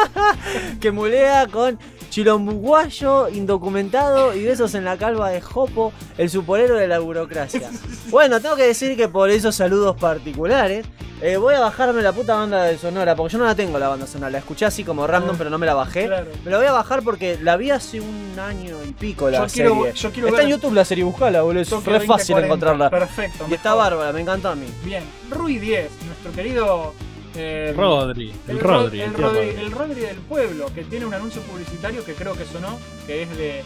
que 0.80 0.90
mulea 0.90 1.46
con 1.48 1.78
chilombuguayo, 2.12 3.28
indocumentado 3.30 4.34
y 4.34 4.44
besos 4.44 4.74
en 4.74 4.84
la 4.84 4.96
calva 4.98 5.30
de 5.30 5.40
Jopo, 5.40 5.92
el 6.18 6.28
supolero 6.30 6.76
de 6.76 6.86
la 6.86 6.98
burocracia. 6.98 7.70
Bueno, 8.10 8.40
tengo 8.40 8.54
que 8.56 8.64
decir 8.66 8.96
que 8.96 9.08
por 9.08 9.30
esos 9.30 9.54
saludos 9.56 9.96
particulares 9.96 10.84
eh, 11.22 11.36
voy 11.36 11.54
a 11.54 11.60
bajarme 11.60 12.02
la 12.02 12.12
puta 12.12 12.34
banda 12.34 12.64
de 12.64 12.76
Sonora, 12.76 13.14
porque 13.16 13.32
yo 13.32 13.38
no 13.38 13.44
la 13.44 13.54
tengo 13.54 13.78
la 13.78 13.88
banda 13.88 14.06
sonora, 14.06 14.30
la 14.30 14.38
escuché 14.38 14.64
así 14.66 14.82
como 14.84 15.06
random, 15.06 15.36
pero 15.38 15.50
no 15.50 15.56
me 15.58 15.66
la 15.66 15.74
bajé. 15.74 16.06
Claro. 16.06 16.26
Me 16.44 16.50
la 16.50 16.58
voy 16.58 16.66
a 16.66 16.72
bajar 16.72 17.02
porque 17.02 17.38
la 17.40 17.56
vi 17.56 17.70
hace 17.70 18.00
un 18.00 18.34
año 18.38 18.76
y 18.86 18.92
pico 18.92 19.30
la 19.30 19.46
Yo 19.46 19.52
quiero- 19.52 19.74
serie. 19.76 19.92
yo 19.94 20.10
quiero 20.10 20.28
Está 20.28 20.38
ver- 20.38 20.46
en 20.46 20.50
YouTube 20.50 20.74
la 20.74 20.84
serie, 20.84 21.04
buscala, 21.04 21.42
boludo. 21.42 21.62
Es 21.62 21.70
re 21.70 21.78
fácil 22.00 22.34
2040. 22.36 22.46
encontrarla. 22.46 22.90
Perfecto. 22.90 23.46
Y 23.48 23.54
está 23.54 23.74
bárbara, 23.74 24.12
me 24.12 24.20
encantó 24.20 24.48
a 24.48 24.54
mí. 24.56 24.66
Bien. 24.84 25.04
Rui 25.30 25.58
10, 25.58 25.88
nuestro 26.06 26.32
querido. 26.32 26.92
Eh, 27.34 27.72
Rodri, 27.76 28.32
el 28.48 28.58
Ro- 28.60 28.70
Rodri, 28.84 29.00
el 29.00 29.08
el, 29.10 29.14
Rodri, 29.14 29.38
Rodri. 29.50 29.60
el 29.64 29.70
Rodri 29.72 30.00
del 30.02 30.16
pueblo, 30.16 30.66
que 30.74 30.84
tiene 30.84 31.06
un 31.06 31.14
anuncio 31.14 31.40
publicitario 31.42 32.04
que 32.04 32.14
creo 32.14 32.34
que 32.34 32.44
sonó, 32.44 32.78
que 33.06 33.22
es 33.22 33.30
de, 33.30 33.36
de 33.46 33.62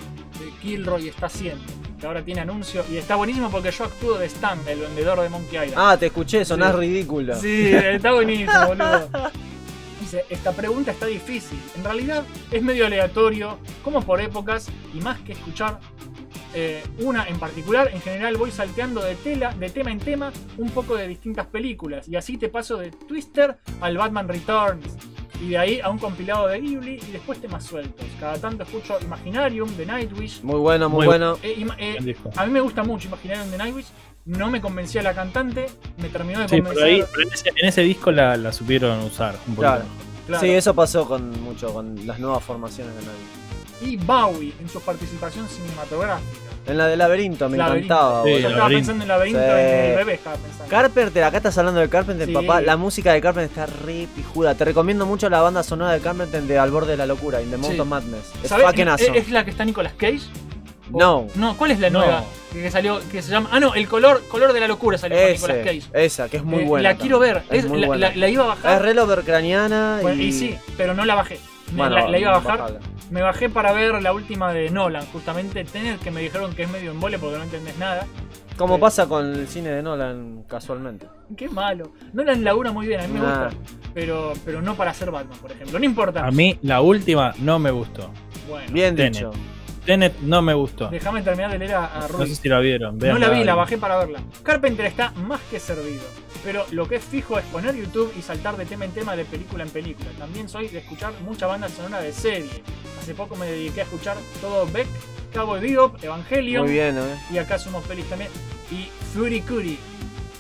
Kilroy 0.63 1.09
está 1.09 1.27
haciendo. 1.27 1.65
Que 2.01 2.07
ahora 2.07 2.23
tiene 2.23 2.43
anuncio 2.43 2.85
y 2.91 2.99
está 2.99 3.17
buenísimo 3.17 3.51
porque 3.51 3.71
yo 3.71 3.85
actúo 3.85 4.19
de 4.19 4.27
Stan, 4.27 4.59
el 4.69 4.81
vendedor 4.81 5.21
de 5.21 5.29
Monkey 5.31 5.65
Island. 5.69 5.75
Ah, 5.77 5.97
te 5.99 6.07
escuché, 6.07 6.45
sonás 6.45 6.73
Sí. 6.75 6.81
ridículo. 6.81 7.35
Sí, 7.37 7.71
está 7.73 8.13
buenísimo, 8.13 8.67
boludo. 8.69 9.09
Dice, 10.01 10.25
esta 10.29 10.53
pregunta 10.53 10.91
está 10.91 11.07
difícil. 11.07 11.59
En 11.77 11.85
realidad 11.85 12.25
es 12.51 12.63
medio 12.63 12.87
aleatorio, 12.87 13.59
como 13.83 14.03
por 14.03 14.21
épocas, 14.21 14.69
y 14.95 15.01
más 15.01 15.19
que 15.21 15.33
escuchar 15.33 15.81
eh, 16.59 16.83
una 17.01 17.27
en 17.29 17.39
particular, 17.39 17.91
en 17.93 18.01
general 18.01 18.39
voy 18.39 18.51
salteando 18.51 19.03
de, 19.03 19.15
tela, 19.17 19.53
de 19.53 19.69
tema 19.69 19.91
en 19.91 19.99
tema 19.99 20.33
un 20.57 20.71
poco 20.71 20.97
de 20.97 21.07
distintas 21.07 21.47
películas. 21.47 22.09
Y 22.09 22.17
así 22.17 22.39
te 22.39 22.49
paso 22.49 22.79
de 22.79 22.91
Twister 22.91 23.59
al 23.81 23.99
Batman 23.99 24.27
Returns. 24.27 24.97
Y 25.43 25.51
de 25.51 25.59
ahí 25.59 25.81
a 25.81 25.91
un 25.91 25.99
compilado 25.99 26.47
de 26.47 26.59
Ghibli 26.59 26.95
y 26.95 27.13
después 27.13 27.39
temas 27.43 27.63
sueltos. 27.63 28.07
Cada 28.19 28.39
tanto 28.39 28.63
escucho 28.63 28.97
Imaginarium 29.03 29.69
de 29.77 29.85
Nightwish. 29.85 30.43
Muy 30.43 30.59
bueno, 30.59 30.89
muy, 30.89 30.99
Muy 30.99 31.07
bueno. 31.07 31.37
Eh, 31.43 31.67
eh, 31.79 32.17
a 32.37 32.47
mí 32.47 32.53
me 32.53 32.61
gusta 32.61 32.83
mucho 32.83 33.09
Imaginarium 33.09 33.51
de 33.51 33.59
Nightwish. 33.59 33.89
No 34.27 34.51
me 34.51 34.61
convencía 34.61 35.03
la 35.03 35.15
cantante, 35.15 35.67
me 35.99 36.09
terminó 36.09 36.41
de 36.41 36.49
Sí, 36.49 36.57
convencer. 36.57 36.75
pero 36.85 36.87
ahí, 36.97 37.05
pero 37.13 37.29
en, 37.29 37.33
ese, 37.35 37.49
en 37.55 37.69
ese 37.69 37.81
disco 37.83 38.11
la, 38.11 38.37
la 38.37 38.53
supieron 38.53 38.99
usar 39.05 39.35
un 39.47 39.55
poquito. 39.55 39.61
Claro. 39.61 39.85
claro. 40.27 40.41
Sí, 40.45 40.51
eso 40.51 40.75
pasó 40.75 41.07
con 41.07 41.31
mucho 41.43 41.73
con 41.73 42.07
las 42.07 42.19
nuevas 42.19 42.43
formaciones 42.43 42.93
de 42.97 43.03
Nightwish. 43.03 43.37
Y 43.83 43.97
Bowie 43.99 44.53
en 44.59 44.69
su 44.69 44.81
participación 44.81 45.47
cinematográfica. 45.49 46.41
En 46.67 46.79
la 46.79 46.89
de 46.89 46.97
Laberinto 46.97 47.49
me 47.49 47.57
Laberinto. 47.59 47.95
encantaba. 47.95 48.25
Sí, 48.25 48.31
Yo 48.43 48.49
estaba 48.49 48.69
pensando 48.69 49.03
en 49.05 49.09
Laberinto 49.09 49.39
Sí. 49.39 49.45
en 49.47 49.85
el 49.91 49.97
bebé, 49.97 50.15
estaba 50.15 50.37
pensando. 50.37 50.69
Carpenter, 50.71 51.23
acá 51.25 51.37
estás 51.37 51.59
hablando 51.59 51.81
de 51.81 51.89
Carpenter, 51.89 52.27
Sí. 52.27 52.33
papá. 52.33 52.61
La 52.63 52.77
música 52.77 53.13
de 53.13 53.21
Carpenter 53.21 53.49
está 53.65 53.67
re 53.85 54.09
pijuda. 54.17 54.57
Te 54.57 54.65
recomiendo 54.65 55.07
mucho 55.07 55.29
la 55.31 55.41
banda 55.41 55.63
sonora 55.63 55.93
de 55.93 56.01
Carpenter 56.01 56.43
de 56.43 56.59
Al 56.59 56.73
borde 56.73 56.93
de 56.93 56.97
la 56.97 57.07
locura, 57.07 57.41
In 57.41 57.51
the 57.51 57.59
Mount 57.59 57.75
Sí. 57.75 57.81
of 57.81 57.87
Madness. 57.87 58.33
Es 58.43 58.49
¿Sabés? 58.49 58.67
fucking 58.67 58.89
¿Es, 58.89 58.93
awesome. 59.03 59.19
es 59.19 59.31
la 59.31 59.45
que 59.45 59.51
está 59.53 59.65
Nicolas 59.65 59.93
Cage? 59.93 60.23
¿O- 60.93 60.99
No. 60.99 61.27
No, 61.35 61.57
¿cuál 61.57 61.71
es 61.73 61.81
la 61.81 61.91
No. 61.91 61.99
nueva? 62.01 62.25
Que 62.53 62.63
que 62.63 62.71
salió, 62.71 63.01
que 63.11 63.21
se 63.23 63.31
llama. 63.31 63.49
Ah, 63.53 63.61
no, 63.61 63.75
el 63.75 63.87
color, 63.89 64.23
color 64.29 64.53
de 64.53 64.61
la 64.61 64.69
locura 64.69 64.97
salió 64.99 65.19
con 65.19 65.27
Nicolas 65.33 65.57
Ese, 65.57 65.65
Cage. 65.83 66.05
esa, 66.05 66.29
que 66.29 66.37
es 66.39 66.45
muy 66.45 66.63
Eh, 66.63 66.67
buena. 66.67 66.91
La 66.91 66.97
quiero 66.97 67.19
ver. 67.19 67.43
Es 67.51 67.65
Es- 67.65 67.71
muy 67.71 67.81
la, 67.81 67.87
buena. 67.89 68.09
la- 68.11 68.17
la 68.17 68.29
iba 68.29 68.45
a 68.51 68.55
Es 68.55 68.63
bajar. 68.63 68.83
re 68.83 68.95
Lovercraniana 68.95 69.99
Bueno, 70.03 70.23
y... 70.23 70.27
y 70.27 70.33
sí, 70.33 70.57
pero 70.77 70.95
no 70.95 71.05
la 71.05 71.15
bajé. 71.15 71.39
Me- 71.73 71.79
Bueno, 71.79 71.97
la, 71.97 72.09
la 72.09 72.19
iba 72.19 72.31
a 72.31 72.39
bajar. 72.39 72.59
bajala. 72.61 72.81
Me 73.11 73.23
bajé 73.23 73.49
para 73.49 73.73
ver 73.73 74.01
la 74.03 74.13
última 74.13 74.53
de 74.53 74.71
Nolan, 74.71 75.05
justamente. 75.13 75.65
Tener 75.65 75.99
que 75.99 76.11
me 76.11 76.21
dijeron 76.21 76.55
que 76.55 76.63
es 76.65 76.71
medio 76.71 76.91
embole 76.93 77.19
porque 77.19 77.37
no 77.39 77.45
entendés 77.45 77.77
nada. 77.79 78.07
Como 78.57 78.77
Sí. 78.77 78.81
pasa 78.81 79.07
con 79.07 79.35
el 79.35 79.47
cine 79.49 79.69
de 79.71 79.83
Nolan 79.83 80.45
casualmente. 80.49 81.07
Qué 81.37 81.49
malo. 81.49 81.93
Nolan 82.15 82.43
labura 82.43 82.73
muy 82.73 82.87
bien, 82.87 83.01
a 83.01 83.07
mí 83.07 83.15
me 83.15 83.21
Nah. 83.21 83.45
gusta. 83.45 83.61
Pero, 83.93 84.33
pero 84.45 84.63
no 84.63 84.75
para 84.77 84.95
ser 84.95 85.11
Batman, 85.11 85.39
por 85.41 85.53
ejemplo. 85.53 85.79
No 85.79 85.85
importa. 85.85 86.25
A 86.25 86.31
mí 86.31 86.59
la 86.63 86.81
última 86.81 87.35
no 87.39 87.59
me 87.59 87.71
gustó. 87.71 88.11
Bueno, 88.49 88.73
Bien 88.73 88.97
Tenet. 88.97 89.13
dicho. 89.15 89.31
Tenet 89.87 90.19
no 90.21 90.43
me 90.43 90.53
gustó. 90.53 90.89
déjame 90.89 91.23
terminar 91.23 91.51
de 91.53 91.59
leer 91.59 91.75
a, 91.75 92.05
a 92.05 92.09
No 92.09 92.27
sé 92.27 92.35
si 92.35 92.49
la 92.49 92.61
vieron. 92.61 92.99
No 92.99 93.19
la 93.19 93.31
vi, 93.31 93.45
la 93.45 93.55
bajé 93.55 93.79
para 93.79 93.97
verla. 93.97 94.21
Carpenter 94.43 94.87
está 94.87 95.13
más 95.13 95.41
que 95.51 95.59
servido. 95.61 96.03
Pero 96.45 96.65
lo 96.71 96.87
que 96.87 96.97
es 96.97 97.05
fijo 97.05 97.39
es 97.39 97.45
poner 97.47 97.75
YouTube 97.75 98.13
y 98.17 98.23
saltar 98.23 98.57
de 98.57 98.67
tema 98.67 98.85
en 98.85 98.93
tema 98.93 99.17
de 99.17 99.25
película 99.25 99.65
en 99.65 99.71
película. 99.71 100.09
También 100.19 100.49
soy 100.49 100.69
de 100.69 100.79
escuchar 100.79 101.13
mucha 101.25 101.47
banda 101.47 101.69
sonora 101.69 102.01
de 102.01 102.13
serie. 102.13 102.63
Hace 103.01 103.15
poco 103.15 103.37
me 103.37 103.47
dediqué 103.47 103.81
a 103.81 103.85
escuchar 103.85 104.17
todo 104.41 104.67
Beck, 104.67 104.87
Cowboy 105.33 105.61
Bebop, 105.61 106.03
Evangelion. 106.03 106.65
Muy 106.65 106.73
bien, 106.73 106.99
¿eh? 106.99 107.19
Y 107.33 107.39
acá 107.39 107.59
somos 107.59 107.85
pelis 107.87 108.05
también. 108.07 108.31
Y 108.71 108.89
Fury 109.15 109.41
Curi. 109.41 109.79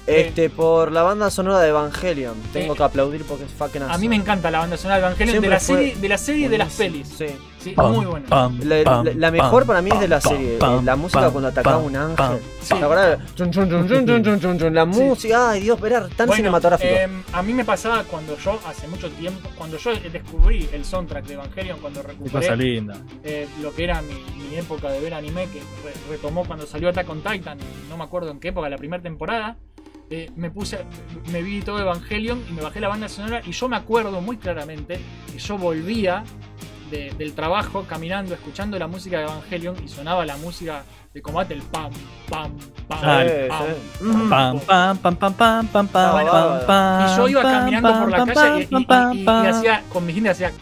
Este, 0.06 0.50
por 0.50 0.92
la 0.92 1.02
banda 1.02 1.30
sonora 1.30 1.58
de 1.60 1.68
Evangelion. 1.70 2.34
Tengo 2.52 2.74
Eh, 2.74 2.76
que 2.76 2.82
aplaudir 2.82 3.24
porque 3.24 3.44
es 3.44 3.50
fucking 3.52 3.82
awesome. 3.82 3.94
A 3.94 3.98
mí 3.98 4.08
me 4.08 4.16
encanta 4.16 4.50
la 4.50 4.60
banda 4.60 4.76
sonora 4.76 5.00
de 5.00 5.06
Evangelion 5.06 5.42
de 5.42 5.48
la, 5.48 5.58
serie, 5.60 5.96
de 5.96 6.08
la 6.08 6.18
serie 6.18 6.46
y 6.46 6.48
de 6.48 6.58
las 6.58 6.72
pelis. 6.74 7.08
Sí. 7.08 7.26
Sí, 7.58 7.72
Pam, 7.72 7.92
muy 7.96 8.06
bueno. 8.06 8.26
pam, 8.28 8.60
La, 8.62 8.84
pam, 8.84 9.04
la- 9.06 9.12
la 9.14 9.30
mejor 9.32 9.62
pam, 9.62 9.66
para 9.66 9.82
mí 9.82 9.90
es 9.92 9.98
de 9.98 10.06
la 10.06 10.20
serie. 10.20 10.56
pam, 10.58 10.78
eh, 10.78 10.82
la 10.84 10.94
música 10.94 11.22
pam, 11.22 11.32
cuando 11.32 11.48
atacaba 11.48 11.76
pam, 11.78 11.86
un 11.86 11.96
ángel. 11.96 12.38
La 14.72 14.84
música, 14.84 15.50
ay 15.50 15.60
Dios, 15.62 15.78
era 15.82 16.00
tan 16.08 16.26
Bueno, 16.28 16.34
cinematográfico. 16.36 16.94
em, 16.94 17.22
a 17.32 17.42
mí 17.42 17.52
me 17.52 17.64
pasaba 17.64 18.04
cuando 18.04 18.36
yo, 18.38 18.58
hace 18.66 18.86
mucho 18.88 19.10
tiempo, 19.10 19.48
cuando 19.56 19.78
yo 19.78 19.90
descubrí 20.12 20.68
el 20.72 20.84
soundtrack 20.84 21.26
de 21.26 21.34
Evangelion, 21.34 21.78
cuando 21.80 22.02
Qué 22.02 22.06
cosa 22.14 22.40
recuperé 22.40 22.56
linda. 22.56 22.96
eh, 23.24 23.48
lo 23.62 23.74
que 23.74 23.84
era 23.84 24.02
mi, 24.02 24.14
mi 24.48 24.56
época 24.56 24.90
de 24.90 25.00
ver 25.00 25.14
anime, 25.14 25.48
que 25.48 25.58
re- 25.58 25.94
retomó 26.10 26.44
cuando 26.44 26.66
salió 26.66 26.88
Attack 26.88 27.08
on 27.10 27.20
Titan, 27.22 27.58
no 27.88 27.96
me 27.96 28.04
acuerdo 28.04 28.30
en 28.30 28.40
qué 28.40 28.48
época, 28.48 28.68
la 28.68 28.78
primera 28.78 29.02
temporada, 29.02 29.56
eh, 30.10 30.30
me 30.36 30.50
puse, 30.50 30.78
me 31.32 31.42
vi 31.42 31.60
todo 31.62 31.78
Evangelion 31.80 32.42
y 32.48 32.52
me 32.52 32.62
bajé 32.62 32.80
la 32.80 32.88
banda 32.88 33.08
sonora 33.08 33.40
y 33.44 33.52
yo 33.52 33.68
me 33.68 33.76
acuerdo 33.76 34.20
muy 34.20 34.36
claramente 34.36 35.00
que 35.32 35.38
yo 35.38 35.58
volvía 35.58 36.22
de- 36.90 37.10
del 37.18 37.32
trabajo 37.32 37.84
caminando, 37.88 38.32
escuchando 38.34 38.78
la 38.78 38.86
música 38.86 39.18
de 39.18 39.24
Evangelion 39.24 39.74
y 39.84 39.88
sonaba 39.88 40.24
la 40.24 40.36
música 40.36 40.84
de 41.12 41.20
combate, 41.22 41.54
el 41.54 41.62
pam, 41.62 41.90
pam, 42.28 42.52
pam, 42.86 43.00
Ah, 43.02 43.24
pam, 43.98 44.28
pam, 44.28 44.60
Pam, 44.66 44.98
pam, 44.98 45.16
pam, 45.16 45.16
pam, 45.16 45.34
pam, 45.34 45.66
pam, 45.68 45.88
pam, 45.88 46.12
Bueno, 46.12 46.30
pam, 46.30 46.66
pam, 46.66 47.06
Y 47.12 47.16
yo 47.16 47.28
iba 47.28 47.42
pam, 47.42 47.52
caminando 47.52 47.88
pam, 47.90 48.00
por 48.00 48.10
la 48.10 48.16
pam, 48.18 48.28
calle 48.34 48.68
y, 48.70 48.76
y- 48.76 48.84
pam, 48.84 49.16
y- 49.16 49.24
pam, 49.24 49.44
y- 49.44 49.46
hacía, 49.48 49.82
con 49.92 50.06
mis 50.06 50.14
dientes 50.14 50.32
hacía, 50.40 50.52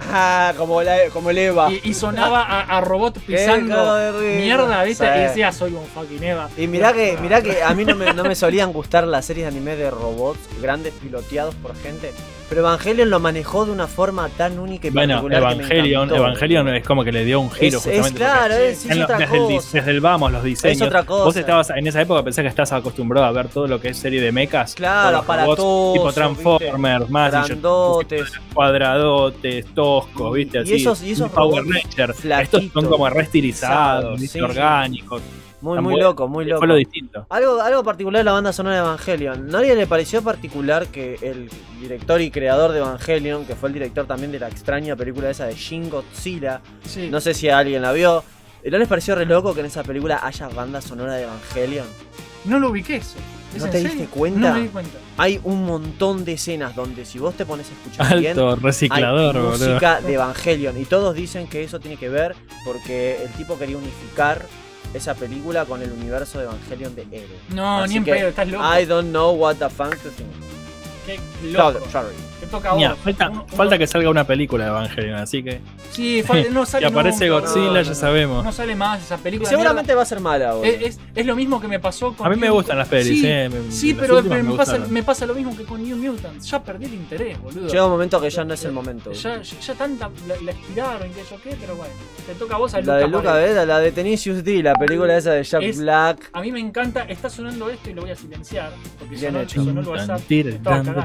Ah, 0.00 0.52
como, 0.56 0.82
la, 0.82 0.96
como 1.12 1.30
el 1.30 1.38
Eva. 1.38 1.70
y, 1.72 1.80
y 1.84 1.94
sonaba 1.94 2.42
a, 2.42 2.78
a 2.78 2.80
robot 2.80 3.18
pisando 3.20 4.12
mierda, 4.36 4.84
¿viste? 4.84 5.04
Sí. 5.06 5.18
Y 5.18 5.22
decía, 5.22 5.52
soy 5.52 5.72
un 5.74 5.86
fucking 5.86 6.22
Eva. 6.22 6.48
Y 6.56 6.66
mirá 6.66 6.92
que, 6.92 7.16
mirá 7.20 7.40
que 7.42 7.62
a 7.62 7.74
mí 7.74 7.84
no 7.84 7.94
me, 7.94 8.12
no 8.12 8.22
me 8.24 8.34
solían 8.34 8.72
gustar 8.72 9.06
las 9.06 9.24
series 9.24 9.44
de 9.44 9.48
anime 9.56 9.76
de 9.76 9.90
robots 9.90 10.40
grandes 10.60 10.92
piloteados 10.94 11.54
por 11.56 11.74
gente. 11.76 12.12
Pero 12.48 12.60
Evangelion 12.60 13.10
lo 13.10 13.18
manejó 13.18 13.66
de 13.66 13.72
una 13.72 13.88
forma 13.88 14.28
tan 14.28 14.58
única 14.60 14.86
y 14.86 14.90
Bueno, 14.90 15.14
particular. 15.14 15.42
me 15.42 15.64
Evangelion. 15.64 16.14
Evangelion 16.14 16.68
es 16.68 16.84
como 16.86 17.02
que 17.02 17.10
le 17.10 17.24
dio 17.24 17.40
un 17.40 17.50
giro 17.50 17.78
Es, 17.78 17.86
es 17.86 17.92
justamente. 17.98 18.18
claro, 18.18 18.54
porque 18.54 18.70
es, 18.70 18.84
es 18.86 19.00
otra 19.02 19.18
desde, 19.18 19.36
el, 19.36 19.42
cosa. 19.56 19.68
desde 19.78 19.90
el 19.90 20.00
vamos, 20.00 20.32
los 20.32 20.44
diseños. 20.44 20.82
otra 20.82 21.02
cosa. 21.04 21.24
Vos 21.24 21.36
estabas 21.36 21.70
en 21.70 21.86
esa 21.88 22.00
época, 22.02 22.22
pensé 22.22 22.42
que 22.42 22.48
estás 22.48 22.72
acostumbrado 22.72 23.26
a 23.26 23.32
ver 23.32 23.48
todo 23.48 23.66
lo 23.66 23.80
que 23.80 23.88
es 23.88 23.98
serie 23.98 24.20
de 24.20 24.30
mechas. 24.30 24.74
Claro, 24.76 25.18
aparatoso, 25.18 25.92
Tipo 25.94 26.12
Transformers, 26.12 27.10
más 27.10 27.32
Grandotes. 27.32 28.32
cuadradotes, 28.54 29.66
toscos, 29.74 30.32
viste, 30.34 30.58
Y 30.58 30.62
así. 30.62 30.74
esos- 30.76 31.02
y 31.02 31.12
esos 31.12 31.30
Power 31.32 31.64
robots 31.64 31.82
Ranger. 31.84 32.14
Estos 32.42 32.64
son 32.72 32.86
como 32.86 33.08
restilizados, 33.10 34.20
sí. 34.20 34.40
orgánicos. 34.40 35.20
Muy, 35.74 35.80
muy 35.80 36.00
loco, 36.00 36.28
muy 36.28 36.44
loco. 36.44 36.58
Fue 36.60 36.68
lo 36.68 36.74
distinto. 36.76 37.26
Algo, 37.30 37.60
algo 37.60 37.82
particular 37.84 38.20
de 38.20 38.24
la 38.24 38.32
banda 38.32 38.52
sonora 38.52 38.76
de 38.76 38.82
Evangelion. 38.82 39.46
¿No 39.48 39.56
a 39.56 39.60
alguien 39.60 39.78
le 39.78 39.86
pareció 39.86 40.22
particular 40.22 40.86
que 40.88 41.14
el 41.22 41.50
director 41.80 42.20
y 42.20 42.30
creador 42.30 42.72
de 42.72 42.78
Evangelion, 42.78 43.44
que 43.44 43.54
fue 43.56 43.68
el 43.68 43.72
director 43.74 44.06
también 44.06 44.32
de 44.32 44.38
la 44.38 44.48
extraña 44.48 44.94
película 44.96 45.30
esa 45.30 45.46
de 45.46 45.54
Shin 45.54 45.90
Godzilla, 45.90 46.60
Sí. 46.84 47.08
no 47.10 47.20
sé 47.20 47.34
si 47.34 47.48
alguien 47.48 47.82
la 47.82 47.92
vio, 47.92 48.22
¿no 48.64 48.78
les 48.78 48.88
pareció 48.88 49.14
re 49.14 49.26
loco 49.26 49.54
que 49.54 49.60
en 49.60 49.66
esa 49.66 49.82
película 49.82 50.20
haya 50.22 50.48
banda 50.48 50.80
sonora 50.80 51.14
de 51.14 51.24
Evangelion? 51.24 51.86
No 52.44 52.58
lo 52.60 52.70
ubiqué 52.70 52.96
eso. 52.96 53.16
¿Es 53.54 53.62
¿No 53.64 53.70
te 53.70 53.80
serio? 53.80 53.90
diste 53.96 54.06
cuenta? 54.08 54.48
No 54.50 54.54
me 54.54 54.60
di 54.62 54.68
cuenta. 54.68 54.98
Hay 55.16 55.40
un 55.44 55.64
montón 55.64 56.24
de 56.26 56.32
escenas 56.34 56.76
donde 56.76 57.04
si 57.06 57.18
vos 57.18 57.34
te 57.34 57.46
pones 57.46 57.66
a 57.70 57.72
escuchar 57.72 58.18
bien, 58.18 58.32
Alto 58.38 58.56
reciclador, 58.56 59.34
hay 59.36 59.42
boludo. 59.42 59.50
música 59.68 60.00
de 60.02 60.14
Evangelion 60.14 60.78
y 60.80 60.84
todos 60.84 61.14
dicen 61.14 61.46
que 61.48 61.62
eso 61.64 61.80
tiene 61.80 61.96
que 61.96 62.08
ver 62.10 62.36
porque 62.66 63.22
el 63.22 63.30
tipo 63.32 63.58
quería 63.58 63.78
unificar 63.78 64.44
esa 64.94 65.14
película 65.14 65.64
con 65.64 65.82
el 65.82 65.92
universo 65.92 66.38
de 66.38 66.44
Evangelion 66.44 66.94
de 66.94 67.02
Eren. 67.10 67.28
No, 67.50 67.78
Así 67.82 67.90
ni 67.90 67.96
en 67.98 68.04
pedo, 68.04 68.28
estás 68.28 68.48
loco. 68.48 68.64
I 68.78 68.84
don't 68.84 69.10
know 69.10 69.32
what 69.32 69.56
the 69.56 69.68
fuck 69.68 69.90
to 70.02 70.10
think. 70.10 70.30
Qué 71.06 71.18
loco. 71.52 71.80
sorry. 71.90 72.14
Te 72.40 72.46
toca 72.46 72.70
a 72.70 72.74
vos. 72.74 72.98
Falta, 73.02 73.30
Uno- 73.30 73.44
uno- 73.46 73.56
falta 73.56 73.78
que 73.78 73.86
salga 73.86 74.10
una 74.10 74.24
película 74.26 74.64
de 74.64 74.70
Evangelion, 74.70 75.14
así 75.18 75.42
que. 75.42 75.60
Sí, 75.90 76.22
no 76.52 76.66
Si 76.66 76.72
sale 76.72 76.86
aparece 76.86 77.28
nunca, 77.28 77.40
Godzilla, 77.40 77.66
no, 77.68 77.82
ya 77.82 77.88
no, 77.88 77.94
sabemos. 77.94 78.44
No 78.44 78.52
sale 78.52 78.76
más 78.76 79.02
esa 79.02 79.16
película. 79.16 79.48
de 79.48 79.54
seguramente 79.56 79.86
mierda. 79.88 79.96
va 79.96 80.02
a 80.02 80.06
ser 80.06 80.20
mala, 80.20 80.52
boludo. 80.54 80.64
Es, 80.70 80.82
es, 80.82 81.00
es 81.14 81.26
lo 81.26 81.34
mismo 81.34 81.60
que 81.60 81.68
me 81.68 81.80
pasó 81.80 82.12
con. 82.14 82.26
A 82.26 82.30
mí 82.30 82.36
me 82.36 82.46
New- 82.48 82.54
gustan 82.56 82.76
las 82.78 82.88
pelis, 82.88 83.20
sí, 83.20 83.26
eh, 83.26 83.48
me- 83.48 83.72
Sí, 83.72 83.94
pero, 83.94 84.22
me 84.22 84.42
me, 84.42 84.50
pasa, 84.56 84.72
gustaron. 84.72 84.92
me 84.92 85.02
pasa 85.02 85.26
lo 85.26 85.34
mismo 85.34 85.56
que 85.56 85.64
con 85.64 85.82
New 85.82 85.96
Mutants. 85.96 86.50
Ya 86.50 86.62
perdí 86.62 86.84
el 86.84 86.94
interés, 86.94 87.40
boludo. 87.40 87.68
Llega 87.68 87.84
un 87.86 87.90
momento 87.92 88.20
que 88.20 88.28
ya 88.30 88.44
no 88.44 88.52
es 88.54 88.64
el 88.64 88.72
momento. 88.72 89.12
Ya, 89.12 89.40
ya, 89.42 89.58
ya 89.60 89.74
tanta 89.74 90.10
la, 90.28 90.34
la 90.42 90.50
estiraron 90.52 91.06
y 91.10 91.14
que 91.14 91.22
yo 91.30 91.40
qué, 91.42 91.56
pero 91.60 91.74
bueno. 91.76 91.94
Te 92.26 92.34
toca 92.34 92.56
a 92.56 92.58
vos 92.58 92.74
a 92.74 92.80
La 92.82 92.96
de 92.96 93.06
Luca 93.06 93.18
Luca. 93.18 93.34
Veda, 93.34 93.64
la 93.64 93.78
de 93.78 93.92
Tenicius 93.92 94.44
D, 94.44 94.62
la 94.62 94.74
película 94.74 95.16
esa 95.16 95.32
de 95.32 95.42
Jack 95.42 95.62
Es- 95.62 95.78
Black. 95.78 96.30
A 96.34 96.40
mí 96.42 96.52
me 96.52 96.60
encanta, 96.60 97.02
está 97.04 97.30
sonando 97.30 97.70
esto 97.70 97.88
y 97.90 97.94
lo 97.94 98.02
voy 98.02 98.10
a 98.10 98.16
silenciar. 98.16 98.72
Porque 98.98 99.14
Bien 99.16 99.32
sonó, 99.32 99.40
hecho. 99.44 99.64
sonó 99.64 99.80
el 99.80 99.88
WhatsApp. 99.88 100.20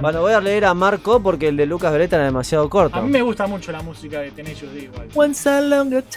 Bueno, 0.02 0.22
voy 0.22 0.34
a 0.34 0.42
leer 0.42 0.66
a 0.66 0.74
Marco 0.74 1.21
porque 1.22 1.48
el 1.48 1.58
de 1.58 1.66
Lucas 1.66 1.92
Beretta 1.92 2.16
era 2.18 2.26
demasiado 2.26 2.70
corto. 2.70 2.98
A 2.98 3.02
mí 3.02 3.10
me 3.10 3.22
gusta 3.22 3.48
mucho 3.48 3.72
la 3.72 3.82
música 3.82 4.20
de 4.20 4.32
Tenacious 4.32 4.74
D 4.74 4.84
igual. 4.84 5.08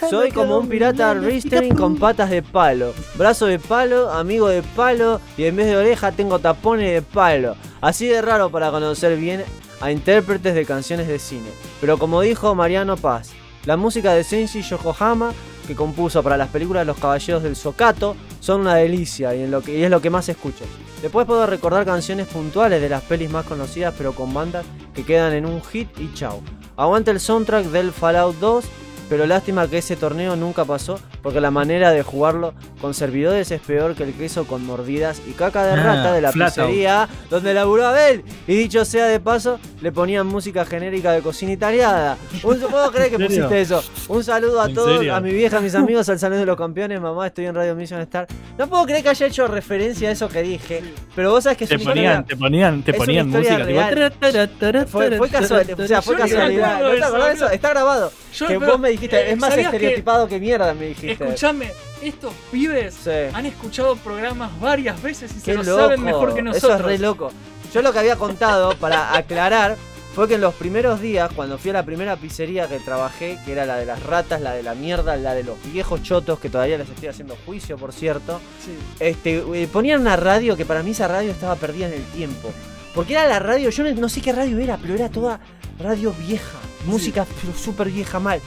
Soy 0.09 0.31
como 0.31 0.57
un 0.57 0.67
pirata 0.67 1.13
Ristering 1.13 1.75
con 1.75 1.97
patas 1.97 2.29
de 2.29 2.41
palo, 2.41 2.93
brazo 3.15 3.45
de 3.45 3.59
palo, 3.59 4.11
amigo 4.11 4.47
de 4.47 4.61
palo 4.61 5.21
y 5.37 5.45
en 5.45 5.55
vez 5.55 5.67
de 5.67 5.77
oreja 5.77 6.11
tengo 6.11 6.39
tapones 6.39 6.93
de 6.93 7.01
palo. 7.01 7.55
Así 7.81 8.07
de 8.07 8.21
raro 8.21 8.49
para 8.49 8.71
conocer 8.71 9.17
bien 9.17 9.43
a 9.81 9.91
intérpretes 9.91 10.55
de 10.55 10.65
canciones 10.65 11.07
de 11.07 11.19
cine. 11.19 11.49
Pero 11.81 11.97
como 11.97 12.21
dijo 12.21 12.55
Mariano 12.55 12.97
Paz, 12.97 13.31
la 13.65 13.77
música 13.77 14.13
de 14.13 14.23
Senshi 14.23 14.61
Yokohama 14.61 15.33
que 15.65 15.75
compuso 15.75 16.23
para 16.23 16.37
las 16.37 16.49
películas 16.49 16.85
los 16.85 16.97
Caballeros 16.97 17.43
del 17.43 17.55
Socato 17.55 18.15
son 18.39 18.61
una 18.61 18.75
delicia 18.75 19.35
y, 19.35 19.43
en 19.43 19.51
lo 19.51 19.61
que, 19.61 19.77
y 19.77 19.83
es 19.83 19.89
lo 19.89 20.01
que 20.01 20.09
más 20.09 20.29
escucho. 20.29 20.63
Después 21.05 21.27
puedo 21.27 21.45
recordar 21.45 21.85
canciones 21.85 22.25
puntuales 22.25 22.81
de 22.81 22.89
las 22.89 23.03
pelis 23.03 23.29
más 23.29 23.45
conocidas 23.45 23.93
pero 23.95 24.13
con 24.13 24.33
bandas 24.33 24.65
que 24.95 25.05
quedan 25.05 25.33
en 25.33 25.45
un 25.45 25.61
hit 25.61 25.87
y 25.99 26.11
chau. 26.15 26.41
Aguanta 26.77 27.11
el 27.11 27.19
soundtrack 27.19 27.67
del 27.67 27.91
Fallout 27.91 28.35
2 28.39 28.65
pero 29.09 29.25
lástima 29.25 29.67
que 29.67 29.77
ese 29.79 29.95
torneo 29.95 30.35
nunca 30.35 30.65
pasó 30.65 30.99
Porque 31.21 31.39
la 31.41 31.51
manera 31.51 31.91
de 31.91 32.03
jugarlo 32.03 32.53
con 32.81 32.93
servidores 32.93 33.49
es 33.51 33.61
peor 33.61 33.95
que 33.95 34.03
el 34.03 34.13
queso 34.13 34.45
con 34.45 34.65
mordidas 34.65 35.21
y 35.27 35.31
caca 35.31 35.63
de 35.65 35.73
Ah, 35.73 35.83
rata 35.83 36.13
de 36.13 36.21
la 36.21 36.31
pizzería 36.31 37.07
donde 37.29 37.53
laburó 37.53 37.87
Abel. 37.87 38.23
Y 38.47 38.55
dicho 38.55 38.85
sea 38.85 39.05
de 39.07 39.19
paso, 39.19 39.59
le 39.81 39.91
ponían 39.91 40.27
música 40.27 40.65
genérica 40.65 41.11
de 41.11 41.21
cocina 41.21 41.51
italiana. 41.51 42.17
Un, 42.43 42.59
¿Puedo 42.59 42.91
creer 42.91 43.09
que 43.11 43.17
pusiste 43.25 43.61
eso? 43.61 43.83
Un 44.07 44.23
saludo 44.23 44.61
a 44.61 44.67
¿En 44.67 44.73
todos, 44.75 44.97
serio? 44.97 45.15
a 45.15 45.19
mi 45.21 45.31
vieja, 45.31 45.57
a 45.57 45.61
mis 45.61 45.73
amigos, 45.75 46.07
al 46.09 46.19
Salón 46.19 46.39
de 46.39 46.45
los 46.45 46.57
Campeones. 46.57 47.01
Mamá, 47.01 47.27
estoy 47.27 47.45
en 47.45 47.55
Radio 47.55 47.75
Mission 47.75 48.01
Star. 48.01 48.27
No 48.57 48.67
puedo 48.67 48.85
creer 48.85 49.01
que 49.03 49.09
haya 49.09 49.25
hecho 49.25 49.47
referencia 49.47 50.09
a 50.09 50.11
eso 50.11 50.27
que 50.29 50.41
dije. 50.43 50.83
Pero 51.15 51.31
vos 51.31 51.43
sabés 51.43 51.57
que 51.57 51.63
es 51.63 51.69
Te 51.71 51.75
una 51.77 51.85
ponían, 51.85 52.19
historia- 52.21 52.27
te 52.27 52.35
ponían, 52.37 52.83
te 52.83 52.93
ponían 52.93 53.29
música. 53.29 53.65
tipo, 53.65 54.87
Fue, 54.87 55.17
fue 55.17 55.29
casual, 55.29 55.67
o 55.77 55.87
sea, 55.87 56.01
fue 56.01 56.15
casualidad. 56.15 56.75
acuerdo 56.75 56.83
¿No 56.83 56.89
de 56.89 56.95
te 56.95 56.97
eso, 56.97 57.07
acordás 57.07 57.27
de 57.27 57.33
eso? 57.33 57.43
boludo. 57.45 57.55
Está 57.55 57.69
grabado. 57.69 58.11
Yo, 58.33 58.47
que 58.47 58.59
pero, 58.59 58.71
vos 58.71 58.79
me 58.79 58.89
dijiste, 58.95 59.31
es 59.31 59.37
más 59.37 59.49
¿sabías 59.51 59.69
que- 59.71 59.77
estereotipado 59.77 60.27
que 60.27 60.39
mierda, 60.39 60.73
me 60.73 60.87
dijiste. 60.87 61.23
Escuchame, 61.23 61.71
estos 62.01 62.33
pibes 62.51 62.93
Sí. 63.03 63.11
han 63.33 63.45
escuchado 63.45 63.95
programas 63.97 64.59
varias 64.59 65.01
veces 65.01 65.31
y 65.35 65.39
se 65.39 65.53
lo 65.55 65.63
loco. 65.63 65.79
saben 65.81 66.03
mejor 66.03 66.33
que 66.35 66.41
nosotros. 66.41 66.71
Eso 66.71 66.79
es 66.79 66.85
re 66.85 66.97
loco. 66.99 67.31
Yo 67.73 67.81
lo 67.81 67.91
que 67.91 67.99
había 67.99 68.15
contado, 68.15 68.75
para 68.77 69.13
aclarar, 69.17 69.75
fue 70.13 70.29
que 70.29 70.35
en 70.35 70.41
los 70.41 70.53
primeros 70.53 71.01
días, 71.01 71.29
cuando 71.35 71.57
fui 71.57 71.71
a 71.71 71.73
la 71.73 71.83
primera 71.83 72.15
pizzería 72.15 72.69
que 72.69 72.79
trabajé, 72.79 73.37
que 73.43 73.51
era 73.51 73.65
la 73.65 73.75
de 73.75 73.85
las 73.85 74.01
ratas, 74.01 74.39
la 74.39 74.53
de 74.53 74.63
la 74.63 74.73
mierda, 74.73 75.17
la 75.17 75.33
de 75.33 75.43
los 75.43 75.57
viejos 75.73 76.03
chotos, 76.03 76.39
que 76.39 76.49
todavía 76.49 76.77
les 76.77 76.87
estoy 76.89 77.09
haciendo 77.09 77.35
juicio, 77.45 77.77
por 77.77 77.91
cierto, 77.91 78.39
Sí. 78.63 78.71
este, 79.01 79.43
eh, 79.53 79.67
ponían 79.71 79.99
una 79.99 80.15
radio 80.15 80.55
que 80.55 80.65
para 80.65 80.83
mí 80.83 80.91
esa 80.91 81.09
radio 81.09 81.31
estaba 81.31 81.55
perdida 81.57 81.87
en 81.87 81.93
el 81.95 82.03
tiempo. 82.05 82.49
Porque 82.93 83.11
era 83.11 83.27
la 83.27 83.39
radio, 83.39 83.69
yo 83.71 83.83
no, 83.83 83.91
no 83.91 84.07
sé 84.07 84.21
qué 84.21 84.31
radio 84.31 84.57
era, 84.57 84.77
pero 84.77 84.93
era 84.95 85.09
toda 85.09 85.41
radio 85.79 86.13
vieja, 86.13 86.59
música 86.85 87.25
pero 87.41 87.53
súper 87.57 87.89
vieja 87.89 88.17
mal. 88.19 88.39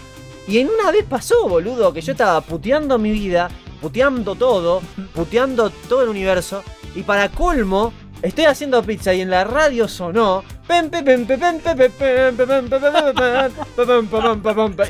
Y 0.48 0.58
en 0.60 0.70
una 0.70 0.90
vez 0.90 1.04
pasó, 1.04 1.46
boludo, 1.46 1.92
que 1.92 2.00
yo 2.00 2.12
estaba 2.12 2.40
puteando 2.40 2.98
mi 2.98 3.12
vida, 3.12 3.50
puteando 3.82 4.34
todo, 4.34 4.80
puteando 5.14 5.68
todo 5.68 6.02
el 6.04 6.08
universo. 6.08 6.64
Y 6.94 7.02
para 7.02 7.28
colmo, 7.28 7.92
estoy 8.22 8.46
haciendo 8.46 8.82
pizza 8.82 9.12
y 9.12 9.20
en 9.20 9.28
la 9.28 9.44
radio 9.44 9.86
sonó. 9.86 10.42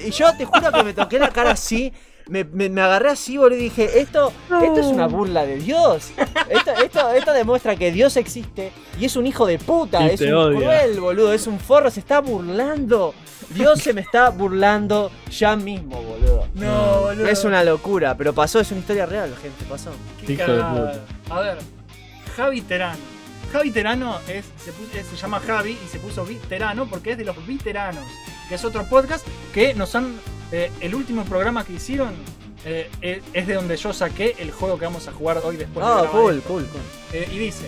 Y 0.05 0.11
yo 0.11 0.37
te 0.37 0.45
juro 0.45 0.73
que 0.73 0.85
me 0.85 0.95
toqué 0.95 1.19
la 1.19 1.31
cara 1.31 1.51
así 1.51 1.93
me, 2.29 2.45
me, 2.45 2.69
me 2.69 2.81
agarré 2.81 3.11
así, 3.11 3.37
boludo, 3.39 3.59
y 3.59 3.63
dije, 3.65 4.01
esto, 4.01 4.33
esto 4.63 4.81
es 4.81 4.87
una 4.87 5.07
burla 5.07 5.45
de 5.47 5.57
Dios. 5.57 6.11
Esto, 6.51 6.71
esto, 6.83 7.11
esto 7.11 7.33
demuestra 7.33 7.75
que 7.77 7.91
Dios 7.91 8.17
existe 8.17 8.71
y 9.01 9.05
es 9.07 9.17
un 9.17 9.27
hijo 9.27 9.47
de 9.47 9.59
puta, 9.59 10.03
Y 10.03 10.11
es 10.11 10.21
un 10.21 10.35
odia. 10.35 10.59
cruel, 10.61 11.01
boludo, 11.01 11.33
es 11.33 11.47
un 11.47 11.59
forro, 11.59 11.91
se 11.91 12.01
está 12.01 12.21
burlando. 12.21 13.15
Dios 13.51 13.81
se 13.81 13.95
me 13.95 14.03
está 14.03 14.29
burlando 14.29 15.11
ya 15.31 15.57
mismo, 15.57 16.03
boludo. 16.03 16.47
No, 16.55 17.01
boludo. 17.01 17.27
Es 17.29 17.45
una 17.45 17.65
locura, 17.65 18.15
pero 18.17 18.35
pasó, 18.35 18.61
es 18.61 18.71
una 18.73 18.81
historia 18.81 19.07
real, 19.07 19.35
gente, 19.41 19.65
pasó. 19.69 19.91
Qué 20.25 20.35
Hijo 20.35 20.43
de 20.53 20.59
cagada. 20.59 21.05
A 21.31 21.41
ver, 21.41 21.59
Javi 22.37 22.61
Terano. 22.63 22.99
Javi 23.53 23.71
Terano 23.71 24.19
es, 24.29 24.45
se, 24.63 24.73
puso- 24.73 24.99
es- 24.99 25.07
se 25.07 25.17
llama 25.17 25.41
Javi 25.41 25.79
y 25.83 25.89
se 25.89 25.99
puso 25.99 26.25
Viterano 26.27 26.87
porque 26.87 27.13
es 27.13 27.19
de 27.19 27.25
los 27.25 27.47
veteranos, 27.47 28.05
que 28.51 28.57
es 28.57 28.65
otro 28.65 28.85
podcast 28.85 29.27
que 29.55 29.73
nos 29.73 29.95
han. 29.95 30.15
Eh, 30.53 30.71
el 30.81 30.95
último 30.95 31.25
programa 31.25 31.65
que 31.65 31.75
hicieron 31.75 32.13
eh, 32.65 32.91
es, 33.33 33.47
de 33.47 33.55
donde 33.55 33.77
yo 33.77 33.93
saqué 33.93 34.35
el 34.39 34.51
juego 34.51 34.79
que 34.79 34.85
vamos 34.85 35.07
a 35.09 35.13
jugar 35.13 35.41
hoy 35.45 35.57
después 35.57 35.85
de 35.85 35.93
Ah, 35.93 35.95
grabar 36.03 36.11
cool, 36.11 36.43
cool, 36.43 36.67
cool. 36.67 36.81
Eh, 37.13 37.29
y 37.33 37.39
dice: 37.39 37.67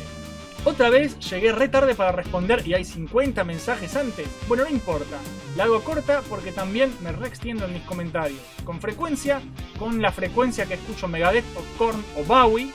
Otra 0.65 0.91
vez 0.91 1.19
llegué 1.31 1.53
re 1.53 1.69
tarde 1.69 1.95
para 1.95 2.13
responder 2.13 2.67
y 2.67 2.75
hay 2.75 2.85
50 2.85 3.45
mensajes 3.45 3.95
antes. 3.97 4.27
Bueno, 4.49 4.65
no 4.65 4.71
importa. 4.71 5.17
La 5.57 5.65
hago 5.65 5.81
corta 5.83 6.23
porque 6.29 6.53
también 6.53 6.93
me 7.03 7.13
re 7.13 7.29
extiendo 7.29 7.65
en 7.67 7.73
mis 7.73 7.83
comentarios. 7.83 8.41
Con 8.65 8.81
frecuencia, 8.81 9.41
con 9.79 10.03
la 10.03 10.11
frecuencia 10.13 10.67
que 10.67 10.75
escucho 10.75 11.07
Megadeth 11.09 11.45
o 11.57 11.79
Korn 11.79 12.03
o 12.19 12.25
Bowie, 12.25 12.71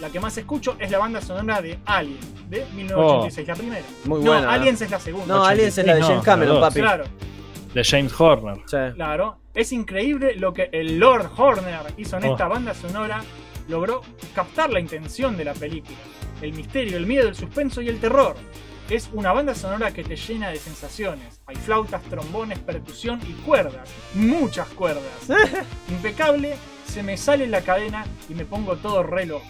la 0.00 0.08
que 0.10 0.18
más 0.20 0.36
escucho 0.38 0.76
es 0.78 0.90
la 0.90 0.98
banda 0.98 1.20
sonora 1.20 1.60
de 1.60 1.78
Alien, 1.84 2.18
de 2.48 2.64
1986, 2.74 3.46
la 3.48 3.54
primera. 3.54 3.84
Muy 4.04 4.22
no, 4.22 4.30
buena. 4.32 4.50
Aliens 4.52 4.80
es 4.80 4.90
la 4.90 4.98
segunda. 5.00 5.34
No, 5.34 5.44
Aliens 5.44 5.76
es 5.76 5.84
la 5.86 5.94
de 5.94 6.00
No, 6.00 6.06
James 6.08 6.24
Cameron, 6.24 6.54
dos. 6.54 6.68
papi. 6.68 6.80
Claro, 6.80 7.04
De 7.74 7.84
James 7.84 8.12
Horner. 8.18 8.56
Sí. 8.66 8.76
claro. 8.94 9.38
Es 9.54 9.72
increíble 9.72 10.34
lo 10.36 10.52
que 10.54 10.68
el 10.72 10.98
Lord 10.98 11.30
Horner 11.36 11.80
hizo 11.96 12.16
en 12.18 12.24
Oh. 12.24 12.32
esta 12.32 12.46
banda 12.48 12.72
sonora. 12.74 13.22
Logró 13.68 14.00
captar 14.34 14.70
la 14.70 14.80
intención 14.80 15.36
de 15.36 15.44
la 15.44 15.54
película. 15.54 15.96
El 16.42 16.52
misterio, 16.54 16.96
el 16.96 17.06
miedo, 17.06 17.28
el 17.28 17.34
suspenso 17.34 17.80
y 17.82 17.88
el 17.88 18.00
terror. 18.00 18.34
Es 18.88 19.08
una 19.12 19.32
banda 19.32 19.54
sonora 19.54 19.92
que 19.92 20.02
te 20.02 20.16
llena 20.16 20.48
de 20.50 20.56
sensaciones. 20.56 21.40
Hay 21.46 21.54
flautas, 21.56 22.02
trombones, 22.04 22.58
percusión 22.58 23.20
y 23.28 23.32
cuerdas. 23.44 23.88
Muchas 24.14 24.66
cuerdas. 24.70 25.04
Impecable, 25.88 26.56
se 26.86 27.02
me 27.04 27.16
sale 27.16 27.46
la 27.46 27.60
cadena 27.62 28.04
y 28.28 28.34
me 28.34 28.44
pongo 28.44 28.76
todo 28.76 29.02
re 29.04 29.26
loco. 29.26 29.44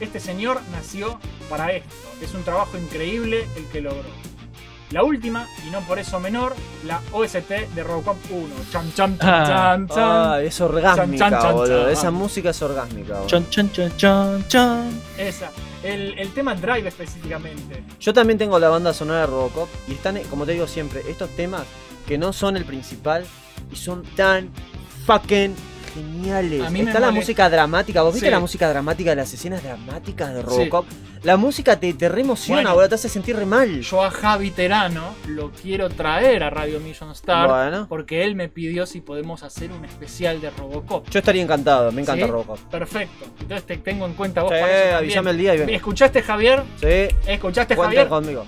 Este 0.00 0.20
señor 0.20 0.60
nació 0.72 1.18
para 1.48 1.72
esto. 1.72 1.94
Es 2.20 2.34
un 2.34 2.42
trabajo 2.42 2.76
increíble 2.76 3.46
el 3.56 3.64
que 3.68 3.80
logró. 3.80 4.04
La 4.92 5.02
última, 5.04 5.48
y 5.66 5.70
no 5.70 5.80
por 5.80 5.98
eso 5.98 6.20
menor, 6.20 6.54
la 6.84 7.00
OST 7.12 7.48
de 7.74 7.82
Robocop 7.82 8.16
1. 8.30 8.54
Chan, 8.70 8.92
chan, 8.94 9.18
chan, 9.18 9.28
Ah. 9.28 9.44
chan, 9.46 9.88
chan. 9.88 9.98
Ah, 9.98 10.40
es 10.42 10.60
orgásmica, 10.60 11.18
Chan, 11.24 11.30
chan, 11.32 11.42
chan, 11.42 11.52
boludo. 11.54 11.82
chan. 11.84 11.92
Esa 11.92 12.10
música 12.10 12.50
es 12.50 12.62
orgásmica, 12.62 13.12
boludo. 13.14 13.26
Chan, 13.26 13.46
chan, 13.50 13.72
chan, 13.72 13.96
chan, 13.96 14.48
chan. 14.48 15.00
Esa. 15.16 15.50
El, 15.82 16.16
el 16.18 16.32
tema 16.32 16.54
Drive 16.54 16.86
específicamente. 16.88 17.82
Yo 17.98 18.12
también 18.12 18.38
tengo 18.38 18.58
la 18.58 18.68
banda 18.68 18.92
sonora 18.92 19.20
de 19.20 19.26
Robocop 19.26 19.68
y 19.88 19.92
están, 19.92 20.16
eh, 20.18 20.22
como 20.28 20.44
te 20.46 20.52
digo 20.52 20.66
siempre, 20.66 21.02
estos 21.08 21.30
temas 21.30 21.62
que 22.06 22.18
no 22.18 22.32
son 22.32 22.56
el 22.56 22.64
principal 22.64 23.24
y 23.72 23.76
son 23.76 24.02
tan 24.14 24.50
fucking 25.06 25.54
geniales. 25.94 26.62
A 26.62 26.70
mí 26.70 26.80
me 26.82 26.88
Está 26.90 27.00
la 27.00 27.06
molesta. 27.06 27.20
música 27.20 27.50
dramática. 27.50 28.02
¿Vos 28.02 28.14
viste 28.14 28.26
Sí. 28.28 28.30
la 28.32 28.40
música 28.40 28.68
dramática 28.68 29.10
de 29.10 29.16
las 29.16 29.32
escenas 29.32 29.62
dramáticas 29.62 30.34
de 30.34 30.42
Robocop? 30.42 30.86
La 31.22 31.36
música 31.36 31.78
te, 31.78 31.94
te 31.94 32.08
re 32.08 32.22
emociona, 32.22 32.62
Bueno. 32.62 32.74
boludo, 32.74 32.88
te 32.88 32.94
hace 32.96 33.08
sentir 33.08 33.36
re 33.36 33.46
mal. 33.46 33.80
Yo 33.80 34.02
a 34.02 34.10
Javi 34.10 34.50
Terano 34.50 35.14
lo 35.28 35.50
quiero 35.52 35.88
traer 35.88 36.42
a 36.42 36.50
Radio 36.50 36.80
Million 36.80 37.10
Star 37.12 37.48
Bueno. 37.48 37.86
porque 37.88 38.24
él 38.24 38.34
me 38.34 38.48
pidió 38.48 38.86
si 38.86 39.00
podemos 39.00 39.42
hacer 39.44 39.70
un 39.70 39.84
especial 39.84 40.40
de 40.40 40.50
Robocop. 40.50 41.08
Yo 41.10 41.20
estaría 41.20 41.42
encantado, 41.42 41.92
me 41.92 42.02
encanta 42.02 42.24
¿Sí? 42.26 42.30
Robocop. 42.30 42.58
Perfecto. 42.70 43.24
Entonces 43.40 43.66
te 43.66 43.76
tengo 43.76 44.06
en 44.06 44.14
cuenta 44.14 44.42
vos 44.42 44.52
Sí, 44.52 44.60
para 44.60 44.98
avísame 44.98 45.30
el 45.30 45.38
día 45.38 45.54
y 45.54 45.58
vengo. 45.58 45.72
¿Escuchaste 45.72 46.22
Javier? 46.22 46.62
Sí, 46.80 46.86
¿Escuchaste 47.26 47.76
cuenten 47.76 47.98
Javier? 47.98 48.08
conmigo. 48.08 48.44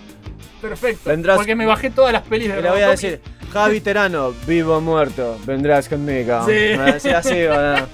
Perfecto. 0.61 1.11
Vendrás- 1.11 1.37
Porque 1.37 1.55
me 1.55 1.67
bajé 1.67 1.91
todas 1.91 2.13
las 2.13 2.23
pelis 2.23 2.49
de 2.49 2.63
le 2.63 2.71
voy 2.71 2.81
a 2.83 2.89
decir, 2.91 3.21
Javi 3.53 3.81
Terano, 3.81 4.33
vivo 4.47 4.77
o 4.77 4.81
muerto, 4.81 5.39
vendrás 5.47 5.89
conmigo. 5.89 6.45
Sí. 6.47 6.51
Me 6.53 6.77
va 6.79 6.87
a 6.87 6.93
decir 6.93 7.15
así, 7.15 7.31
boludo. 7.47 7.87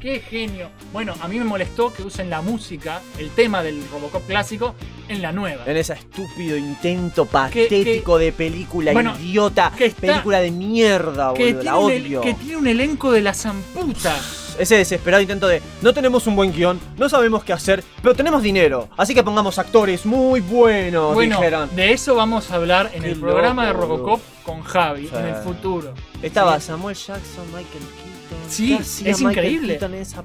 Qué 0.00 0.20
genio. 0.20 0.68
Bueno, 0.92 1.14
a 1.20 1.26
mí 1.26 1.38
me 1.38 1.44
molestó 1.44 1.92
que 1.92 2.02
usen 2.02 2.30
la 2.30 2.40
música, 2.40 3.00
el 3.18 3.30
tema 3.30 3.62
del 3.62 3.82
Robocop 3.90 4.24
clásico, 4.26 4.74
en 5.08 5.20
la 5.22 5.32
nueva. 5.32 5.64
En 5.66 5.76
ese 5.76 5.94
estúpido 5.94 6.56
intento 6.56 7.24
patético 7.26 8.16
de 8.18 8.30
película 8.32 8.92
Bueno, 8.92 9.16
idiota, 9.18 9.72
que 9.76 9.86
está- 9.86 10.00
película 10.00 10.40
de 10.40 10.50
mierda, 10.52 11.30
boludo, 11.32 11.62
la 11.62 11.70
el- 11.72 11.76
odio. 11.76 12.20
que 12.20 12.34
tiene 12.34 12.56
un 12.56 12.66
elenco 12.68 13.10
de 13.10 13.22
la 13.22 13.34
zamputa. 13.34 14.14
Ese 14.58 14.76
desesperado 14.76 15.20
intento 15.20 15.46
de 15.48 15.60
no 15.82 15.92
tenemos 15.92 16.26
un 16.26 16.34
buen 16.36 16.52
guion, 16.52 16.80
no 16.98 17.08
sabemos 17.08 17.44
qué 17.44 17.52
hacer, 17.52 17.84
pero 18.02 18.14
tenemos 18.14 18.42
dinero, 18.42 18.88
así 18.96 19.14
que 19.14 19.22
pongamos 19.22 19.58
actores 19.58 20.06
muy 20.06 20.40
buenos, 20.40 21.14
bueno, 21.14 21.36
dijeron. 21.36 21.68
de 21.76 21.92
eso 21.92 22.14
vamos 22.14 22.50
a 22.50 22.54
hablar 22.56 22.90
en 22.94 23.02
Qué 23.02 23.10
el 23.10 23.20
programa 23.20 23.66
loco, 23.66 23.74
de 23.74 23.86
Robocop 23.86 24.20
con 24.44 24.62
Javi 24.62 25.08
Sí. 25.08 25.14
en 25.16 25.26
el 25.26 25.34
futuro. 25.36 25.92
Estaba 26.22 26.58
Sí. 26.60 26.66
Samuel 26.68 26.96
Jackson, 26.96 27.44
Michael 27.48 27.64
Keaton. 27.68 28.50
Sí, 28.50 28.68
¿qué 28.68 28.82
hacía 28.82 29.10
es 29.10 29.20
Michael 29.20 29.46
increíble. 29.52 29.78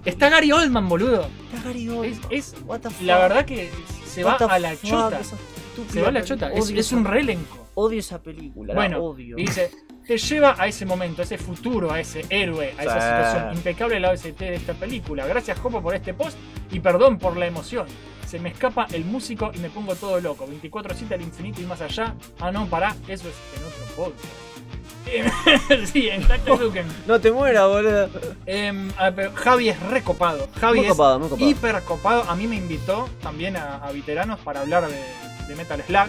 Está 0.06 0.30
Gary 0.30 0.52
Oldman, 0.52 0.88
boludo. 0.88 1.28
Está 1.54 1.68
Gary 1.68 1.90
Oldman. 1.90 2.20
Es, 2.30 2.54
es- 2.56 3.02
la 3.02 3.18
verdad 3.20 3.46
que 3.46 3.70
se 4.06 4.24
va 4.24 4.38
What 4.40 4.52
a 4.52 4.60
la 4.60 4.72
fuck, 4.72 4.90
chota. 4.90 5.20
Se 5.92 6.02
va 6.02 6.08
a 6.10 6.12
la 6.12 6.24
chota. 6.24 6.52
Es, 6.54 6.70
es 6.70 6.92
un 6.92 7.06
reelenco. 7.06 7.68
Odio 7.74 8.00
esa 8.00 8.22
película, 8.22 8.74
Bueno, 8.74 8.98
la 8.98 9.04
odio. 9.04 9.36
dice, 9.38 9.72
te 10.12 10.18
lleva 10.18 10.58
a 10.60 10.68
ese 10.68 10.86
momento, 10.86 11.22
a 11.22 11.24
ese 11.24 11.38
futuro, 11.38 11.90
a 11.90 11.98
ese 12.02 12.26
héroe, 12.30 12.74
a 12.78 12.84
esa 12.84 13.00
situación 13.00 13.56
impecable 13.56 13.98
la 13.98 14.12
OST 14.12 14.40
de 14.40 14.56
esta 14.56 14.74
película. 14.74 15.26
Gracias, 15.26 15.58
Jopo, 15.58 15.82
por 15.82 15.96
este 15.96 16.14
post 16.14 16.38
y 16.70 16.82
perdón 16.82 17.18
por 17.18 17.38
la 17.38 17.48
emoción. 17.48 17.88
Se 18.28 18.38
me 18.38 18.50
escapa 18.50 18.88
el 18.92 19.06
músico 19.06 19.52
y 19.54 19.60
me 19.60 19.70
pongo 19.70 19.96
todo 19.96 20.20
loco. 20.20 20.46
24-7 20.48 21.14
al 21.14 21.22
infinito 21.22 21.62
y 21.62 21.66
más 21.66 21.80
allá. 21.80 22.14
Ah, 22.42 22.52
no, 22.52 22.66
pará, 22.66 22.94
eso 23.08 23.30
es 23.30 23.36
en 23.58 23.66
otro 23.66 23.96
podcast. 23.96 24.26
Sí, 25.92 26.10
en. 26.10 26.26
No 27.08 27.20
te 27.22 27.32
mueras, 27.32 27.68
boludo. 27.68 28.10
Em, 28.46 28.92
Javi 29.36 29.70
es 29.70 29.80
recopado. 29.80 30.50
Javi 30.60 30.80
Muy 30.80 30.86
es 30.88 30.92
copado, 30.92 31.20
muy 31.20 31.30
copado. 31.30 31.50
hiper 31.50 31.82
copado. 31.84 32.24
A 32.30 32.36
mí 32.36 32.48
me 32.48 32.58
invitó 32.58 33.10
también 33.22 33.56
a, 33.56 33.78
a 33.78 33.92
veteranos 33.94 34.40
para 34.42 34.60
hablar 34.62 34.88
de, 34.88 35.02
de 35.48 35.56
Metal 35.56 35.82
Slug. 35.88 36.08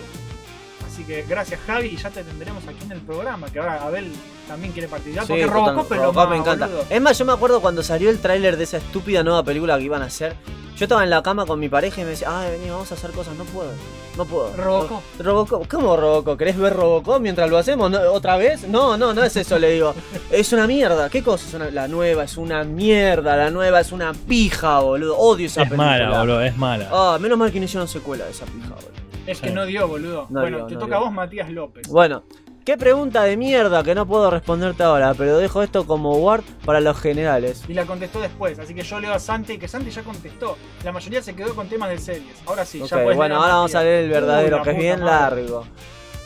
Así 0.92 1.04
que 1.04 1.22
gracias 1.26 1.58
Javi 1.66 1.86
y 1.88 1.96
ya 1.96 2.10
te 2.10 2.22
tendremos 2.22 2.62
aquí 2.68 2.84
en 2.84 2.92
el 2.92 3.00
programa. 3.00 3.46
Que 3.48 3.58
ahora 3.60 3.82
Abel 3.82 4.12
también 4.46 4.72
quiere 4.72 4.88
participar. 4.88 5.26
porque 5.26 5.42
total, 5.46 5.54
Robocop 5.54 5.84
es 5.92 5.96
lo 5.98 6.02
Robocop 6.04 6.16
más, 6.22 6.30
me 6.30 6.36
encanta. 6.36 6.66
boludo. 6.66 6.84
Es 6.90 7.00
más, 7.00 7.18
yo 7.18 7.24
me 7.24 7.32
acuerdo 7.32 7.60
cuando 7.62 7.82
salió 7.82 8.10
el 8.10 8.18
tráiler 8.20 8.56
de 8.58 8.64
esa 8.64 8.76
estúpida 8.76 9.22
nueva 9.22 9.42
película 9.42 9.78
que 9.78 9.84
iban 9.84 10.02
a 10.02 10.06
hacer. 10.06 10.36
Yo 10.76 10.84
estaba 10.86 11.04
en 11.04 11.10
la 11.10 11.22
cama 11.22 11.46
con 11.46 11.60
mi 11.60 11.68
pareja 11.68 12.00
y 12.00 12.04
me 12.04 12.10
decía, 12.10 12.28
ay, 12.30 12.50
vení, 12.52 12.68
vamos 12.70 12.90
a 12.90 12.94
hacer 12.94 13.10
cosas. 13.12 13.34
No 13.36 13.44
puedo, 13.44 13.70
no 14.16 14.24
puedo. 14.26 14.54
Robocop. 14.56 15.00
Robocop, 15.18 15.68
¿cómo 15.68 15.96
Robocop? 15.96 16.36
¿Querés 16.38 16.58
ver 16.58 16.74
Robocop 16.74 17.20
mientras 17.20 17.48
lo 17.48 17.56
hacemos 17.58 17.90
¿No- 17.90 18.00
otra 18.12 18.36
vez? 18.36 18.66
No, 18.68 18.96
no, 18.98 19.14
no 19.14 19.22
es 19.22 19.34
eso, 19.36 19.58
le 19.58 19.70
digo. 19.70 19.94
Es 20.30 20.52
una 20.52 20.66
mierda. 20.66 21.08
¿Qué 21.08 21.22
cosa 21.22 21.46
es 21.46 21.54
una- 21.54 21.70
La 21.70 21.88
nueva 21.88 22.24
es 22.24 22.36
una 22.36 22.64
mierda, 22.64 23.36
la 23.36 23.50
nueva 23.50 23.80
es 23.80 23.92
una 23.92 24.12
pija, 24.12 24.80
boludo. 24.80 25.16
Odio 25.16 25.46
esa 25.46 25.62
Es 25.62 25.68
película. 25.68 25.88
mala, 25.90 26.18
boludo, 26.20 26.42
es 26.42 26.56
mala. 26.56 26.88
Ah, 26.92 27.18
menos 27.20 27.38
mal 27.38 27.50
que 27.52 27.58
no 27.60 27.64
hicieron 27.66 27.86
secuela 27.88 28.24
de 28.24 28.30
esa 28.32 28.44
pija, 28.46 28.68
boludo. 28.70 28.90
Es 29.26 29.40
que 29.40 29.48
Sí. 29.48 29.54
no 29.54 29.64
dio, 29.66 29.86
boludo. 29.88 30.26
No 30.30 30.40
bueno, 30.40 30.56
dio, 30.58 30.66
te 30.66 30.74
no 30.74 30.80
toca 30.80 30.96
dio. 30.96 30.96
a 30.96 31.00
vos, 31.04 31.12
Matías 31.12 31.50
López. 31.50 31.88
Bueno, 31.88 32.24
qué 32.64 32.76
pregunta 32.76 33.22
de 33.24 33.36
mierda 33.36 33.82
que 33.84 33.94
no 33.94 34.06
puedo 34.06 34.30
responderte 34.30 34.82
ahora, 34.82 35.14
pero 35.14 35.38
dejo 35.38 35.62
esto 35.62 35.86
como 35.86 36.16
word 36.16 36.42
para 36.64 36.80
los 36.80 36.98
generales. 36.98 37.62
Y 37.68 37.74
la 37.74 37.84
contestó 37.86 38.20
después, 38.20 38.58
así 38.58 38.74
que 38.74 38.82
yo 38.82 38.98
leo 39.00 39.12
a 39.12 39.18
Santi, 39.18 39.58
que 39.58 39.68
Santi 39.68 39.90
ya 39.90 40.02
contestó. 40.02 40.56
La 40.84 40.92
mayoría 40.92 41.22
se 41.22 41.34
quedó 41.34 41.54
con 41.54 41.68
temas 41.68 41.90
de 41.90 41.98
series. 41.98 42.34
Ahora 42.46 42.64
sí, 42.64 42.80
ya 42.84 43.02
puedes 43.02 43.16
bueno, 43.16 43.36
ahora 43.36 43.54
vamos 43.54 43.74
a 43.74 43.82
leer 43.82 44.04
el 44.04 44.10
verdadero, 44.10 44.56
Uy, 44.58 44.62
que 44.64 44.70
es 44.70 44.78
bien 44.78 45.00
madre. 45.00 45.42
largo. 45.42 45.64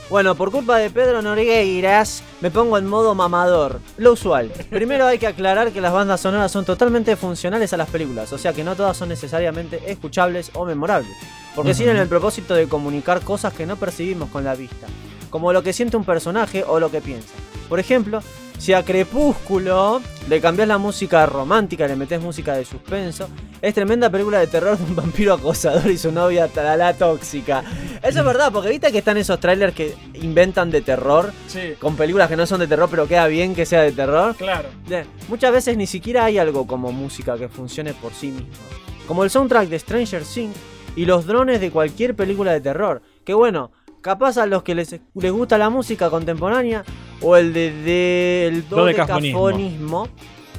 Bueno, 0.08 0.36
por 0.36 0.52
culpa 0.52 0.78
de 0.78 0.88
Pedro 0.88 1.20
Nogueiras, 1.20 2.22
me 2.40 2.52
pongo 2.52 2.78
en 2.78 2.86
modo 2.86 3.16
mamador. 3.16 3.80
Lo 3.96 4.12
usual. 4.12 4.52
Primero 4.70 5.04
hay 5.04 5.18
que 5.18 5.26
aclarar 5.26 5.72
que 5.72 5.80
las 5.80 5.92
bandas 5.92 6.20
sonoras 6.20 6.52
son 6.52 6.64
totalmente 6.64 7.16
funcionales 7.16 7.72
a 7.72 7.76
las 7.76 7.90
películas, 7.90 8.32
o 8.32 8.38
sea 8.38 8.52
que 8.52 8.62
no 8.62 8.76
todas 8.76 8.96
son 8.96 9.08
necesariamente 9.08 9.90
escuchables 9.90 10.52
o 10.54 10.64
memorables. 10.64 11.10
Porque 11.56 11.72
Ujú. 11.72 11.78
tienen 11.78 11.96
el 11.96 12.06
propósito 12.08 12.54
de 12.54 12.68
comunicar 12.68 13.20
cosas 13.22 13.52
que 13.52 13.66
no 13.66 13.76
percibimos 13.76 14.30
con 14.30 14.44
la 14.44 14.54
vista, 14.54 14.86
como 15.28 15.52
lo 15.52 15.64
que 15.64 15.72
siente 15.72 15.96
un 15.96 16.04
personaje 16.04 16.62
o 16.64 16.78
lo 16.78 16.88
que 16.90 17.00
piensa. 17.00 17.34
Por 17.68 17.80
ejemplo, 17.80 18.20
si 18.58 18.72
a 18.72 18.82
Crepúsculo 18.84 20.00
le 20.28 20.40
cambias 20.40 20.66
la 20.68 20.78
música 20.78 21.24
romántica, 21.26 21.86
le 21.86 21.94
metes 21.96 22.20
música 22.20 22.54
de 22.54 22.64
suspenso, 22.64 23.28
es 23.62 23.74
tremenda 23.74 24.10
película 24.10 24.38
de 24.40 24.46
terror 24.46 24.76
de 24.76 24.84
un 24.84 24.96
vampiro 24.96 25.34
acosador 25.34 25.88
y 25.90 25.96
su 25.98 26.10
novia 26.10 26.48
talala 26.48 26.94
tóxica. 26.94 27.62
Eso 28.02 28.18
es 28.20 28.24
verdad, 28.24 28.50
porque 28.52 28.70
viste 28.70 28.90
que 28.90 28.98
están 28.98 29.16
esos 29.18 29.38
trailers 29.40 29.74
que 29.74 29.94
inventan 30.14 30.70
de 30.70 30.80
terror, 30.82 31.32
Sí, 31.46 31.74
con 31.78 31.96
películas 31.96 32.28
que 32.28 32.36
no 32.36 32.46
son 32.46 32.60
de 32.60 32.66
terror, 32.66 32.88
pero 32.90 33.06
queda 33.06 33.26
bien 33.28 33.54
que 33.54 33.66
sea 33.66 33.82
de 33.82 33.92
terror. 33.92 34.34
claro. 34.36 34.68
Muchas 35.28 35.52
veces 35.52 35.76
ni 35.76 35.86
siquiera 35.86 36.24
hay 36.24 36.38
algo 36.38 36.66
como 36.66 36.92
música 36.92 37.36
que 37.36 37.48
funcione 37.48 37.94
por 37.94 38.12
sí 38.12 38.28
mismo. 38.28 38.48
Como 39.06 39.22
el 39.24 39.30
soundtrack 39.30 39.68
de 39.68 39.78
Stranger 39.78 40.22
Things 40.24 40.56
y 40.96 41.04
los 41.04 41.26
drones 41.26 41.60
de 41.60 41.70
cualquier 41.70 42.16
película 42.16 42.52
de 42.52 42.60
terror. 42.60 43.02
Que 43.24 43.34
bueno, 43.34 43.70
capaz 44.06 44.38
a 44.38 44.46
los 44.46 44.62
que 44.62 44.74
les, 44.74 44.98
les 45.14 45.32
gusta 45.32 45.58
la 45.58 45.68
música 45.68 46.08
contemporánea 46.08 46.84
o 47.20 47.36
el 47.36 47.52
de, 47.52 47.72
de- 47.82 48.46
el 48.46 48.68
dodecafonismo, 48.68 50.08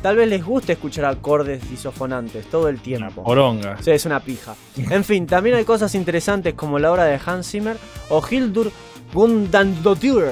tal 0.01 0.15
vez 0.17 0.27
les 0.29 0.43
guste 0.45 0.73
escuchar 0.73 1.05
acordes 1.05 1.67
disofonantes 1.69 2.45
todo 2.47 2.67
el 2.69 2.79
tiempo. 2.79 3.23
Poronga. 3.23 3.77
Sí, 3.81 3.91
es 3.91 4.05
una 4.05 4.19
pija. 4.19 4.53
En 4.89 5.03
fin, 5.03 5.25
también 5.25 5.55
hay 5.55 5.63
cosas 5.65 5.95
interesantes 5.95 6.53
como 6.53 6.77
la 6.77 6.91
obra 6.91 7.05
de 7.05 7.19
Hans 7.25 7.49
Zimmer 7.49 7.77
o 8.09 8.21
Hildur 8.29 8.71
Gundandotir, 9.13 10.23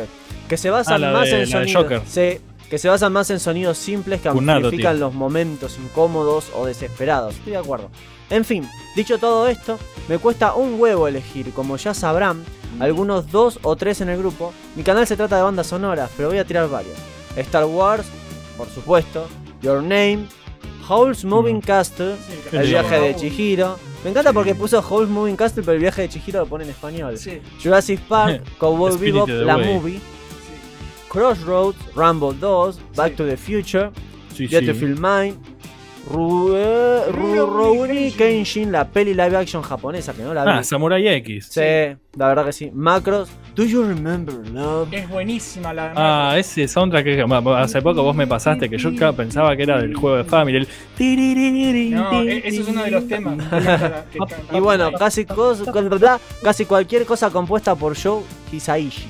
que 0.50 0.58
se 0.58 0.70
basan 0.70 1.04
Ah, 1.04 1.12
más 1.12 1.30
de- 1.30 1.42
en 1.42 1.48
sonidos. 1.48 1.86
Que 2.70 2.80
se 2.80 2.90
basan 2.90 3.14
más 3.14 3.30
en 3.30 3.40
sonidos 3.40 3.78
simples 3.78 4.22
que 4.22 4.28
amplifican 4.28 5.00
los 5.00 5.14
momentos 5.14 5.78
incómodos 5.78 6.52
o 6.56 6.66
desesperados. 6.66 7.36
Estoy 7.36 7.52
de 7.54 7.58
acuerdo. 7.60 7.92
En 8.30 8.44
fin, 8.46 8.68
dicho 8.96 9.18
todo 9.18 9.48
esto, 9.48 9.78
me 10.08 10.18
cuesta 10.18 10.56
un 10.56 10.80
huevo 10.80 11.08
elegir, 11.08 11.52
como 11.54 11.78
ya 11.78 11.94
sabrán, 11.94 12.44
algunos 12.80 13.32
dos 13.32 13.60
o 13.62 13.76
tres 13.76 14.02
en 14.02 14.10
el 14.10 14.18
grupo. 14.18 14.54
Mi 14.76 14.84
canal 14.84 15.06
se 15.08 15.16
trata 15.16 15.38
de 15.38 15.44
bandas 15.44 15.68
sonoras, 15.68 16.10
pero 16.18 16.30
voy 16.30 16.38
a 16.40 16.46
tirar 16.46 16.70
varias. 16.70 16.98
Star 17.36 17.66
Wars, 17.66 18.06
por 18.58 18.68
supuesto, 18.70 19.28
Your 19.62 19.82
Name, 19.82 20.26
Howl's 20.88 21.24
Moving 21.26 21.62
Castle, 21.62 22.16
Sí, 22.28 22.34
que 22.50 22.58
el 22.58 22.68
viaje 22.68 23.00
de. 23.00 23.16
Chihiro. 23.16 23.78
Me 24.04 24.12
encanta 24.12 24.32
porque 24.34 24.54
puso 24.54 24.80
Howl's 24.88 25.10
Moving 25.10 25.36
Castle, 25.36 25.64
pero 25.64 25.74
el 25.74 25.80
viaje 25.82 26.04
de 26.04 26.10
Chihiro 26.10 26.40
lo 26.42 26.46
pone 26.46 26.64
en 26.64 26.70
español. 26.70 27.18
Jurassic 27.64 28.00
Park, 28.02 28.44
Cowboy 28.60 28.96
Bebop, 28.98 29.28
la 29.30 29.58
Way. 29.58 29.74
movie. 29.74 30.02
Crossroads, 31.10 31.78
Rambo 31.96 32.34
2, 32.34 32.80
Back 32.96 33.16
to 33.16 33.26
the 33.26 33.38
Future, 33.38 33.92
Sí, 34.34 34.48
Get 34.48 34.66
Rurouni 37.12 38.12
Kenshin, 38.12 38.72
la 38.72 38.86
peli 38.88 39.14
live 39.14 39.36
action 39.38 39.62
japonesa 39.64 40.14
que 40.14 40.22
no 40.24 40.34
la 40.34 40.44
vi. 40.44 40.52
Ah, 40.52 40.64
Samurai 40.64 41.08
X. 41.08 41.48
sí, 41.52 41.62
la 41.62 42.28
verdad 42.28 42.46
que 42.46 42.54
sí. 42.54 42.72
Macros, 42.74 43.30
Do 43.56 43.64
You 43.66 43.84
Remember 43.84 44.36
Love? 44.50 44.88
Es 44.94 45.10
buenísima 45.10 45.74
la 45.74 45.94
Ah, 45.96 46.38
ese 46.38 46.68
soundtrack 46.68 47.04
que 47.06 47.26
hace 47.58 47.82
poco 47.82 48.04
vos 48.04 48.16
me 48.16 48.28
pasaste, 48.28 48.70
que 48.70 48.78
yo 48.78 48.92
pensaba 49.16 49.56
que 49.56 49.64
era 49.64 49.82
del 49.82 49.96
juego 49.96 50.18
de 50.18 50.24
Family. 50.24 50.58
El 50.58 51.92
No, 51.92 52.22
e- 52.22 52.42
eso 52.48 52.62
es 52.62 52.68
uno 52.68 52.84
de 52.84 52.92
los 52.92 53.08
temas. 53.08 53.38
Y 54.54 54.60
bueno, 54.60 54.92
casi, 54.94 55.26
casi 56.44 56.66
cualquier 56.66 57.06
cosa 57.06 57.30
compuesta 57.30 57.76
por 57.76 57.96
Joe 58.02 58.22
Hisaishi, 58.52 59.06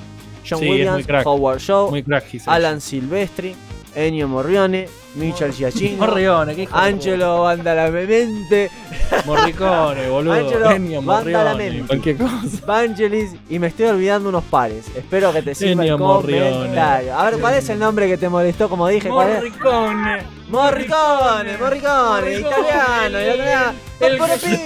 John 0.48 0.60
Sí, 0.60 0.66
es 0.66 0.70
muy 0.70 0.70
Williams, 0.72 1.06
crack. 1.08 1.26
Howard 1.28 1.60
Shaw, 1.60 1.90
Muy 1.90 2.04
crack, 2.04 2.26
Hisaishi. 2.34 2.50
Alan 2.50 2.82
Silvestri, 2.82 3.56
Ennio 3.96 4.28
Morricone, 4.28 4.88
Michel 5.16 5.54
Giacchino, 5.54 6.46
de 6.46 6.68
Angelo 6.72 7.44
Badalamenti, 7.44 8.68
puta. 9.10 9.24
Morricone, 9.26 10.10
boludo. 10.10 10.34
Angelo, 10.34 10.72
Ennio. 10.72 11.02
Morricone. 11.02 11.84
Cualquier 11.88 12.18
cosa. 12.18 12.66
Vangelis 12.66 13.36
y 13.50 13.60
me 13.60 13.68
estoy 13.68 13.86
olvidando 13.88 14.30
unos 14.30 14.44
pares. 14.46 14.86
Espero 14.96 15.32
que 15.32 15.42
te 15.42 15.56
sirva 15.56 15.86
el 15.86 15.98
comentario. 15.98 17.18
A 17.18 17.30
ver, 17.30 17.40
¿cuál 17.40 17.54
es 17.56 17.70
el 17.70 17.80
nombre 17.80 18.08
que 18.08 18.18
te 18.18 18.28
molestó? 18.30 18.68
Como 18.70 18.88
dije, 18.88 19.10
¿cuál 19.10 19.30
es? 19.30 19.36
Morricone. 19.38 20.24
Morricone, 20.50 21.58
Morricone, 21.58 22.40
italiano, 22.40 23.22
italiano. 23.22 23.74
El- 24.00 24.20
Morricone- 24.20 24.66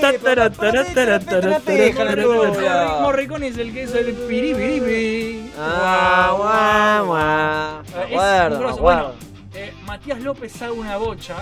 es 3.47 3.57
el 3.57 3.73
que 3.73 3.84
es 3.84 3.93
el 3.95 4.13
piripiripi. 4.13 5.51
Ah, 5.57 6.34
guau, 6.35 7.05
guau. 7.05 8.03
Acuerdo. 8.03 8.77
Bueno, 8.77 9.11
eh, 9.60 9.73
Matías 9.86 10.22
López 10.22 10.52
sabe 10.52 10.72
una 10.72 10.98
bocha 10.98 11.36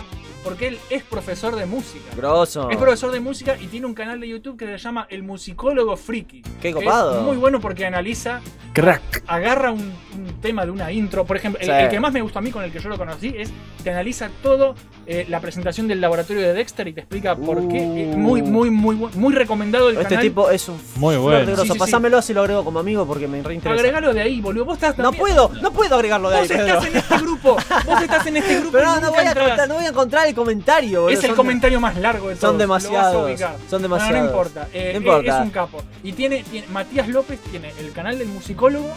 porque 0.47 0.67
él 0.69 0.79
es 0.89 1.03
profesor 1.03 1.55
de 1.55 1.65
música. 1.65 2.05
Grosso. 2.15 2.69
Es 2.69 2.77
profesor 2.77 3.11
de 3.11 3.19
música 3.19 3.57
y 3.59 3.67
tiene 3.67 3.85
un 3.85 3.93
canal 3.93 4.19
de 4.19 4.29
YouTube 4.29 4.57
que 4.57 4.65
se 4.65 4.77
llama 4.77 5.05
El 5.09 5.23
Musicólogo 5.23 5.97
Friki. 5.97 6.41
Qué 6.61 6.71
copado. 6.73 7.17
Es 7.17 7.23
muy 7.23 7.35
bueno 7.37 7.59
porque 7.59 7.85
analiza, 7.85 8.39
Crack. 8.73 9.23
agarra 9.27 9.71
un, 9.71 9.81
un 9.81 10.41
tema 10.41 10.65
de 10.65 10.71
una 10.71 10.89
intro. 10.91 11.25
Por 11.25 11.35
ejemplo, 11.37 11.59
el, 11.59 11.65
Sí. 11.67 11.71
el 11.73 11.89
que 11.89 11.99
más 11.99 12.13
me 12.13 12.21
gustó 12.21 12.39
a 12.39 12.41
mí, 12.41 12.51
con 12.51 12.63
el 12.63 12.71
que 12.71 12.79
yo 12.79 12.87
lo 12.87 12.97
conocí, 12.97 13.33
es 13.37 13.51
que 13.83 13.89
analiza 13.89 14.29
todo 14.41 14.75
eh, 15.05 15.25
la 15.29 15.39
presentación 15.41 15.87
del 15.87 15.99
laboratorio 15.99 16.41
de 16.41 16.53
Dexter 16.53 16.87
y 16.87 16.93
te 16.93 17.01
explica 17.01 17.35
por 17.35 17.57
qué. 17.67 17.79
Uh. 18.13 18.17
muy, 18.17 18.41
muy, 18.41 18.69
muy, 18.69 18.95
bu- 18.95 19.13
muy 19.15 19.33
recomendado 19.33 19.89
el 19.89 19.95
Este 19.97 20.09
canal. 20.15 20.23
tipo 20.23 20.49
es 20.49 20.67
un 20.69 20.79
Muy 20.95 21.17
bueno. 21.17 21.55
Sí, 21.57 21.67
sí. 21.71 21.77
Pásamelo 21.77 22.17
así 22.17 22.33
lo 22.33 22.41
agrego 22.41 22.63
como 22.63 22.79
amigo 22.79 23.05
porque 23.05 23.27
me 23.27 23.41
reinteresa. 23.43 23.79
Agregalo 23.79 24.13
de 24.13 24.21
ahí, 24.21 24.39
boludo. 24.41 24.63
Vos 24.65 24.75
estás 24.75 24.97
No 24.97 25.11
puedo, 25.11 25.49
no 25.61 25.71
puedo 25.71 25.95
agregarlo 25.95 26.29
de 26.29 26.35
ahí, 26.37 26.41
Vos 26.41 26.47
Pedro. 26.49 26.65
estás 26.67 26.85
en 26.87 26.95
este 26.97 27.17
grupo. 27.17 27.57
Vos 27.85 28.01
estás 28.01 28.27
en 28.27 28.37
este 28.37 28.55
grupo. 28.59 28.71
Pero 28.73 28.85
no, 28.85 29.01
no 29.01 29.09
voy, 29.11 29.19
a 29.25 29.31
encontrar, 29.31 29.67
no 29.67 29.75
voy 29.75 29.85
a 29.85 29.89
encontrar 29.89 30.27
el 30.27 30.35
comentario, 30.38 31.01
boludo. 31.01 31.18
Es 31.18 31.23
el 31.23 31.31
Son- 31.31 31.35
comentario 31.35 31.80
más 31.81 31.97
largo 31.97 32.30
de 32.30 32.35
todos. 32.35 32.49
son 32.51 32.57
lo 32.59 32.68
vas 32.68 32.84
a 32.85 32.88
demasiados, 32.88 33.26
ubicar. 33.30 33.55
son 33.69 33.81
No, 33.81 33.88
demasiados. 33.88 34.19
No, 34.22 34.26
importa. 34.27 34.68
Eh, 34.73 34.91
No 34.93 34.97
importa. 34.99 35.38
Es 35.39 35.43
un 35.43 35.49
capo. 35.49 35.84
Y 36.03 36.14
tiene, 36.14 36.43
tiene- 36.49 36.68
Matías 36.68 37.07
López 37.09 37.39
tiene 37.51 37.73
el 37.80 37.91
canal 37.91 38.18
del 38.18 38.27
musicólogo. 38.30 38.89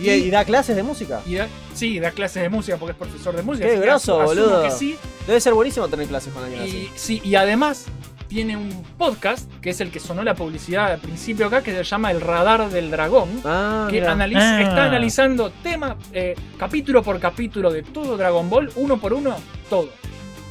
¿Y, 0.00 0.08
y 0.10 0.30
da 0.30 0.44
clases 0.44 0.74
de 0.74 0.82
música? 0.82 1.20
Y 1.26 1.34
da, 1.34 1.46
sí, 1.74 2.00
da 2.00 2.10
clases 2.10 2.42
de 2.42 2.48
música 2.48 2.76
porque 2.78 2.92
es 2.92 2.98
profesor 2.98 3.36
de 3.36 3.42
música. 3.42 3.66
Qué 3.68 3.76
groso, 3.78 4.18
boludo. 4.20 4.62
que 4.62 4.70
sí. 4.70 4.96
Debe 5.26 5.40
ser 5.40 5.52
buenísimo 5.54 5.86
tener 5.88 6.06
clases 6.08 6.32
con 6.32 6.42
alguien 6.42 6.62
Y, 6.64 6.68
así. 6.68 6.90
sí, 6.96 7.20
y 7.22 7.34
además 7.36 7.84
tiene 8.28 8.56
un 8.56 8.82
podcast 8.96 9.48
que 9.60 9.70
es 9.70 9.80
el 9.82 9.90
que 9.92 10.00
sonó 10.00 10.24
la 10.24 10.34
publicidad 10.34 10.90
al 10.92 10.98
principio 10.98 11.46
acá 11.46 11.62
que 11.62 11.70
se 11.72 11.84
llama 11.84 12.10
El 12.10 12.22
Radar 12.22 12.70
del 12.70 12.90
Dragón. 12.90 13.28
Ah, 13.44 13.86
que 13.90 14.02
analiza- 14.04 14.56
Ah. 14.56 14.62
está 14.62 14.84
analizando 14.86 15.50
tema, 15.62 15.96
eh, 16.14 16.34
capítulo 16.58 17.02
por 17.02 17.20
capítulo 17.20 17.70
de 17.70 17.82
todo 17.82 18.16
Dragon 18.16 18.48
Ball, 18.48 18.72
uno 18.76 18.98
por 18.98 19.12
uno, 19.12 19.36
todo. 19.68 19.90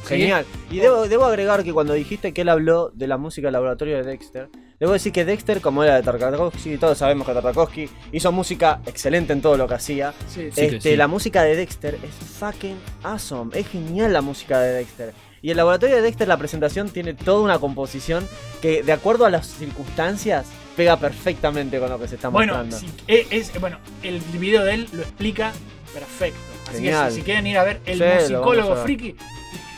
Genial. 0.06 0.44
Y 0.70 0.78
debo, 0.78 1.08
debo 1.08 1.24
agregar 1.24 1.62
que 1.64 1.72
cuando 1.72 1.92
dijiste 1.94 2.32
que 2.32 2.42
él 2.42 2.48
habló 2.48 2.90
de 2.94 3.06
la 3.06 3.16
música 3.18 3.46
del 3.46 3.52
laboratorio 3.54 3.96
de 3.98 4.02
Dexter, 4.02 4.48
debo 4.80 4.92
decir 4.92 5.12
que 5.12 5.24
Dexter, 5.24 5.60
como 5.60 5.84
era 5.84 5.96
de 5.96 6.02
Tarkovsky, 6.02 6.76
todos 6.78 6.98
sabemos 6.98 7.26
que 7.26 7.32
Tarkovsky 7.34 7.88
hizo 8.12 8.32
música 8.32 8.80
excelente 8.86 9.32
en 9.32 9.40
todo 9.40 9.56
lo 9.56 9.68
que 9.68 9.74
hacía. 9.74 10.12
sí, 10.28 10.50
sí. 10.52 10.60
Este, 10.62 10.80
sí. 10.80 10.96
La 10.96 11.06
música 11.08 11.42
de 11.44 11.56
Dexter 11.56 11.94
es 12.02 12.14
fucking 12.38 12.76
awesome. 13.04 13.58
Es 13.58 13.68
genial 13.68 14.12
la 14.12 14.20
música 14.22 14.60
de 14.60 14.72
Dexter. 14.74 15.12
Y 15.40 15.50
el 15.50 15.56
laboratorio 15.56 15.96
de 15.96 16.02
Dexter, 16.02 16.28
la 16.28 16.36
presentación 16.36 16.88
tiene 16.90 17.14
toda 17.14 17.40
una 17.40 17.58
composición 17.58 18.26
que, 18.60 18.82
de 18.84 18.92
acuerdo 18.92 19.26
a 19.26 19.30
las 19.30 19.46
circunstancias, 19.48 20.46
pega 20.76 20.96
perfectamente 20.96 21.78
con 21.80 21.90
lo 21.90 21.98
que 21.98 22.06
se 22.08 22.14
está 22.14 22.28
Bueno, 22.28 22.54
mostrando. 22.64 22.78
si- 22.78 23.26
es, 23.30 23.60
bueno, 23.60 23.78
el 24.04 24.20
video 24.38 24.62
de 24.64 24.74
él 24.74 24.88
lo 24.92 25.02
explica 25.02 25.52
perfecto. 25.92 26.38
Así 26.68 26.76
Genial. 26.76 27.06
que 27.06 27.10
si, 27.10 27.16
si 27.18 27.22
quieren 27.24 27.46
ir 27.48 27.58
a 27.58 27.64
ver 27.64 27.80
el 27.86 27.98
Sí, 27.98 28.04
musicólogo 28.34 28.74
ver. 28.76 28.84
friki, 28.84 29.16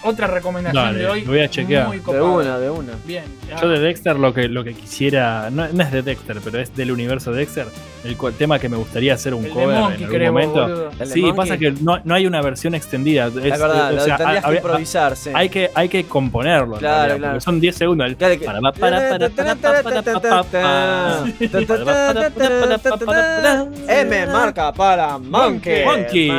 otra 0.04 0.26
recomendación 0.26 0.84
Dale, 0.84 0.98
de 0.98 1.08
hoy. 1.08 1.20
lo 1.22 1.32
voy 1.32 1.40
a 1.40 1.48
chequear. 1.48 1.88
Muy 1.88 1.98
de 1.98 2.20
una, 2.22 2.58
de 2.58 2.70
una. 2.70 2.92
Bien. 3.04 3.24
Yo 3.60 3.68
de 3.68 3.78
Dexter 3.80 4.16
lo 4.16 4.32
que, 4.32 4.48
lo 4.48 4.62
que 4.62 4.74
quisiera, 4.74 5.50
no, 5.50 5.66
no 5.68 5.82
es 5.82 5.90
de 5.92 6.02
Dexter, 6.02 6.38
pero 6.44 6.60
es 6.60 6.74
del 6.76 6.92
universo 6.92 7.32
de 7.32 7.38
Dexter, 7.38 7.66
el 8.04 8.34
tema 8.34 8.58
que 8.58 8.68
me 8.68 8.76
gustaría 8.76 9.14
hacer 9.14 9.32
un 9.34 9.48
cover 9.48 9.76
en 9.76 10.04
algún 10.04 10.24
momento. 10.26 10.90
Sí, 11.06 11.32
pasa 11.34 11.56
que 11.56 11.72
no, 11.72 12.00
no, 12.04 12.14
hay 12.14 12.26
una 12.26 12.42
versión 12.42 12.74
extendida. 12.74 13.26
Es, 13.28 13.34
la 13.34 14.16
tendrías 14.16 14.44
hay, 14.44 14.50
que 14.50 14.56
improvisar, 14.56 15.16
sí. 15.16 15.30
Hay 15.34 15.48
que, 15.48 16.04
componerlo. 16.08 16.76
Claro, 16.76 17.16
claro. 17.16 17.40
Son 17.40 17.60
10 17.60 17.76
segundos. 17.76 18.06
El 18.08 18.16
claro 18.16 18.38
que... 18.38 18.44
para, 18.44 18.60
M 23.88 24.26
marca 24.26 24.72
para 24.72 25.18
Monkey. 25.18 25.84
Monkey. 25.84 26.30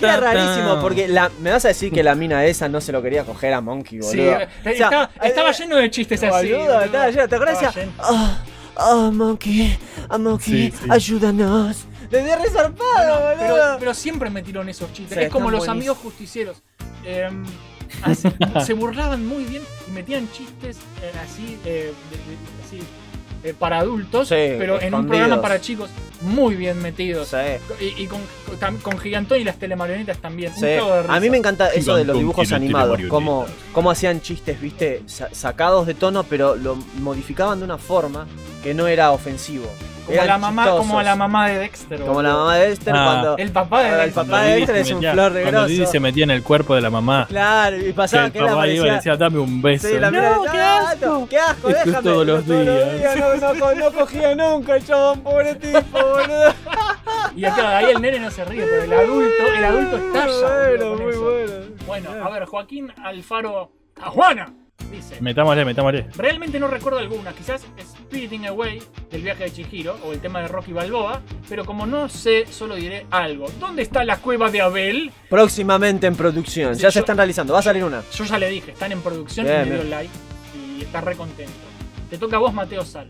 Era 0.00 0.16
rarísimo 0.16 0.80
porque 0.80 1.08
la, 1.08 1.30
me 1.40 1.50
vas 1.50 1.64
a 1.64 1.68
decir 1.68 1.92
que 1.92 2.02
la 2.02 2.14
mina 2.14 2.44
esa 2.44 2.68
no 2.68 2.80
se 2.80 2.92
lo 2.92 3.02
quería 3.02 3.24
coger 3.24 3.52
a 3.54 3.60
Monkey, 3.60 4.00
boludo. 4.00 4.38
Estaba, 4.64 5.52
lleno 5.52 5.76
de 5.76 5.90
chistes 5.90 6.22
así. 6.22 6.52
Estaba 6.52 7.10
lleno, 7.10 7.28
¿te 7.28 7.36
acuerdas? 7.36 7.74
Ah, 8.76 9.06
ah, 9.06 9.10
Monkey, 9.12 9.78
ah, 10.08 10.18
Monkey, 10.18 10.70
Sí, 10.70 10.76
sí. 10.82 10.86
ayúdanos. 10.90 11.84
Desde 12.10 12.36
resarpado, 12.36 13.20
Bueno, 13.20 13.36
pero, 13.40 13.54
boludo. 13.54 13.76
pero 13.78 13.94
siempre 13.94 14.30
metieron 14.30 14.68
esos 14.68 14.92
chistes. 14.92 15.16
Sí, 15.18 15.24
es 15.24 15.30
como 15.30 15.50
los 15.50 15.68
amigos 15.68 15.98
justicieros. 15.98 16.62
Em, 17.04 17.44
así- 18.02 18.28
se 18.66 18.74
burlaban 18.74 19.26
muy 19.26 19.44
bien 19.44 19.62
y 19.88 19.90
metían 19.92 20.30
chistes 20.32 20.76
eh, 21.02 21.12
así, 21.24 21.58
eh, 21.64 21.92
de- 22.10 22.16
de- 22.16 22.61
así, 22.61 22.61
eh, 23.44 23.54
para 23.58 23.78
adultos, 23.80 24.28
Sí, 24.28 24.34
pero 24.58 24.80
en 24.80 24.94
un 24.94 25.06
programa 25.06 25.40
para 25.42 25.60
chicos 25.60 25.90
muy 26.20 26.54
bien 26.54 26.80
metidos. 26.80 27.28
Sí. 27.28 27.36
Y, 27.80 28.02
y 28.04 28.06
con, 28.06 28.20
con, 28.60 28.76
con 28.78 28.98
Gigantón 28.98 29.40
y 29.40 29.44
las 29.44 29.56
telemarionetas 29.58 30.18
también. 30.18 30.52
Sí. 30.54 30.66
A 31.08 31.18
mí 31.20 31.30
me 31.30 31.38
encanta 31.38 31.68
eso 31.70 31.96
de 31.96 32.04
los 32.04 32.16
dibujos 32.16 32.52
animados, 32.52 33.00
cómo, 33.08 33.46
cómo 33.72 33.90
hacían 33.90 34.20
chistes, 34.20 34.60
viste, 34.60 35.02
Sa- 35.06 35.28
sacados 35.32 35.86
de 35.86 35.94
tono, 35.94 36.22
pero 36.24 36.54
lo 36.54 36.76
modificaban 37.00 37.58
de 37.58 37.64
una 37.64 37.78
forma 37.78 38.26
que 38.62 38.74
no 38.74 38.86
era 38.86 39.10
ofensivo. 39.10 39.66
Como, 40.04 40.14
Eran 40.14 40.26
la 40.26 40.38
mamá, 40.38 40.70
como 40.70 40.98
a 40.98 41.02
la 41.04 41.14
mamá 41.16 41.48
de 41.48 41.58
Dexter. 41.58 42.00
Como 42.00 42.14
boludo. 42.14 42.32
la 42.32 42.38
mamá 42.38 42.56
de 42.56 42.72
Esther 42.72 42.94
Ah. 42.96 43.04
cuando 43.04 43.36
El 43.38 43.50
papá 43.52 43.82
de 43.82 43.88
el 43.90 43.94
Dexter. 43.98 44.14
papá 44.24 44.42
de 44.42 44.54
Dexter 44.54 44.76
es 44.76 44.88
un 44.90 44.94
metía- 44.96 45.12
flor 45.12 45.32
de 45.32 45.42
Cuando 45.42 45.66
Didi 45.66 45.76
grosso. 45.78 45.92
se 45.92 46.00
metía 46.00 46.24
en 46.24 46.30
el 46.32 46.42
cuerpo 46.42 46.74
de 46.74 46.80
la 46.80 46.90
mamá. 46.90 47.26
Claro, 47.28 47.76
y 47.76 47.80
Que 47.84 47.92
pasaba 47.94 48.24
el 48.26 48.32
que, 48.32 48.40
papá 48.40 48.66
iba 48.68 48.86
y 48.86 48.90
decía, 48.90 49.16
dame 49.16 49.38
un 49.38 49.62
beso. 49.62 49.86
Sí, 49.88 49.94
la 49.98 50.10
No, 50.10 50.42
qué 50.50 50.58
"Ah, 50.58 50.90
asco". 50.92 51.26
qué 51.30 51.38
asco, 51.38 51.68
es 51.68 51.84
déjame. 51.84 52.02
todos 52.02 52.26
los 52.26 52.46
días. 52.46 53.16
No, 53.16 53.34
no, 53.36 53.54
no, 53.54 53.74
no 53.74 53.92
cogía 53.92 54.34
nunca 54.34 54.76
el 54.76 54.84
chabón, 54.86 55.20
pobre 55.22 55.54
tipo, 55.54 55.80
boludo. 55.92 56.52
Y 57.36 57.44
acá, 57.46 57.78
ahí 57.78 57.86
el 57.94 58.02
nene 58.02 58.18
no 58.18 58.30
se 58.30 58.44
ríe, 58.44 58.62
pero 58.64 58.82
el 58.82 58.92
adulto, 58.92 59.42
el 59.56 59.64
adulto 59.64 59.96
estalla. 59.96 60.66
Bueno, 60.68 60.96
muy 60.96 61.14
bueno. 61.16 61.52
Bueno, 61.86 62.10
a 62.24 62.28
ver, 62.30 62.44
Joaquín 62.44 62.92
Alfaro 63.02 63.70
Cajuana 63.94 64.52
dice. 64.90 65.20
Metámosle, 65.20 65.64
metámosle. 65.64 66.06
Realmente 66.16 66.58
no 66.60 66.68
recuerdo 66.68 66.98
alguna, 66.98 67.32
quizás 67.32 67.62
Spiriting 67.80 68.46
Away 68.46 68.82
del 69.10 69.22
viaje 69.22 69.44
de 69.44 69.52
Chihiro 69.52 69.96
o 70.04 70.12
el 70.12 70.20
tema 70.20 70.40
de 70.40 70.48
Rocky 70.48 70.72
Balboa, 70.72 71.22
pero 71.48 71.64
como 71.64 71.86
no 71.86 72.08
sé, 72.08 72.46
solo 72.50 72.74
diré 72.74 73.06
algo. 73.10 73.46
¿Dónde 73.60 73.82
está 73.82 74.04
la 74.04 74.18
cueva 74.18 74.50
de 74.50 74.60
Abel? 74.60 75.10
Próximamente 75.28 76.06
en 76.06 76.16
producción, 76.16 76.74
Sí, 76.76 76.82
ya 76.82 76.90
se 76.90 77.00
están 77.00 77.16
realizando, 77.16 77.52
va 77.52 77.60
a 77.60 77.62
salir 77.62 77.84
una. 77.84 78.02
Yo 78.12 78.24
ya 78.24 78.38
le 78.38 78.50
dije, 78.50 78.72
están 78.72 78.92
en 78.92 79.00
producción 79.00 79.46
Bien, 79.46 79.58
y 79.58 79.64
me 79.64 79.70
dio 79.70 79.78
bien. 79.78 79.90
like 79.90 80.10
y 80.78 80.82
está 80.82 81.00
re 81.00 81.16
contento. 81.16 81.52
Te 82.10 82.18
toca 82.18 82.36
a 82.36 82.40
vos, 82.40 82.52
Mateo 82.52 82.84
Sal. 82.84 83.08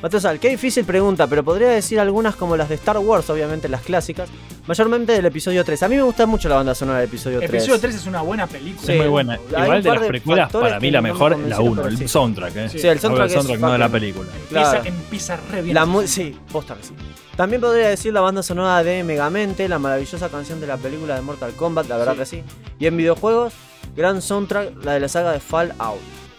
Mateo 0.00 0.20
Sal, 0.20 0.38
qué 0.38 0.50
difícil 0.50 0.84
pregunta, 0.84 1.26
pero 1.26 1.42
podría 1.42 1.70
decir 1.70 1.98
algunas 1.98 2.36
como 2.36 2.56
las 2.56 2.68
de 2.68 2.76
Star 2.76 2.98
Wars, 2.98 3.28
obviamente 3.30 3.68
las 3.68 3.82
clásicas, 3.82 4.28
mayormente 4.68 5.10
del 5.12 5.26
episodio 5.26 5.64
3. 5.64 5.82
A 5.82 5.88
mí 5.88 5.96
me 5.96 6.02
gusta 6.02 6.24
mucho 6.24 6.48
la 6.48 6.54
banda 6.54 6.72
sonora 6.72 7.00
del 7.00 7.08
episodio 7.08 7.38
3. 7.40 7.50
Episodio 7.50 7.80
3 7.80 7.94
es 7.96 8.06
una 8.06 8.22
buena 8.22 8.46
película. 8.46 8.86
Sí. 8.86 8.92
Es 8.92 8.98
muy 8.98 9.08
buena. 9.08 9.32
Hay 9.56 9.64
Igual 9.64 9.82
de 9.82 9.90
las 9.90 10.02
precuelas, 10.04 10.52
para 10.52 10.78
mí 10.78 10.90
la 10.92 11.00
mejor, 11.02 11.32
la 11.32 11.36
convencieron, 11.36 11.72
1, 11.72 11.82
pero 11.82 11.88
el 11.88 11.98
sí. 11.98 12.08
soundtrack, 12.08 12.56
¿eh? 12.56 12.68
Sí, 12.68 12.86
el 12.86 13.00
soundtrack 13.00 13.30
Hablo 13.30 13.42
del 13.42 13.54
es 13.56 13.60
no 13.60 13.72
de 13.72 13.78
la 13.78 13.88
película. 13.88 14.28
Empieza, 14.32 14.70
Claro. 14.70 14.84
empieza 14.86 15.36
re 15.50 15.62
bien. 15.62 15.74
La 15.74 16.06
sí, 16.06 16.38
posta 16.52 16.76
que 16.76 16.84
sí. 16.84 16.94
También 17.36 17.60
podría 17.60 17.88
decir 17.88 18.12
la 18.12 18.20
banda 18.20 18.44
sonora 18.44 18.84
de 18.84 19.02
Megamente, 19.02 19.68
la 19.68 19.80
maravillosa 19.80 20.28
canción 20.28 20.60
de 20.60 20.68
la 20.68 20.76
película 20.76 21.16
de 21.16 21.22
Mortal 21.22 21.52
Kombat, 21.54 21.88
la 21.88 21.96
verdad 21.96 22.12
Sí. 22.12 22.18
que 22.20 22.26
sí. 22.26 22.42
Y 22.78 22.86
en 22.86 22.96
videojuegos, 22.96 23.52
gran 23.96 24.22
soundtrack, 24.22 24.84
la 24.84 24.92
de 24.92 25.00
la 25.00 25.08
saga 25.08 25.32
de 25.32 25.40
Fallout. 25.40 25.98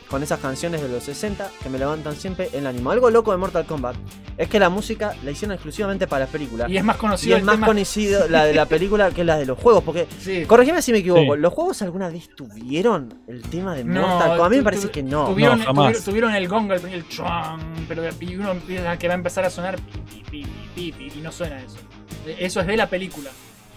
Con 0.10 0.24
esas 0.24 0.40
canciones 0.40 0.82
de 0.82 0.90
los 0.90 1.04
60 1.04 1.52
que 1.62 1.70
me 1.70 1.78
levantan 1.78 2.16
siempre 2.16 2.50
el 2.54 2.66
ánimo. 2.66 2.90
Algo 2.90 3.12
loco 3.12 3.30
de 3.32 3.38
Mortal 3.38 3.66
Kombat 3.66 3.96
es 4.38 4.48
que 4.50 4.60
la 4.60 4.70
música 4.70 5.14
la 5.24 5.30
hicieron 5.30 5.54
exclusivamente 5.54 6.08
para 6.08 6.26
la 6.26 6.32
película. 6.32 6.68
Y 6.68 6.78
es 6.78 6.84
más 6.84 6.96
Y 6.96 7.00
conocido 7.00 7.36
es 7.36 7.40
el 7.42 7.46
más 7.46 7.56
tema- 7.56 7.68
conocido 7.68 8.28
la 8.30 8.46
de 8.46 8.54
la 8.56 8.66
película 8.66 9.12
que 9.12 9.24
la 9.24 9.38
de 9.38 9.46
los 9.46 9.60
juegos. 9.60 9.84
Porque, 9.84 10.08
Sí. 10.20 10.46
corregime 10.48 10.82
si 10.82 10.92
me 10.92 10.98
equivoco, 11.00 11.36
Sí. 11.36 11.40
¿los 11.40 11.54
juegos 11.54 11.82
alguna 11.84 12.10
vez 12.10 12.28
tuvieron 12.36 13.22
el 13.28 13.44
tema 13.44 13.76
de 13.76 13.84
No, 13.84 14.02
Mortal 14.02 14.30
Kombat? 14.30 14.46
A 14.46 14.50
mí 14.50 14.58
me 14.58 14.64
parece 14.64 14.90
que 14.90 15.04
no. 15.04 15.28
Tuvieron, 15.28 15.60
No, 15.60 15.66
jamás. 15.66 15.86
tuvieron, 15.86 16.04
tuvieron 16.06 16.36
el 16.36 16.48
gong, 16.48 16.72
el, 16.72 16.86
el 16.94 17.08
chuan, 17.08 17.60
pero 17.88 18.02
de- 18.02 18.14
y 18.22 18.36
uno 18.36 18.52
empieza 18.52 18.98
que 18.98 19.08
va 19.08 19.14
a 19.14 19.18
empezar 19.18 19.46
a 19.46 19.50
sonar 19.52 19.76
pi, 19.76 20.00
pi, 20.10 20.24
pi, 20.32 20.46
pi, 20.76 20.92
pi, 20.92 21.20
y 21.20 21.22
no 21.22 21.32
suena 21.32 21.60
eso. 21.60 21.78
Eh, 22.26 22.36
Eso 22.40 22.62
es 22.62 22.68
de 22.68 22.76
la 22.78 22.88
película. 22.90 23.30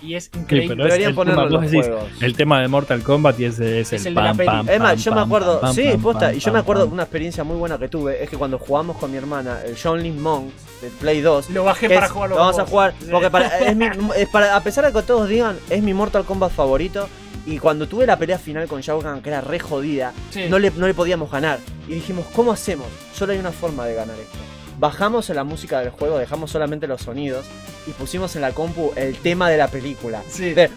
Y 0.03 0.15
es 0.17 0.25
Sí, 0.25 0.31
increíble. 0.41 0.69
pero 0.77 0.83
es 0.83 0.93
Deberían 0.93 1.11
el 1.11 1.15
ponerlo 1.15 1.43
tema, 1.43 1.47
en 1.47 1.53
vos 1.53 1.63
los 1.63 1.71
decís, 1.71 1.87
juegos. 1.87 2.23
el 2.23 2.37
tema 2.37 2.61
de 2.61 2.69
Mortal 2.69 3.03
Kombat 3.03 3.39
y 3.41 3.45
ese 3.45 3.81
es, 3.81 3.93
Es 3.93 4.01
el 4.03 4.09
el 4.09 4.15
de 4.17 4.21
la 4.23 4.35
pam, 4.35 4.47
pam, 4.47 4.69
Es 4.69 4.81
más, 4.81 4.91
pam, 4.95 4.99
yo 4.99 5.15
me 5.15 5.21
acuerdo, 5.21 5.61
pam, 5.61 5.75
sí, 5.75 5.91
posta, 6.03 6.35
y 6.35 6.39
yo 6.41 6.53
me 6.53 6.59
acuerdo 6.59 6.87
una 6.87 7.03
experiencia 7.05 7.45
muy 7.45 7.57
buena 7.57 7.79
que 7.79 7.89
tuve, 7.89 8.23
es 8.23 8.29
que 8.29 8.37
cuando 8.37 8.59
jugamos 8.59 8.97
con 8.97 9.11
mi 9.13 9.17
hermana, 9.17 9.61
el 9.65 9.77
John 9.81 10.03
Lin 10.03 10.21
Monk 10.21 10.51
de 10.81 10.89
Play 10.89 11.21
2, 11.21 11.51
Lo 11.51 11.65
bajé 11.65 11.89
para 11.89 12.07
es- 12.07 12.13
jugarlo 12.13 12.35
lo 12.37 12.41
vamos 12.43 12.59
a 12.59 12.67
jugar, 12.67 12.95
porque 13.11 13.31
para, 13.31 13.47
es 13.61 13.77
mi- 13.77 13.87
es 14.17 14.29
para, 14.29 14.57
a 14.57 14.61
pesar 14.63 14.85
de 14.87 14.93
que 14.93 15.03
todos 15.07 15.29
digan, 15.29 15.57
es 15.71 15.83
mi 15.83 15.95
Mortal 15.95 16.25
Kombat 16.25 16.51
favorito, 16.53 17.09
y 17.47 17.59
cuando 17.59 17.87
tuve 17.89 18.07
la 18.07 18.17
pelea 18.19 18.39
final 18.39 18.67
con 18.69 18.81
Shao 18.81 19.01
Kahn, 19.01 19.21
que 19.23 19.29
era 19.29 19.41
re 19.41 19.59
jodida, 19.61 20.13
Sí. 20.31 20.47
no 20.49 20.59
le, 20.59 20.71
no 20.73 20.87
le 20.87 20.95
podíamos 20.95 21.31
ganar, 21.31 21.59
y 21.89 21.95
dijimos, 21.95 22.27
¿cómo 22.35 22.53
hacemos? 22.53 22.87
Solo 23.15 23.33
hay 23.33 23.39
una 23.39 23.53
forma 23.53 23.85
de 23.87 23.95
ganar 23.95 24.17
esto. 24.19 24.39
Bajamos 24.83 25.29
la 25.29 25.45
música 25.45 25.79
del 25.79 25.91
juego, 25.91 26.19
dejamos 26.19 26.51
solamente 26.51 26.89
los 26.89 27.03
sonidos 27.03 27.47
y 27.87 27.93
pusimos 27.93 28.35
en 28.35 28.43
la 28.43 28.51
compu 28.51 28.91
el 28.97 29.17
tema 29.17 29.49
de 29.49 29.57
la 29.57 29.69
película. 29.69 30.25
Sí. 30.29 30.55
De 30.55 30.69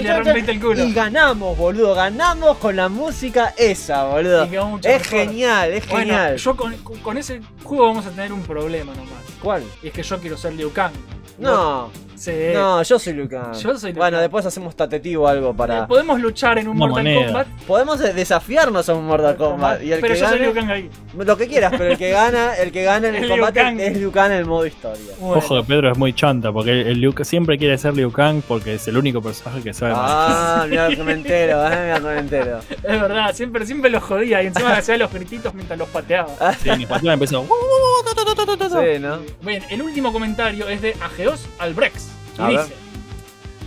Y 0.00 0.06
el 0.52 0.58
culo. 0.58 0.82
y 0.82 0.94
ganamos, 0.94 1.54
boludo. 1.58 1.94
Ganamos 1.94 2.56
con 2.56 2.76
la 2.76 2.88
música 2.88 3.52
esa, 3.58 4.04
boludo. 4.04 4.44
Es 4.44 4.50
mejor. 4.50 4.80
genial, 5.04 5.72
es 5.74 5.86
Bueno, 5.86 6.14
genial. 6.14 6.36
yo 6.38 6.56
con, 6.56 6.74
con- 6.78 6.98
con 7.00 7.18
ese 7.18 7.42
juego 7.62 7.88
vamos 7.88 8.06
a 8.06 8.10
tener 8.10 8.32
un 8.32 8.40
problema 8.42 8.94
nomás. 8.94 9.22
¿Cuál? 9.42 9.62
Y 9.82 9.88
es 9.88 9.92
que 9.92 10.02
yo 10.02 10.18
quiero 10.18 10.38
ser 10.38 10.54
Liu 10.54 10.72
Kang. 10.72 10.94
No, 11.38 11.90
Sí. 12.16 12.32
no, 12.54 12.82
yo 12.82 12.98
soy 12.98 13.12
Liu 13.12 13.28
Kang. 13.28 13.52
Yo 13.54 13.78
soy 13.78 13.92
Liu 13.92 13.98
Bueno, 14.00 14.18
después 14.20 14.44
hacemos 14.46 14.74
tatetivo 14.74 15.28
algo 15.28 15.50
Eh, 15.50 15.54
para. 15.56 15.86
Podemos 15.86 16.20
luchar 16.20 16.58
en 16.58 16.68
un 16.68 16.76
Mortal 16.76 17.04
moneda. 17.04 17.24
Kombat. 17.26 17.46
Podemos 17.66 17.98
de- 17.98 18.12
desafiarnos 18.12 18.88
a 18.88 18.94
un 18.94 19.06
Mortal 19.06 19.36
Kombat. 19.36 19.82
Y 19.82 19.92
el 19.92 20.00
pero 20.00 20.14
que 20.14 20.20
yo 20.20 20.28
soy 20.28 20.38
gane, 20.38 20.46
Liu 20.52 20.54
Kang 20.60 20.70
ahí. 20.70 20.90
Lo 21.16 21.36
que 21.36 21.46
quieras, 21.48 21.72
pero 21.76 21.90
el 21.92 21.98
que 21.98 22.10
gana, 22.10 22.54
el 22.56 22.72
que 22.72 22.82
gana 22.84 23.08
en 23.08 23.14
el 23.16 23.22
Liu 23.22 23.30
combate 23.30 23.60
Kang. 23.60 23.80
es 23.80 23.96
Liu 23.96 24.10
Kang 24.12 24.32
en 24.32 24.38
el 24.38 24.46
modo 24.46 24.66
historia. 24.66 25.12
Bueno. 25.20 25.38
Ojo 25.38 25.56
que 25.60 25.66
Pedro 25.68 25.92
es 25.92 25.98
muy 25.98 26.12
chanta, 26.12 26.52
porque 26.52 26.80
el 26.82 27.00
Liu- 27.00 27.24
siempre 27.24 27.58
quiere 27.58 27.76
ser 27.78 27.94
Liu 27.94 28.10
Kang 28.12 28.42
porque 28.46 28.74
es 28.74 28.88
el 28.88 28.96
único 28.96 29.20
personaje 29.22 29.62
que 29.62 29.72
sabe 29.74 29.92
Ah, 29.96 30.66
mira 30.70 30.88
que 30.88 31.02
me 31.02 31.12
entero, 31.12 31.64
eh, 31.66 31.70
mira 31.84 31.94
que 32.00 32.06
me 32.06 32.18
entero. 32.18 32.60
Es 32.70 33.00
verdad, 33.00 33.34
siempre, 33.34 33.66
siempre 33.66 33.90
los 33.90 34.02
jodía 34.02 34.42
y 34.42 34.46
encima 34.46 34.74
hacía 34.76 34.96
los 34.96 35.12
grititos 35.12 35.52
mientras 35.54 35.78
los 35.78 35.88
pateaba. 35.88 36.28
Sí, 36.62 36.70
mi 36.78 36.86
patrón 36.86 37.12
empezó. 37.12 37.44
Sí, 37.44 38.98
¿no? 39.00 39.18
Bien, 39.42 39.62
el 39.70 39.82
último 39.82 40.12
comentario 40.12 40.68
es 40.68 40.80
de 40.82 40.94
Ageos 41.00 41.46
Albrex. 41.58 42.05
Y 42.38 42.42
A 42.42 42.46
ver. 42.48 42.60
dice: 42.60 42.74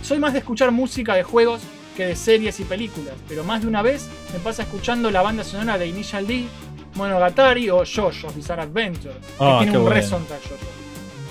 Soy 0.02 0.18
más 0.18 0.32
de 0.32 0.38
escuchar 0.40 0.70
música 0.72 1.14
de 1.14 1.22
juegos 1.22 1.60
que 1.96 2.06
de 2.06 2.16
series 2.16 2.58
y 2.60 2.64
películas, 2.64 3.14
pero 3.28 3.44
más 3.44 3.62
de 3.62 3.66
una 3.68 3.82
vez 3.82 4.08
me 4.32 4.38
pasa 4.38 4.62
escuchando 4.62 5.10
la 5.10 5.22
banda 5.22 5.44
sonora 5.44 5.76
de 5.76 5.86
Initial 5.88 6.26
D, 6.26 6.44
Monogatari 6.94 7.70
o 7.70 7.84
JoJo's 7.84 8.34
Bizarre 8.34 8.62
Adventure, 8.62 9.14
que 9.14 9.34
Ah, 9.44 9.58
tiene 9.62 9.78
un 9.78 9.90
re 9.90 10.02
soundtrack 10.02 10.40
JoJo. 10.42 10.56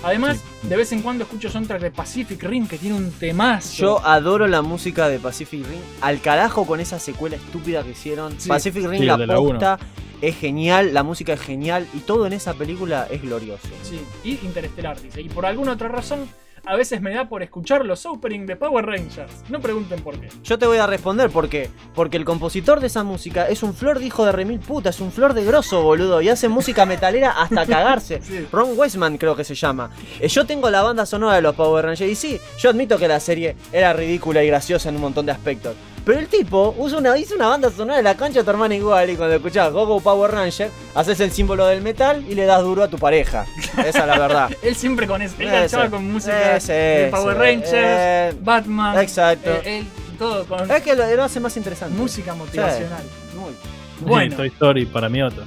Además, 0.02 0.38
Sí. 0.61 0.68
de 0.70 0.78
vez 0.78 0.91
en 0.94 1.02
cuando 1.02 1.26
escucho 1.26 1.49
soundtrack 1.49 1.82
de 1.82 1.91
Pacific 1.91 2.41
Rim 2.44 2.68
que 2.68 2.78
tiene 2.78 2.95
un 2.95 3.11
temazo. 3.11 3.76
Yo 3.82 4.06
adoro 4.06 4.48
la 4.48 4.61
música 4.61 5.10
de 5.10 5.20
Pacific 5.20 5.66
Ring. 5.68 5.82
Al 6.02 6.22
carajo 6.22 6.66
con 6.66 6.80
esa 6.80 6.99
secuela 6.99 7.36
estúpida 7.36 7.84
que 7.84 7.91
hicieron. 7.91 8.40
Sí. 8.40 8.48
Pacific 8.48 8.86
Ring, 8.88 9.02
Sí, 9.02 9.06
la 9.06 9.18
de 9.18 9.28
la 9.28 9.36
posta, 9.36 9.78
es 10.22 10.38
genial, 10.38 10.94
la 10.94 11.03
música 11.03 11.34
es 11.34 11.41
genial 11.41 11.86
y 11.94 11.99
todo 11.99 12.26
en 12.28 12.34
esa 12.34 12.53
película 12.53 13.07
es 13.11 13.22
glorioso. 13.22 13.68
Sí, 13.84 13.99
y 14.24 14.32
Interestelar 14.45 15.02
dice. 15.02 15.20
Y 15.22 15.28
por 15.30 15.45
alguna 15.45 15.74
otra 15.74 15.90
razón, 15.90 16.30
a 16.65 16.76
veces 16.76 17.02
me 17.02 17.14
da 17.14 17.27
por 17.27 17.44
escuchar 17.44 17.86
los 17.86 18.06
openings 18.06 18.48
de 18.48 18.56
Power 18.56 18.86
Rangers. 18.86 19.31
No 19.49 19.60
pregunten 19.60 20.02
por 20.02 20.19
qué. 20.19 20.30
Yo 20.44 20.57
te 20.57 20.65
voy 20.68 20.77
a 20.77 20.88
responder 20.88 21.30
por 21.30 21.49
qué. 21.49 21.69
Porque 21.95 22.18
el 22.18 22.26
compositor 22.26 22.80
de 22.80 22.88
esa 22.88 23.03
música 23.03 23.48
es 23.48 23.64
un 23.64 23.73
flor 23.73 23.99
de 23.99 24.06
hijo 24.06 24.26
de 24.26 24.31
remil 24.31 24.60
puta, 24.60 24.90
es 24.90 24.99
un 24.99 25.11
flor 25.11 25.34
de 25.34 25.44
grosso, 25.45 25.81
boludo. 25.81 26.22
Y 26.22 26.30
hace 26.30 26.48
música 26.49 26.86
metalera 26.86 27.31
hasta 27.31 27.65
cagarse. 27.65 28.19
Sí. 28.30 28.45
Ron 28.52 28.77
Weisman 28.77 29.18
creo 29.18 29.36
que 29.36 29.44
se 29.44 29.56
llama. 29.56 29.90
Eh, 30.19 30.27
Yo 30.27 30.45
tengo 30.45 30.69
la 30.69 30.81
banda 30.84 31.06
sonora 31.06 31.36
de 31.36 31.41
los 31.41 31.56
Power 31.56 31.86
Rangers. 31.86 32.11
Y 32.11 32.15
sí, 32.15 32.40
yo 32.60 32.69
admito 32.69 32.98
que 32.98 33.07
la 33.07 33.19
serie 33.19 33.56
era 33.72 33.94
ridícula 33.94 34.44
y 34.44 34.48
graciosa 34.48 34.90
en 34.90 34.95
un 34.95 35.02
montón 35.02 35.26
de 35.26 35.31
aspectos. 35.31 35.76
Pero 36.05 36.19
el 36.19 36.27
tipo 36.27 36.73
usa 36.77 36.97
una, 36.97 37.17
hizo 37.17 37.35
una 37.35 37.47
banda 37.47 37.69
sonora 37.69 37.97
de 37.97 38.03
la 38.03 38.15
cancha 38.15 38.39
de 38.39 38.43
tu 38.43 38.49
hermana 38.49 38.76
igual. 38.76 39.09
Y 39.09 39.15
cuando 39.15 39.35
escuchás 39.35 39.71
Gogo 39.71 39.99
Power 39.99 40.31
Ranger, 40.31 40.71
haces 40.95 41.19
el 41.19 41.31
símbolo 41.31 41.65
del 41.67 41.81
metal 41.81 42.26
y 42.27 42.35
le 42.35 42.45
das 42.45 42.61
duro 42.63 42.84
a 42.84 42.88
tu 42.88 42.97
pareja. 42.97 43.45
Esa 43.77 43.88
es 43.88 43.95
la 44.07 44.17
verdad. 44.17 44.49
Él 44.63 44.76
siempre 44.76 45.05
con 45.07 45.21
eso. 45.21 45.35
Él 45.38 45.47
Ese, 45.47 45.55
enganchaba 45.55 45.89
con 45.89 46.11
música 46.11 46.55
ese, 46.55 46.73
de 46.73 47.09
Power 47.11 47.35
ese, 47.35 47.45
Rangers, 47.45 47.71
eh, 47.73 48.34
Batman. 48.41 48.99
exacto. 48.99 49.49
eh, 49.51 49.80
él, 49.80 49.88
todo 50.17 50.45
con 50.45 50.69
Es 50.69 50.81
que 50.81 50.95
lo, 50.95 51.15
lo 51.15 51.23
hace 51.23 51.39
más 51.39 51.55
interesante. 51.57 51.95
música 51.95 52.34
motivacional. 52.34 53.03
Muy. 53.35 53.53
Bueno. 54.01 54.35
Toy 54.35 54.47
Story 54.47 54.85
para 54.85 55.09
mí 55.09 55.21
otro. 55.21 55.43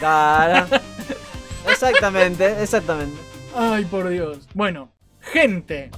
Cara. 0.00 0.66
Exactamente, 1.70 2.62
exactamente. 2.62 3.16
Ay, 3.56 3.84
por 3.84 4.08
Dios. 4.08 4.38
Bueno, 4.54 4.90
gente, 5.20 5.90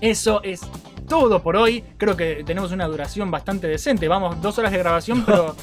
eso 0.00 0.42
es 0.42 0.62
todo 1.20 1.42
por 1.42 1.56
hoy. 1.56 1.82
Creo 1.96 2.16
que 2.16 2.42
tenemos 2.44 2.72
una 2.72 2.86
duración 2.86 3.30
bastante 3.30 3.66
decente. 3.68 4.08
Vamos, 4.08 4.40
dos 4.42 4.58
horas 4.58 4.72
de 4.72 4.78
grabación, 4.78 5.22
pero. 5.24 5.54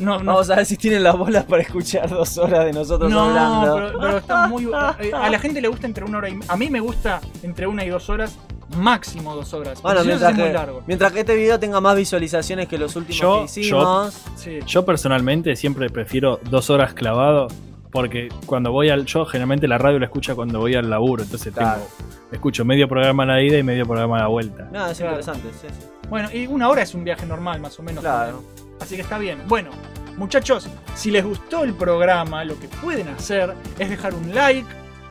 No, 0.00 0.18
no, 0.20 0.24
Vamos 0.34 0.48
a 0.48 0.54
ver 0.56 0.64
si 0.66 0.76
tienen 0.76 1.02
las 1.02 1.18
bolas 1.18 1.42
para 1.44 1.62
escuchar 1.62 2.08
dos 2.08 2.38
horas 2.38 2.64
de 2.66 2.72
nosotros 2.72 3.10
no, 3.10 3.24
hablando. 3.24 3.74
pero, 3.74 3.98
pero 4.00 4.18
está 4.18 4.46
muy. 4.46 4.64
eh, 5.00 5.10
A 5.12 5.28
la 5.28 5.38
gente 5.40 5.60
le 5.60 5.66
gusta 5.66 5.86
entre 5.88 6.04
una 6.04 6.18
hora 6.18 6.28
y. 6.28 6.38
A 6.46 6.56
mí 6.56 6.70
me 6.70 6.78
gusta 6.78 7.20
entre 7.42 7.66
una 7.66 7.84
y 7.84 7.88
dos 7.88 8.08
horas, 8.08 8.38
máximo 8.76 9.34
dos 9.34 9.52
horas. 9.54 9.82
Bueno, 9.82 10.04
mientras 10.04 10.34
muy 10.34 10.44
que, 10.44 10.52
largo. 10.52 10.82
mientras 10.86 11.10
que 11.10 11.20
este 11.20 11.34
video 11.34 11.58
tenga 11.58 11.80
más 11.80 11.96
visualizaciones 11.96 12.68
que 12.68 12.78
los 12.78 12.94
últimos 12.94 13.20
Yo- 13.20 13.38
que 13.40 13.60
hicimos. 13.60 14.14
Sí. 14.36 14.60
Yo 14.66 14.84
personalmente 14.84 15.56
siempre 15.56 15.90
prefiero 15.90 16.38
dos 16.48 16.70
horas 16.70 16.94
clavado 16.94 17.48
porque 17.92 18.28
cuando 18.46 18.72
voy 18.72 18.88
al. 18.88 19.04
Yo 19.06 19.24
generalmente 19.26 19.68
la 19.68 19.78
radio 19.78 19.98
la 20.00 20.06
escucho 20.06 20.34
cuando 20.34 20.58
voy 20.58 20.74
al 20.74 20.90
laburo, 20.90 21.22
entonces 21.22 21.52
Claro. 21.54 21.82
tengo. 21.98 22.10
Escucho 22.32 22.64
medio 22.64 22.88
programa 22.88 23.22
a 23.22 23.26
la 23.26 23.42
ida 23.42 23.58
y 23.58 23.62
medio 23.62 23.86
programa 23.86 24.16
a 24.16 24.20
la 24.22 24.26
vuelta. 24.28 24.68
No, 24.72 24.86
es 24.88 24.96
Claro. 24.98 25.12
interesante, 25.20 25.48
sí, 25.60 25.68
sí. 25.68 25.86
Bueno, 26.08 26.28
y 26.32 26.46
una 26.46 26.68
hora 26.68 26.82
es 26.82 26.94
un 26.94 27.04
viaje 27.04 27.24
normal, 27.26 27.60
más 27.60 27.78
o 27.78 27.82
menos. 27.82 28.02
Claro. 28.02 28.42
Así 28.80 28.96
que 28.96 29.02
está 29.02 29.18
bien. 29.18 29.38
Bueno, 29.46 29.70
muchachos, 30.16 30.68
si 30.94 31.10
les 31.10 31.24
gustó 31.24 31.62
el 31.64 31.74
programa, 31.74 32.42
lo 32.44 32.58
que 32.58 32.66
pueden 32.68 33.08
hacer 33.08 33.54
es 33.78 33.88
dejar 33.90 34.14
un 34.14 34.34
like, 34.34 34.66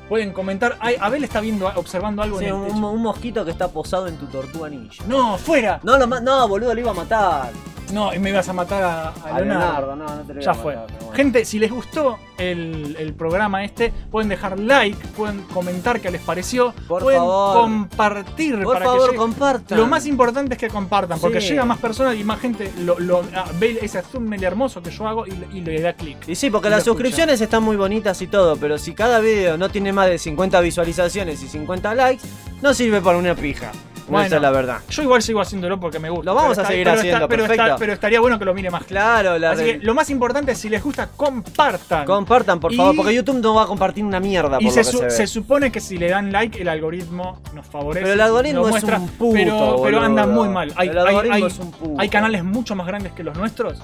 pueden 0.10 0.34
comentar. 0.34 0.76
Ay, 0.80 0.96
Abel 1.00 1.24
está 1.24 1.40
viendo, 1.40 1.68
observando 1.76 2.22
algo 2.22 2.40
Sí, 2.40 2.46
en 2.46 2.50
el 2.50 2.56
un, 2.56 2.68
techo. 2.68 2.90
un 2.90 3.02
mosquito 3.02 3.46
que 3.46 3.52
está 3.52 3.68
posado 3.70 4.08
en 4.08 4.18
tu 4.18 4.26
tortuga 4.26 4.70
ninja. 4.70 5.04
No, 5.08 5.38
fuera. 5.38 5.80
No, 5.84 5.98
lo 5.98 6.06
no, 6.08 6.48
boludo, 6.48 6.74
lo 6.74 6.80
iba 6.82 6.92
a 6.92 6.96
matar. 6.96 7.52
No, 7.92 8.14
y 8.14 8.20
me 8.20 8.30
ibas 8.30 8.48
a 8.50 8.54
matar 8.54 8.84
a, 8.84 9.08
a 9.10 9.12
A 9.36 9.40
Leonardo. 9.42 9.44
Leonardo, 9.44 9.96
no, 9.96 10.16
no 10.16 10.22
te 10.24 10.34
lo 10.36 10.42
Ya 10.42 10.52
a 10.52 10.54
fue. 10.54 10.76
matar, 10.76 10.98
bueno. 11.00 11.14
Gente, 11.14 11.46
si 11.46 11.60
les 11.60 11.72
gustó 11.72 12.18
el, 12.38 12.96
el 12.98 13.14
programa 13.14 13.64
este, 13.64 13.92
pueden 14.10 14.30
dejar 14.30 14.58
like, 14.60 14.98
pueden 15.10 15.42
comentar 15.54 16.00
qué 16.00 16.10
les 16.10 16.22
pareció, 16.22 16.74
Por 16.88 17.04
pueden 17.04 17.20
favor. 17.20 17.62
compartir 17.62 18.64
Por 18.64 18.74
para 18.74 18.86
favor, 18.86 19.02
que 19.02 19.08
llegue- 19.12 19.18
compartan. 19.18 19.78
Lo 19.78 19.88
más 19.88 20.06
importante 20.06 20.54
es 20.56 20.60
que 20.60 20.70
compartan, 20.70 21.20
porque 21.20 21.42
Sí. 21.42 21.50
llega 21.50 21.66
más 21.66 21.80
personas 21.80 22.16
y 22.16 22.24
más 22.24 22.40
gente 22.40 22.72
lo, 22.80 23.00
lo- 23.00 23.24
ah, 23.36 23.46
ve 23.60 23.78
ese 23.82 24.02
thumbnail 24.04 24.44
hermoso 24.44 24.82
que 24.82 24.90
yo 24.92 25.08
hago 25.08 25.26
y, 25.28 25.32
y 25.54 25.62
le 25.62 25.82
da 25.82 25.94
clic. 25.94 26.18
Y 26.28 26.36
sí, 26.36 26.50
porque 26.50 26.68
Y 26.70 26.72
las 26.72 26.80
escucha. 26.80 26.94
suscripciones 26.94 27.42
están 27.42 27.64
muy 27.64 27.76
bonitas 27.76 28.22
y 28.22 28.28
todo, 28.28 28.56
pero 28.58 28.78
si 28.78 28.94
cada 28.94 29.20
video 29.20 29.58
no 29.58 29.70
tiene 29.70 29.92
más 29.94 30.08
de 30.08 30.18
50 30.18 30.60
visualizaciones 30.62 31.42
y 31.44 31.48
50 31.48 31.94
likes, 31.96 32.24
no 32.62 32.74
sirve 32.74 33.02
para 33.02 33.18
una 33.18 33.36
pija. 33.36 33.72
Bueno. 34.08 34.26
Esa 34.28 34.36
es 34.38 34.42
la 34.42 34.52
verdad. 34.52 34.80
Yo 34.90 35.04
igual 35.04 35.22
sigo 35.22 35.42
haciéndolo 35.42 35.80
porque 35.80 36.00
me 36.00 36.10
gusta. 36.10 36.26
Lo 36.26 36.36
vamos 36.36 36.58
a 36.58 36.66
seguir 36.66 36.84
pero 36.86 37.00
haciendo, 37.00 37.28
pero, 37.28 37.46
perfecto. 37.48 37.76
pero 37.80 37.94
estaría 37.94 38.20
bueno 38.20 38.38
que 38.40 38.46
lo 38.46 38.54
mire 38.54 38.70
más. 38.70 38.84
Claro, 38.84 39.38
la 39.38 39.52
Así 39.52 39.64
re- 39.64 39.80
que 39.80 39.86
lo 39.86 39.94
más 39.94 40.10
importante 40.10 40.52
es 40.54 40.58
si 40.58 40.70
les 40.70 40.84
gusta, 40.84 41.08
compartan. 41.16 42.06
Compartan, 42.06 42.60
por 42.60 42.74
Y- 42.74 42.78
favor, 42.78 42.96
porque 42.96 43.14
YouTube 43.14 43.40
no 43.42 43.56
va 43.56 43.64
a 43.64 43.68
compartir 43.68 44.04
una 44.04 44.20
mierda 44.20 44.52
por 44.58 44.62
y 44.64 44.66
lo 44.66 44.72
se, 44.72 44.80
que 44.80 44.84
su- 44.84 44.98
se 44.98 45.04
ve. 45.06 45.12
se 45.12 45.28
supone 45.28 45.72
que 45.72 45.80
si 45.80 45.98
le 45.98 46.10
dan 46.10 46.32
like, 46.32 46.62
el 46.62 46.68
algoritmo 46.68 47.42
nos 47.54 47.66
favorece. 47.68 48.02
Pero 48.04 48.14
el 48.14 48.22
algoritmo 48.22 48.66
es 48.66 48.70
muestra, 48.72 48.98
un 49.00 49.08
puto, 49.10 49.82
pero, 49.84 50.02
anda 50.02 50.26
muy 50.28 50.50
mal. 50.50 50.74
Hay, 50.76 50.90
El 50.90 50.98
algoritmo 50.98 51.36
hay- 51.36 51.44
es 51.44 51.60
un 51.60 51.72
puto. 51.72 52.02
hay 52.02 52.10
canales 52.10 52.44
mucho 52.44 52.76
más 52.76 52.88
grandes 52.88 53.14
que 53.14 53.24
los 53.24 53.38
nuestros 53.38 53.78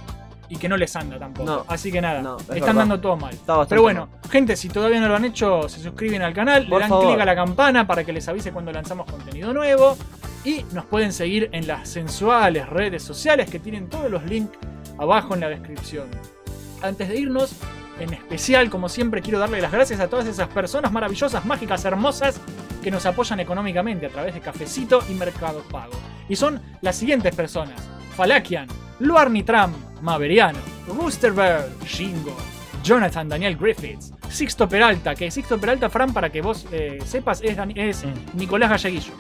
y 0.50 0.58
que 0.58 0.70
no 0.70 0.78
les 0.78 0.96
anda 0.96 1.20
tampoco. 1.20 1.50
No. 1.50 1.66
Así 1.68 1.92
que 1.92 2.02
nada, 2.02 2.22
No, 2.22 2.38
es 2.38 2.42
están 2.44 2.60
verdad. 2.62 2.76
dando 2.76 3.00
todo 3.00 3.18
mal. 3.18 3.36
Pero 3.68 3.82
bueno, 3.82 4.10
gente, 4.30 4.56
si 4.56 4.70
todavía 4.70 5.00
no 5.00 5.08
lo 5.08 5.16
han 5.16 5.26
hecho, 5.26 5.68
se 5.68 5.80
suscriben 5.82 6.22
al 6.22 6.34
canal, 6.34 6.68
Por 6.68 6.82
le 6.82 6.88
dan 6.88 7.00
clic 7.02 7.20
a 7.20 7.26
la 7.26 7.36
campana 7.36 7.86
para 7.88 8.04
que 8.04 8.14
les 8.14 8.28
avise 8.28 8.52
cuando 8.52 8.72
lanzamos 8.72 9.10
contenido 9.10 9.54
nuevo. 9.54 9.98
Y 10.44 10.64
nos 10.72 10.86
pueden 10.86 11.12
seguir 11.12 11.50
en 11.52 11.68
las 11.68 11.90
sensuales 11.90 12.70
redes 12.70 13.04
sociales 13.04 13.50
que 13.50 13.60
tienen 13.60 13.90
todos 13.90 14.10
los 14.10 14.24
links 14.24 14.58
abajo 14.98 15.34
en 15.34 15.42
la 15.42 15.50
descripción. 15.50 16.08
Antes 16.82 17.10
de 17.10 17.18
irnos, 17.18 17.54
en 18.00 18.14
especial, 18.14 18.70
como 18.70 18.88
siempre, 18.88 19.22
quiero 19.22 19.40
darle 19.40 19.60
las 19.60 19.72
gracias 19.72 20.00
a 20.00 20.08
todas 20.08 20.28
esas 20.28 20.48
personas 20.48 20.92
maravillosas, 20.92 21.44
mágicas, 21.46 21.84
hermosas 21.84 22.40
que 22.84 22.92
nos 22.92 23.06
apoyan 23.06 23.40
económicamente 23.40 24.06
a 24.06 24.10
través 24.10 24.36
de 24.36 24.40
Cafecito 24.40 25.02
y 25.10 25.14
Mercado 25.16 25.64
Pago. 25.70 25.94
Y 26.30 26.36
son 26.36 26.62
las 26.82 26.96
siguientes 26.96 27.36
personas: 27.36 27.82
Falakian, 28.16 28.68
Luarni 29.00 29.44
Tram, 29.44 29.74
Maveriano, 30.02 30.60
Roosterbird, 30.88 31.84
Shingo, 31.86 32.36
Jonathan 32.84 33.28
Daniel 33.30 33.58
Griffiths, 33.58 34.14
Sixto 34.30 34.68
Peralta, 34.70 35.16
que 35.16 35.30
Sixto 35.32 35.58
Peralta, 35.60 35.90
Fran, 35.90 36.14
para 36.14 36.30
que 36.30 36.42
vos 36.42 36.66
eh, 36.72 37.00
sepas, 37.06 37.42
es, 37.42 37.56
Dan- 37.58 37.74
es 37.78 38.04
Nicolás 38.34 38.70
Galleguillo. 38.70 39.14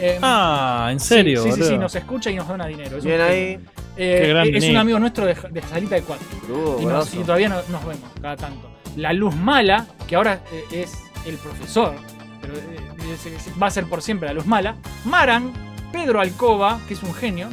Eh, 0.00 0.18
Ah, 0.22 0.88
¿en 0.92 1.00
serio? 1.00 1.42
Sí, 1.42 1.50
sí, 1.52 1.62
sí, 1.62 1.68
sí, 1.70 1.78
nos 1.78 1.94
escucha 1.96 2.30
y 2.30 2.36
nos 2.36 2.46
dona 2.46 2.66
dinero. 2.66 2.98
Es 2.98 3.04
un 3.04 3.08
Bien 3.10 3.20
ahí. 3.20 3.58
Eh, 3.96 4.50
es 4.54 4.64
un 4.68 4.76
amigo 4.76 4.98
nuestro 5.00 5.26
de, 5.26 5.34
de 5.50 5.62
Salita 5.62 5.96
de 5.96 6.02
Cuatro. 6.02 6.26
Uh, 6.48 6.80
Y, 6.80 6.84
nos- 6.84 6.92
grosso. 6.92 7.20
y 7.20 7.24
todavía 7.24 7.48
no- 7.48 7.62
nos 7.68 7.84
vemos 7.84 8.08
cada 8.22 8.36
tanto. 8.36 8.70
La 8.96 9.12
Luz 9.12 9.34
Mala, 9.34 9.86
que 10.06 10.14
ahora 10.14 10.40
eh, 10.52 10.64
es 10.70 10.96
el 11.26 11.34
profesor, 11.36 11.94
pero 12.40 12.54
eh, 12.54 12.78
es- 13.12 13.26
es- 13.26 13.50
va 13.60 13.66
a 13.66 13.70
ser 13.72 13.86
por 13.86 14.00
siempre 14.02 14.28
la 14.28 14.34
Luz 14.34 14.46
Mala. 14.46 14.76
Maran, 15.04 15.52
Pedro 15.90 16.20
Alcoba, 16.20 16.78
que 16.86 16.94
es 16.94 17.02
un 17.02 17.12
genio. 17.12 17.48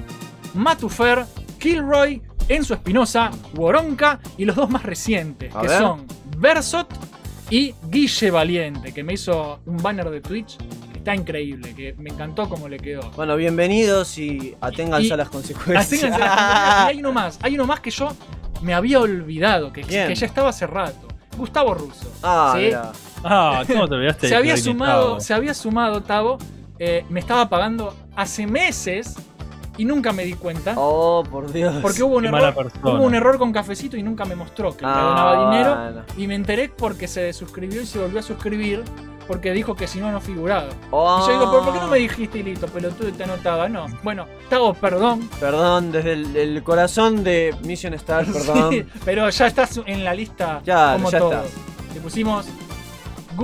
Matufer, 0.54 1.26
Kilroy, 1.60 2.22
Enzo 2.48 2.74
Espinosa, 2.76 3.32
Woronka 3.56 4.20
y 4.38 4.46
los 4.46 4.56
dos 4.56 4.70
más 4.70 4.84
recientes, 4.84 5.54
A 5.56 5.62
que 5.62 5.68
ver. 5.68 5.80
son 5.80 6.06
Versot 6.38 6.88
y 7.50 7.74
Guille 7.90 8.32
Valiente, 8.32 8.94
que 8.94 9.04
me 9.04 9.14
hizo 9.14 9.60
un 9.66 9.78
banner 9.78 10.10
de 10.10 10.22
Twitch 10.22 10.58
que 10.92 10.98
está 11.00 11.16
increíble, 11.16 11.74
que 11.76 11.94
me 11.98 12.10
encantó 12.12 12.48
cómo 12.50 12.68
le 12.70 12.78
quedó. 12.78 13.10
Bueno, 13.16 13.36
bienvenidos 13.36 14.18
y 14.18 14.56
aténganse 14.62 15.08
Y- 15.08 15.12
a 15.12 15.18
las 15.18 15.30
consecuencias. 15.30 15.86
Aténganse 16.04 16.24
a 16.24 16.28
las 16.28 16.30
consecuencias. 16.38 16.86
Y 16.86 16.90
hay 16.92 17.00
uno 17.00 17.12
más, 17.14 17.40
hay 17.42 17.56
uno 17.56 17.66
más 17.66 17.80
que 17.80 17.92
yo 17.92 18.10
me 18.62 18.74
había 18.74 19.00
olvidado, 19.00 19.72
que, 19.74 19.84
ya 19.84 20.08
estaba 20.12 20.50
hace 20.50 20.66
rato. 20.68 21.08
Gustavo 21.38 21.74
Russo. 21.74 22.12
Ah. 22.24 22.92
Ah, 23.24 23.64
¿cómo 23.68 23.88
te 23.88 23.96
olvidaste? 23.96 24.30
Se 24.30 24.36
había 24.36 24.56
sumado, 24.56 25.20
se 25.20 25.34
había 25.34 25.54
sumado, 25.54 26.02
Tavo. 26.02 26.38
eh, 26.80 27.06
me 27.10 27.20
estaba 27.20 27.50
pagando 27.50 27.96
hace 28.16 28.48
meses 28.48 29.16
y 29.78 29.86
nunca 29.86 30.12
me 30.14 30.24
di 30.24 30.34
cuenta. 30.34 30.74
Oh, 30.78 31.24
por 31.30 31.52
Dios. 31.52 31.76
Porque 31.82 32.04
hubo 32.04 32.18
un, 32.18 32.26
error, 32.26 32.72
hubo 32.84 33.02
un 33.04 33.16
error 33.16 33.38
con 33.38 33.52
cafecito 33.52 33.98
y 33.98 34.04
nunca 34.04 34.26
me 34.26 34.36
mostró 34.36 34.76
que 34.76 34.86
me 34.86 34.92
Ah, 34.94 35.02
donaba 35.02 35.52
dinero. 35.52 36.04
Y 36.18 36.28
me 36.28 36.36
enteré 36.36 36.70
porque 36.70 37.08
se 37.08 37.22
desuscribió 37.22 37.82
y 37.82 37.86
se 37.86 38.00
volvió 38.00 38.20
a 38.20 38.24
suscribir 38.24 38.84
porque 39.28 39.54
dijo 39.54 39.76
que 39.76 39.88
si 39.88 40.00
no, 40.00 40.12
no 40.12 40.22
figuraba. 40.22 40.68
Oh. 40.92 41.20
Y 41.24 41.28
yo 41.28 41.40
digo, 41.40 41.52
¿pero 41.52 41.64
por 41.64 41.74
qué 41.74 41.80
no 41.80 41.88
me 41.88 41.98
dijiste 41.98 42.38
y 42.40 42.44
listo, 42.44 42.68
pelotudo, 42.68 43.10
y 43.10 43.12
te 43.12 43.24
anotaba? 43.24 43.68
No. 43.68 43.88
Bueno, 44.04 44.28
Tavo, 44.50 44.76
perdón. 44.76 45.28
Perdón, 45.40 45.92
desde 45.92 46.14
el, 46.14 46.36
el 46.36 46.64
corazón 46.64 47.24
de 47.24 47.56
Mission 47.64 47.96
Star, 47.96 48.24
perdón. 48.32 48.70
Sí, 48.72 48.86
pero 49.04 49.28
ya 49.30 49.48
estás 49.48 49.82
en 49.86 50.04
la 50.04 50.14
lista 50.14 50.62
Ya, 50.64 50.94
como 50.94 51.10
ya 51.10 51.18
todos. 51.20 51.34
estás. 51.46 51.96
Le 51.96 52.02
pusimos 52.02 52.46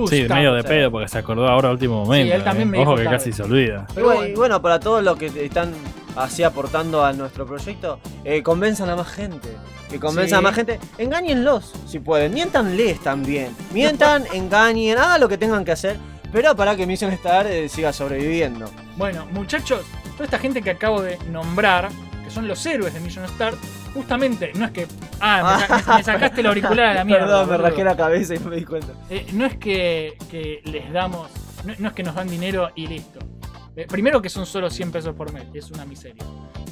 Sí, 0.08 0.26
medio 0.28 0.54
de 0.54 0.62
pedo 0.64 0.90
porque 0.90 1.08
se 1.08 1.18
acordó 1.18 1.46
ahora 1.48 1.68
a 1.68 1.72
último 1.72 2.04
momento. 2.04 2.34
él 2.34 2.42
también 2.44 2.68
eh. 2.68 2.70
me 2.72 2.78
Ojo 2.78 2.90
dijo 2.92 2.96
que 2.98 3.04
tarde. 3.04 3.16
casi 3.18 3.32
se 3.32 3.42
olvida. 3.42 3.86
Y 3.90 3.94
Pero 3.94 4.06
bueno, 4.06 4.20
bueno. 4.20 4.32
y 4.32 4.36
bueno, 4.36 4.62
para 4.62 4.80
todos 4.80 5.02
los 5.02 5.16
que 5.16 5.26
están 5.44 5.72
así 6.16 6.42
aportando 6.42 7.04
a 7.04 7.12
nuestro 7.12 7.46
proyecto, 7.46 7.98
eh, 8.24 8.42
convenzan 8.42 8.90
a 8.90 8.96
más 8.96 9.08
gente. 9.08 9.48
Que 9.90 9.98
convenzan 10.00 10.28
Sí. 10.28 10.34
a 10.36 10.40
más 10.40 10.54
gente. 10.54 10.80
Engáñenlos 10.98 11.72
si 11.86 11.98
pueden. 12.00 12.32
Mientanles 12.34 13.00
también. 13.00 13.54
Mientan, 13.72 14.24
engañen, 14.32 14.98
hagan 14.98 15.20
lo 15.20 15.28
que 15.28 15.36
tengan 15.38 15.64
que 15.64 15.72
hacer. 15.72 15.96
Pero 16.32 16.56
para 16.56 16.74
que 16.76 16.86
Mission 16.86 17.10
Star 17.12 17.46
eh, 17.46 17.68
siga 17.68 17.92
sobreviviendo. 17.92 18.70
Bueno, 18.96 19.26
muchachos, 19.32 19.82
toda 20.12 20.24
esta 20.24 20.38
gente 20.38 20.62
que 20.62 20.70
acabo 20.70 21.02
de 21.02 21.18
nombrar, 21.30 21.90
que 22.24 22.30
son 22.30 22.48
los 22.48 22.64
héroes 22.64 22.94
de 22.94 23.00
Million 23.00 23.26
Star, 23.26 23.52
justamente, 23.94 24.52
no 24.54 24.64
es 24.66 24.70
que. 24.72 24.86
Ah, 25.20 25.56
me, 25.60 25.66
sa- 25.66 25.90
me- 25.92 25.96
me 25.98 26.02
sacaste 26.04 26.40
el 26.40 26.46
auricular 26.46 26.86
a 26.86 26.94
la 26.94 27.04
mierda. 27.06 27.24
Perdón, 27.26 27.50
me 27.50 27.56
rajé 27.58 27.84
la 27.84 27.96
cabeza 27.96 28.34
y 28.34 28.38
no 28.38 28.50
me 28.50 28.56
di 28.56 28.64
cuenta. 28.64 28.92
Eh, 29.10 29.26
no 29.32 29.44
es 29.46 29.56
que, 29.56 30.16
que 30.30 30.60
les 30.64 30.92
damos. 30.92 31.28
No, 31.64 31.74
no 31.78 31.88
es 31.88 31.94
que 31.94 32.02
nos 32.02 32.14
dan 32.14 32.28
dinero 32.28 32.70
y 32.74 32.86
listo. 32.88 33.20
Eh, 33.74 33.86
primero 33.88 34.20
que 34.20 34.28
son 34.28 34.44
solo 34.46 34.68
100 34.70 34.92
pesos 34.92 35.14
por 35.14 35.32
mes, 35.32 35.44
es 35.54 35.70
una 35.70 35.84
miseria. 35.86 36.22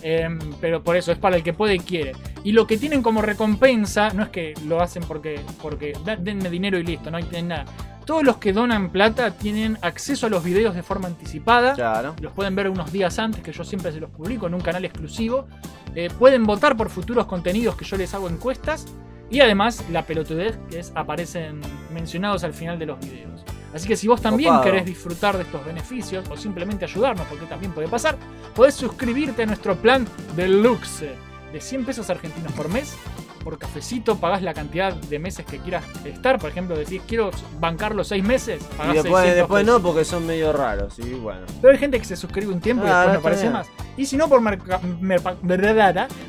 Em, 0.02 0.38
pero 0.60 0.82
por 0.82 0.96
eso, 0.96 1.12
es 1.12 1.18
para 1.18 1.36
el 1.36 1.42
que 1.42 1.52
puede 1.52 1.74
y 1.76 1.78
quiere. 1.80 2.12
Y 2.44 2.52
lo 2.52 2.66
que 2.66 2.76
tienen 2.78 3.02
como 3.02 3.22
recompensa, 3.22 4.10
no 4.10 4.22
es 4.22 4.28
que 4.30 4.54
lo 4.66 4.80
hacen 4.82 5.02
porque, 5.04 5.40
porque 5.62 5.92
da- 6.04 6.16
denme 6.16 6.50
dinero 6.50 6.78
y 6.78 6.84
listo, 6.84 7.10
no 7.10 7.16
hay 7.16 7.24
tienen 7.24 7.48
nada. 7.48 7.64
Todos 8.04 8.24
los 8.24 8.38
que 8.38 8.52
donan 8.52 8.90
plata 8.90 9.30
tienen 9.30 9.78
acceso 9.82 10.26
a 10.26 10.30
los 10.30 10.42
videos 10.42 10.74
de 10.74 10.82
forma 10.82 11.06
anticipada. 11.06 11.74
Claro. 11.74 12.16
Los 12.20 12.32
pueden 12.32 12.54
ver 12.56 12.68
unos 12.68 12.90
días 12.92 13.18
antes, 13.18 13.42
que 13.42 13.52
yo 13.52 13.62
siempre 13.62 13.92
se 13.92 14.00
los 14.00 14.10
publico 14.10 14.46
en 14.46 14.54
un 14.54 14.60
canal 14.60 14.84
exclusivo. 14.84 15.46
Eh, 15.94 16.08
pueden 16.18 16.44
votar 16.44 16.76
por 16.76 16.90
futuros 16.90 17.26
contenidos 17.26 17.76
que 17.76 17.84
yo 17.84 17.96
les 17.96 18.12
hago 18.14 18.28
encuestas. 18.28 18.86
Y 19.30 19.40
además 19.40 19.84
la 19.90 20.04
pelotudez 20.04 20.58
que 20.68 20.80
es, 20.80 20.92
aparecen 20.94 21.60
mencionados 21.92 22.42
al 22.44 22.52
final 22.52 22.78
de 22.78 22.86
los 22.86 23.00
videos. 23.00 23.44
Así 23.72 23.86
que 23.86 23.96
si 23.96 24.08
vos 24.08 24.20
también 24.20 24.60
querés 24.62 24.84
disfrutar 24.84 25.36
de 25.36 25.44
estos 25.44 25.64
beneficios 25.64 26.28
o 26.28 26.36
simplemente 26.36 26.84
ayudarnos, 26.84 27.26
porque 27.28 27.46
también 27.46 27.72
puede 27.72 27.86
pasar, 27.86 28.16
podés 28.54 28.74
suscribirte 28.74 29.44
a 29.44 29.46
nuestro 29.46 29.76
plan 29.76 30.06
deluxe. 30.34 31.14
de 31.52 31.60
100 31.60 31.84
pesos 31.84 32.10
argentinos 32.10 32.52
por 32.52 32.68
mes. 32.68 32.96
Por 33.42 33.58
cafecito 33.58 34.16
pagás 34.18 34.42
la 34.42 34.52
cantidad 34.54 34.92
de 34.94 35.18
meses 35.18 35.46
que 35.46 35.58
quieras 35.58 35.82
estar. 36.04 36.38
Por 36.38 36.50
ejemplo, 36.50 36.76
decís, 36.76 37.00
quiero 37.06 37.30
bancar 37.58 37.94
los 37.94 38.08
6 38.08 38.22
meses. 38.22 38.62
Y 38.62 38.76
Pagás 38.76 38.94
después, 38.94 39.22
600 39.22 39.34
después 39.36 39.64
pesos. 39.64 39.80
no, 39.80 39.86
porque 39.88 40.04
son 40.04 40.26
medio 40.26 40.52
raros. 40.52 40.98
Y 40.98 41.14
bueno. 41.14 41.40
Pero 41.60 41.72
hay 41.72 41.78
gente 41.78 41.98
que 41.98 42.04
se 42.04 42.16
suscribe 42.16 42.52
un 42.52 42.60
tiempo 42.60 42.84
y 42.86 42.90
Ah, 42.90 43.02
después 43.02 43.12
no 43.14 43.18
aparece 43.20 43.42
bien. 43.42 43.52
más. 43.54 43.66
Y 43.96 44.06
si 44.06 44.16
no, 44.16 44.28
por 44.28 44.40
merca- 44.40 44.80
merpa- 45.00 45.36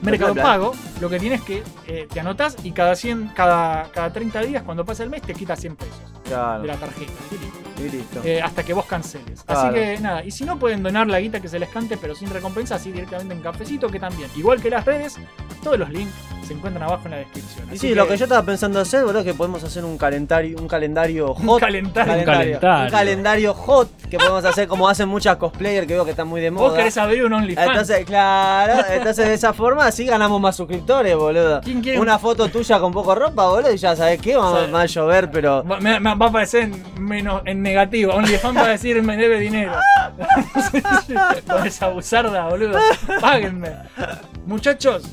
Mercado. 0.01 0.35
Pago, 0.35 0.71
lo 0.99 1.09
que 1.09 1.19
tienes 1.19 1.41
que 1.41 1.63
eh, 1.87 2.07
te 2.11 2.19
anotas 2.19 2.57
y 2.63 2.71
cada 2.71 2.95
100, 2.95 3.29
cada, 3.35 3.83
cada 3.91 4.11
30 4.11 4.41
días, 4.41 4.63
cuando 4.63 4.85
pasa 4.85 5.03
el 5.03 5.09
mes, 5.09 5.21
te 5.21 5.33
quitas 5.33 5.59
100 5.59 5.75
pesos 5.75 5.93
Claro. 6.23 6.61
de 6.61 6.67
la 6.67 6.75
tarjeta. 6.77 7.11
Y 7.31 7.35
listo. 7.35 7.59
Y 7.81 7.89
listo. 7.89 8.21
Eh, 8.23 8.41
hasta 8.41 8.63
que 8.63 8.73
vos 8.73 8.85
canceles. 8.85 9.43
Claro. 9.43 9.61
Así 9.61 9.73
que 9.73 9.99
nada, 9.99 10.23
y 10.23 10.31
si 10.31 10.43
no 10.45 10.57
pueden 10.59 10.81
donar 10.83 11.07
la 11.07 11.19
guita 11.19 11.39
que 11.39 11.47
se 11.47 11.59
les 11.59 11.69
cante, 11.69 11.97
pero 11.97 12.15
sin 12.15 12.29
recompensa, 12.29 12.75
así 12.75 12.91
directamente 12.91 13.33
en 13.33 13.41
cafecito, 13.41 13.89
que 13.89 13.99
también. 13.99 14.29
Igual 14.35 14.61
que 14.61 14.69
las 14.69 14.85
redes, 14.85 15.17
todos 15.63 15.77
los 15.79 15.89
links 15.89 16.13
se 16.45 16.53
encuentran 16.53 16.83
abajo 16.83 17.00
en 17.05 17.11
la 17.11 17.17
descripción. 17.17 17.65
Y 17.67 17.69
Así 17.69 17.77
sí, 17.79 17.95
lo 17.95 18.07
que 18.07 18.17
yo 18.17 18.25
estaba 18.25 18.43
pensando 18.45 18.79
hacer, 18.79 19.03
boludo, 19.03 19.19
es 19.19 19.25
que 19.25 19.33
podemos 19.33 19.63
hacer 19.63 19.83
un 19.85 19.97
calendario, 19.97 20.57
un 20.59 20.67
calendario 20.67 21.33
hot. 21.33 21.43
Un 21.43 21.59
calendario. 21.59 22.13
Un 22.19 22.23
calendario. 22.25 22.85
Un 22.85 22.89
calendario 22.91 23.53
hot 23.53 23.89
que 24.09 24.17
podemos 24.17 24.43
hacer 24.45 24.67
como 24.67 24.87
hacen 24.89 25.07
muchas 25.09 25.37
cosplayers 25.37 25.87
que 25.87 25.93
veo 25.93 26.03
que 26.05 26.11
están 26.11 26.27
muy 26.27 26.41
de 26.41 26.51
moda. 26.51 26.67
Vos 26.69 26.77
querés 26.77 26.97
abrir 26.97 27.25
un 27.25 27.33
OnlyFans. 27.33 27.67
Entonces, 27.69 28.05
claro, 28.05 28.73
entonces 28.91 29.27
de 29.27 29.33
esa 29.33 29.53
forma 29.53 29.85
así 29.85 30.05
ganamos 30.05 30.39
más 30.41 30.55
suscriptores, 30.55 31.15
boludo. 31.15 31.61
¿Quién 31.61 31.81
quiere 31.81 31.99
Una 31.99 32.19
foto 32.19 32.47
tuya 32.49 32.79
con 32.79 32.91
poco 32.91 33.15
ropa, 33.15 33.47
boludo, 33.47 33.73
y 33.73 33.77
ya 33.77 33.95
sabes 33.95 34.21
qué, 34.21 34.35
va 34.37 34.81
a 34.81 34.85
llover, 34.85 35.29
pero. 35.31 35.63
Va, 35.63 35.79
me- 35.79 35.99
me- 35.99 36.15
va 36.15 36.25
a 36.25 36.29
aparecer 36.29 36.63
en, 36.63 36.83
menos, 37.03 37.41
en 37.45 37.61
negativo. 37.61 38.13
OnlyFans 38.13 38.57
va 38.57 38.63
a 38.65 38.67
decir 38.69 39.01
me 39.01 39.17
debe 39.17 39.39
dinero. 39.39 39.73
Con 41.47 41.65
esa 41.67 41.87
buzarda, 41.89 42.47
boludo. 42.49 42.77
Páguenme. 43.19 43.69
Muchachos, 44.45 45.03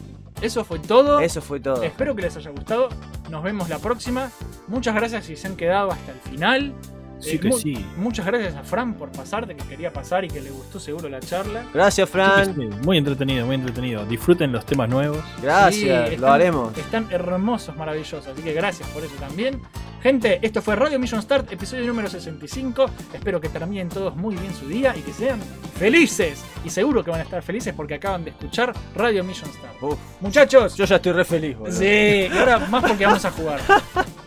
eso 0.43 0.65
fue 0.65 0.79
todo. 0.79 1.21
Eso 1.21 1.41
fue 1.43 1.61
todo. 1.61 1.83
Espero 1.83 2.15
que 2.15 2.23
les 2.23 2.37
haya 2.37 2.51
gustado. 2.51 2.89
Nos 3.31 3.43
vemos 3.43 3.69
la 3.69 3.79
próxima. 3.79 4.31
Muchas 4.67 4.95
gracias 4.95 5.25
si 5.27 5.37
se 5.37 5.47
han 5.47 5.57
quedado 5.57 5.91
hasta 5.93 6.13
el 6.13 6.19
final. 6.19 6.75
Sí 7.21 7.31
Eh, 7.31 7.41
que 7.41 7.49
mu- 7.49 7.59
sí. 7.59 7.85
Muchas 7.97 8.25
gracias 8.25 8.55
a 8.55 8.63
Fran 8.63 8.95
por 8.95 9.11
pasarte, 9.11 9.57
que 9.57 9.65
quería 9.67 9.93
pasar 9.93 10.25
y 10.25 10.29
que 10.29 10.41
le 10.41 10.51
gustó 10.51 10.79
seguro 10.79 11.09
la 11.09 11.19
charla. 11.19 11.65
Gracias, 11.75 12.09
Fran. 12.09 12.55
Sí 12.55 12.61
sí. 12.61 12.69
Muy 12.85 12.97
entretenido, 12.97 13.45
muy 13.45 13.57
entretenido. 13.57 14.07
Disfruten 14.07 14.53
los 14.53 14.65
temas 14.65 14.89
nuevos. 14.89 15.19
Gracias, 15.43 16.11
Sí, 16.11 16.17
lo 16.17 16.31
haremos. 16.31 16.79
Están 16.79 17.09
hermosos, 17.11 17.77
maravillosos. 17.77 18.25
Así 18.29 18.41
que 18.43 18.53
gracias 18.53 18.89
por 18.91 19.03
eso 19.03 19.15
también. 19.19 19.61
Gente, 20.03 20.39
esto 20.43 20.63
fue 20.63 20.77
Radio 20.77 20.99
Mission 20.99 21.21
Start, 21.21 21.51
episodio 21.53 21.85
número 21.87 22.09
65. 22.09 22.87
Espero 23.13 23.41
que 23.41 23.49
terminen 23.49 23.89
todos 23.89 24.15
muy 24.15 24.37
bien 24.37 24.55
su 24.55 24.69
día 24.69 24.95
y 24.97 25.01
que 25.01 25.13
sean 25.13 25.41
felices. 25.77 26.45
Y 26.65 26.71
seguro 26.71 27.03
que 27.03 27.11
van 27.11 27.21
a 27.21 27.25
estar 27.25 27.43
felices 27.43 27.75
porque 27.77 27.95
acaban 27.95 28.23
de 28.25 28.31
escuchar 28.31 28.73
Radio 28.95 29.25
Mission 29.25 29.51
Start. 29.53 29.75
Uf, 29.83 29.99
Muchachos, 30.21 30.77
yo 30.77 30.85
ya 30.85 30.97
estoy 30.97 31.13
re 31.13 31.25
feliz, 31.25 31.57
boludo. 31.59 31.77
sí, 31.77 31.85
y 31.85 32.39
ahora 32.39 32.61
más 32.71 32.85
porque 32.85 33.07
vamos 33.07 33.25
a 33.25 33.31
jugar. 33.33 33.61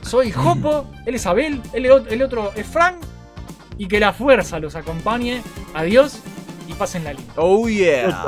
Soy 0.02 0.31
Jopo, 0.31 0.88
él 1.06 1.15
es 1.15 1.26
Abel, 1.26 1.61
él 1.72 1.85
es 1.85 1.91
ot- 1.91 2.07
el 2.10 2.22
otro 2.22 2.52
es 2.56 2.65
Frank. 2.68 2.98
Y 3.77 3.88
que 3.88 3.99
la 3.99 4.11
fuerza 4.14 4.60
los 4.60 4.76
acompañe. 4.76 5.41
Adiós 5.73 6.19
y 6.68 6.73
pasen 6.73 7.06
la 7.06 7.14
linda. 7.14 7.34
Oh 7.38 7.68
yeah. 7.68 8.26